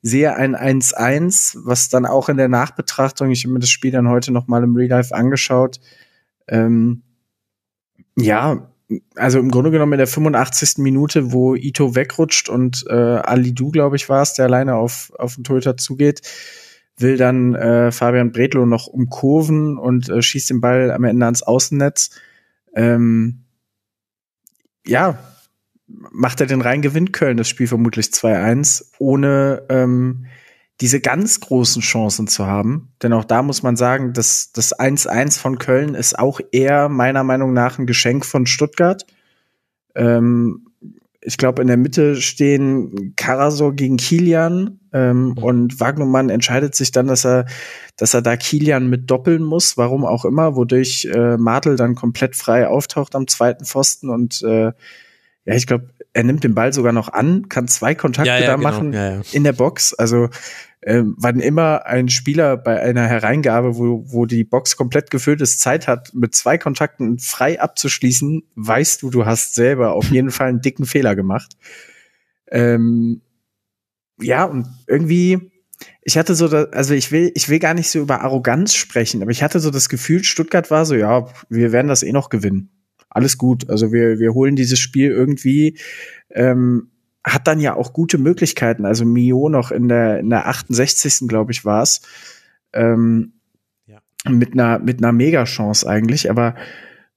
sehe 0.02 0.35
ein 0.35 0.56
1-1, 0.56 1.57
was 1.64 1.90
dann 1.90 2.06
auch 2.06 2.30
in 2.30 2.38
der 2.38 2.49
Nachbetrachtung, 2.49 3.31
ich 3.31 3.44
habe 3.44 3.53
mir 3.53 3.60
das 3.60 3.69
Spiel 3.69 3.91
dann 3.91 4.10
heute 4.10 4.31
noch 4.31 4.48
mal 4.48 4.64
im 4.64 4.76
Real 4.76 4.90
Life 4.90 5.15
angeschaut, 5.15 5.80
ähm, 6.48 7.03
ja, 8.15 8.72
also 9.15 9.40
im 9.40 9.52
Grunde 9.52 9.72
genommen 9.72 9.94
in 9.94 9.98
der 9.98 10.07
85. 10.07 10.78
Minute, 10.78 11.32
wo 11.32 11.56
Ito 11.56 11.95
wegrutscht 11.95 12.49
und 12.49 12.86
äh, 12.88 12.94
Ali 12.94 13.53
Du, 13.53 13.72
glaube 13.72 13.95
ich, 13.95 14.10
war 14.10 14.22
es, 14.22 14.34
der 14.34 14.45
alleine 14.45 14.76
auf, 14.76 15.11
auf 15.18 15.36
den 15.36 15.44
Torhüter 15.44 15.78
zugeht, 15.78 16.22
will 16.98 17.18
dann 17.18 17.56
äh, 17.56 17.91
Fabian 17.91 18.32
Bredlow 18.32 18.65
noch 18.65 18.88
umkurven 18.88 19.78
und 19.78 20.10
äh, 20.10 20.22
schießt 20.22 20.49
den 20.49 20.61
Ball 20.61 20.91
am 20.91 21.03
Ende 21.03 21.26
ans 21.26 21.44
Außennetz. 21.44 22.11
Ähm, 22.76 23.44
ja, 24.86 25.18
macht 25.88 26.41
er 26.41 26.48
den 26.48 26.61
rein, 26.61 26.82
gewinnt 26.82 27.14
Köln 27.14 27.38
das 27.38 27.49
Spiel 27.49 27.68
vermutlich 27.68 28.07
2-1, 28.07 28.91
ohne 28.99 29.64
ähm, 29.70 30.26
diese 30.81 30.99
ganz 30.99 31.39
großen 31.39 31.81
Chancen 31.81 32.27
zu 32.27 32.45
haben. 32.45 32.93
Denn 33.01 33.13
auch 33.13 33.25
da 33.25 33.43
muss 33.43 33.63
man 33.63 33.75
sagen, 33.75 34.13
dass 34.13 34.51
das 34.51 34.77
1-1 34.77 35.39
von 35.39 35.59
Köln 35.59 35.95
ist 35.95 36.17
auch 36.17 36.39
eher 36.51 36.89
meiner 36.89 37.23
Meinung 37.23 37.53
nach 37.53 37.77
ein 37.77 37.85
Geschenk 37.85 38.25
von 38.25 38.45
Stuttgart. 38.45 39.05
Ähm, 39.95 40.67
ich 41.25 41.37
glaube, 41.37 41.61
in 41.61 41.67
der 41.67 41.77
Mitte 41.77 42.15
stehen 42.17 43.13
Karasor 43.15 43.73
gegen 43.73 43.97
Kilian 43.97 44.79
ähm, 44.91 45.27
mhm. 45.27 45.37
und 45.37 45.79
Wagnumann 45.79 46.29
entscheidet 46.29 46.75
sich 46.75 46.91
dann, 46.91 47.07
dass 47.07 47.25
er, 47.25 47.45
dass 47.95 48.13
er 48.13 48.21
da 48.21 48.35
Kilian 48.35 48.89
mit 48.89 49.09
doppeln 49.09 49.43
muss, 49.43 49.77
warum 49.77 50.05
auch 50.05 50.25
immer, 50.25 50.55
wodurch 50.55 51.05
äh, 51.05 51.37
Martel 51.37 51.75
dann 51.75 51.95
komplett 51.95 52.35
frei 52.35 52.67
auftaucht 52.67 53.15
am 53.15 53.27
zweiten 53.27 53.65
Pfosten 53.65 54.09
und 54.09 54.41
äh, 54.43 54.73
ja, 55.45 55.56
ich 55.56 55.68
glaube, 55.68 55.90
er 56.14 56.24
nimmt 56.24 56.44
den 56.44 56.56
Ball 56.56 56.72
sogar 56.72 56.94
noch 56.94 57.10
an, 57.10 57.49
kann 57.49 57.68
zwei 57.68 57.95
Kontakte 57.95 58.30
ja, 58.30 58.40
ja, 58.40 58.48
da 58.48 58.56
genau. 58.56 58.70
machen 58.70 58.94
ja, 58.94 59.22
in 59.32 59.44
der 59.44 59.53
Box. 59.53 59.94
Also 59.94 60.30
ähm, 60.82 61.15
wann 61.18 61.40
immer 61.40 61.86
ein 61.86 62.07
Spieler 62.10 62.56
bei 62.56 62.82
einer 62.82 63.07
Hereingabe, 63.07 63.78
wo, 63.78 64.06
wo 64.07 64.26
die 64.26 64.44
Box 64.44 64.78
komplett 64.78 65.11
gefüllt 65.11 65.41
ist, 65.41 65.60
Zeit 65.60 65.88
hat, 65.88 66.14
mit 66.14 66.36
zwei 66.36 66.57
Kontakten 66.57 67.20
frei 67.20 67.60
abzuschließen, 67.60 68.44
weißt 68.56 69.02
du, 69.02 69.10
du 69.10 69.26
hast 69.26 69.56
selber 69.56 69.94
auf 69.94 70.06
jeden 70.11 70.32
Fall 70.32 70.48
einen 70.48 70.61
dicken 70.61 70.86
Fehler 70.86 71.15
gemacht. 71.15 71.53
Ähm, 72.49 73.22
ja, 74.22 74.45
und 74.45 74.68
irgendwie, 74.88 75.52
ich 76.03 76.18
hatte 76.18 76.36
so, 76.36 76.48
da, 76.48 76.65
also 76.65 76.94
ich 76.94 77.11
will, 77.11 77.32
ich 77.36 77.49
will 77.49 77.60
gar 77.60 77.74
nicht 77.74 77.90
so 77.90 77.99
über 77.99 78.22
Arroganz 78.22 78.76
sprechen, 78.76 79.22
aber 79.22 79.32
ich 79.32 79.44
hatte 79.44 79.60
so 79.60 79.72
das 79.72 79.90
Gefühl, 79.90 80.24
Stuttgart 80.24 80.72
war 80.72 80.86
so, 80.86 80.95
ja, 80.95 81.28
wir 81.49 81.72
werden 81.74 81.88
das 81.88 82.03
eh 82.03 82.14
noch 82.14 82.30
gewinnen 82.30 82.70
alles 83.14 83.38
gut. 83.38 83.69
Also 83.69 83.91
wir, 83.91 84.19
wir 84.19 84.34
holen 84.34 84.56
dieses 84.56 84.80
Spiel 84.80 85.11
irgendwie, 85.11 85.77
ähm, 86.31 86.90
hat 87.23 87.48
dann 87.48 87.60
ja 87.60 87.76
auch 87.76 87.94
gute 87.94 88.18
Möglichkeiten. 88.18 88.85
Also 88.85 89.06
Mio 89.06 89.49
noch 89.49 89.72
in 89.72 89.88
der, 89.88 90.19
in 90.19 90.30
der 90.30 90.48
68. 90.48 91.27
glaube 91.27 91.52
ich 91.52 91.64
war 91.64 91.84
es. 91.84 92.02
Ähm, 92.73 93.34
ja. 93.85 93.99
Mit 94.30 94.53
einer, 94.53 94.80
mit 94.80 94.98
einer 94.99 95.14
Mega-Chance 95.14 95.88
eigentlich, 95.88 96.30
aber 96.30 96.56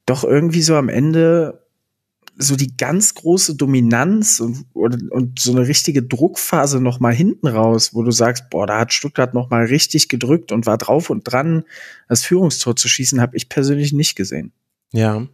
doch 0.04 0.22
irgendwie 0.22 0.62
so 0.62 0.76
am 0.76 0.88
Ende 0.88 1.66
so 2.38 2.54
die 2.54 2.76
ganz 2.76 3.14
große 3.14 3.56
Dominanz 3.56 4.40
und, 4.40 4.66
und, 4.74 5.10
und 5.10 5.38
so 5.38 5.52
eine 5.52 5.66
richtige 5.66 6.02
Druckphase 6.02 6.80
noch 6.80 7.00
mal 7.00 7.14
hinten 7.14 7.46
raus, 7.46 7.94
wo 7.94 8.02
du 8.02 8.10
sagst, 8.10 8.50
boah, 8.50 8.66
da 8.66 8.80
hat 8.80 8.92
Stuttgart 8.92 9.32
noch 9.32 9.48
mal 9.48 9.64
richtig 9.64 10.08
gedrückt 10.08 10.52
und 10.52 10.66
war 10.66 10.76
drauf 10.76 11.08
und 11.08 11.24
dran, 11.24 11.64
das 12.08 12.24
Führungstor 12.24 12.76
zu 12.76 12.88
schießen, 12.88 13.20
habe 13.20 13.36
ich 13.36 13.48
persönlich 13.48 13.92
nicht 13.94 14.16
gesehen. 14.16 14.52
Ja, 14.92 15.26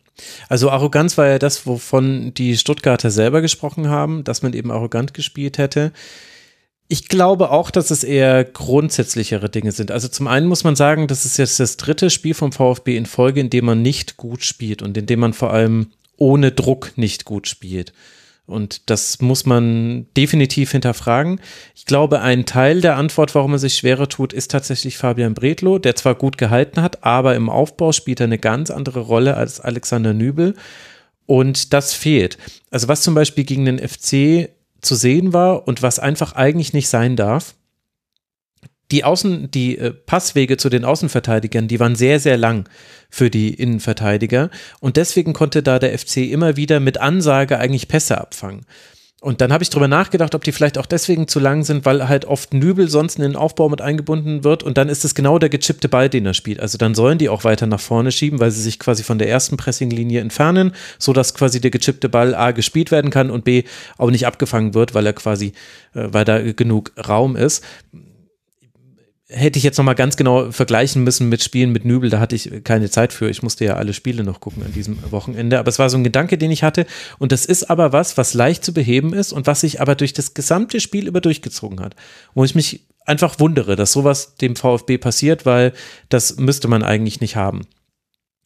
also 0.49 0.71
Arroganz 0.71 1.17
war 1.19 1.27
ja 1.27 1.39
das, 1.39 1.67
wovon 1.67 2.35
die 2.35 2.57
Stuttgarter 2.57 3.11
selber 3.11 3.41
gesprochen 3.41 3.89
haben, 3.89 4.25
dass 4.25 4.43
man 4.43 4.53
eben 4.53 4.71
arrogant 4.71 5.15
gespielt 5.15 5.59
hätte. 5.59 5.93
Ich 6.89 7.09
glaube 7.09 7.51
auch, 7.51 7.71
dass 7.71 7.91
es 7.91 8.05
eher 8.05 8.45
grundsätzlichere 8.45 9.49
Dinge 9.49 9.73
sind. 9.73 9.91
Also 9.91 10.09
zum 10.09 10.27
einen 10.27 10.47
muss 10.47 10.65
man 10.65 10.77
sagen, 10.77 11.07
das 11.07 11.25
ist 11.25 11.39
jetzt 11.39 11.59
das 11.59 11.79
dritte 11.79 12.11
Spiel 12.11 12.35
vom 12.35 12.53
VfB 12.53 12.97
in 12.97 13.07
Folge, 13.07 13.41
in 13.41 13.49
dem 13.49 13.65
man 13.65 13.81
nicht 13.81 14.19
gut 14.19 14.45
spielt 14.45 14.83
und 14.83 14.97
in 14.99 15.07
dem 15.07 15.21
man 15.21 15.33
vor 15.33 15.53
allem 15.53 15.93
ohne 16.19 16.53
Druck 16.53 16.93
nicht 16.97 17.25
gut 17.25 17.49
spielt. 17.49 17.93
Und 18.47 18.91
das 18.91 19.21
muss 19.21 19.47
man 19.47 20.07
definitiv 20.17 20.73
hinterfragen. 20.73 21.41
Ich 21.75 21.87
glaube, 21.87 22.21
ein 22.21 22.45
Teil 22.45 22.81
der 22.81 22.97
Antwort, 22.97 23.35
warum 23.35 23.53
er 23.53 23.59
sich 23.59 23.75
schwerer 23.75 24.09
tut, 24.09 24.33
ist 24.33 24.51
tatsächlich 24.51 24.99
Fabian 24.99 25.35
Bredlow, 25.35 25.79
der 25.79 25.95
zwar 25.95 26.17
gut 26.17 26.39
gehalten 26.39 26.83
hat, 26.83 27.05
aber 27.05 27.37
im 27.37 27.49
Aufbau 27.49 27.93
spielt 27.93 28.21
er 28.21 28.25
eine 28.25 28.39
ganz 28.39 28.71
andere 28.71 29.01
Rolle 29.01 29.37
als 29.37 29.61
Alexander 29.61 30.13
Nübel. 30.13 30.57
Und 31.27 31.73
das 31.73 31.95
fehlt. 31.95 32.37
Also 32.71 32.89
was 32.89 33.03
zum 33.03 33.15
Beispiel 33.15 33.45
gegen 33.45 33.65
den 33.65 33.79
FC 33.79 34.51
zu 34.81 34.97
sehen 34.97 35.33
war 35.33 35.69
und 35.69 35.83
was 35.83 36.01
einfach 36.01 36.35
eigentlich 36.35 36.73
nicht 36.73 36.89
sein 36.89 37.15
darf, 37.15 37.55
die 38.93 39.05
Außen, 39.05 39.51
die 39.51 39.79
äh, 39.79 39.91
Passwege 39.93 40.57
zu 40.57 40.69
den 40.69 40.85
Außenverteidigern, 40.85 41.67
die 41.67 41.81
waren 41.81 41.97
sehr, 41.97 42.21
sehr 42.21 42.37
lang 42.37 42.69
für 43.11 43.31
die 43.31 43.55
Innenverteidiger. 43.55 44.51
Und 44.81 44.97
deswegen 44.97 45.33
konnte 45.33 45.63
da 45.63 45.79
der 45.79 45.99
FC 45.99 46.19
immer 46.19 46.57
wieder 46.57 46.79
mit 46.79 46.99
Ansage 46.99 47.59
eigentlich 47.59 47.89
Pässe 47.89 48.19
abfangen. 48.19 48.67
Und 49.23 49.41
dann 49.41 49.53
habe 49.53 49.63
ich 49.63 49.71
drüber 49.71 49.87
nachgedacht, 49.87 50.35
ob 50.35 50.43
die 50.43 50.51
vielleicht 50.51 50.79
auch 50.79 50.87
deswegen 50.87 51.29
zu 51.29 51.39
lang 51.39 51.63
sind, 51.63 51.85
weil 51.85 52.09
halt 52.09 52.25
oft 52.25 52.53
Nübel 52.53 52.89
sonst 52.89 53.17
in 53.17 53.23
den 53.23 53.37
Aufbau 53.37 53.69
mit 53.69 53.81
eingebunden 53.81 54.43
wird 54.43 54.65
und 54.65 54.77
dann 54.77 54.89
ist 54.89 55.05
es 55.05 55.15
genau 55.15 55.39
der 55.39 55.49
gechippte 55.49 55.89
Ball, 55.89 56.09
den 56.09 56.27
er 56.27 56.35
spielt. 56.35 56.59
Also 56.59 56.77
dann 56.77 56.97
sollen 56.97 57.19
die 57.19 57.29
auch 57.29 57.45
weiter 57.45 57.69
nach 57.69 57.79
vorne 57.79 58.11
schieben, 58.11 58.41
weil 58.41 58.51
sie 58.51 58.61
sich 58.61 58.81
quasi 58.81 59.05
von 59.05 59.19
der 59.19 59.29
ersten 59.29 59.57
Pressinglinie 59.57 60.21
entfernen, 60.21 60.73
sodass 60.99 61.35
quasi 61.35 61.61
der 61.61 61.71
gechippte 61.71 62.09
Ball 62.09 62.35
A 62.35 62.51
gespielt 62.51 62.91
werden 62.91 63.13
kann 63.13 63.31
und 63.31 63.45
B 63.45 63.63
auch 63.97 64.11
nicht 64.11 64.27
abgefangen 64.27 64.75
wird, 64.75 64.93
weil 64.93 65.07
er 65.07 65.13
quasi, 65.13 65.53
äh, 65.95 66.09
weil 66.11 66.25
da 66.25 66.43
genug 66.53 66.91
Raum 66.99 67.37
ist 67.37 67.63
hätte 69.33 69.59
ich 69.59 69.65
jetzt 69.65 69.79
nochmal 69.79 69.95
ganz 69.95 70.17
genau 70.17 70.53
vergleichen 70.53 71.03
müssen 71.03 71.29
mit 71.29 71.43
Spielen 71.43 71.73
mit 71.73 71.85
Nübel, 71.85 72.11
da 72.11 72.21
hatte 72.21 72.37
ich 72.37 72.65
keine 72.65 72.91
Zeit 72.91 73.13
für. 73.13 73.29
Ich 73.31 73.43
musste 73.43 73.65
ja 73.65 73.75
alle 73.75 73.95
Spiele 73.95 74.25
noch 74.25 74.41
gucken 74.41 74.63
an 74.63 74.73
diesem 74.73 74.99
Wochenende. 75.11 75.59
Aber 75.59 75.69
es 75.69 75.79
war 75.79 75.91
so 75.91 75.97
ein 75.97 76.05
Gedanke, 76.05 76.39
den 76.39 76.51
ich 76.51 76.63
hatte. 76.63 76.87
Und 77.19 77.33
das 77.33 77.47
ist 77.47 77.71
aber 77.71 77.93
was, 77.93 78.17
was 78.17 78.35
leicht 78.35 78.65
zu 78.65 78.73
beheben 78.73 79.13
ist 79.13 79.33
und 79.33 79.47
was 79.47 79.63
sich 79.63 79.81
aber 79.81 79.95
durch 79.95 80.13
das 80.13 80.35
gesamte 80.35 80.81
Spiel 80.81 81.09
über 81.09 81.21
durchgezogen 81.21 81.81
hat. 81.81 81.97
Wo 82.35 82.45
ich 82.45 82.55
mich 82.55 82.87
einfach 83.07 83.39
wundere, 83.41 83.77
dass 83.77 83.93
sowas 83.93 84.37
dem 84.37 84.57
VfB 84.57 84.99
passiert, 84.99 85.47
weil 85.47 85.73
das 86.09 86.37
müsste 86.37 86.69
man 86.69 86.83
eigentlich 86.83 87.21
nicht 87.21 87.37
haben. 87.37 87.63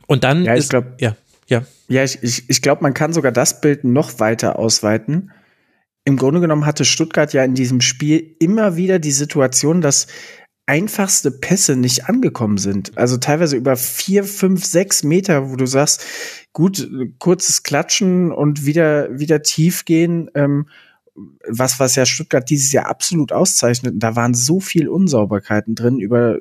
Und 0.06 0.24
dann 0.24 0.44
ja, 0.44 0.54
ich 0.54 0.68
glaube, 0.68 0.94
ja, 1.00 1.16
ja. 1.48 1.64
Ja, 1.88 2.04
ich, 2.04 2.22
ich, 2.22 2.48
ich 2.48 2.62
glaube, 2.62 2.82
man 2.82 2.94
kann 2.94 3.12
sogar 3.12 3.32
das 3.32 3.60
Bild 3.60 3.84
noch 3.84 4.18
weiter 4.18 4.58
ausweiten. 4.58 5.32
Im 6.04 6.16
Grunde 6.16 6.40
genommen 6.40 6.66
hatte 6.66 6.84
Stuttgart 6.84 7.32
ja 7.32 7.44
in 7.44 7.54
diesem 7.54 7.80
Spiel 7.80 8.36
immer 8.38 8.76
wieder 8.76 8.98
die 8.98 9.12
Situation, 9.12 9.80
dass 9.80 10.06
einfachste 10.66 11.30
Pässe 11.30 11.76
nicht 11.76 12.08
angekommen 12.08 12.58
sind. 12.58 12.96
Also 12.98 13.16
teilweise 13.16 13.56
über 13.56 13.76
vier, 13.76 14.24
fünf, 14.24 14.64
sechs 14.64 15.04
Meter, 15.04 15.50
wo 15.50 15.56
du 15.56 15.66
sagst, 15.66 16.04
gut, 16.52 16.90
kurzes 17.18 17.62
Klatschen 17.62 18.32
und 18.32 18.66
wieder, 18.66 19.18
wieder 19.18 19.42
tief 19.42 19.84
gehen, 19.84 20.28
ähm, 20.34 20.68
was, 21.48 21.80
was 21.80 21.94
ja 21.94 22.04
Stuttgart 22.04 22.50
dieses 22.50 22.72
Jahr 22.72 22.86
absolut 22.86 23.32
auszeichnet. 23.32 23.94
Und 23.94 24.00
da 24.00 24.16
waren 24.16 24.34
so 24.34 24.60
viel 24.60 24.88
Unsauberkeiten 24.88 25.74
drin 25.74 25.98
über 25.98 26.38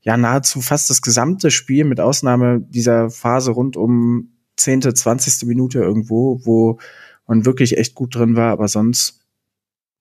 ja 0.00 0.16
nahezu 0.16 0.60
fast 0.60 0.88
das 0.88 1.02
gesamte 1.02 1.50
Spiel, 1.50 1.84
mit 1.84 2.00
Ausnahme 2.00 2.60
dieser 2.60 3.10
Phase 3.10 3.50
rund 3.50 3.76
um 3.76 4.30
zehnte, 4.56 4.94
zwanzigste 4.94 5.46
Minute 5.46 5.80
irgendwo, 5.80 6.40
wo 6.44 6.78
man 7.26 7.44
wirklich 7.44 7.76
echt 7.76 7.94
gut 7.94 8.14
drin 8.14 8.36
war, 8.36 8.52
aber 8.52 8.68
sonst 8.68 9.15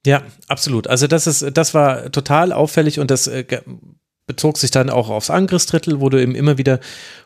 ja, 0.06 0.22
absolut. 0.48 0.88
Also 0.88 1.08
das 1.08 1.28
ist, 1.28 1.46
das 1.54 1.74
war 1.74 2.12
total 2.12 2.52
auffällig 2.52 3.00
und 3.00 3.12
das 3.12 3.28
äh, 3.28 3.44
bezog 4.28 4.58
sich 4.58 4.72
dann 4.72 4.90
auch 4.90 5.10
aufs 5.10 5.30
Angriffsdrittel, 5.30 6.00
wo 6.00 6.10
du 6.10 6.22
eben 6.22 6.36
immer 6.36 6.58
wieder 6.58 6.80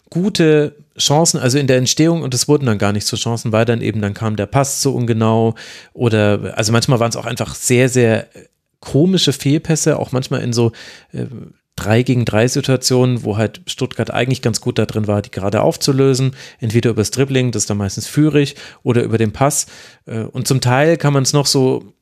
gute 0.10 0.76
Chancen, 0.98 1.40
also 1.40 1.58
in 1.58 1.68
der 1.68 1.78
Entstehung, 1.78 2.24
und 2.24 2.34
es 2.34 2.48
wurden 2.48 2.66
dann 2.66 2.78
gar 2.78 2.92
nicht 2.92 3.06
so 3.06 3.16
Chancen, 3.16 3.52
weil 3.52 3.66
dann 3.66 3.82
eben, 3.82 4.02
dann 4.02 4.14
kam 4.14 4.36
der 4.36 4.48
Pass 4.48 4.82
zu 4.82 4.96
ungenau 4.96 5.56
oder, 5.94 6.54
also 6.56 6.72
manchmal 6.72 7.00
waren 7.00 7.10
es 7.10 7.16
auch 7.16 7.26
einfach 7.26 7.56
sehr, 7.56 7.90
sehr 7.90 8.28
komische 8.80 9.34
Fehlpässe, 9.34 10.00
auch 10.00 10.12
manchmal 10.12 10.42
in 10.42 10.54
so 10.54 10.72
äh, 11.12 11.26
drei 11.76 12.04
gegen 12.04 12.26
drei 12.26 12.48
Situationen, 12.48 13.24
wo 13.24 13.38
halt 13.38 13.62
Stuttgart 13.68 14.12
eigentlich 14.12 14.42
ganz 14.42 14.60
gut 14.62 14.78
da 14.78 14.86
drin 14.86 15.08
war, 15.08 15.22
die 15.22 15.32
gerade 15.32 15.62
aufzulösen, 15.62 16.36
entweder 16.60 16.90
übers 16.90 17.12
Dribbling, 17.12 17.52
das 17.52 17.64
ist 17.64 17.70
dann 17.70 17.78
meistens 17.78 18.08
führig, 18.08 18.56
oder 18.84 19.04
über 19.04 19.18
den 19.18 19.32
Pass. 19.32 19.68
Äh, 20.06 20.24
und 20.24 20.48
zum 20.48 20.60
Teil 20.60 20.98
kann 20.98 21.14
man 21.14 21.24
es 21.24 21.34
noch 21.34 21.46
so 21.46 21.94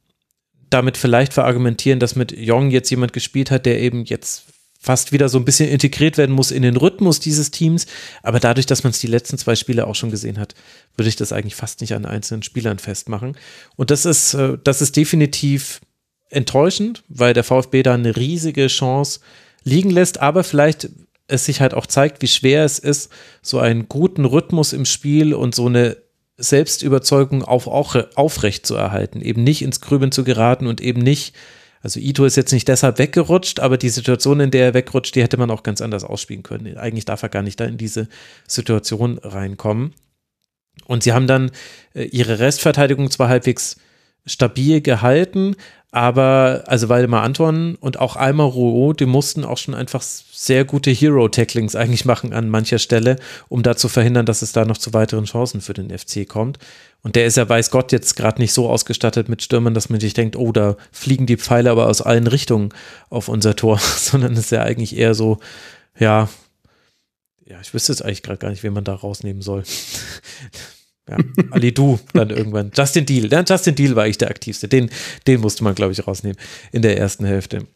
damit 0.70 0.98
vielleicht 0.98 1.34
verargumentieren, 1.34 2.00
dass 2.00 2.16
mit 2.16 2.32
Jong 2.32 2.72
jetzt 2.72 2.90
jemand 2.90 3.14
gespielt 3.14 3.52
hat, 3.52 3.66
der 3.66 3.80
eben 3.80 4.06
jetzt 4.06 4.44
fast 4.80 5.12
wieder 5.12 5.28
so 5.28 5.38
ein 5.38 5.46
bisschen 5.46 5.70
integriert 5.70 6.18
werden 6.18 6.36
muss 6.36 6.52
in 6.52 6.62
den 6.62 6.78
Rhythmus 6.78 7.20
dieses 7.20 7.52
Teams. 7.52 7.88
Aber 8.24 8.40
dadurch, 8.40 8.66
dass 8.66 8.84
man 8.84 8.92
es 8.92 9.00
die 9.00 9.08
letzten 9.08 9.38
zwei 9.38 9.56
Spiele 9.56 9.88
auch 9.88 9.96
schon 9.96 10.12
gesehen 10.12 10.40
hat, 10.40 10.56
würde 10.96 11.10
ich 11.10 11.16
das 11.16 11.34
eigentlich 11.34 11.56
fast 11.56 11.82
nicht 11.82 11.94
an 11.94 12.06
einzelnen 12.06 12.44
Spielern 12.44 12.80
festmachen. 12.80 13.36
Und 13.76 13.92
das 13.92 14.06
ist, 14.06 14.34
äh, 14.34 14.58
das 14.64 14.82
ist 14.82 14.96
definitiv 14.96 15.82
enttäuschend, 16.30 17.04
weil 17.08 17.34
der 17.34 17.44
VfB 17.44 17.84
da 17.84 17.94
eine 17.94 18.16
riesige 18.16 18.68
Chance 18.68 19.20
liegen 19.64 19.90
lässt, 19.90 20.20
aber 20.20 20.44
vielleicht 20.44 20.90
es 21.28 21.46
sich 21.46 21.60
halt 21.60 21.74
auch 21.74 21.86
zeigt, 21.86 22.22
wie 22.22 22.28
schwer 22.28 22.64
es 22.64 22.80
ist, 22.80 23.12
so 23.42 23.60
einen 23.60 23.90
guten 23.90 24.26
Rhythmus 24.26 24.74
im 24.74 24.86
Spiel 24.86 25.34
und 25.34 25.54
so 25.54 25.66
eine 25.66 25.98
Selbstüberzeugung 26.38 27.44
auf, 27.44 27.68
auch 27.68 27.96
aufrecht 28.16 28.66
zu 28.66 28.76
erhalten, 28.76 29.22
eben 29.22 29.44
nicht 29.44 29.62
ins 29.62 29.82
Grübeln 29.82 30.12
zu 30.12 30.24
geraten 30.24 30.68
und 30.68 30.82
eben 30.82 31.02
nicht, 31.02 31.36
also 31.82 32.00
Ito 32.00 32.26
ist 32.26 32.38
jetzt 32.38 32.52
nicht 32.54 32.68
deshalb 32.68 33.00
weggerutscht, 33.00 33.60
aber 33.60 33.78
die 33.78 33.90
Situation, 33.90 34.40
in 34.40 34.52
der 34.52 34.66
er 34.66 34.74
wegrutscht, 34.74 35.16
die 35.16 35.24
hätte 35.24 35.38
man 35.38 35.50
auch 35.50 35.64
ganz 35.64 35.82
anders 35.82 36.04
ausspielen 36.04 36.44
können. 36.44 36.78
Eigentlich 36.78 37.06
darf 37.06 37.24
er 37.24 37.30
gar 37.30 37.42
nicht 37.42 37.60
da 37.60 37.66
in 37.66 37.78
diese 37.78 38.08
Situation 38.48 39.18
reinkommen. 39.18 39.94
Und 40.86 41.04
sie 41.04 41.14
haben 41.14 41.28
dann 41.28 41.52
äh, 41.96 42.04
ihre 42.04 42.40
Restverteidigung 42.40 43.10
zwar 43.10 43.30
halbwegs 43.30 43.78
stabil 44.28 44.82
gehalten, 44.82 45.56
aber 45.92 46.64
also 46.68 46.90
Waldemar 46.90 47.24
Anton 47.24 47.76
und 47.76 48.00
auch 48.00 48.18
Almar 48.18 48.48
Rouault, 48.48 49.00
die 49.00 49.06
mussten 49.06 49.46
auch 49.46 49.58
schon 49.58 49.74
einfach 49.74 50.02
sehr 50.02 50.66
gute 50.66 50.92
Hero-Tacklings 50.92 51.76
eigentlich 51.76 52.04
machen 52.04 52.34
an 52.34 52.50
mancher 52.50 52.78
Stelle, 52.78 53.16
um 53.48 53.64
da 53.64 53.78
zu 53.78 53.88
verhindern, 53.88 54.26
dass 54.26 54.42
es 54.42 54.52
da 54.52 54.66
noch 54.66 54.78
zu 54.78 54.94
weiteren 54.94 55.26
Chancen 55.26 55.62
für 55.62 55.74
den 55.74 55.98
FC 55.98 56.28
kommt. 56.28 56.60
Und 57.04 57.16
der 57.16 57.26
ist 57.26 57.38
ja, 57.38 57.48
weiß 57.48 57.72
Gott, 57.72 57.94
jetzt 57.94 58.16
gerade 58.16 58.42
nicht 58.42 58.52
so 58.52 58.70
ausgestattet 58.70 59.30
mit 59.30 59.42
Stürmern, 59.42 59.74
dass 59.74 59.90
man 59.90 60.00
sich 60.02 60.14
denkt, 60.14 60.36
oh, 60.36 60.52
da 60.52 60.76
fliegen 60.92 61.26
die 61.26 61.38
Pfeile 61.38 61.72
aber 61.72 61.88
aus 61.88 62.02
allen 62.02 62.28
Richtungen 62.28 62.74
auf 63.10 63.30
unser 63.30 63.56
Tor, 63.56 63.78
sondern 63.98 64.34
ist 64.34 64.52
ja 64.52 64.64
eigentlich 64.64 64.98
eher 64.98 65.14
so, 65.14 65.40
ja, 65.98 66.28
ja, 67.46 67.62
ich 67.62 67.74
wüsste 67.74 67.94
jetzt 67.94 68.04
eigentlich 68.04 68.24
gerade 68.24 68.40
gar 68.40 68.50
nicht, 68.50 68.64
wen 68.64 68.74
man 68.74 68.84
da 68.84 68.94
rausnehmen 68.94 69.42
soll. 69.42 69.64
Ja, 71.10 71.18
Ali 71.52 71.74
Du 71.74 72.00
dann 72.14 72.30
irgendwann. 72.30 72.72
Justin 72.76 73.06
Deal. 73.06 73.32
Ja, 73.32 73.44
Justin 73.48 73.76
Deal 73.76 73.96
war 73.96 74.08
ich 74.08 74.18
der 74.18 74.30
aktivste. 74.30 74.68
Den, 74.68 74.90
den 75.26 75.42
musste 75.42 75.64
man, 75.64 75.76
glaube 75.76 75.94
ich, 75.94 76.06
rausnehmen 76.06 76.38
in 76.72 76.82
der 76.82 76.98
ersten 76.98 77.26
Hälfte. 77.26 77.68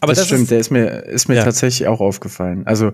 Aber 0.00 0.12
das, 0.12 0.20
das 0.20 0.26
stimmt, 0.28 0.42
ist, 0.42 0.50
der 0.50 0.58
ist 0.58 0.70
mir, 0.70 0.86
ist 1.04 1.28
mir 1.28 1.36
ja. 1.36 1.44
tatsächlich 1.44 1.88
auch 1.88 2.00
aufgefallen. 2.00 2.66
Also 2.66 2.92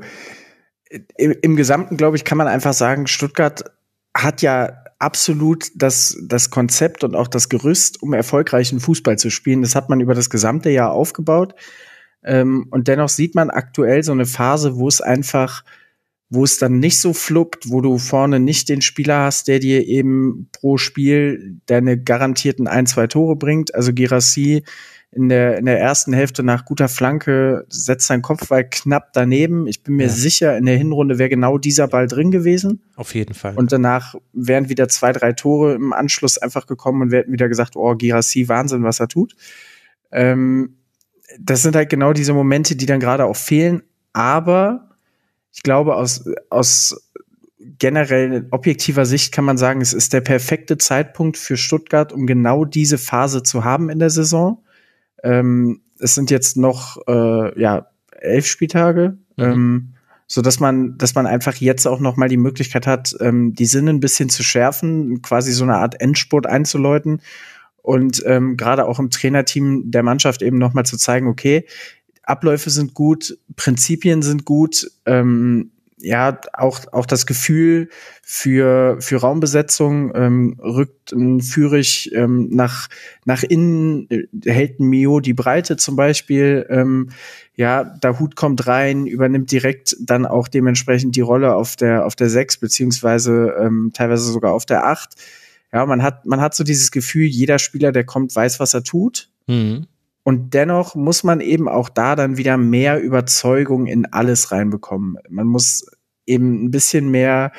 im, 1.16 1.34
im 1.42 1.56
Gesamten, 1.56 1.96
glaube 1.96 2.16
ich, 2.16 2.24
kann 2.24 2.38
man 2.38 2.48
einfach 2.48 2.72
sagen, 2.72 3.06
Stuttgart 3.06 3.64
hat 4.14 4.42
ja 4.42 4.84
absolut 4.98 5.70
das, 5.74 6.18
das 6.22 6.50
Konzept 6.50 7.04
und 7.04 7.14
auch 7.14 7.28
das 7.28 7.48
Gerüst, 7.48 8.02
um 8.02 8.12
erfolgreichen 8.12 8.80
Fußball 8.80 9.18
zu 9.18 9.30
spielen. 9.30 9.62
Das 9.62 9.74
hat 9.74 9.88
man 9.88 10.00
über 10.00 10.14
das 10.14 10.30
gesamte 10.30 10.70
Jahr 10.70 10.92
aufgebaut. 10.92 11.54
Ähm, 12.22 12.66
und 12.70 12.88
dennoch 12.88 13.08
sieht 13.08 13.34
man 13.34 13.50
aktuell 13.50 14.02
so 14.02 14.12
eine 14.12 14.26
Phase, 14.26 14.76
wo 14.76 14.88
es 14.88 15.00
einfach 15.00 15.64
wo 16.30 16.44
es 16.44 16.58
dann 16.58 16.78
nicht 16.78 17.00
so 17.00 17.12
fluppt, 17.12 17.70
wo 17.70 17.80
du 17.80 17.98
vorne 17.98 18.38
nicht 18.38 18.68
den 18.68 18.82
Spieler 18.82 19.24
hast, 19.24 19.48
der 19.48 19.58
dir 19.58 19.86
eben 19.86 20.48
pro 20.52 20.78
Spiel 20.78 21.60
deine 21.66 22.00
garantierten 22.00 22.68
ein, 22.68 22.86
zwei 22.86 23.08
Tore 23.08 23.34
bringt. 23.34 23.74
Also 23.74 23.92
Girassi 23.92 24.62
in 25.12 25.28
der, 25.28 25.58
in 25.58 25.66
der 25.66 25.80
ersten 25.80 26.12
Hälfte 26.12 26.44
nach 26.44 26.64
guter 26.64 26.88
Flanke 26.88 27.66
setzt 27.68 28.06
sein 28.06 28.22
Kopfball 28.22 28.68
knapp 28.70 29.12
daneben. 29.12 29.66
Ich 29.66 29.82
bin 29.82 29.96
mir 29.96 30.06
ja. 30.06 30.08
sicher, 30.08 30.56
in 30.56 30.66
der 30.66 30.76
Hinrunde 30.76 31.18
wäre 31.18 31.28
genau 31.28 31.58
dieser 31.58 31.88
Ball 31.88 32.06
drin 32.06 32.30
gewesen. 32.30 32.80
Auf 32.94 33.12
jeden 33.16 33.34
Fall. 33.34 33.56
Und 33.56 33.72
danach 33.72 34.14
wären 34.32 34.68
wieder 34.68 34.88
zwei, 34.88 35.10
drei 35.10 35.32
Tore 35.32 35.74
im 35.74 35.92
Anschluss 35.92 36.38
einfach 36.38 36.66
gekommen 36.66 37.02
und 37.02 37.10
wir 37.10 37.18
hätten 37.18 37.32
wieder 37.32 37.48
gesagt, 37.48 37.74
oh, 37.74 37.96
Girassi, 37.96 38.48
Wahnsinn, 38.48 38.84
was 38.84 39.00
er 39.00 39.08
tut. 39.08 39.34
Ähm, 40.12 40.76
das 41.40 41.62
sind 41.62 41.74
halt 41.74 41.90
genau 41.90 42.12
diese 42.12 42.32
Momente, 42.32 42.76
die 42.76 42.86
dann 42.86 43.00
gerade 43.00 43.24
auch 43.24 43.36
fehlen. 43.36 43.82
Aber 44.12 44.89
ich 45.52 45.62
glaube, 45.62 45.96
aus, 45.96 46.24
aus 46.48 47.10
generell 47.58 48.46
objektiver 48.50 49.04
Sicht 49.04 49.32
kann 49.32 49.44
man 49.44 49.58
sagen, 49.58 49.80
es 49.80 49.92
ist 49.92 50.12
der 50.12 50.20
perfekte 50.20 50.78
Zeitpunkt 50.78 51.36
für 51.36 51.56
Stuttgart, 51.56 52.12
um 52.12 52.26
genau 52.26 52.64
diese 52.64 52.98
Phase 52.98 53.42
zu 53.42 53.64
haben 53.64 53.90
in 53.90 53.98
der 53.98 54.10
Saison. 54.10 54.62
Ähm, 55.22 55.82
es 55.98 56.14
sind 56.14 56.30
jetzt 56.30 56.56
noch 56.56 56.96
äh, 57.06 57.60
ja 57.60 57.86
elf 58.18 58.46
Spieltage, 58.46 59.18
mhm. 59.36 59.44
ähm, 59.44 59.88
so 60.26 60.42
dass 60.42 60.60
man, 60.60 60.96
dass 60.96 61.14
man 61.14 61.26
einfach 61.26 61.56
jetzt 61.56 61.86
auch 61.86 62.00
noch 62.00 62.16
mal 62.16 62.28
die 62.28 62.36
Möglichkeit 62.36 62.86
hat, 62.86 63.14
ähm, 63.20 63.54
die 63.54 63.66
Sinne 63.66 63.90
ein 63.90 64.00
bisschen 64.00 64.30
zu 64.30 64.42
schärfen, 64.42 65.22
quasi 65.22 65.52
so 65.52 65.64
eine 65.64 65.76
Art 65.76 66.00
Endspurt 66.00 66.46
einzuläuten 66.46 67.20
und 67.82 68.22
ähm, 68.26 68.56
gerade 68.56 68.86
auch 68.86 68.98
im 68.98 69.10
Trainerteam 69.10 69.90
der 69.90 70.02
Mannschaft 70.02 70.42
eben 70.42 70.58
noch 70.58 70.74
mal 70.74 70.84
zu 70.84 70.96
zeigen, 70.96 71.28
okay, 71.28 71.66
Abläufe 72.30 72.70
sind 72.70 72.94
gut, 72.94 73.38
Prinzipien 73.56 74.22
sind 74.22 74.44
gut. 74.44 74.90
Ähm, 75.04 75.70
ja, 76.02 76.40
auch, 76.54 76.80
auch 76.92 77.06
das 77.06 77.26
Gefühl 77.26 77.88
für, 78.22 78.96
für 79.00 79.18
Raumbesetzung 79.18 80.12
ähm, 80.14 80.56
rückt 80.58 81.12
ein 81.12 81.40
Führig 81.40 82.10
ähm, 82.14 82.48
nach, 82.50 82.88
nach 83.24 83.42
innen, 83.42 84.08
äh, 84.08 84.26
hält 84.44 84.80
ein 84.80 84.86
Mio 84.86 85.20
die 85.20 85.34
Breite 85.34 85.76
zum 85.76 85.96
Beispiel. 85.96 86.66
Ähm, 86.70 87.10
ja, 87.54 87.84
der 87.84 88.18
Hut 88.18 88.36
kommt 88.36 88.66
rein, 88.66 89.06
übernimmt 89.06 89.52
direkt 89.52 89.96
dann 90.00 90.24
auch 90.24 90.48
dementsprechend 90.48 91.16
die 91.16 91.20
Rolle 91.20 91.54
auf 91.54 91.76
der, 91.76 92.06
auf 92.06 92.16
der 92.16 92.30
6, 92.30 92.58
beziehungsweise 92.58 93.54
ähm, 93.60 93.90
teilweise 93.92 94.24
sogar 94.24 94.52
auf 94.52 94.64
der 94.64 94.86
8. 94.86 95.14
Ja, 95.72 95.84
man 95.84 96.02
hat, 96.02 96.24
man 96.24 96.40
hat 96.40 96.54
so 96.54 96.64
dieses 96.64 96.90
Gefühl, 96.90 97.26
jeder 97.26 97.58
Spieler, 97.58 97.92
der 97.92 98.04
kommt, 98.04 98.34
weiß, 98.34 98.58
was 98.58 98.74
er 98.74 98.82
tut. 98.82 99.28
Mhm. 99.46 99.86
Und 100.30 100.54
dennoch 100.54 100.94
muss 100.94 101.24
man 101.24 101.40
eben 101.40 101.68
auch 101.68 101.88
da 101.88 102.14
dann 102.14 102.36
wieder 102.36 102.56
mehr 102.56 103.00
Überzeugung 103.02 103.88
in 103.88 104.06
alles 104.12 104.52
reinbekommen. 104.52 105.16
Man 105.28 105.48
muss 105.48 105.90
eben 106.24 106.66
ein 106.66 106.70
bisschen 106.70 107.10
mehr, 107.10 107.50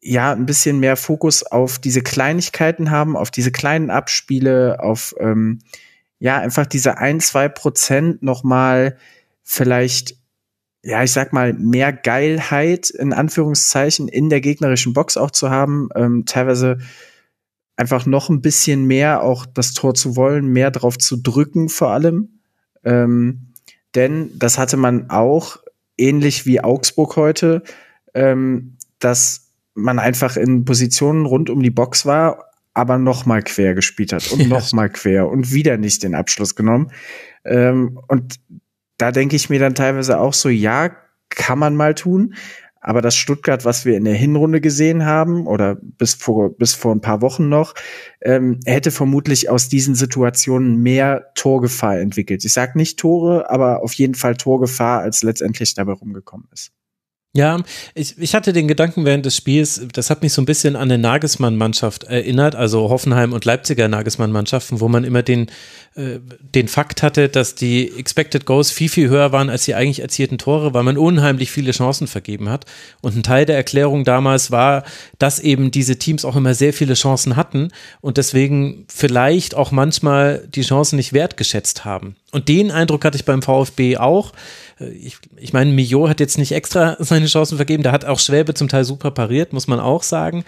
ja, 0.00 0.32
ein 0.32 0.46
bisschen 0.46 0.80
mehr 0.80 0.96
Fokus 0.96 1.44
auf 1.44 1.78
diese 1.78 2.02
Kleinigkeiten 2.02 2.90
haben, 2.90 3.16
auf 3.16 3.30
diese 3.30 3.52
kleinen 3.52 3.88
Abspiele, 3.88 4.80
auf, 4.80 5.14
ähm, 5.20 5.60
ja, 6.18 6.38
einfach 6.38 6.66
diese 6.66 6.98
ein, 6.98 7.20
zwei 7.20 7.48
Prozent 7.48 8.20
nochmal 8.20 8.96
vielleicht, 9.44 10.16
ja, 10.82 11.04
ich 11.04 11.12
sag 11.12 11.32
mal, 11.32 11.52
mehr 11.52 11.92
Geilheit 11.92 12.90
in 12.90 13.12
Anführungszeichen 13.12 14.08
in 14.08 14.28
der 14.28 14.40
gegnerischen 14.40 14.92
Box 14.92 15.16
auch 15.16 15.30
zu 15.30 15.50
haben. 15.50 15.88
Ähm, 15.94 16.24
teilweise 16.26 16.78
einfach 17.80 18.04
noch 18.04 18.28
ein 18.28 18.42
bisschen 18.42 18.84
mehr 18.84 19.22
auch 19.22 19.46
das 19.46 19.72
Tor 19.72 19.94
zu 19.94 20.14
wollen, 20.14 20.48
mehr 20.48 20.70
drauf 20.70 20.98
zu 20.98 21.16
drücken 21.16 21.70
vor 21.70 21.88
allem. 21.92 22.40
Ähm, 22.84 23.54
denn 23.94 24.30
das 24.38 24.58
hatte 24.58 24.76
man 24.76 25.08
auch 25.08 25.56
ähnlich 25.96 26.44
wie 26.44 26.60
Augsburg 26.60 27.16
heute, 27.16 27.62
ähm, 28.12 28.76
dass 28.98 29.52
man 29.72 29.98
einfach 29.98 30.36
in 30.36 30.66
Positionen 30.66 31.24
rund 31.24 31.48
um 31.48 31.62
die 31.62 31.70
Box 31.70 32.04
war, 32.04 32.50
aber 32.74 32.98
noch 32.98 33.24
mal 33.24 33.42
quer 33.42 33.74
gespielt 33.74 34.12
hat 34.12 34.30
und 34.30 34.46
noch 34.50 34.72
mal 34.72 34.90
quer 34.90 35.28
und 35.28 35.50
wieder 35.50 35.78
nicht 35.78 36.02
den 36.02 36.14
Abschluss 36.14 36.54
genommen. 36.54 36.92
Ähm, 37.46 37.98
und 38.08 38.40
da 38.98 39.10
denke 39.10 39.36
ich 39.36 39.48
mir 39.48 39.58
dann 39.58 39.74
teilweise 39.74 40.20
auch 40.20 40.34
so, 40.34 40.50
ja, 40.50 40.94
kann 41.30 41.58
man 41.58 41.76
mal 41.76 41.94
tun, 41.94 42.34
aber 42.80 43.02
das 43.02 43.14
Stuttgart, 43.14 43.64
was 43.64 43.84
wir 43.84 43.96
in 43.96 44.04
der 44.04 44.14
Hinrunde 44.14 44.60
gesehen 44.60 45.04
haben, 45.04 45.46
oder 45.46 45.76
bis 45.80 46.14
vor, 46.14 46.56
bis 46.56 46.74
vor 46.74 46.94
ein 46.94 47.02
paar 47.02 47.20
Wochen 47.20 47.48
noch, 47.48 47.74
ähm, 48.22 48.58
hätte 48.64 48.90
vermutlich 48.90 49.50
aus 49.50 49.68
diesen 49.68 49.94
Situationen 49.94 50.82
mehr 50.82 51.32
Torgefahr 51.34 51.98
entwickelt. 52.00 52.44
Ich 52.44 52.52
sage 52.52 52.78
nicht 52.78 52.98
Tore, 52.98 53.50
aber 53.50 53.82
auf 53.82 53.92
jeden 53.92 54.14
Fall 54.14 54.36
Torgefahr, 54.36 55.00
als 55.00 55.22
letztendlich 55.22 55.74
dabei 55.74 55.92
rumgekommen 55.92 56.48
ist. 56.52 56.72
Ja, 57.32 57.62
ich, 57.94 58.18
ich 58.18 58.34
hatte 58.34 58.52
den 58.52 58.66
Gedanken 58.66 59.04
während 59.04 59.24
des 59.24 59.36
Spiels, 59.36 59.80
das 59.92 60.10
hat 60.10 60.20
mich 60.24 60.32
so 60.32 60.42
ein 60.42 60.46
bisschen 60.46 60.74
an 60.74 60.90
eine 60.90 60.98
Nagelsmann-Mannschaft 60.98 62.02
erinnert, 62.02 62.56
also 62.56 62.90
Hoffenheim 62.90 63.32
und 63.32 63.44
Leipziger 63.44 63.86
Nagelsmann-Mannschaften, 63.86 64.80
wo 64.80 64.88
man 64.88 65.04
immer 65.04 65.22
den, 65.22 65.46
äh, 65.94 66.18
den 66.40 66.66
Fakt 66.66 67.04
hatte, 67.04 67.28
dass 67.28 67.54
die 67.54 67.96
Expected 67.96 68.46
Goals 68.46 68.72
viel, 68.72 68.88
viel 68.88 69.08
höher 69.08 69.30
waren 69.30 69.48
als 69.48 69.64
die 69.64 69.76
eigentlich 69.76 70.00
erzielten 70.00 70.38
Tore, 70.38 70.74
weil 70.74 70.82
man 70.82 70.98
unheimlich 70.98 71.52
viele 71.52 71.70
Chancen 71.70 72.08
vergeben 72.08 72.48
hat. 72.48 72.64
Und 73.00 73.14
ein 73.14 73.22
Teil 73.22 73.46
der 73.46 73.54
Erklärung 73.54 74.02
damals 74.02 74.50
war, 74.50 74.82
dass 75.20 75.38
eben 75.38 75.70
diese 75.70 76.00
Teams 76.00 76.24
auch 76.24 76.34
immer 76.34 76.54
sehr 76.54 76.72
viele 76.72 76.94
Chancen 76.94 77.36
hatten 77.36 77.68
und 78.00 78.16
deswegen 78.16 78.86
vielleicht 78.88 79.54
auch 79.54 79.70
manchmal 79.70 80.48
die 80.52 80.62
Chancen 80.62 80.96
nicht 80.96 81.12
wertgeschätzt 81.12 81.84
haben. 81.84 82.16
Und 82.32 82.48
den 82.48 82.70
Eindruck 82.70 83.04
hatte 83.04 83.16
ich 83.16 83.24
beim 83.24 83.42
VfB 83.42 83.96
auch. 83.96 84.32
Äh, 84.78 84.90
ich, 84.90 85.18
ich 85.36 85.52
meine, 85.52 85.72
Mio 85.72 86.08
hat 86.08 86.20
jetzt 86.20 86.38
nicht 86.38 86.52
extra 86.52 86.96
seine 87.00 87.26
Chancen 87.26 87.56
vergeben, 87.56 87.82
da 87.82 87.92
hat 87.92 88.04
auch 88.04 88.18
Schwäbe 88.18 88.54
zum 88.54 88.68
Teil 88.68 88.84
super 88.84 89.10
pariert, 89.10 89.52
muss 89.52 89.66
man 89.66 89.80
auch 89.80 90.02
sagen. 90.02 90.44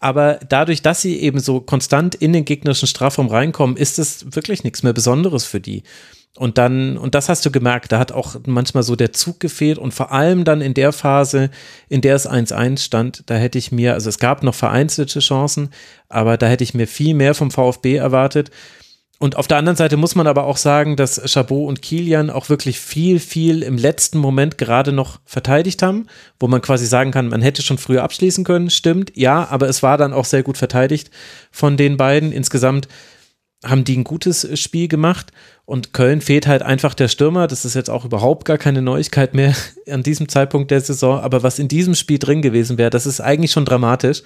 Aber 0.00 0.38
dadurch, 0.48 0.82
dass 0.82 1.00
sie 1.00 1.20
eben 1.20 1.40
so 1.40 1.60
konstant 1.60 2.14
in 2.14 2.32
den 2.32 2.44
gegnerischen 2.44 2.88
Strafraum 2.88 3.28
reinkommen, 3.28 3.76
ist 3.76 3.98
es 3.98 4.34
wirklich 4.34 4.62
nichts 4.64 4.82
mehr 4.82 4.92
Besonderes 4.92 5.44
für 5.44 5.60
die. 5.60 5.82
Und 6.36 6.58
dann, 6.58 6.98
und 6.98 7.14
das 7.14 7.28
hast 7.28 7.46
du 7.46 7.52
gemerkt, 7.52 7.92
da 7.92 8.00
hat 8.00 8.10
auch 8.10 8.34
manchmal 8.44 8.82
so 8.82 8.96
der 8.96 9.12
Zug 9.12 9.38
gefehlt 9.38 9.78
und 9.78 9.94
vor 9.94 10.10
allem 10.10 10.44
dann 10.44 10.62
in 10.62 10.74
der 10.74 10.92
Phase, 10.92 11.48
in 11.88 12.00
der 12.00 12.16
es 12.16 12.28
1-1 12.28 12.80
stand, 12.80 13.22
da 13.26 13.36
hätte 13.36 13.56
ich 13.56 13.70
mir, 13.70 13.94
also 13.94 14.08
es 14.08 14.18
gab 14.18 14.42
noch 14.42 14.54
vereinzelte 14.54 15.20
Chancen, 15.20 15.70
aber 16.08 16.36
da 16.36 16.48
hätte 16.48 16.64
ich 16.64 16.74
mir 16.74 16.88
viel 16.88 17.14
mehr 17.14 17.34
vom 17.34 17.52
VfB 17.52 17.94
erwartet. 17.94 18.50
Und 19.20 19.36
auf 19.36 19.46
der 19.46 19.58
anderen 19.58 19.76
Seite 19.76 19.96
muss 19.96 20.16
man 20.16 20.26
aber 20.26 20.44
auch 20.44 20.56
sagen, 20.56 20.96
dass 20.96 21.20
Chabot 21.24 21.68
und 21.68 21.82
Kilian 21.82 22.30
auch 22.30 22.48
wirklich 22.48 22.80
viel, 22.80 23.20
viel 23.20 23.62
im 23.62 23.78
letzten 23.78 24.18
Moment 24.18 24.58
gerade 24.58 24.92
noch 24.92 25.20
verteidigt 25.24 25.82
haben, 25.82 26.08
wo 26.40 26.48
man 26.48 26.60
quasi 26.60 26.84
sagen 26.86 27.12
kann, 27.12 27.28
man 27.28 27.40
hätte 27.40 27.62
schon 27.62 27.78
früher 27.78 28.02
abschließen 28.02 28.44
können. 28.44 28.70
Stimmt, 28.70 29.12
ja, 29.14 29.48
aber 29.48 29.68
es 29.68 29.82
war 29.82 29.98
dann 29.98 30.12
auch 30.12 30.24
sehr 30.24 30.42
gut 30.42 30.58
verteidigt 30.58 31.10
von 31.52 31.76
den 31.76 31.96
beiden. 31.96 32.32
Insgesamt 32.32 32.88
haben 33.64 33.84
die 33.84 33.96
ein 33.96 34.04
gutes 34.04 34.46
Spiel 34.60 34.88
gemacht 34.88 35.32
und 35.64 35.92
Köln 35.92 36.20
fehlt 36.20 36.46
halt 36.46 36.62
einfach 36.62 36.92
der 36.92 37.08
Stürmer. 37.08 37.46
Das 37.46 37.64
ist 37.64 37.74
jetzt 37.74 37.90
auch 37.90 38.04
überhaupt 38.04 38.44
gar 38.44 38.58
keine 38.58 38.82
Neuigkeit 38.82 39.32
mehr 39.32 39.54
an 39.90 40.02
diesem 40.02 40.28
Zeitpunkt 40.28 40.70
der 40.70 40.80
Saison. 40.80 41.20
Aber 41.20 41.42
was 41.42 41.58
in 41.58 41.68
diesem 41.68 41.94
Spiel 41.94 42.18
drin 42.18 42.42
gewesen 42.42 42.78
wäre, 42.78 42.90
das 42.90 43.06
ist 43.06 43.20
eigentlich 43.20 43.52
schon 43.52 43.64
dramatisch 43.64 44.22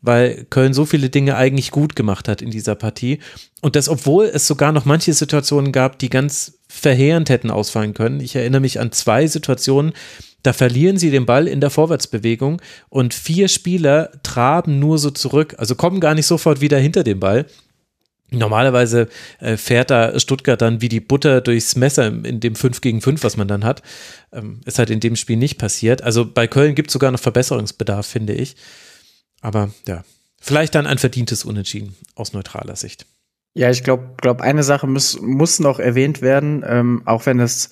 weil 0.00 0.46
Köln 0.50 0.74
so 0.74 0.84
viele 0.84 1.10
Dinge 1.10 1.36
eigentlich 1.36 1.70
gut 1.70 1.96
gemacht 1.96 2.28
hat 2.28 2.42
in 2.42 2.50
dieser 2.50 2.74
Partie. 2.74 3.18
Und 3.60 3.76
das, 3.76 3.88
obwohl 3.88 4.26
es 4.26 4.46
sogar 4.46 4.72
noch 4.72 4.84
manche 4.84 5.12
Situationen 5.12 5.72
gab, 5.72 5.98
die 5.98 6.10
ganz 6.10 6.58
verheerend 6.68 7.30
hätten 7.30 7.50
ausfallen 7.50 7.94
können. 7.94 8.20
Ich 8.20 8.36
erinnere 8.36 8.60
mich 8.60 8.78
an 8.78 8.92
zwei 8.92 9.26
Situationen, 9.26 9.92
da 10.42 10.52
verlieren 10.52 10.98
sie 10.98 11.10
den 11.10 11.26
Ball 11.26 11.48
in 11.48 11.60
der 11.60 11.70
Vorwärtsbewegung 11.70 12.62
und 12.88 13.14
vier 13.14 13.48
Spieler 13.48 14.10
traben 14.22 14.78
nur 14.78 14.98
so 14.98 15.10
zurück, 15.10 15.56
also 15.58 15.74
kommen 15.74 16.00
gar 16.00 16.14
nicht 16.14 16.26
sofort 16.26 16.60
wieder 16.60 16.78
hinter 16.78 17.02
den 17.02 17.18
Ball. 17.18 17.46
Normalerweise 18.30 19.08
äh, 19.40 19.56
fährt 19.56 19.90
da 19.90 20.20
Stuttgart 20.20 20.60
dann 20.60 20.82
wie 20.82 20.90
die 20.90 21.00
Butter 21.00 21.40
durchs 21.40 21.76
Messer 21.76 22.08
in 22.08 22.40
dem 22.40 22.54
5 22.54 22.82
gegen 22.82 23.00
5, 23.00 23.24
was 23.24 23.38
man 23.38 23.48
dann 23.48 23.64
hat. 23.64 23.82
Ähm, 24.32 24.60
ist 24.66 24.78
halt 24.78 24.90
in 24.90 25.00
dem 25.00 25.16
Spiel 25.16 25.38
nicht 25.38 25.56
passiert. 25.56 26.02
Also 26.02 26.30
bei 26.30 26.46
Köln 26.46 26.74
gibt 26.74 26.90
es 26.90 26.92
sogar 26.92 27.10
noch 27.10 27.20
Verbesserungsbedarf, 27.20 28.06
finde 28.06 28.34
ich. 28.34 28.54
Aber 29.40 29.70
ja, 29.86 30.04
vielleicht 30.40 30.74
dann 30.74 30.86
ein 30.86 30.98
verdientes 30.98 31.44
Unentschieden 31.44 31.96
aus 32.14 32.32
neutraler 32.32 32.76
Sicht. 32.76 33.06
Ja, 33.54 33.70
ich 33.70 33.82
glaube, 33.82 34.14
glaub, 34.20 34.40
eine 34.40 34.62
Sache 34.62 34.86
muss, 34.86 35.20
muss 35.20 35.58
noch 35.58 35.78
erwähnt 35.78 36.22
werden, 36.22 36.64
ähm, 36.66 37.02
auch 37.06 37.26
wenn 37.26 37.40
es 37.40 37.70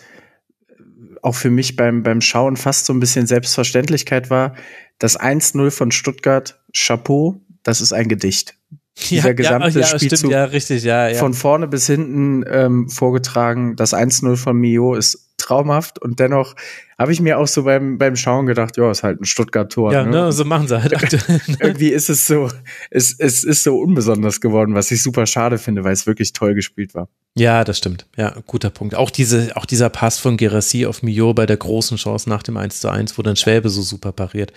auch 1.22 1.34
für 1.34 1.50
mich 1.50 1.76
beim, 1.76 2.02
beim 2.02 2.20
Schauen 2.20 2.56
fast 2.56 2.86
so 2.86 2.92
ein 2.92 3.00
bisschen 3.00 3.26
Selbstverständlichkeit 3.26 4.30
war. 4.30 4.54
Das 4.98 5.18
1-0 5.18 5.70
von 5.70 5.90
Stuttgart, 5.90 6.60
Chapeau, 6.74 7.40
das 7.62 7.80
ist 7.80 7.92
ein 7.92 8.08
Gedicht. 8.08 8.54
Dieser 9.10 9.28
ja, 9.28 9.32
gesamte 9.34 9.80
ja, 9.80 9.80
ja, 9.80 9.86
Spielzug 9.86 10.18
stimmt, 10.18 10.32
ja, 10.32 10.44
richtig, 10.44 10.82
ja, 10.82 11.08
ja. 11.08 11.18
von 11.18 11.34
vorne 11.34 11.68
bis 11.68 11.86
hinten 11.86 12.44
ähm, 12.48 12.88
vorgetragen. 12.88 13.76
Das 13.76 13.92
1-0 13.92 14.36
von 14.36 14.56
Mio 14.56 14.94
ist 14.94 15.25
traumhaft 15.46 16.00
und 16.00 16.18
dennoch 16.20 16.54
habe 16.98 17.12
ich 17.12 17.20
mir 17.20 17.38
auch 17.38 17.46
so 17.46 17.64
beim, 17.64 17.98
beim 17.98 18.16
Schauen 18.16 18.46
gedacht, 18.46 18.76
ja, 18.76 18.90
ist 18.90 19.02
halt 19.02 19.20
ein 19.20 19.24
Stuttgart-Tor. 19.24 19.92
Ja, 19.92 20.04
ne? 20.04 20.10
ne, 20.10 20.32
so 20.32 20.44
machen 20.44 20.66
sie 20.66 20.80
halt 20.80 20.94
aktuell. 21.02 21.40
Ne? 21.46 21.56
Irgendwie 21.60 21.88
ist 21.88 22.08
es 22.08 22.26
so, 22.26 22.48
es, 22.90 23.14
es 23.18 23.44
ist 23.44 23.62
so 23.62 23.78
unbesonders 23.78 24.40
geworden, 24.40 24.74
was 24.74 24.90
ich 24.90 25.02
super 25.02 25.26
schade 25.26 25.58
finde, 25.58 25.84
weil 25.84 25.92
es 25.92 26.06
wirklich 26.06 26.32
toll 26.32 26.54
gespielt 26.54 26.94
war. 26.94 27.08
Ja, 27.38 27.64
das 27.64 27.78
stimmt. 27.78 28.06
Ja, 28.16 28.34
guter 28.46 28.70
Punkt. 28.70 28.94
Auch 28.94 29.10
diese, 29.10 29.54
auch 29.56 29.66
dieser 29.66 29.90
Pass 29.90 30.18
von 30.18 30.38
Gerassi 30.38 30.86
auf 30.86 31.02
Mio 31.02 31.34
bei 31.34 31.44
der 31.44 31.58
großen 31.58 31.98
Chance 31.98 32.30
nach 32.30 32.42
dem 32.42 32.56
1 32.56 32.80
zu 32.80 32.88
1, 32.88 33.18
wo 33.18 33.22
dann 33.22 33.36
Schwäbe 33.36 33.68
so 33.68 33.82
super 33.82 34.12
pariert. 34.12 34.52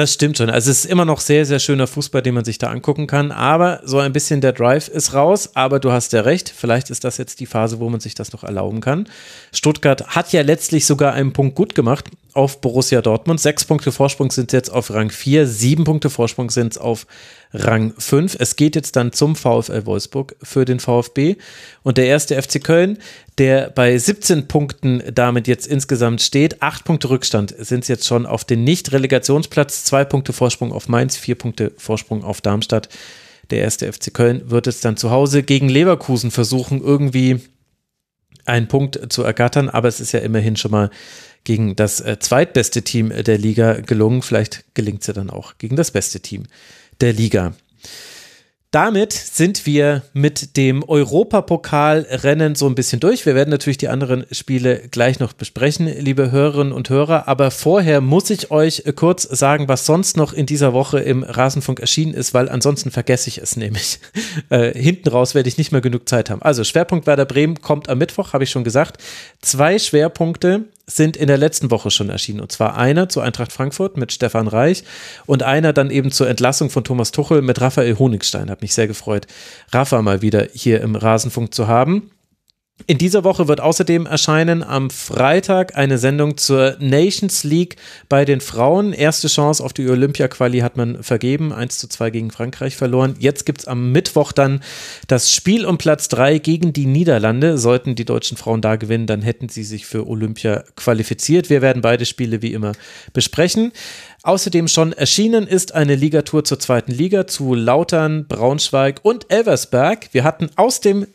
Das 0.00 0.14
stimmt 0.14 0.38
schon. 0.38 0.48
Also 0.48 0.70
es 0.70 0.86
ist 0.86 0.90
immer 0.90 1.04
noch 1.04 1.20
sehr, 1.20 1.44
sehr 1.44 1.58
schöner 1.58 1.86
Fußball, 1.86 2.22
den 2.22 2.32
man 2.32 2.46
sich 2.46 2.56
da 2.56 2.70
angucken 2.70 3.06
kann. 3.06 3.32
Aber 3.32 3.82
so 3.84 3.98
ein 3.98 4.14
bisschen 4.14 4.40
der 4.40 4.54
Drive 4.54 4.88
ist 4.88 5.12
raus. 5.12 5.50
Aber 5.52 5.78
du 5.78 5.92
hast 5.92 6.14
ja 6.14 6.22
recht. 6.22 6.48
Vielleicht 6.56 6.88
ist 6.88 7.04
das 7.04 7.18
jetzt 7.18 7.38
die 7.38 7.44
Phase, 7.44 7.80
wo 7.80 7.90
man 7.90 8.00
sich 8.00 8.14
das 8.14 8.32
noch 8.32 8.42
erlauben 8.42 8.80
kann. 8.80 9.06
Stuttgart 9.52 10.16
hat 10.16 10.32
ja 10.32 10.40
letztlich 10.40 10.86
sogar 10.86 11.12
einen 11.12 11.34
Punkt 11.34 11.54
gut 11.54 11.74
gemacht 11.74 12.06
auf 12.32 12.62
Borussia 12.62 13.02
Dortmund. 13.02 13.40
Sechs 13.40 13.66
Punkte 13.66 13.92
Vorsprung 13.92 14.30
sind 14.30 14.54
jetzt 14.54 14.70
auf 14.70 14.90
Rang 14.90 15.10
4. 15.10 15.46
Sieben 15.46 15.84
Punkte 15.84 16.08
Vorsprung 16.08 16.48
sind 16.48 16.72
es 16.72 16.78
auf 16.78 17.06
Rang 17.52 17.94
5. 17.98 18.36
Es 18.38 18.56
geht 18.56 18.76
jetzt 18.76 18.96
dann 18.96 19.12
zum 19.12 19.34
VfL 19.34 19.86
Wolfsburg 19.86 20.36
für 20.42 20.64
den 20.64 20.78
VfB. 20.78 21.36
Und 21.82 21.98
der 21.98 22.06
erste 22.06 22.40
FC 22.40 22.62
Köln, 22.62 22.98
der 23.38 23.70
bei 23.70 23.96
17 23.96 24.46
Punkten 24.46 25.02
damit 25.12 25.48
jetzt 25.48 25.66
insgesamt 25.66 26.22
steht, 26.22 26.62
acht 26.62 26.84
Punkte 26.84 27.10
Rückstand 27.10 27.54
sind 27.58 27.82
es 27.82 27.88
jetzt 27.88 28.06
schon 28.06 28.26
auf 28.26 28.44
den 28.44 28.64
Nicht-Relegationsplatz, 28.64 29.84
zwei 29.84 30.04
Punkte 30.04 30.32
Vorsprung 30.32 30.72
auf 30.72 30.88
Mainz, 30.88 31.16
vier 31.16 31.34
Punkte 31.34 31.72
Vorsprung 31.76 32.22
auf 32.22 32.40
Darmstadt. 32.40 32.88
Der 33.50 33.62
erste 33.62 33.92
FC 33.92 34.14
Köln 34.14 34.50
wird 34.50 34.68
es 34.68 34.80
dann 34.80 34.96
zu 34.96 35.10
Hause 35.10 35.42
gegen 35.42 35.68
Leverkusen 35.68 36.30
versuchen, 36.30 36.80
irgendwie 36.80 37.40
einen 38.44 38.68
Punkt 38.68 39.12
zu 39.12 39.22
ergattern, 39.22 39.68
aber 39.68 39.88
es 39.88 40.00
ist 40.00 40.12
ja 40.12 40.20
immerhin 40.20 40.56
schon 40.56 40.70
mal 40.70 40.90
gegen 41.44 41.74
das 41.74 42.00
äh, 42.00 42.18
zweitbeste 42.18 42.82
Team 42.82 43.10
der 43.10 43.38
Liga 43.38 43.74
gelungen. 43.80 44.22
Vielleicht 44.22 44.64
gelingt 44.74 45.00
es 45.00 45.08
ja 45.08 45.14
dann 45.14 45.30
auch 45.30 45.58
gegen 45.58 45.76
das 45.76 45.90
beste 45.90 46.20
Team 46.20 46.44
der 47.00 47.12
Liga. 47.12 47.52
damit 48.72 49.12
sind 49.12 49.66
wir 49.66 50.02
mit 50.12 50.56
dem 50.56 50.84
Europapokalrennen 50.84 52.54
so 52.54 52.68
ein 52.68 52.76
bisschen 52.76 53.00
durch. 53.00 53.26
Wir 53.26 53.34
werden 53.34 53.50
natürlich 53.50 53.78
die 53.78 53.88
anderen 53.88 54.26
Spiele 54.30 54.82
gleich 54.92 55.18
noch 55.18 55.32
besprechen, 55.32 55.86
liebe 55.86 56.30
Hörerinnen 56.30 56.72
und 56.72 56.88
Hörer. 56.88 57.26
Aber 57.26 57.50
vorher 57.50 58.00
muss 58.00 58.30
ich 58.30 58.52
euch 58.52 58.84
kurz 58.94 59.24
sagen, 59.24 59.66
was 59.66 59.86
sonst 59.86 60.16
noch 60.16 60.32
in 60.32 60.46
dieser 60.46 60.72
Woche 60.72 61.00
im 61.00 61.24
Rasenfunk 61.24 61.80
erschienen 61.80 62.14
ist, 62.14 62.32
weil 62.32 62.48
ansonsten 62.48 62.92
vergesse 62.92 63.28
ich 63.28 63.38
es 63.38 63.56
nämlich. 63.56 63.98
Äh, 64.48 64.78
hinten 64.78 65.08
raus 65.08 65.34
werde 65.34 65.48
ich 65.48 65.58
nicht 65.58 65.70
mehr 65.70 65.80
genug 65.80 66.08
Zeit 66.08 66.30
haben. 66.30 66.42
Also 66.42 66.64
Schwerpunkt 66.64 67.06
Werder 67.06 67.24
Bremen 67.24 67.60
kommt 67.60 67.88
am 67.88 67.98
Mittwoch, 67.98 68.32
habe 68.32 68.44
ich 68.44 68.50
schon 68.50 68.64
gesagt. 68.64 69.00
Zwei 69.42 69.78
Schwerpunkte 69.78 70.66
sind 70.86 71.16
in 71.16 71.28
der 71.28 71.38
letzten 71.38 71.70
Woche 71.70 71.90
schon 71.90 72.10
erschienen. 72.10 72.40
Und 72.40 72.52
zwar 72.52 72.76
einer 72.76 73.08
zu 73.08 73.20
Eintracht 73.20 73.52
Frankfurt 73.52 73.96
mit 73.96 74.12
Stefan 74.12 74.48
Reich 74.48 74.84
und 75.26 75.42
einer 75.42 75.72
dann 75.72 75.90
eben 75.90 76.10
zur 76.10 76.28
Entlassung 76.28 76.70
von 76.70 76.84
Thomas 76.84 77.12
Tuchel 77.12 77.42
mit 77.42 77.60
Raphael 77.60 77.98
Honigstein. 77.98 78.50
Hat 78.50 78.62
mich 78.62 78.74
sehr 78.74 78.86
gefreut, 78.88 79.26
Rafa 79.72 80.02
mal 80.02 80.22
wieder 80.22 80.48
hier 80.52 80.80
im 80.80 80.96
Rasenfunk 80.96 81.54
zu 81.54 81.68
haben. 81.68 82.10
In 82.86 82.98
dieser 82.98 83.24
Woche 83.24 83.46
wird 83.46 83.60
außerdem 83.60 84.06
erscheinen 84.06 84.62
am 84.62 84.90
Freitag 84.90 85.76
eine 85.76 85.98
Sendung 85.98 86.36
zur 86.36 86.76
Nations 86.80 87.44
League 87.44 87.76
bei 88.08 88.24
den 88.24 88.40
Frauen. 88.40 88.92
Erste 88.92 89.28
Chance 89.28 89.62
auf 89.62 89.72
die 89.72 89.88
Olympia-Quali 89.88 90.60
hat 90.60 90.76
man 90.76 91.02
vergeben, 91.02 91.52
1 91.52 91.78
zu 91.78 91.88
2 91.88 92.10
gegen 92.10 92.30
Frankreich 92.30 92.76
verloren. 92.76 93.16
Jetzt 93.18 93.44
gibt 93.46 93.60
es 93.60 93.68
am 93.68 93.92
Mittwoch 93.92 94.32
dann 94.32 94.60
das 95.08 95.30
Spiel 95.30 95.66
um 95.66 95.78
Platz 95.78 96.08
3 96.08 96.38
gegen 96.38 96.72
die 96.72 96.86
Niederlande. 96.86 97.58
Sollten 97.58 97.94
die 97.94 98.04
deutschen 98.04 98.36
Frauen 98.36 98.62
da 98.62 98.76
gewinnen, 98.76 99.06
dann 99.06 99.22
hätten 99.22 99.48
sie 99.48 99.64
sich 99.64 99.86
für 99.86 100.06
Olympia 100.06 100.64
qualifiziert. 100.76 101.50
Wir 101.50 101.62
werden 101.62 101.82
beide 101.82 102.06
Spiele 102.06 102.42
wie 102.42 102.52
immer 102.52 102.72
besprechen. 103.12 103.72
Außerdem 104.22 104.68
schon 104.68 104.92
erschienen 104.92 105.46
ist 105.46 105.74
eine 105.74 105.94
Ligatour 105.94 106.44
zur 106.44 106.58
zweiten 106.58 106.92
Liga 106.92 107.26
zu 107.26 107.54
Lautern, 107.54 108.26
Braunschweig 108.26 109.00
und 109.02 109.30
Elversberg. 109.30 110.08
Wir 110.12 110.24
hatten 110.24 110.50
aus 110.56 110.80
dem 110.80 111.06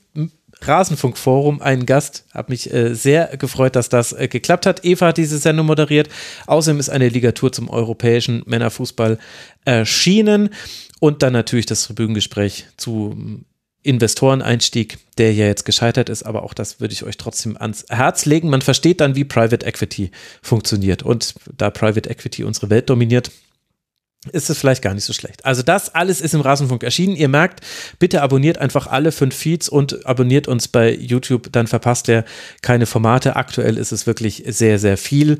Rasenfunkforum 0.61 1.61
einen 1.61 1.86
Gast. 1.86 2.26
Habe 2.34 2.52
mich 2.52 2.73
äh, 2.73 2.94
sehr 2.94 3.38
gefreut, 3.38 3.76
dass 3.76 3.90
das 3.90 4.14
äh, 4.14 4.27
geklappt 4.27 4.65
hat. 4.65 4.86
Eva 4.86 5.07
hat 5.07 5.18
diese 5.18 5.38
Sendung 5.38 5.68
moderiert. 5.68 6.10
Außerdem 6.48 6.80
ist 6.80 6.90
eine 6.90 7.10
Ligatur 7.10 7.52
zum 7.52 7.69
europäischen 7.69 8.44
Männerfußball 8.45 9.19
erschienen. 9.65 10.49
Und 10.99 11.23
dann 11.23 11.34
natürlich 11.34 11.65
das 11.65 11.84
Tribünengespräch 11.84 12.65
zu 12.77 13.44
Investoreneinstieg, 13.86 14.98
der 15.19 15.32
ja 15.34 15.45
jetzt 15.45 15.64
gescheitert 15.64 16.10
ist, 16.10 16.23
aber 16.23 16.41
auch 16.41 16.56
das 16.56 16.80
würde 16.80 16.94
ich 16.94 17.03
euch 17.03 17.18
trotzdem 17.18 17.56
ans 17.56 17.86
Herz 17.88 18.26
legen. 18.26 18.49
Man 18.49 18.61
versteht 18.61 18.99
dann, 18.99 19.15
wie 19.15 19.23
Private 19.23 19.64
Equity 19.64 20.10
funktioniert. 20.41 21.03
Und 21.03 21.36
da 21.56 21.69
Private 21.69 22.10
Equity 22.10 22.44
unsere 22.44 22.72
Welt 22.72 22.90
dominiert, 22.90 23.32
ist 24.31 24.49
es 24.49 24.57
vielleicht 24.57 24.81
gar 24.81 24.93
nicht 24.93 25.03
so 25.03 25.14
schlecht. 25.14 25.45
Also 25.45 25.61
das 25.61 25.93
alles 25.93 26.22
ist 26.22 26.34
im 26.34 26.41
Rasenfunk 26.41 26.84
erschienen. 26.84 27.15
Ihr 27.15 27.30
merkt, 27.30 27.61
bitte 27.99 28.22
abonniert 28.22 28.57
einfach 28.57 28.88
alle 28.88 29.11
fünf 29.11 29.35
Feeds 29.35 29.69
und 29.69 30.06
abonniert 30.06 30.47
uns 30.47 30.68
bei 30.68 30.93
YouTube, 30.93 31.52
dann 31.52 31.68
verpasst 31.68 32.07
ihr 32.07 32.26
keine 32.61 32.85
Formate. 32.85 33.35
Aktuell 33.35 33.77
ist 33.77 33.91
es 33.91 34.07
wirklich 34.07 34.43
sehr, 34.47 34.80
sehr 34.80 34.97
viel 34.97 35.39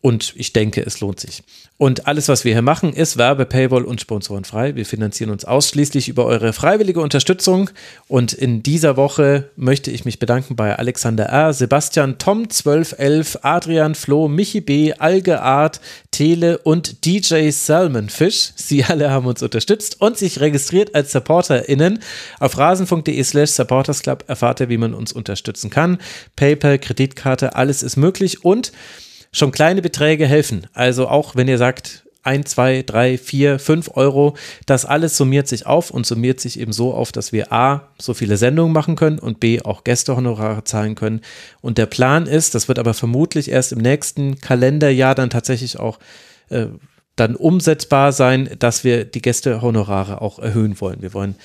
und 0.00 0.34
ich 0.36 0.52
denke, 0.52 0.84
es 0.86 1.00
lohnt 1.00 1.20
sich. 1.20 1.42
Und 1.78 2.06
alles, 2.06 2.28
was 2.28 2.46
wir 2.46 2.54
hier 2.54 2.62
machen, 2.62 2.94
ist 2.94 3.18
Werbe, 3.18 3.44
Paywall 3.44 3.84
und 3.84 4.00
Sponsorenfrei. 4.00 4.76
Wir 4.76 4.86
finanzieren 4.86 5.30
uns 5.30 5.44
ausschließlich 5.44 6.08
über 6.08 6.24
eure 6.24 6.54
freiwillige 6.54 7.00
Unterstützung. 7.00 7.68
Und 8.08 8.32
in 8.32 8.62
dieser 8.62 8.96
Woche 8.96 9.50
möchte 9.56 9.90
ich 9.90 10.06
mich 10.06 10.18
bedanken 10.18 10.56
bei 10.56 10.74
Alexander 10.74 11.24
R., 11.24 11.52
Sebastian, 11.52 12.16
Tom 12.16 12.44
1211, 12.44 13.40
Adrian, 13.42 13.94
Flo, 13.94 14.26
Michi 14.26 14.62
B., 14.62 14.94
Alge 14.94 15.42
Art, 15.42 15.82
Tele 16.12 16.56
und 16.56 17.04
DJ 17.04 17.50
Salmonfish. 17.50 18.52
Sie 18.56 18.82
alle 18.82 19.10
haben 19.10 19.26
uns 19.26 19.42
unterstützt 19.42 20.00
und 20.00 20.16
sich 20.16 20.40
registriert 20.40 20.94
als 20.94 21.12
SupporterInnen. 21.12 21.98
Auf 22.40 22.56
rasen.de 22.56 23.22
slash 23.22 23.50
supportersclub 23.50 24.24
erfahrt 24.28 24.60
ihr, 24.60 24.70
wie 24.70 24.78
man 24.78 24.94
uns 24.94 25.12
unterstützen 25.12 25.68
kann. 25.68 25.98
PayPal, 26.36 26.78
Kreditkarte, 26.78 27.54
alles 27.54 27.82
ist 27.82 27.96
möglich 27.96 28.46
und 28.46 28.72
schon 29.36 29.52
kleine 29.52 29.82
Beträge 29.82 30.26
helfen. 30.26 30.66
Also 30.72 31.08
auch 31.08 31.36
wenn 31.36 31.48
ihr 31.48 31.58
sagt, 31.58 32.04
ein, 32.22 32.44
zwei, 32.44 32.82
drei, 32.82 33.18
vier, 33.18 33.58
fünf 33.58 33.90
Euro, 33.94 34.36
das 34.66 34.84
alles 34.84 35.16
summiert 35.16 35.46
sich 35.46 35.66
auf 35.66 35.90
und 35.90 36.06
summiert 36.06 36.40
sich 36.40 36.58
eben 36.58 36.72
so 36.72 36.92
auf, 36.92 37.12
dass 37.12 37.32
wir 37.32 37.52
A, 37.52 37.88
so 38.00 38.14
viele 38.14 38.36
Sendungen 38.36 38.72
machen 38.72 38.96
können 38.96 39.20
und 39.20 39.38
B, 39.38 39.62
auch 39.62 39.84
Gästehonorare 39.84 40.64
zahlen 40.64 40.96
können. 40.96 41.20
Und 41.60 41.78
der 41.78 41.86
Plan 41.86 42.26
ist, 42.26 42.54
das 42.56 42.66
wird 42.66 42.80
aber 42.80 42.94
vermutlich 42.94 43.50
erst 43.50 43.72
im 43.72 43.78
nächsten 43.78 44.40
Kalenderjahr 44.40 45.14
dann 45.14 45.30
tatsächlich 45.30 45.78
auch 45.78 46.00
äh, 46.48 46.66
dann 47.14 47.36
umsetzbar 47.36 48.12
sein, 48.12 48.50
dass 48.58 48.82
wir 48.82 49.04
die 49.04 49.22
Gästehonorare 49.22 50.20
auch 50.20 50.38
erhöhen 50.38 50.80
wollen. 50.80 51.02
Wir 51.02 51.14
wollen 51.14 51.36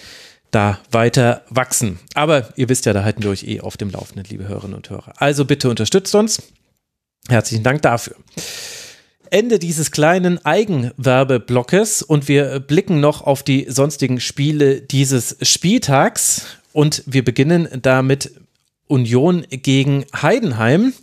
da 0.49 0.79
weiter 0.91 1.43
wachsen. 1.49 1.99
Aber 2.15 2.49
ihr 2.55 2.69
wisst 2.69 2.85
ja, 2.85 2.93
da 2.93 3.03
halten 3.03 3.21
wir 3.23 3.29
euch 3.29 3.43
eh 3.43 3.61
auf 3.61 3.77
dem 3.77 3.91
Laufenden, 3.91 4.25
liebe 4.29 4.47
Hörerinnen 4.47 4.75
und 4.75 4.89
Hörer. 4.89 5.13
Also 5.17 5.45
bitte 5.45 5.69
unterstützt 5.69 6.15
uns. 6.15 6.41
Herzlichen 7.29 7.63
Dank 7.63 7.81
dafür. 7.81 8.15
Ende 9.29 9.59
dieses 9.59 9.91
kleinen 9.91 10.45
Eigenwerbeblocks 10.45 12.01
und 12.01 12.27
wir 12.27 12.59
blicken 12.59 12.99
noch 12.99 13.21
auf 13.21 13.43
die 13.43 13.65
sonstigen 13.69 14.19
Spiele 14.19 14.81
dieses 14.81 15.37
Spieltags 15.41 16.57
und 16.73 17.03
wir 17.05 17.23
beginnen 17.23 17.67
damit 17.81 18.31
Union 18.87 19.45
gegen 19.49 20.05
Heidenheim 20.13 20.93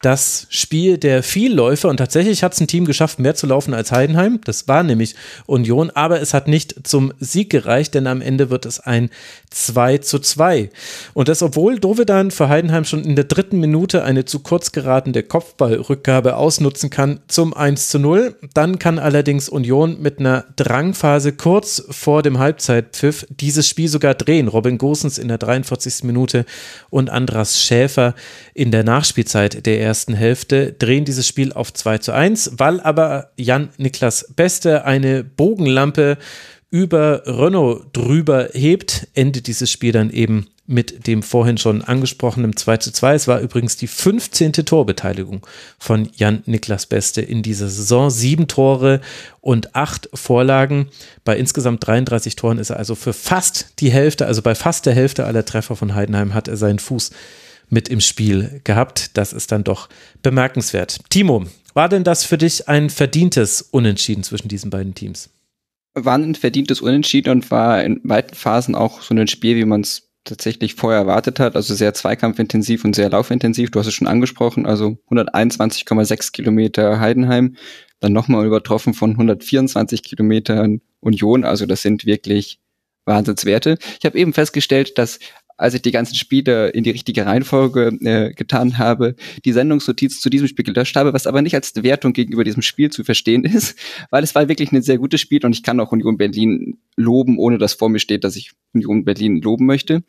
das 0.00 0.46
Spiel 0.50 0.96
der 0.96 1.22
Vielläufer 1.22 1.88
und 1.88 1.96
tatsächlich 1.96 2.42
hat 2.44 2.52
es 2.52 2.60
ein 2.60 2.68
Team 2.68 2.84
geschafft, 2.84 3.18
mehr 3.18 3.34
zu 3.34 3.46
laufen 3.46 3.74
als 3.74 3.90
Heidenheim. 3.90 4.40
Das 4.44 4.68
war 4.68 4.82
nämlich 4.82 5.16
Union, 5.46 5.90
aber 5.90 6.20
es 6.20 6.34
hat 6.34 6.46
nicht 6.46 6.86
zum 6.86 7.12
Sieg 7.18 7.50
gereicht, 7.50 7.94
denn 7.94 8.06
am 8.06 8.20
Ende 8.20 8.50
wird 8.50 8.64
es 8.64 8.78
ein 8.78 9.10
2 9.50 9.98
zu 9.98 10.20
2. 10.20 10.70
Und 11.14 11.28
das, 11.28 11.42
obwohl 11.42 11.80
Dovedan 11.80 12.30
für 12.30 12.48
Heidenheim 12.48 12.84
schon 12.84 13.02
in 13.02 13.16
der 13.16 13.24
dritten 13.24 13.58
Minute 13.58 14.04
eine 14.04 14.24
zu 14.24 14.40
kurz 14.40 14.70
geratene 14.70 15.22
Kopfballrückgabe 15.22 16.36
ausnutzen 16.36 16.90
kann 16.90 17.20
zum 17.26 17.52
1 17.54 17.88
zu 17.88 17.98
0. 17.98 18.36
Dann 18.54 18.78
kann 18.78 18.98
allerdings 19.00 19.48
Union 19.48 20.00
mit 20.00 20.20
einer 20.20 20.44
Drangphase 20.56 21.32
kurz 21.32 21.82
vor 21.90 22.22
dem 22.22 22.38
Halbzeitpfiff 22.38 23.26
dieses 23.30 23.66
Spiel 23.66 23.88
sogar 23.88 24.14
drehen. 24.14 24.46
Robin 24.46 24.78
Gosens 24.78 25.18
in 25.18 25.28
der 25.28 25.38
43. 25.38 26.04
Minute 26.04 26.44
und 26.90 27.10
Andras 27.10 27.60
Schäfer 27.60 28.14
in 28.54 28.70
der 28.70 28.84
Nachspielzeit 28.84 29.66
der 29.66 29.87
ersten 29.88 30.12
Hälfte, 30.12 30.74
drehen 30.74 31.06
dieses 31.06 31.26
Spiel 31.26 31.54
auf 31.54 31.72
2 31.72 31.98
zu 31.98 32.12
1, 32.12 32.52
weil 32.58 32.78
aber 32.80 33.30
Jan 33.38 33.70
Niklas 33.78 34.26
Beste 34.36 34.84
eine 34.84 35.24
Bogenlampe 35.24 36.18
über 36.70 37.22
Renault 37.24 37.86
drüber 37.94 38.50
hebt, 38.52 39.08
endet 39.14 39.46
dieses 39.46 39.70
Spiel 39.70 39.92
dann 39.92 40.10
eben 40.10 40.48
mit 40.66 41.06
dem 41.06 41.22
vorhin 41.22 41.56
schon 41.56 41.80
angesprochenen 41.80 42.54
2 42.54 42.76
zu 42.76 42.92
2. 42.92 43.14
Es 43.14 43.28
war 43.28 43.40
übrigens 43.40 43.78
die 43.78 43.86
15. 43.86 44.52
Torbeteiligung 44.52 45.46
von 45.78 46.10
Jan 46.14 46.42
Niklas 46.44 46.84
Beste 46.84 47.22
in 47.22 47.42
dieser 47.42 47.70
Saison. 47.70 48.10
Sieben 48.10 48.46
Tore 48.46 49.00
und 49.40 49.74
acht 49.74 50.10
Vorlagen. 50.12 50.88
Bei 51.24 51.38
insgesamt 51.38 51.86
33 51.86 52.36
Toren 52.36 52.58
ist 52.58 52.68
er 52.68 52.76
also 52.76 52.94
für 52.94 53.14
fast 53.14 53.72
die 53.78 53.90
Hälfte, 53.90 54.26
also 54.26 54.42
bei 54.42 54.54
fast 54.54 54.84
der 54.84 54.92
Hälfte 54.92 55.24
aller 55.24 55.46
Treffer 55.46 55.76
von 55.76 55.94
Heidenheim 55.94 56.34
hat 56.34 56.48
er 56.48 56.58
seinen 56.58 56.78
Fuß 56.78 57.12
mit 57.70 57.88
im 57.88 58.00
Spiel 58.00 58.60
gehabt. 58.64 59.16
Das 59.16 59.32
ist 59.32 59.52
dann 59.52 59.64
doch 59.64 59.88
bemerkenswert. 60.22 60.98
Timo, 61.10 61.46
war 61.74 61.88
denn 61.88 62.04
das 62.04 62.24
für 62.24 62.38
dich 62.38 62.68
ein 62.68 62.90
verdientes 62.90 63.62
Unentschieden 63.62 64.22
zwischen 64.22 64.48
diesen 64.48 64.70
beiden 64.70 64.94
Teams? 64.94 65.30
War 65.94 66.16
ein 66.16 66.34
verdientes 66.34 66.80
Unentschieden 66.80 67.30
und 67.30 67.50
war 67.50 67.82
in 67.82 68.00
weiten 68.04 68.34
Phasen 68.34 68.74
auch 68.74 69.02
so 69.02 69.14
ein 69.14 69.28
Spiel, 69.28 69.56
wie 69.56 69.64
man 69.64 69.82
es 69.82 70.08
tatsächlich 70.24 70.74
vorher 70.74 71.00
erwartet 71.00 71.40
hat. 71.40 71.56
Also 71.56 71.74
sehr 71.74 71.94
zweikampfintensiv 71.94 72.84
und 72.84 72.94
sehr 72.94 73.10
laufintensiv. 73.10 73.70
Du 73.70 73.78
hast 73.78 73.86
es 73.86 73.94
schon 73.94 74.06
angesprochen. 74.06 74.66
Also 74.66 74.98
121,6 75.10 76.32
Kilometer 76.32 77.00
Heidenheim, 77.00 77.56
dann 78.00 78.12
nochmal 78.12 78.46
übertroffen 78.46 78.94
von 78.94 79.12
124 79.12 80.02
Kilometern 80.02 80.80
Union. 81.00 81.44
Also 81.44 81.66
das 81.66 81.82
sind 81.82 82.06
wirklich 82.06 82.60
Wahnsinnswerte. 83.04 83.78
Ich 83.98 84.04
habe 84.04 84.18
eben 84.18 84.32
festgestellt, 84.32 84.98
dass 84.98 85.18
als 85.58 85.74
ich 85.74 85.82
die 85.82 85.90
ganzen 85.90 86.14
Spiele 86.14 86.68
in 86.68 86.84
die 86.84 86.90
richtige 86.90 87.26
Reihenfolge 87.26 87.88
äh, 88.00 88.32
getan 88.32 88.78
habe, 88.78 89.16
die 89.44 89.52
Sendungsnotiz 89.52 90.20
zu 90.20 90.30
diesem 90.30 90.48
Spiel 90.48 90.64
gelöscht 90.64 90.96
habe, 90.96 91.12
was 91.12 91.26
aber 91.26 91.42
nicht 91.42 91.54
als 91.54 91.74
Wertung 91.82 92.12
gegenüber 92.12 92.44
diesem 92.44 92.62
Spiel 92.62 92.90
zu 92.90 93.04
verstehen 93.04 93.44
ist, 93.44 93.78
weil 94.10 94.22
es 94.22 94.34
war 94.34 94.48
wirklich 94.48 94.72
ein 94.72 94.80
sehr 94.80 94.98
gutes 94.98 95.20
Spiel 95.20 95.44
und 95.44 95.52
ich 95.52 95.62
kann 95.62 95.80
auch 95.80 95.92
Union 95.92 96.16
Berlin 96.16 96.78
loben, 96.96 97.38
ohne 97.38 97.58
dass 97.58 97.74
vor 97.74 97.88
mir 97.90 97.98
steht, 97.98 98.24
dass 98.24 98.36
ich 98.36 98.52
Union 98.72 99.04
Berlin 99.04 99.42
loben 99.42 99.66
möchte, 99.66 100.04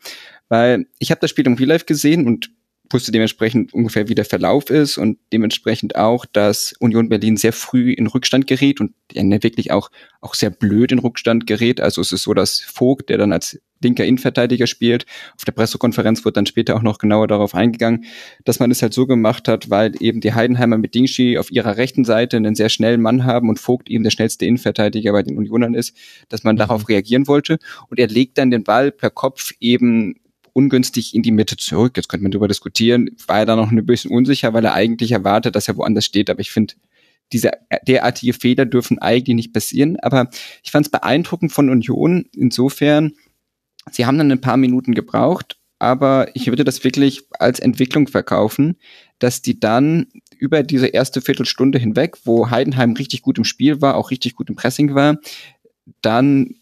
weil 0.48 0.86
ich 0.98 1.10
habe 1.10 1.20
das 1.20 1.30
Spiel 1.30 1.46
im 1.46 1.54
Real 1.54 1.68
Life 1.68 1.84
gesehen 1.84 2.26
und 2.26 2.50
wusste 2.90 3.12
dementsprechend 3.12 3.72
ungefähr, 3.72 4.08
wie 4.08 4.14
der 4.14 4.24
Verlauf 4.24 4.70
ist 4.70 4.98
und 4.98 5.18
dementsprechend 5.32 5.96
auch, 5.96 6.26
dass 6.26 6.74
Union 6.80 7.08
Berlin 7.08 7.36
sehr 7.36 7.52
früh 7.52 7.92
in 7.92 8.06
Rückstand 8.06 8.46
gerät 8.46 8.80
und 8.80 8.92
ne, 9.14 9.42
wirklich 9.42 9.70
auch, 9.70 9.90
auch 10.20 10.34
sehr 10.34 10.50
blöd 10.50 10.92
in 10.92 10.98
Rückstand 10.98 11.46
gerät. 11.46 11.80
Also 11.80 12.00
es 12.00 12.12
ist 12.12 12.22
so, 12.22 12.34
dass 12.34 12.60
Vogt, 12.60 13.08
der 13.08 13.18
dann 13.18 13.32
als 13.32 13.60
linker 13.82 14.04
Innenverteidiger 14.04 14.66
spielt, 14.66 15.06
auf 15.36 15.44
der 15.44 15.52
Pressekonferenz 15.52 16.24
wird 16.24 16.36
dann 16.36 16.46
später 16.46 16.76
auch 16.76 16.82
noch 16.82 16.98
genauer 16.98 17.28
darauf 17.28 17.54
eingegangen, 17.54 18.04
dass 18.44 18.60
man 18.60 18.70
es 18.70 18.82
halt 18.82 18.92
so 18.92 19.06
gemacht 19.06 19.48
hat, 19.48 19.70
weil 19.70 19.94
eben 20.00 20.20
die 20.20 20.34
Heidenheimer 20.34 20.76
mit 20.76 20.94
Dingshi 20.94 21.38
auf 21.38 21.50
ihrer 21.50 21.76
rechten 21.76 22.04
Seite 22.04 22.36
einen 22.36 22.54
sehr 22.54 22.68
schnellen 22.68 23.00
Mann 23.00 23.24
haben 23.24 23.48
und 23.48 23.58
Vogt 23.58 23.88
eben 23.88 24.04
der 24.04 24.10
schnellste 24.10 24.44
Innenverteidiger 24.44 25.12
bei 25.12 25.22
den 25.22 25.38
Unionern 25.38 25.74
ist, 25.74 25.96
dass 26.28 26.44
man 26.44 26.56
mhm. 26.56 26.58
darauf 26.58 26.88
reagieren 26.88 27.26
wollte. 27.26 27.58
Und 27.88 27.98
er 27.98 28.08
legt 28.08 28.36
dann 28.36 28.50
den 28.50 28.64
Ball 28.64 28.90
per 28.92 29.10
Kopf 29.10 29.52
eben 29.60 30.16
ungünstig 30.52 31.14
in 31.14 31.22
die 31.22 31.32
Mitte 31.32 31.56
zurück. 31.56 31.96
Jetzt 31.96 32.08
könnte 32.08 32.22
man 32.22 32.32
darüber 32.32 32.48
diskutieren. 32.48 33.10
War 33.26 33.40
er 33.40 33.46
da 33.46 33.56
noch 33.56 33.70
ein 33.70 33.86
bisschen 33.86 34.10
unsicher, 34.10 34.52
weil 34.52 34.64
er 34.64 34.74
eigentlich 34.74 35.12
erwartet, 35.12 35.56
dass 35.56 35.68
er 35.68 35.76
woanders 35.76 36.04
steht. 36.04 36.30
Aber 36.30 36.40
ich 36.40 36.50
finde, 36.50 36.74
diese 37.32 37.52
derartige 37.86 38.32
Fehler 38.32 38.66
dürfen 38.66 38.98
eigentlich 38.98 39.36
nicht 39.36 39.52
passieren. 39.52 39.96
Aber 40.00 40.30
ich 40.62 40.70
fand 40.70 40.86
es 40.86 40.90
beeindruckend 40.90 41.52
von 41.52 41.70
Union 41.70 42.26
insofern, 42.34 43.12
sie 43.90 44.06
haben 44.06 44.18
dann 44.18 44.32
ein 44.32 44.40
paar 44.40 44.56
Minuten 44.56 44.94
gebraucht, 44.94 45.56
aber 45.78 46.28
ich 46.34 46.46
würde 46.48 46.64
das 46.64 46.84
wirklich 46.84 47.22
als 47.38 47.58
Entwicklung 47.58 48.06
verkaufen, 48.06 48.76
dass 49.18 49.40
die 49.42 49.58
dann 49.58 50.08
über 50.38 50.62
diese 50.62 50.88
erste 50.88 51.22
Viertelstunde 51.22 51.78
hinweg, 51.78 52.18
wo 52.24 52.50
Heidenheim 52.50 52.92
richtig 52.92 53.22
gut 53.22 53.38
im 53.38 53.44
Spiel 53.44 53.80
war, 53.80 53.96
auch 53.96 54.10
richtig 54.10 54.34
gut 54.34 54.50
im 54.50 54.56
Pressing 54.56 54.94
war, 54.94 55.18
dann 56.02 56.54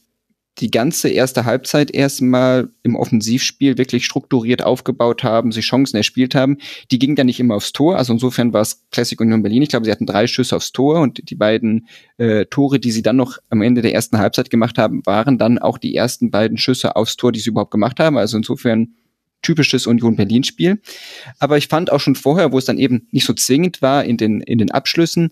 die 0.60 0.70
ganze 0.70 1.08
erste 1.08 1.44
Halbzeit 1.44 1.90
erstmal 1.90 2.70
im 2.82 2.96
Offensivspiel 2.96 3.78
wirklich 3.78 4.04
strukturiert 4.04 4.62
aufgebaut 4.62 5.22
haben, 5.22 5.52
sie 5.52 5.60
Chancen 5.60 5.96
erspielt 5.96 6.34
haben. 6.34 6.58
Die 6.90 6.98
gingen 6.98 7.16
dann 7.16 7.26
nicht 7.26 7.40
immer 7.40 7.54
aufs 7.54 7.72
Tor. 7.72 7.96
Also 7.96 8.12
insofern 8.12 8.52
war 8.52 8.62
es 8.62 8.86
Classic 8.90 9.20
Union 9.20 9.42
Berlin. 9.42 9.62
Ich 9.62 9.68
glaube, 9.68 9.84
sie 9.84 9.92
hatten 9.92 10.06
drei 10.06 10.26
Schüsse 10.26 10.56
aufs 10.56 10.72
Tor 10.72 11.00
und 11.00 11.30
die 11.30 11.36
beiden 11.36 11.88
äh, 12.16 12.46
Tore, 12.46 12.78
die 12.78 12.90
sie 12.90 13.02
dann 13.02 13.16
noch 13.16 13.38
am 13.50 13.62
Ende 13.62 13.82
der 13.82 13.94
ersten 13.94 14.18
Halbzeit 14.18 14.50
gemacht 14.50 14.78
haben, 14.78 15.04
waren 15.06 15.38
dann 15.38 15.58
auch 15.58 15.78
die 15.78 15.94
ersten 15.94 16.30
beiden 16.30 16.58
Schüsse 16.58 16.96
aufs 16.96 17.16
Tor, 17.16 17.32
die 17.32 17.40
sie 17.40 17.50
überhaupt 17.50 17.70
gemacht 17.70 18.00
haben. 18.00 18.16
Also 18.16 18.36
insofern 18.36 18.94
typisches 19.42 19.86
Union 19.86 20.16
Berlin 20.16 20.44
Spiel. 20.44 20.80
Aber 21.38 21.56
ich 21.56 21.68
fand 21.68 21.92
auch 21.92 22.00
schon 22.00 22.16
vorher, 22.16 22.52
wo 22.52 22.58
es 22.58 22.64
dann 22.64 22.78
eben 22.78 23.06
nicht 23.12 23.24
so 23.24 23.32
zwingend 23.32 23.82
war 23.82 24.04
in 24.04 24.16
den, 24.16 24.40
in 24.40 24.58
den 24.58 24.70
Abschlüssen, 24.70 25.30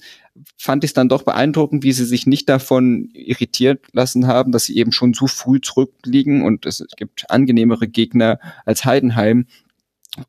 fand 0.57 0.85
ich 0.85 0.91
es 0.91 0.95
dann 0.95 1.09
doch 1.09 1.23
beeindruckend, 1.23 1.83
wie 1.83 1.93
sie 1.93 2.05
sich 2.05 2.27
nicht 2.27 2.49
davon 2.49 3.11
irritiert 3.13 3.85
lassen 3.93 4.27
haben, 4.27 4.53
dass 4.53 4.65
sie 4.65 4.77
eben 4.77 4.93
schon 4.93 5.15
so 5.15 5.27
früh 5.27 5.61
zurückliegen 5.61 6.43
und 6.43 6.67
es 6.67 6.85
gibt 6.97 7.31
angenehmere 7.31 7.89
Gegner 7.89 8.39
als 8.65 8.85
Heidenheim, 8.85 9.47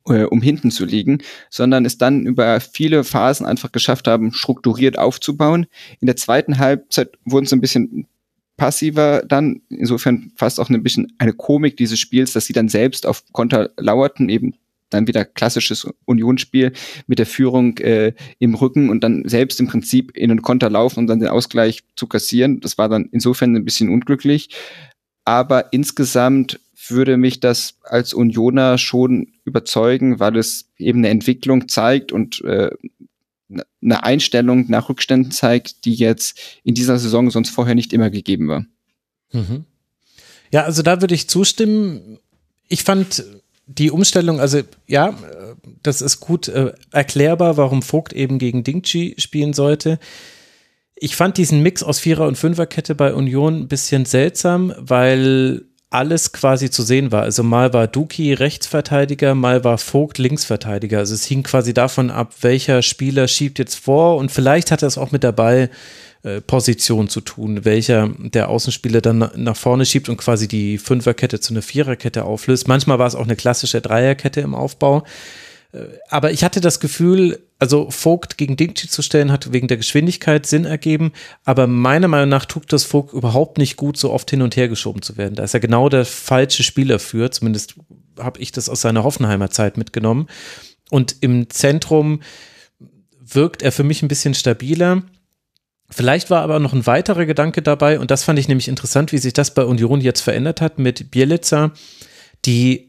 äh, 0.06 0.24
um 0.24 0.42
hinten 0.42 0.70
zu 0.70 0.84
liegen, 0.84 1.18
sondern 1.50 1.84
es 1.84 1.98
dann 1.98 2.26
über 2.26 2.60
viele 2.60 3.04
Phasen 3.04 3.46
einfach 3.46 3.72
geschafft 3.72 4.08
haben, 4.08 4.32
strukturiert 4.32 4.98
aufzubauen. 4.98 5.66
In 6.00 6.06
der 6.06 6.16
zweiten 6.16 6.58
Halbzeit 6.58 7.12
wurden 7.24 7.46
sie 7.46 7.56
ein 7.56 7.60
bisschen 7.60 8.06
passiver 8.56 9.22
dann, 9.26 9.62
insofern 9.70 10.32
fast 10.36 10.60
auch 10.60 10.68
ein 10.68 10.82
bisschen 10.82 11.12
eine 11.18 11.32
Komik 11.32 11.76
dieses 11.76 11.98
Spiels, 11.98 12.32
dass 12.32 12.44
sie 12.44 12.52
dann 12.52 12.68
selbst 12.68 13.06
auf 13.06 13.22
Konter 13.32 13.70
lauerten, 13.76 14.28
eben 14.28 14.54
dann 14.90 15.06
wieder 15.06 15.24
klassisches 15.24 15.86
Unionsspiel 16.04 16.72
mit 17.06 17.18
der 17.18 17.26
Führung 17.26 17.78
äh, 17.78 18.14
im 18.38 18.54
Rücken 18.54 18.90
und 18.90 19.04
dann 19.04 19.28
selbst 19.28 19.60
im 19.60 19.68
Prinzip 19.68 20.16
in 20.16 20.28
den 20.28 20.42
Konter 20.42 20.70
laufen 20.70 21.00
und 21.00 21.06
dann 21.06 21.20
den 21.20 21.28
Ausgleich 21.28 21.84
zu 21.96 22.06
kassieren. 22.06 22.60
Das 22.60 22.78
war 22.78 22.88
dann 22.88 23.08
insofern 23.12 23.54
ein 23.54 23.64
bisschen 23.64 23.88
unglücklich. 23.88 24.50
Aber 25.24 25.72
insgesamt 25.72 26.60
würde 26.88 27.16
mich 27.16 27.40
das 27.40 27.74
als 27.82 28.14
Unioner 28.14 28.78
schon 28.78 29.32
überzeugen, 29.44 30.20
weil 30.20 30.36
es 30.36 30.70
eben 30.78 31.00
eine 31.00 31.08
Entwicklung 31.08 31.68
zeigt 31.68 32.12
und 32.12 32.42
äh, 32.44 32.70
eine 33.82 34.04
Einstellung 34.04 34.66
nach 34.68 34.88
Rückständen 34.88 35.32
zeigt, 35.32 35.84
die 35.84 35.94
jetzt 35.94 36.38
in 36.64 36.74
dieser 36.74 36.98
Saison 36.98 37.30
sonst 37.30 37.50
vorher 37.50 37.74
nicht 37.74 37.92
immer 37.92 38.10
gegeben 38.10 38.48
war. 38.48 38.64
Mhm. 39.32 39.64
Ja, 40.50 40.64
also 40.64 40.82
da 40.82 41.00
würde 41.00 41.14
ich 41.14 41.28
zustimmen. 41.28 42.18
Ich 42.68 42.84
fand 42.84 43.24
die 43.68 43.90
Umstellung, 43.90 44.40
also 44.40 44.62
ja, 44.86 45.14
das 45.82 46.00
ist 46.00 46.20
gut 46.20 46.48
äh, 46.48 46.72
erklärbar, 46.90 47.56
warum 47.56 47.82
Vogt 47.82 48.12
eben 48.14 48.38
gegen 48.38 48.64
Dingchi 48.64 49.14
spielen 49.18 49.52
sollte. 49.52 49.98
Ich 50.96 51.14
fand 51.14 51.36
diesen 51.36 51.62
Mix 51.62 51.82
aus 51.82 52.00
Vierer- 52.00 52.26
und 52.26 52.36
Fünferkette 52.36 52.94
bei 52.94 53.14
Union 53.14 53.60
ein 53.60 53.68
bisschen 53.68 54.04
seltsam, 54.04 54.74
weil 54.78 55.66
alles 55.90 56.32
quasi 56.32 56.70
zu 56.70 56.82
sehen 56.82 57.12
war. 57.12 57.22
Also 57.22 57.42
mal 57.42 57.72
war 57.72 57.86
Duki 57.86 58.32
Rechtsverteidiger, 58.32 59.34
mal 59.34 59.64
war 59.64 59.78
Vogt 59.78 60.18
Linksverteidiger. 60.18 60.98
Also 60.98 61.14
es 61.14 61.24
hing 61.24 61.42
quasi 61.42 61.72
davon 61.72 62.10
ab, 62.10 62.34
welcher 62.40 62.82
Spieler 62.82 63.28
schiebt 63.28 63.58
jetzt 63.58 63.76
vor 63.76 64.16
und 64.16 64.32
vielleicht 64.32 64.70
hat 64.70 64.82
er 64.82 64.88
es 64.88 64.98
auch 64.98 65.12
mit 65.12 65.22
der 66.24 66.40
Ballposition 66.40 67.08
zu 67.08 67.20
tun, 67.20 67.64
welcher 67.64 68.08
der 68.18 68.48
Außenspieler 68.48 69.00
dann 69.00 69.30
nach 69.36 69.56
vorne 69.56 69.86
schiebt 69.86 70.08
und 70.08 70.16
quasi 70.16 70.48
die 70.48 70.78
Fünferkette 70.78 71.40
zu 71.40 71.52
einer 71.52 71.62
Viererkette 71.62 72.24
auflöst. 72.24 72.68
Manchmal 72.68 72.98
war 72.98 73.06
es 73.06 73.14
auch 73.14 73.24
eine 73.24 73.36
klassische 73.36 73.80
Dreierkette 73.80 74.40
im 74.40 74.54
Aufbau. 74.54 75.04
Äh, 75.72 75.84
aber 76.08 76.32
ich 76.32 76.44
hatte 76.44 76.60
das 76.60 76.80
Gefühl, 76.80 77.38
also 77.58 77.90
Vogt 77.90 78.38
gegen 78.38 78.56
Dingchi 78.56 78.88
zu 78.88 79.02
stellen, 79.02 79.32
hat 79.32 79.52
wegen 79.52 79.68
der 79.68 79.76
Geschwindigkeit 79.76 80.46
Sinn 80.46 80.64
ergeben, 80.64 81.12
aber 81.44 81.66
meiner 81.66 82.08
Meinung 82.08 82.28
nach 82.28 82.44
tut 82.44 82.72
das 82.72 82.84
Vogt 82.84 83.12
überhaupt 83.12 83.58
nicht 83.58 83.76
gut, 83.76 83.96
so 83.96 84.12
oft 84.12 84.30
hin 84.30 84.42
und 84.42 84.56
her 84.56 84.68
geschoben 84.68 85.02
zu 85.02 85.16
werden. 85.16 85.34
Da 85.34 85.44
ist 85.44 85.54
er 85.54 85.60
genau 85.60 85.88
der 85.88 86.04
falsche 86.04 86.62
Spieler 86.62 86.98
für, 86.98 87.30
zumindest 87.30 87.74
habe 88.18 88.40
ich 88.40 88.52
das 88.52 88.68
aus 88.68 88.80
seiner 88.80 89.04
Hoffenheimer 89.04 89.50
Zeit 89.50 89.76
mitgenommen. 89.76 90.28
Und 90.90 91.16
im 91.20 91.50
Zentrum 91.50 92.22
wirkt 93.20 93.62
er 93.62 93.72
für 93.72 93.84
mich 93.84 94.02
ein 94.02 94.08
bisschen 94.08 94.34
stabiler. 94.34 95.02
Vielleicht 95.90 96.28
war 96.30 96.42
aber 96.42 96.58
noch 96.58 96.74
ein 96.74 96.86
weiterer 96.86 97.24
Gedanke 97.24 97.62
dabei, 97.62 97.98
und 97.98 98.10
das 98.10 98.24
fand 98.24 98.38
ich 98.38 98.48
nämlich 98.48 98.68
interessant, 98.68 99.12
wie 99.12 99.18
sich 99.18 99.32
das 99.32 99.54
bei 99.54 99.64
Union 99.64 100.00
jetzt 100.00 100.20
verändert 100.20 100.60
hat 100.60 100.78
mit 100.78 101.10
Bielitzer, 101.10 101.72
die 102.44 102.88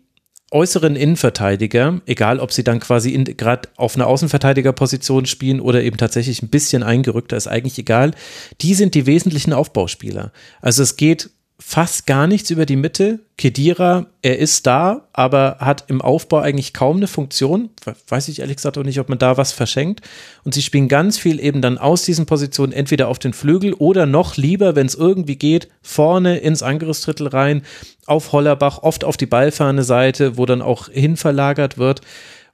äußeren 0.52 0.96
Innenverteidiger, 0.96 2.02
egal 2.06 2.40
ob 2.40 2.52
sie 2.52 2.64
dann 2.64 2.80
quasi 2.80 3.12
gerade 3.38 3.70
auf 3.76 3.96
einer 3.96 4.08
Außenverteidigerposition 4.08 5.26
spielen 5.26 5.60
oder 5.60 5.84
eben 5.84 5.98
tatsächlich 5.98 6.42
ein 6.42 6.50
bisschen 6.50 6.84
eingerückter, 6.84 7.38
ist 7.38 7.48
eigentlich 7.48 7.78
egal, 7.78 8.12
die 8.62 8.74
sind 8.74 8.96
die 8.96 9.06
wesentlichen 9.06 9.54
Aufbauspieler. 9.54 10.32
Also 10.62 10.84
es 10.84 10.98
geht 10.98 11.30
fast 11.62 12.08
gar 12.08 12.26
nichts 12.26 12.50
über 12.52 12.66
die 12.66 12.78
Mitte. 12.78 13.20
Kedira, 13.38 14.06
er 14.22 14.40
ist 14.40 14.66
da, 14.66 15.08
aber 15.12 15.58
hat 15.60 15.86
im 15.90 16.02
Aufbau 16.02 16.40
eigentlich 16.40 16.74
kaum 16.74 16.98
eine 16.98 17.08
Funktion. 17.08 17.70
Weiß 18.08 18.30
ich 18.30 18.40
ehrlich 18.40 18.56
gesagt 18.56 18.78
auch 18.78 18.84
nicht, 18.84 19.00
ob 19.00 19.10
man 19.10 19.20
da 19.20 19.36
was 19.36 19.52
verschenkt. 19.52 20.02
Und 20.46 20.54
sie 20.54 20.62
spielen 20.62 20.88
ganz 20.88 21.18
viel 21.18 21.40
eben 21.40 21.62
dann 21.62 21.78
aus 21.78 22.04
diesen 22.04 22.26
Positionen 22.26 22.72
entweder 22.72 23.10
auf 23.10 23.20
den 23.20 23.34
Flügel 23.34 23.74
oder 23.74 24.06
noch 24.06 24.38
lieber, 24.38 24.76
wenn 24.76 24.88
es 24.88 24.96
irgendwie 24.96 25.36
geht, 25.36 25.68
vorne 25.82 26.38
ins 26.38 26.64
Angriffsdrittel 26.64 27.28
rein, 27.28 27.64
auf 28.06 28.32
Hollerbach, 28.32 28.82
oft 28.82 29.04
auf 29.04 29.18
die 29.18 29.26
ballferne 29.26 29.84
Seite, 29.84 30.38
wo 30.38 30.46
dann 30.46 30.62
auch 30.62 30.88
hinverlagert 30.88 31.78
wird. 31.78 32.02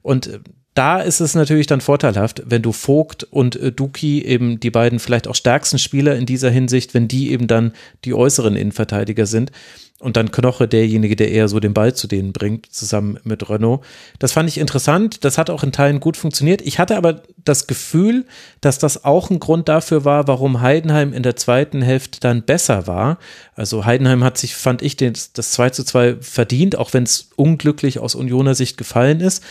Und 0.02 0.26
äh, 0.26 0.40
da 0.76 1.00
ist 1.00 1.20
es 1.20 1.34
natürlich 1.34 1.66
dann 1.66 1.80
vorteilhaft, 1.80 2.42
wenn 2.46 2.62
du 2.62 2.70
Vogt 2.70 3.24
und 3.24 3.56
äh, 3.56 3.72
Duki 3.72 4.22
eben 4.22 4.60
die 4.60 4.70
beiden 4.70 4.98
vielleicht 4.98 5.26
auch 5.26 5.34
stärksten 5.34 5.78
Spieler 5.78 6.16
in 6.16 6.26
dieser 6.26 6.50
Hinsicht, 6.50 6.92
wenn 6.92 7.08
die 7.08 7.32
eben 7.32 7.46
dann 7.46 7.72
die 8.04 8.14
äußeren 8.14 8.56
Innenverteidiger 8.56 9.26
sind 9.26 9.52
und 9.98 10.18
dann 10.18 10.30
Knoche 10.30 10.68
derjenige, 10.68 11.16
der 11.16 11.30
eher 11.30 11.48
so 11.48 11.58
den 11.60 11.72
Ball 11.72 11.94
zu 11.94 12.06
denen 12.06 12.34
bringt, 12.34 12.66
zusammen 12.70 13.18
mit 13.24 13.48
Renault. 13.48 13.80
Das 14.18 14.32
fand 14.32 14.50
ich 14.50 14.58
interessant. 14.58 15.24
Das 15.24 15.38
hat 15.38 15.48
auch 15.48 15.62
in 15.62 15.72
Teilen 15.72 16.00
gut 16.00 16.18
funktioniert. 16.18 16.60
Ich 16.60 16.78
hatte 16.78 16.98
aber 16.98 17.22
das 17.42 17.66
Gefühl, 17.66 18.26
dass 18.60 18.78
das 18.78 19.04
auch 19.04 19.30
ein 19.30 19.40
Grund 19.40 19.70
dafür 19.70 20.04
war, 20.04 20.28
warum 20.28 20.60
Heidenheim 20.60 21.14
in 21.14 21.22
der 21.22 21.36
zweiten 21.36 21.80
Hälfte 21.80 22.20
dann 22.20 22.42
besser 22.42 22.86
war. 22.86 23.18
Also 23.54 23.86
Heidenheim 23.86 24.22
hat 24.22 24.36
sich, 24.36 24.54
fand 24.54 24.82
ich, 24.82 24.96
das 24.98 25.32
2 25.52 25.70
zu 25.70 25.84
2 25.84 26.16
verdient, 26.20 26.76
auch 26.76 26.92
wenn 26.92 27.04
es 27.04 27.30
unglücklich 27.36 27.98
aus 27.98 28.14
Unioner 28.14 28.54
Sicht 28.54 28.76
gefallen 28.76 29.20
ist. 29.20 29.42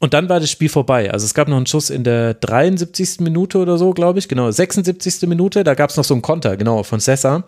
Und 0.00 0.14
dann 0.14 0.30
war 0.30 0.40
das 0.40 0.50
Spiel 0.50 0.70
vorbei. 0.70 1.12
Also 1.12 1.26
es 1.26 1.34
gab 1.34 1.46
noch 1.46 1.58
einen 1.58 1.66
Schuss 1.66 1.90
in 1.90 2.04
der 2.04 2.34
73. 2.34 3.20
Minute 3.20 3.58
oder 3.58 3.76
so, 3.76 3.92
glaube 3.92 4.18
ich. 4.18 4.28
Genau, 4.28 4.50
76. 4.50 5.28
Minute. 5.28 5.62
Da 5.62 5.74
gab 5.74 5.90
es 5.90 5.96
noch 5.96 6.04
so 6.04 6.14
einen 6.14 6.22
Konter, 6.22 6.56
genau, 6.56 6.82
von 6.82 7.00
Sessa. 7.00 7.44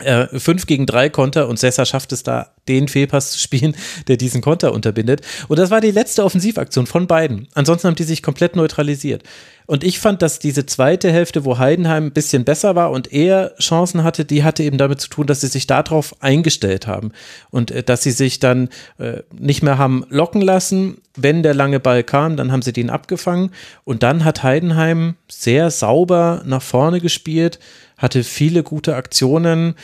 Äh, 0.00 0.26
5 0.26 0.66
gegen 0.66 0.86
3 0.86 1.08
Konter 1.08 1.48
und 1.48 1.58
Sessa 1.58 1.84
schafft 1.84 2.10
es 2.12 2.24
da, 2.24 2.50
den 2.66 2.88
Fehlpass 2.88 3.30
zu 3.30 3.38
spielen, 3.38 3.76
der 4.08 4.16
diesen 4.16 4.40
Konter 4.40 4.72
unterbindet. 4.72 5.20
Und 5.46 5.58
das 5.58 5.70
war 5.70 5.80
die 5.80 5.92
letzte 5.92 6.24
Offensivaktion 6.24 6.86
von 6.86 7.06
beiden. 7.06 7.46
Ansonsten 7.54 7.88
haben 7.88 7.94
die 7.94 8.02
sich 8.02 8.22
komplett 8.22 8.56
neutralisiert. 8.56 9.22
Und 9.66 9.82
ich 9.82 9.98
fand, 9.98 10.20
dass 10.20 10.40
diese 10.40 10.66
zweite 10.66 11.10
Hälfte, 11.10 11.44
wo 11.44 11.58
Heidenheim 11.58 12.06
ein 12.06 12.12
bisschen 12.12 12.44
besser 12.44 12.74
war 12.74 12.90
und 12.90 13.12
eher 13.12 13.54
Chancen 13.58 14.02
hatte, 14.02 14.24
die 14.24 14.44
hatte 14.44 14.62
eben 14.62 14.78
damit 14.78 15.00
zu 15.00 15.08
tun, 15.08 15.26
dass 15.26 15.40
sie 15.40 15.46
sich 15.46 15.66
darauf 15.66 16.20
eingestellt 16.20 16.86
haben 16.86 17.12
und 17.50 17.70
äh, 17.70 17.82
dass 17.82 18.02
sie 18.02 18.10
sich 18.10 18.40
dann 18.40 18.68
äh, 18.98 19.22
nicht 19.32 19.62
mehr 19.62 19.78
haben 19.78 20.04
locken 20.08 20.42
lassen. 20.42 20.98
Wenn 21.16 21.44
der 21.44 21.54
lange 21.54 21.78
Ball 21.78 22.02
kam, 22.02 22.36
dann 22.36 22.50
haben 22.50 22.62
sie 22.62 22.72
den 22.72 22.90
abgefangen 22.90 23.52
und 23.84 24.02
dann 24.02 24.24
hat 24.24 24.42
Heidenheim 24.42 25.14
sehr 25.28 25.70
sauber 25.70 26.42
nach 26.44 26.62
vorne 26.62 27.00
gespielt, 27.00 27.60
hatte 27.96 28.24
viele 28.24 28.62
gute 28.62 28.96
Aktionen, 28.96 29.74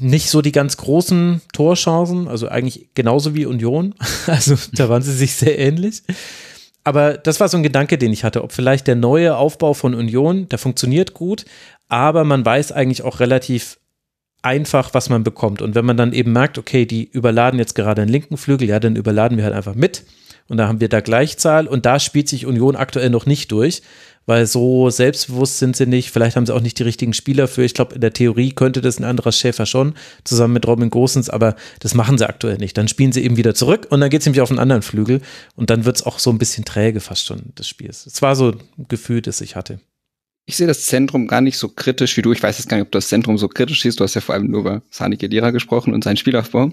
nicht 0.00 0.30
so 0.30 0.42
die 0.42 0.52
ganz 0.52 0.76
großen 0.76 1.42
Torchancen, 1.52 2.28
also 2.28 2.48
eigentlich 2.48 2.88
genauso 2.94 3.34
wie 3.34 3.46
Union, 3.46 3.94
also 4.26 4.56
da 4.72 4.88
waren 4.88 5.02
sie 5.02 5.12
sich 5.12 5.34
sehr 5.34 5.58
ähnlich. 5.58 6.02
aber 6.84 7.18
das 7.18 7.40
war 7.40 7.48
so 7.48 7.56
ein 7.56 7.62
Gedanke, 7.62 7.98
den 7.98 8.12
ich 8.12 8.24
hatte, 8.24 8.42
ob 8.42 8.52
vielleicht 8.52 8.86
der 8.86 8.96
neue 8.96 9.36
Aufbau 9.36 9.74
von 9.74 9.94
Union, 9.94 10.48
der 10.48 10.58
funktioniert 10.58 11.14
gut, 11.14 11.44
aber 11.88 12.24
man 12.24 12.44
weiß 12.44 12.72
eigentlich 12.72 13.02
auch 13.02 13.20
relativ 13.20 13.78
einfach, 14.42 14.92
was 14.92 15.08
man 15.08 15.22
bekommt. 15.22 15.62
Und 15.62 15.74
wenn 15.74 15.84
man 15.84 15.96
dann 15.96 16.12
eben 16.12 16.32
merkt, 16.32 16.58
okay, 16.58 16.84
die 16.84 17.04
überladen 17.04 17.58
jetzt 17.58 17.74
gerade 17.74 18.02
den 18.02 18.08
linken 18.08 18.36
Flügel, 18.36 18.68
ja, 18.68 18.80
dann 18.80 18.96
überladen 18.96 19.38
wir 19.38 19.44
halt 19.44 19.54
einfach 19.54 19.76
mit. 19.76 20.04
Und 20.48 20.56
da 20.56 20.66
haben 20.68 20.80
wir 20.80 20.88
da 20.88 21.00
Gleichzahl 21.00 21.66
und 21.68 21.86
da 21.86 22.00
spielt 22.00 22.28
sich 22.28 22.46
Union 22.46 22.76
aktuell 22.76 23.10
noch 23.10 23.26
nicht 23.26 23.52
durch, 23.52 23.82
weil 24.26 24.46
so 24.46 24.90
selbstbewusst 24.90 25.58
sind 25.58 25.76
sie 25.76 25.86
nicht. 25.86 26.10
Vielleicht 26.10 26.36
haben 26.36 26.46
sie 26.46 26.54
auch 26.54 26.60
nicht 26.60 26.78
die 26.78 26.82
richtigen 26.82 27.12
Spieler 27.12 27.48
für. 27.48 27.64
Ich 27.64 27.74
glaube, 27.74 27.94
in 27.94 28.00
der 28.00 28.12
Theorie 28.12 28.52
könnte 28.52 28.80
das 28.80 28.98
ein 28.98 29.04
anderer 29.04 29.32
Schäfer 29.32 29.66
schon, 29.66 29.94
zusammen 30.24 30.54
mit 30.54 30.66
Robin 30.66 30.90
Gosens, 30.90 31.28
aber 31.30 31.56
das 31.80 31.94
machen 31.94 32.18
sie 32.18 32.28
aktuell 32.28 32.58
nicht. 32.58 32.76
Dann 32.76 32.88
spielen 32.88 33.12
sie 33.12 33.24
eben 33.24 33.36
wieder 33.36 33.54
zurück 33.54 33.86
und 33.90 34.00
dann 34.00 34.10
geht 34.10 34.20
es 34.20 34.26
nämlich 34.26 34.40
auf 34.40 34.50
einen 34.50 34.58
anderen 34.58 34.82
Flügel 34.82 35.20
und 35.56 35.70
dann 35.70 35.84
wird 35.84 35.96
es 35.96 36.06
auch 36.06 36.18
so 36.18 36.30
ein 36.30 36.38
bisschen 36.38 36.64
träge 36.64 37.00
fast 37.00 37.26
schon 37.26 37.52
des 37.58 37.68
Spiels. 37.68 38.06
Es 38.06 38.22
war 38.22 38.36
so 38.36 38.52
ein 38.52 38.86
Gefühl, 38.88 39.22
das 39.22 39.40
ich 39.40 39.56
hatte. 39.56 39.80
Ich 40.44 40.56
sehe 40.56 40.66
das 40.66 40.86
Zentrum 40.86 41.28
gar 41.28 41.40
nicht 41.40 41.56
so 41.56 41.68
kritisch 41.68 42.16
wie 42.16 42.22
du. 42.22 42.32
Ich 42.32 42.42
weiß 42.42 42.58
jetzt 42.58 42.68
gar 42.68 42.76
nicht, 42.76 42.86
ob 42.86 42.90
du 42.90 42.98
das 42.98 43.08
Zentrum 43.08 43.38
so 43.38 43.46
kritisch 43.46 43.82
siehst. 43.82 44.00
Du 44.00 44.04
hast 44.04 44.14
ja 44.14 44.20
vor 44.20 44.34
allem 44.34 44.48
nur 44.50 44.60
über 44.60 44.82
Sani 44.90 45.16
Kedira 45.16 45.52
gesprochen 45.52 45.94
und 45.94 46.02
seinen 46.02 46.16
Spielaufbau. 46.16 46.72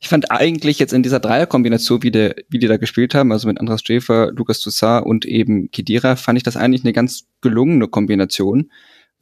Ich 0.00 0.08
fand 0.08 0.30
eigentlich 0.30 0.78
jetzt 0.78 0.94
in 0.94 1.02
dieser 1.02 1.20
Dreierkombination, 1.20 2.02
wie, 2.02 2.10
der, 2.10 2.34
wie 2.48 2.58
die 2.58 2.66
da 2.66 2.78
gespielt 2.78 3.14
haben, 3.14 3.30
also 3.30 3.46
mit 3.46 3.60
Andras 3.60 3.82
Schäfer, 3.84 4.32
Lukas 4.32 4.60
Toussaint 4.60 5.04
und 5.04 5.26
eben 5.26 5.70
Kedira, 5.70 6.16
fand 6.16 6.38
ich 6.38 6.44
das 6.44 6.56
eigentlich 6.56 6.82
eine 6.82 6.94
ganz 6.94 7.26
gelungene 7.42 7.88
Kombination, 7.88 8.70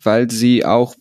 weil 0.00 0.30
sie 0.30 0.64
auch 0.64 0.94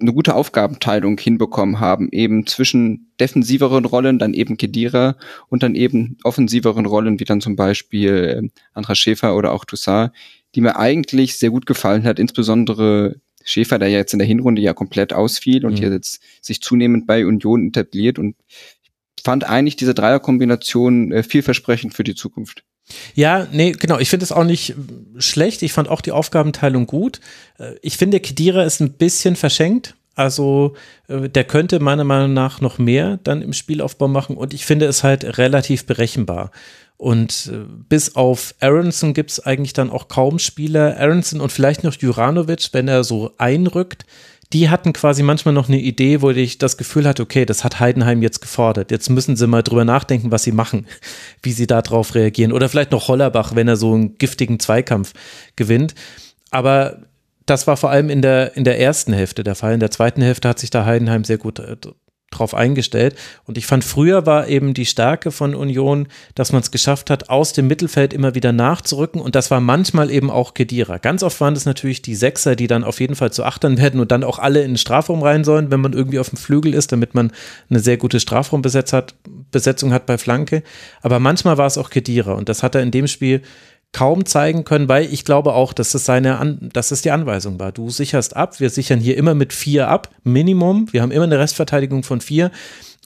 eine 0.00 0.12
gute 0.12 0.34
Aufgabenteilung 0.34 1.16
hinbekommen 1.18 1.78
haben, 1.78 2.08
eben 2.10 2.46
zwischen 2.46 3.12
defensiveren 3.20 3.84
Rollen, 3.84 4.18
dann 4.18 4.34
eben 4.34 4.56
Kedira 4.56 5.16
und 5.48 5.62
dann 5.62 5.74
eben 5.74 6.18
offensiveren 6.24 6.86
Rollen, 6.86 7.20
wie 7.20 7.24
dann 7.24 7.40
zum 7.40 7.54
Beispiel 7.56 8.14
äh, 8.44 8.48
Andras 8.74 8.98
Schäfer 8.98 9.36
oder 9.36 9.52
auch 9.52 9.64
Toussaint, 9.64 10.12
die 10.54 10.60
mir 10.60 10.76
eigentlich 10.76 11.38
sehr 11.38 11.50
gut 11.50 11.66
gefallen 11.66 12.04
hat, 12.04 12.18
insbesondere 12.18 13.16
Schäfer, 13.44 13.78
der 13.78 13.88
ja 13.88 13.98
jetzt 13.98 14.12
in 14.12 14.18
der 14.18 14.28
Hinrunde 14.28 14.62
ja 14.62 14.74
komplett 14.74 15.12
ausfiel 15.12 15.64
und 15.64 15.74
mhm. 15.74 15.78
hier 15.78 15.90
jetzt 15.90 16.20
sich 16.40 16.60
zunehmend 16.60 17.06
bei 17.06 17.24
Union 17.24 17.68
etabliert 17.68 18.18
und 18.18 18.36
fand 19.22 19.44
eigentlich 19.44 19.76
diese 19.76 19.94
Dreierkombination 19.94 21.12
äh, 21.12 21.22
vielversprechend 21.22 21.94
für 21.94 22.04
die 22.04 22.14
Zukunft. 22.14 22.64
Ja, 23.14 23.46
nee, 23.52 23.72
genau. 23.72 23.98
Ich 23.98 24.10
finde 24.10 24.24
es 24.24 24.32
auch 24.32 24.44
nicht 24.44 24.74
schlecht. 25.18 25.62
Ich 25.62 25.72
fand 25.72 25.88
auch 25.88 26.00
die 26.00 26.12
Aufgabenteilung 26.12 26.86
gut. 26.86 27.20
Äh, 27.58 27.74
ich 27.82 27.96
finde, 27.96 28.20
Kedira 28.20 28.64
ist 28.64 28.80
ein 28.80 28.92
bisschen 28.92 29.36
verschenkt. 29.36 29.94
Also 30.14 30.74
äh, 31.08 31.28
der 31.28 31.44
könnte 31.44 31.80
meiner 31.80 32.04
Meinung 32.04 32.32
nach 32.32 32.60
noch 32.60 32.78
mehr 32.78 33.18
dann 33.22 33.42
im 33.42 33.52
Spielaufbau 33.52 34.08
machen 34.08 34.36
und 34.36 34.52
ich 34.52 34.66
finde 34.66 34.86
es 34.86 35.04
halt 35.04 35.38
relativ 35.38 35.86
berechenbar. 35.86 36.50
Und 37.00 37.50
äh, 37.50 37.60
bis 37.88 38.14
auf 38.14 38.54
Aronson 38.60 39.14
gibt 39.14 39.30
es 39.30 39.40
eigentlich 39.40 39.72
dann 39.72 39.88
auch 39.88 40.08
kaum 40.08 40.38
Spieler. 40.38 40.98
Aronson 40.98 41.40
und 41.40 41.50
vielleicht 41.50 41.82
noch 41.82 41.94
Juranovic, 41.94 42.68
wenn 42.72 42.88
er 42.88 43.04
so 43.04 43.32
einrückt, 43.38 44.04
die 44.52 44.68
hatten 44.68 44.92
quasi 44.92 45.22
manchmal 45.22 45.54
noch 45.54 45.68
eine 45.68 45.80
Idee, 45.80 46.20
wo 46.20 46.28
ich 46.28 46.58
das 46.58 46.76
Gefühl 46.76 47.08
hatte, 47.08 47.22
okay, 47.22 47.46
das 47.46 47.64
hat 47.64 47.80
Heidenheim 47.80 48.20
jetzt 48.20 48.42
gefordert. 48.42 48.90
Jetzt 48.90 49.08
müssen 49.08 49.34
sie 49.34 49.46
mal 49.46 49.62
drüber 49.62 49.86
nachdenken, 49.86 50.30
was 50.30 50.42
sie 50.42 50.52
machen, 50.52 50.86
wie 51.42 51.52
sie 51.52 51.66
darauf 51.66 52.14
reagieren. 52.14 52.52
Oder 52.52 52.68
vielleicht 52.68 52.92
noch 52.92 53.08
Hollerbach, 53.08 53.54
wenn 53.54 53.66
er 53.66 53.76
so 53.76 53.94
einen 53.94 54.18
giftigen 54.18 54.60
Zweikampf 54.60 55.14
gewinnt. 55.56 55.94
Aber 56.50 56.98
das 57.46 57.66
war 57.66 57.78
vor 57.78 57.88
allem 57.90 58.10
in 58.10 58.20
der, 58.20 58.58
in 58.58 58.64
der 58.64 58.78
ersten 58.78 59.14
Hälfte 59.14 59.42
der 59.42 59.54
Fall. 59.54 59.72
In 59.72 59.80
der 59.80 59.90
zweiten 59.90 60.20
Hälfte 60.20 60.50
hat 60.50 60.58
sich 60.58 60.68
da 60.68 60.84
Heidenheim 60.84 61.24
sehr 61.24 61.38
gut 61.38 61.60
äh, 61.60 61.76
drauf 62.30 62.54
eingestellt. 62.54 63.16
Und 63.44 63.58
ich 63.58 63.66
fand, 63.66 63.84
früher 63.84 64.24
war 64.26 64.48
eben 64.48 64.72
die 64.74 64.86
Stärke 64.86 65.30
von 65.30 65.54
Union, 65.54 66.08
dass 66.34 66.52
man 66.52 66.62
es 66.62 66.70
geschafft 66.70 67.10
hat, 67.10 67.28
aus 67.28 67.52
dem 67.52 67.66
Mittelfeld 67.66 68.12
immer 68.12 68.34
wieder 68.34 68.52
nachzurücken. 68.52 69.20
Und 69.20 69.34
das 69.34 69.50
war 69.50 69.60
manchmal 69.60 70.10
eben 70.10 70.30
auch 70.30 70.54
Kedira. 70.54 70.98
Ganz 70.98 71.22
oft 71.22 71.40
waren 71.40 71.54
es 71.54 71.66
natürlich 71.66 72.02
die 72.02 72.14
Sechser, 72.14 72.56
die 72.56 72.66
dann 72.66 72.84
auf 72.84 73.00
jeden 73.00 73.16
Fall 73.16 73.32
zu 73.32 73.44
Achtern 73.44 73.78
werden 73.78 74.00
und 74.00 74.12
dann 74.12 74.24
auch 74.24 74.38
alle 74.38 74.62
in 74.62 74.72
den 74.72 74.78
Strafraum 74.78 75.22
rein 75.22 75.44
sollen, 75.44 75.70
wenn 75.70 75.80
man 75.80 75.92
irgendwie 75.92 76.18
auf 76.18 76.30
dem 76.30 76.38
Flügel 76.38 76.74
ist, 76.74 76.92
damit 76.92 77.14
man 77.14 77.32
eine 77.68 77.80
sehr 77.80 77.96
gute 77.96 78.20
Strafraumbesetzung 78.20 79.92
hat 79.92 80.06
bei 80.06 80.18
Flanke. 80.18 80.62
Aber 81.02 81.18
manchmal 81.18 81.58
war 81.58 81.66
es 81.66 81.78
auch 81.78 81.90
Kedira. 81.90 82.32
Und 82.32 82.48
das 82.48 82.62
hat 82.62 82.74
er 82.74 82.82
in 82.82 82.90
dem 82.90 83.06
Spiel 83.06 83.42
kaum 83.92 84.24
zeigen 84.24 84.64
können, 84.64 84.88
weil 84.88 85.12
ich 85.12 85.24
glaube 85.24 85.52
auch, 85.52 85.72
dass 85.72 85.90
das 85.92 86.04
seine, 86.04 86.38
An 86.38 86.70
dass 86.72 86.90
es 86.90 87.02
die 87.02 87.10
Anweisung 87.10 87.58
war. 87.58 87.72
Du 87.72 87.90
sicherst 87.90 88.36
ab, 88.36 88.60
wir 88.60 88.70
sichern 88.70 89.00
hier 89.00 89.16
immer 89.16 89.34
mit 89.34 89.52
vier 89.52 89.88
ab, 89.88 90.10
Minimum. 90.22 90.92
Wir 90.92 91.02
haben 91.02 91.10
immer 91.10 91.24
eine 91.24 91.38
Restverteidigung 91.38 92.02
von 92.02 92.20
vier. 92.20 92.50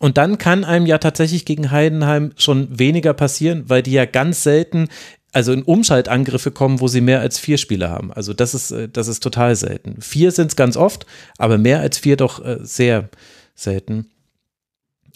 Und 0.01 0.19
dann 0.19 0.39
kann 0.39 0.65
einem 0.65 0.86
ja 0.86 0.98
tatsächlich 0.98 1.44
gegen 1.44 1.70
Heidenheim 1.70 2.32
schon 2.36 2.78
weniger 2.78 3.15
passieren, 3.15 3.65
weil 3.69 3.82
die 3.82 3.93
ja 3.93 4.05
ganz 4.05 4.43
selten 4.43 4.89
also 5.35 5.52
in 5.52 5.62
Umschaltangriffe 5.62 6.52
kommen, 6.52 6.81
wo 6.81 6.86
sie 6.86 7.01
mehr 7.01 7.20
als 7.20 7.39
vier 7.39 7.59
Spieler 7.59 7.90
haben. 7.90 8.12
Also 8.12 8.32
das 8.32 8.55
ist, 8.55 8.70
äh, 8.70 8.89
das 8.89 9.09
ist 9.09 9.20
total 9.20 9.56
selten. 9.56 10.01
Vier 10.01 10.31
sind 10.31 10.48
es 10.48 10.56
ganz 10.56 10.77
oft, 10.77 11.06
aber 11.39 11.59
mehr 11.59 11.81
als 11.81 11.98
vier 11.98 12.16
doch 12.16 12.44
äh, 12.44 12.59
sehr 12.62 13.09
selten. 13.56 14.06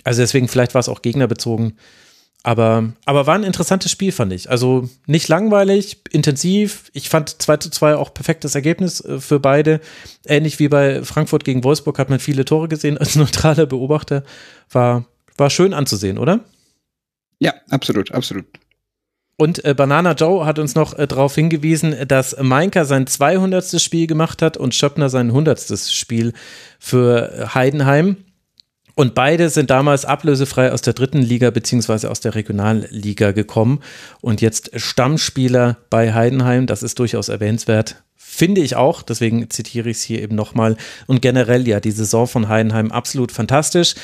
Also 0.02 0.22
deswegen, 0.22 0.48
vielleicht 0.48 0.74
war 0.74 0.80
es 0.80 0.88
auch 0.88 1.02
gegnerbezogen. 1.02 1.78
Aber, 2.44 2.92
aber 3.04 3.26
war 3.26 3.34
ein 3.34 3.42
interessantes 3.42 3.90
Spiel, 3.90 4.12
fand 4.12 4.32
ich. 4.32 4.48
Also 4.48 4.88
nicht 5.06 5.28
langweilig, 5.28 5.98
intensiv. 6.10 6.90
Ich 6.92 7.08
fand 7.08 7.42
2 7.42 7.56
zu 7.56 7.70
2 7.70 7.96
auch 7.96 8.14
perfektes 8.14 8.54
Ergebnis 8.54 9.00
äh, 9.00 9.20
für 9.20 9.40
beide. 9.40 9.80
Ähnlich 10.24 10.58
wie 10.58 10.68
bei 10.68 11.02
Frankfurt 11.02 11.44
gegen 11.44 11.64
Wolfsburg 11.64 11.98
hat 11.98 12.10
man 12.10 12.20
viele 12.20 12.44
Tore 12.44 12.68
gesehen 12.68 12.96
als 12.96 13.16
neutraler 13.16 13.66
Beobachter. 13.66 14.22
War, 14.70 15.04
war 15.36 15.50
schön 15.50 15.74
anzusehen, 15.74 16.18
oder? 16.18 16.40
Ja, 17.40 17.54
absolut, 17.70 18.12
absolut. 18.12 18.46
Und 19.36 19.64
äh, 19.64 19.74
Banana 19.74 20.12
Joe 20.12 20.44
hat 20.46 20.58
uns 20.58 20.74
noch 20.74 20.98
äh, 20.98 21.06
darauf 21.06 21.34
hingewiesen, 21.34 22.08
dass 22.08 22.36
Mainka 22.40 22.84
sein 22.84 23.06
200. 23.06 23.80
Spiel 23.80 24.06
gemacht 24.06 24.42
hat 24.42 24.56
und 24.56 24.74
Schöppner 24.74 25.08
sein 25.08 25.28
100. 25.28 25.78
Spiel 25.78 26.32
für 26.78 27.50
Heidenheim. 27.54 28.16
Und 28.98 29.14
beide 29.14 29.48
sind 29.48 29.70
damals 29.70 30.04
ablösefrei 30.04 30.72
aus 30.72 30.82
der 30.82 30.92
dritten 30.92 31.22
Liga 31.22 31.50
beziehungsweise 31.50 32.10
aus 32.10 32.18
der 32.18 32.34
Regionalliga 32.34 33.30
gekommen 33.30 33.78
und 34.20 34.40
jetzt 34.40 34.72
Stammspieler 34.74 35.76
bei 35.88 36.14
Heidenheim. 36.14 36.66
Das 36.66 36.82
ist 36.82 36.98
durchaus 36.98 37.28
erwähnenswert. 37.28 38.02
Finde 38.16 38.60
ich 38.60 38.74
auch, 38.74 39.02
deswegen 39.02 39.48
zitiere 39.50 39.88
ich 39.88 39.98
es 39.98 40.02
hier 40.02 40.20
eben 40.20 40.34
nochmal. 40.34 40.76
Und 41.06 41.22
generell 41.22 41.68
ja, 41.68 41.78
die 41.78 41.92
Saison 41.92 42.26
von 42.26 42.48
Heidenheim 42.48 42.90
absolut 42.90 43.30
fantastisch. 43.30 43.94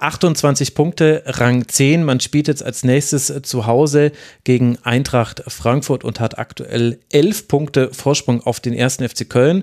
28 0.00 0.74
Punkte, 0.74 1.22
Rang 1.26 1.68
10. 1.68 2.02
Man 2.02 2.18
spielt 2.18 2.48
jetzt 2.48 2.64
als 2.64 2.82
nächstes 2.82 3.32
zu 3.44 3.66
Hause 3.66 4.10
gegen 4.42 4.78
Eintracht 4.82 5.44
Frankfurt 5.46 6.02
und 6.02 6.18
hat 6.18 6.38
aktuell 6.40 6.98
11 7.10 7.46
Punkte 7.46 7.94
Vorsprung 7.94 8.42
auf 8.42 8.58
den 8.58 8.74
ersten 8.74 9.08
FC 9.08 9.30
Köln. 9.30 9.62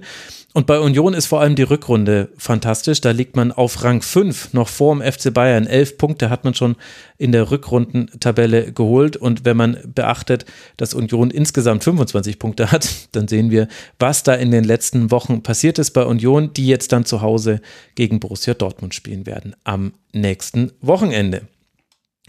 Und 0.58 0.66
bei 0.66 0.80
Union 0.80 1.14
ist 1.14 1.28
vor 1.28 1.40
allem 1.40 1.54
die 1.54 1.62
Rückrunde 1.62 2.30
fantastisch. 2.36 3.00
Da 3.00 3.12
liegt 3.12 3.36
man 3.36 3.52
auf 3.52 3.84
Rang 3.84 4.02
5, 4.02 4.54
noch 4.54 4.70
vor 4.70 4.96
dem 4.96 5.04
FC 5.04 5.32
Bayern. 5.32 5.68
Elf 5.68 6.00
Punkte 6.00 6.32
hat 6.32 6.46
man 6.46 6.56
schon 6.56 6.78
in 7.20 7.32
der 7.32 7.52
Rückrundentabelle 7.52 8.72
geholt. 8.72 9.18
Und 9.18 9.46
wenn 9.46 9.56
man 9.56 9.78
beachtet, 9.94 10.46
dass 10.76 10.96
Union 10.96 11.30
insgesamt 11.30 11.84
25 11.84 12.40
Punkte 12.40 12.72
hat, 12.72 12.90
dann 13.12 13.28
sehen 13.28 13.52
wir, 13.52 13.68
was 14.00 14.24
da 14.24 14.34
in 14.34 14.50
den 14.50 14.64
letzten 14.64 15.12
Wochen 15.12 15.44
passiert 15.44 15.78
ist 15.78 15.92
bei 15.92 16.04
Union, 16.04 16.52
die 16.54 16.66
jetzt 16.66 16.92
dann 16.92 17.06
zu 17.06 17.22
Hause 17.22 17.62
gegen 17.94 18.20
Borussia 18.20 18.56
Dortmund 18.56 18.96
spielen 18.96 19.28
werden 19.28 19.56
am 19.64 19.94
nächsten 20.12 20.72
Wochenende. 20.82 21.44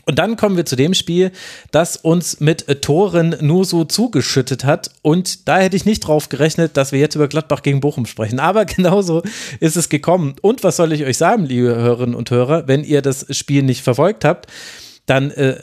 Und 0.09 0.19
dann 0.19 0.37
kommen 0.37 0.57
wir 0.57 0.65
zu 0.65 0.75
dem 0.75 0.95
Spiel, 0.95 1.33
das 1.71 1.99
uns 1.99 2.41
mit 2.41 2.81
Toren 2.81 3.37
nur 3.43 3.67
so 3.67 3.85
zugeschüttet 3.85 4.65
hat. 4.65 4.91
Und 5.03 5.47
da 5.49 5.59
hätte 5.59 5.77
ich 5.77 5.85
nicht 5.85 6.01
drauf 6.01 6.31
gerechnet, 6.31 6.79
dass 6.79 6.93
wir 6.93 6.99
jetzt 6.99 7.15
über 7.15 7.29
Gladbach 7.29 7.61
gegen 7.61 7.81
Bochum 7.81 8.07
sprechen. 8.07 8.41
Aber 8.41 8.65
genauso 8.65 9.23
ist 9.61 9.77
es 9.77 9.91
gekommen. 9.91 10.37
Und 10.41 10.65
was 10.65 10.77
soll 10.77 10.95
ich 10.95 11.05
euch 11.05 11.19
sagen, 11.19 11.45
liebe 11.45 11.77
Hörerinnen 11.77 12.15
und 12.15 12.31
Hörer, 12.31 12.67
wenn 12.67 12.85
ihr 12.85 13.03
das 13.03 13.27
Spiel 13.37 13.63
nicht 13.63 13.83
verfolgt 13.83 14.25
habt, 14.25 14.47
dann 15.05 15.31
äh, 15.33 15.61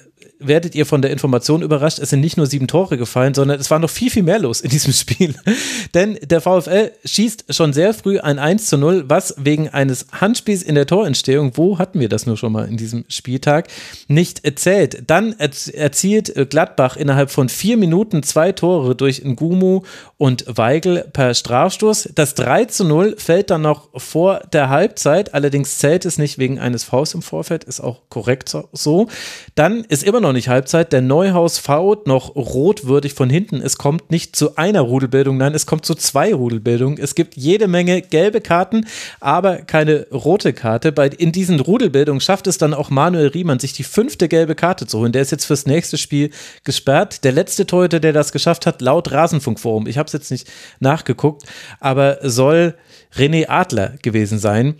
werdet 0.47 0.75
ihr 0.75 0.85
von 0.85 1.01
der 1.01 1.11
Information 1.11 1.61
überrascht, 1.61 1.99
es 1.99 2.09
sind 2.09 2.21
nicht 2.21 2.37
nur 2.37 2.45
sieben 2.45 2.67
Tore 2.67 2.97
gefallen, 2.97 3.33
sondern 3.33 3.59
es 3.59 3.71
war 3.71 3.79
noch 3.79 3.89
viel, 3.89 4.09
viel 4.09 4.23
mehr 4.23 4.39
los 4.39 4.61
in 4.61 4.69
diesem 4.69 4.93
Spiel. 4.93 5.35
Denn 5.93 6.17
der 6.21 6.41
VfL 6.41 6.91
schießt 7.03 7.45
schon 7.49 7.73
sehr 7.73 7.93
früh 7.93 8.19
ein 8.19 8.39
1 8.39 8.67
zu 8.67 8.77
0, 8.77 9.05
was 9.07 9.35
wegen 9.37 9.69
eines 9.69 10.07
Handspiels 10.11 10.63
in 10.63 10.75
der 10.75 10.87
Torentstehung, 10.87 11.51
wo 11.55 11.79
hatten 11.79 11.99
wir 11.99 12.09
das 12.09 12.25
nur 12.25 12.37
schon 12.37 12.51
mal 12.51 12.67
in 12.67 12.77
diesem 12.77 13.05
Spieltag, 13.07 13.67
nicht 14.07 14.45
erzählt. 14.45 15.03
Dann 15.07 15.33
erzielt 15.33 16.33
Gladbach 16.49 16.97
innerhalb 16.97 17.31
von 17.31 17.49
vier 17.49 17.77
Minuten 17.77 18.23
zwei 18.23 18.51
Tore 18.51 18.95
durch 18.95 19.23
Ngumu 19.23 19.81
und 20.17 20.45
Weigel 20.47 21.05
per 21.11 21.33
Strafstoß. 21.33 22.09
Das 22.15 22.35
3 22.35 22.65
zu 22.65 22.85
0 22.85 23.15
fällt 23.17 23.49
dann 23.49 23.61
noch 23.61 23.89
vor 23.95 24.41
der 24.53 24.69
Halbzeit, 24.69 25.33
allerdings 25.33 25.77
zählt 25.77 26.05
es 26.05 26.17
nicht 26.17 26.37
wegen 26.37 26.59
eines 26.59 26.83
Faust 26.83 27.15
im 27.15 27.21
Vorfeld, 27.21 27.63
ist 27.63 27.81
auch 27.81 28.01
korrekt 28.09 28.55
so. 28.71 29.07
Dann 29.55 29.83
ist 29.85 30.03
immer 30.03 30.21
noch 30.21 30.33
nicht 30.35 30.49
Halbzeit. 30.49 30.93
Der 30.93 31.01
Neuhaus 31.01 31.57
faut 31.57 32.05
noch 32.05 32.35
rotwürdig 32.35 33.13
von 33.13 33.29
hinten. 33.29 33.61
Es 33.61 33.77
kommt 33.77 34.11
nicht 34.11 34.35
zu 34.35 34.55
einer 34.55 34.81
Rudelbildung, 34.81 35.37
nein, 35.37 35.55
es 35.55 35.65
kommt 35.65 35.85
zu 35.85 35.95
zwei 35.95 36.33
Rudelbildungen. 36.33 36.99
Es 36.99 37.15
gibt 37.15 37.35
jede 37.35 37.67
Menge 37.67 38.01
gelbe 38.01 38.41
Karten, 38.41 38.85
aber 39.19 39.57
keine 39.57 40.07
rote 40.11 40.53
Karte. 40.53 40.91
Bei, 40.91 41.07
in 41.07 41.31
diesen 41.31 41.59
Rudelbildungen 41.59 42.21
schafft 42.21 42.47
es 42.47 42.57
dann 42.57 42.73
auch 42.73 42.89
Manuel 42.89 43.27
Riemann, 43.27 43.59
sich 43.59 43.73
die 43.73 43.83
fünfte 43.83 44.27
gelbe 44.27 44.55
Karte 44.55 44.85
zu 44.85 44.99
holen. 44.99 45.11
Der 45.11 45.23
ist 45.23 45.31
jetzt 45.31 45.45
fürs 45.45 45.65
nächste 45.65 45.97
Spiel 45.97 46.29
gesperrt. 46.63 47.23
Der 47.23 47.31
letzte 47.31 47.65
Torhüter, 47.65 47.99
der 47.99 48.13
das 48.13 48.31
geschafft 48.31 48.65
hat, 48.65 48.81
laut 48.81 49.11
Rasenfunkforum, 49.11 49.87
ich 49.87 49.97
habe 49.97 50.07
es 50.07 50.13
jetzt 50.13 50.31
nicht 50.31 50.47
nachgeguckt, 50.79 51.43
aber 51.79 52.19
soll 52.21 52.75
René 53.15 53.49
Adler 53.49 53.93
gewesen 54.01 54.39
sein. 54.39 54.75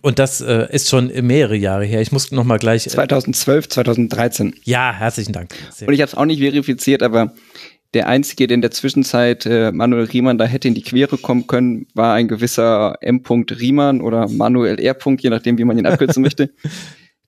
Und 0.00 0.18
das 0.18 0.40
äh, 0.40 0.66
ist 0.70 0.88
schon 0.88 1.12
mehrere 1.26 1.56
Jahre 1.56 1.84
her. 1.84 2.00
Ich 2.00 2.12
muss 2.12 2.32
noch 2.32 2.44
mal 2.44 2.58
gleich. 2.58 2.88
2012, 2.88 3.68
2013. 3.68 4.54
Ja, 4.64 4.92
herzlichen 4.92 5.32
Dank. 5.32 5.54
Sehr 5.70 5.86
Und 5.86 5.94
ich 5.94 6.00
habe 6.00 6.08
es 6.08 6.14
auch 6.14 6.24
nicht 6.24 6.40
verifiziert, 6.40 7.02
aber 7.02 7.34
der 7.94 8.08
einzige, 8.08 8.46
der 8.46 8.54
in 8.54 8.62
der 8.62 8.70
Zwischenzeit 8.70 9.44
äh, 9.44 9.70
Manuel 9.70 10.04
Riemann 10.04 10.38
da 10.38 10.46
hätte 10.46 10.66
in 10.66 10.74
die 10.74 10.82
Quere 10.82 11.18
kommen 11.18 11.46
können, 11.46 11.86
war 11.94 12.14
ein 12.14 12.26
gewisser 12.26 12.96
M. 13.02 13.22
Riemann 13.28 14.00
oder 14.00 14.28
Manuel 14.28 14.80
R. 14.80 14.96
je 15.18 15.30
nachdem, 15.30 15.58
wie 15.58 15.64
man 15.64 15.78
ihn 15.78 15.86
abkürzen 15.86 16.22
möchte. 16.22 16.50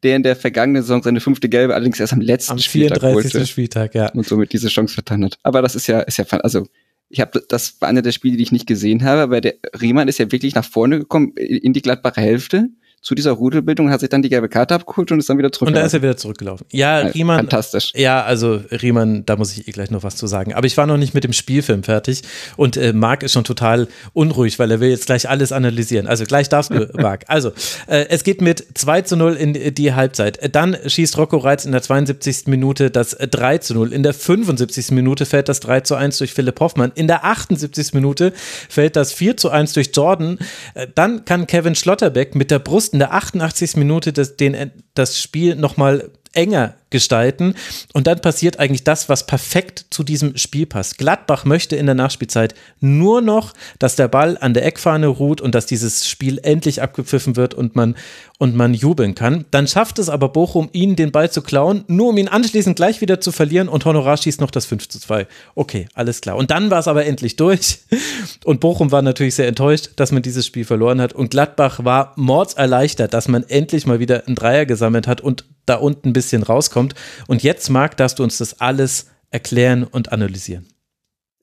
Der 0.02 0.16
in 0.16 0.22
der 0.22 0.36
vergangenen 0.36 0.82
Saison 0.82 1.02
seine 1.02 1.18
fünfte 1.18 1.48
Gelbe 1.48 1.74
allerdings 1.74 1.98
erst 1.98 2.12
am 2.12 2.20
letzten 2.20 2.52
am 2.52 2.58
Spieltag 2.58 3.00
34. 3.00 3.34
Holte 3.34 3.46
Spieltag, 3.46 3.94
ja. 3.94 4.10
Und 4.10 4.26
somit 4.26 4.52
diese 4.52 4.68
Chance 4.68 4.92
vertan 4.92 5.24
hat. 5.24 5.38
Aber 5.42 5.62
das 5.62 5.74
ist 5.74 5.86
ja, 5.86 6.00
ist 6.00 6.18
ja, 6.18 6.26
also 6.42 6.66
ich 7.08 7.20
habe 7.20 7.42
das 7.48 7.80
war 7.80 7.88
einer 7.88 8.02
der 8.02 8.12
Spiele, 8.12 8.36
die 8.36 8.42
ich 8.42 8.52
nicht 8.52 8.66
gesehen 8.66 9.04
habe, 9.04 9.22
aber 9.22 9.40
der 9.40 9.54
Riemann 9.80 10.08
ist 10.08 10.18
ja 10.18 10.30
wirklich 10.32 10.54
nach 10.54 10.64
vorne 10.64 10.98
gekommen 10.98 11.32
in 11.36 11.72
die 11.72 11.82
glattbare 11.82 12.20
Hälfte 12.20 12.70
zu 13.04 13.14
dieser 13.14 13.32
Rudelbildung, 13.32 13.90
hat 13.90 14.00
sich 14.00 14.08
dann 14.08 14.22
die 14.22 14.30
gelbe 14.30 14.48
Karte 14.48 14.74
abgeholt 14.74 15.12
und 15.12 15.18
ist 15.18 15.28
dann 15.28 15.36
wieder 15.36 15.52
zurück. 15.52 15.68
Und 15.68 15.74
da 15.74 15.82
ist 15.82 15.92
er 15.92 16.00
wieder 16.00 16.16
zurückgelaufen. 16.16 16.66
Ja, 16.72 17.02
ja 17.02 17.08
Riemann. 17.08 17.36
Fantastisch. 17.36 17.92
Ja, 17.94 18.24
also 18.24 18.62
Riemann, 18.70 19.26
da 19.26 19.36
muss 19.36 19.52
ich 19.52 19.68
eh 19.68 19.72
gleich 19.72 19.90
noch 19.90 20.02
was 20.02 20.16
zu 20.16 20.26
sagen. 20.26 20.54
Aber 20.54 20.66
ich 20.66 20.78
war 20.78 20.86
noch 20.86 20.96
nicht 20.96 21.12
mit 21.12 21.22
dem 21.22 21.34
Spielfilm 21.34 21.82
fertig 21.82 22.22
und 22.56 22.78
äh, 22.78 22.94
Marc 22.94 23.22
ist 23.22 23.32
schon 23.32 23.44
total 23.44 23.88
unruhig, 24.14 24.58
weil 24.58 24.70
er 24.70 24.80
will 24.80 24.88
jetzt 24.88 25.04
gleich 25.04 25.28
alles 25.28 25.52
analysieren. 25.52 26.06
Also 26.06 26.24
gleich 26.24 26.48
darfst 26.48 26.70
du, 26.70 26.88
Marc. 26.94 27.24
Also, 27.28 27.50
äh, 27.88 28.06
es 28.08 28.24
geht 28.24 28.40
mit 28.40 28.64
2 28.72 29.02
zu 29.02 29.16
0 29.16 29.34
in 29.34 29.74
die 29.74 29.92
Halbzeit. 29.92 30.54
Dann 30.54 30.74
schießt 30.86 31.18
Rocco 31.18 31.36
Reitz 31.36 31.66
in 31.66 31.72
der 31.72 31.82
72. 31.82 32.46
Minute 32.46 32.90
das 32.90 33.10
3 33.10 33.58
zu 33.58 33.74
0. 33.74 33.92
In 33.92 34.02
der 34.02 34.14
75. 34.14 34.92
Minute 34.92 35.26
fällt 35.26 35.50
das 35.50 35.60
3 35.60 35.80
zu 35.80 35.94
1 35.94 36.16
durch 36.16 36.32
Philipp 36.32 36.58
Hoffmann. 36.58 36.90
In 36.94 37.06
der 37.06 37.26
78. 37.26 37.92
Minute 37.92 38.32
fällt 38.70 38.96
das 38.96 39.12
4 39.12 39.36
zu 39.36 39.50
1 39.50 39.74
durch 39.74 39.90
Jordan. 39.92 40.38
Äh, 40.72 40.86
dann 40.94 41.26
kann 41.26 41.46
Kevin 41.46 41.74
Schlotterbeck 41.74 42.34
mit 42.34 42.50
der 42.50 42.60
Brust 42.60 42.93
in 42.94 43.00
der 43.00 43.12
88. 43.12 43.74
Minute 43.74 44.12
das, 44.12 44.36
den, 44.36 44.70
das 44.94 45.20
Spiel 45.20 45.56
nochmal 45.56 46.12
enger 46.34 46.74
gestalten. 46.94 47.54
Und 47.92 48.06
dann 48.06 48.20
passiert 48.20 48.60
eigentlich 48.60 48.84
das, 48.84 49.08
was 49.08 49.26
perfekt 49.26 49.86
zu 49.90 50.04
diesem 50.04 50.36
Spiel 50.36 50.64
passt. 50.64 50.96
Gladbach 50.96 51.44
möchte 51.44 51.74
in 51.74 51.86
der 51.86 51.96
Nachspielzeit 51.96 52.54
nur 52.80 53.20
noch, 53.20 53.52
dass 53.80 53.96
der 53.96 54.06
Ball 54.06 54.38
an 54.40 54.54
der 54.54 54.64
Eckfahne 54.64 55.08
ruht 55.08 55.40
und 55.40 55.56
dass 55.56 55.66
dieses 55.66 56.08
Spiel 56.08 56.38
endlich 56.44 56.82
abgepfiffen 56.82 57.34
wird 57.34 57.52
und 57.52 57.74
man, 57.74 57.96
und 58.38 58.54
man 58.54 58.74
jubeln 58.74 59.16
kann. 59.16 59.44
Dann 59.50 59.66
schafft 59.66 59.98
es 59.98 60.08
aber 60.08 60.28
Bochum, 60.28 60.68
ihn 60.72 60.94
den 60.94 61.10
Ball 61.10 61.32
zu 61.32 61.42
klauen, 61.42 61.82
nur 61.88 62.10
um 62.10 62.16
ihn 62.16 62.28
anschließend 62.28 62.76
gleich 62.76 63.00
wieder 63.00 63.20
zu 63.20 63.32
verlieren 63.32 63.68
und 63.68 63.84
Honorar 63.84 64.16
schießt 64.16 64.40
noch 64.40 64.52
das 64.52 64.66
5 64.66 64.88
zu 64.88 65.00
2. 65.00 65.26
Okay, 65.56 65.86
alles 65.94 66.20
klar. 66.20 66.36
Und 66.36 66.52
dann 66.52 66.70
war 66.70 66.78
es 66.78 66.86
aber 66.86 67.06
endlich 67.06 67.34
durch. 67.34 67.80
Und 68.44 68.60
Bochum 68.60 68.92
war 68.92 69.02
natürlich 69.02 69.34
sehr 69.34 69.48
enttäuscht, 69.48 69.90
dass 69.96 70.12
man 70.12 70.22
dieses 70.22 70.46
Spiel 70.46 70.64
verloren 70.64 71.00
hat. 71.00 71.12
Und 71.12 71.30
Gladbach 71.30 71.84
war 71.84 72.12
mordserleichtert, 72.16 73.14
dass 73.14 73.26
man 73.26 73.42
endlich 73.44 73.86
mal 73.86 74.00
wieder 74.00 74.26
einen 74.26 74.36
Dreier 74.36 74.66
gesammelt 74.66 75.06
hat 75.06 75.20
und 75.20 75.44
da 75.66 75.76
unten 75.76 76.10
ein 76.10 76.12
bisschen 76.12 76.42
rauskommt. 76.42 76.94
Und 77.26 77.42
jetzt, 77.42 77.68
Marc, 77.70 77.96
darfst 77.96 78.18
du 78.18 78.22
uns 78.22 78.38
das 78.38 78.60
alles 78.60 79.06
erklären 79.30 79.84
und 79.84 80.12
analysieren. 80.12 80.66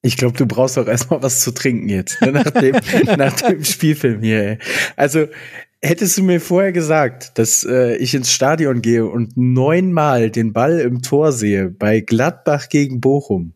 Ich 0.02 0.18
glaube, 0.18 0.38
du 0.38 0.46
brauchst 0.46 0.80
auch 0.80 0.88
erstmal 0.88 1.22
was 1.22 1.42
zu 1.42 1.52
trinken 1.52 1.88
jetzt, 1.90 2.22
ne, 2.22 2.32
nach, 2.32 2.50
dem, 2.50 2.76
nach 3.18 3.36
dem 3.42 3.64
Spielfilm 3.64 4.22
hier. 4.22 4.44
Ey. 4.44 4.58
Also, 4.96 5.28
hättest 5.82 6.18
du 6.18 6.24
mir 6.24 6.42
vorher 6.42 6.72
gesagt, 6.72 7.38
dass 7.38 7.64
äh, 7.64 7.98
ich 7.98 8.16
ins 8.16 8.32
Stadion 8.32 8.82
gehe 8.82 9.06
und 9.06 9.38
neunmal 9.38 10.32
den 10.32 10.54
Ball 10.54 10.80
im 10.80 11.02
Tor 11.02 11.32
sehe 11.32 11.70
bei 11.70 12.00
Gladbach 12.00 12.70
gegen 12.70 13.00
Bochum, 13.02 13.54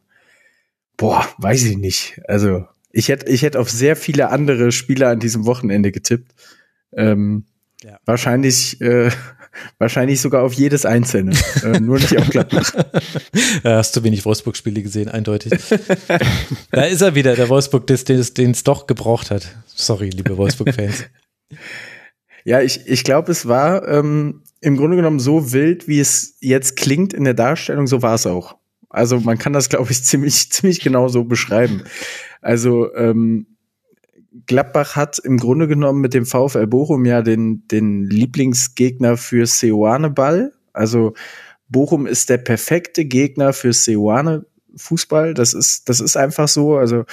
boah, 0.98 1.28
weiß 1.40 1.64
ich 1.64 1.78
nicht. 1.78 2.22
Also, 2.28 2.66
ich 2.92 3.10
hätte 3.10 3.30
ich 3.30 3.42
hätte 3.42 3.60
auf 3.60 3.70
sehr 3.70 3.96
viele 3.96 4.30
andere 4.30 4.72
Spieler 4.72 5.10
an 5.10 5.20
diesem 5.20 5.46
Wochenende 5.46 5.92
getippt. 5.92 6.34
Ähm, 6.96 7.46
ja. 7.84 7.98
Wahrscheinlich 8.06 8.80
äh, 8.82 9.10
Wahrscheinlich 9.78 10.22
sogar 10.22 10.44
auf 10.44 10.54
jedes 10.54 10.86
einzelne, 10.86 11.32
äh, 11.64 11.80
nur 11.80 11.98
nicht 11.98 12.18
auf 12.18 12.30
Gladbach. 12.30 12.74
ja, 13.64 13.78
hast 13.78 13.96
du 13.96 14.04
wenig 14.04 14.26
Wolfsburg-Spiele 14.26 14.82
gesehen, 14.82 15.10
eindeutig. 15.10 15.54
da 16.72 16.84
ist 16.84 17.02
er 17.02 17.16
wieder, 17.16 17.36
der 17.36 17.50
Wolfsburg, 17.50 17.88
den 17.88 18.52
es 18.52 18.64
doch 18.64 18.88
gebraucht 18.88 19.32
hat. 19.32 19.56
Sorry, 19.68 20.10
liebe 20.10 20.38
Wolfsburg-Fans. 20.38 21.06
Ja, 22.44 22.62
ich, 22.62 22.82
ich 22.86 23.04
glaube, 23.04 23.32
es 23.32 23.48
war 23.48 23.88
ähm, 23.88 24.44
im 24.62 24.78
Grunde 24.78 24.98
genommen 24.98 25.20
so 25.20 25.52
wild, 25.52 25.88
wie 25.88 26.00
es 26.00 26.38
jetzt 26.40 26.76
klingt 26.76 27.14
in 27.14 27.24
der 27.24 27.34
Darstellung, 27.34 27.88
so 27.88 28.02
war 28.02 28.16
es 28.16 28.28
auch. 28.28 28.56
Also 28.90 29.20
man 29.20 29.38
kann 29.38 29.54
das, 29.54 29.70
glaube 29.70 29.92
ich, 29.92 30.04
ziemlich, 30.04 30.52
ziemlich 30.52 30.80
genau 30.80 31.08
so 31.08 31.24
beschreiben. 31.24 31.84
Also 32.42 32.94
ähm, 32.96 33.55
Gladbach 34.48 34.96
hat 34.96 35.20
im 35.20 35.38
Grunde 35.38 35.68
genommen 35.68 36.02
mit 36.02 36.14
dem 36.14 36.26
VfL 36.26 36.68
Bochum 36.68 37.06
ja 37.06 37.22
den, 37.22 37.68
den 37.68 38.04
Lieblingsgegner 38.04 39.18
für 39.18 39.46
Seoane 39.46 40.10
Ball. 40.10 40.52
Also 40.74 41.14
Bochum 41.70 42.06
ist 42.06 42.30
der 42.30 42.38
perfekte 42.38 43.06
Gegner 43.06 43.54
für 43.54 43.74
Seoane 43.74 44.46
Fußball. 44.76 45.34
Das 45.34 45.54
ist, 45.54 45.88
das 45.90 46.02
ist 46.02 46.18
einfach 46.18 46.48
so. 46.48 46.76
Also 46.76 47.06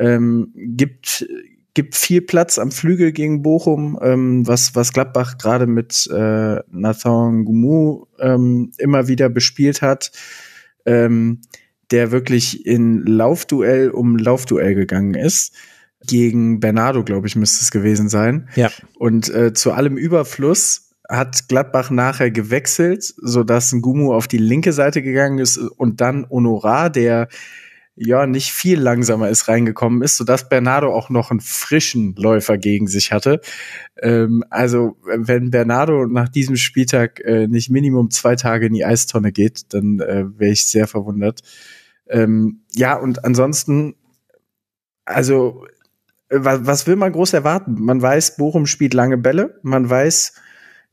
ähm, 0.00 0.52
gibt, 0.54 1.26
gibt 1.74 1.94
viel 1.94 2.22
Platz 2.22 2.58
am 2.58 2.72
Flügel 2.72 3.12
gegen 3.12 3.42
Bochum, 3.42 3.98
ähm, 4.02 4.46
was, 4.46 4.74
was 4.74 4.92
Gladbach 4.92 5.38
gerade 5.38 5.66
mit 5.66 6.08
äh, 6.12 6.60
Nathan 6.70 7.44
Gumu 7.44 8.06
ähm, 8.18 8.72
immer 8.78 9.06
wieder 9.06 9.28
bespielt 9.28 9.80
hat. 9.80 10.10
Ähm, 10.86 11.40
der 11.90 12.10
wirklich 12.10 12.66
in 12.66 13.04
Laufduell 13.04 13.90
um 13.90 14.16
Laufduell 14.16 14.74
gegangen 14.74 15.14
ist 15.14 15.54
gegen 16.06 16.60
Bernardo, 16.60 17.04
glaube 17.04 17.26
ich, 17.26 17.36
müsste 17.36 17.62
es 17.62 17.70
gewesen 17.70 18.08
sein. 18.08 18.48
Ja. 18.54 18.70
Und 18.98 19.32
äh, 19.34 19.52
zu 19.52 19.72
allem 19.72 19.96
Überfluss 19.96 20.90
hat 21.08 21.48
Gladbach 21.48 21.90
nachher 21.90 22.30
gewechselt, 22.30 23.04
so 23.16 23.44
dass 23.44 23.72
ein 23.72 23.82
Gumu 23.82 24.14
auf 24.14 24.26
die 24.26 24.38
linke 24.38 24.72
Seite 24.72 25.02
gegangen 25.02 25.38
ist 25.38 25.58
und 25.58 26.00
dann 26.00 26.26
Honorar, 26.30 26.90
der 26.90 27.28
ja 27.96 28.26
nicht 28.26 28.50
viel 28.52 28.80
langsamer 28.80 29.28
ist 29.28 29.46
reingekommen 29.46 30.02
ist, 30.02 30.16
so 30.16 30.24
dass 30.24 30.48
Bernardo 30.48 30.92
auch 30.92 31.10
noch 31.10 31.30
einen 31.30 31.40
frischen 31.40 32.14
Läufer 32.16 32.58
gegen 32.58 32.86
sich 32.86 33.12
hatte. 33.12 33.40
Ähm, 34.02 34.42
also 34.50 34.96
wenn 35.04 35.50
Bernardo 35.50 36.06
nach 36.06 36.28
diesem 36.28 36.56
Spieltag 36.56 37.20
äh, 37.20 37.46
nicht 37.46 37.70
Minimum 37.70 38.10
zwei 38.10 38.34
Tage 38.34 38.66
in 38.66 38.74
die 38.74 38.84
Eistonne 38.84 39.30
geht, 39.30 39.72
dann 39.72 40.00
äh, 40.00 40.24
wäre 40.38 40.52
ich 40.52 40.66
sehr 40.66 40.88
verwundert. 40.88 41.42
Ähm, 42.08 42.62
ja 42.72 42.96
und 42.96 43.24
ansonsten, 43.24 43.94
also 45.04 45.64
was, 46.36 46.66
was 46.66 46.86
will 46.86 46.96
man 46.96 47.12
groß 47.12 47.32
erwarten? 47.32 47.74
Man 47.80 48.00
weiß, 48.00 48.36
Bochum 48.36 48.66
spielt 48.66 48.94
lange 48.94 49.18
Bälle. 49.18 49.58
Man 49.62 49.88
weiß, 49.88 50.34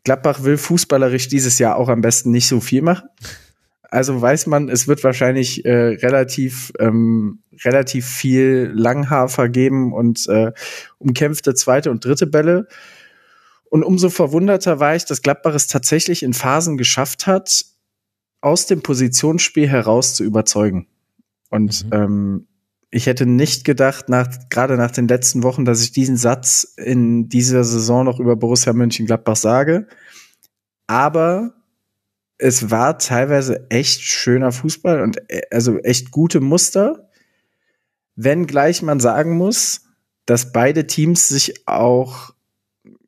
Gladbach 0.03 0.43
will 0.43 0.57
fußballerisch 0.57 1.27
dieses 1.27 1.59
Jahr 1.59 1.75
auch 1.75 1.89
am 1.89 2.01
besten 2.01 2.31
nicht 2.31 2.47
so 2.47 2.59
viel 2.59 2.81
machen. 2.81 3.07
Also 3.83 4.21
weiß 4.21 4.47
man, 4.47 4.69
es 4.69 4.87
wird 4.87 5.03
wahrscheinlich 5.03 5.65
äh, 5.65 5.97
relativ 6.01 6.71
ähm, 6.79 7.39
relativ 7.65 8.07
viel 8.07 8.71
Langhafer 8.73 9.49
geben 9.49 9.93
und 9.93 10.27
äh, 10.29 10.53
umkämpfte 10.97 11.53
zweite 11.53 11.91
und 11.91 12.05
dritte 12.05 12.25
Bälle. 12.25 12.67
Und 13.69 13.83
umso 13.83 14.09
verwunderter 14.09 14.79
war 14.79 14.95
ich, 14.95 15.05
dass 15.05 15.21
Gladbach 15.21 15.55
es 15.55 15.67
tatsächlich 15.67 16.23
in 16.23 16.33
Phasen 16.33 16.77
geschafft 16.77 17.27
hat, 17.27 17.65
aus 18.39 18.65
dem 18.65 18.81
Positionsspiel 18.81 19.67
heraus 19.67 20.15
zu 20.15 20.23
überzeugen. 20.23 20.87
Und 21.49 21.85
mhm. 21.85 21.93
ähm, 21.93 22.47
ich 22.91 23.05
hätte 23.05 23.25
nicht 23.25 23.63
gedacht, 23.63 24.09
nach, 24.09 24.27
gerade 24.49 24.75
nach 24.75 24.91
den 24.91 25.07
letzten 25.07 25.43
Wochen, 25.43 25.63
dass 25.63 25.81
ich 25.81 25.93
diesen 25.93 26.17
Satz 26.17 26.73
in 26.75 27.29
dieser 27.29 27.63
Saison 27.63 28.03
noch 28.03 28.19
über 28.19 28.35
Borussia 28.35 28.73
Mönchengladbach 28.73 29.37
sage. 29.37 29.87
Aber 30.87 31.53
es 32.37 32.69
war 32.69 32.97
teilweise 32.97 33.69
echt 33.69 34.01
schöner 34.01 34.51
Fußball 34.51 35.01
und 35.01 35.17
äh, 35.29 35.41
also 35.51 35.77
echt 35.79 36.11
gute 36.11 36.41
Muster. 36.41 37.09
Wenn 38.15 38.45
gleich 38.45 38.81
man 38.81 38.99
sagen 38.99 39.37
muss, 39.37 39.85
dass 40.25 40.51
beide 40.51 40.85
Teams 40.85 41.29
sich 41.29 41.67
auch 41.67 42.33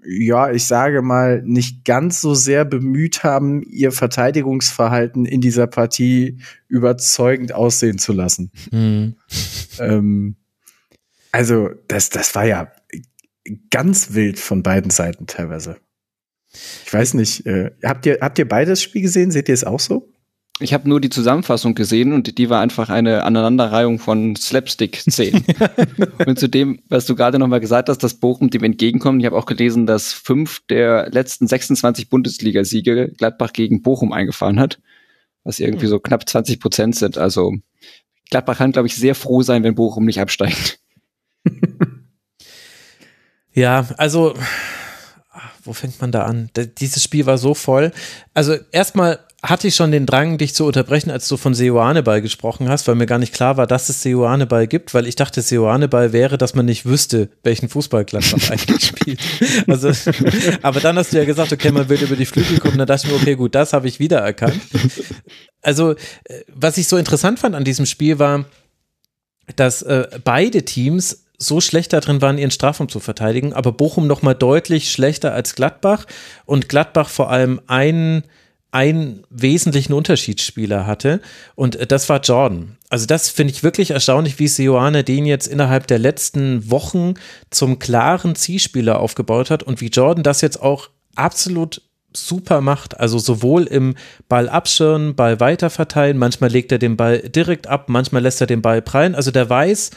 ja, 0.05 0.51
ich 0.51 0.65
sage 0.65 1.01
mal, 1.01 1.41
nicht 1.43 1.85
ganz 1.85 2.21
so 2.21 2.33
sehr 2.33 2.65
bemüht 2.65 3.23
haben, 3.23 3.63
ihr 3.63 3.91
Verteidigungsverhalten 3.91 5.25
in 5.25 5.41
dieser 5.41 5.67
Partie 5.67 6.39
überzeugend 6.67 7.53
aussehen 7.53 7.97
zu 7.97 8.13
lassen. 8.13 8.51
Mhm. 8.71 9.15
Ähm, 9.79 10.35
also, 11.31 11.69
das, 11.87 12.09
das 12.09 12.35
war 12.35 12.45
ja 12.45 12.71
ganz 13.69 14.13
wild 14.13 14.39
von 14.39 14.63
beiden 14.63 14.91
Seiten 14.91 15.27
teilweise. 15.27 15.77
Ich 16.85 16.93
weiß 16.93 17.15
nicht, 17.15 17.45
äh, 17.45 17.71
habt 17.83 18.05
ihr, 18.05 18.19
habt 18.21 18.37
ihr 18.37 18.47
beides 18.47 18.81
Spiel 18.81 19.01
gesehen? 19.01 19.31
Seht 19.31 19.49
ihr 19.49 19.55
es 19.55 19.63
auch 19.63 19.79
so? 19.79 20.12
Ich 20.63 20.73
habe 20.73 20.87
nur 20.87 21.01
die 21.01 21.09
Zusammenfassung 21.09 21.75
gesehen 21.75 22.13
und 22.13 22.37
die 22.37 22.49
war 22.49 22.61
einfach 22.61 22.87
eine 22.87 23.25
Aneinanderreihung 23.25 23.99
von 23.99 24.37
Slapstick-Szenen. 24.37 25.43
und 26.25 26.39
zu 26.39 26.47
dem, 26.47 26.79
was 26.87 27.05
du 27.05 27.15
gerade 27.15 27.37
nochmal 27.37 27.59
gesagt 27.59 27.89
hast, 27.89 27.97
dass 27.97 28.13
Bochum 28.13 28.49
dem 28.49 28.63
entgegenkommt. 28.63 29.21
Ich 29.21 29.25
habe 29.25 29.37
auch 29.37 29.45
gelesen, 29.45 29.85
dass 29.85 30.13
fünf 30.13 30.61
der 30.69 31.09
letzten 31.11 31.47
26 31.47 32.07
Bundesligasiege 32.07 33.11
Gladbach 33.17 33.51
gegen 33.51 33.81
Bochum 33.81 34.13
eingefahren 34.13 34.57
hat, 34.57 34.79
was 35.43 35.59
irgendwie 35.59 35.87
so 35.87 35.99
knapp 35.99 36.29
20 36.29 36.61
Prozent 36.61 36.95
sind. 36.95 37.17
Also 37.17 37.53
Gladbach 38.29 38.57
kann, 38.57 38.71
glaube 38.71 38.87
ich, 38.87 38.95
sehr 38.95 39.15
froh 39.15 39.41
sein, 39.41 39.63
wenn 39.63 39.75
Bochum 39.75 40.05
nicht 40.05 40.21
absteigt. 40.21 40.79
ja, 43.53 43.85
also 43.97 44.33
wo 45.61 45.73
fängt 45.73 45.99
man 45.99 46.13
da 46.13 46.23
an? 46.23 46.49
Dieses 46.77 47.03
Spiel 47.03 47.25
war 47.25 47.37
so 47.37 47.53
voll. 47.53 47.91
Also 48.33 48.55
erstmal 48.71 49.19
hatte 49.43 49.67
ich 49.67 49.75
schon 49.75 49.91
den 49.91 50.05
Drang, 50.05 50.37
dich 50.37 50.55
zu 50.55 50.65
unterbrechen, 50.65 51.11
als 51.11 51.27
du 51.27 51.35
von 51.35 51.53
Seoane-Ball 51.53 52.21
gesprochen 52.21 52.69
hast, 52.69 52.87
weil 52.87 52.95
mir 52.95 53.05
gar 53.05 53.19
nicht 53.19 53.33
klar 53.33 53.57
war, 53.57 53.67
dass 53.67 53.89
es 53.89 54.01
Seoane-Ball 54.01 54.67
gibt, 54.67 54.93
weil 54.93 55.05
ich 55.05 55.15
dachte, 55.15 55.41
Seoane-Ball 55.41 56.13
wäre, 56.13 56.37
dass 56.37 56.55
man 56.55 56.65
nicht 56.65 56.85
wüsste, 56.85 57.29
welchen 57.43 57.67
Fußball 57.67 58.05
Gladbach 58.05 58.49
eigentlich 58.49 58.85
spielt. 58.85 59.19
Also, 59.67 59.91
aber 60.61 60.79
dann 60.79 60.97
hast 60.97 61.11
du 61.11 61.17
ja 61.17 61.25
gesagt, 61.25 61.51
okay, 61.51 61.71
man 61.71 61.89
will 61.89 62.01
über 62.01 62.15
die 62.15 62.25
Flügel 62.25 62.59
kommen, 62.59 62.77
dann 62.77 62.87
dachte 62.87 63.05
ich 63.05 63.11
mir, 63.11 63.19
okay, 63.19 63.35
gut, 63.35 63.53
das 63.53 63.73
habe 63.73 63.89
ich 63.89 63.99
wiedererkannt. 63.99 64.61
Also, 65.61 65.91
äh, 65.91 66.41
was 66.47 66.77
ich 66.77 66.87
so 66.87 66.95
interessant 66.95 67.39
fand 67.39 67.53
an 67.53 67.65
diesem 67.65 67.85
Spiel 67.85 68.19
war, 68.19 68.45
dass 69.57 69.81
äh, 69.81 70.07
beide 70.23 70.63
Teams 70.63 71.25
so 71.37 71.59
schlecht 71.59 71.91
darin 71.91 72.21
waren, 72.21 72.37
ihren 72.37 72.51
Strafraum 72.51 72.87
zu 72.87 73.01
verteidigen, 73.01 73.51
aber 73.51 73.73
Bochum 73.73 74.07
noch 74.07 74.21
mal 74.21 74.35
deutlich 74.35 74.89
schlechter 74.89 75.33
als 75.33 75.55
Gladbach 75.55 76.05
und 76.45 76.69
Gladbach 76.69 77.09
vor 77.09 77.29
allem 77.29 77.59
einen 77.67 78.23
einen 78.73 79.23
wesentlichen 79.29 79.93
Unterschiedsspieler 79.93 80.87
hatte 80.87 81.21
und 81.55 81.75
äh, 81.75 81.87
das 81.87 82.09
war 82.09 82.21
Jordan. 82.21 82.77
Also 82.89 83.05
das 83.05 83.29
finde 83.29 83.53
ich 83.53 83.63
wirklich 83.63 83.91
erstaunlich, 83.91 84.39
wie 84.39 84.47
Sioane 84.47 85.03
den 85.03 85.25
jetzt 85.25 85.47
innerhalb 85.47 85.87
der 85.87 85.99
letzten 85.99 86.69
Wochen 86.71 87.13
zum 87.51 87.79
klaren 87.79 88.35
Zielspieler 88.35 88.99
aufgebaut 88.99 89.51
hat 89.51 89.63
und 89.63 89.79
wie 89.79 89.87
Jordan 89.87 90.23
das 90.23 90.41
jetzt 90.41 90.61
auch 90.61 90.89
absolut 91.15 91.81
super 92.15 92.61
macht. 92.61 92.99
Also 92.99 93.19
sowohl 93.19 93.63
im 93.63 93.95
Ball 94.27 94.49
abschirren, 94.49 95.15
Ball 95.15 95.39
weiterverteilen, 95.39 96.17
manchmal 96.17 96.49
legt 96.49 96.71
er 96.71 96.79
den 96.79 96.97
Ball 96.97 97.19
direkt 97.19 97.67
ab, 97.67 97.89
manchmal 97.89 98.23
lässt 98.23 98.41
er 98.41 98.47
den 98.47 98.61
Ball 98.61 98.81
prallen. 98.81 99.15
Also 99.15 99.31
der 99.31 99.49
weiß, 99.49 99.91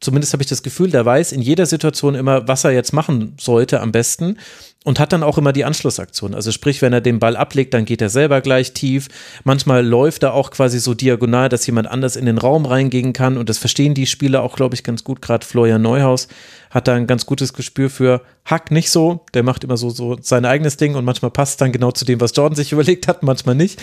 zumindest 0.00 0.32
habe 0.32 0.42
ich 0.42 0.48
das 0.48 0.62
Gefühl, 0.62 0.90
der 0.90 1.04
weiß 1.04 1.32
in 1.32 1.42
jeder 1.42 1.66
Situation 1.66 2.14
immer, 2.14 2.46
was 2.48 2.64
er 2.64 2.72
jetzt 2.72 2.92
machen 2.92 3.34
sollte 3.40 3.80
am 3.80 3.92
besten 3.92 4.36
und 4.84 5.00
hat 5.00 5.12
dann 5.12 5.22
auch 5.22 5.36
immer 5.36 5.52
die 5.52 5.64
Anschlussaktion. 5.64 6.34
Also 6.34 6.52
sprich, 6.52 6.80
wenn 6.80 6.92
er 6.92 7.00
den 7.00 7.18
Ball 7.18 7.36
ablegt, 7.36 7.74
dann 7.74 7.86
geht 7.86 8.00
er 8.00 8.08
selber 8.08 8.40
gleich 8.40 8.72
tief. 8.72 9.08
Manchmal 9.42 9.84
läuft 9.84 10.22
er 10.22 10.34
auch 10.34 10.50
quasi 10.50 10.78
so 10.78 10.94
diagonal, 10.94 11.48
dass 11.48 11.66
jemand 11.66 11.88
anders 11.88 12.14
in 12.14 12.26
den 12.26 12.38
Raum 12.38 12.66
reingehen 12.66 13.12
kann 13.12 13.36
und 13.36 13.48
das 13.48 13.58
verstehen 13.58 13.94
die 13.94 14.06
Spieler 14.06 14.42
auch, 14.42 14.54
glaube 14.54 14.76
ich, 14.76 14.84
ganz 14.84 15.02
gut. 15.02 15.22
Gerade 15.22 15.44
Florian 15.44 15.82
Neuhaus 15.82 16.28
hat 16.70 16.86
da 16.86 16.94
ein 16.94 17.06
ganz 17.06 17.26
gutes 17.26 17.52
Gespür 17.52 17.90
für 17.90 18.22
Hack 18.44 18.70
nicht 18.70 18.90
so, 18.90 19.24
der 19.34 19.42
macht 19.42 19.64
immer 19.64 19.76
so, 19.76 19.90
so 19.90 20.18
sein 20.20 20.44
eigenes 20.44 20.76
Ding 20.76 20.94
und 20.94 21.04
manchmal 21.04 21.32
passt 21.32 21.60
dann 21.60 21.72
genau 21.72 21.90
zu 21.90 22.04
dem, 22.04 22.20
was 22.20 22.36
Jordan 22.36 22.54
sich 22.54 22.70
überlegt 22.72 23.08
hat, 23.08 23.22
manchmal 23.22 23.54
nicht. 23.54 23.82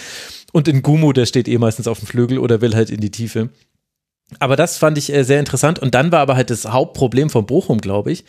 Und 0.53 0.67
in 0.67 0.83
Gumu, 0.83 1.11
der 1.11 1.25
steht 1.25 1.47
eh 1.47 1.57
meistens 1.57 1.87
auf 1.87 1.99
dem 1.99 2.07
Flügel 2.07 2.37
oder 2.37 2.61
will 2.61 2.75
halt 2.75 2.91
in 2.91 3.01
die 3.01 3.11
Tiefe. 3.11 3.49
Aber 4.39 4.55
das 4.55 4.77
fand 4.77 4.97
ich 4.97 5.13
äh, 5.13 5.23
sehr 5.23 5.39
interessant. 5.39 5.79
Und 5.79 5.95
dann 5.95 6.11
war 6.11 6.19
aber 6.19 6.35
halt 6.35 6.49
das 6.49 6.65
Hauptproblem 6.65 7.29
von 7.29 7.45
Bochum, 7.45 7.79
glaube 7.79 8.11
ich. 8.11 8.25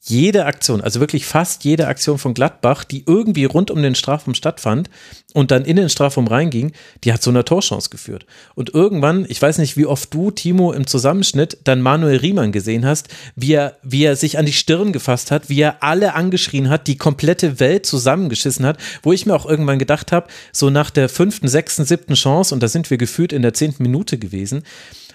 Jede 0.00 0.46
Aktion, 0.46 0.80
also 0.80 1.00
wirklich 1.00 1.26
fast 1.26 1.64
jede 1.64 1.88
Aktion 1.88 2.18
von 2.18 2.32
Gladbach, 2.32 2.84
die 2.84 3.02
irgendwie 3.06 3.44
rund 3.44 3.70
um 3.70 3.82
den 3.82 3.96
Strafraum 3.96 4.34
stattfand 4.34 4.88
und 5.34 5.50
dann 5.50 5.64
in 5.64 5.76
den 5.76 5.90
Strafraum 5.90 6.28
reinging, 6.28 6.72
die 7.04 7.12
hat 7.12 7.20
zu 7.20 7.30
einer 7.30 7.44
Torchance 7.44 7.90
geführt. 7.90 8.24
Und 8.54 8.72
irgendwann, 8.72 9.26
ich 9.28 9.42
weiß 9.42 9.58
nicht, 9.58 9.76
wie 9.76 9.86
oft 9.86 10.14
du, 10.14 10.30
Timo, 10.30 10.72
im 10.72 10.86
Zusammenschnitt 10.86 11.58
dann 11.64 11.82
Manuel 11.82 12.18
Riemann 12.18 12.52
gesehen 12.52 12.86
hast, 12.86 13.08
wie 13.34 13.52
er, 13.52 13.76
wie 13.82 14.04
er 14.04 14.16
sich 14.16 14.38
an 14.38 14.46
die 14.46 14.52
Stirn 14.52 14.92
gefasst 14.92 15.30
hat, 15.30 15.50
wie 15.50 15.60
er 15.60 15.82
alle 15.82 16.14
angeschrien 16.14 16.70
hat, 16.70 16.86
die 16.86 16.96
komplette 16.96 17.60
Welt 17.60 17.84
zusammengeschissen 17.84 18.64
hat, 18.64 18.78
wo 19.02 19.12
ich 19.12 19.26
mir 19.26 19.34
auch 19.34 19.46
irgendwann 19.46 19.80
gedacht 19.80 20.12
habe, 20.12 20.28
so 20.52 20.70
nach 20.70 20.90
der 20.90 21.08
fünften, 21.08 21.48
sechsten, 21.48 21.84
siebten 21.84 22.14
Chance, 22.14 22.54
und 22.54 22.62
da 22.62 22.68
sind 22.68 22.88
wir 22.88 22.98
gefühlt 22.98 23.32
in 23.32 23.42
der 23.42 23.52
zehnten 23.52 23.82
Minute 23.82 24.16
gewesen, 24.16 24.62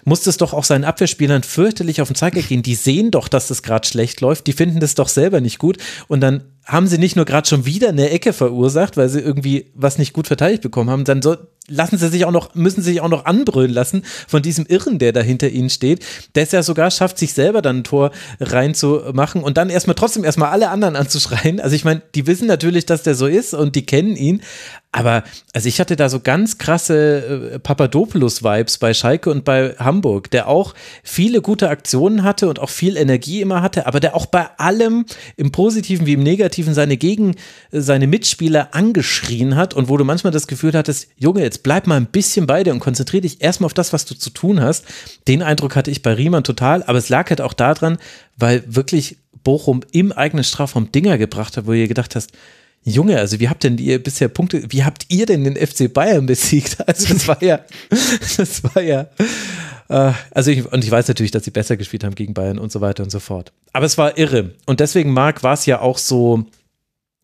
muss 0.05 0.25
es 0.27 0.37
doch 0.37 0.53
auch 0.53 0.63
seinen 0.63 0.83
Abwehrspielern 0.83 1.43
fürchterlich 1.43 2.01
auf 2.01 2.09
den 2.09 2.15
Zeiger 2.15 2.41
gehen. 2.41 2.63
Die 2.63 2.75
sehen 2.75 3.11
doch, 3.11 3.27
dass 3.27 3.47
das 3.47 3.63
gerade 3.63 3.87
schlecht 3.87 4.21
läuft, 4.21 4.47
die 4.47 4.53
finden 4.53 4.79
das 4.79 4.95
doch 4.95 5.07
selber 5.07 5.41
nicht 5.41 5.59
gut 5.59 5.77
und 6.07 6.21
dann 6.21 6.43
haben 6.65 6.87
sie 6.87 6.97
nicht 6.97 7.15
nur 7.15 7.25
gerade 7.25 7.47
schon 7.47 7.65
wieder 7.65 7.89
eine 7.89 8.09
Ecke 8.09 8.31
verursacht, 8.31 8.95
weil 8.95 9.09
sie 9.09 9.19
irgendwie 9.19 9.71
was 9.75 9.97
nicht 9.97 10.13
gut 10.13 10.27
verteidigt 10.27 10.61
bekommen 10.61 10.89
haben, 10.89 11.03
dann 11.03 11.21
so, 11.21 11.35
lassen 11.67 11.97
sie 11.97 12.07
sich 12.07 12.25
auch 12.25 12.31
noch, 12.31 12.55
müssen 12.55 12.81
sie 12.81 12.91
sich 12.91 13.01
auch 13.01 13.09
noch 13.09 13.25
anbrüllen 13.25 13.71
lassen 13.71 14.03
von 14.27 14.41
diesem 14.41 14.65
Irren, 14.65 14.99
der 14.99 15.11
da 15.11 15.21
hinter 15.21 15.49
ihnen 15.49 15.69
steht, 15.69 16.05
der 16.35 16.43
es 16.43 16.51
ja 16.51 16.63
sogar 16.63 16.89
schafft, 16.91 17.17
sich 17.17 17.33
selber 17.33 17.61
dann 17.61 17.79
ein 17.79 17.83
Tor 17.83 18.11
reinzumachen 18.39 19.43
und 19.43 19.57
dann 19.57 19.69
erstmal 19.69 19.95
trotzdem 19.95 20.23
erstmal 20.23 20.51
alle 20.51 20.69
anderen 20.69 20.95
anzuschreien. 20.95 21.59
Also 21.59 21.75
ich 21.75 21.85
meine, 21.85 22.01
die 22.15 22.27
wissen 22.27 22.47
natürlich, 22.47 22.85
dass 22.85 23.03
der 23.03 23.15
so 23.15 23.27
ist 23.27 23.53
und 23.53 23.75
die 23.75 23.85
kennen 23.85 24.15
ihn, 24.15 24.41
aber 24.93 25.23
also 25.53 25.67
ich 25.67 25.79
hatte 25.79 25.95
da 25.95 26.07
so 26.07 26.19
ganz 26.19 26.59
krasse 26.59 27.53
äh, 27.55 27.59
Papadopoulos-Vibes 27.59 28.77
bei 28.77 28.93
Schalke 28.93 29.31
und 29.31 29.43
bei 29.43 29.75
Hamburg, 29.79 30.29
der 30.31 30.47
auch 30.47 30.75
viele 31.03 31.41
gute 31.41 31.69
Aktionen 31.69 32.23
hatte 32.23 32.47
und 32.47 32.59
auch 32.59 32.69
viel 32.69 32.95
Energie 32.95 33.41
immer 33.41 33.61
hatte, 33.61 33.87
aber 33.87 33.99
der 33.99 34.15
auch 34.15 34.27
bei 34.27 34.47
allem 34.57 35.05
im 35.35 35.51
Positiven 35.51 36.05
wie 36.05 36.13
im 36.13 36.23
Negativen 36.23 36.75
seine 36.75 36.97
Gegen, 36.97 37.35
seine 37.71 38.05
Mitspieler 38.05 38.69
angeschrien 38.75 39.55
hat 39.55 39.73
und 39.73 39.89
wo 39.89 39.97
du 39.97 40.05
manchmal 40.05 40.31
das 40.31 40.47
Gefühl 40.47 40.73
hattest, 40.73 41.07
Junge, 41.17 41.41
jetzt 41.41 41.63
bleib 41.63 41.87
mal 41.87 41.97
ein 41.97 42.05
bisschen 42.05 42.45
bei 42.45 42.63
dir 42.63 42.71
und 42.71 42.79
konzentriere 42.79 43.21
dich 43.21 43.41
erstmal 43.41 43.65
auf 43.65 43.73
das, 43.73 43.93
was 43.93 44.05
du 44.05 44.13
zu 44.15 44.29
tun 44.29 44.61
hast. 44.61 44.85
Den 45.27 45.41
Eindruck 45.41 45.75
hatte 45.75 45.89
ich 45.89 46.03
bei 46.03 46.13
Riemann 46.13 46.43
total, 46.43 46.83
aber 46.83 46.99
es 46.99 47.09
lag 47.09 47.29
halt 47.31 47.41
auch 47.41 47.53
daran, 47.53 47.97
weil 48.37 48.63
wirklich 48.67 49.17
Bochum 49.43 49.81
im 49.91 50.11
eigenen 50.11 50.43
Strafraum 50.43 50.91
Dinger 50.91 51.17
gebracht 51.17 51.57
hat, 51.57 51.65
wo 51.65 51.73
ihr 51.73 51.87
gedacht 51.87 52.15
hast, 52.15 52.31
Junge, 52.83 53.17
also 53.17 53.39
wie 53.39 53.49
habt 53.49 53.63
denn 53.63 53.77
ihr 53.77 54.01
bisher 54.01 54.27
Punkte, 54.27 54.63
wie 54.69 54.83
habt 54.83 55.05
ihr 55.09 55.25
denn 55.25 55.43
den 55.43 55.55
FC 55.55 55.91
Bayern 55.91 56.25
besiegt? 56.25 56.77
Also 56.87 57.13
das 57.13 57.27
war 57.27 57.41
ja, 57.41 57.59
das 58.37 58.63
war 58.63 58.81
ja, 58.81 59.07
äh, 59.89 60.11
also 60.31 60.51
ich, 60.51 60.71
und 60.71 60.83
ich 60.83 60.91
weiß 60.91 61.07
natürlich, 61.07 61.31
dass 61.31 61.45
sie 61.45 61.51
besser 61.51 61.77
gespielt 61.77 62.03
haben 62.03 62.15
gegen 62.15 62.33
Bayern 62.33 62.59
und 62.59 62.71
so 62.71 62.81
weiter 62.81 63.03
und 63.03 63.09
so 63.09 63.19
fort. 63.19 63.51
Aber 63.71 63.85
es 63.85 63.97
war 63.97 64.17
irre. 64.17 64.51
Und 64.65 64.79
deswegen, 64.79 65.11
Marc, 65.11 65.43
war 65.43 65.53
es 65.53 65.65
ja 65.65 65.79
auch 65.79 65.97
so, 65.97 66.45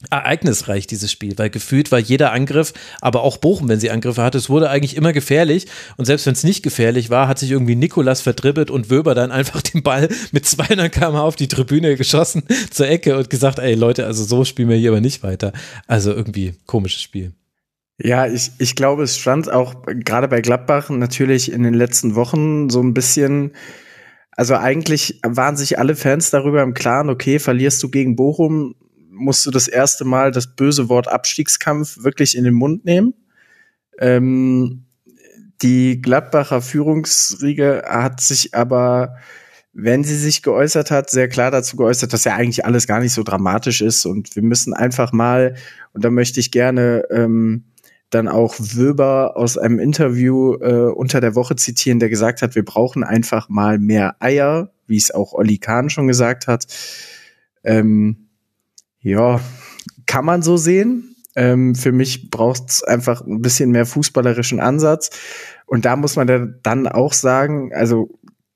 ereignisreich, 0.10 0.88
dieses 0.88 1.12
Spiel, 1.12 1.38
weil 1.38 1.50
gefühlt 1.50 1.92
war 1.92 2.00
jeder 2.00 2.32
Angriff, 2.32 2.74
aber 3.02 3.22
auch 3.22 3.38
Bochum, 3.38 3.68
wenn 3.68 3.80
sie 3.80 3.92
Angriffe 3.92 4.24
hatte, 4.24 4.38
es 4.38 4.50
wurde 4.50 4.70
eigentlich 4.70 4.96
immer 4.96 5.12
gefährlich 5.12 5.68
und 5.98 6.06
selbst 6.06 6.26
wenn 6.26 6.34
es 6.34 6.46
nicht 6.46 6.64
gefährlich 6.64 7.10
war, 7.10 7.28
hat 7.28 7.40
sich 7.40 7.52
irgendwie 7.52 7.76
Nikolas 7.76 8.22
verdribbelt 8.22 8.72
und 8.72 8.90
Wöber 8.90 9.14
dann 9.14 9.32
einfach 9.40 9.62
den 9.62 9.84
Ball 9.84 10.08
mit 10.32 10.46
200 10.46 10.92
km 10.92 11.16
auf 11.16 11.36
die 11.36 11.50
Tribüne 11.50 11.96
geschossen 11.98 12.44
zur 12.72 12.88
Ecke 12.88 13.18
und 13.18 13.30
gesagt, 13.30 13.60
ey 13.60 13.76
Leute, 13.76 14.06
also 14.06 14.24
so 14.24 14.46
spielen 14.46 14.70
wir 14.70 14.78
hier 14.78 14.92
aber 14.92 15.02
nicht 15.02 15.22
weiter. 15.24 15.52
Also 15.88 16.14
irgendwie 16.14 16.54
komisches 16.66 17.02
Spiel. 17.02 17.34
Ja, 18.02 18.26
ich, 18.28 18.52
ich 18.60 18.76
glaube, 18.76 19.04
es 19.04 19.18
stand 19.18 19.52
auch 19.52 19.76
gerade 19.86 20.30
bei 20.30 20.40
Gladbach 20.40 20.90
natürlich 20.90 21.52
in 21.52 21.64
den 21.64 21.74
letzten 21.74 22.16
Wochen 22.16 22.70
so 22.70 22.82
ein 22.82 22.94
bisschen 22.94 23.52
also 24.40 24.56
eigentlich 24.56 25.20
waren 25.22 25.58
sich 25.58 25.80
alle 25.80 25.98
Fans 25.98 26.30
darüber 26.30 26.64
im 26.64 26.74
Klaren, 26.74 27.10
okay, 27.10 27.40
verlierst 27.40 27.84
du 27.84 27.90
gegen 27.90 28.16
Bochum, 28.16 28.74
musst 29.20 29.46
du 29.46 29.52
das 29.52 29.68
erste 29.68 30.06
Mal 30.06 30.32
das 30.32 30.56
böse 30.56 30.90
Wort 30.90 31.08
Abstiegskampf 31.08 32.04
wirklich 32.04 32.36
in 32.36 32.44
den 32.44 32.54
Mund 32.54 32.86
nehmen. 32.86 33.14
Ähm, 34.00 34.86
die 35.62 36.02
Gladbacher 36.02 36.62
Führungsriege 36.62 37.84
hat 37.86 38.22
sich 38.22 38.56
aber, 38.56 39.18
wenn 39.74 40.04
sie 40.04 40.16
sich 40.16 40.42
geäußert 40.42 40.90
hat, 40.90 41.10
sehr 41.10 41.28
klar 41.28 41.52
dazu 41.52 41.76
geäußert, 41.76 42.14
dass 42.14 42.24
ja 42.24 42.36
eigentlich 42.36 42.66
alles 42.66 42.88
gar 42.88 43.02
nicht 43.02 43.14
so 43.14 43.24
dramatisch 43.24 43.82
ist 43.82 44.06
und 44.06 44.36
wir 44.36 44.44
müssen 44.44 44.74
einfach 44.74 45.12
mal, 45.12 45.56
und 45.94 46.06
da 46.06 46.10
möchte 46.10 46.40
ich 46.40 46.52
gerne 46.52 47.04
ähm, 47.12 47.66
dann 48.10 48.28
auch 48.28 48.56
Wöber 48.58 49.38
aus 49.38 49.58
einem 49.58 49.80
Interview 49.80 50.56
äh, 50.56 50.92
unter 50.92 51.22
der 51.22 51.36
Woche 51.36 51.56
zitieren, 51.56 52.00
der 52.00 52.10
gesagt 52.10 52.42
hat, 52.42 52.56
wir 52.56 52.66
brauchen 52.66 53.04
einfach 53.04 53.50
mal 53.50 53.80
mehr 53.80 54.16
Eier, 54.20 54.72
wie 54.88 54.98
es 54.98 55.12
auch 55.12 55.34
Olli 55.34 55.58
Kahn 55.58 55.90
schon 55.90 56.08
gesagt 56.08 56.48
hat. 56.48 56.66
Ähm, 57.64 58.29
ja, 59.02 59.40
kann 60.06 60.26
man 60.26 60.42
so 60.42 60.58
sehen. 60.58 61.16
Ähm, 61.36 61.76
für 61.76 61.92
mich 61.92 62.32
braucht 62.32 62.70
es 62.70 62.84
einfach 62.84 63.22
ein 63.22 63.42
bisschen 63.42 63.72
mehr 63.72 63.86
fußballerischen 63.86 64.60
Ansatz. 64.60 65.12
Und 65.66 65.86
da 65.86 65.96
muss 65.96 66.16
man 66.16 66.60
dann 66.64 66.88
auch 66.88 67.14
sagen, 67.14 67.72
also 67.74 68.10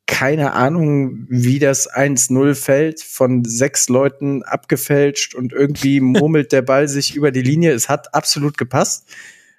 keine 0.06 0.54
Ahnung, 0.54 1.26
wie 1.30 1.60
das 1.60 1.90
1-0 1.90 2.56
fällt, 2.56 3.02
von 3.02 3.46
sechs 3.46 3.88
Leuten 3.88 4.44
abgefälscht 4.44 5.34
und 5.34 5.54
irgendwie 5.54 6.02
murmelt 6.02 6.52
der 6.52 6.62
Ball 6.62 6.88
sich 6.88 7.16
über 7.16 7.32
die 7.32 7.42
Linie. 7.42 7.72
Es 7.72 7.88
hat 7.88 8.14
absolut 8.14 8.58
gepasst. 8.58 9.08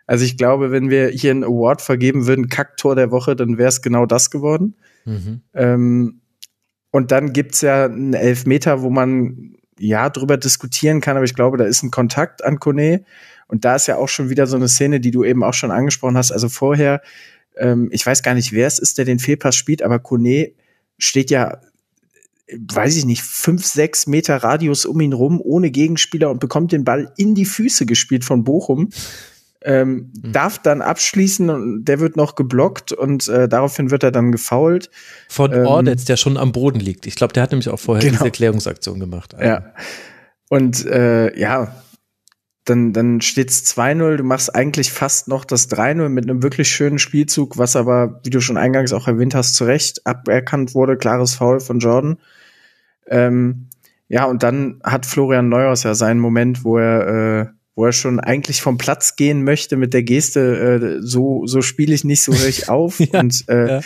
Also 0.06 0.24
ich 0.24 0.36
glaube, 0.36 0.70
wenn 0.70 0.90
wir 0.90 1.09
hier 1.09 1.31
einen 1.31 1.44
Award 1.44 1.81
vergeben 1.81 2.27
würden, 2.27 2.48
Kacktor 2.48 2.94
der 2.94 3.11
Woche, 3.11 3.36
dann 3.36 3.56
wäre 3.56 3.70
es 3.70 3.81
genau 3.81 4.05
das 4.05 4.31
geworden. 4.31 4.77
Mhm. 5.06 5.40
Ähm, 5.55 6.20
und 6.90 7.11
dann 7.11 7.32
gibt's 7.32 7.62
ja 7.62 7.86
einen 7.86 8.12
Elfmeter, 8.12 8.82
wo 8.82 8.90
man 8.90 9.56
ja 9.79 10.11
drüber 10.11 10.37
diskutieren 10.37 11.01
kann, 11.01 11.17
aber 11.17 11.25
ich 11.25 11.35
glaube, 11.35 11.57
da 11.57 11.65
ist 11.65 11.83
ein 11.83 11.91
Kontakt 11.91 12.45
an 12.45 12.61
Kone. 12.61 13.05
Und 13.47 13.65
da 13.65 13.77
ist 13.77 13.87
ja 13.87 13.97
auch 13.97 14.09
schon 14.09 14.31
wieder 14.31 14.47
so 14.47 14.57
eine 14.57 14.69
Szene, 14.69 15.01
die 15.01 15.11
du 15.11 15.23
eben 15.25 15.45
auch 15.45 15.55
schon 15.55 15.71
angesprochen 15.71 16.17
hast. 16.17 16.33
Also 16.33 16.49
vorher, 16.49 17.03
ähm, 17.57 17.89
ich 17.93 18.05
weiß 18.05 18.23
gar 18.23 18.35
nicht, 18.35 18.53
wer 18.53 18.67
es 18.67 18.79
ist, 18.79 18.99
der 18.99 19.05
den 19.05 19.19
Fehlpass 19.19 19.55
spielt, 19.55 19.83
aber 19.83 19.99
Kone 19.99 20.53
steht 20.99 21.31
ja 21.31 21.61
weiß 22.59 22.97
ich 22.97 23.05
nicht, 23.05 23.23
fünf, 23.23 23.65
sechs 23.65 24.07
Meter 24.07 24.37
Radius 24.37 24.85
um 24.85 25.01
ihn 25.01 25.13
rum, 25.13 25.41
ohne 25.43 25.71
Gegenspieler 25.71 26.31
und 26.31 26.41
bekommt 26.41 26.73
den 26.73 26.85
Ball 26.85 27.13
in 27.17 27.35
die 27.35 27.47
Füße 27.47 27.87
gespielt 27.87 28.25
von 28.25 28.45
Bochum 28.45 28.91
ähm, 29.65 30.12
mhm. 30.23 30.32
darf 30.32 30.59
dann 30.59 30.82
abschließen 30.82 31.49
und 31.49 31.85
der 31.85 31.99
wird 31.99 32.16
noch 32.16 32.35
geblockt 32.35 32.93
und 32.93 33.27
äh, 33.28 33.49
daraufhin 33.49 33.91
wird 33.91 34.03
er 34.03 34.12
dann 34.12 34.31
gefault. 34.31 34.91
Von 35.28 35.53
ähm, 35.53 35.66
Ordetz, 35.66 36.05
der 36.05 36.16
schon 36.16 36.36
am 36.36 36.53
Boden 36.53 36.81
liegt. 36.81 37.07
Ich 37.07 37.16
glaube, 37.16 37.32
der 37.32 37.43
hat 37.43 37.51
nämlich 37.51 37.70
auch 37.70 37.81
vorher 37.81 38.03
genau. 38.03 38.12
diese 38.12 38.24
Erklärungsaktion 38.27 39.01
gemacht. 39.01 39.35
Also. 39.35 39.47
Ja. 39.47 39.73
Und 40.51 40.85
äh, 40.86 41.36
ja, 41.39 41.74
dann, 42.66 42.93
dann 42.93 43.20
steht's 43.20 43.65
2-0. 43.77 44.16
Du 44.16 44.24
machst 44.24 44.55
eigentlich 44.55 44.93
fast 44.93 45.28
noch 45.28 45.45
das 45.45 45.70
3-0 45.70 46.09
mit 46.09 46.24
einem 46.24 46.43
wirklich 46.43 46.69
schönen 46.69 46.99
Spielzug, 46.99 47.57
was 47.59 47.77
aber, 47.77 48.20
wie 48.24 48.31
du 48.31 48.41
schon 48.41 48.57
eingangs 48.59 48.93
auch 48.93 49.09
erwähnt 49.09 49.35
hast, 49.35 49.55
zu 49.55 49.65
Recht 49.65 50.07
aberkannt 50.07 50.74
wurde. 50.74 50.97
Klares 50.97 51.35
Foul 51.35 51.61
von 51.61 51.78
Jordan. 51.78 52.19
Ähm, 53.07 53.69
ja, 54.09 54.24
und 54.24 54.43
dann 54.43 54.81
hat 54.85 55.07
Florian 55.07 55.49
Neuhaus 55.49 55.82
ja 55.82 55.95
seinen 55.95 56.20
Moment, 56.20 56.65
wo 56.65 56.78
er 56.78 57.09
äh, 57.09 57.47
wo 57.75 57.87
er 57.87 57.93
schon 57.93 58.21
eigentlich 58.21 58.63
vom 58.63 58.79
Platz 58.79 59.17
gehen 59.17 59.43
möchte 59.43 59.77
mit 59.77 59.95
der 59.95 60.03
Geste, 60.03 61.01
äh, 61.01 61.03
so, 61.03 61.47
so 61.47 61.63
spiele 61.63 61.95
ich 61.95 62.05
nicht, 62.05 62.23
so 62.23 62.33
höre 62.33 62.49
ich 62.49 62.69
auf. 62.69 63.01
ja, 63.01 63.21
und 63.21 63.45
äh, 63.49 63.69
ja. 63.69 63.81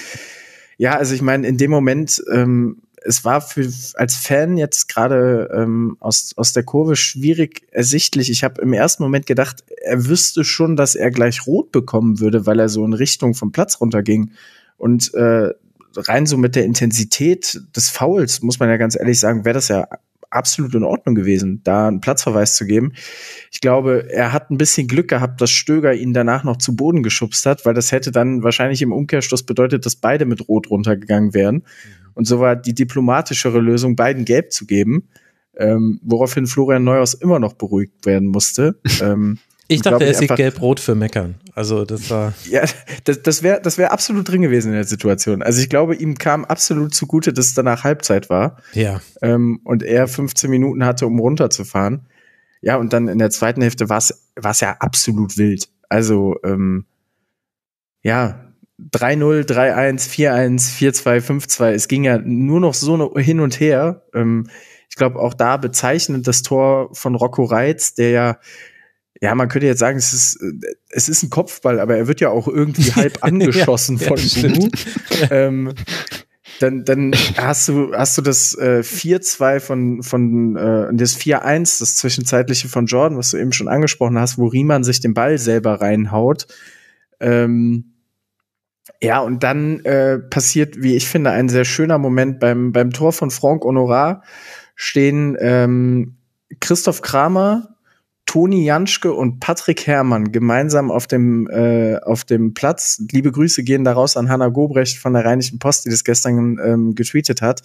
ja. 0.76 0.96
also 0.96 1.14
ich 1.14 1.22
meine, 1.22 1.46
in 1.46 1.56
dem 1.56 1.70
Moment, 1.70 2.22
ähm, 2.32 2.82
es 3.02 3.24
war 3.24 3.40
für 3.40 3.70
als 3.94 4.16
Fan 4.16 4.56
jetzt 4.56 4.88
gerade 4.88 5.48
ähm, 5.54 5.96
aus, 6.00 6.32
aus 6.36 6.52
der 6.52 6.64
Kurve 6.64 6.96
schwierig 6.96 7.62
ersichtlich. 7.70 8.30
Ich 8.30 8.44
habe 8.44 8.60
im 8.60 8.72
ersten 8.72 9.02
Moment 9.02 9.26
gedacht, 9.26 9.64
er 9.82 10.06
wüsste 10.06 10.44
schon, 10.44 10.76
dass 10.76 10.94
er 10.94 11.10
gleich 11.10 11.46
rot 11.46 11.72
bekommen 11.72 12.20
würde, 12.20 12.44
weil 12.44 12.58
er 12.58 12.68
so 12.68 12.84
in 12.84 12.92
Richtung 12.92 13.34
vom 13.34 13.52
Platz 13.52 13.80
runterging. 13.80 14.32
Und 14.76 15.14
äh, 15.14 15.50
rein 15.96 16.26
so 16.26 16.36
mit 16.36 16.56
der 16.56 16.64
Intensität 16.64 17.60
des 17.74 17.88
Fouls, 17.88 18.42
muss 18.42 18.58
man 18.58 18.68
ja 18.68 18.76
ganz 18.76 18.96
ehrlich 18.98 19.18
sagen, 19.18 19.44
wäre 19.44 19.54
das 19.54 19.68
ja 19.68 19.88
absolut 20.30 20.74
in 20.74 20.84
Ordnung 20.84 21.14
gewesen, 21.14 21.60
da 21.64 21.88
einen 21.88 22.00
Platzverweis 22.00 22.54
zu 22.56 22.66
geben. 22.66 22.92
Ich 23.50 23.60
glaube, 23.60 24.10
er 24.10 24.32
hat 24.32 24.50
ein 24.50 24.58
bisschen 24.58 24.86
Glück 24.88 25.08
gehabt, 25.08 25.40
dass 25.40 25.50
Stöger 25.50 25.94
ihn 25.94 26.12
danach 26.12 26.44
noch 26.44 26.58
zu 26.58 26.76
Boden 26.76 27.02
geschubst 27.02 27.46
hat, 27.46 27.64
weil 27.64 27.74
das 27.74 27.92
hätte 27.92 28.12
dann 28.12 28.42
wahrscheinlich 28.42 28.82
im 28.82 28.92
Umkehrschluss 28.92 29.42
bedeutet, 29.44 29.86
dass 29.86 29.96
beide 29.96 30.26
mit 30.26 30.48
Rot 30.48 30.70
runtergegangen 30.70 31.34
wären. 31.34 31.56
Mhm. 31.56 31.62
Und 32.14 32.24
so 32.26 32.40
war 32.40 32.56
die 32.56 32.74
diplomatischere 32.74 33.60
Lösung, 33.60 33.96
beiden 33.96 34.24
Gelb 34.24 34.52
zu 34.52 34.66
geben, 34.66 35.08
ähm, 35.56 36.00
woraufhin 36.02 36.46
Florian 36.46 36.84
Neuhaus 36.84 37.14
immer 37.14 37.38
noch 37.38 37.54
beruhigt 37.54 38.06
werden 38.06 38.28
musste. 38.28 38.80
ähm, 39.02 39.38
ich 39.68 39.82
dachte, 39.82 40.04
er 40.04 40.14
sieht 40.14 40.34
gelb-rot 40.34 40.80
für 40.80 40.94
Meckern. 40.94 41.36
Also 41.54 41.84
das 41.84 42.10
war. 42.10 42.32
Ja, 42.50 42.64
das, 43.04 43.22
das 43.22 43.42
wäre 43.42 43.60
das 43.60 43.76
wär 43.76 43.92
absolut 43.92 44.28
drin 44.28 44.42
gewesen 44.42 44.68
in 44.68 44.74
der 44.74 44.84
Situation. 44.84 45.42
Also 45.42 45.60
ich 45.60 45.68
glaube, 45.68 45.94
ihm 45.94 46.16
kam 46.16 46.44
absolut 46.46 46.94
zugute, 46.94 47.32
dass 47.34 47.46
es 47.46 47.54
danach 47.54 47.84
Halbzeit 47.84 48.30
war. 48.30 48.56
Ja. 48.72 49.00
Ähm, 49.20 49.60
und 49.64 49.82
er 49.82 50.08
15 50.08 50.50
Minuten 50.50 50.84
hatte, 50.84 51.06
um 51.06 51.18
runterzufahren. 51.18 52.06
Ja, 52.62 52.76
und 52.76 52.92
dann 52.92 53.08
in 53.08 53.18
der 53.18 53.30
zweiten 53.30 53.60
Hälfte 53.60 53.88
war 53.88 53.98
es 53.98 54.60
ja 54.60 54.76
absolut 54.80 55.36
wild. 55.36 55.68
Also, 55.88 56.36
ähm, 56.44 56.86
ja, 58.02 58.48
3-0, 58.80 59.44
3-1, 59.44 60.08
4-1, 60.08 60.76
4-2, 60.76 61.20
5-2. 61.20 61.70
Es 61.72 61.88
ging 61.88 62.04
ja 62.04 62.18
nur 62.18 62.60
noch 62.60 62.74
so 62.74 63.16
hin 63.16 63.40
und 63.40 63.60
her. 63.60 64.02
Ähm, 64.14 64.48
ich 64.88 64.96
glaube, 64.96 65.18
auch 65.18 65.34
da 65.34 65.56
bezeichnend 65.56 66.26
das 66.26 66.42
Tor 66.42 66.90
von 66.94 67.14
Rocco 67.14 67.44
Reitz, 67.44 67.94
der 67.94 68.10
ja 68.10 68.38
ja, 69.20 69.34
man 69.34 69.48
könnte 69.48 69.66
jetzt 69.66 69.80
sagen, 69.80 69.98
es 69.98 70.12
ist, 70.12 70.38
es 70.90 71.08
ist 71.08 71.22
ein 71.22 71.30
Kopfball, 71.30 71.80
aber 71.80 71.96
er 71.96 72.06
wird 72.06 72.20
ja 72.20 72.30
auch 72.30 72.46
irgendwie 72.46 72.92
halb 72.94 73.24
angeschossen 73.24 73.98
ja, 73.98 74.06
von 74.08 74.18
ja, 74.18 74.48
Bulu. 74.48 74.68
Ähm, 75.30 75.74
dann, 76.60 76.84
dann 76.84 77.14
hast 77.36 77.68
du, 77.68 77.92
hast 77.94 78.18
du 78.18 78.22
das 78.22 78.54
äh, 78.58 78.80
4-2 78.82 79.60
von, 79.60 80.02
von 80.02 80.56
äh, 80.56 80.88
das 80.92 81.18
4-1, 81.18 81.78
das 81.80 81.96
zwischenzeitliche 81.96 82.68
von 82.68 82.86
Jordan, 82.86 83.18
was 83.18 83.30
du 83.30 83.36
eben 83.36 83.52
schon 83.52 83.68
angesprochen 83.68 84.18
hast, 84.18 84.38
wo 84.38 84.46
Riemann 84.46 84.84
sich 84.84 85.00
den 85.00 85.14
Ball 85.14 85.38
selber 85.38 85.80
reinhaut. 85.80 86.46
Ähm, 87.20 87.94
ja, 89.00 89.20
und 89.20 89.44
dann 89.44 89.84
äh, 89.84 90.18
passiert, 90.18 90.82
wie 90.82 90.96
ich 90.96 91.08
finde, 91.08 91.30
ein 91.30 91.48
sehr 91.48 91.64
schöner 91.64 91.98
Moment 91.98 92.40
beim, 92.40 92.72
beim 92.72 92.90
Tor 92.90 93.12
von 93.12 93.30
Franck 93.30 93.64
Honorat 93.64 94.24
stehen 94.74 95.36
ähm, 95.38 96.16
Christoph 96.60 97.02
Kramer, 97.02 97.76
Toni 98.28 98.62
Janschke 98.62 99.14
und 99.14 99.40
Patrick 99.40 99.86
Herrmann 99.86 100.32
gemeinsam 100.32 100.90
auf 100.90 101.06
dem, 101.06 101.48
äh, 101.48 101.96
auf 101.96 102.24
dem 102.24 102.52
Platz. 102.52 103.02
Liebe 103.10 103.32
Grüße 103.32 103.62
gehen 103.64 103.84
daraus 103.84 104.18
an 104.18 104.28
Hanna 104.28 104.48
Gobrecht 104.48 104.98
von 104.98 105.14
der 105.14 105.24
Rheinischen 105.24 105.58
Post, 105.58 105.86
die 105.86 105.90
das 105.90 106.04
gestern 106.04 106.58
ähm, 106.62 106.94
getweetet 106.94 107.40
hat. 107.40 107.62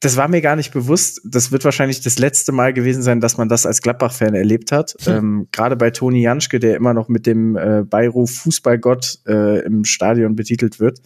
Das 0.00 0.16
war 0.16 0.28
mir 0.28 0.40
gar 0.40 0.56
nicht 0.56 0.72
bewusst. 0.72 1.20
Das 1.26 1.52
wird 1.52 1.62
wahrscheinlich 1.66 2.00
das 2.00 2.18
letzte 2.18 2.52
Mal 2.52 2.72
gewesen 2.72 3.02
sein, 3.02 3.20
dass 3.20 3.36
man 3.36 3.50
das 3.50 3.66
als 3.66 3.82
Gladbach-Fan 3.82 4.34
erlebt 4.34 4.72
hat. 4.72 4.94
Hm. 5.04 5.14
Ähm, 5.14 5.48
Gerade 5.52 5.76
bei 5.76 5.90
Toni 5.90 6.22
Janschke, 6.22 6.58
der 6.58 6.74
immer 6.76 6.94
noch 6.94 7.08
mit 7.08 7.26
dem 7.26 7.54
äh, 7.54 7.82
Beiruf 7.84 8.30
Fußballgott 8.30 9.18
äh, 9.26 9.60
im 9.66 9.84
Stadion 9.84 10.36
betitelt 10.36 10.80
wird. 10.80 11.02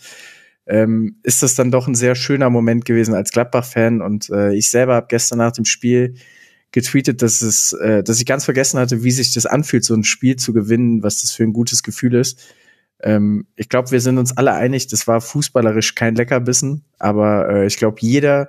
Ähm, 0.66 1.16
ist 1.24 1.42
das 1.42 1.56
dann 1.56 1.72
doch 1.72 1.88
ein 1.88 1.96
sehr 1.96 2.14
schöner 2.14 2.50
Moment 2.50 2.84
gewesen 2.84 3.14
als 3.14 3.32
Gladbach-Fan. 3.32 4.00
Und 4.00 4.30
äh, 4.30 4.54
ich 4.54 4.70
selber 4.70 4.94
habe 4.94 5.08
gestern 5.08 5.38
nach 5.38 5.52
dem 5.52 5.64
Spiel 5.64 6.14
getweetet, 6.74 7.22
dass 7.22 7.40
es, 7.40 7.72
äh, 7.72 8.02
dass 8.02 8.18
ich 8.18 8.26
ganz 8.26 8.44
vergessen 8.44 8.80
hatte, 8.80 9.04
wie 9.04 9.12
sich 9.12 9.32
das 9.32 9.46
anfühlt, 9.46 9.84
so 9.84 9.94
ein 9.94 10.02
Spiel 10.02 10.34
zu 10.34 10.52
gewinnen, 10.52 11.04
was 11.04 11.20
das 11.20 11.30
für 11.30 11.44
ein 11.44 11.52
gutes 11.52 11.84
Gefühl 11.84 12.14
ist. 12.16 12.42
Ähm, 13.00 13.46
ich 13.54 13.68
glaube, 13.68 13.92
wir 13.92 14.00
sind 14.00 14.18
uns 14.18 14.36
alle 14.36 14.54
einig, 14.54 14.88
das 14.88 15.06
war 15.06 15.20
fußballerisch 15.20 15.94
kein 15.94 16.16
Leckerbissen, 16.16 16.84
aber 16.98 17.48
äh, 17.48 17.66
ich 17.66 17.76
glaube, 17.76 17.98
jeder, 18.00 18.48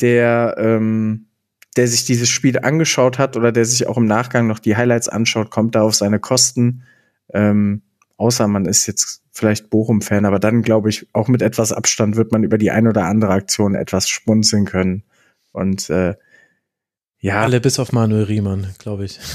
der, 0.00 0.54
ähm, 0.56 1.26
der 1.76 1.88
sich 1.88 2.04
dieses 2.04 2.28
Spiel 2.28 2.60
angeschaut 2.60 3.18
hat 3.18 3.36
oder 3.36 3.50
der 3.50 3.64
sich 3.64 3.88
auch 3.88 3.96
im 3.96 4.06
Nachgang 4.06 4.46
noch 4.46 4.60
die 4.60 4.76
Highlights 4.76 5.08
anschaut, 5.08 5.50
kommt 5.50 5.74
da 5.74 5.82
auf 5.82 5.96
seine 5.96 6.20
Kosten. 6.20 6.84
Ähm, 7.34 7.82
außer 8.18 8.46
man 8.46 8.66
ist 8.66 8.86
jetzt 8.86 9.22
vielleicht 9.32 9.68
Bochum-Fan, 9.68 10.26
aber 10.26 10.38
dann 10.38 10.62
glaube 10.62 10.90
ich, 10.90 11.08
auch 11.12 11.26
mit 11.26 11.42
etwas 11.42 11.72
Abstand 11.72 12.14
wird 12.14 12.30
man 12.30 12.44
über 12.44 12.56
die 12.56 12.70
ein 12.70 12.86
oder 12.86 13.06
andere 13.06 13.32
Aktion 13.32 13.74
etwas 13.74 14.08
schmunzeln 14.08 14.64
können. 14.64 15.02
Und 15.50 15.90
äh, 15.90 16.14
ja. 17.26 17.42
Alle 17.42 17.60
bis 17.60 17.78
auf 17.78 17.92
Manuel 17.92 18.24
Riemann, 18.24 18.68
glaube 18.78 19.04
ich. 19.04 19.18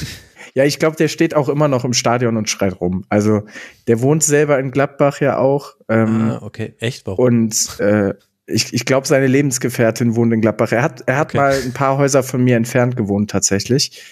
Ja, 0.54 0.66
ich 0.66 0.80
glaube, 0.80 0.98
der 0.98 1.08
steht 1.08 1.34
auch 1.34 1.48
immer 1.48 1.70
noch 1.70 1.86
im 1.86 1.94
Stadion 1.94 2.36
und 2.36 2.50
schreit 2.50 2.82
rum. 2.82 3.06
Also 3.08 3.44
der 3.88 4.02
wohnt 4.02 4.22
selber 4.22 4.60
in 4.60 4.72
Gladbach 4.72 5.22
ja 5.22 5.38
auch. 5.38 5.76
Ähm, 5.88 6.32
ah, 6.32 6.42
okay. 6.42 6.74
Echt? 6.80 7.08
Warum? 7.08 7.24
Und 7.24 7.80
äh, 7.80 8.16
ich, 8.48 8.74
ich 8.74 8.86
glaube, 8.86 9.08
seine 9.08 9.28
Lebensgefährtin 9.28 10.16
wohnt 10.16 10.34
in 10.34 10.42
Gladbach. 10.42 10.74
Er 10.74 10.84
hat, 10.84 11.04
er 11.06 11.18
hat 11.18 11.30
okay. 11.30 11.38
mal 11.38 11.54
ein 11.54 11.72
paar 11.74 11.98
Häuser 11.98 12.22
von 12.22 12.44
mir 12.44 12.58
entfernt 12.58 12.98
gewohnt, 12.98 13.30
tatsächlich. 13.30 14.04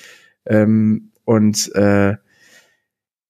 Ähm, 0.46 1.12
und 1.26 1.76
äh, 1.76 2.16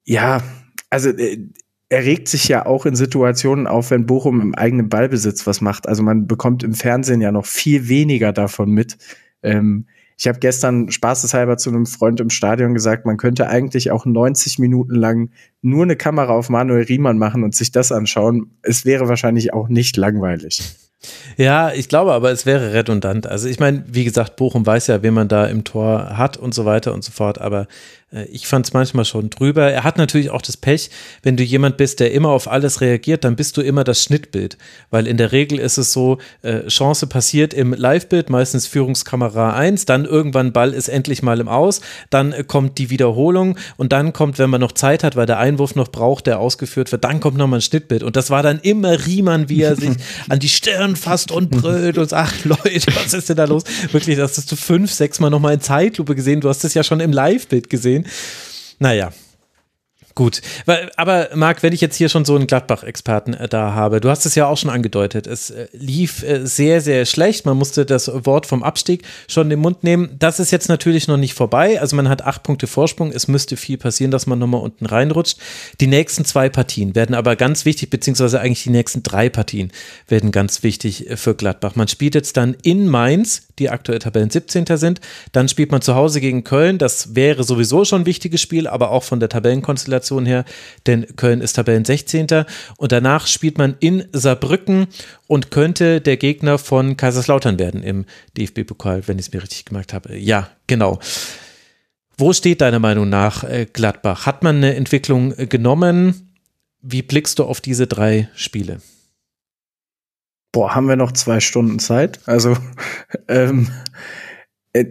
ja, 0.03 0.43
also 0.91 1.09
äh, 1.09 1.47
er 1.89 2.03
regt 2.05 2.27
sich 2.27 2.47
ja 2.47 2.65
auch 2.65 2.85
in 2.85 2.95
Situationen 2.95 3.65
auf, 3.65 3.89
wenn 3.89 4.05
Bochum 4.05 4.41
im 4.41 4.55
eigenen 4.55 4.89
Ballbesitz 4.89 5.47
was 5.47 5.61
macht. 5.61 5.87
Also 5.87 6.03
man 6.03 6.27
bekommt 6.27 6.63
im 6.63 6.75
Fernsehen 6.75 7.21
ja 7.21 7.31
noch 7.31 7.47
viel 7.47 7.89
weniger 7.89 8.31
davon 8.31 8.69
mit. 8.69 8.97
Ähm, 9.41 9.87
ich 10.19 10.27
habe 10.27 10.39
gestern 10.39 10.91
spaßeshalber 10.91 11.55
zu 11.55 11.69
einem 11.69 11.85
Freund 11.85 12.19
im 12.19 12.29
Stadion 12.29 12.73
gesagt, 12.73 13.05
man 13.05 13.15
könnte 13.15 13.47
eigentlich 13.47 13.89
auch 13.89 14.05
90 14.05 14.59
Minuten 14.59 14.93
lang 14.93 15.29
nur 15.61 15.83
eine 15.83 15.95
Kamera 15.95 16.33
auf 16.33 16.49
Manuel 16.49 16.83
Riemann 16.83 17.17
machen 17.17 17.45
und 17.45 17.55
sich 17.55 17.71
das 17.71 17.93
anschauen. 17.93 18.51
Es 18.61 18.83
wäre 18.83 19.07
wahrscheinlich 19.07 19.53
auch 19.53 19.69
nicht 19.69 19.95
langweilig. 19.95 20.61
Ja, 21.37 21.71
ich 21.71 21.87
glaube 21.87 22.11
aber, 22.11 22.31
es 22.31 22.45
wäre 22.45 22.73
redundant. 22.73 23.27
Also 23.27 23.47
ich 23.47 23.61
meine, 23.61 23.85
wie 23.87 24.03
gesagt, 24.03 24.35
Bochum 24.35 24.65
weiß 24.65 24.87
ja, 24.87 25.01
wen 25.01 25.13
man 25.13 25.29
da 25.29 25.45
im 25.45 25.63
Tor 25.63 26.17
hat 26.17 26.35
und 26.35 26.53
so 26.53 26.65
weiter 26.65 26.93
und 26.93 27.01
so 27.05 27.13
fort, 27.13 27.39
aber 27.39 27.67
ich 28.31 28.47
fand 28.47 28.65
es 28.65 28.73
manchmal 28.73 29.05
schon 29.05 29.29
drüber. 29.29 29.69
Er 29.69 29.83
hat 29.83 29.97
natürlich 29.99 30.31
auch 30.31 30.41
das 30.41 30.57
Pech, 30.57 30.89
wenn 31.21 31.37
du 31.37 31.43
jemand 31.43 31.77
bist, 31.77 31.99
der 31.99 32.11
immer 32.11 32.29
auf 32.29 32.49
alles 32.49 32.81
reagiert, 32.81 33.23
dann 33.23 33.35
bist 33.35 33.55
du 33.55 33.61
immer 33.61 33.83
das 33.83 34.03
Schnittbild. 34.03 34.57
Weil 34.89 35.05
in 35.05 35.17
der 35.17 35.31
Regel 35.31 35.59
ist 35.59 35.77
es 35.77 35.93
so, 35.93 36.17
äh, 36.41 36.65
Chance 36.67 37.05
passiert 37.05 37.53
im 37.53 37.71
Live-Bild, 37.71 38.31
meistens 38.31 38.65
Führungskamera 38.65 39.53
1, 39.53 39.85
dann 39.85 40.05
irgendwann 40.05 40.53
Ball 40.53 40.73
ist 40.73 40.89
endlich 40.89 41.21
mal 41.21 41.39
im 41.39 41.47
Aus, 41.47 41.81
dann 42.09 42.31
äh, 42.31 42.43
kommt 42.43 42.79
die 42.79 42.89
Wiederholung 42.89 43.57
und 43.77 43.91
dann 43.93 44.11
kommt, 44.11 44.39
wenn 44.39 44.49
man 44.49 44.61
noch 44.61 44.71
Zeit 44.71 45.03
hat, 45.03 45.15
weil 45.15 45.27
der 45.27 45.37
Einwurf 45.37 45.75
noch 45.75 45.89
braucht, 45.89 46.25
der 46.25 46.39
ausgeführt 46.39 46.91
wird, 46.91 47.03
dann 47.03 47.19
kommt 47.19 47.37
nochmal 47.37 47.59
ein 47.59 47.61
Schnittbild. 47.61 48.01
Und 48.01 48.15
das 48.15 48.31
war 48.31 48.41
dann 48.41 48.59
immer 48.59 49.05
Riemann, 49.05 49.49
wie 49.49 49.61
er 49.61 49.75
sich 49.75 49.91
an 50.29 50.39
die 50.39 50.49
Stirn 50.49 50.95
fasst 50.95 51.31
und 51.31 51.51
brüllt 51.51 51.99
und 51.99 52.09
sagt, 52.09 52.43
Leute, 52.45 52.87
was 52.95 53.13
ist 53.13 53.29
denn 53.29 53.37
da 53.37 53.45
los? 53.45 53.65
Wirklich, 53.91 54.17
das 54.17 54.35
hast 54.35 54.51
du 54.51 54.55
fünf, 54.55 54.91
sechs 54.91 55.19
Mal 55.19 55.29
nochmal 55.29 55.53
in 55.53 55.61
Zeitlupe 55.61 56.15
gesehen. 56.15 56.41
Du 56.41 56.49
hast 56.49 56.63
es 56.63 56.73
ja 56.73 56.83
schon 56.83 57.01
im 57.01 57.13
Live-Bild 57.13 57.69
gesehen 57.69 57.98
gesehen. 58.03 58.75
Naja, 58.79 59.11
Gut, 60.19 60.41
aber 60.97 61.29
Marc, 61.33 61.63
wenn 61.63 61.71
ich 61.71 61.79
jetzt 61.79 61.95
hier 61.95 62.09
schon 62.09 62.25
so 62.25 62.35
einen 62.35 62.45
Gladbach-Experten 62.45 63.35
äh, 63.35 63.47
da 63.47 63.73
habe, 63.73 64.01
du 64.01 64.09
hast 64.09 64.25
es 64.25 64.35
ja 64.35 64.47
auch 64.47 64.57
schon 64.57 64.69
angedeutet, 64.69 65.27
es 65.27 65.49
äh, 65.49 65.67
lief 65.71 66.23
äh, 66.23 66.45
sehr, 66.45 66.81
sehr 66.81 67.05
schlecht. 67.05 67.45
Man 67.45 67.55
musste 67.55 67.85
das 67.85 68.11
Wort 68.25 68.45
vom 68.45 68.61
Abstieg 68.61 69.03
schon 69.29 69.43
in 69.43 69.51
den 69.51 69.59
Mund 69.59 69.85
nehmen. 69.85 70.17
Das 70.19 70.41
ist 70.41 70.51
jetzt 70.51 70.67
natürlich 70.67 71.07
noch 71.07 71.15
nicht 71.15 71.35
vorbei. 71.35 71.79
Also 71.79 71.95
man 71.95 72.09
hat 72.09 72.23
acht 72.23 72.43
Punkte 72.43 72.67
Vorsprung. 72.67 73.13
Es 73.13 73.29
müsste 73.29 73.55
viel 73.55 73.77
passieren, 73.77 74.11
dass 74.11 74.27
man 74.27 74.39
nochmal 74.39 74.59
unten 74.59 74.87
reinrutscht. 74.87 75.37
Die 75.79 75.87
nächsten 75.87 76.25
zwei 76.25 76.49
Partien 76.49 76.95
werden 76.95 77.15
aber 77.15 77.37
ganz 77.37 77.63
wichtig, 77.63 77.89
beziehungsweise 77.89 78.41
eigentlich 78.41 78.63
die 78.63 78.71
nächsten 78.71 79.03
drei 79.03 79.29
Partien 79.29 79.71
werden 80.09 80.31
ganz 80.31 80.63
wichtig 80.63 81.05
für 81.15 81.33
Gladbach. 81.33 81.77
Man 81.77 81.87
spielt 81.87 82.15
jetzt 82.15 82.35
dann 82.35 82.57
in 82.61 82.89
Mainz, 82.89 83.47
die 83.59 83.69
aktuell 83.69 83.99
Tabellen 83.99 84.29
17. 84.29 84.65
sind. 84.77 85.01
Dann 85.31 85.47
spielt 85.47 85.71
man 85.71 85.81
zu 85.81 85.95
Hause 85.95 86.21
gegen 86.21 86.43
Köln. 86.43 86.77
Das 86.77 87.15
wäre 87.15 87.43
sowieso 87.43 87.85
schon 87.85 88.01
ein 88.01 88.05
wichtiges 88.05 88.41
Spiel, 88.41 88.67
aber 88.67 88.91
auch 88.91 89.03
von 89.03 89.19
der 89.19 89.29
Tabellenkonstellation 89.29 90.25
her, 90.25 90.45
denn 90.87 91.05
Köln 91.15 91.41
ist 91.41 91.53
Tabellen 91.53 91.85
16. 91.85 92.27
Und 92.77 92.91
danach 92.91 93.27
spielt 93.27 93.57
man 93.57 93.75
in 93.79 94.05
Saarbrücken 94.11 94.87
und 95.27 95.51
könnte 95.51 96.01
der 96.01 96.17
Gegner 96.17 96.57
von 96.57 96.97
Kaiserslautern 96.97 97.59
werden 97.59 97.83
im 97.83 98.05
DFB-Pokal, 98.37 99.07
wenn 99.07 99.19
ich 99.19 99.27
es 99.27 99.33
mir 99.33 99.43
richtig 99.43 99.65
gemerkt 99.65 99.93
habe. 99.93 100.17
Ja, 100.17 100.49
genau. 100.67 100.99
Wo 102.17 102.33
steht 102.33 102.61
deiner 102.61 102.79
Meinung 102.79 103.07
nach 103.07 103.43
äh, 103.43 103.65
Gladbach? 103.71 104.25
Hat 104.25 104.43
man 104.43 104.57
eine 104.57 104.75
Entwicklung 104.75 105.33
äh, 105.37 105.47
genommen? 105.47 106.33
Wie 106.81 107.01
blickst 107.01 107.39
du 107.39 107.45
auf 107.45 107.61
diese 107.61 107.87
drei 107.87 108.29
Spiele? 108.35 108.81
Boah, 110.51 110.75
haben 110.75 110.87
wir 110.87 110.95
noch 110.95 111.11
zwei 111.11 111.39
Stunden 111.39 111.79
Zeit? 111.79 112.19
Also, 112.25 112.57
ähm, 113.27 113.69
äh, 114.73 114.85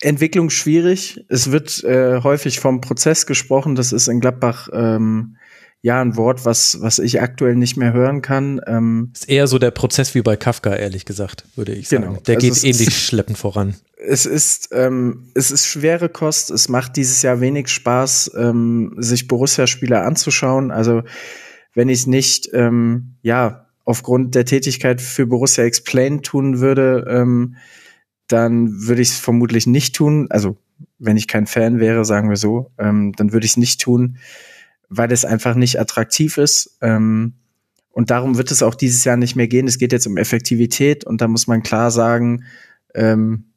Entwicklung 0.00 0.50
schwierig. 0.50 1.24
Es 1.28 1.50
wird 1.50 1.82
äh, 1.84 2.20
häufig 2.22 2.60
vom 2.60 2.80
Prozess 2.80 3.26
gesprochen. 3.26 3.74
Das 3.74 3.92
ist 3.92 4.08
in 4.08 4.20
Gladbach 4.20 4.68
ähm, 4.72 5.36
ja 5.80 6.00
ein 6.00 6.16
Wort, 6.16 6.44
was, 6.44 6.80
was 6.80 6.98
ich 6.98 7.20
aktuell 7.20 7.54
nicht 7.54 7.76
mehr 7.76 7.92
hören 7.92 8.20
kann. 8.20 8.60
Ähm, 8.66 9.12
ist 9.14 9.28
eher 9.28 9.46
so 9.46 9.58
der 9.58 9.70
Prozess 9.70 10.14
wie 10.14 10.22
bei 10.22 10.36
Kafka, 10.36 10.74
ehrlich 10.74 11.06
gesagt, 11.06 11.44
würde 11.56 11.72
ich 11.72 11.88
sagen. 11.88 12.02
Genau. 12.02 12.20
Der 12.26 12.36
also 12.36 12.46
geht 12.48 12.64
ähnlich 12.64 12.98
schleppend 12.98 13.38
voran. 13.38 13.76
Es 13.96 14.26
ist, 14.26 14.68
ähm, 14.72 15.30
es 15.34 15.50
ist 15.50 15.66
schwere 15.66 16.08
Kost. 16.08 16.50
Es 16.50 16.68
macht 16.68 16.96
dieses 16.96 17.22
Jahr 17.22 17.40
wenig 17.40 17.68
Spaß, 17.68 18.32
ähm, 18.36 18.94
sich 18.98 19.28
Borussia-Spieler 19.28 20.04
anzuschauen. 20.04 20.70
Also 20.70 21.02
wenn 21.74 21.88
ich 21.88 22.06
nicht, 22.06 22.50
ähm, 22.52 23.16
ja, 23.22 23.65
aufgrund 23.86 24.34
der 24.34 24.44
Tätigkeit 24.44 25.00
für 25.00 25.26
Borussia 25.26 25.64
Explain 25.64 26.22
tun 26.22 26.60
würde, 26.60 27.06
ähm, 27.08 27.56
dann 28.26 28.86
würde 28.86 29.00
ich 29.00 29.10
es 29.10 29.16
vermutlich 29.16 29.66
nicht 29.66 29.94
tun. 29.94 30.26
Also 30.28 30.58
wenn 30.98 31.16
ich 31.16 31.28
kein 31.28 31.46
Fan 31.46 31.78
wäre, 31.78 32.04
sagen 32.04 32.28
wir 32.28 32.36
so, 32.36 32.72
ähm, 32.78 33.12
dann 33.16 33.32
würde 33.32 33.46
ich 33.46 33.52
es 33.52 33.56
nicht 33.56 33.80
tun, 33.80 34.18
weil 34.88 35.10
es 35.12 35.24
einfach 35.24 35.54
nicht 35.54 35.80
attraktiv 35.80 36.36
ist. 36.36 36.76
Ähm, 36.82 37.34
und 37.90 38.10
darum 38.10 38.36
wird 38.36 38.50
es 38.50 38.62
auch 38.62 38.74
dieses 38.74 39.04
Jahr 39.04 39.16
nicht 39.16 39.36
mehr 39.36 39.48
gehen. 39.48 39.68
Es 39.68 39.78
geht 39.78 39.92
jetzt 39.92 40.06
um 40.06 40.16
Effektivität 40.16 41.06
und 41.06 41.20
da 41.20 41.28
muss 41.28 41.46
man 41.46 41.62
klar 41.62 41.92
sagen, 41.92 42.44
ähm, 42.92 43.52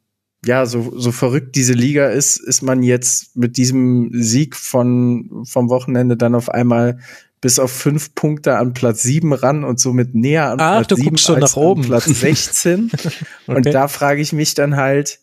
ja, 0.46 0.64
so, 0.64 0.96
so 0.96 1.10
verrückt 1.12 1.56
diese 1.56 1.74
Liga 1.74 2.08
ist, 2.08 2.36
ist 2.36 2.62
man 2.62 2.82
jetzt 2.82 3.36
mit 3.36 3.56
diesem 3.56 4.10
Sieg 4.12 4.56
von, 4.56 5.44
vom 5.44 5.68
Wochenende 5.68 6.16
dann 6.16 6.34
auf 6.34 6.48
einmal 6.48 7.00
bis 7.40 7.58
auf 7.58 7.72
fünf 7.72 8.14
Punkte 8.14 8.56
an 8.56 8.74
Platz 8.74 9.02
sieben 9.02 9.32
ran 9.32 9.64
und 9.64 9.80
somit 9.80 10.14
näher 10.14 10.50
an 10.50 10.60
Ach, 10.60 10.86
Platz 10.86 11.00
sieben 11.00 11.16
schon 11.16 11.42
als 11.42 11.52
nach 11.52 11.56
oben. 11.56 11.82
Platz 11.82 12.04
16. 12.06 12.90
okay. 12.92 13.10
Und 13.46 13.66
da 13.66 13.88
frage 13.88 14.20
ich 14.20 14.32
mich 14.32 14.54
dann 14.54 14.76
halt, 14.76 15.20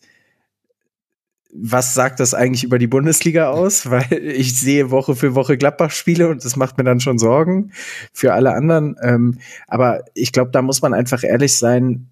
was 1.52 1.94
sagt 1.94 2.20
das 2.20 2.34
eigentlich 2.34 2.64
über 2.64 2.78
die 2.78 2.86
Bundesliga 2.86 3.50
aus? 3.50 3.88
Weil 3.90 4.12
ich 4.12 4.58
sehe 4.58 4.90
Woche 4.90 5.14
für 5.14 5.34
Woche 5.34 5.56
Gladbach-Spiele 5.56 6.28
und 6.28 6.44
das 6.44 6.56
macht 6.56 6.76
mir 6.76 6.84
dann 6.84 7.00
schon 7.00 7.18
Sorgen 7.18 7.72
für 8.12 8.34
alle 8.34 8.52
anderen. 8.52 8.96
Ähm, 9.02 9.38
aber 9.66 10.04
ich 10.14 10.32
glaube, 10.32 10.50
da 10.50 10.62
muss 10.62 10.82
man 10.82 10.94
einfach 10.94 11.22
ehrlich 11.22 11.56
sein. 11.56 12.08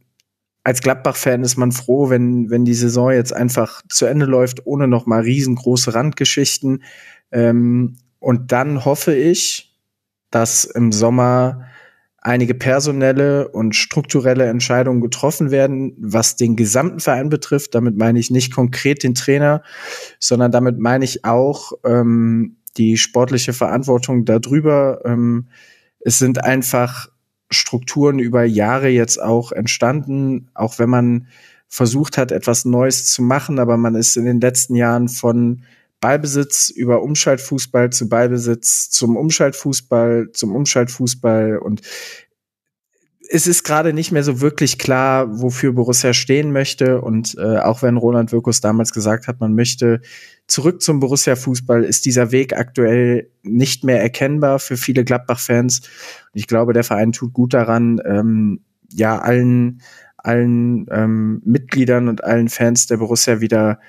Als 0.62 0.80
Gladbach-Fan 0.80 1.42
ist 1.42 1.56
man 1.56 1.70
froh, 1.72 2.10
wenn, 2.10 2.50
wenn 2.50 2.64
die 2.64 2.74
Saison 2.74 3.12
jetzt 3.12 3.32
einfach 3.32 3.82
zu 3.88 4.06
Ende 4.06 4.26
läuft, 4.26 4.66
ohne 4.66 4.88
noch 4.88 5.06
mal 5.06 5.22
riesengroße 5.22 5.94
Randgeschichten. 5.94 6.82
Ähm, 7.30 7.96
und 8.18 8.50
dann 8.50 8.84
hoffe 8.84 9.14
ich, 9.14 9.75
dass 10.30 10.64
im 10.64 10.92
Sommer 10.92 11.66
einige 12.26 12.54
personelle 12.54 13.48
und 13.48 13.76
strukturelle 13.76 14.46
Entscheidungen 14.46 15.00
getroffen 15.00 15.52
werden, 15.52 15.94
was 15.98 16.34
den 16.34 16.56
gesamten 16.56 16.98
Verein 16.98 17.28
betrifft. 17.28 17.74
Damit 17.74 17.96
meine 17.96 18.18
ich 18.18 18.32
nicht 18.32 18.52
konkret 18.52 19.04
den 19.04 19.14
Trainer, 19.14 19.62
sondern 20.18 20.50
damit 20.50 20.78
meine 20.78 21.04
ich 21.04 21.24
auch 21.24 21.72
ähm, 21.84 22.56
die 22.76 22.96
sportliche 22.96 23.52
Verantwortung 23.52 24.24
darüber. 24.24 25.02
Ähm, 25.04 25.46
es 26.00 26.18
sind 26.18 26.42
einfach 26.42 27.08
Strukturen 27.48 28.18
über 28.18 28.44
Jahre 28.44 28.88
jetzt 28.88 29.22
auch 29.22 29.52
entstanden, 29.52 30.48
auch 30.54 30.80
wenn 30.80 30.90
man 30.90 31.28
versucht 31.68 32.18
hat, 32.18 32.32
etwas 32.32 32.64
Neues 32.64 33.06
zu 33.06 33.22
machen, 33.22 33.58
aber 33.58 33.76
man 33.76 33.94
ist 33.94 34.16
in 34.16 34.24
den 34.24 34.40
letzten 34.40 34.74
Jahren 34.74 35.08
von 35.08 35.62
Ballbesitz 36.00 36.68
über 36.70 37.02
Umschaltfußball 37.02 37.90
zu 37.90 38.08
Ballbesitz 38.08 38.90
zum 38.90 39.16
Umschaltfußball 39.16 40.30
zum 40.32 40.54
Umschaltfußball 40.54 41.58
und 41.58 41.82
es 43.28 43.46
ist 43.46 43.64
gerade 43.64 43.92
nicht 43.92 44.12
mehr 44.12 44.22
so 44.22 44.40
wirklich 44.40 44.78
klar, 44.78 45.40
wofür 45.40 45.72
Borussia 45.72 46.12
stehen 46.12 46.52
möchte. 46.52 47.00
Und 47.00 47.36
äh, 47.38 47.58
auch 47.58 47.82
wenn 47.82 47.96
Roland 47.96 48.32
Wirkus 48.32 48.60
damals 48.60 48.92
gesagt 48.92 49.26
hat, 49.26 49.40
man 49.40 49.54
möchte 49.54 50.00
zurück 50.46 50.80
zum 50.80 51.00
Borussia-Fußball, 51.00 51.82
ist 51.84 52.04
dieser 52.04 52.30
Weg 52.30 52.56
aktuell 52.56 53.30
nicht 53.42 53.84
mehr 53.84 54.00
erkennbar 54.00 54.58
für 54.58 54.76
viele 54.76 55.04
Gladbach-Fans. 55.04 55.82
Ich 56.34 56.46
glaube, 56.46 56.72
der 56.72 56.84
Verein 56.84 57.12
tut 57.12 57.32
gut 57.32 57.54
daran, 57.54 58.00
ähm, 58.04 58.60
ja, 58.92 59.18
allen, 59.18 59.82
allen 60.18 60.86
ähm, 60.90 61.42
Mitgliedern 61.44 62.08
und 62.08 62.22
allen 62.22 62.48
Fans 62.48 62.86
der 62.86 62.98
Borussia 62.98 63.40
wieder 63.40 63.80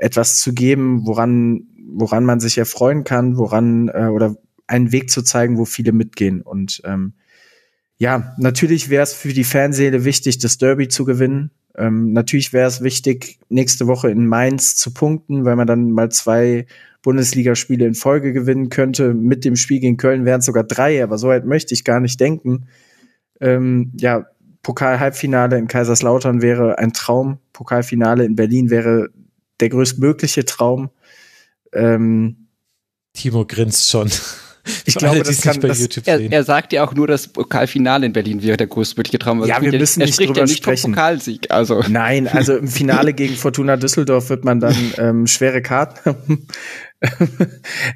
etwas 0.00 0.40
zu 0.40 0.52
geben, 0.54 1.06
woran, 1.06 1.66
woran 1.92 2.24
man 2.24 2.40
sich 2.40 2.58
erfreuen 2.58 3.04
kann, 3.04 3.36
woran 3.36 3.88
äh, 3.88 4.06
oder 4.06 4.36
einen 4.66 4.92
Weg 4.92 5.10
zu 5.10 5.22
zeigen, 5.22 5.58
wo 5.58 5.64
viele 5.64 5.92
mitgehen. 5.92 6.42
Und 6.42 6.80
ähm, 6.84 7.14
ja, 7.98 8.34
natürlich 8.38 8.88
wäre 8.88 9.02
es 9.02 9.12
für 9.12 9.32
die 9.32 9.44
Fanseele 9.44 10.04
wichtig, 10.04 10.38
das 10.38 10.58
Derby 10.58 10.88
zu 10.88 11.04
gewinnen. 11.04 11.50
Ähm, 11.76 12.12
natürlich 12.12 12.52
wäre 12.52 12.68
es 12.68 12.82
wichtig, 12.82 13.38
nächste 13.48 13.86
Woche 13.86 14.10
in 14.10 14.26
Mainz 14.26 14.76
zu 14.76 14.92
punkten, 14.94 15.44
weil 15.44 15.56
man 15.56 15.66
dann 15.66 15.90
mal 15.90 16.10
zwei 16.10 16.66
Bundesligaspiele 17.02 17.86
in 17.86 17.94
Folge 17.94 18.32
gewinnen 18.32 18.70
könnte. 18.70 19.12
Mit 19.14 19.44
dem 19.44 19.56
Spiel 19.56 19.80
gegen 19.80 19.96
Köln 19.96 20.24
wären 20.24 20.40
es 20.40 20.46
sogar 20.46 20.64
drei, 20.64 21.02
aber 21.02 21.18
so 21.18 21.28
weit 21.28 21.44
möchte 21.44 21.74
ich 21.74 21.84
gar 21.84 22.00
nicht 22.00 22.18
denken. 22.20 22.66
Ähm, 23.40 23.92
ja, 23.96 24.26
Pokal-Halbfinale 24.62 25.58
in 25.58 25.68
Kaiserslautern 25.68 26.42
wäre 26.42 26.78
ein 26.78 26.92
Traum. 26.92 27.38
Pokalfinale 27.52 28.24
in 28.24 28.36
Berlin 28.36 28.70
wäre 28.70 29.10
der 29.60 29.68
größtmögliche 29.68 30.44
Traum. 30.44 30.90
Ähm, 31.72 32.48
Timo 33.12 33.44
grinst 33.44 33.90
schon. 33.90 34.10
Ich 34.84 34.94
glaube, 34.94 35.16
alle, 35.16 35.22
das 35.24 35.40
kann, 35.40 35.58
das, 35.60 35.80
er, 36.04 36.20
er, 36.30 36.44
sagt 36.44 36.72
ja 36.72 36.84
auch 36.84 36.94
nur, 36.94 37.06
das 37.06 37.28
Pokalfinale 37.28 38.06
in 38.06 38.12
Berlin 38.12 38.42
wäre 38.42 38.58
der 38.58 38.66
größtmögliche 38.66 39.18
Traum. 39.18 39.40
Also 39.40 39.52
ja, 39.52 39.60
wir 39.60 39.78
müssen 39.78 40.00
nicht 40.00 40.18
drüber 40.20 40.36
ja 40.36 40.44
nicht 40.44 40.58
sprechen. 40.58 40.92
Pokalsieg, 40.92 41.50
also. 41.50 41.82
Nein, 41.88 42.28
also 42.28 42.56
im 42.56 42.68
Finale 42.68 43.14
gegen 43.14 43.34
Fortuna 43.36 43.76
Düsseldorf 43.76 44.28
wird 44.28 44.44
man 44.44 44.60
dann 44.60 44.76
ähm, 44.98 45.26
schwere 45.26 45.62
Karten 45.62 45.98
haben. 46.04 46.46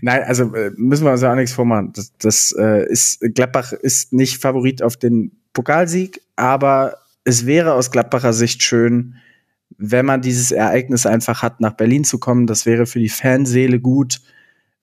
Nein, 0.01 0.23
also 0.25 0.55
äh, 0.55 0.71
müssen 0.77 1.05
wir 1.05 1.13
uns 1.13 1.21
ja 1.21 1.33
auch 1.33 1.37
nichts 1.37 1.53
vormachen. 1.53 1.93
Das, 1.95 2.13
das 2.19 2.55
äh, 2.59 2.91
ist 2.91 3.21
Gladbach 3.35 3.73
ist 3.73 4.13
nicht 4.13 4.41
Favorit 4.41 4.83
auf 4.83 4.97
den 4.97 5.33
Pokalsieg, 5.53 6.23
aber 6.37 6.97
es 7.25 7.47
wäre 7.47 7.75
aus 7.75 7.91
Gladbacher 7.91 8.33
Sicht 8.33 8.63
schön, 8.63 9.17
wenn 9.77 10.07
man 10.07 10.23
dieses 10.23 10.51
Ereignis 10.51 11.07
einfach 11.07 11.43
hat, 11.43 11.61
nach 11.61 11.75
Berlin 11.75 12.05
zu 12.05 12.19
kommen. 12.19 12.47
Das 12.47 12.67
wäre 12.67 12.87
für 12.87 13.01
die 13.01 13.09
Fanseele 13.09 13.81
gut. 13.81 14.21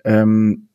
Ähm, 0.04 0.68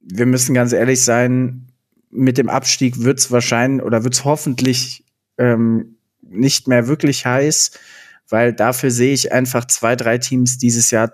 wir 0.00 0.26
müssen 0.26 0.54
ganz 0.54 0.72
ehrlich 0.72 1.02
sein, 1.02 1.68
mit 2.10 2.38
dem 2.38 2.48
Abstieg 2.48 3.02
wird's 3.02 3.30
wahrscheinlich 3.30 3.84
oder 3.84 4.04
wird's 4.04 4.24
hoffentlich 4.24 5.04
ähm, 5.38 5.96
nicht 6.22 6.68
mehr 6.68 6.86
wirklich 6.86 7.26
heiß, 7.26 7.72
weil 8.28 8.52
dafür 8.52 8.90
sehe 8.90 9.12
ich 9.12 9.32
einfach 9.32 9.66
zwei, 9.66 9.96
drei 9.96 10.18
Teams 10.18 10.58
dieses 10.58 10.90
Jahr 10.90 11.12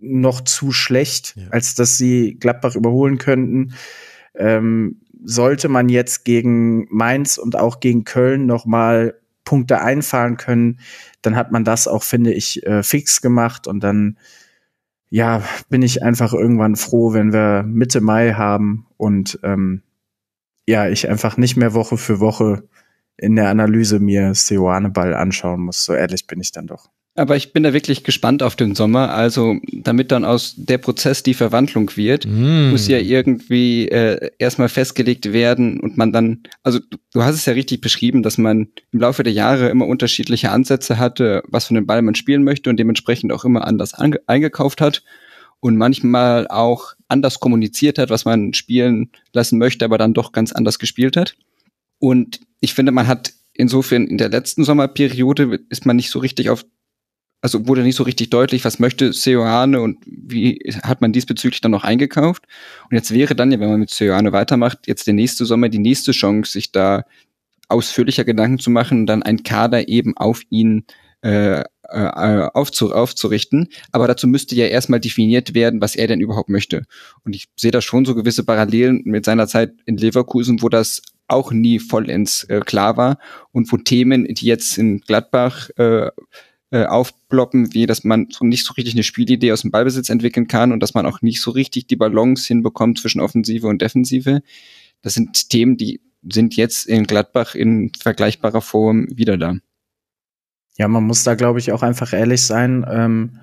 noch 0.00 0.40
zu 0.40 0.72
schlecht, 0.72 1.34
ja. 1.36 1.48
als 1.50 1.74
dass 1.74 1.96
sie 1.96 2.36
Gladbach 2.38 2.74
überholen 2.74 3.18
könnten. 3.18 3.74
Ähm, 4.34 5.00
sollte 5.24 5.68
man 5.68 5.88
jetzt 5.88 6.24
gegen 6.24 6.86
Mainz 6.90 7.38
und 7.38 7.56
auch 7.56 7.78
gegen 7.78 8.04
Köln 8.04 8.46
noch 8.46 8.66
mal 8.66 9.14
Punkte 9.44 9.80
einfahren 9.80 10.36
können, 10.36 10.80
dann 11.22 11.36
hat 11.36 11.52
man 11.52 11.64
das 11.64 11.88
auch, 11.88 12.02
finde 12.02 12.32
ich, 12.32 12.64
äh, 12.66 12.82
fix 12.82 13.20
gemacht 13.20 13.66
und 13.66 13.80
dann 13.80 14.18
ja, 15.10 15.42
bin 15.68 15.82
ich 15.82 16.02
einfach 16.02 16.32
irgendwann 16.32 16.74
froh, 16.74 17.12
wenn 17.12 17.34
wir 17.34 17.64
Mitte 17.64 18.00
Mai 18.00 18.32
haben 18.32 18.86
und 18.96 19.38
ähm, 19.42 19.82
ja, 20.66 20.88
ich 20.88 21.08
einfach 21.08 21.36
nicht 21.36 21.56
mehr 21.56 21.74
Woche 21.74 21.98
für 21.98 22.18
Woche 22.18 22.66
in 23.18 23.36
der 23.36 23.50
Analyse 23.50 24.00
mir 24.00 24.34
Seoane 24.34 24.90
Ball 24.90 25.14
anschauen 25.14 25.60
muss. 25.60 25.84
So 25.84 25.92
ehrlich 25.92 26.26
bin 26.26 26.40
ich 26.40 26.52
dann 26.52 26.66
doch. 26.66 26.88
Aber 27.14 27.36
ich 27.36 27.52
bin 27.52 27.62
da 27.62 27.74
wirklich 27.74 28.04
gespannt 28.04 28.42
auf 28.42 28.56
den 28.56 28.74
Sommer. 28.74 29.12
Also, 29.12 29.56
damit 29.70 30.10
dann 30.10 30.24
aus 30.24 30.54
der 30.56 30.78
Prozess 30.78 31.22
die 31.22 31.34
Verwandlung 31.34 31.94
wird, 31.94 32.24
mm. 32.26 32.70
muss 32.70 32.88
ja 32.88 32.98
irgendwie 32.98 33.88
äh, 33.88 34.30
erstmal 34.38 34.70
festgelegt 34.70 35.30
werden 35.30 35.78
und 35.80 35.98
man 35.98 36.12
dann, 36.12 36.44
also 36.62 36.78
du, 36.78 36.96
du, 37.12 37.22
hast 37.22 37.34
es 37.34 37.44
ja 37.44 37.52
richtig 37.52 37.82
beschrieben, 37.82 38.22
dass 38.22 38.38
man 38.38 38.68
im 38.92 39.00
Laufe 39.00 39.24
der 39.24 39.32
Jahre 39.34 39.68
immer 39.68 39.86
unterschiedliche 39.86 40.50
Ansätze 40.50 40.98
hatte, 40.98 41.42
was 41.48 41.66
von 41.66 41.74
den 41.74 41.86
Ball 41.86 42.00
man 42.00 42.14
spielen 42.14 42.44
möchte 42.44 42.70
und 42.70 42.78
dementsprechend 42.78 43.30
auch 43.30 43.44
immer 43.44 43.66
anders 43.66 43.92
eingekauft 43.94 44.80
hat 44.80 45.02
und 45.60 45.76
manchmal 45.76 46.48
auch 46.48 46.94
anders 47.08 47.40
kommuniziert 47.40 47.98
hat, 47.98 48.08
was 48.08 48.24
man 48.24 48.54
spielen 48.54 49.10
lassen 49.34 49.58
möchte, 49.58 49.84
aber 49.84 49.98
dann 49.98 50.14
doch 50.14 50.32
ganz 50.32 50.52
anders 50.52 50.78
gespielt 50.78 51.18
hat. 51.18 51.36
Und 51.98 52.40
ich 52.60 52.72
finde, 52.72 52.90
man 52.90 53.06
hat 53.06 53.32
insofern 53.54 54.06
in 54.06 54.18
der 54.18 54.28
letzten 54.28 54.64
Sommerperiode 54.64 55.60
ist 55.68 55.86
man 55.86 55.96
nicht 55.96 56.10
so 56.10 56.18
richtig 56.18 56.50
auf 56.50 56.64
also 57.42 57.66
wurde 57.66 57.82
nicht 57.82 57.96
so 57.96 58.04
richtig 58.04 58.30
deutlich, 58.30 58.64
was 58.64 58.78
möchte 58.78 59.12
Seoane 59.12 59.80
und 59.80 59.98
wie 60.06 60.60
hat 60.84 61.00
man 61.00 61.12
diesbezüglich 61.12 61.60
dann 61.60 61.72
noch 61.72 61.84
eingekauft. 61.84 62.44
Und 62.88 62.96
jetzt 62.96 63.12
wäre 63.12 63.34
dann 63.34 63.50
ja, 63.50 63.58
wenn 63.58 63.68
man 63.68 63.80
mit 63.80 63.90
Seoane 63.90 64.32
weitermacht, 64.32 64.86
jetzt 64.86 65.06
der 65.08 65.14
nächste 65.14 65.44
Sommer 65.44 65.68
die 65.68 65.80
nächste 65.80 66.12
Chance, 66.12 66.52
sich 66.52 66.70
da 66.70 67.04
ausführlicher 67.68 68.24
Gedanken 68.24 68.60
zu 68.60 68.70
machen 68.70 69.00
und 69.00 69.06
dann 69.06 69.22
ein 69.24 69.42
Kader 69.42 69.88
eben 69.88 70.16
auf 70.16 70.42
ihn 70.50 70.84
äh, 71.22 71.64
äh, 71.88 72.48
aufzu 72.54 72.94
aufzurichten. 72.94 73.68
Aber 73.90 74.06
dazu 74.06 74.28
müsste 74.28 74.54
ja 74.54 74.66
erstmal 74.66 75.00
definiert 75.00 75.54
werden, 75.54 75.80
was 75.80 75.96
er 75.96 76.06
denn 76.06 76.20
überhaupt 76.20 76.48
möchte. 76.48 76.84
Und 77.24 77.34
ich 77.34 77.48
sehe 77.56 77.70
da 77.70 77.80
schon 77.80 78.04
so 78.04 78.14
gewisse 78.14 78.44
Parallelen 78.44 79.02
mit 79.04 79.24
seiner 79.24 79.48
Zeit 79.48 79.72
in 79.84 79.96
Leverkusen, 79.96 80.62
wo 80.62 80.68
das 80.68 81.02
auch 81.28 81.50
nie 81.50 81.78
vollends 81.80 82.44
äh, 82.44 82.60
klar 82.60 82.96
war 82.96 83.18
und 83.52 83.70
wo 83.72 83.76
Themen, 83.78 84.26
die 84.26 84.46
jetzt 84.46 84.78
in 84.78 85.00
Gladbach 85.00 85.70
äh, 85.76 86.10
äh, 86.72 86.86
aufploppen, 86.86 87.74
wie 87.74 87.86
dass 87.86 88.02
man 88.02 88.28
so 88.30 88.44
nicht 88.44 88.64
so 88.64 88.72
richtig 88.72 88.94
eine 88.94 89.02
Spielidee 89.02 89.52
aus 89.52 89.60
dem 89.60 89.70
Ballbesitz 89.70 90.08
entwickeln 90.08 90.48
kann 90.48 90.72
und 90.72 90.80
dass 90.80 90.94
man 90.94 91.04
auch 91.04 91.20
nicht 91.20 91.40
so 91.40 91.50
richtig 91.50 91.86
die 91.86 91.96
Balance 91.96 92.46
hinbekommt 92.48 92.98
zwischen 92.98 93.20
Offensive 93.20 93.66
und 93.66 93.82
Defensive. 93.82 94.42
Das 95.02 95.14
sind 95.14 95.50
Themen, 95.50 95.76
die 95.76 96.00
sind 96.28 96.56
jetzt 96.56 96.86
in 96.86 97.04
Gladbach 97.04 97.54
in 97.54 97.92
vergleichbarer 97.98 98.62
Form 98.62 99.06
wieder 99.10 99.36
da. 99.36 99.56
Ja, 100.78 100.88
man 100.88 101.04
muss 101.04 101.24
da, 101.24 101.34
glaube 101.34 101.58
ich, 101.58 101.72
auch 101.72 101.82
einfach 101.82 102.14
ehrlich 102.14 102.40
sein. 102.42 102.86
Ähm, 102.88 103.38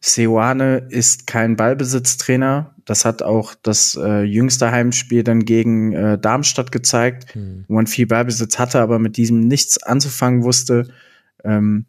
Seoane 0.00 0.86
ist 0.90 1.26
kein 1.26 1.56
Ballbesitztrainer. 1.56 2.74
Das 2.84 3.04
hat 3.06 3.22
auch 3.22 3.54
das 3.62 3.98
äh, 4.00 4.22
jüngste 4.22 4.70
Heimspiel 4.70 5.22
dann 5.24 5.46
gegen 5.46 5.92
äh, 5.92 6.18
Darmstadt 6.18 6.70
gezeigt, 6.70 7.34
hm. 7.34 7.64
wo 7.68 7.74
man 7.74 7.86
viel 7.86 8.06
Ballbesitz 8.06 8.58
hatte, 8.58 8.80
aber 8.80 8.98
mit 8.98 9.16
diesem 9.16 9.40
nichts 9.40 9.82
anzufangen 9.82 10.44
wusste. 10.44 10.88
Ähm, 11.42 11.86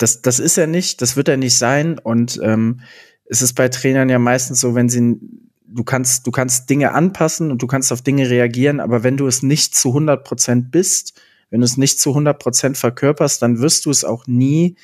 das, 0.00 0.22
das 0.22 0.38
ist 0.38 0.56
er 0.56 0.66
nicht, 0.66 1.02
das 1.02 1.16
wird 1.16 1.28
er 1.28 1.36
nicht 1.36 1.56
sein. 1.56 1.98
Und 1.98 2.40
ähm, 2.42 2.80
es 3.26 3.42
ist 3.42 3.52
bei 3.52 3.68
Trainern 3.68 4.08
ja 4.08 4.18
meistens 4.18 4.60
so, 4.60 4.74
wenn 4.74 4.88
sie, 4.88 5.18
du 5.66 5.84
kannst, 5.84 6.26
du 6.26 6.30
kannst 6.30 6.70
Dinge 6.70 6.92
anpassen 6.92 7.50
und 7.50 7.62
du 7.62 7.66
kannst 7.66 7.92
auf 7.92 8.02
Dinge 8.02 8.28
reagieren, 8.30 8.80
aber 8.80 9.02
wenn 9.02 9.18
du 9.18 9.26
es 9.26 9.42
nicht 9.42 9.74
zu 9.74 9.88
100 9.88 10.24
Prozent 10.24 10.70
bist, 10.70 11.20
wenn 11.50 11.60
du 11.60 11.66
es 11.66 11.76
nicht 11.76 12.00
zu 12.00 12.10
100 12.10 12.38
Prozent 12.38 12.78
verkörperst, 12.78 13.42
dann 13.42 13.58
wirst 13.60 13.84
du 13.84 13.90
es 13.90 14.04
auch 14.04 14.26
nie 14.26 14.76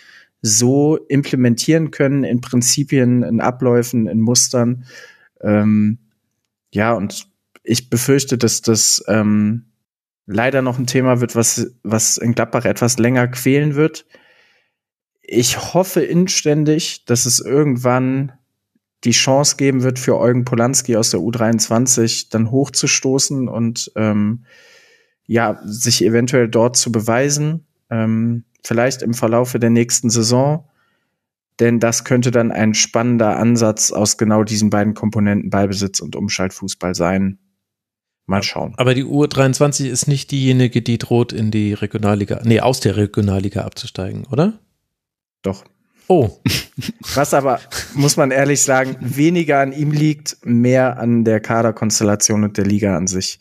so 0.42 0.96
implementieren 1.08 1.90
können 1.90 2.22
in 2.22 2.42
Prinzipien, 2.42 3.22
in 3.22 3.40
Abläufen, 3.40 4.06
in 4.06 4.20
Mustern. 4.20 4.84
Ähm, 5.40 5.98
ja, 6.72 6.92
und 6.92 7.26
ich 7.62 7.88
befürchte, 7.88 8.36
dass 8.36 8.60
das 8.60 9.02
ähm, 9.08 9.64
leider 10.26 10.60
noch 10.60 10.78
ein 10.78 10.86
Thema 10.86 11.20
wird, 11.20 11.34
was, 11.34 11.74
was 11.82 12.18
in 12.18 12.34
Gladbach 12.34 12.66
etwas 12.66 12.98
länger 12.98 13.28
quälen 13.28 13.76
wird 13.76 14.04
ich 15.28 15.74
hoffe 15.74 16.02
inständig, 16.02 17.04
dass 17.04 17.26
es 17.26 17.40
irgendwann 17.40 18.32
die 19.04 19.10
Chance 19.10 19.56
geben 19.56 19.82
wird 19.82 19.98
für 19.98 20.18
Eugen 20.18 20.44
Polanski 20.44 20.96
aus 20.96 21.10
der 21.10 21.20
U23 21.20 22.28
dann 22.30 22.50
hochzustoßen 22.50 23.48
und 23.48 23.90
ähm, 23.96 24.44
ja, 25.26 25.60
sich 25.64 26.04
eventuell 26.04 26.48
dort 26.48 26.76
zu 26.76 26.92
beweisen. 26.92 27.66
Ähm, 27.90 28.44
vielleicht 28.64 29.02
im 29.02 29.14
Verlaufe 29.14 29.58
der 29.58 29.70
nächsten 29.70 30.10
Saison. 30.10 30.68
Denn 31.58 31.80
das 31.80 32.04
könnte 32.04 32.30
dann 32.30 32.52
ein 32.52 32.74
spannender 32.74 33.36
Ansatz 33.36 33.90
aus 33.90 34.18
genau 34.18 34.44
diesen 34.44 34.70
beiden 34.70 34.94
Komponenten 34.94 35.50
Ballbesitz 35.50 36.00
und 36.00 36.14
Umschaltfußball 36.14 36.94
sein. 36.94 37.38
Mal 38.26 38.42
schauen. 38.42 38.74
Aber 38.76 38.94
die 38.94 39.04
U23 39.04 39.86
ist 39.86 40.08
nicht 40.08 40.30
diejenige, 40.32 40.82
die 40.82 40.98
droht, 40.98 41.32
in 41.32 41.50
die 41.50 41.72
Regionalliga, 41.74 42.42
nee, 42.44 42.60
aus 42.60 42.80
der 42.80 42.96
Regionalliga 42.96 43.62
abzusteigen, 43.62 44.26
oder? 44.30 44.58
Doch. 45.46 45.64
Oh. 46.08 46.30
Was 47.14 47.32
aber, 47.32 47.60
muss 47.94 48.16
man 48.16 48.32
ehrlich 48.32 48.62
sagen, 48.62 48.96
weniger 49.00 49.60
an 49.60 49.72
ihm 49.72 49.92
liegt, 49.92 50.38
mehr 50.44 50.98
an 50.98 51.24
der 51.24 51.38
Kaderkonstellation 51.38 52.42
und 52.42 52.58
der 52.58 52.66
Liga 52.66 52.96
an 52.96 53.06
sich. 53.06 53.38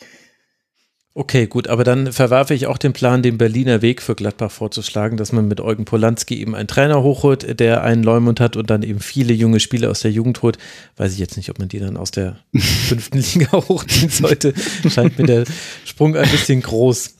Okay, 1.17 1.47
gut, 1.47 1.67
aber 1.69 1.83
dann 1.85 2.11
verwerfe 2.11 2.53
ich 2.53 2.67
auch 2.67 2.77
den 2.77 2.91
Plan, 2.91 3.23
den 3.23 3.37
Berliner 3.37 3.81
Weg 3.81 4.01
für 4.01 4.15
Gladbach 4.15 4.51
vorzuschlagen, 4.51 5.17
dass 5.17 5.31
man 5.31 5.47
mit 5.47 5.61
Eugen 5.61 5.85
Polanski 5.85 6.41
eben 6.41 6.53
einen 6.55 6.67
Trainer 6.67 7.01
hochholt, 7.01 7.59
der 7.59 7.83
einen 7.83 8.03
Leumund 8.03 8.41
hat 8.41 8.57
und 8.57 8.69
dann 8.69 8.83
eben 8.83 8.99
viele 8.99 9.33
junge 9.33 9.61
Spieler 9.61 9.89
aus 9.89 10.01
der 10.01 10.11
Jugend 10.11 10.41
holt. 10.41 10.57
Weiß 10.97 11.13
ich 11.13 11.19
jetzt 11.19 11.37
nicht, 11.37 11.49
ob 11.49 11.57
man 11.57 11.69
die 11.69 11.79
dann 11.79 11.95
aus 11.95 12.11
der 12.11 12.37
fünften 12.53 13.19
Liga 13.19 13.53
hochziehen 13.53 14.09
sollte. 14.09 14.53
Scheint 14.89 15.17
mir 15.17 15.25
der 15.25 15.45
Sprung 15.85 16.17
ein 16.17 16.29
bisschen 16.29 16.61
groß. 16.61 17.14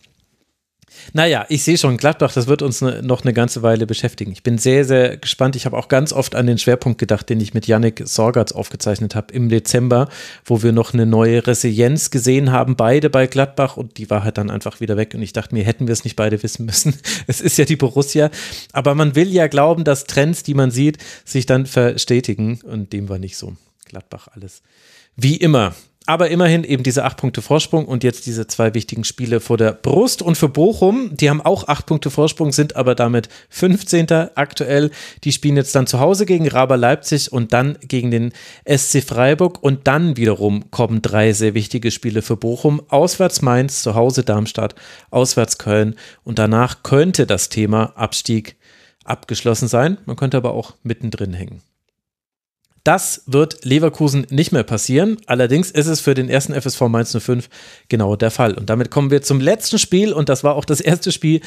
Naja, 1.13 1.45
ich 1.49 1.63
sehe 1.63 1.77
schon, 1.77 1.97
Gladbach, 1.97 2.33
das 2.33 2.47
wird 2.47 2.61
uns 2.61 2.81
ne, 2.81 3.01
noch 3.03 3.23
eine 3.23 3.33
ganze 3.33 3.61
Weile 3.61 3.85
beschäftigen. 3.85 4.31
Ich 4.31 4.43
bin 4.43 4.57
sehr, 4.57 4.85
sehr 4.85 5.17
gespannt. 5.17 5.55
Ich 5.55 5.65
habe 5.65 5.77
auch 5.77 5.87
ganz 5.87 6.13
oft 6.13 6.35
an 6.35 6.47
den 6.47 6.57
Schwerpunkt 6.57 6.97
gedacht, 6.97 7.29
den 7.29 7.39
ich 7.39 7.53
mit 7.53 7.67
Yannick 7.67 8.03
Sorgatz 8.05 8.51
aufgezeichnet 8.51 9.15
habe 9.15 9.33
im 9.33 9.49
Dezember, 9.49 10.09
wo 10.45 10.63
wir 10.63 10.71
noch 10.71 10.93
eine 10.93 11.05
neue 11.05 11.45
Resilienz 11.45 12.09
gesehen 12.11 12.51
haben, 12.51 12.75
beide 12.75 13.09
bei 13.09 13.27
Gladbach 13.27 13.77
und 13.77 13.97
die 13.97 14.09
war 14.09 14.23
halt 14.23 14.37
dann 14.37 14.49
einfach 14.49 14.79
wieder 14.79 14.97
weg 14.97 15.13
und 15.13 15.21
ich 15.21 15.33
dachte 15.33 15.55
mir, 15.55 15.63
hätten 15.63 15.87
wir 15.87 15.93
es 15.93 16.03
nicht 16.03 16.15
beide 16.15 16.41
wissen 16.43 16.65
müssen. 16.65 16.95
Es 17.27 17.41
ist 17.41 17.57
ja 17.57 17.65
die 17.65 17.75
Borussia, 17.75 18.29
aber 18.71 18.93
man 18.93 19.15
will 19.15 19.29
ja 19.29 19.47
glauben, 19.47 19.83
dass 19.83 20.03
Trends, 20.03 20.43
die 20.43 20.53
man 20.53 20.69
sieht, 20.69 20.97
sich 21.23 21.45
dann 21.45 21.65
verstetigen 21.65 22.61
und 22.61 22.93
dem 22.93 23.09
war 23.09 23.19
nicht 23.19 23.37
so. 23.37 23.55
Gladbach 23.85 24.27
alles 24.33 24.61
wie 25.15 25.37
immer 25.37 25.73
aber 26.05 26.29
immerhin 26.29 26.63
eben 26.63 26.83
diese 26.83 27.03
acht 27.03 27.17
Punkte 27.17 27.41
Vorsprung 27.41 27.85
und 27.85 28.03
jetzt 28.03 28.25
diese 28.25 28.47
zwei 28.47 28.73
wichtigen 28.73 29.03
Spiele 29.03 29.39
vor 29.39 29.57
der 29.57 29.73
Brust. 29.73 30.21
Und 30.21 30.37
für 30.37 30.49
Bochum, 30.49 31.15
die 31.15 31.29
haben 31.29 31.41
auch 31.41 31.67
acht 31.67 31.85
Punkte 31.85 32.11
Vorsprung, 32.11 32.51
sind 32.51 32.75
aber 32.75 32.95
damit 32.95 33.29
15. 33.49 34.07
aktuell. 34.35 34.91
Die 35.23 35.31
spielen 35.31 35.57
jetzt 35.57 35.73
dann 35.75 35.87
zu 35.87 35.99
Hause 35.99 36.25
gegen 36.25 36.47
Raber 36.47 36.77
Leipzig 36.77 37.31
und 37.31 37.53
dann 37.53 37.77
gegen 37.81 38.11
den 38.11 38.33
SC 38.67 39.03
Freiburg. 39.03 39.63
Und 39.63 39.87
dann 39.87 40.17
wiederum 40.17 40.69
kommen 40.71 41.01
drei 41.01 41.33
sehr 41.33 41.53
wichtige 41.53 41.91
Spiele 41.91 42.21
für 42.21 42.37
Bochum. 42.37 42.81
Auswärts 42.89 43.41
Mainz, 43.41 43.81
zu 43.81 43.95
Hause 43.95 44.23
Darmstadt, 44.23 44.75
auswärts 45.09 45.57
Köln. 45.57 45.95
Und 46.23 46.39
danach 46.39 46.83
könnte 46.83 47.25
das 47.25 47.49
Thema 47.49 47.93
Abstieg 47.95 48.57
abgeschlossen 49.03 49.67
sein. 49.67 49.97
Man 50.05 50.15
könnte 50.15 50.37
aber 50.37 50.53
auch 50.53 50.73
mittendrin 50.83 51.33
hängen. 51.33 51.61
Das 52.85 53.23
wird 53.25 53.65
Leverkusen 53.65 54.27
nicht 54.29 54.51
mehr 54.51 54.61
passieren. 54.61 55.17
Allerdings 55.25 55.71
ist 55.71 55.87
es 55.87 56.01
für 56.01 56.13
den 56.13 56.29
ersten 56.29 56.53
FSV 56.53 56.81
Mainz 56.81 57.17
05 57.19 57.49
genau 57.89 58.15
der 58.15 58.29
Fall. 58.29 58.53
Und 58.53 58.69
damit 58.69 58.91
kommen 58.91 59.09
wir 59.09 59.23
zum 59.23 59.39
letzten 59.39 59.79
Spiel 59.79 60.13
und 60.13 60.29
das 60.29 60.43
war 60.43 60.55
auch 60.55 60.65
das 60.65 60.81
erste 60.81 61.11
Spiel 61.11 61.41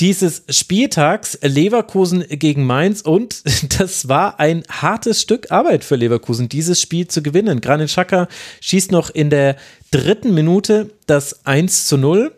dieses 0.00 0.42
Spieltags. 0.48 1.38
Leverkusen 1.42 2.24
gegen 2.28 2.66
Mainz 2.66 3.02
und 3.02 3.44
das 3.78 4.08
war 4.08 4.40
ein 4.40 4.64
hartes 4.68 5.20
Stück 5.20 5.52
Arbeit 5.52 5.84
für 5.84 5.94
Leverkusen, 5.94 6.48
dieses 6.48 6.80
Spiel 6.80 7.06
zu 7.06 7.22
gewinnen. 7.22 7.60
Granit 7.60 7.90
Xhaka 7.90 8.26
schießt 8.60 8.90
noch 8.90 9.10
in 9.10 9.30
der 9.30 9.54
dritten 9.92 10.34
Minute 10.34 10.90
das 11.06 11.46
1 11.46 11.86
zu 11.86 11.98
0 11.98 12.32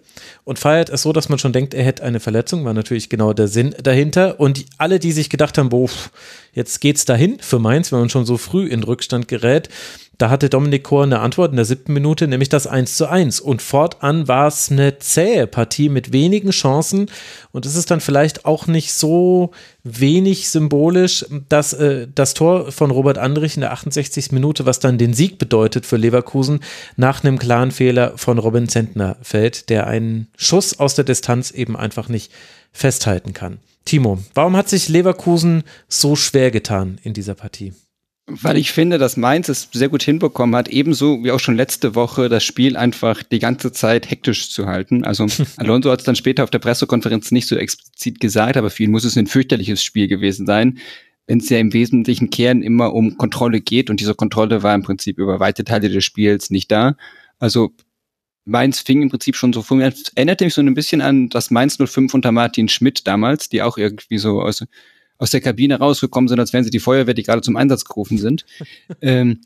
und 0.44 0.58
feiert 0.58 0.88
es 0.90 1.02
so, 1.02 1.12
dass 1.12 1.28
man 1.28 1.38
schon 1.38 1.52
denkt, 1.52 1.74
er 1.74 1.84
hätte 1.84 2.02
eine 2.02 2.20
Verletzung, 2.20 2.64
war 2.64 2.74
natürlich 2.74 3.08
genau 3.08 3.32
der 3.32 3.48
Sinn 3.48 3.74
dahinter. 3.82 4.40
Und 4.40 4.64
alle, 4.78 4.98
die 4.98 5.12
sich 5.12 5.30
gedacht 5.30 5.58
haben, 5.58 5.68
boah, 5.68 5.90
jetzt 6.52 6.80
geht's 6.80 7.04
dahin 7.04 7.38
für 7.40 7.58
Mainz, 7.58 7.92
wenn 7.92 8.00
man 8.00 8.10
schon 8.10 8.26
so 8.26 8.36
früh 8.36 8.66
in 8.66 8.82
Rückstand 8.82 9.28
gerät, 9.28 9.68
da 10.22 10.30
hatte 10.30 10.48
Dominik 10.48 10.84
Kor 10.84 11.02
eine 11.02 11.18
Antwort 11.18 11.50
in 11.50 11.56
der 11.56 11.64
siebten 11.64 11.92
Minute, 11.92 12.28
nämlich 12.28 12.48
das 12.48 12.68
1 12.68 12.96
zu 12.96 13.08
1. 13.08 13.40
Und 13.40 13.60
fortan 13.60 14.28
war 14.28 14.46
es 14.46 14.70
eine 14.70 15.00
zähe 15.00 15.48
Partie 15.48 15.88
mit 15.88 16.12
wenigen 16.12 16.50
Chancen. 16.50 17.10
Und 17.50 17.66
es 17.66 17.74
ist 17.74 17.90
dann 17.90 18.00
vielleicht 18.00 18.44
auch 18.44 18.68
nicht 18.68 18.92
so 18.92 19.50
wenig 19.82 20.48
symbolisch, 20.48 21.26
dass 21.48 21.72
äh, 21.72 22.06
das 22.14 22.34
Tor 22.34 22.70
von 22.70 22.92
Robert 22.92 23.18
Andrich 23.18 23.56
in 23.56 23.62
der 23.62 23.72
68. 23.72 24.30
Minute, 24.30 24.64
was 24.64 24.78
dann 24.78 24.96
den 24.96 25.12
Sieg 25.12 25.38
bedeutet 25.38 25.86
für 25.86 25.96
Leverkusen, 25.96 26.60
nach 26.94 27.24
einem 27.24 27.40
klaren 27.40 27.72
Fehler 27.72 28.12
von 28.14 28.38
Robin 28.38 28.68
Zentner 28.68 29.16
fällt, 29.22 29.70
der 29.70 29.88
einen 29.88 30.28
Schuss 30.36 30.78
aus 30.78 30.94
der 30.94 31.04
Distanz 31.04 31.50
eben 31.50 31.76
einfach 31.76 32.08
nicht 32.08 32.30
festhalten 32.70 33.32
kann. 33.32 33.58
Timo, 33.84 34.18
warum 34.34 34.56
hat 34.56 34.68
sich 34.68 34.88
Leverkusen 34.88 35.64
so 35.88 36.14
schwer 36.14 36.52
getan 36.52 37.00
in 37.02 37.12
dieser 37.12 37.34
Partie? 37.34 37.72
Weil 38.26 38.56
ich 38.56 38.70
finde, 38.70 38.98
dass 38.98 39.16
Mainz 39.16 39.48
es 39.48 39.68
sehr 39.72 39.88
gut 39.88 40.04
hinbekommen 40.04 40.54
hat, 40.54 40.68
ebenso 40.68 41.24
wie 41.24 41.32
auch 41.32 41.40
schon 41.40 41.56
letzte 41.56 41.96
Woche 41.96 42.28
das 42.28 42.44
Spiel 42.44 42.76
einfach 42.76 43.24
die 43.24 43.40
ganze 43.40 43.72
Zeit 43.72 44.08
hektisch 44.08 44.50
zu 44.50 44.66
halten. 44.66 45.04
Also 45.04 45.26
Alonso 45.56 45.90
hat 45.90 46.00
es 46.00 46.04
dann 46.04 46.14
später 46.14 46.44
auf 46.44 46.50
der 46.50 46.60
Pressekonferenz 46.60 47.32
nicht 47.32 47.48
so 47.48 47.56
explizit 47.56 48.20
gesagt, 48.20 48.56
aber 48.56 48.70
für 48.70 48.84
ihn 48.84 48.92
muss 48.92 49.04
es 49.04 49.16
ein 49.16 49.26
fürchterliches 49.26 49.82
Spiel 49.82 50.06
gewesen 50.06 50.46
sein, 50.46 50.78
wenn 51.26 51.38
es 51.38 51.48
ja 51.48 51.58
im 51.58 51.72
wesentlichen 51.72 52.30
Kern 52.30 52.62
immer 52.62 52.94
um 52.94 53.16
Kontrolle 53.18 53.60
geht 53.60 53.90
und 53.90 53.98
diese 53.98 54.14
Kontrolle 54.14 54.62
war 54.62 54.74
im 54.74 54.82
Prinzip 54.82 55.18
über 55.18 55.40
weite 55.40 55.64
Teile 55.64 55.88
des 55.88 56.04
Spiels 56.04 56.50
nicht 56.50 56.70
da. 56.70 56.96
Also 57.40 57.72
Mainz 58.44 58.80
fing 58.80 59.02
im 59.02 59.10
Prinzip 59.10 59.34
schon 59.34 59.52
so 59.52 59.62
vor 59.62 59.76
mir, 59.76 59.92
erinnerte 60.14 60.44
mich 60.44 60.54
so 60.54 60.60
ein 60.60 60.74
bisschen 60.74 61.00
an 61.00 61.28
das 61.28 61.50
Mainz 61.50 61.76
05 61.76 62.14
unter 62.14 62.30
Martin 62.30 62.68
Schmidt 62.68 63.06
damals, 63.06 63.48
die 63.48 63.62
auch 63.62 63.78
irgendwie 63.78 64.18
so 64.18 64.42
aus 64.42 64.64
aus 65.22 65.30
der 65.30 65.40
Kabine 65.40 65.78
rausgekommen 65.78 66.26
sind, 66.26 66.40
als 66.40 66.52
wären 66.52 66.64
sie 66.64 66.70
die 66.70 66.80
Feuerwehr, 66.80 67.14
die 67.14 67.22
gerade 67.22 67.42
zum 67.42 67.56
Einsatz 67.56 67.84
gerufen 67.84 68.18
sind. 68.18 68.44
ähm, 69.00 69.40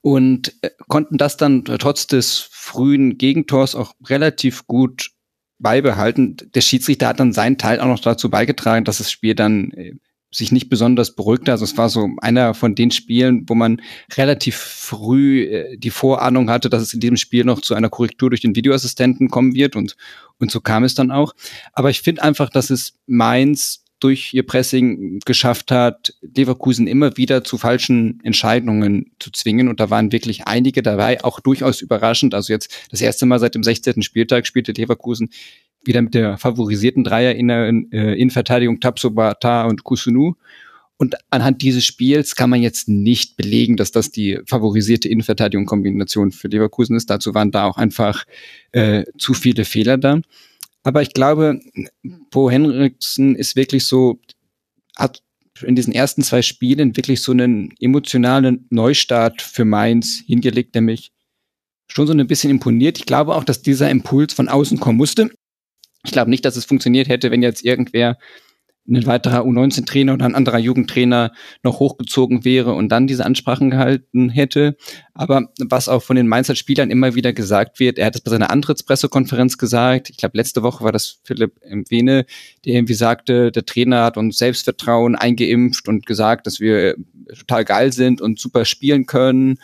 und 0.00 0.52
äh, 0.62 0.70
konnten 0.88 1.16
das 1.16 1.36
dann 1.36 1.64
trotz 1.64 2.08
des 2.08 2.40
frühen 2.50 3.18
Gegentors 3.18 3.76
auch 3.76 3.94
relativ 4.06 4.66
gut 4.66 5.12
beibehalten. 5.60 6.36
Der 6.54 6.60
Schiedsrichter 6.60 7.06
hat 7.06 7.20
dann 7.20 7.32
seinen 7.32 7.56
Teil 7.56 7.78
auch 7.78 7.86
noch 7.86 8.00
dazu 8.00 8.30
beigetragen, 8.30 8.84
dass 8.84 8.98
das 8.98 9.12
Spiel 9.12 9.36
dann 9.36 9.70
äh, 9.70 9.94
sich 10.32 10.50
nicht 10.50 10.68
besonders 10.68 11.14
beruhigte. 11.14 11.52
Also 11.52 11.64
es 11.64 11.76
war 11.76 11.88
so 11.88 12.08
einer 12.20 12.52
von 12.52 12.74
den 12.74 12.90
Spielen, 12.90 13.48
wo 13.48 13.54
man 13.54 13.80
relativ 14.16 14.56
früh 14.56 15.44
äh, 15.44 15.76
die 15.76 15.90
Vorahnung 15.90 16.50
hatte, 16.50 16.68
dass 16.68 16.82
es 16.82 16.94
in 16.94 17.00
diesem 17.00 17.16
Spiel 17.16 17.44
noch 17.44 17.60
zu 17.60 17.76
einer 17.76 17.90
Korrektur 17.90 18.30
durch 18.30 18.40
den 18.40 18.56
Videoassistenten 18.56 19.30
kommen 19.30 19.54
wird 19.54 19.76
und, 19.76 19.96
und 20.40 20.50
so 20.50 20.60
kam 20.60 20.82
es 20.82 20.96
dann 20.96 21.12
auch. 21.12 21.32
Aber 21.72 21.90
ich 21.90 22.02
finde 22.02 22.24
einfach, 22.24 22.50
dass 22.50 22.70
es 22.70 22.98
Mainz 23.06 23.84
durch 24.00 24.32
ihr 24.32 24.44
Pressing 24.44 25.20
geschafft 25.24 25.70
hat, 25.70 26.14
Leverkusen 26.20 26.86
immer 26.86 27.16
wieder 27.16 27.44
zu 27.44 27.58
falschen 27.58 28.20
Entscheidungen 28.22 29.12
zu 29.18 29.30
zwingen. 29.30 29.68
Und 29.68 29.80
da 29.80 29.90
waren 29.90 30.12
wirklich 30.12 30.46
einige 30.46 30.82
dabei, 30.82 31.22
auch 31.24 31.40
durchaus 31.40 31.80
überraschend. 31.80 32.34
Also 32.34 32.52
jetzt 32.52 32.72
das 32.90 33.00
erste 33.00 33.26
Mal 33.26 33.38
seit 33.38 33.54
dem 33.54 33.62
16. 33.62 34.02
Spieltag 34.02 34.46
spielte 34.46 34.72
Leverkusen 34.72 35.30
wieder 35.84 36.02
mit 36.02 36.14
der 36.14 36.38
favorisierten 36.38 37.04
Dreier 37.04 37.34
in 37.34 37.48
der 37.48 37.68
äh, 37.68 38.20
Innenverteidigung 38.20 38.80
Tabsobata 38.80 39.64
und 39.66 39.84
Kusunu. 39.84 40.34
Und 40.96 41.14
anhand 41.30 41.62
dieses 41.62 41.84
Spiels 41.84 42.34
kann 42.34 42.50
man 42.50 42.60
jetzt 42.60 42.88
nicht 42.88 43.36
belegen, 43.36 43.76
dass 43.76 43.92
das 43.92 44.10
die 44.10 44.40
favorisierte 44.46 45.08
Innenverteidigung-Kombination 45.08 46.32
für 46.32 46.48
Leverkusen 46.48 46.96
ist. 46.96 47.08
Dazu 47.08 47.34
waren 47.34 47.52
da 47.52 47.66
auch 47.66 47.76
einfach 47.76 48.24
äh, 48.72 49.04
zu 49.16 49.32
viele 49.32 49.64
Fehler 49.64 49.96
da. 49.96 50.20
Aber 50.82 51.02
ich 51.02 51.12
glaube, 51.12 51.60
Bo 52.30 52.50
Henriksen 52.50 53.34
ist 53.36 53.56
wirklich 53.56 53.86
so, 53.86 54.20
hat 54.96 55.22
in 55.62 55.74
diesen 55.74 55.92
ersten 55.92 56.22
zwei 56.22 56.42
Spielen 56.42 56.96
wirklich 56.96 57.22
so 57.22 57.32
einen 57.32 57.74
emotionalen 57.80 58.66
Neustart 58.70 59.42
für 59.42 59.64
Mainz 59.64 60.22
hingelegt, 60.26 60.74
mich 60.80 61.12
schon 61.88 62.06
so 62.06 62.12
ein 62.12 62.26
bisschen 62.26 62.50
imponiert. 62.50 62.98
Ich 62.98 63.06
glaube 63.06 63.34
auch, 63.34 63.44
dass 63.44 63.62
dieser 63.62 63.90
Impuls 63.90 64.34
von 64.34 64.48
außen 64.48 64.78
kommen 64.78 64.98
musste. 64.98 65.30
Ich 66.04 66.12
glaube 66.12 66.30
nicht, 66.30 66.44
dass 66.44 66.56
es 66.56 66.64
funktioniert 66.64 67.08
hätte, 67.08 67.30
wenn 67.30 67.42
jetzt 67.42 67.64
irgendwer 67.64 68.18
ein 68.88 69.06
weiterer 69.06 69.42
U19-Trainer 69.42 70.14
oder 70.14 70.24
ein 70.24 70.34
anderer 70.34 70.58
Jugendtrainer 70.58 71.32
noch 71.62 71.78
hochgezogen 71.78 72.44
wäre 72.44 72.72
und 72.72 72.88
dann 72.88 73.06
diese 73.06 73.24
Ansprachen 73.24 73.70
gehalten 73.70 74.30
hätte. 74.30 74.76
Aber 75.14 75.48
was 75.60 75.88
auch 75.88 76.02
von 76.02 76.16
den 76.16 76.28
Mainzer 76.28 76.54
Spielern 76.54 76.90
immer 76.90 77.14
wieder 77.14 77.32
gesagt 77.32 77.80
wird, 77.80 77.98
er 77.98 78.06
hat 78.06 78.14
es 78.14 78.20
bei 78.22 78.30
seiner 78.30 78.50
Antrittspressekonferenz 78.50 79.58
gesagt, 79.58 80.10
ich 80.10 80.16
glaube 80.16 80.36
letzte 80.38 80.62
Woche 80.62 80.84
war 80.84 80.92
das 80.92 81.20
Philipp 81.24 81.54
Wene, 81.88 82.24
der 82.64 82.74
irgendwie 82.74 82.94
sagte, 82.94 83.52
der 83.52 83.66
Trainer 83.66 84.04
hat 84.04 84.16
uns 84.16 84.38
Selbstvertrauen 84.38 85.16
eingeimpft 85.16 85.88
und 85.88 86.06
gesagt, 86.06 86.46
dass 86.46 86.60
wir 86.60 86.96
total 87.38 87.64
geil 87.64 87.92
sind 87.92 88.20
und 88.20 88.38
super 88.38 88.64
spielen 88.64 89.06
können 89.06 89.58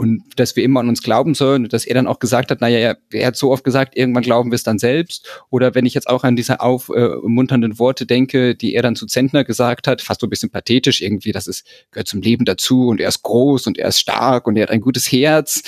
und 0.00 0.22
dass 0.36 0.56
wir 0.56 0.64
immer 0.64 0.80
an 0.80 0.88
uns 0.88 1.02
glauben 1.02 1.34
sollen 1.34 1.64
und 1.64 1.74
dass 1.74 1.84
er 1.84 1.92
dann 1.92 2.06
auch 2.06 2.20
gesagt 2.20 2.50
hat, 2.50 2.62
naja, 2.62 2.78
er, 2.78 2.98
er 3.12 3.26
hat 3.26 3.36
so 3.36 3.52
oft 3.52 3.64
gesagt, 3.64 3.98
irgendwann 3.98 4.22
glauben 4.22 4.50
wir 4.50 4.54
es 4.54 4.62
dann 4.62 4.78
selbst. 4.78 5.28
Oder 5.50 5.74
wenn 5.74 5.84
ich 5.84 5.92
jetzt 5.92 6.08
auch 6.08 6.24
an 6.24 6.36
diese 6.36 6.60
aufmunternden 6.60 7.72
äh, 7.72 7.78
Worte 7.78 8.06
denke, 8.06 8.54
die 8.54 8.74
er 8.74 8.80
dann 8.80 8.96
zu 8.96 9.04
Zentner 9.04 9.44
gesagt 9.44 9.86
hat, 9.86 10.00
fast 10.00 10.22
so 10.22 10.26
ein 10.26 10.30
bisschen 10.30 10.48
pathetisch 10.48 11.02
irgendwie, 11.02 11.32
das 11.32 11.46
ist, 11.46 11.66
gehört 11.90 12.08
zum 12.08 12.22
Leben 12.22 12.46
dazu 12.46 12.88
und 12.88 12.98
er 12.98 13.10
ist 13.10 13.22
groß 13.22 13.66
und 13.66 13.76
er 13.76 13.88
ist 13.88 14.00
stark 14.00 14.46
und 14.46 14.56
er 14.56 14.62
hat 14.62 14.70
ein 14.70 14.80
gutes 14.80 15.12
Herz. 15.12 15.62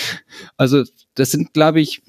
Also 0.57 0.83
das 1.15 1.31
sind, 1.31 1.53
glaube 1.53 1.83
ich, 1.83 2.01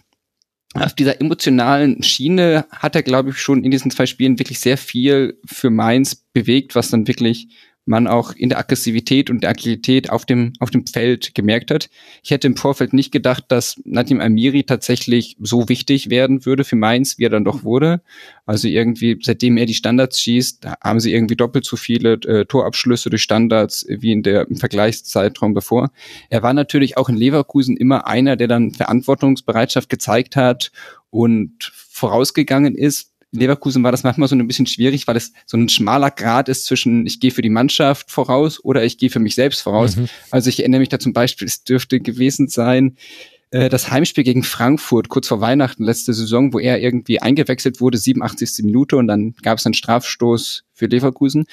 auf 0.76 0.93
dieser 0.93 1.19
emotionalen 1.19 2.03
Schiene 2.03 2.66
hat 2.69 2.95
er, 2.95 3.03
glaube 3.03 3.32
ich, 3.32 3.38
schon 3.40 3.66
in 3.66 3.72
diesen 3.72 3.92
zwei 3.92 4.06
Spielen 4.06 4.40
wirklich 4.40 4.61
sehr 4.61 4.77
viel 4.77 5.38
für 5.43 5.69
Mainz 5.69 6.16
bewegt, 6.16 6.74
was 6.74 6.90
dann 6.90 7.06
wirklich 7.06 7.50
man 7.86 8.08
auch 8.08 8.34
in 8.34 8.50
der 8.50 8.60
Aggressivität 8.60 9.30
und 9.30 9.42
der 9.42 9.50
Agilität 9.50 10.10
auf 10.10 10.26
dem, 10.26 10.53
auf 10.60 10.72
dem 10.72 10.88
Feld 10.88 11.36
gemerkt 11.36 11.70
hat. 11.70 11.90
Ich 12.24 12.32
hätte 12.32 12.48
im 12.48 12.56
Vorfeld 12.56 12.94
nicht 12.94 13.12
gedacht, 13.12 13.45
dass 13.50 13.82
Nadim 13.84 14.22
Amiri 14.22 14.64
tatsächlich 14.64 15.36
so 15.40 15.68
wichtig 15.68 16.10
werden 16.10 16.45
würde 16.45 16.64
für 16.64 16.78
Mainz, 16.78 17.18
wie 17.18 17.26
er 17.26 17.30
dann 17.30 17.44
doch 17.44 17.64
wurde. 17.64 18.02
Also 18.45 18.68
irgendwie, 18.68 19.20
seitdem 19.22 19.58
er 19.58 19.66
die 19.66 19.74
Standards 19.74 20.22
schießt, 20.22 20.66
haben 20.82 21.00
sie 21.00 21.14
irgendwie 21.14 21.36
doppelt 21.36 21.66
so 21.66 21.76
viele 21.76 22.14
äh, 22.14 22.45
Torabschlüsse 22.45 23.10
durch 23.10 23.24
Standards 23.24 23.86
wie 23.90 24.12
in 24.12 24.24
der 24.24 24.48
im 24.50 24.58
Vergleichszeitraum 24.58 25.53
bevor. 25.53 25.92
Er 26.30 26.42
war 26.42 26.53
natürlich 26.53 26.98
auch 26.98 27.10
in 27.10 27.16
Leverkusen 27.16 27.76
immer 27.76 28.08
einer, 28.08 28.36
der 28.36 28.48
dann 28.48 28.72
Verantwortungsbereitschaft 28.72 29.90
gezeigt 29.90 30.36
hat 30.36 30.72
und 31.10 31.72
vorausgegangen 31.74 32.76
ist, 32.76 33.12
Leverkusen 33.34 33.84
war 33.84 33.92
das 33.92 34.03
manchmal 34.03 34.28
so 34.28 34.36
ein 34.36 34.48
bisschen 34.48 34.68
schwierig, 34.68 35.08
weil 35.08 35.18
es 35.18 35.34
so 35.45 35.58
ein 35.58 35.70
schmaler 35.70 36.12
Grad 36.12 36.50
ist 36.50 36.66
zwischen 36.66 37.06
ich 37.06 37.20
gehe 37.20 37.32
für 37.32 37.42
die 37.42 37.50
Mannschaft 37.50 38.12
voraus 38.12 38.64
oder 38.64 38.84
ich 38.84 38.98
gehe 38.98 39.10
für 39.10 39.20
mich 39.20 39.36
selbst 39.36 39.62
voraus. 39.62 39.95
Mhm. 39.95 40.08
Also 40.32 40.50
ich 40.50 40.60
erinnere 40.60 40.80
mich 40.80 40.90
da 40.90 41.00
zum 41.00 41.14
Beispiel, 41.14 41.48
es 41.48 41.64
dürfte 41.64 42.00
gewesen 42.00 42.48
sein, 42.48 42.95
äh, 43.52 43.70
das 43.70 43.92
Heimspiel 43.92 44.24
gegen 44.24 44.44
Frankfurt 44.44 45.10
kurz 45.10 45.28
vor 45.28 45.42
Weihnachten 45.42 45.84
letzte 45.84 46.14
Saison, 46.14 46.53
wo 46.53 46.60
er 46.60 46.80
irgendwie 46.80 47.22
eingewechselt 47.22 47.82
wurde, 47.82 47.98
87. 47.98 48.64
Minute 48.66 48.98
und 48.98 49.08
dann 49.08 49.34
gab 49.42 49.58
es 49.58 49.66
einen 49.66 49.74
Strafstoß 49.74 50.64
für 50.74 50.86
Leverkusen 50.88 51.45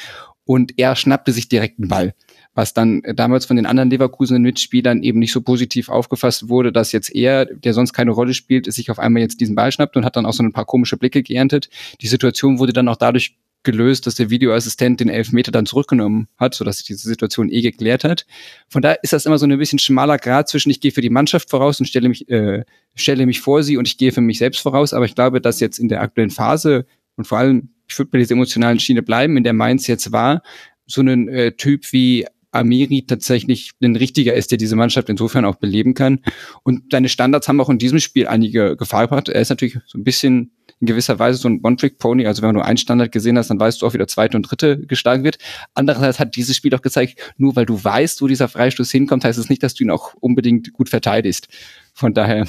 und 0.45 0.79
er 0.79 0.97
schnappte 0.97 1.33
sich 1.33 1.49
direkt 1.49 1.79
einen 1.79 1.89
Ball 1.89 2.15
was 2.55 2.75
dann 2.75 3.03
damals 3.15 3.47
von 3.47 3.57
den 3.57 3.67
anderen 3.67 3.91
Leverkusener 3.91 4.41
Mitspielern 4.41 5.03
eben 5.03 5.19
nicht 5.19 5.33
so 5.33 5.41
positiv 5.41 5.89
aufgefasst 5.89 6.49
wurde, 6.49 6.73
dass 6.73 6.93
jetzt 6.93 7.15
er, 7.15 7.47
der 7.47 7.75
sonst 7.75 7.93
keine 7.93 8.11
Rolle 8.11 8.35
spielt, 8.35 8.71
sich 8.73 8.91
auf 8.91 8.99
einmal 8.99 9.23
jetzt 9.23 9.41
diesen 9.41 9.55
Ball 9.55 9.71
schnappt 9.71 9.97
und 9.97 10.05
hat 10.05 10.17
dann 10.17 10.27
auch 10.27 10.33
so 10.33 10.43
ein 10.43 10.53
paar 10.53 10.65
komische 10.65 10.97
Blicke 10.97 11.23
geerntet. 11.23 11.69
Die 12.01 12.09
Situation 12.09 12.59
wurde 12.59 12.73
dann 12.73 12.89
auch 12.89 12.97
dadurch 12.97 13.37
gelöst, 13.63 14.07
dass 14.07 14.15
der 14.15 14.31
Videoassistent 14.31 15.01
den 15.01 15.11
Elfmeter 15.11 15.53
dann 15.53 15.67
zurückgenommen 15.67 16.29
hat, 16.39 16.55
sodass 16.55 16.79
sich 16.79 16.87
diese 16.87 17.07
Situation 17.07 17.51
eh 17.51 17.61
geklärt 17.61 18.05
hat. 18.05 18.27
Von 18.69 18.81
da 18.81 18.93
ist 18.93 19.13
das 19.13 19.27
immer 19.27 19.39
so 19.39 19.47
ein 19.47 19.59
bisschen 19.59 19.79
schmaler 19.79 20.17
Grad 20.17 20.49
zwischen 20.49 20.71
ich 20.71 20.81
gehe 20.81 20.93
für 20.93 21.03
die 21.03 21.11
Mannschaft 21.11 21.51
voraus 21.51 21.79
und 21.79 21.87
stelle 21.87 22.09
mich, 22.09 22.29
äh, 22.31 22.65
stelle 22.95 23.27
mich 23.27 23.41
vor 23.41 23.63
sie 23.63 23.77
und 23.77 23.87
ich 23.87 23.99
gehe 23.99 24.13
für 24.13 24.23
mich 24.23 24.39
selbst 24.39 24.61
voraus. 24.61 24.95
Aber 24.95 25.05
ich 25.05 25.15
glaube, 25.15 25.41
dass 25.41 25.61
jetzt 25.61 25.79
in 25.79 25.89
der 25.89 26.01
aktuellen 26.01 26.31
Phase 26.31 26.87
und 27.17 27.27
vor 27.27 27.39
allem, 27.39 27.71
ich 27.87 27.99
würde 27.99 28.11
bei 28.11 28.19
dieser 28.19 28.33
emotionalen 28.33 28.81
Schiene 28.81 29.03
bleiben, 29.03 29.37
in 29.37 29.45
der 29.45 29.53
Mainz 29.53 29.87
jetzt 29.87 30.11
war, 30.11 30.43
so 30.87 31.03
ein 31.03 31.29
äh, 31.29 31.53
Typ 31.53 31.93
wie 31.93 32.27
Amiri 32.53 33.05
tatsächlich 33.07 33.73
ein 33.83 33.97
richtiger 33.97 34.35
ist, 34.35 34.51
der 34.51 34.59
diese 34.59 34.77
Mannschaft 34.77 35.09
insofern 35.09 35.45
auch 35.45 35.57
beleben 35.57 35.95
kann. 35.95 36.21
Und 36.63 36.85
seine 36.91 37.09
Standards 37.09 37.49
haben 37.49 37.61
auch 37.61 37.71
in 37.71 37.79
diesem 37.79 38.01
Spiel 38.01 38.27
einige 38.27 38.77
Gefahr 38.77 39.07
gebracht. 39.07 39.29
Er 39.29 39.41
ist 39.41 39.51
natürlich 39.51 39.79
so 39.87 39.99
ein 39.99 40.05
bisschen 40.05 40.53
in 40.81 40.87
gewisser 40.87 41.19
Weise 41.19 41.39
so 41.39 41.49
ein 41.49 41.61
One-Trick-Pony. 41.63 42.27
Also 42.27 42.43
wenn 42.43 42.49
du 42.49 42.55
nur 42.55 42.65
einen 42.65 42.79
Standard 42.79 43.13
gesehen 43.13 43.37
hast, 43.39 43.51
dann 43.51 43.61
weißt 43.61 43.81
du 43.81 43.87
auch, 43.87 43.93
wie 43.93 43.99
der 43.99 44.09
zweite 44.09 44.37
und 44.37 44.45
dritte 44.45 44.79
geschlagen 44.79 45.25
wird. 45.25 45.39
Andererseits 45.75 46.19
hat 46.19 46.37
dieses 46.37 46.57
Spiel 46.57 46.75
auch 46.75 46.83
gezeigt, 46.83 47.35
nur 47.37 47.55
weil 47.55 47.67
du 47.67 47.83
weißt, 47.83 48.23
wo 48.23 48.27
dieser 48.27 48.49
Freistoß 48.49 48.91
hinkommt, 48.91 49.25
heißt 49.25 49.39
es 49.39 49.45
das 49.45 49.51
nicht, 49.51 49.63
dass 49.63 49.75
du 49.75 49.85
ihn 49.85 49.91
auch 49.91 50.15
unbedingt 50.15 50.73
gut 50.73 50.89
verteidigst. 50.89 51.49
Von 51.93 52.15
daher 52.15 52.47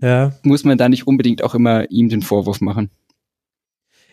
ja. 0.00 0.32
muss 0.42 0.64
man 0.64 0.78
da 0.78 0.88
nicht 0.88 1.06
unbedingt 1.06 1.42
auch 1.42 1.54
immer 1.54 1.90
ihm 1.90 2.08
den 2.08 2.22
Vorwurf 2.22 2.60
machen. 2.60 2.90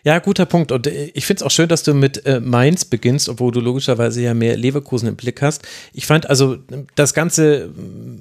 Ja, 0.04 0.18
guter 0.20 0.46
Punkt. 0.46 0.72
Und 0.72 0.86
äh, 0.86 1.10
ich 1.14 1.26
finde 1.26 1.40
es 1.40 1.42
auch 1.42 1.50
schön, 1.50 1.68
dass 1.68 1.82
du 1.82 1.94
mit 1.94 2.24
äh, 2.26 2.40
Mainz 2.40 2.84
beginnst, 2.84 3.28
obwohl 3.28 3.52
du 3.52 3.60
logischerweise 3.60 4.22
ja 4.22 4.34
mehr 4.34 4.56
Leverkusen 4.56 5.08
im 5.08 5.16
Blick 5.16 5.42
hast. 5.42 5.62
Ich 5.92 6.06
fand 6.06 6.28
also 6.28 6.58
das 6.94 7.14
ganze 7.14 7.70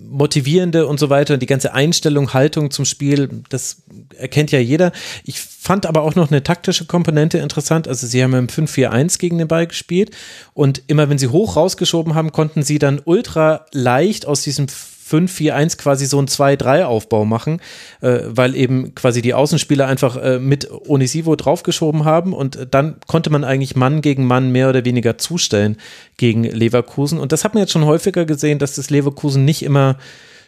Motivierende 0.10 0.88
und 0.88 1.00
so 1.00 1.10
weiter, 1.10 1.38
die 1.38 1.46
ganze 1.46 1.74
Einstellung, 1.74 2.34
Haltung 2.34 2.72
zum 2.72 2.86
Spiel, 2.86 3.30
das 3.50 3.84
erkennt 4.18 4.52
ja 4.52 4.60
jeder. 4.60 4.92
Ich 5.24 5.40
fand 5.40 5.86
aber 5.86 6.02
auch 6.02 6.16
noch 6.16 6.32
eine 6.32 6.44
taktische 6.44 6.86
Komponente 6.86 7.38
interessant. 7.38 7.88
Also 7.88 8.08
sie 8.08 8.24
haben 8.24 8.34
im 8.34 8.48
5-4-1 8.48 9.20
gegen 9.20 9.38
den 9.38 9.48
Ball 9.48 9.68
gespielt 9.68 10.12
und 10.54 10.82
immer 10.88 11.10
wenn 11.10 11.18
sie 11.18 11.28
hoch 11.28 11.56
rausgeschoben 11.56 12.16
haben, 12.16 12.32
konnten 12.32 12.64
sie 12.64 12.80
dann 12.80 13.02
ultra 13.04 13.66
leicht 13.72 14.26
aus 14.26 14.42
diesem 14.42 14.68
5-4-1 15.10 15.78
quasi 15.78 16.06
so 16.06 16.20
ein 16.20 16.28
2-3-Aufbau 16.28 17.26
machen, 17.26 17.62
äh, 18.02 18.20
weil 18.26 18.56
eben 18.56 18.96
quasi 18.96 19.22
die 19.22 19.34
Außenspieler 19.34 19.88
einfach 19.88 20.18
äh, 20.18 20.40
mit 20.40 20.70
Onisivo 20.88 21.36
draufgeschoben 21.36 22.06
haben 22.06 22.34
und 22.34 22.68
dann 22.72 22.98
konnte 23.08 23.30
man 23.30 23.44
eigentlich 23.44 23.76
Mann 23.76 24.02
gegen 24.02 24.26
Mann 24.26 24.52
mehr 24.52 24.70
oder 24.70 24.86
weniger 24.86 25.18
zustellen 25.18 25.78
gegen 26.18 26.44
Leverkusen. 26.44 27.20
Und 27.20 27.32
das 27.32 27.44
hat 27.44 27.54
man 27.54 27.62
jetzt 27.62 27.72
schon 27.72 27.86
häufiger 27.86 28.26
gesehen, 28.26 28.60
dass 28.60 28.76
das 28.76 28.90
Leverkusen 28.90 29.46
nicht 29.46 29.64
immer 29.64 29.98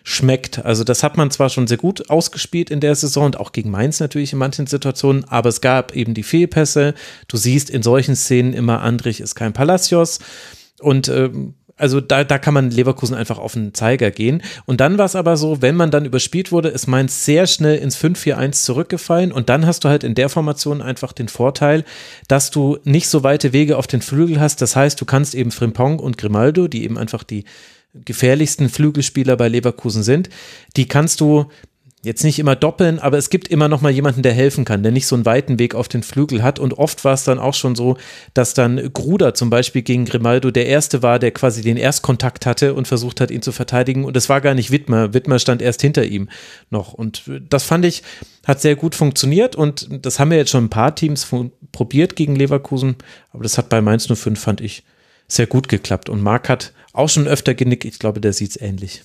schmeckt. 0.03 0.65
Also 0.65 0.83
das 0.83 1.03
hat 1.03 1.17
man 1.17 1.31
zwar 1.31 1.49
schon 1.49 1.67
sehr 1.67 1.77
gut 1.77 2.09
ausgespielt 2.09 2.69
in 2.69 2.79
der 2.79 2.95
Saison 2.95 3.25
und 3.25 3.39
auch 3.39 3.51
gegen 3.51 3.69
Mainz 3.69 3.99
natürlich 3.99 4.33
in 4.33 4.39
manchen 4.39 4.67
Situationen, 4.67 5.25
aber 5.25 5.49
es 5.49 5.61
gab 5.61 5.95
eben 5.95 6.13
die 6.13 6.23
Fehlpässe. 6.23 6.93
Du 7.27 7.37
siehst 7.37 7.69
in 7.69 7.83
solchen 7.83 8.15
Szenen 8.15 8.53
immer, 8.53 8.81
Andrich 8.81 9.19
ist 9.19 9.35
kein 9.35 9.53
Palacios. 9.53 10.19
Und 10.79 11.09
ähm, 11.09 11.55
also 11.79 12.01
da, 12.01 12.23
da 12.23 12.37
kann 12.37 12.53
man 12.53 12.71
Leverkusen 12.71 13.15
einfach 13.15 13.39
auf 13.39 13.53
den 13.53 13.73
Zeiger 13.73 14.11
gehen. 14.11 14.43
Und 14.65 14.81
dann 14.81 14.97
war 14.97 15.05
es 15.05 15.15
aber 15.15 15.37
so, 15.37 15.61
wenn 15.61 15.75
man 15.75 15.91
dann 15.91 16.05
überspielt 16.05 16.51
wurde, 16.51 16.69
ist 16.69 16.87
Mainz 16.87 17.25
sehr 17.25 17.47
schnell 17.47 17.77
ins 17.77 17.97
5-4-1 17.97 18.63
zurückgefallen. 18.63 19.31
Und 19.31 19.49
dann 19.49 19.65
hast 19.65 19.83
du 19.83 19.89
halt 19.89 20.03
in 20.03 20.15
der 20.15 20.29
Formation 20.29 20.81
einfach 20.81 21.13
den 21.13 21.29
Vorteil, 21.29 21.85
dass 22.27 22.51
du 22.51 22.77
nicht 22.83 23.07
so 23.07 23.23
weite 23.23 23.53
Wege 23.53 23.77
auf 23.77 23.87
den 23.87 24.01
Flügel 24.01 24.39
hast. 24.39 24.61
Das 24.61 24.75
heißt, 24.75 24.99
du 24.99 25.05
kannst 25.05 25.35
eben 25.35 25.51
Frimpong 25.51 25.99
und 25.99 26.17
Grimaldo, 26.17 26.67
die 26.67 26.83
eben 26.83 26.97
einfach 26.97 27.23
die 27.23 27.45
gefährlichsten 27.93 28.69
Flügelspieler 28.69 29.35
bei 29.35 29.47
Leverkusen 29.47 30.03
sind, 30.03 30.29
die 30.75 30.87
kannst 30.87 31.21
du 31.21 31.47
jetzt 32.01 32.23
nicht 32.23 32.39
immer 32.39 32.55
doppeln, 32.55 32.97
aber 32.99 33.17
es 33.17 33.29
gibt 33.29 33.49
immer 33.49 33.67
noch 33.67 33.81
mal 33.81 33.91
jemanden, 33.91 34.21
der 34.21 34.31
helfen 34.31 34.63
kann, 34.63 34.83
der 34.83 34.91
nicht 34.91 35.05
so 35.05 35.15
einen 35.15 35.25
weiten 35.25 35.59
Weg 35.59 35.75
auf 35.75 35.89
den 35.89 36.01
Flügel 36.01 36.43
hat. 36.43 36.57
Und 36.57 36.73
oft 36.73 37.03
war 37.03 37.13
es 37.13 37.25
dann 37.25 37.39
auch 37.39 37.53
schon 37.53 37.75
so, 37.75 37.97
dass 38.33 38.53
dann 38.53 38.93
Gruder 38.93 39.33
zum 39.33 39.49
Beispiel 39.49 39.81
gegen 39.81 40.05
Grimaldo 40.05 40.49
der 40.49 40.67
Erste 40.67 41.03
war, 41.03 41.19
der 41.19 41.31
quasi 41.31 41.61
den 41.61 41.75
Erstkontakt 41.75 42.45
hatte 42.45 42.73
und 42.73 42.87
versucht 42.87 43.19
hat, 43.19 43.31
ihn 43.31 43.41
zu 43.41 43.51
verteidigen. 43.51 44.05
Und 44.05 44.15
es 44.15 44.29
war 44.29 44.39
gar 44.39 44.53
nicht 44.53 44.71
Wittmer. 44.71 45.13
Wittmer 45.13 45.39
stand 45.39 45.61
erst 45.61 45.81
hinter 45.81 46.05
ihm 46.05 46.29
noch. 46.69 46.93
Und 46.93 47.23
das 47.49 47.63
fand 47.63 47.83
ich, 47.83 48.03
hat 48.45 48.61
sehr 48.61 48.77
gut 48.77 48.95
funktioniert. 48.95 49.57
Und 49.57 50.05
das 50.05 50.19
haben 50.19 50.31
wir 50.31 50.37
jetzt 50.37 50.51
schon 50.51 50.65
ein 50.65 50.69
paar 50.69 50.95
Teams 50.95 51.27
probiert 51.73 52.15
gegen 52.15 52.35
Leverkusen. 52.35 52.95
Aber 53.33 53.43
das 53.43 53.57
hat 53.57 53.67
bei 53.67 53.81
Mainz 53.81 54.07
05, 54.07 54.39
fand 54.39 54.61
ich, 54.61 54.83
sehr 55.27 55.47
gut 55.47 55.67
geklappt. 55.67 56.07
Und 56.07 56.21
Marc 56.21 56.47
hat 56.47 56.71
auch 56.93 57.09
schon 57.09 57.27
öfter 57.27 57.53
genickt. 57.55 57.83
Ich 57.83 57.99
glaube, 57.99 58.21
der 58.21 58.31
sieht 58.31 58.51
es 58.51 58.61
ähnlich. 58.61 59.03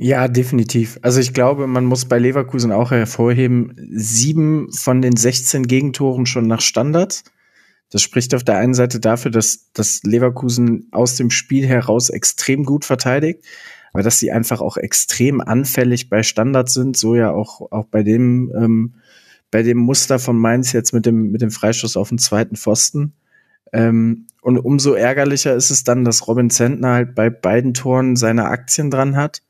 Ja, 0.00 0.28
definitiv. 0.28 0.96
Also 1.02 1.18
ich 1.18 1.34
glaube, 1.34 1.66
man 1.66 1.84
muss 1.84 2.04
bei 2.04 2.20
Leverkusen 2.20 2.70
auch 2.70 2.92
hervorheben, 2.92 3.74
sieben 3.90 4.72
von 4.72 5.02
den 5.02 5.16
16 5.16 5.66
Gegentoren 5.66 6.24
schon 6.24 6.46
nach 6.46 6.60
Standards. 6.60 7.24
Das 7.90 8.02
spricht 8.02 8.32
auf 8.32 8.44
der 8.44 8.58
einen 8.58 8.74
Seite 8.74 9.00
dafür, 9.00 9.32
dass, 9.32 9.72
dass 9.72 10.04
Leverkusen 10.04 10.86
aus 10.92 11.16
dem 11.16 11.30
Spiel 11.30 11.66
heraus 11.66 12.10
extrem 12.10 12.62
gut 12.64 12.84
verteidigt, 12.84 13.44
aber 13.92 14.04
dass 14.04 14.20
sie 14.20 14.30
einfach 14.30 14.60
auch 14.60 14.76
extrem 14.76 15.40
anfällig 15.40 16.08
bei 16.08 16.22
Standards 16.22 16.74
sind, 16.74 16.96
so 16.96 17.16
ja 17.16 17.32
auch, 17.32 17.72
auch 17.72 17.86
bei 17.86 18.04
dem, 18.04 18.52
ähm, 18.56 18.94
bei 19.50 19.64
dem 19.64 19.78
Muster 19.78 20.20
von 20.20 20.38
Mainz 20.38 20.70
jetzt 20.72 20.92
mit 20.92 21.06
dem, 21.06 21.32
mit 21.32 21.42
dem 21.42 21.50
Freistoß 21.50 21.96
auf 21.96 22.10
den 22.10 22.18
zweiten 22.18 22.54
Pfosten. 22.54 23.14
Ähm, 23.72 24.26
und 24.42 24.58
umso 24.58 24.92
ärgerlicher 24.92 25.56
ist 25.56 25.70
es 25.70 25.82
dann, 25.82 26.04
dass 26.04 26.28
Robin 26.28 26.50
Zentner 26.50 26.92
halt 26.92 27.16
bei 27.16 27.30
beiden 27.30 27.74
Toren 27.74 28.14
seine 28.14 28.44
Aktien 28.44 28.92
dran 28.92 29.16
hat 29.16 29.42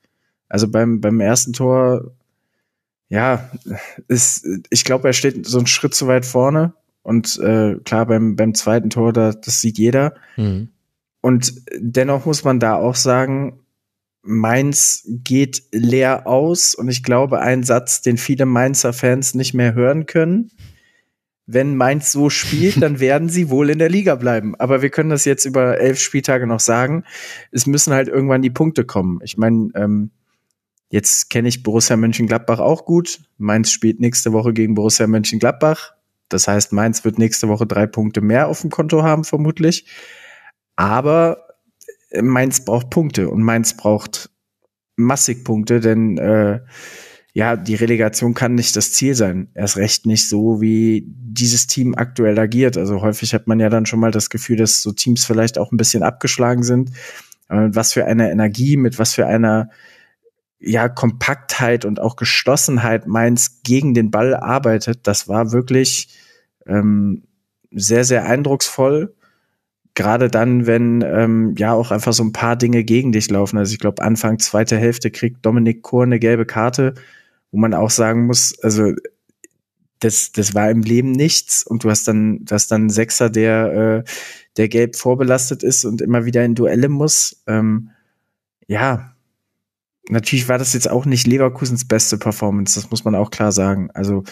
also 0.48 0.68
beim, 0.68 1.00
beim 1.00 1.20
ersten 1.20 1.52
Tor, 1.52 2.12
ja, 3.08 3.50
ist, 4.08 4.46
ich 4.70 4.84
glaube, 4.84 5.08
er 5.08 5.12
steht 5.12 5.46
so 5.46 5.58
einen 5.58 5.66
Schritt 5.66 5.94
zu 5.94 6.06
weit 6.06 6.26
vorne. 6.26 6.74
Und 7.02 7.38
äh, 7.38 7.76
klar, 7.84 8.06
beim, 8.06 8.36
beim 8.36 8.54
zweiten 8.54 8.90
Tor, 8.90 9.12
da, 9.12 9.32
das 9.32 9.60
sieht 9.60 9.78
jeder. 9.78 10.14
Mhm. 10.36 10.68
Und 11.20 11.54
dennoch 11.78 12.26
muss 12.26 12.44
man 12.44 12.60
da 12.60 12.74
auch 12.74 12.94
sagen, 12.94 13.60
Mainz 14.22 15.04
geht 15.06 15.62
leer 15.72 16.26
aus. 16.26 16.74
Und 16.74 16.88
ich 16.88 17.02
glaube, 17.02 17.40
ein 17.40 17.62
Satz, 17.62 18.02
den 18.02 18.18
viele 18.18 18.46
Mainzer 18.46 18.92
Fans 18.92 19.34
nicht 19.34 19.54
mehr 19.54 19.74
hören 19.74 20.06
können. 20.06 20.50
Wenn 21.46 21.76
Mainz 21.76 22.12
so 22.12 22.28
spielt, 22.28 22.82
dann 22.82 23.00
werden 23.00 23.30
sie 23.30 23.48
wohl 23.48 23.70
in 23.70 23.78
der 23.78 23.88
Liga 23.88 24.14
bleiben. 24.14 24.54
Aber 24.56 24.82
wir 24.82 24.90
können 24.90 25.10
das 25.10 25.24
jetzt 25.24 25.46
über 25.46 25.78
elf 25.78 25.98
Spieltage 25.98 26.46
noch 26.46 26.60
sagen. 26.60 27.04
Es 27.52 27.66
müssen 27.66 27.94
halt 27.94 28.08
irgendwann 28.08 28.42
die 28.42 28.50
Punkte 28.50 28.84
kommen. 28.84 29.20
Ich 29.22 29.38
meine, 29.38 29.70
ähm, 29.74 30.10
Jetzt 30.91 31.28
kenne 31.28 31.49
ich 31.49 31.62
Borussia 31.62 31.97
Mönchengladbach 31.97 32.60
auch 32.60 32.84
gut. 32.84 33.20
Mainz 33.36 33.70
spielt 33.70 34.00
nächste 34.00 34.33
Woche 34.33 34.52
gegen 34.52 34.75
Borussia 34.75 35.07
Mönchengladbach. 35.07 35.92
Das 36.28 36.49
heißt, 36.49 36.73
Mainz 36.73 37.05
wird 37.05 37.18
nächste 37.18 37.49
Woche 37.49 37.67
drei 37.67 37.86
Punkte 37.86 38.20
mehr 38.20 38.49
auf 38.49 38.62
dem 38.62 38.70
Konto 38.70 39.02
haben, 39.02 39.25
vermutlich. 39.25 39.86
Aber 40.76 41.49
äh, 42.10 42.23
Mainz 42.23 42.65
braucht 42.65 42.91
Punkte 42.91 43.28
und 43.28 43.42
Mainz 43.42 43.76
braucht 43.76 44.31
massig 44.97 45.44
Punkte, 45.44 45.81
denn 45.81 46.18
äh, 46.18 46.60
ja, 47.34 47.57
die 47.57 47.75
Relegation 47.75 48.34
kann 48.34 48.55
nicht 48.55 48.75
das 48.75 48.92
Ziel 48.92 49.15
sein. 49.15 49.49
Erst 49.55 49.76
recht 49.76 50.07
nicht 50.07 50.28
so, 50.28 50.60
wie 50.60 51.05
dieses 51.07 51.67
Team 51.67 51.94
aktuell 51.94 52.39
agiert. 52.39 52.76
Also 52.76 53.00
häufig 53.02 53.34
hat 53.34 53.47
man 53.47 53.60
ja 53.60 53.68
dann 53.68 53.86
schon 53.86 54.00
mal 54.00 54.10
das 54.10 54.31
Gefühl, 54.31 54.57
dass 54.57 54.83
so 54.83 54.92
Teams 54.92 55.25
vielleicht 55.25 55.58
auch 55.58 55.70
ein 55.70 55.76
bisschen 55.76 56.02
abgeschlagen 56.02 56.62
sind. 56.62 56.91
Aber 57.47 57.62
mit 57.62 57.76
was 57.76 57.92
für 57.92 58.07
einer 58.07 58.31
Energie, 58.31 58.76
mit 58.76 58.99
was 58.99 59.15
für 59.15 59.26
einer 59.26 59.70
ja, 60.60 60.88
Kompaktheit 60.88 61.84
und 61.84 62.00
auch 62.00 62.16
Geschlossenheit 62.16 63.06
Mainz 63.06 63.62
gegen 63.62 63.94
den 63.94 64.10
Ball 64.10 64.34
arbeitet, 64.34 65.06
das 65.06 65.28
war 65.28 65.52
wirklich 65.52 66.08
ähm, 66.66 67.24
sehr, 67.70 68.04
sehr 68.04 68.24
eindrucksvoll. 68.24 69.14
Gerade 69.94 70.28
dann, 70.28 70.66
wenn 70.66 71.02
ähm, 71.02 71.54
ja 71.58 71.72
auch 71.72 71.90
einfach 71.90 72.12
so 72.12 72.22
ein 72.22 72.32
paar 72.32 72.56
Dinge 72.56 72.84
gegen 72.84 73.12
dich 73.12 73.30
laufen. 73.30 73.58
Also 73.58 73.72
ich 73.72 73.80
glaube, 73.80 74.02
Anfang 74.02 74.38
zweite 74.38 74.76
Hälfte 74.76 75.10
kriegt 75.10 75.44
Dominik 75.44 75.82
Kohr 75.82 76.04
eine 76.04 76.18
gelbe 76.18 76.46
Karte, 76.46 76.94
wo 77.50 77.58
man 77.58 77.74
auch 77.74 77.90
sagen 77.90 78.26
muss, 78.26 78.58
also 78.60 78.92
das, 80.00 80.30
das 80.32 80.54
war 80.54 80.70
im 80.70 80.82
Leben 80.82 81.12
nichts 81.12 81.64
und 81.66 81.82
du 81.82 81.90
hast 81.90 82.06
dann, 82.06 82.44
du 82.44 82.54
hast 82.54 82.70
dann 82.70 82.82
einen 82.82 82.90
Sechser, 82.90 83.30
der, 83.30 84.04
äh, 84.06 84.10
der 84.56 84.68
gelb 84.68 84.96
vorbelastet 84.96 85.62
ist 85.62 85.84
und 85.84 86.00
immer 86.00 86.24
wieder 86.24 86.44
in 86.44 86.54
Duelle 86.54 86.88
muss. 86.88 87.42
Ähm, 87.46 87.90
ja, 88.68 89.16
natürlich 90.08 90.48
war 90.48 90.58
das 90.58 90.72
jetzt 90.72 90.90
auch 90.90 91.06
nicht 91.06 91.26
Leverkusens 91.26 91.86
beste 91.86 92.18
Performance, 92.18 92.80
das 92.80 92.90
muss 92.90 93.04
man 93.04 93.14
auch 93.14 93.30
klar 93.30 93.52
sagen. 93.52 93.90
Also 93.92 94.24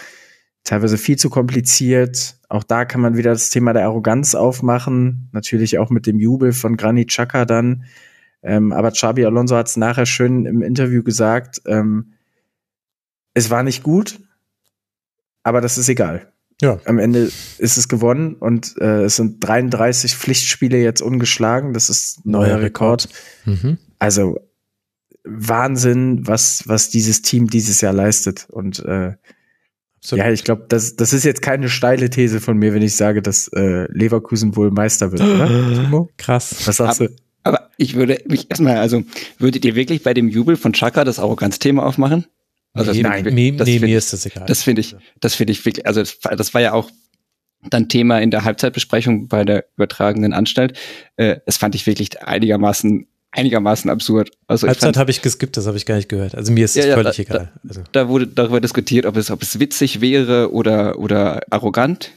teilweise 0.63 0.97
viel 0.97 1.17
zu 1.17 1.29
kompliziert. 1.29 2.37
Auch 2.49 2.63
da 2.63 2.85
kann 2.85 3.01
man 3.01 3.15
wieder 3.17 3.31
das 3.31 3.49
Thema 3.49 3.73
der 3.73 3.85
Arroganz 3.85 4.35
aufmachen. 4.35 5.29
Natürlich 5.31 5.79
auch 5.79 5.89
mit 5.89 6.05
dem 6.05 6.19
Jubel 6.19 6.51
von 6.51 6.77
Granit 6.77 7.09
Xhaka 7.09 7.45
dann. 7.45 7.85
Ähm, 8.43 8.71
aber 8.71 8.91
Xabi 8.91 9.25
Alonso 9.25 9.55
hat 9.55 9.67
es 9.67 9.77
nachher 9.77 10.05
schön 10.05 10.45
im 10.45 10.61
Interview 10.61 11.03
gesagt. 11.03 11.61
Ähm, 11.65 12.13
es 13.33 13.49
war 13.49 13.63
nicht 13.63 13.83
gut, 13.83 14.19
aber 15.43 15.61
das 15.61 15.77
ist 15.77 15.89
egal. 15.89 16.31
Ja. 16.61 16.79
Am 16.85 16.97
Ende 16.97 17.29
ist 17.57 17.77
es 17.77 17.87
gewonnen 17.87 18.33
und 18.33 18.75
äh, 18.81 19.03
es 19.03 19.15
sind 19.15 19.39
33 19.41 20.17
Pflichtspiele 20.17 20.77
jetzt 20.77 21.01
ungeschlagen. 21.01 21.73
Das 21.73 21.89
ist 21.89 22.25
neuer, 22.25 22.47
neuer 22.47 22.61
Rekord. 22.61 23.09
Rekord. 23.45 23.63
Mhm. 23.63 23.77
Also 23.99 24.39
Wahnsinn, 25.29 26.27
was, 26.27 26.63
was 26.67 26.89
dieses 26.89 27.21
Team 27.21 27.47
dieses 27.47 27.81
Jahr 27.81 27.93
leistet. 27.93 28.47
Und 28.49 28.79
äh, 28.79 29.13
ja, 30.03 30.31
ich 30.31 30.43
glaube, 30.43 30.65
das, 30.69 30.95
das 30.95 31.11
ist 31.11 31.25
jetzt 31.25 31.41
keine 31.41 31.69
steile 31.69 32.09
These 32.09 32.39
von 32.39 32.57
mir, 32.57 32.73
wenn 32.73 32.81
ich 32.81 32.95
sage, 32.95 33.21
dass 33.21 33.49
äh, 33.49 33.91
Leverkusen 33.91 34.55
wohl 34.55 34.71
Meister 34.71 35.11
wird, 35.11 35.21
oder? 35.21 35.47
Timo? 35.75 36.09
Krass. 36.17 36.55
Was 36.65 36.77
sagst 36.77 37.01
aber, 37.01 37.09
du? 37.09 37.15
Aber 37.43 37.69
ich 37.77 37.95
würde 37.95 38.21
mich 38.27 38.49
erstmal, 38.49 38.77
also 38.77 39.03
würdet 39.37 39.65
ihr 39.65 39.75
wirklich 39.75 40.03
bei 40.03 40.13
dem 40.13 40.29
Jubel 40.29 40.55
von 40.55 40.73
Chaka 40.73 41.03
das 41.03 41.19
Arroganzthema 41.19 41.83
aufmachen? 41.83 42.25
Also 42.73 42.91
nee, 42.91 43.01
nein, 43.01 43.23
nee, 43.31 43.51
das 43.51 43.67
nee, 43.67 43.79
mir 43.79 43.97
ist 43.97 44.13
das 44.13 44.25
egal. 44.25 44.45
Das 44.45 44.63
finde 44.63 44.81
ich, 44.81 44.95
das 45.19 45.33
finde 45.33 45.51
ich 45.51 45.65
wirklich, 45.65 45.87
also 45.87 46.01
das, 46.01 46.19
das 46.19 46.53
war 46.53 46.61
ja 46.61 46.73
auch 46.73 46.91
dann 47.69 47.89
Thema 47.89 48.19
in 48.19 48.29
der 48.31 48.43
Halbzeitbesprechung 48.43 49.27
bei 49.27 49.43
der 49.43 49.65
übertragenen 49.75 50.33
Anstalt. 50.33 50.77
Äh, 51.15 51.37
das 51.45 51.57
fand 51.57 51.73
ich 51.73 51.87
wirklich 51.87 52.21
einigermaßen 52.21 53.07
einigermaßen 53.37 53.89
absurd. 53.89 54.31
Also 54.47 54.67
Halbzeit 54.67 54.97
habe 54.97 55.11
ich 55.11 55.21
geskippt, 55.21 55.57
das 55.57 55.67
habe 55.67 55.77
ich 55.77 55.85
gar 55.85 55.95
nicht 55.95 56.09
gehört. 56.09 56.35
Also 56.35 56.51
mir 56.51 56.65
ist 56.65 56.75
es 56.75 56.85
ja, 56.85 56.95
völlig 56.95 57.15
da, 57.15 57.21
egal. 57.21 57.51
Also. 57.67 57.81
Da 57.91 58.09
wurde 58.09 58.27
darüber 58.27 58.59
diskutiert, 58.59 59.05
ob 59.05 59.15
es, 59.15 59.29
ob 59.29 59.41
es 59.41 59.59
witzig 59.59 60.01
wäre 60.01 60.51
oder, 60.51 60.99
oder 60.99 61.41
arrogant. 61.51 62.11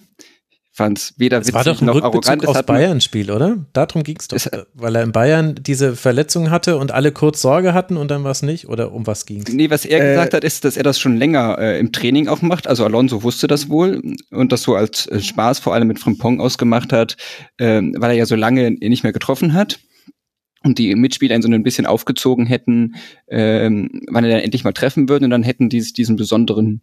Ich 0.72 0.76
fand 0.76 0.98
es 0.98 1.14
weder 1.18 1.38
es 1.38 1.48
witzig 1.48 1.54
war 1.54 1.64
doch 1.64 1.82
ein 1.82 1.86
noch 1.86 2.02
arrogant. 2.02 2.46
aus 2.46 2.62
Bayern-Spiel, 2.62 3.30
oder? 3.30 3.58
Darum 3.74 4.02
ging 4.02 4.16
es 4.18 4.28
doch. 4.28 4.36
Es, 4.36 4.48
weil 4.72 4.96
er 4.96 5.02
in 5.02 5.12
Bayern 5.12 5.56
diese 5.60 5.94
Verletzung 5.94 6.50
hatte 6.50 6.78
und 6.78 6.90
alle 6.90 7.12
kurz 7.12 7.42
Sorge 7.42 7.74
hatten 7.74 7.98
und 7.98 8.10
dann 8.10 8.24
war 8.24 8.30
es 8.30 8.42
nicht? 8.42 8.68
Oder 8.68 8.92
um 8.92 9.06
was 9.06 9.26
ging 9.26 9.42
es? 9.46 9.52
Nee, 9.52 9.68
was 9.68 9.84
er 9.84 10.00
äh, 10.00 10.10
gesagt 10.12 10.32
hat, 10.32 10.42
ist, 10.42 10.64
dass 10.64 10.78
er 10.78 10.84
das 10.84 10.98
schon 10.98 11.18
länger 11.18 11.58
äh, 11.58 11.78
im 11.78 11.92
Training 11.92 12.28
auch 12.28 12.40
macht. 12.40 12.66
Also 12.66 12.84
Alonso 12.84 13.22
wusste 13.22 13.46
das 13.46 13.68
wohl 13.68 14.00
und 14.30 14.52
das 14.52 14.62
so 14.62 14.74
als 14.74 15.06
äh, 15.08 15.20
Spaß 15.20 15.58
vor 15.58 15.74
allem 15.74 15.88
mit 15.88 15.98
Frimpong 15.98 16.40
ausgemacht 16.40 16.94
hat, 16.94 17.16
äh, 17.58 17.82
weil 17.82 18.12
er 18.12 18.16
ja 18.16 18.26
so 18.26 18.36
lange 18.36 18.70
nicht 18.70 19.02
mehr 19.02 19.12
getroffen 19.12 19.52
hat 19.52 19.80
und 20.62 20.78
die 20.78 20.94
Mitspieler 20.94 21.34
ihn 21.34 21.42
so 21.42 21.50
ein 21.50 21.62
bisschen 21.62 21.86
aufgezogen 21.86 22.46
hätten, 22.46 22.96
ähm, 23.28 24.02
wann 24.08 24.24
er 24.24 24.30
dann 24.30 24.40
endlich 24.40 24.64
mal 24.64 24.72
treffen 24.72 25.08
würde 25.08 25.24
und 25.24 25.30
dann 25.30 25.42
hätten 25.42 25.68
die 25.68 25.80
sich 25.80 25.92
diesen 25.92 26.16
besonderen 26.16 26.82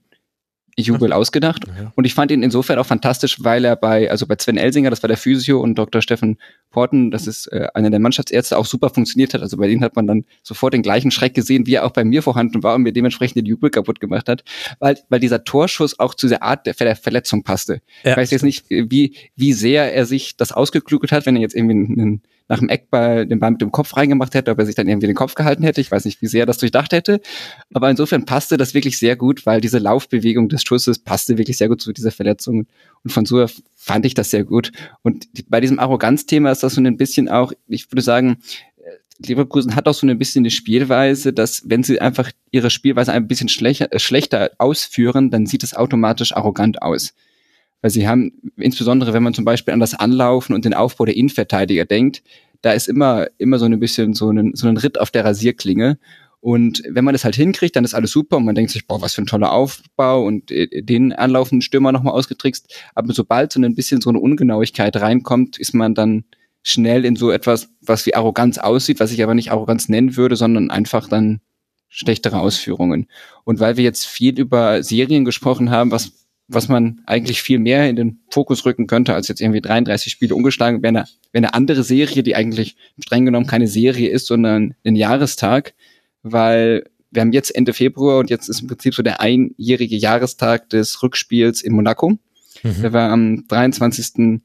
Jubel 0.79 1.11
ausgedacht. 1.11 1.63
Ja. 1.67 1.91
Und 1.95 2.05
ich 2.05 2.13
fand 2.13 2.29
ihn 2.29 2.43
insofern 2.43 2.77
auch 2.77 2.85
fantastisch, 2.85 3.43
weil 3.43 3.65
er 3.65 3.75
bei, 3.75 4.11
also 4.11 4.27
bei 4.27 4.35
Sven 4.37 4.57
Elsinger, 4.57 4.91
das 4.91 5.01
war 5.01 5.07
der 5.07 5.17
Physio, 5.17 5.59
und 5.59 5.75
Dr. 5.75 6.03
Steffen 6.03 6.37
Porten, 6.69 7.09
das 7.09 7.25
ist 7.25 7.47
äh, 7.47 7.67
einer 7.73 7.89
der 7.89 7.99
Mannschaftsärzte, 7.99 8.57
auch 8.57 8.65
super 8.65 8.91
funktioniert 8.91 9.33
hat. 9.33 9.41
Also 9.41 9.57
bei 9.57 9.67
denen 9.67 9.83
hat 9.83 9.95
man 9.95 10.05
dann 10.05 10.25
sofort 10.43 10.73
den 10.73 10.83
gleichen 10.83 11.09
Schreck 11.09 11.33
gesehen, 11.33 11.65
wie 11.65 11.75
er 11.75 11.85
auch 11.85 11.91
bei 11.91 12.03
mir 12.03 12.21
vorhanden 12.21 12.61
war 12.61 12.75
und 12.75 12.83
mir 12.83 12.93
dementsprechend 12.93 13.37
den 13.37 13.45
Jubel 13.45 13.71
kaputt 13.71 13.99
gemacht 13.99 14.29
hat, 14.29 14.43
weil, 14.79 14.99
weil 15.09 15.19
dieser 15.19 15.43
Torschuss 15.43 15.99
auch 15.99 16.13
zu 16.13 16.27
der 16.27 16.43
Art 16.43 16.67
der 16.67 16.75
Verletzung 16.75 17.43
passte. 17.43 17.81
Ja. 18.03 18.11
Ich 18.11 18.17
weiß 18.17 18.31
jetzt 18.31 18.43
nicht, 18.43 18.69
wie, 18.69 19.15
wie 19.35 19.53
sehr 19.53 19.93
er 19.93 20.05
sich 20.05 20.37
das 20.37 20.51
ausgeklügelt 20.51 21.11
hat, 21.11 21.25
wenn 21.25 21.35
er 21.35 21.41
jetzt 21.41 21.55
irgendwie 21.55 22.01
einen 22.01 22.21
nach 22.47 22.59
dem 22.59 22.69
Eckball 22.69 23.25
den 23.25 23.39
Ball 23.39 23.51
mit 23.51 23.61
dem 23.61 23.71
Kopf 23.71 23.95
reingemacht 23.95 24.33
hätte, 24.33 24.51
ob 24.51 24.59
er 24.59 24.65
sich 24.65 24.75
dann 24.75 24.87
irgendwie 24.87 25.07
den 25.07 25.15
Kopf 25.15 25.35
gehalten 25.35 25.63
hätte. 25.63 25.81
Ich 25.81 25.91
weiß 25.91 26.05
nicht, 26.05 26.21
wie 26.21 26.27
sehr 26.27 26.43
er 26.43 26.45
das 26.45 26.57
durchdacht 26.57 26.91
hätte. 26.93 27.21
Aber 27.73 27.89
insofern 27.89 28.25
passte 28.25 28.57
das 28.57 28.73
wirklich 28.73 28.97
sehr 28.97 29.15
gut, 29.15 29.45
weil 29.45 29.61
diese 29.61 29.79
Laufbewegung 29.79 30.49
des 30.49 30.63
Schusses 30.63 30.99
passte 30.99 31.37
wirklich 31.37 31.57
sehr 31.57 31.67
gut 31.67 31.81
zu 31.81 31.93
dieser 31.93 32.11
Verletzung. 32.11 32.67
Und 33.03 33.11
von 33.11 33.25
so 33.25 33.45
fand 33.75 34.05
ich 34.05 34.13
das 34.13 34.29
sehr 34.29 34.43
gut. 34.43 34.71
Und 35.01 35.27
bei 35.49 35.61
diesem 35.61 35.79
Arroganzthema 35.79 36.51
ist 36.51 36.63
das 36.63 36.75
so 36.75 36.81
ein 36.81 36.97
bisschen 36.97 37.29
auch, 37.29 37.51
ich 37.67 37.91
würde 37.91 38.01
sagen, 38.01 38.37
Leverkusen 39.19 39.75
hat 39.75 39.87
auch 39.87 39.93
so 39.93 40.05
ein 40.05 40.17
bisschen 40.17 40.41
eine 40.41 40.51
Spielweise, 40.51 41.33
dass 41.33 41.63
wenn 41.65 41.83
sie 41.83 41.99
einfach 41.99 42.31
ihre 42.51 42.69
Spielweise 42.69 43.13
ein 43.13 43.27
bisschen 43.27 43.49
schlechter, 43.49 43.91
äh, 43.91 43.99
schlechter 43.99 44.51
ausführen, 44.57 45.31
dann 45.31 45.45
sieht 45.45 45.63
es 45.63 45.73
automatisch 45.73 46.35
arrogant 46.35 46.81
aus. 46.81 47.13
Weil 47.81 47.91
sie 47.91 48.07
haben, 48.07 48.31
insbesondere 48.57 49.13
wenn 49.13 49.23
man 49.23 49.33
zum 49.33 49.45
Beispiel 49.45 49.73
an 49.73 49.79
das 49.79 49.93
Anlaufen 49.93 50.55
und 50.55 50.65
den 50.65 50.73
Aufbau 50.73 51.05
der 51.05 51.15
Innenverteidiger 51.15 51.85
denkt, 51.85 52.23
da 52.61 52.73
ist 52.73 52.87
immer, 52.87 53.27
immer 53.37 53.59
so 53.59 53.65
ein 53.65 53.79
bisschen 53.79 54.13
so 54.13 54.31
ein, 54.31 54.55
so 54.55 54.67
ein 54.67 54.77
Ritt 54.77 54.99
auf 54.99 55.11
der 55.11 55.25
Rasierklinge. 55.25 55.99
Und 56.39 56.83
wenn 56.89 57.03
man 57.03 57.13
das 57.13 57.23
halt 57.23 57.35
hinkriegt, 57.35 57.75
dann 57.75 57.83
ist 57.83 57.93
alles 57.93 58.11
super 58.11 58.37
und 58.37 58.45
man 58.45 58.55
denkt 58.55 58.71
sich, 58.71 58.87
boah, 58.87 59.01
was 59.01 59.13
für 59.13 59.21
ein 59.21 59.27
toller 59.27 59.51
Aufbau 59.51 60.23
und 60.23 60.51
äh, 60.51 60.81
den 60.81 61.13
anlaufenden 61.13 61.61
Stürmer 61.61 61.91
nochmal 61.91 62.13
ausgetrickst. 62.13 62.73
Aber 62.95 63.13
sobald 63.13 63.53
so 63.53 63.61
ein 63.61 63.75
bisschen 63.75 64.01
so 64.01 64.09
eine 64.09 64.19
Ungenauigkeit 64.19 64.95
reinkommt, 64.97 65.57
ist 65.57 65.73
man 65.73 65.95
dann 65.95 66.25
schnell 66.63 67.05
in 67.05 67.15
so 67.15 67.31
etwas, 67.31 67.69
was 67.81 68.05
wie 68.05 68.15
Arroganz 68.15 68.57
aussieht, 68.57 68.99
was 68.99 69.11
ich 69.11 69.23
aber 69.23 69.33
nicht 69.33 69.51
Arroganz 69.51 69.89
nennen 69.89 70.15
würde, 70.15 70.35
sondern 70.35 70.69
einfach 70.69 71.07
dann 71.07 71.41
schlechtere 71.89 72.39
Ausführungen. 72.39 73.07
Und 73.43 73.59
weil 73.59 73.77
wir 73.77 73.83
jetzt 73.83 74.05
viel 74.05 74.37
über 74.37 74.83
Serien 74.83 75.25
gesprochen 75.25 75.71
haben, 75.71 75.91
was, 75.91 76.26
was 76.47 76.69
man 76.69 77.01
eigentlich 77.05 77.41
viel 77.41 77.59
mehr 77.59 77.89
in 77.89 77.95
den 77.95 78.19
Fokus 78.29 78.65
rücken 78.65 78.87
könnte, 78.87 79.13
als 79.13 79.27
jetzt 79.27 79.41
irgendwie 79.41 79.61
33 79.61 80.11
Spiele 80.11 80.35
ungeschlagen, 80.35 80.81
wäre 80.81 80.89
eine, 80.89 81.05
wäre 81.31 81.45
eine 81.45 81.53
andere 81.53 81.83
Serie, 81.83 82.23
die 82.23 82.35
eigentlich 82.35 82.77
streng 82.99 83.25
genommen 83.25 83.47
keine 83.47 83.67
Serie 83.67 84.09
ist, 84.09 84.27
sondern 84.27 84.73
ein 84.85 84.95
Jahrestag, 84.95 85.73
weil 86.23 86.85
wir 87.11 87.21
haben 87.21 87.33
jetzt 87.33 87.55
Ende 87.55 87.73
Februar 87.73 88.19
und 88.19 88.29
jetzt 88.29 88.49
ist 88.49 88.61
im 88.61 88.67
Prinzip 88.67 88.93
so 88.93 89.03
der 89.03 89.21
einjährige 89.21 89.95
Jahrestag 89.95 90.69
des 90.69 91.01
Rückspiels 91.03 91.61
in 91.61 91.73
Monaco. 91.73 92.11
Mhm. 92.63 92.81
Der 92.81 92.93
war 92.93 93.11
am 93.11 93.45
23. 93.47 94.41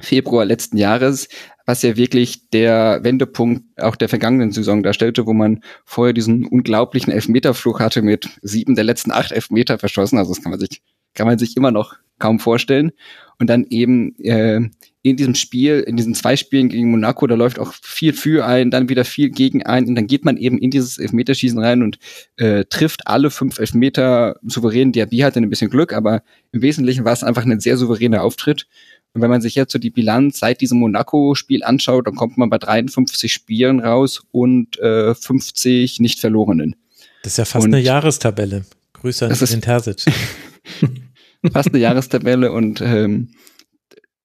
Februar 0.00 0.44
letzten 0.44 0.78
Jahres, 0.78 1.28
was 1.66 1.82
ja 1.82 1.96
wirklich 1.96 2.50
der 2.50 3.00
Wendepunkt 3.02 3.62
auch 3.80 3.94
der 3.94 4.08
vergangenen 4.08 4.50
Saison 4.52 4.82
darstellte, 4.82 5.26
wo 5.26 5.32
man 5.32 5.62
vorher 5.84 6.12
diesen 6.12 6.46
unglaublichen 6.46 7.12
Elfmeterflug 7.12 7.78
hatte 7.80 8.02
mit 8.02 8.28
sieben 8.42 8.74
der 8.74 8.84
letzten 8.84 9.12
acht 9.12 9.32
Elfmeter 9.32 9.78
verschossen. 9.78 10.18
Also 10.18 10.34
das 10.34 10.42
kann 10.42 10.50
man 10.50 10.60
sich, 10.60 10.82
kann 11.14 11.26
man 11.26 11.38
sich 11.38 11.56
immer 11.56 11.70
noch 11.70 11.96
kaum 12.18 12.38
vorstellen. 12.38 12.92
Und 13.38 13.50
dann 13.50 13.66
eben 13.68 14.16
äh, 14.20 14.60
in 15.02 15.16
diesem 15.16 15.34
Spiel, 15.34 15.80
in 15.80 15.96
diesen 15.96 16.14
zwei 16.14 16.36
Spielen 16.36 16.68
gegen 16.68 16.92
Monaco, 16.92 17.26
da 17.26 17.34
läuft 17.34 17.58
auch 17.58 17.72
viel 17.82 18.12
für 18.12 18.46
ein, 18.46 18.70
dann 18.70 18.88
wieder 18.88 19.04
viel 19.04 19.30
gegen 19.30 19.64
ein 19.64 19.86
und 19.86 19.96
dann 19.96 20.06
geht 20.06 20.24
man 20.24 20.36
eben 20.36 20.58
in 20.58 20.70
dieses 20.70 20.98
Elfmeterschießen 20.98 21.58
rein 21.58 21.82
und 21.82 21.98
äh, 22.36 22.64
trifft 22.66 23.08
alle 23.08 23.30
fünf 23.30 23.58
Elfmeter 23.58 24.36
souverän. 24.46 24.92
Diaby 24.92 25.18
hatte 25.18 25.40
ein 25.40 25.50
bisschen 25.50 25.70
Glück, 25.70 25.92
aber 25.92 26.22
im 26.52 26.62
Wesentlichen 26.62 27.04
war 27.04 27.12
es 27.12 27.24
einfach 27.24 27.44
ein 27.44 27.58
sehr 27.58 27.76
souveräner 27.76 28.22
Auftritt. 28.22 28.68
Und 29.12 29.22
wenn 29.22 29.30
man 29.30 29.42
sich 29.42 29.56
jetzt 29.56 29.72
so 29.72 29.80
die 29.80 29.90
Bilanz 29.90 30.38
seit 30.38 30.60
diesem 30.60 30.78
Monaco-Spiel 30.78 31.64
anschaut, 31.64 32.06
dann 32.06 32.14
kommt 32.14 32.38
man 32.38 32.48
bei 32.48 32.58
53 32.58 33.32
Spielen 33.32 33.80
raus 33.80 34.22
und 34.30 34.78
äh, 34.78 35.16
50 35.16 35.98
nicht 35.98 36.20
verlorenen. 36.20 36.76
Das 37.24 37.32
ist 37.32 37.36
ja 37.38 37.44
fast 37.44 37.66
und 37.66 37.74
eine 37.74 37.82
Jahrestabelle. 37.82 38.64
Grüße 38.94 39.26
an 39.26 39.36
den 39.36 39.60
Terzic. 39.60 40.04
fast 41.52 41.68
eine 41.68 41.78
Jahrestabelle 41.78 42.52
und 42.52 42.80
ähm, 42.80 43.30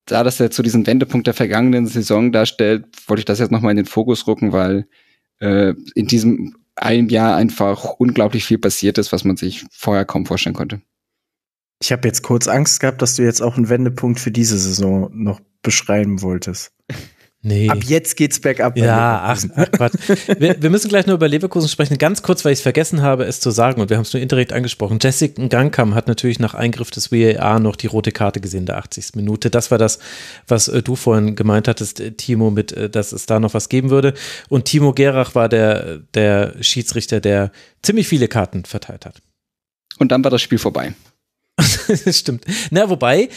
da 0.06 0.24
das 0.24 0.38
jetzt 0.38 0.56
so 0.56 0.62
diesen 0.62 0.86
Wendepunkt 0.86 1.26
der 1.26 1.34
vergangenen 1.34 1.86
Saison 1.86 2.32
darstellt, 2.32 2.86
wollte 3.06 3.20
ich 3.20 3.26
das 3.26 3.38
jetzt 3.38 3.50
nochmal 3.50 3.72
in 3.72 3.76
den 3.76 3.86
Fokus 3.86 4.26
rücken, 4.26 4.52
weil 4.52 4.86
äh, 5.40 5.74
in 5.94 6.06
diesem 6.06 6.56
einem 6.76 7.08
Jahr 7.08 7.36
einfach 7.36 7.84
unglaublich 7.98 8.44
viel 8.44 8.58
passiert 8.58 8.98
ist, 8.98 9.12
was 9.12 9.24
man 9.24 9.36
sich 9.36 9.64
vorher 9.70 10.04
kaum 10.04 10.26
vorstellen 10.26 10.54
konnte. 10.54 10.80
Ich 11.80 11.92
habe 11.92 12.08
jetzt 12.08 12.22
kurz 12.22 12.48
Angst 12.48 12.80
gehabt, 12.80 13.02
dass 13.02 13.16
du 13.16 13.22
jetzt 13.22 13.40
auch 13.42 13.56
einen 13.56 13.68
Wendepunkt 13.68 14.18
für 14.18 14.30
diese 14.30 14.58
Saison 14.58 15.10
noch 15.12 15.40
beschreiben 15.62 16.22
wolltest. 16.22 16.72
Nee. 17.40 17.68
Ab 17.68 17.84
jetzt 17.84 18.16
geht's 18.16 18.40
bergab. 18.40 18.76
Ja, 18.76 19.22
ach, 19.22 19.40
ach 19.54 19.70
Quatsch. 19.70 19.94
wir, 20.38 20.60
wir, 20.60 20.70
müssen 20.70 20.88
gleich 20.88 21.06
nur 21.06 21.14
über 21.14 21.28
Leverkusen 21.28 21.68
sprechen. 21.68 21.96
Ganz 21.96 22.22
kurz, 22.22 22.44
weil 22.44 22.52
ich 22.52 22.58
es 22.58 22.62
vergessen 22.62 23.00
habe, 23.00 23.24
es 23.24 23.38
zu 23.38 23.52
sagen, 23.52 23.80
und 23.80 23.90
wir 23.90 23.96
haben 23.96 24.02
es 24.02 24.12
nur 24.12 24.20
indirekt 24.20 24.52
angesprochen. 24.52 24.98
Jessica 25.00 25.46
Gangkam 25.46 25.94
hat 25.94 26.08
natürlich 26.08 26.40
nach 26.40 26.54
Eingriff 26.54 26.90
des 26.90 27.12
VAR 27.12 27.60
noch 27.60 27.76
die 27.76 27.86
rote 27.86 28.10
Karte 28.10 28.40
gesehen, 28.40 28.66
der 28.66 28.78
80. 28.78 29.14
Minute. 29.14 29.50
Das 29.50 29.70
war 29.70 29.78
das, 29.78 30.00
was 30.48 30.66
äh, 30.66 30.82
du 30.82 30.96
vorhin 30.96 31.36
gemeint 31.36 31.68
hattest, 31.68 32.00
äh, 32.00 32.10
Timo, 32.10 32.50
mit, 32.50 32.72
äh, 32.72 32.90
dass 32.90 33.12
es 33.12 33.26
da 33.26 33.38
noch 33.38 33.54
was 33.54 33.68
geben 33.68 33.90
würde. 33.90 34.14
Und 34.48 34.64
Timo 34.64 34.92
Gerach 34.92 35.36
war 35.36 35.48
der, 35.48 35.98
der 36.14 36.56
Schiedsrichter, 36.60 37.20
der 37.20 37.52
ziemlich 37.82 38.08
viele 38.08 38.26
Karten 38.26 38.64
verteilt 38.64 39.06
hat. 39.06 39.22
Und 39.98 40.10
dann 40.10 40.24
war 40.24 40.32
das 40.32 40.42
Spiel 40.42 40.58
vorbei. 40.58 40.94
Stimmt. 42.10 42.44
Na, 42.70 42.88
wobei, 42.88 43.28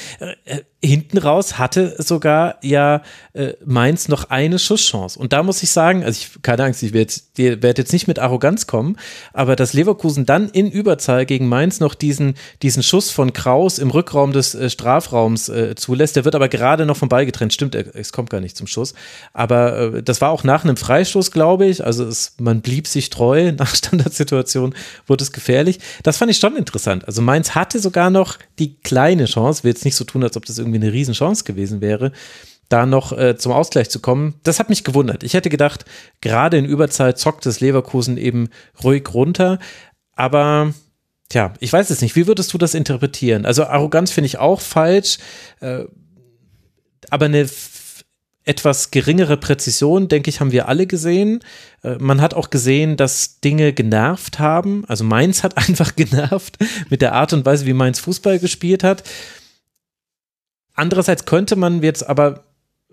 äh, 0.45 0.61
hinten 0.83 1.19
raus 1.19 1.59
hatte 1.59 1.95
sogar 1.99 2.55
ja 2.63 3.03
äh, 3.33 3.53
Mainz 3.65 4.07
noch 4.07 4.29
eine 4.29 4.57
Schusschance. 4.57 5.17
Und 5.19 5.31
da 5.31 5.43
muss 5.43 5.61
ich 5.61 5.69
sagen, 5.69 6.03
also 6.03 6.19
ich, 6.19 6.41
keine 6.41 6.63
Angst, 6.63 6.81
ich 6.81 6.93
werde 6.93 7.11
jetzt, 7.11 7.37
werd 7.37 7.77
jetzt 7.77 7.93
nicht 7.93 8.07
mit 8.07 8.17
Arroganz 8.17 8.65
kommen, 8.65 8.97
aber 9.31 9.55
dass 9.55 9.73
Leverkusen 9.73 10.25
dann 10.25 10.49
in 10.49 10.71
Überzahl 10.71 11.25
gegen 11.25 11.47
Mainz 11.47 11.79
noch 11.79 11.93
diesen, 11.93 12.35
diesen 12.63 12.81
Schuss 12.81 13.11
von 13.11 13.31
Kraus 13.33 13.77
im 13.77 13.91
Rückraum 13.91 14.33
des 14.33 14.55
äh, 14.55 14.69
Strafraums 14.69 15.49
äh, 15.49 15.75
zulässt, 15.75 16.15
der 16.15 16.25
wird 16.25 16.35
aber 16.35 16.49
gerade 16.49 16.85
noch 16.85 16.97
vom 16.97 17.09
Ball 17.09 17.25
getrennt. 17.25 17.53
Stimmt, 17.53 17.75
es 17.75 18.11
kommt 18.11 18.31
gar 18.31 18.41
nicht 18.41 18.57
zum 18.57 18.65
Schuss. 18.65 18.95
Aber 19.33 19.95
äh, 19.95 20.03
das 20.03 20.19
war 20.19 20.29
auch 20.31 20.43
nach 20.43 20.63
einem 20.63 20.77
Freistoß, 20.77 21.31
glaube 21.31 21.67
ich. 21.67 21.85
Also 21.85 22.05
es, 22.05 22.35
man 22.39 22.61
blieb 22.61 22.87
sich 22.87 23.09
treu. 23.09 23.51
Nach 23.61 23.75
Standardsituation 23.75 24.73
wurde 25.07 25.23
es 25.23 25.31
gefährlich. 25.31 25.79
Das 26.03 26.17
fand 26.17 26.31
ich 26.31 26.37
schon 26.37 26.55
interessant. 26.55 27.05
Also 27.05 27.21
Mainz 27.21 27.53
hatte 27.53 27.79
sogar 27.79 28.09
noch 28.11 28.37
die 28.59 28.75
kleine 28.79 29.25
Chance, 29.25 29.63
will 29.63 29.71
jetzt 29.71 29.85
nicht 29.85 29.95
so 29.95 30.03
tun, 30.03 30.23
als 30.23 30.37
ob 30.37 30.45
das 30.45 30.57
irgendwie 30.57 30.79
eine 30.79 30.93
Riesenchance 30.93 31.43
gewesen 31.43 31.81
wäre, 31.81 32.11
da 32.69 32.85
noch 32.85 33.11
äh, 33.17 33.35
zum 33.37 33.51
Ausgleich 33.51 33.89
zu 33.89 33.99
kommen. 33.99 34.35
Das 34.43 34.59
hat 34.59 34.69
mich 34.69 34.83
gewundert. 34.83 35.23
Ich 35.23 35.33
hätte 35.33 35.49
gedacht, 35.49 35.85
gerade 36.21 36.57
in 36.57 36.65
Überzeit 36.65 37.17
zockt 37.17 37.45
es 37.45 37.59
Leverkusen 37.59 38.17
eben 38.17 38.49
ruhig 38.83 39.13
runter. 39.13 39.59
Aber 40.15 40.73
Tja, 41.31 41.53
ich 41.61 41.71
weiß 41.71 41.89
es 41.91 42.01
nicht. 42.01 42.17
Wie 42.17 42.27
würdest 42.27 42.51
du 42.51 42.57
das 42.57 42.73
interpretieren? 42.73 43.45
Also 43.45 43.63
Arroganz 43.63 44.11
finde 44.11 44.25
ich 44.25 44.37
auch 44.37 44.59
falsch, 44.59 45.17
äh, 45.61 45.85
aber 47.09 47.25
eine 47.27 47.47
etwas 48.43 48.91
geringere 48.91 49.37
Präzision, 49.37 50.07
denke 50.07 50.29
ich, 50.29 50.39
haben 50.39 50.51
wir 50.51 50.67
alle 50.67 50.87
gesehen. 50.87 51.41
Äh, 51.83 51.95
man 51.99 52.21
hat 52.21 52.33
auch 52.33 52.49
gesehen, 52.49 52.97
dass 52.97 53.39
Dinge 53.39 53.73
genervt 53.73 54.39
haben. 54.39 54.83
Also 54.87 55.03
Mainz 55.03 55.43
hat 55.43 55.57
einfach 55.69 55.95
genervt 55.95 56.57
mit 56.89 57.01
der 57.01 57.13
Art 57.13 57.33
und 57.33 57.45
Weise, 57.45 57.65
wie 57.65 57.73
Mainz 57.73 57.99
Fußball 57.99 58.39
gespielt 58.39 58.83
hat. 58.83 59.03
Andererseits 60.73 61.25
könnte 61.25 61.55
man 61.55 61.83
jetzt 61.83 62.07
aber, 62.07 62.43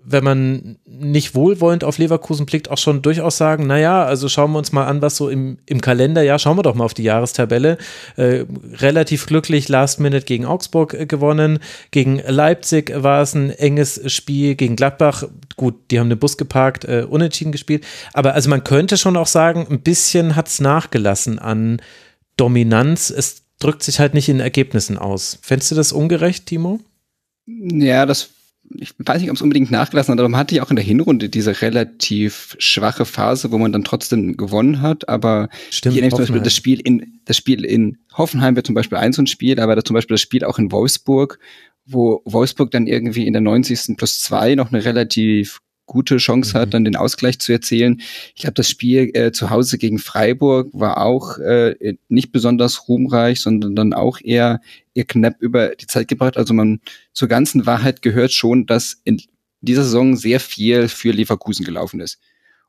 wenn 0.03 0.23
man 0.23 0.77
nicht 0.85 1.35
wohlwollend 1.35 1.83
auf 1.83 1.97
Leverkusen 1.97 2.45
blickt, 2.45 2.71
auch 2.71 2.77
schon 2.77 3.01
durchaus 3.01 3.37
sagen, 3.37 3.67
naja, 3.67 4.03
also 4.03 4.27
schauen 4.29 4.51
wir 4.51 4.57
uns 4.57 4.71
mal 4.71 4.85
an, 4.85 5.01
was 5.01 5.17
so 5.17 5.29
im, 5.29 5.57
im 5.65 5.81
Kalender, 5.81 6.21
ja, 6.21 6.39
schauen 6.39 6.57
wir 6.57 6.63
doch 6.63 6.75
mal 6.75 6.85
auf 6.85 6.93
die 6.93 7.03
Jahrestabelle. 7.03 7.77
Äh, 8.15 8.45
relativ 8.73 9.27
glücklich 9.27 9.67
Last 9.69 9.99
Minute 9.99 10.25
gegen 10.25 10.45
Augsburg 10.45 10.93
äh, 10.93 11.05
gewonnen, 11.05 11.59
gegen 11.91 12.21
Leipzig 12.25 12.91
war 12.95 13.21
es 13.21 13.33
ein 13.35 13.51
enges 13.51 14.01
Spiel, 14.11 14.55
gegen 14.55 14.75
Gladbach, 14.75 15.23
gut, 15.57 15.75
die 15.91 15.99
haben 15.99 16.09
den 16.09 16.19
Bus 16.19 16.37
geparkt, 16.37 16.85
äh, 16.85 17.05
unentschieden 17.07 17.51
gespielt, 17.51 17.85
aber 18.13 18.33
also 18.33 18.49
man 18.49 18.63
könnte 18.63 18.97
schon 18.97 19.17
auch 19.17 19.27
sagen, 19.27 19.67
ein 19.69 19.81
bisschen 19.81 20.35
hat 20.35 20.47
es 20.47 20.59
nachgelassen 20.59 21.39
an 21.39 21.81
Dominanz, 22.37 23.09
es 23.09 23.43
drückt 23.59 23.83
sich 23.83 23.99
halt 23.99 24.13
nicht 24.13 24.29
in 24.29 24.39
Ergebnissen 24.39 24.97
aus. 24.97 25.37
Fändest 25.41 25.71
du 25.71 25.75
das 25.75 25.91
ungerecht, 25.91 26.45
Timo? 26.45 26.79
Ja, 27.45 28.05
das, 28.05 28.29
ich 28.75 28.93
weiß 28.97 29.21
nicht, 29.21 29.29
ob 29.29 29.35
es 29.35 29.41
unbedingt 29.41 29.71
nachgelassen 29.71 30.11
hat, 30.11 30.19
aber 30.19 30.29
man 30.29 30.39
hatte 30.39 30.55
ja 30.55 30.63
auch 30.63 30.69
in 30.69 30.75
der 30.75 30.85
Hinrunde 30.85 31.29
diese 31.29 31.61
relativ 31.61 32.55
schwache 32.59 33.05
Phase, 33.05 33.51
wo 33.51 33.57
man 33.57 33.71
dann 33.71 33.83
trotzdem 33.83 34.37
gewonnen 34.37 34.81
hat, 34.81 35.09
aber 35.09 35.49
Stimmt, 35.69 35.95
hier 35.95 36.09
zum 36.09 36.19
Beispiel 36.19 36.41
das 36.41 36.55
Spiel 36.55 36.79
in, 36.79 37.19
das 37.25 37.37
Spiel 37.37 37.65
in 37.65 37.97
Hoffenheim 38.13 38.55
wird 38.55 38.67
zum 38.67 38.75
Beispiel 38.75 38.97
ein 38.97 39.13
so 39.13 39.21
ein 39.21 39.27
Spiel, 39.27 39.59
aber 39.59 39.75
da 39.75 39.83
zum 39.83 39.95
Beispiel 39.95 40.15
das 40.15 40.21
Spiel 40.21 40.43
auch 40.43 40.59
in 40.59 40.71
Wolfsburg, 40.71 41.39
wo 41.85 42.21
Wolfsburg 42.25 42.71
dann 42.71 42.87
irgendwie 42.87 43.25
in 43.25 43.33
der 43.33 43.41
90. 43.41 43.97
plus 43.97 44.19
zwei 44.21 44.55
noch 44.55 44.71
eine 44.71 44.85
relativ 44.85 45.61
gute 45.89 46.17
Chance 46.17 46.55
mhm. 46.55 46.61
hat, 46.61 46.73
dann 46.73 46.85
den 46.85 46.95
Ausgleich 46.95 47.39
zu 47.39 47.51
erzielen. 47.51 48.01
Ich 48.35 48.43
glaube, 48.43 48.53
das 48.53 48.69
Spiel 48.69 49.11
äh, 49.13 49.31
zu 49.33 49.49
Hause 49.49 49.77
gegen 49.77 49.99
Freiburg 49.99 50.69
war 50.71 51.01
auch 51.01 51.37
äh, 51.39 51.95
nicht 52.07 52.31
besonders 52.31 52.87
ruhmreich, 52.87 53.41
sondern 53.41 53.75
dann 53.75 53.93
auch 53.93 54.19
eher, 54.21 54.61
eher 54.93 55.05
knapp 55.05 55.41
über 55.41 55.75
die 55.75 55.87
Zeit 55.87 56.07
gebracht. 56.07 56.37
Also 56.37 56.53
man 56.53 56.79
zur 57.11 57.27
ganzen 57.27 57.65
Wahrheit 57.65 58.01
gehört 58.01 58.31
schon, 58.31 58.65
dass 58.65 59.01
in 59.03 59.21
dieser 59.61 59.83
Saison 59.83 60.15
sehr 60.15 60.39
viel 60.39 60.87
für 60.87 61.11
Leverkusen 61.11 61.65
gelaufen 61.65 61.99
ist. 61.99 62.19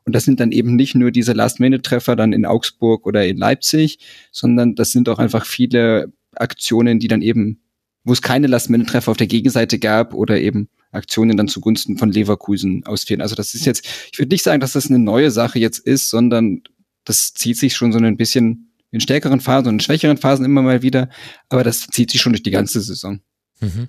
Und 0.04 0.14
das 0.14 0.24
sind 0.24 0.40
dann 0.40 0.50
eben 0.50 0.76
nicht 0.76 0.94
nur 0.94 1.10
diese 1.10 1.34
Last-Minute-Treffer 1.34 2.16
dann 2.16 2.32
in 2.32 2.46
Augsburg 2.46 3.06
oder 3.06 3.26
in 3.26 3.36
Leipzig, 3.36 3.98
sondern 4.32 4.74
das 4.74 4.92
sind 4.92 5.08
auch 5.08 5.18
einfach 5.18 5.44
viele 5.44 6.12
Aktionen, 6.34 6.98
die 6.98 7.08
dann 7.08 7.22
eben 7.22 7.60
wo 8.04 8.12
es 8.12 8.22
keine 8.22 8.46
Last-Minute-Treffer 8.46 9.10
auf 9.10 9.16
der 9.16 9.26
Gegenseite 9.26 9.78
gab 9.78 10.14
oder 10.14 10.40
eben 10.40 10.68
Aktionen 10.92 11.36
dann 11.36 11.48
zugunsten 11.48 11.98
von 11.98 12.10
Leverkusen 12.10 12.84
ausführen. 12.86 13.20
Also 13.20 13.34
das 13.34 13.54
ist 13.54 13.66
jetzt, 13.66 13.86
ich 14.12 14.18
würde 14.18 14.32
nicht 14.32 14.42
sagen, 14.42 14.60
dass 14.60 14.72
das 14.72 14.88
eine 14.88 14.98
neue 14.98 15.30
Sache 15.30 15.58
jetzt 15.58 15.78
ist, 15.78 16.10
sondern 16.10 16.62
das 17.04 17.34
zieht 17.34 17.58
sich 17.58 17.74
schon 17.74 17.92
so 17.92 17.98
ein 17.98 18.16
bisschen 18.16 18.72
in 18.90 19.00
stärkeren 19.00 19.40
Phasen 19.40 19.68
und 19.68 19.74
in 19.74 19.80
schwächeren 19.80 20.16
Phasen 20.16 20.44
immer 20.44 20.62
mal 20.62 20.82
wieder, 20.82 21.08
aber 21.48 21.62
das 21.62 21.86
zieht 21.86 22.10
sich 22.10 22.20
schon 22.20 22.32
durch 22.32 22.42
die 22.42 22.50
ganze 22.50 22.80
Saison. 22.80 23.20
Mhm. 23.60 23.88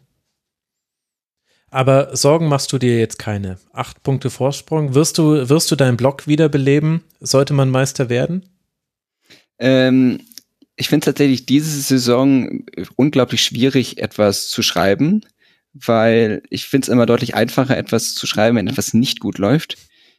Aber 1.71 2.15
Sorgen 2.15 2.47
machst 2.47 2.73
du 2.73 2.77
dir 2.77 2.99
jetzt 2.99 3.17
keine. 3.17 3.57
Acht 3.71 4.03
Punkte 4.03 4.29
Vorsprung. 4.29 4.93
Wirst 4.93 5.17
du, 5.17 5.49
wirst 5.49 5.71
du 5.71 5.77
deinen 5.77 5.95
Blog 5.95 6.27
wiederbeleben? 6.27 7.01
Sollte 7.21 7.53
man 7.53 7.69
Meister 7.69 8.09
werden? 8.09 8.49
Ähm, 9.57 10.19
ich 10.75 10.89
finde 10.89 11.05
tatsächlich 11.05 11.45
diese 11.45 11.81
Saison 11.81 12.63
unglaublich 12.95 13.43
schwierig, 13.43 13.97
etwas 13.99 14.49
zu 14.49 14.61
schreiben, 14.61 15.21
weil 15.73 16.43
ich 16.49 16.65
finde 16.65 16.85
es 16.85 16.89
immer 16.89 17.05
deutlich 17.05 17.35
einfacher, 17.35 17.77
etwas 17.77 18.13
zu 18.13 18.27
schreiben, 18.27 18.57
wenn 18.57 18.67
etwas 18.67 18.93
nicht 18.93 19.19
gut 19.19 19.37
läuft. 19.37 19.77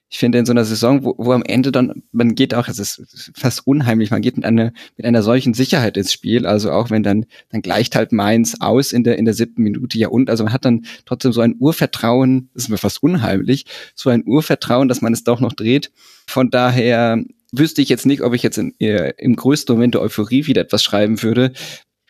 Ich 0.09 0.19
finde 0.19 0.39
in 0.39 0.45
so 0.45 0.53
einer 0.53 0.67
Saison, 0.67 1.05
wo, 1.05 1.15
wo 1.17 1.33
am 1.33 1.43
Ende 1.43 1.73
dann, 1.73 2.03
man 2.13 2.35
geht 2.35 2.53
auch, 2.53 2.69
es 2.69 2.79
ist 2.79 3.33
fast 3.35 3.67
unheimlich, 3.67 4.11
man 4.11 4.21
geht 4.21 4.37
mit 4.37 4.45
einer, 4.45 4.75
mit 4.99 5.07
einer 5.07 5.23
solchen 5.23 5.55
Sicherheit 5.55 5.97
ins 5.97 6.13
Spiel, 6.13 6.47
also 6.47 6.71
auch 6.71 6.91
wenn 6.91 7.03
dann, 7.03 7.25
dann 7.49 7.63
gleicht 7.63 7.97
halt 7.97 8.13
Mainz 8.13 8.57
aus 8.61 8.93
in 8.93 9.05
der, 9.05 9.17
in 9.17 9.25
der 9.25 9.33
siebten 9.33 9.63
Minute, 9.63 9.97
ja 9.97 10.09
und, 10.09 10.29
also 10.29 10.45
man 10.45 10.53
hat 10.53 10.67
dann 10.67 10.85
trotzdem 11.07 11.33
so 11.33 11.41
ein 11.41 11.57
Urvertrauen, 11.59 12.51
das 12.53 12.65
ist 12.65 12.69
mir 12.69 12.77
fast 12.77 13.03
unheimlich, 13.03 13.65
so 13.95 14.11
ein 14.11 14.23
Urvertrauen, 14.27 14.89
dass 14.89 15.01
man 15.01 15.15
es 15.15 15.25
doch 15.25 15.41
noch 15.41 15.55
dreht. 15.55 15.91
Von 16.27 16.51
daher 16.51 17.25
wüsste 17.53 17.83
ich 17.83 17.89
jetzt 17.89 18.07
nicht, 18.07 18.23
ob 18.23 18.35
ich 18.35 18.43
jetzt 18.43 18.59
in, 18.59 18.75
äh, 18.81 19.13
im 19.19 19.37
größten 19.37 19.75
Moment 19.75 19.95
der 19.95 20.03
Euphorie 20.03 20.47
wieder 20.47 20.63
etwas 20.63 20.83
schreiben 20.83 21.23
würde. 21.23 21.53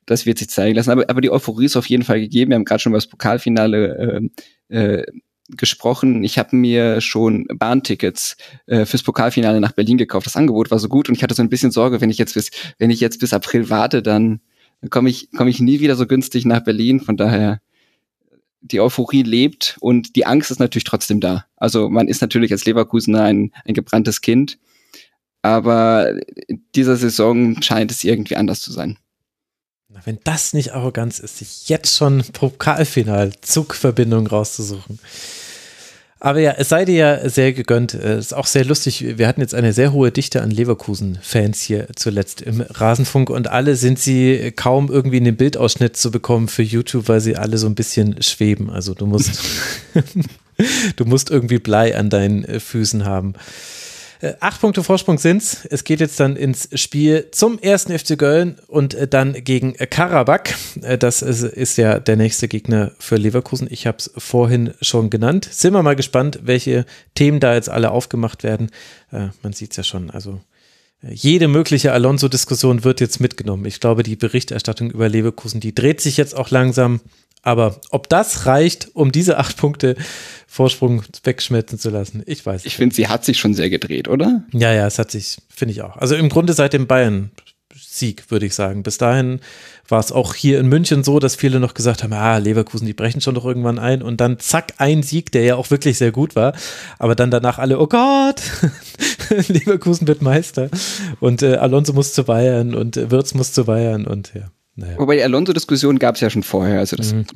Das 0.06 0.26
wird 0.26 0.38
sich 0.38 0.48
zeigen 0.48 0.76
lassen. 0.76 0.90
Aber, 0.90 1.08
aber 1.08 1.20
die 1.20 1.30
Euphorie 1.30 1.66
ist 1.66 1.76
auf 1.76 1.86
jeden 1.86 2.04
Fall 2.04 2.20
gegeben. 2.20 2.50
Wir 2.50 2.56
haben 2.56 2.64
gerade 2.64 2.80
schon 2.80 2.92
über 2.92 2.98
das 2.98 3.08
Pokalfinale 3.08 4.30
äh, 4.70 4.76
äh, 4.76 5.06
gesprochen. 5.48 6.24
Ich 6.24 6.38
habe 6.38 6.56
mir 6.56 7.00
schon 7.00 7.46
Bahntickets 7.54 8.36
äh, 8.66 8.86
fürs 8.86 9.02
Pokalfinale 9.02 9.60
nach 9.60 9.72
Berlin 9.72 9.98
gekauft. 9.98 10.26
Das 10.26 10.36
Angebot 10.36 10.70
war 10.70 10.78
so 10.78 10.88
gut 10.88 11.08
und 11.08 11.16
ich 11.16 11.22
hatte 11.22 11.34
so 11.34 11.42
ein 11.42 11.50
bisschen 11.50 11.72
Sorge, 11.72 12.00
wenn 12.00 12.10
ich 12.10 12.18
jetzt 12.18 12.34
bis, 12.34 12.50
wenn 12.78 12.90
ich 12.90 13.00
jetzt 13.00 13.20
bis 13.20 13.32
April 13.32 13.68
warte, 13.68 14.02
dann 14.02 14.40
komme 14.90 15.10
ich, 15.10 15.30
komme 15.32 15.50
ich 15.50 15.60
nie 15.60 15.80
wieder 15.80 15.96
so 15.96 16.06
günstig 16.06 16.46
nach 16.46 16.64
Berlin. 16.64 17.00
Von 17.00 17.16
daher 17.16 17.60
die 18.60 18.80
Euphorie 18.80 19.22
lebt 19.22 19.76
und 19.80 20.16
die 20.16 20.24
Angst 20.24 20.50
ist 20.50 20.60
natürlich 20.60 20.84
trotzdem 20.84 21.20
da. 21.20 21.44
Also 21.56 21.90
man 21.90 22.08
ist 22.08 22.22
natürlich 22.22 22.52
als 22.52 22.64
Leverkusener 22.64 23.24
ein, 23.24 23.52
ein 23.64 23.74
gebranntes 23.74 24.20
Kind. 24.20 24.58
Aber 25.42 26.14
in 26.46 26.64
dieser 26.74 26.96
Saison 26.96 27.60
scheint 27.60 27.90
es 27.90 28.04
irgendwie 28.04 28.36
anders 28.36 28.60
zu 28.60 28.72
sein. 28.72 28.96
Wenn 30.04 30.18
das 30.24 30.52
nicht 30.54 30.72
Arroganz 30.72 31.18
ist, 31.18 31.38
sich 31.38 31.68
jetzt 31.68 31.96
schon 31.96 32.24
Pokalfinal-Zugverbindung 32.32 34.26
rauszusuchen. 34.26 34.98
Aber 36.18 36.38
ja, 36.38 36.52
es 36.56 36.68
sei 36.68 36.84
dir 36.84 36.94
ja 36.94 37.28
sehr 37.28 37.52
gegönnt. 37.52 37.94
Es 37.94 38.26
ist 38.26 38.32
auch 38.32 38.46
sehr 38.46 38.64
lustig. 38.64 39.18
Wir 39.18 39.26
hatten 39.26 39.40
jetzt 39.40 39.56
eine 39.56 39.72
sehr 39.72 39.92
hohe 39.92 40.12
Dichte 40.12 40.40
an 40.40 40.52
Leverkusen-Fans 40.52 41.60
hier 41.60 41.88
zuletzt 41.96 42.42
im 42.42 42.60
Rasenfunk 42.60 43.28
und 43.28 43.48
alle 43.48 43.74
sind 43.74 43.98
sie 43.98 44.52
kaum 44.54 44.88
irgendwie 44.88 45.16
in 45.16 45.24
den 45.24 45.36
Bildausschnitt 45.36 45.96
zu 45.96 46.12
bekommen 46.12 46.46
für 46.46 46.62
YouTube, 46.62 47.08
weil 47.08 47.20
sie 47.20 47.36
alle 47.36 47.58
so 47.58 47.66
ein 47.66 47.74
bisschen 47.74 48.22
schweben. 48.22 48.70
Also 48.70 48.94
du 48.94 49.06
musst, 49.06 49.40
du 50.96 51.04
musst 51.04 51.28
irgendwie 51.28 51.58
Blei 51.58 51.96
an 51.96 52.08
deinen 52.08 52.60
Füßen 52.60 53.04
haben. 53.04 53.34
Äh, 54.22 54.34
acht 54.38 54.60
Punkte 54.60 54.84
Vorsprung 54.84 55.18
sind's. 55.18 55.66
Es 55.68 55.82
geht 55.82 55.98
jetzt 55.98 56.18
dann 56.20 56.36
ins 56.36 56.68
Spiel 56.80 57.28
zum 57.32 57.58
ersten 57.58 57.96
FC 57.98 58.16
Köln 58.16 58.56
und 58.68 58.94
äh, 58.94 59.08
dann 59.08 59.32
gegen 59.32 59.74
Karabakh. 59.74 60.54
Äh, 60.80 60.96
das 60.96 61.22
ist, 61.22 61.42
ist, 61.42 61.76
ja 61.76 61.98
der 61.98 62.16
nächste 62.16 62.46
Gegner 62.46 62.92
für 63.00 63.16
Leverkusen. 63.16 63.66
Ich 63.68 63.86
habe 63.86 63.98
es 63.98 64.12
vorhin 64.16 64.74
schon 64.80 65.10
genannt. 65.10 65.48
Sind 65.50 65.74
wir 65.74 65.82
mal 65.82 65.96
gespannt, 65.96 66.38
welche 66.44 66.86
Themen 67.16 67.40
da 67.40 67.54
jetzt 67.54 67.68
alle 67.68 67.90
aufgemacht 67.90 68.44
werden. 68.44 68.70
man 69.10 69.52
sieht's 69.52 69.76
ja 69.76 69.82
schon. 69.82 70.10
Also 70.10 70.40
jede 71.02 71.48
mögliche 71.48 71.92
Alonso-Diskussion 71.92 72.84
wird 72.84 73.00
jetzt 73.00 73.20
mitgenommen. 73.20 73.64
Ich 73.66 73.80
glaube, 73.80 74.04
die 74.04 74.16
Berichterstattung 74.16 74.90
über 74.90 75.08
Leverkusen, 75.08 75.60
die 75.60 75.74
dreht 75.74 76.00
sich 76.00 76.16
jetzt 76.16 76.36
auch 76.36 76.50
langsam. 76.50 77.00
Aber 77.42 77.80
ob 77.90 78.08
das 78.08 78.46
reicht, 78.46 78.90
um 78.94 79.10
diese 79.10 79.38
acht 79.38 79.56
Punkte 79.56 79.96
Vorsprung 80.46 81.02
wegschmelzen 81.24 81.78
zu 81.78 81.90
lassen, 81.90 82.22
ich 82.26 82.44
weiß. 82.46 82.64
Ich 82.64 82.76
finde, 82.76 82.94
sie 82.94 83.08
hat 83.08 83.24
sich 83.24 83.38
schon 83.38 83.54
sehr 83.54 83.68
gedreht, 83.68 84.08
oder? 84.08 84.44
Ja, 84.52 84.72
ja, 84.72 84.86
es 84.86 84.98
hat 84.98 85.10
sich, 85.10 85.38
finde 85.48 85.72
ich 85.72 85.82
auch. 85.82 85.96
Also 85.96 86.14
im 86.14 86.28
Grunde 86.28 86.52
seit 86.52 86.72
dem 86.72 86.86
Bayern 86.86 87.32
Sieg, 87.74 88.30
würde 88.30 88.46
ich 88.46 88.54
sagen. 88.54 88.82
Bis 88.82 88.98
dahin 88.98 89.40
war 89.88 90.00
es 90.00 90.12
auch 90.12 90.34
hier 90.34 90.60
in 90.60 90.68
München 90.68 91.04
so, 91.04 91.18
dass 91.18 91.36
viele 91.36 91.60
noch 91.60 91.74
gesagt 91.74 92.02
haben, 92.02 92.12
ah, 92.12 92.38
Leverkusen, 92.38 92.86
die 92.86 92.94
brechen 92.94 93.20
schon 93.20 93.34
doch 93.34 93.44
irgendwann 93.44 93.78
ein 93.78 94.02
und 94.02 94.20
dann 94.20 94.38
zack, 94.38 94.74
ein 94.78 95.02
Sieg, 95.02 95.32
der 95.32 95.42
ja 95.42 95.56
auch 95.56 95.70
wirklich 95.70 95.98
sehr 95.98 96.12
gut 96.12 96.36
war, 96.36 96.54
aber 96.98 97.14
dann 97.14 97.30
danach 97.30 97.58
alle, 97.58 97.78
oh 97.78 97.86
Gott, 97.86 98.42
Leverkusen 99.48 100.06
wird 100.06 100.22
Meister 100.22 100.68
und 101.20 101.42
äh, 101.42 101.56
Alonso 101.56 101.92
muss 101.92 102.14
zu 102.14 102.24
Bayern 102.24 102.74
und 102.74 102.96
äh, 102.96 103.10
Wirtz 103.10 103.34
muss 103.34 103.52
zu 103.52 103.64
Bayern 103.64 104.06
und 104.06 104.32
ja. 104.34 104.50
Naja. 104.74 104.98
Wobei 104.98 105.16
die 105.16 105.22
Alonso-Diskussion 105.22 105.98
gab 105.98 106.14
es 106.14 106.22
ja 106.22 106.30
schon 106.30 106.42
vorher. 106.42 106.78
Also 106.78 106.96
das 106.96 107.12
mhm, 107.12 107.26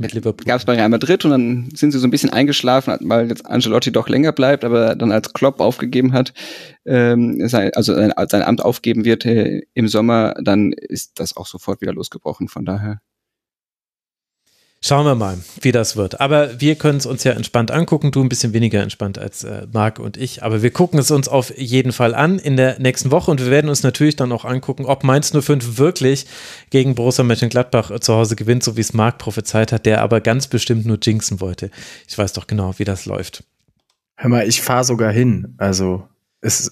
gab 0.47 0.58
es 0.58 0.65
bei 0.65 0.74
Real 0.74 0.89
Madrid 0.89 1.23
und 1.26 1.31
dann 1.32 1.68
sind 1.74 1.92
sie 1.92 1.98
so 1.98 2.06
ein 2.06 2.10
bisschen 2.10 2.31
eingeschlafen, 2.31 2.97
weil 3.02 3.28
jetzt 3.28 3.44
Angelotti 3.44 3.92
doch 3.92 4.08
länger 4.08 4.32
bleibt, 4.32 4.65
aber 4.65 4.94
dann 4.94 5.12
als 5.12 5.34
Klopp 5.34 5.60
aufgegeben 5.60 6.15
hat, 6.15 6.32
ähm, 6.86 7.47
sein, 7.48 7.73
also 7.74 7.94
sein, 7.94 8.12
sein 8.28 8.42
Amt 8.42 8.65
aufgeben 8.65 9.05
wird 9.05 9.26
äh, 9.26 9.62
im 9.74 9.86
Sommer, 9.86 10.34
dann 10.42 10.73
ist 10.73 11.20
das 11.20 11.36
auch 11.36 11.47
sofort 11.47 11.82
wieder 11.82 11.92
losgebrochen. 11.92 12.48
Von 12.48 12.65
daher. 12.65 13.00
Schauen 14.84 15.06
wir 15.06 15.14
mal, 15.14 15.38
wie 15.62 15.72
das 15.72 15.96
wird. 15.96 16.20
Aber 16.20 16.60
wir 16.60 16.76
können 16.76 16.98
es 16.98 17.06
uns 17.06 17.24
ja 17.24 17.32
entspannt 17.32 17.70
angucken. 17.70 18.12
Du 18.12 18.22
ein 18.22 18.28
bisschen 18.28 18.52
weniger 18.52 18.82
entspannt 18.82 19.18
als 19.18 19.42
äh, 19.42 19.66
Marc 19.72 19.98
und 19.98 20.16
ich. 20.16 20.42
Aber 20.42 20.62
wir 20.62 20.70
gucken 20.70 20.98
es 20.98 21.10
uns 21.10 21.28
auf 21.28 21.56
jeden 21.58 21.92
Fall 21.92 22.14
an 22.14 22.38
in 22.38 22.56
der 22.56 22.78
nächsten 22.78 23.10
Woche. 23.10 23.30
Und 23.30 23.40
wir 23.40 23.50
werden 23.50 23.68
uns 23.68 23.82
natürlich 23.82 24.16
dann 24.16 24.30
auch 24.32 24.44
angucken, 24.44 24.84
ob 24.84 25.02
Mainz 25.02 25.32
05 25.32 25.78
wirklich 25.78 26.26
gegen 26.70 26.94
Borussia 26.94 27.24
Mönchengladbach 27.24 27.98
zu 28.00 28.14
Hause 28.14 28.36
gewinnt, 28.36 28.62
so 28.62 28.76
wie 28.76 28.82
es 28.82 28.92
Marc 28.92 29.18
prophezeit 29.18 29.72
hat, 29.72 29.86
der 29.86 30.02
aber 30.02 30.20
ganz 30.20 30.46
bestimmt 30.46 30.86
nur 30.86 30.98
jinxen 31.02 31.40
wollte. 31.40 31.70
Ich 32.06 32.16
weiß 32.16 32.34
doch 32.34 32.46
genau, 32.46 32.78
wie 32.78 32.84
das 32.84 33.06
läuft. 33.06 33.44
Hör 34.16 34.30
mal, 34.30 34.46
ich 34.46 34.62
fahre 34.62 34.84
sogar 34.84 35.12
hin. 35.12 35.55
Also, 35.58 36.06
es 36.40 36.70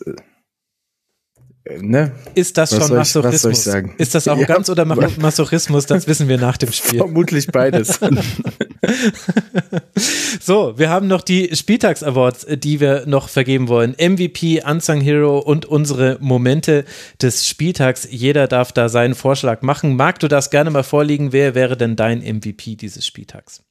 Ne? 1.66 2.12
Ist 2.34 2.58
das 2.58 2.72
was 2.72 2.88
schon 2.88 2.96
Masochismus? 2.98 3.66
Ich, 3.66 3.98
ist 3.98 4.14
das 4.14 4.28
Arroganz 4.28 4.68
ja, 4.68 4.72
oder 4.72 4.84
Masochismus? 5.18 5.86
Das 5.86 6.06
wissen 6.06 6.28
wir 6.28 6.36
nach 6.36 6.58
dem 6.58 6.70
Spiel. 6.72 6.98
Vermutlich 6.98 7.46
beides. 7.46 7.98
so, 10.40 10.78
wir 10.78 10.90
haben 10.90 11.06
noch 11.06 11.22
die 11.22 11.56
Spieltags-Awards, 11.56 12.46
die 12.56 12.80
wir 12.80 13.06
noch 13.06 13.30
vergeben 13.30 13.68
wollen. 13.68 13.92
MVP, 13.92 14.62
Unsung 14.62 15.00
Hero 15.00 15.38
und 15.38 15.64
unsere 15.64 16.18
Momente 16.20 16.84
des 17.22 17.48
Spieltags. 17.48 18.06
Jeder 18.10 18.46
darf 18.46 18.72
da 18.72 18.90
seinen 18.90 19.14
Vorschlag 19.14 19.62
machen. 19.62 19.96
Mag 19.96 20.18
du 20.18 20.28
das 20.28 20.50
gerne 20.50 20.70
mal 20.70 20.84
vorliegen? 20.84 21.32
Wer 21.32 21.54
wäre 21.54 21.78
denn 21.78 21.96
dein 21.96 22.18
MVP 22.18 22.76
dieses 22.76 23.06
Spieltags? 23.06 23.62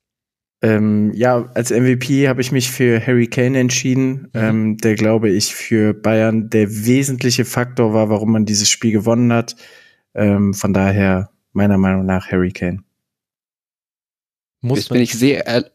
Ähm, 0.63 1.11
ja, 1.13 1.49
als 1.55 1.71
MVP 1.71 2.29
habe 2.29 2.39
ich 2.39 2.53
mich 2.53 2.71
für 2.71 3.05
Harry 3.05 3.27
Kane 3.27 3.59
entschieden, 3.59 4.29
mhm. 4.33 4.39
ähm, 4.41 4.77
der 4.77 4.95
glaube 4.95 5.29
ich 5.29 5.53
für 5.53 5.93
Bayern 5.93 6.49
der 6.49 6.69
wesentliche 6.85 7.43
Faktor 7.43 7.93
war, 7.93 8.09
warum 8.09 8.31
man 8.31 8.45
dieses 8.45 8.69
Spiel 8.69 8.93
gewonnen 8.93 9.33
hat. 9.33 9.57
Ähm, 10.15 10.53
von 10.53 10.73
daher 10.73 11.31
meiner 11.51 11.77
Meinung 11.77 12.05
nach 12.05 12.31
Harry 12.31 12.51
Kane. 12.51 12.79
Muss 14.61 14.79
jetzt 14.79 14.89
bin 14.89 15.01
ich 15.01 15.13
sehr, 15.13 15.69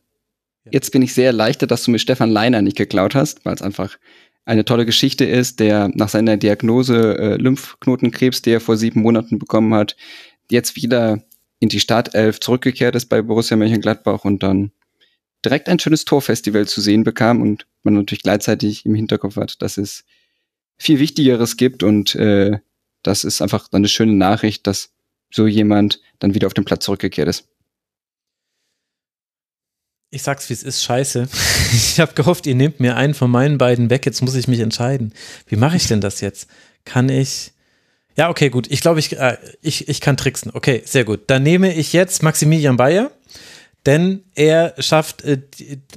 jetzt 0.70 0.90
bin 0.90 1.02
ich 1.02 1.12
sehr 1.12 1.26
erleichtert, 1.26 1.70
dass 1.70 1.84
du 1.84 1.90
mir 1.90 1.98
Stefan 1.98 2.30
Leiner 2.30 2.62
nicht 2.62 2.78
geklaut 2.78 3.14
hast, 3.14 3.44
weil 3.44 3.54
es 3.54 3.62
einfach 3.62 3.98
eine 4.46 4.64
tolle 4.64 4.86
Geschichte 4.86 5.26
ist, 5.26 5.60
der 5.60 5.90
nach 5.92 6.08
seiner 6.08 6.38
Diagnose 6.38 7.18
äh, 7.18 7.36
Lymphknotenkrebs, 7.36 8.40
der 8.40 8.54
er 8.54 8.60
vor 8.60 8.78
sieben 8.78 9.02
Monaten 9.02 9.38
bekommen 9.38 9.74
hat, 9.74 9.96
jetzt 10.50 10.76
wieder 10.76 11.22
in 11.60 11.68
die 11.68 11.80
Startelf 11.80 12.40
zurückgekehrt 12.40 12.94
ist 12.94 13.06
bei 13.06 13.22
Borussia 13.22 13.56
Mönchengladbach 13.56 14.24
und 14.24 14.42
dann 14.42 14.72
direkt 15.44 15.68
ein 15.68 15.78
schönes 15.78 16.04
Torfestival 16.04 16.66
zu 16.66 16.80
sehen 16.80 17.04
bekam 17.04 17.42
und 17.42 17.66
man 17.82 17.94
natürlich 17.94 18.22
gleichzeitig 18.22 18.86
im 18.86 18.94
Hinterkopf 18.94 19.36
hat, 19.36 19.60
dass 19.62 19.76
es 19.76 20.04
viel 20.78 20.98
Wichtigeres 20.98 21.56
gibt 21.56 21.82
und 21.82 22.14
äh, 22.14 22.58
das 23.02 23.24
ist 23.24 23.40
einfach 23.40 23.68
dann 23.68 23.80
eine 23.80 23.88
schöne 23.88 24.14
Nachricht, 24.14 24.66
dass 24.66 24.90
so 25.30 25.46
jemand 25.46 26.00
dann 26.18 26.34
wieder 26.34 26.46
auf 26.46 26.54
den 26.54 26.64
Platz 26.64 26.84
zurückgekehrt 26.84 27.28
ist. 27.28 27.48
Ich 30.10 30.22
sag's, 30.22 30.48
wie 30.48 30.54
es 30.54 30.62
ist, 30.62 30.82
scheiße. 30.84 31.28
Ich 31.74 32.00
habe 32.00 32.14
gehofft, 32.14 32.46
ihr 32.46 32.54
nehmt 32.54 32.80
mir 32.80 32.96
einen 32.96 33.12
von 33.12 33.30
meinen 33.30 33.58
beiden 33.58 33.90
weg. 33.90 34.06
Jetzt 34.06 34.22
muss 34.22 34.34
ich 34.34 34.48
mich 34.48 34.60
entscheiden. 34.60 35.12
Wie 35.46 35.56
mache 35.56 35.76
ich 35.76 35.86
denn 35.86 36.00
das 36.00 36.22
jetzt? 36.22 36.48
Kann 36.86 37.10
ich. 37.10 37.52
Ja, 38.18 38.28
okay, 38.28 38.50
gut. 38.50 38.66
Ich 38.70 38.80
glaube, 38.80 38.98
ich, 38.98 39.16
äh, 39.16 39.38
ich, 39.62 39.88
ich 39.88 40.00
kann 40.00 40.16
tricksen. 40.16 40.50
Okay, 40.52 40.82
sehr 40.84 41.04
gut. 41.04 41.20
Dann 41.28 41.42
nehme 41.42 41.72
ich 41.72 41.92
jetzt 41.92 42.22
Maximilian 42.22 42.76
Bayer 42.76 43.10
denn 43.88 44.24
er 44.34 44.74
schafft 44.78 45.24
äh, 45.24 45.38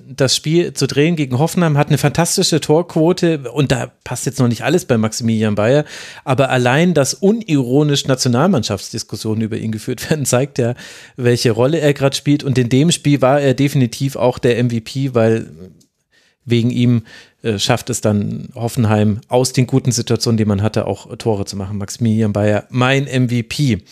das 0.08 0.36
Spiel 0.36 0.74
zu 0.74 0.88
drehen 0.88 1.18
gegen 1.18 1.40
Hoffenheim, 1.40 1.78
hat 1.78 1.90
eine 1.90 1.98
fantastische 1.98 2.62
Torquote 2.62 3.52
und 3.52 3.72
da 3.74 3.92
passt 4.06 4.26
jetzt 4.26 4.40
noch 4.40 4.48
nicht 4.48 4.64
alles 4.64 4.86
bei 4.86 4.98
Maximilian 4.98 5.56
Bayer, 5.56 5.84
aber 6.24 6.50
allein, 6.52 6.94
dass 6.94 7.14
unironisch 7.14 8.06
Nationalmannschaftsdiskussionen 8.06 9.42
über 9.42 9.58
ihn 9.58 9.74
geführt 9.74 10.10
werden, 10.10 10.26
zeigt 10.26 10.58
ja, 10.58 10.76
welche 11.18 11.52
Rolle 11.52 11.80
er 11.80 11.94
gerade 11.94 12.16
spielt 12.16 12.46
und 12.46 12.58
in 12.58 12.70
dem 12.70 12.92
Spiel 12.92 13.22
war 13.22 13.42
er 13.42 13.54
definitiv 13.54 14.16
auch 14.16 14.40
der 14.40 14.64
MVP, 14.64 15.14
weil 15.14 15.50
wegen 16.46 16.70
ihm 16.70 17.04
äh, 17.44 17.58
schafft 17.58 17.90
es 17.90 18.02
dann 18.02 18.50
Hoffenheim 18.56 19.22
aus 19.28 19.54
den 19.54 19.68
guten 19.68 19.92
Situationen, 19.92 20.38
die 20.38 20.46
man 20.46 20.62
hatte, 20.62 20.86
auch 20.86 21.16
Tore 21.18 21.46
zu 21.46 21.58
machen. 21.58 21.78
Maximilian 21.78 22.34
Bayer, 22.34 22.66
mein 22.70 23.06
MVP. 23.06 23.84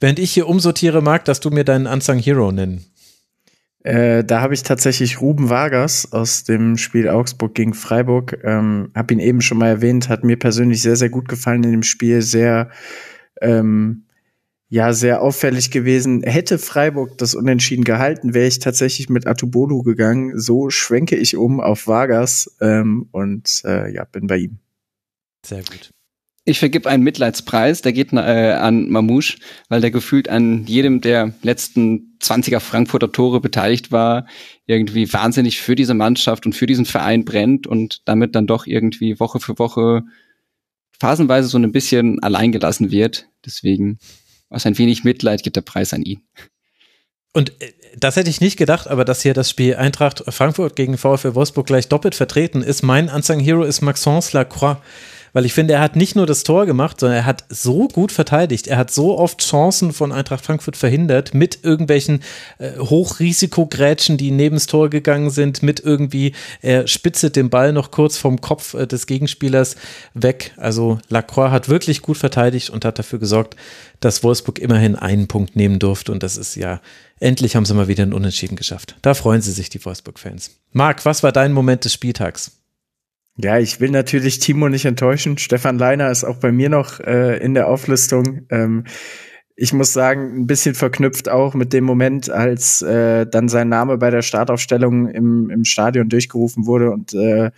Während 0.00 0.18
ich 0.18 0.32
hier 0.32 0.48
umsortiere, 0.48 1.02
mag, 1.02 1.24
dass 1.24 1.40
du 1.40 1.50
mir 1.50 1.64
deinen 1.64 1.86
Unsung 1.86 2.18
Hero 2.18 2.52
nennen. 2.52 2.84
Äh, 3.84 4.24
da 4.24 4.40
habe 4.40 4.54
ich 4.54 4.62
tatsächlich 4.62 5.20
Ruben 5.20 5.50
Vargas 5.50 6.10
aus 6.12 6.44
dem 6.44 6.78
Spiel 6.78 7.08
Augsburg 7.08 7.54
gegen 7.54 7.74
Freiburg. 7.74 8.38
Ähm, 8.42 8.90
habe 8.94 9.12
ihn 9.12 9.20
eben 9.20 9.42
schon 9.42 9.58
mal 9.58 9.68
erwähnt, 9.68 10.08
hat 10.08 10.24
mir 10.24 10.38
persönlich 10.38 10.80
sehr, 10.80 10.96
sehr 10.96 11.10
gut 11.10 11.28
gefallen 11.28 11.64
in 11.64 11.72
dem 11.72 11.82
Spiel. 11.82 12.22
Sehr 12.22 12.70
ähm, 13.42 14.04
ja 14.74 14.92
sehr 14.92 15.22
auffällig 15.22 15.70
gewesen. 15.70 16.24
Hätte 16.24 16.58
Freiburg 16.58 17.16
das 17.18 17.36
Unentschieden 17.36 17.84
gehalten, 17.84 18.34
wäre 18.34 18.48
ich 18.48 18.58
tatsächlich 18.58 19.08
mit 19.08 19.24
Atubolu 19.24 19.84
gegangen. 19.84 20.36
So 20.36 20.68
schwenke 20.68 21.14
ich 21.14 21.36
um 21.36 21.60
auf 21.60 21.86
Vargas 21.86 22.56
ähm, 22.60 23.08
und 23.12 23.62
äh, 23.64 23.94
ja, 23.94 24.04
bin 24.04 24.26
bei 24.26 24.38
ihm. 24.38 24.58
Sehr 25.46 25.62
gut. 25.62 25.90
Ich 26.44 26.58
vergib 26.58 26.88
einen 26.88 27.04
Mitleidspreis, 27.04 27.82
der 27.82 27.92
geht 27.92 28.12
äh, 28.12 28.16
an 28.16 28.90
Mamouche, 28.90 29.38
weil 29.68 29.80
der 29.80 29.92
gefühlt 29.92 30.28
an 30.28 30.66
jedem 30.66 31.00
der 31.00 31.32
letzten 31.42 32.18
20er 32.20 32.58
Frankfurter 32.58 33.12
Tore 33.12 33.40
beteiligt 33.40 33.92
war, 33.92 34.26
irgendwie 34.66 35.10
wahnsinnig 35.12 35.60
für 35.60 35.76
diese 35.76 35.94
Mannschaft 35.94 36.46
und 36.46 36.52
für 36.52 36.66
diesen 36.66 36.84
Verein 36.84 37.24
brennt 37.24 37.68
und 37.68 38.02
damit 38.06 38.34
dann 38.34 38.48
doch 38.48 38.66
irgendwie 38.66 39.20
Woche 39.20 39.38
für 39.38 39.56
Woche 39.56 40.02
phasenweise 40.98 41.46
so 41.46 41.58
ein 41.58 41.72
bisschen 41.72 42.20
alleingelassen 42.24 42.90
wird. 42.90 43.28
Deswegen 43.46 43.98
aus 44.54 44.66
ein 44.66 44.78
wenig 44.78 45.04
Mitleid 45.04 45.42
geht 45.42 45.56
der 45.56 45.62
Preis 45.62 45.92
an 45.92 46.02
ihn. 46.02 46.22
Und 47.32 47.50
äh, 47.60 47.72
das 47.96 48.16
hätte 48.16 48.30
ich 48.30 48.40
nicht 48.40 48.56
gedacht, 48.56 48.88
aber 48.88 49.04
dass 49.04 49.22
hier 49.22 49.34
das 49.34 49.50
Spiel 49.50 49.76
Eintracht 49.76 50.24
Frankfurt 50.28 50.76
gegen 50.76 50.98
VfL 50.98 51.34
Wolfsburg 51.34 51.66
gleich 51.66 51.88
doppelt 51.88 52.14
vertreten 52.14 52.62
ist. 52.62 52.82
Mein 52.82 53.08
Unsung 53.08 53.40
Hero 53.40 53.64
ist 53.64 53.82
Maxence 53.82 54.32
Lacroix 54.32 54.78
weil 55.34 55.44
ich 55.44 55.52
finde, 55.52 55.74
er 55.74 55.80
hat 55.80 55.96
nicht 55.96 56.16
nur 56.16 56.26
das 56.26 56.44
Tor 56.44 56.64
gemacht, 56.64 57.00
sondern 57.00 57.18
er 57.18 57.26
hat 57.26 57.44
so 57.50 57.88
gut 57.88 58.12
verteidigt. 58.12 58.68
Er 58.68 58.78
hat 58.78 58.90
so 58.90 59.18
oft 59.18 59.42
Chancen 59.42 59.92
von 59.92 60.12
Eintracht 60.12 60.44
Frankfurt 60.44 60.76
verhindert 60.76 61.34
mit 61.34 61.58
irgendwelchen 61.64 62.22
äh, 62.58 62.78
Hochrisikogrätschen, 62.78 64.16
die 64.16 64.30
neben 64.30 64.56
das 64.56 64.66
Tor 64.66 64.88
gegangen 64.88 65.30
sind, 65.30 65.62
mit 65.62 65.80
irgendwie, 65.80 66.34
er 66.62 66.86
spitzet 66.86 67.36
den 67.36 67.50
Ball 67.50 67.72
noch 67.72 67.90
kurz 67.90 68.16
vom 68.16 68.40
Kopf 68.40 68.74
äh, 68.74 68.86
des 68.86 69.06
Gegenspielers 69.06 69.74
weg. 70.14 70.52
Also 70.56 70.98
Lacroix 71.08 71.50
hat 71.50 71.68
wirklich 71.68 72.00
gut 72.00 72.16
verteidigt 72.16 72.70
und 72.70 72.84
hat 72.84 73.00
dafür 73.00 73.18
gesorgt, 73.18 73.56
dass 74.04 74.22
Wolfsburg 74.22 74.58
immerhin 74.58 74.96
einen 74.96 75.28
Punkt 75.28 75.56
nehmen 75.56 75.78
durfte. 75.78 76.12
Und 76.12 76.22
das 76.22 76.36
ist 76.36 76.56
ja, 76.56 76.80
endlich 77.20 77.56
haben 77.56 77.64
sie 77.64 77.74
mal 77.74 77.88
wieder 77.88 78.02
einen 78.02 78.12
Unentschieden 78.12 78.56
geschafft. 78.56 78.96
Da 79.02 79.14
freuen 79.14 79.40
sie 79.40 79.52
sich, 79.52 79.70
die 79.70 79.84
Wolfsburg-Fans. 79.84 80.60
Marc, 80.72 81.04
was 81.04 81.22
war 81.22 81.32
dein 81.32 81.52
Moment 81.52 81.84
des 81.84 81.94
Spieltags? 81.94 82.60
Ja, 83.36 83.58
ich 83.58 83.80
will 83.80 83.90
natürlich 83.90 84.38
Timo 84.38 84.68
nicht 84.68 84.84
enttäuschen. 84.84 85.38
Stefan 85.38 85.78
Leiner 85.78 86.10
ist 86.10 86.22
auch 86.22 86.36
bei 86.36 86.52
mir 86.52 86.68
noch 86.68 87.00
äh, 87.00 87.38
in 87.38 87.54
der 87.54 87.68
Auflistung. 87.68 88.42
Ähm, 88.50 88.84
ich 89.56 89.72
muss 89.72 89.92
sagen, 89.92 90.40
ein 90.40 90.46
bisschen 90.46 90.74
verknüpft 90.74 91.28
auch 91.28 91.54
mit 91.54 91.72
dem 91.72 91.84
Moment, 91.84 92.28
als 92.28 92.82
äh, 92.82 93.26
dann 93.26 93.48
sein 93.48 93.68
Name 93.68 93.98
bei 93.98 94.10
der 94.10 94.22
Startaufstellung 94.22 95.08
im, 95.08 95.50
im 95.50 95.64
Stadion 95.64 96.08
durchgerufen 96.08 96.66
wurde 96.66 96.90
und 96.90 97.14
äh, 97.14 97.50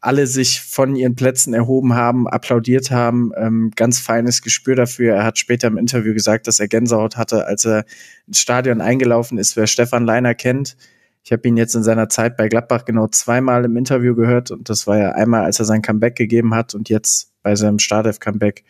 alle 0.00 0.26
sich 0.26 0.60
von 0.62 0.96
ihren 0.96 1.14
Plätzen 1.14 1.52
erhoben 1.52 1.94
haben, 1.94 2.26
applaudiert 2.26 2.90
haben. 2.90 3.32
Ähm, 3.36 3.70
ganz 3.76 3.98
feines 4.00 4.42
Gespür 4.42 4.74
dafür. 4.74 5.14
Er 5.14 5.24
hat 5.24 5.38
später 5.38 5.68
im 5.68 5.76
Interview 5.76 6.14
gesagt, 6.14 6.46
dass 6.46 6.58
er 6.58 6.68
Gänsehaut 6.68 7.16
hatte, 7.16 7.46
als 7.46 7.66
er 7.66 7.84
ins 8.26 8.40
Stadion 8.40 8.80
eingelaufen 8.80 9.36
ist. 9.36 9.56
Wer 9.56 9.66
Stefan 9.66 10.06
Leiner 10.06 10.34
kennt, 10.34 10.76
ich 11.22 11.32
habe 11.32 11.46
ihn 11.46 11.56
jetzt 11.56 11.74
in 11.74 11.82
seiner 11.82 12.08
Zeit 12.08 12.36
bei 12.36 12.48
Gladbach 12.48 12.84
genau 12.84 13.06
zweimal 13.08 13.64
im 13.64 13.76
Interview 13.76 14.14
gehört 14.14 14.50
und 14.50 14.68
das 14.68 14.86
war 14.86 14.98
ja 14.98 15.12
einmal, 15.12 15.44
als 15.44 15.58
er 15.58 15.66
sein 15.66 15.82
Comeback 15.82 16.16
gegeben 16.16 16.54
hat 16.54 16.74
und 16.74 16.88
jetzt 16.88 17.32
bei 17.42 17.54
seinem 17.56 17.78
Startelf-Comeback. 17.78 18.64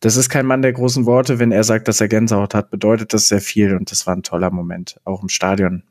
Das 0.00 0.16
ist 0.16 0.28
kein 0.28 0.46
Mann 0.46 0.62
der 0.62 0.72
großen 0.72 1.06
Worte. 1.06 1.38
Wenn 1.38 1.52
er 1.52 1.62
sagt, 1.62 1.86
dass 1.86 2.00
er 2.00 2.08
Gänsehaut 2.08 2.54
hat, 2.54 2.70
bedeutet 2.70 3.14
das 3.14 3.28
sehr 3.28 3.40
viel 3.40 3.76
und 3.76 3.92
das 3.92 4.06
war 4.06 4.16
ein 4.16 4.24
toller 4.24 4.50
Moment, 4.50 5.00
auch 5.04 5.22
im 5.22 5.28
Stadion. 5.28 5.84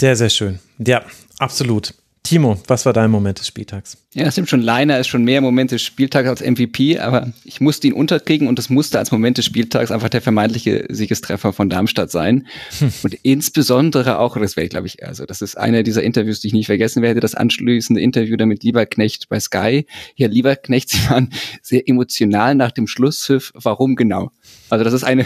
Sehr, 0.00 0.16
sehr 0.16 0.30
schön. 0.30 0.58
Ja, 0.78 1.02
absolut. 1.38 1.94
Timo, 2.28 2.58
was 2.66 2.84
war 2.84 2.92
dein 2.92 3.10
Moment 3.10 3.38
des 3.38 3.46
Spieltags? 3.46 3.96
Ja, 4.12 4.26
es 4.26 4.34
stimmt 4.34 4.50
schon. 4.50 4.60
Leiner 4.60 4.98
ist 4.98 5.06
schon 5.06 5.24
mehr 5.24 5.40
Moment 5.40 5.70
des 5.70 5.80
Spieltags 5.80 6.28
als 6.28 6.42
MVP, 6.42 6.98
aber 6.98 7.32
ich 7.42 7.62
musste 7.62 7.86
ihn 7.86 7.94
unterkriegen 7.94 8.48
und 8.48 8.58
es 8.58 8.68
musste 8.68 8.98
als 8.98 9.10
Moment 9.10 9.38
des 9.38 9.46
Spieltags 9.46 9.90
einfach 9.90 10.10
der 10.10 10.20
vermeintliche 10.20 10.84
Siegestreffer 10.90 11.54
von 11.54 11.70
Darmstadt 11.70 12.10
sein. 12.10 12.46
Hm. 12.80 12.92
Und 13.02 13.14
insbesondere 13.22 14.18
auch, 14.18 14.36
das 14.36 14.58
wäre, 14.58 14.68
glaube 14.68 14.88
ich, 14.88 15.02
also 15.06 15.24
das 15.24 15.40
ist 15.40 15.56
einer 15.56 15.82
dieser 15.82 16.02
Interviews, 16.02 16.40
die 16.40 16.48
ich 16.48 16.52
nicht 16.52 16.66
vergessen 16.66 17.00
werde, 17.00 17.20
das 17.20 17.34
anschließende 17.34 18.02
Interview 18.02 18.36
da 18.36 18.44
mit 18.44 18.62
Lieberknecht 18.62 19.30
bei 19.30 19.40
Sky. 19.40 19.86
Ja, 20.14 20.28
Lieberknecht, 20.28 20.90
sie 20.90 21.08
waren 21.08 21.32
sehr 21.62 21.88
emotional 21.88 22.54
nach 22.54 22.72
dem 22.72 22.86
Schlusspfiff. 22.86 23.52
Warum 23.54 23.96
genau? 23.96 24.32
Also 24.68 24.84
das 24.84 24.92
ist 24.92 25.04
eine, 25.04 25.24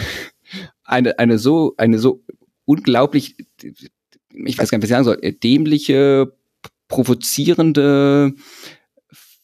eine, 0.85 1.19
eine 1.19 1.37
so, 1.37 1.73
eine 1.75 1.99
so 1.99 2.23
unglaublich, 2.63 3.35
ich 3.61 4.57
weiß 4.57 4.71
gar 4.71 4.77
nicht, 4.77 4.83
was 4.83 4.89
ich 4.89 4.89
sagen 4.89 5.03
soll, 5.03 5.17
dämliche 5.43 6.31
provozierende 6.87 8.33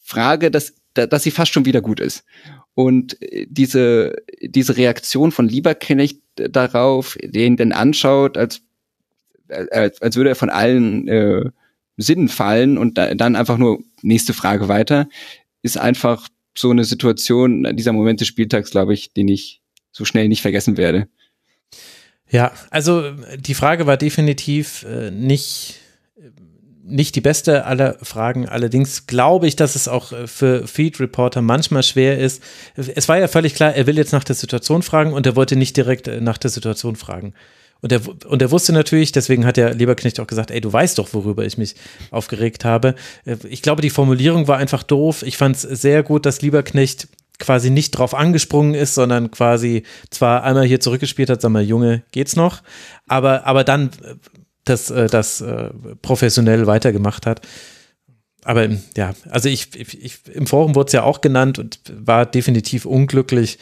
Frage, 0.02 0.50
dass, 0.50 0.74
dass 0.94 1.22
sie 1.22 1.30
fast 1.30 1.52
schon 1.52 1.64
wieder 1.64 1.80
gut 1.80 2.00
ist. 2.00 2.24
Und 2.74 3.20
äh, 3.22 3.46
diese, 3.48 4.16
diese 4.40 4.76
Reaktion 4.76 5.32
von 5.32 5.48
Lieberknecht 5.48 6.20
darauf, 6.36 7.16
den 7.22 7.56
denn 7.56 7.72
anschaut, 7.72 8.36
als, 8.36 8.62
als, 9.48 10.00
als 10.00 10.16
würde 10.16 10.30
er 10.30 10.36
von 10.36 10.50
allen 10.50 11.08
äh, 11.08 11.44
Sinnen 11.96 12.28
fallen 12.28 12.78
und 12.78 12.96
da, 12.96 13.14
dann 13.14 13.36
einfach 13.36 13.58
nur 13.58 13.82
nächste 14.02 14.32
Frage 14.32 14.68
weiter, 14.68 15.08
ist 15.62 15.76
einfach 15.76 16.28
so 16.56 16.70
eine 16.70 16.84
Situation, 16.84 17.76
dieser 17.76 17.92
Moment 17.92 18.20
des 18.20 18.28
Spieltags, 18.28 18.70
glaube 18.70 18.94
ich, 18.94 19.12
den 19.12 19.28
ich 19.28 19.60
so 19.92 20.04
schnell 20.04 20.28
nicht 20.28 20.42
vergessen 20.42 20.76
werde. 20.76 21.08
Ja, 22.30 22.52
also 22.70 23.12
die 23.38 23.54
Frage 23.54 23.86
war 23.86 23.96
definitiv 23.96 24.84
äh, 24.84 25.10
nicht 25.10 25.80
nicht 26.90 27.16
die 27.16 27.20
beste 27.20 27.64
aller 27.64 27.96
Fragen. 28.02 28.48
Allerdings 28.48 29.06
glaube 29.06 29.46
ich, 29.46 29.56
dass 29.56 29.76
es 29.76 29.88
auch 29.88 30.12
äh, 30.12 30.26
für 30.26 30.66
Feed 30.66 31.00
Reporter 31.00 31.42
manchmal 31.42 31.82
schwer 31.82 32.18
ist. 32.18 32.42
Es 32.76 33.08
war 33.08 33.18
ja 33.18 33.28
völlig 33.28 33.54
klar, 33.54 33.74
er 33.74 33.86
will 33.86 33.96
jetzt 33.96 34.12
nach 34.12 34.24
der 34.24 34.36
Situation 34.36 34.82
fragen 34.82 35.12
und 35.12 35.26
er 35.26 35.36
wollte 35.36 35.56
nicht 35.56 35.76
direkt 35.76 36.08
äh, 36.08 36.20
nach 36.20 36.38
der 36.38 36.50
Situation 36.50 36.96
fragen. 36.96 37.34
Und 37.82 37.92
er, 37.92 38.00
und 38.26 38.42
er 38.42 38.50
wusste 38.50 38.72
natürlich, 38.72 39.12
deswegen 39.12 39.46
hat 39.46 39.56
der 39.56 39.72
Lieberknecht 39.74 40.20
auch 40.20 40.26
gesagt, 40.26 40.50
ey, 40.50 40.60
du 40.60 40.70
weißt 40.70 40.98
doch, 40.98 41.14
worüber 41.14 41.46
ich 41.46 41.56
mich 41.56 41.74
aufgeregt 42.10 42.64
habe. 42.64 42.94
Äh, 43.24 43.36
ich 43.48 43.62
glaube, 43.62 43.82
die 43.82 43.90
Formulierung 43.90 44.48
war 44.48 44.58
einfach 44.58 44.82
doof. 44.82 45.22
Ich 45.22 45.36
fand 45.36 45.56
es 45.56 45.62
sehr 45.62 46.02
gut, 46.02 46.26
dass 46.26 46.42
Lieberknecht 46.42 47.08
quasi 47.38 47.70
nicht 47.70 47.92
drauf 47.92 48.14
angesprungen 48.14 48.74
ist, 48.74 48.94
sondern 48.94 49.30
quasi 49.30 49.84
zwar 50.10 50.44
einmal 50.44 50.66
hier 50.66 50.80
zurückgespielt 50.80 51.30
hat, 51.30 51.40
sag 51.40 51.50
mal, 51.50 51.62
Junge, 51.62 52.02
geht's 52.12 52.36
noch, 52.36 52.62
aber, 53.08 53.46
aber 53.46 53.64
dann 53.64 53.90
das, 54.70 54.90
äh, 54.90 55.06
das 55.06 55.40
äh, 55.40 55.70
professionell 56.02 56.66
weitergemacht 56.66 57.26
hat. 57.26 57.46
Aber 58.44 58.68
ja, 58.96 59.12
also 59.28 59.48
ich, 59.48 59.74
ich, 59.78 60.02
ich 60.02 60.18
im 60.34 60.46
Forum 60.46 60.74
wurde 60.74 60.86
es 60.86 60.92
ja 60.92 61.02
auch 61.02 61.20
genannt 61.20 61.58
und 61.58 61.80
war 61.92 62.24
definitiv 62.24 62.86
unglücklich. 62.86 63.58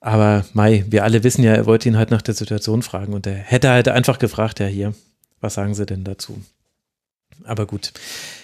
Aber 0.00 0.44
Mai, 0.52 0.84
wir 0.88 1.04
alle 1.04 1.24
wissen 1.24 1.42
ja, 1.42 1.52
er 1.52 1.66
wollte 1.66 1.88
ihn 1.88 1.98
halt 1.98 2.10
nach 2.10 2.22
der 2.22 2.34
Situation 2.34 2.82
fragen 2.82 3.12
und 3.12 3.26
er 3.26 3.34
hätte 3.34 3.70
halt 3.70 3.88
einfach 3.88 4.18
gefragt, 4.18 4.60
ja 4.60 4.66
hier, 4.66 4.94
was 5.40 5.54
sagen 5.54 5.74
Sie 5.74 5.84
denn 5.84 6.04
dazu? 6.04 6.40
Aber 7.44 7.66
gut. 7.66 7.92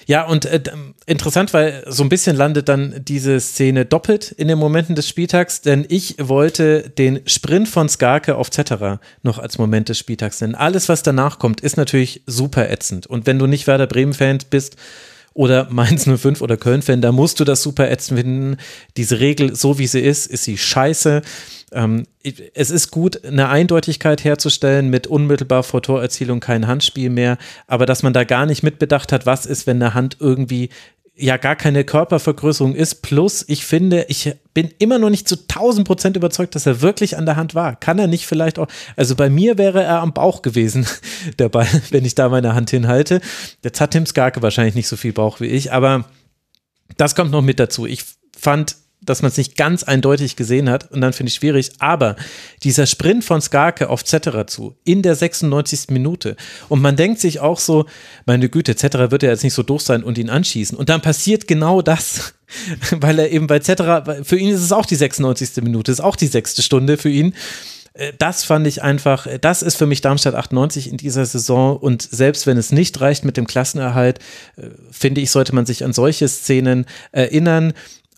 Ja, 0.06 0.24
und 0.26 0.46
äh, 0.46 0.60
interessant, 1.06 1.52
weil 1.54 1.84
so 1.86 2.02
ein 2.02 2.08
bisschen 2.08 2.36
landet 2.36 2.68
dann 2.68 3.00
diese 3.04 3.40
Szene 3.40 3.84
doppelt 3.84 4.32
in 4.32 4.48
den 4.48 4.58
Momenten 4.58 4.94
des 4.94 5.08
Spieltags, 5.08 5.60
denn 5.60 5.84
ich 5.88 6.16
wollte 6.18 6.90
den 6.90 7.20
Sprint 7.26 7.68
von 7.68 7.88
Skarke 7.88 8.36
auf 8.36 8.50
Zetterer 8.50 9.00
noch 9.22 9.38
als 9.38 9.58
Moment 9.58 9.88
des 9.88 9.98
Spieltags 9.98 10.40
nennen. 10.40 10.54
Alles, 10.54 10.88
was 10.88 11.02
danach 11.02 11.38
kommt, 11.38 11.60
ist 11.60 11.76
natürlich 11.76 12.22
super 12.26 12.70
ätzend. 12.70 13.06
Und 13.06 13.26
wenn 13.26 13.38
du 13.38 13.46
nicht 13.46 13.66
Werder 13.66 13.86
Bremen-Fan 13.86 14.38
bist, 14.50 14.76
oder 15.34 15.68
Mainz 15.70 16.04
05 16.04 16.40
oder 16.40 16.56
Köln-Fan, 16.56 17.00
da 17.00 17.12
musst 17.12 17.40
du 17.40 17.44
das 17.44 17.62
super 17.62 17.90
ätzend 17.90 18.20
finden. 18.20 18.56
Diese 18.96 19.20
Regel, 19.20 19.54
so 19.54 19.78
wie 19.78 19.86
sie 19.86 20.00
ist, 20.00 20.26
ist 20.26 20.44
sie 20.44 20.58
scheiße. 20.58 21.22
Ähm, 21.72 22.06
es 22.22 22.70
ist 22.70 22.90
gut, 22.90 23.24
eine 23.24 23.48
Eindeutigkeit 23.48 24.24
herzustellen 24.24 24.90
mit 24.90 25.06
unmittelbar 25.06 25.62
vor 25.62 25.82
Torerzielung 25.82 26.40
kein 26.40 26.66
Handspiel 26.66 27.10
mehr, 27.10 27.38
aber 27.66 27.86
dass 27.86 28.02
man 28.02 28.12
da 28.12 28.24
gar 28.24 28.46
nicht 28.46 28.62
mitbedacht 28.62 29.12
hat, 29.12 29.26
was 29.26 29.46
ist, 29.46 29.66
wenn 29.66 29.82
eine 29.82 29.94
Hand 29.94 30.18
irgendwie 30.20 30.68
ja 31.14 31.36
gar 31.36 31.56
keine 31.56 31.84
Körpervergrößerung 31.84 32.74
ist. 32.74 33.02
Plus, 33.02 33.44
ich 33.46 33.64
finde, 33.64 34.06
ich 34.08 34.34
bin 34.54 34.70
immer 34.78 34.98
noch 34.98 35.10
nicht 35.10 35.28
zu 35.28 35.36
1000 35.36 35.86
Prozent 35.86 36.16
überzeugt, 36.16 36.54
dass 36.54 36.66
er 36.66 36.80
wirklich 36.80 37.16
an 37.16 37.26
der 37.26 37.36
Hand 37.36 37.54
war. 37.54 37.76
Kann 37.76 37.98
er 37.98 38.06
nicht 38.06 38.26
vielleicht 38.26 38.58
auch, 38.58 38.66
also 38.96 39.14
bei 39.14 39.28
mir 39.28 39.58
wäre 39.58 39.82
er 39.82 40.00
am 40.00 40.14
Bauch 40.14 40.42
gewesen, 40.42 40.86
der 41.38 41.48
Ball, 41.48 41.68
wenn 41.90 42.04
ich 42.04 42.14
da 42.14 42.28
meine 42.28 42.54
Hand 42.54 42.70
hinhalte. 42.70 43.20
Jetzt 43.62 43.80
hat 43.80 43.92
Tim 43.92 44.06
Skarke 44.06 44.42
wahrscheinlich 44.42 44.74
nicht 44.74 44.88
so 44.88 44.96
viel 44.96 45.12
Bauch 45.12 45.40
wie 45.40 45.46
ich, 45.46 45.72
aber 45.72 46.04
das 46.96 47.14
kommt 47.14 47.30
noch 47.30 47.42
mit 47.42 47.60
dazu. 47.60 47.86
Ich 47.86 48.04
fand 48.36 48.76
dass 49.04 49.22
man 49.22 49.30
es 49.30 49.36
nicht 49.36 49.56
ganz 49.56 49.82
eindeutig 49.82 50.36
gesehen 50.36 50.70
hat 50.70 50.90
und 50.92 51.00
dann 51.00 51.12
finde 51.12 51.28
ich 51.28 51.34
schwierig. 51.34 51.72
Aber 51.78 52.16
dieser 52.62 52.86
Sprint 52.86 53.24
von 53.24 53.40
Skarke 53.40 53.90
auf 53.90 54.04
Zetterer 54.04 54.46
zu 54.46 54.76
in 54.84 55.02
der 55.02 55.14
96. 55.14 55.90
Minute 55.90 56.36
und 56.68 56.80
man 56.80 56.96
denkt 56.96 57.20
sich 57.20 57.40
auch 57.40 57.58
so, 57.58 57.86
meine 58.26 58.48
Güte, 58.48 58.76
Zetterer 58.76 59.10
wird 59.10 59.22
ja 59.22 59.30
jetzt 59.30 59.44
nicht 59.44 59.54
so 59.54 59.62
doof 59.62 59.82
sein 59.82 60.04
und 60.04 60.18
ihn 60.18 60.30
anschießen. 60.30 60.76
Und 60.78 60.88
dann 60.88 61.02
passiert 61.02 61.48
genau 61.48 61.82
das, 61.82 62.34
weil 62.90 63.18
er 63.18 63.30
eben 63.30 63.46
bei 63.46 63.58
Zetterer, 63.58 64.24
für 64.24 64.36
ihn 64.38 64.54
ist 64.54 64.62
es 64.62 64.72
auch 64.72 64.86
die 64.86 64.96
96. 64.96 65.62
Minute, 65.62 65.90
ist 65.90 66.00
auch 66.00 66.16
die 66.16 66.26
sechste 66.26 66.62
Stunde 66.62 66.96
für 66.96 67.10
ihn. 67.10 67.34
Äh, 67.94 68.12
das 68.18 68.44
fand 68.44 68.66
ich 68.66 68.82
einfach, 68.82 69.26
das 69.40 69.62
ist 69.62 69.76
für 69.76 69.86
mich 69.86 70.00
Darmstadt 70.00 70.34
98 70.34 70.88
in 70.88 70.96
dieser 70.96 71.26
Saison 71.26 71.76
und 71.76 72.02
selbst 72.02 72.46
wenn 72.46 72.56
es 72.56 72.72
nicht 72.72 73.00
reicht 73.00 73.24
mit 73.24 73.36
dem 73.36 73.46
Klassenerhalt, 73.46 74.18
äh, 74.56 74.68
finde 74.90 75.20
ich, 75.20 75.30
sollte 75.30 75.54
man 75.54 75.66
sich 75.66 75.84
an 75.84 75.92
solche 75.92 76.28
Szenen 76.28 76.86
erinnern 77.10 77.72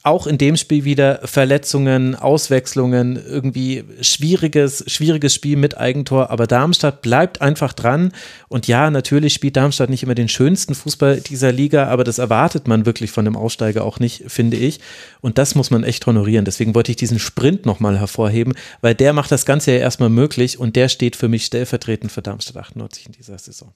auch 0.04 0.26
in 0.26 0.36
dem 0.36 0.56
Spiel 0.58 0.84
wieder 0.84 1.20
Verletzungen, 1.24 2.14
Auswechslungen, 2.14 3.16
irgendwie 3.16 3.84
schwieriges, 4.02 4.84
schwieriges 4.86 5.34
Spiel 5.34 5.56
mit 5.56 5.78
Eigentor, 5.78 6.28
aber 6.30 6.46
Darmstadt 6.46 7.00
bleibt 7.00 7.40
einfach 7.40 7.72
dran. 7.72 8.12
Und 8.48 8.68
ja, 8.68 8.90
natürlich 8.90 9.32
spielt 9.32 9.56
Darmstadt 9.56 9.88
nicht 9.88 10.02
immer 10.02 10.14
den 10.14 10.28
schönsten 10.28 10.74
Fußball 10.74 11.22
dieser 11.22 11.52
Liga, 11.52 11.88
aber 11.88 12.04
das 12.04 12.18
erwartet 12.18 12.68
man 12.68 12.84
wirklich 12.84 13.12
von 13.12 13.24
dem 13.24 13.34
Aussteiger 13.34 13.82
auch 13.82 13.98
nicht, 13.98 14.24
finde 14.30 14.58
ich. 14.58 14.80
Und 15.22 15.38
das 15.38 15.54
muss 15.54 15.70
man 15.70 15.84
echt 15.84 16.04
honorieren. 16.04 16.44
Deswegen 16.44 16.74
wollte 16.74 16.90
ich 16.90 16.96
diesen 16.96 17.18
Sprint 17.18 17.64
nochmal 17.64 17.98
hervorheben, 17.98 18.52
weil 18.82 18.94
der 18.94 19.14
macht 19.14 19.32
das 19.32 19.46
Ganze 19.46 19.72
ja 19.72 19.78
erstmal 19.78 20.10
möglich 20.10 20.58
und 20.58 20.76
der 20.76 20.90
steht 20.90 21.16
für 21.16 21.28
mich 21.28 21.46
stellvertretend 21.46 22.12
für 22.12 22.20
Darmstadt 22.20 22.58
98 22.58 23.06
in 23.06 23.12
dieser 23.12 23.38
Saison. 23.38 23.72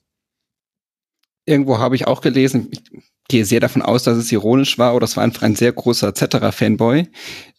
Irgendwo 1.47 1.79
habe 1.79 1.97
ich 1.97 2.07
auch 2.07 2.21
gelesen, 2.21 2.71
gehe 3.29 3.45
sehr 3.45 3.61
davon 3.61 3.83
aus, 3.83 4.03
dass 4.03 4.17
es 4.19 4.33
ironisch 4.33 4.79
war 4.79 4.95
oder 4.95 5.05
es 5.05 5.17
war 5.17 5.25
einfach 5.25 5.43
ein 5.43 5.55
sehr 5.55 5.73
großer 5.73 6.15
Zetterer-Fanboy, 6.15 7.07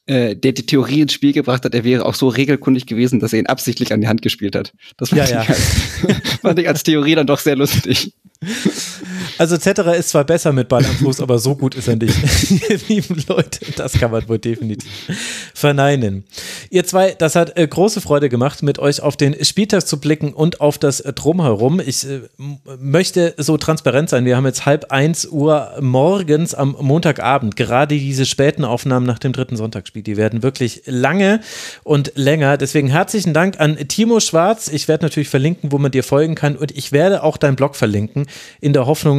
äh, 0.07 0.35
der 0.35 0.51
die 0.51 0.65
Theorie 0.65 1.01
ins 1.01 1.13
Spiel 1.13 1.33
gebracht 1.33 1.63
hat, 1.65 1.75
er 1.75 1.83
wäre 1.83 2.05
auch 2.05 2.15
so 2.15 2.27
regelkundig 2.27 2.87
gewesen, 2.87 3.19
dass 3.19 3.33
er 3.33 3.39
ihn 3.39 3.45
absichtlich 3.45 3.93
an 3.93 4.01
die 4.01 4.07
Hand 4.07 4.23
gespielt 4.23 4.55
hat. 4.55 4.73
Das 4.97 5.09
fand, 5.09 5.19
ja, 5.19 5.25
ich, 5.25 5.31
ja. 5.31 5.41
Als, 5.41 6.39
fand 6.41 6.59
ich 6.59 6.67
als 6.67 6.83
Theorie 6.83 7.15
dann 7.15 7.27
doch 7.27 7.39
sehr 7.39 7.55
lustig. 7.55 8.13
Also 9.37 9.57
Zetterer 9.57 9.95
ist 9.95 10.09
zwar 10.09 10.23
besser 10.23 10.51
mit 10.53 10.67
Ball 10.69 10.85
am 10.85 10.95
Fuß, 10.97 11.21
aber 11.21 11.39
so 11.39 11.55
gut 11.55 11.75
ist 11.75 11.87
er 11.87 11.95
nicht. 11.95 12.17
Lieben 12.87 13.23
Leute, 13.27 13.59
das 13.75 13.93
kann 13.93 14.11
man 14.11 14.27
wohl 14.27 14.39
definitiv 14.39 14.89
verneinen. 15.53 16.23
Ihr 16.69 16.85
zwei, 16.85 17.11
das 17.11 17.35
hat 17.35 17.57
äh, 17.57 17.67
große 17.67 18.01
Freude 18.01 18.29
gemacht, 18.29 18.63
mit 18.63 18.79
euch 18.79 19.01
auf 19.01 19.17
den 19.17 19.43
Spieltag 19.43 19.85
zu 19.85 19.99
blicken 19.99 20.33
und 20.33 20.61
auf 20.61 20.77
das 20.77 20.99
äh, 20.99 21.13
Drumherum. 21.13 21.79
Ich 21.79 22.07
äh, 22.07 22.21
möchte 22.79 23.33
so 23.37 23.57
transparent 23.57 24.09
sein. 24.09 24.25
Wir 24.25 24.37
haben 24.37 24.45
jetzt 24.45 24.65
halb 24.65 24.91
eins 24.91 25.25
Uhr 25.25 25.73
morgens 25.79 26.53
am 26.53 26.75
Montagabend. 26.79 27.55
Gerade 27.55 27.95
diese 27.95 28.25
späten 28.25 28.65
Aufnahmen 28.65 29.05
nach 29.05 29.19
dem 29.19 29.33
dritten 29.33 29.55
Sonntagsspiel, 29.55 30.03
die 30.03 30.17
werden 30.17 30.43
wirklich 30.43 30.83
lange 30.85 31.41
und 31.83 32.11
länger. 32.15 32.57
Deswegen 32.57 32.87
herzlichen 32.87 33.33
Dank 33.33 33.59
an 33.59 33.77
Timo 33.87 34.19
Schwarz. 34.19 34.69
Ich 34.69 34.87
werde 34.87 35.05
natürlich 35.05 35.29
verlinken, 35.29 35.71
wo 35.71 35.77
man 35.77 35.91
dir 35.91 36.03
folgen 36.03 36.35
kann 36.35 36.55
und 36.55 36.75
ich 36.77 36.91
werde 36.91 37.23
auch 37.23 37.37
deinen 37.37 37.55
Blog 37.55 37.75
verlinken, 37.75 38.27
in 38.61 38.73
der 38.73 38.85
Hoffnung, 38.85 39.18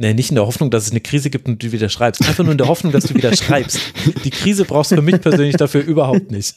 Nee, 0.00 0.14
nicht 0.14 0.30
in 0.30 0.36
der 0.36 0.46
Hoffnung, 0.46 0.70
dass 0.70 0.86
es 0.86 0.92
eine 0.92 1.02
Krise 1.02 1.28
gibt 1.28 1.46
und 1.46 1.62
du 1.62 1.72
wieder 1.72 1.90
schreibst. 1.90 2.26
Einfach 2.26 2.42
nur 2.42 2.52
in 2.52 2.58
der 2.58 2.68
Hoffnung, 2.68 2.90
dass 2.90 3.04
du 3.04 3.14
wieder 3.14 3.36
schreibst. 3.36 3.78
Die 4.24 4.30
Krise 4.30 4.64
brauchst 4.64 4.92
du 4.92 4.96
für 4.96 5.02
mich 5.02 5.20
persönlich 5.20 5.56
dafür 5.56 5.82
überhaupt 5.82 6.30
nicht. 6.30 6.56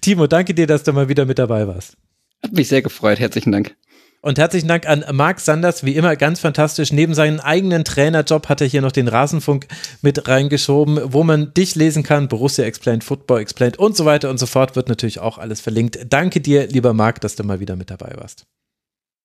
Timo, 0.00 0.28
danke 0.28 0.54
dir, 0.54 0.68
dass 0.68 0.84
du 0.84 0.92
mal 0.92 1.08
wieder 1.08 1.24
mit 1.24 1.40
dabei 1.40 1.66
warst. 1.66 1.96
Hat 2.40 2.52
mich 2.52 2.68
sehr 2.68 2.80
gefreut. 2.80 3.18
Herzlichen 3.18 3.50
Dank. 3.50 3.74
Und 4.20 4.38
herzlichen 4.38 4.68
Dank 4.68 4.88
an 4.88 5.04
Marc 5.10 5.40
Sanders, 5.40 5.82
wie 5.82 5.96
immer 5.96 6.14
ganz 6.14 6.38
fantastisch. 6.38 6.92
Neben 6.92 7.14
seinem 7.14 7.40
eigenen 7.40 7.82
Trainerjob 7.82 8.48
hat 8.48 8.60
er 8.60 8.68
hier 8.68 8.80
noch 8.80 8.92
den 8.92 9.08
Rasenfunk 9.08 9.66
mit 10.00 10.28
reingeschoben, 10.28 11.00
wo 11.06 11.24
man 11.24 11.52
dich 11.54 11.74
lesen 11.74 12.04
kann. 12.04 12.28
Borussia 12.28 12.64
Explained, 12.64 13.02
Football 13.02 13.40
Explained 13.40 13.76
und 13.80 13.96
so 13.96 14.04
weiter 14.04 14.30
und 14.30 14.38
so 14.38 14.46
fort 14.46 14.76
wird 14.76 14.88
natürlich 14.88 15.18
auch 15.18 15.38
alles 15.38 15.60
verlinkt. 15.60 15.98
Danke 16.10 16.40
dir, 16.40 16.68
lieber 16.68 16.92
Marc, 16.92 17.20
dass 17.22 17.34
du 17.34 17.42
mal 17.42 17.58
wieder 17.58 17.74
mit 17.74 17.90
dabei 17.90 18.12
warst. 18.14 18.46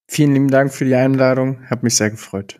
Vielen 0.07 0.33
lieben 0.33 0.49
Dank 0.49 0.73
für 0.73 0.85
die 0.85 0.95
Einladung. 0.95 1.69
Hat 1.69 1.83
mich 1.83 1.93
sehr 1.93 2.09
gefreut. 2.09 2.59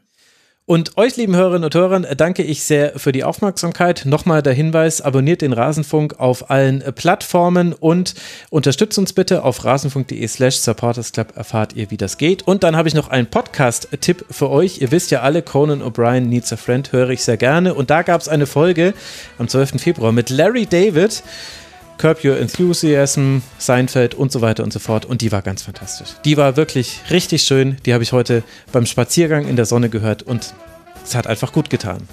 Und 0.69 0.97
euch, 0.97 1.15
lieben 1.15 1.33
Hörerinnen 1.33 1.63
und 1.63 1.75
Hörern, 1.75 2.05
danke 2.17 2.43
ich 2.43 2.61
sehr 2.61 2.99
für 2.99 3.13
die 3.13 3.23
Aufmerksamkeit. 3.23 4.01
Nochmal 4.03 4.43
der 4.43 4.51
Hinweis, 4.51 4.99
abonniert 4.99 5.41
den 5.41 5.53
Rasenfunk 5.53 6.19
auf 6.19 6.51
allen 6.51 6.83
Plattformen 6.93 7.71
und 7.71 8.15
unterstützt 8.49 8.97
uns 8.97 9.13
bitte 9.13 9.45
auf 9.45 9.63
rasenfunk.de 9.63 10.27
slash 10.27 10.57
supportersclub 10.57 11.37
erfahrt 11.37 11.71
ihr, 11.77 11.89
wie 11.89 11.95
das 11.95 12.17
geht. 12.17 12.45
Und 12.45 12.63
dann 12.63 12.75
habe 12.75 12.89
ich 12.89 12.95
noch 12.95 13.07
einen 13.07 13.27
Podcast-Tipp 13.27 14.25
für 14.29 14.49
euch. 14.49 14.81
Ihr 14.81 14.91
wisst 14.91 15.09
ja 15.09 15.21
alle, 15.21 15.41
Conan 15.41 15.81
O'Brien 15.81 16.27
Needs 16.27 16.51
a 16.51 16.57
Friend 16.57 16.91
höre 16.91 17.11
ich 17.11 17.23
sehr 17.23 17.37
gerne. 17.37 17.73
Und 17.73 17.89
da 17.89 18.01
gab 18.01 18.19
es 18.19 18.27
eine 18.27 18.45
Folge 18.45 18.93
am 19.37 19.47
12. 19.47 19.81
Februar 19.81 20.11
mit 20.11 20.29
Larry 20.29 20.65
David. 20.65 21.23
Curb 21.98 22.24
Your 22.24 22.38
Enthusiasm, 22.38 23.42
Seinfeld 23.58 24.16
und 24.16 24.32
so 24.32 24.42
weiter 24.42 24.64
und 24.64 24.72
so 24.72 24.80
fort. 24.80 25.06
Und 25.06 25.22
die 25.22 25.32
war 25.32 25.42
ganz 25.42 25.64
fantastisch. 25.64 26.09
Die 26.26 26.38
war 26.38 26.58
wirklich 26.58 27.01
richtig 27.09 27.43
schön. 27.43 27.77
Die 27.85 27.93
habe 27.93 28.03
ich 28.03 28.11
heute 28.11 28.43
beim 28.72 28.85
Spaziergang 28.85 29.48
in 29.48 29.56
der 29.56 29.66
Sonne 29.66 29.90
gehört 29.90 30.24
und 30.24 30.53
es 31.03 31.16
hat 31.16 31.27
einfach 31.27 31.51
gut 31.51 31.69
getan. 31.69 32.08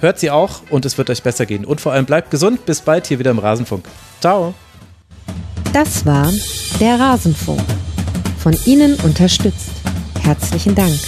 Hört 0.00 0.18
sie 0.18 0.30
auch 0.30 0.62
und 0.70 0.84
es 0.84 0.96
wird 0.96 1.10
euch 1.10 1.22
besser 1.22 1.46
gehen. 1.46 1.64
Und 1.64 1.80
vor 1.80 1.92
allem 1.92 2.06
bleibt 2.06 2.30
gesund. 2.30 2.66
Bis 2.66 2.80
bald 2.80 3.06
hier 3.06 3.18
wieder 3.18 3.30
im 3.32 3.38
Rasenfunk. 3.38 3.86
Ciao. 4.20 4.54
Das 5.72 6.06
war 6.06 6.32
der 6.80 6.98
Rasenfunk. 6.98 7.60
Von 8.38 8.56
Ihnen 8.64 8.94
unterstützt. 8.96 9.70
Herzlichen 10.22 10.74
Dank. 10.74 10.98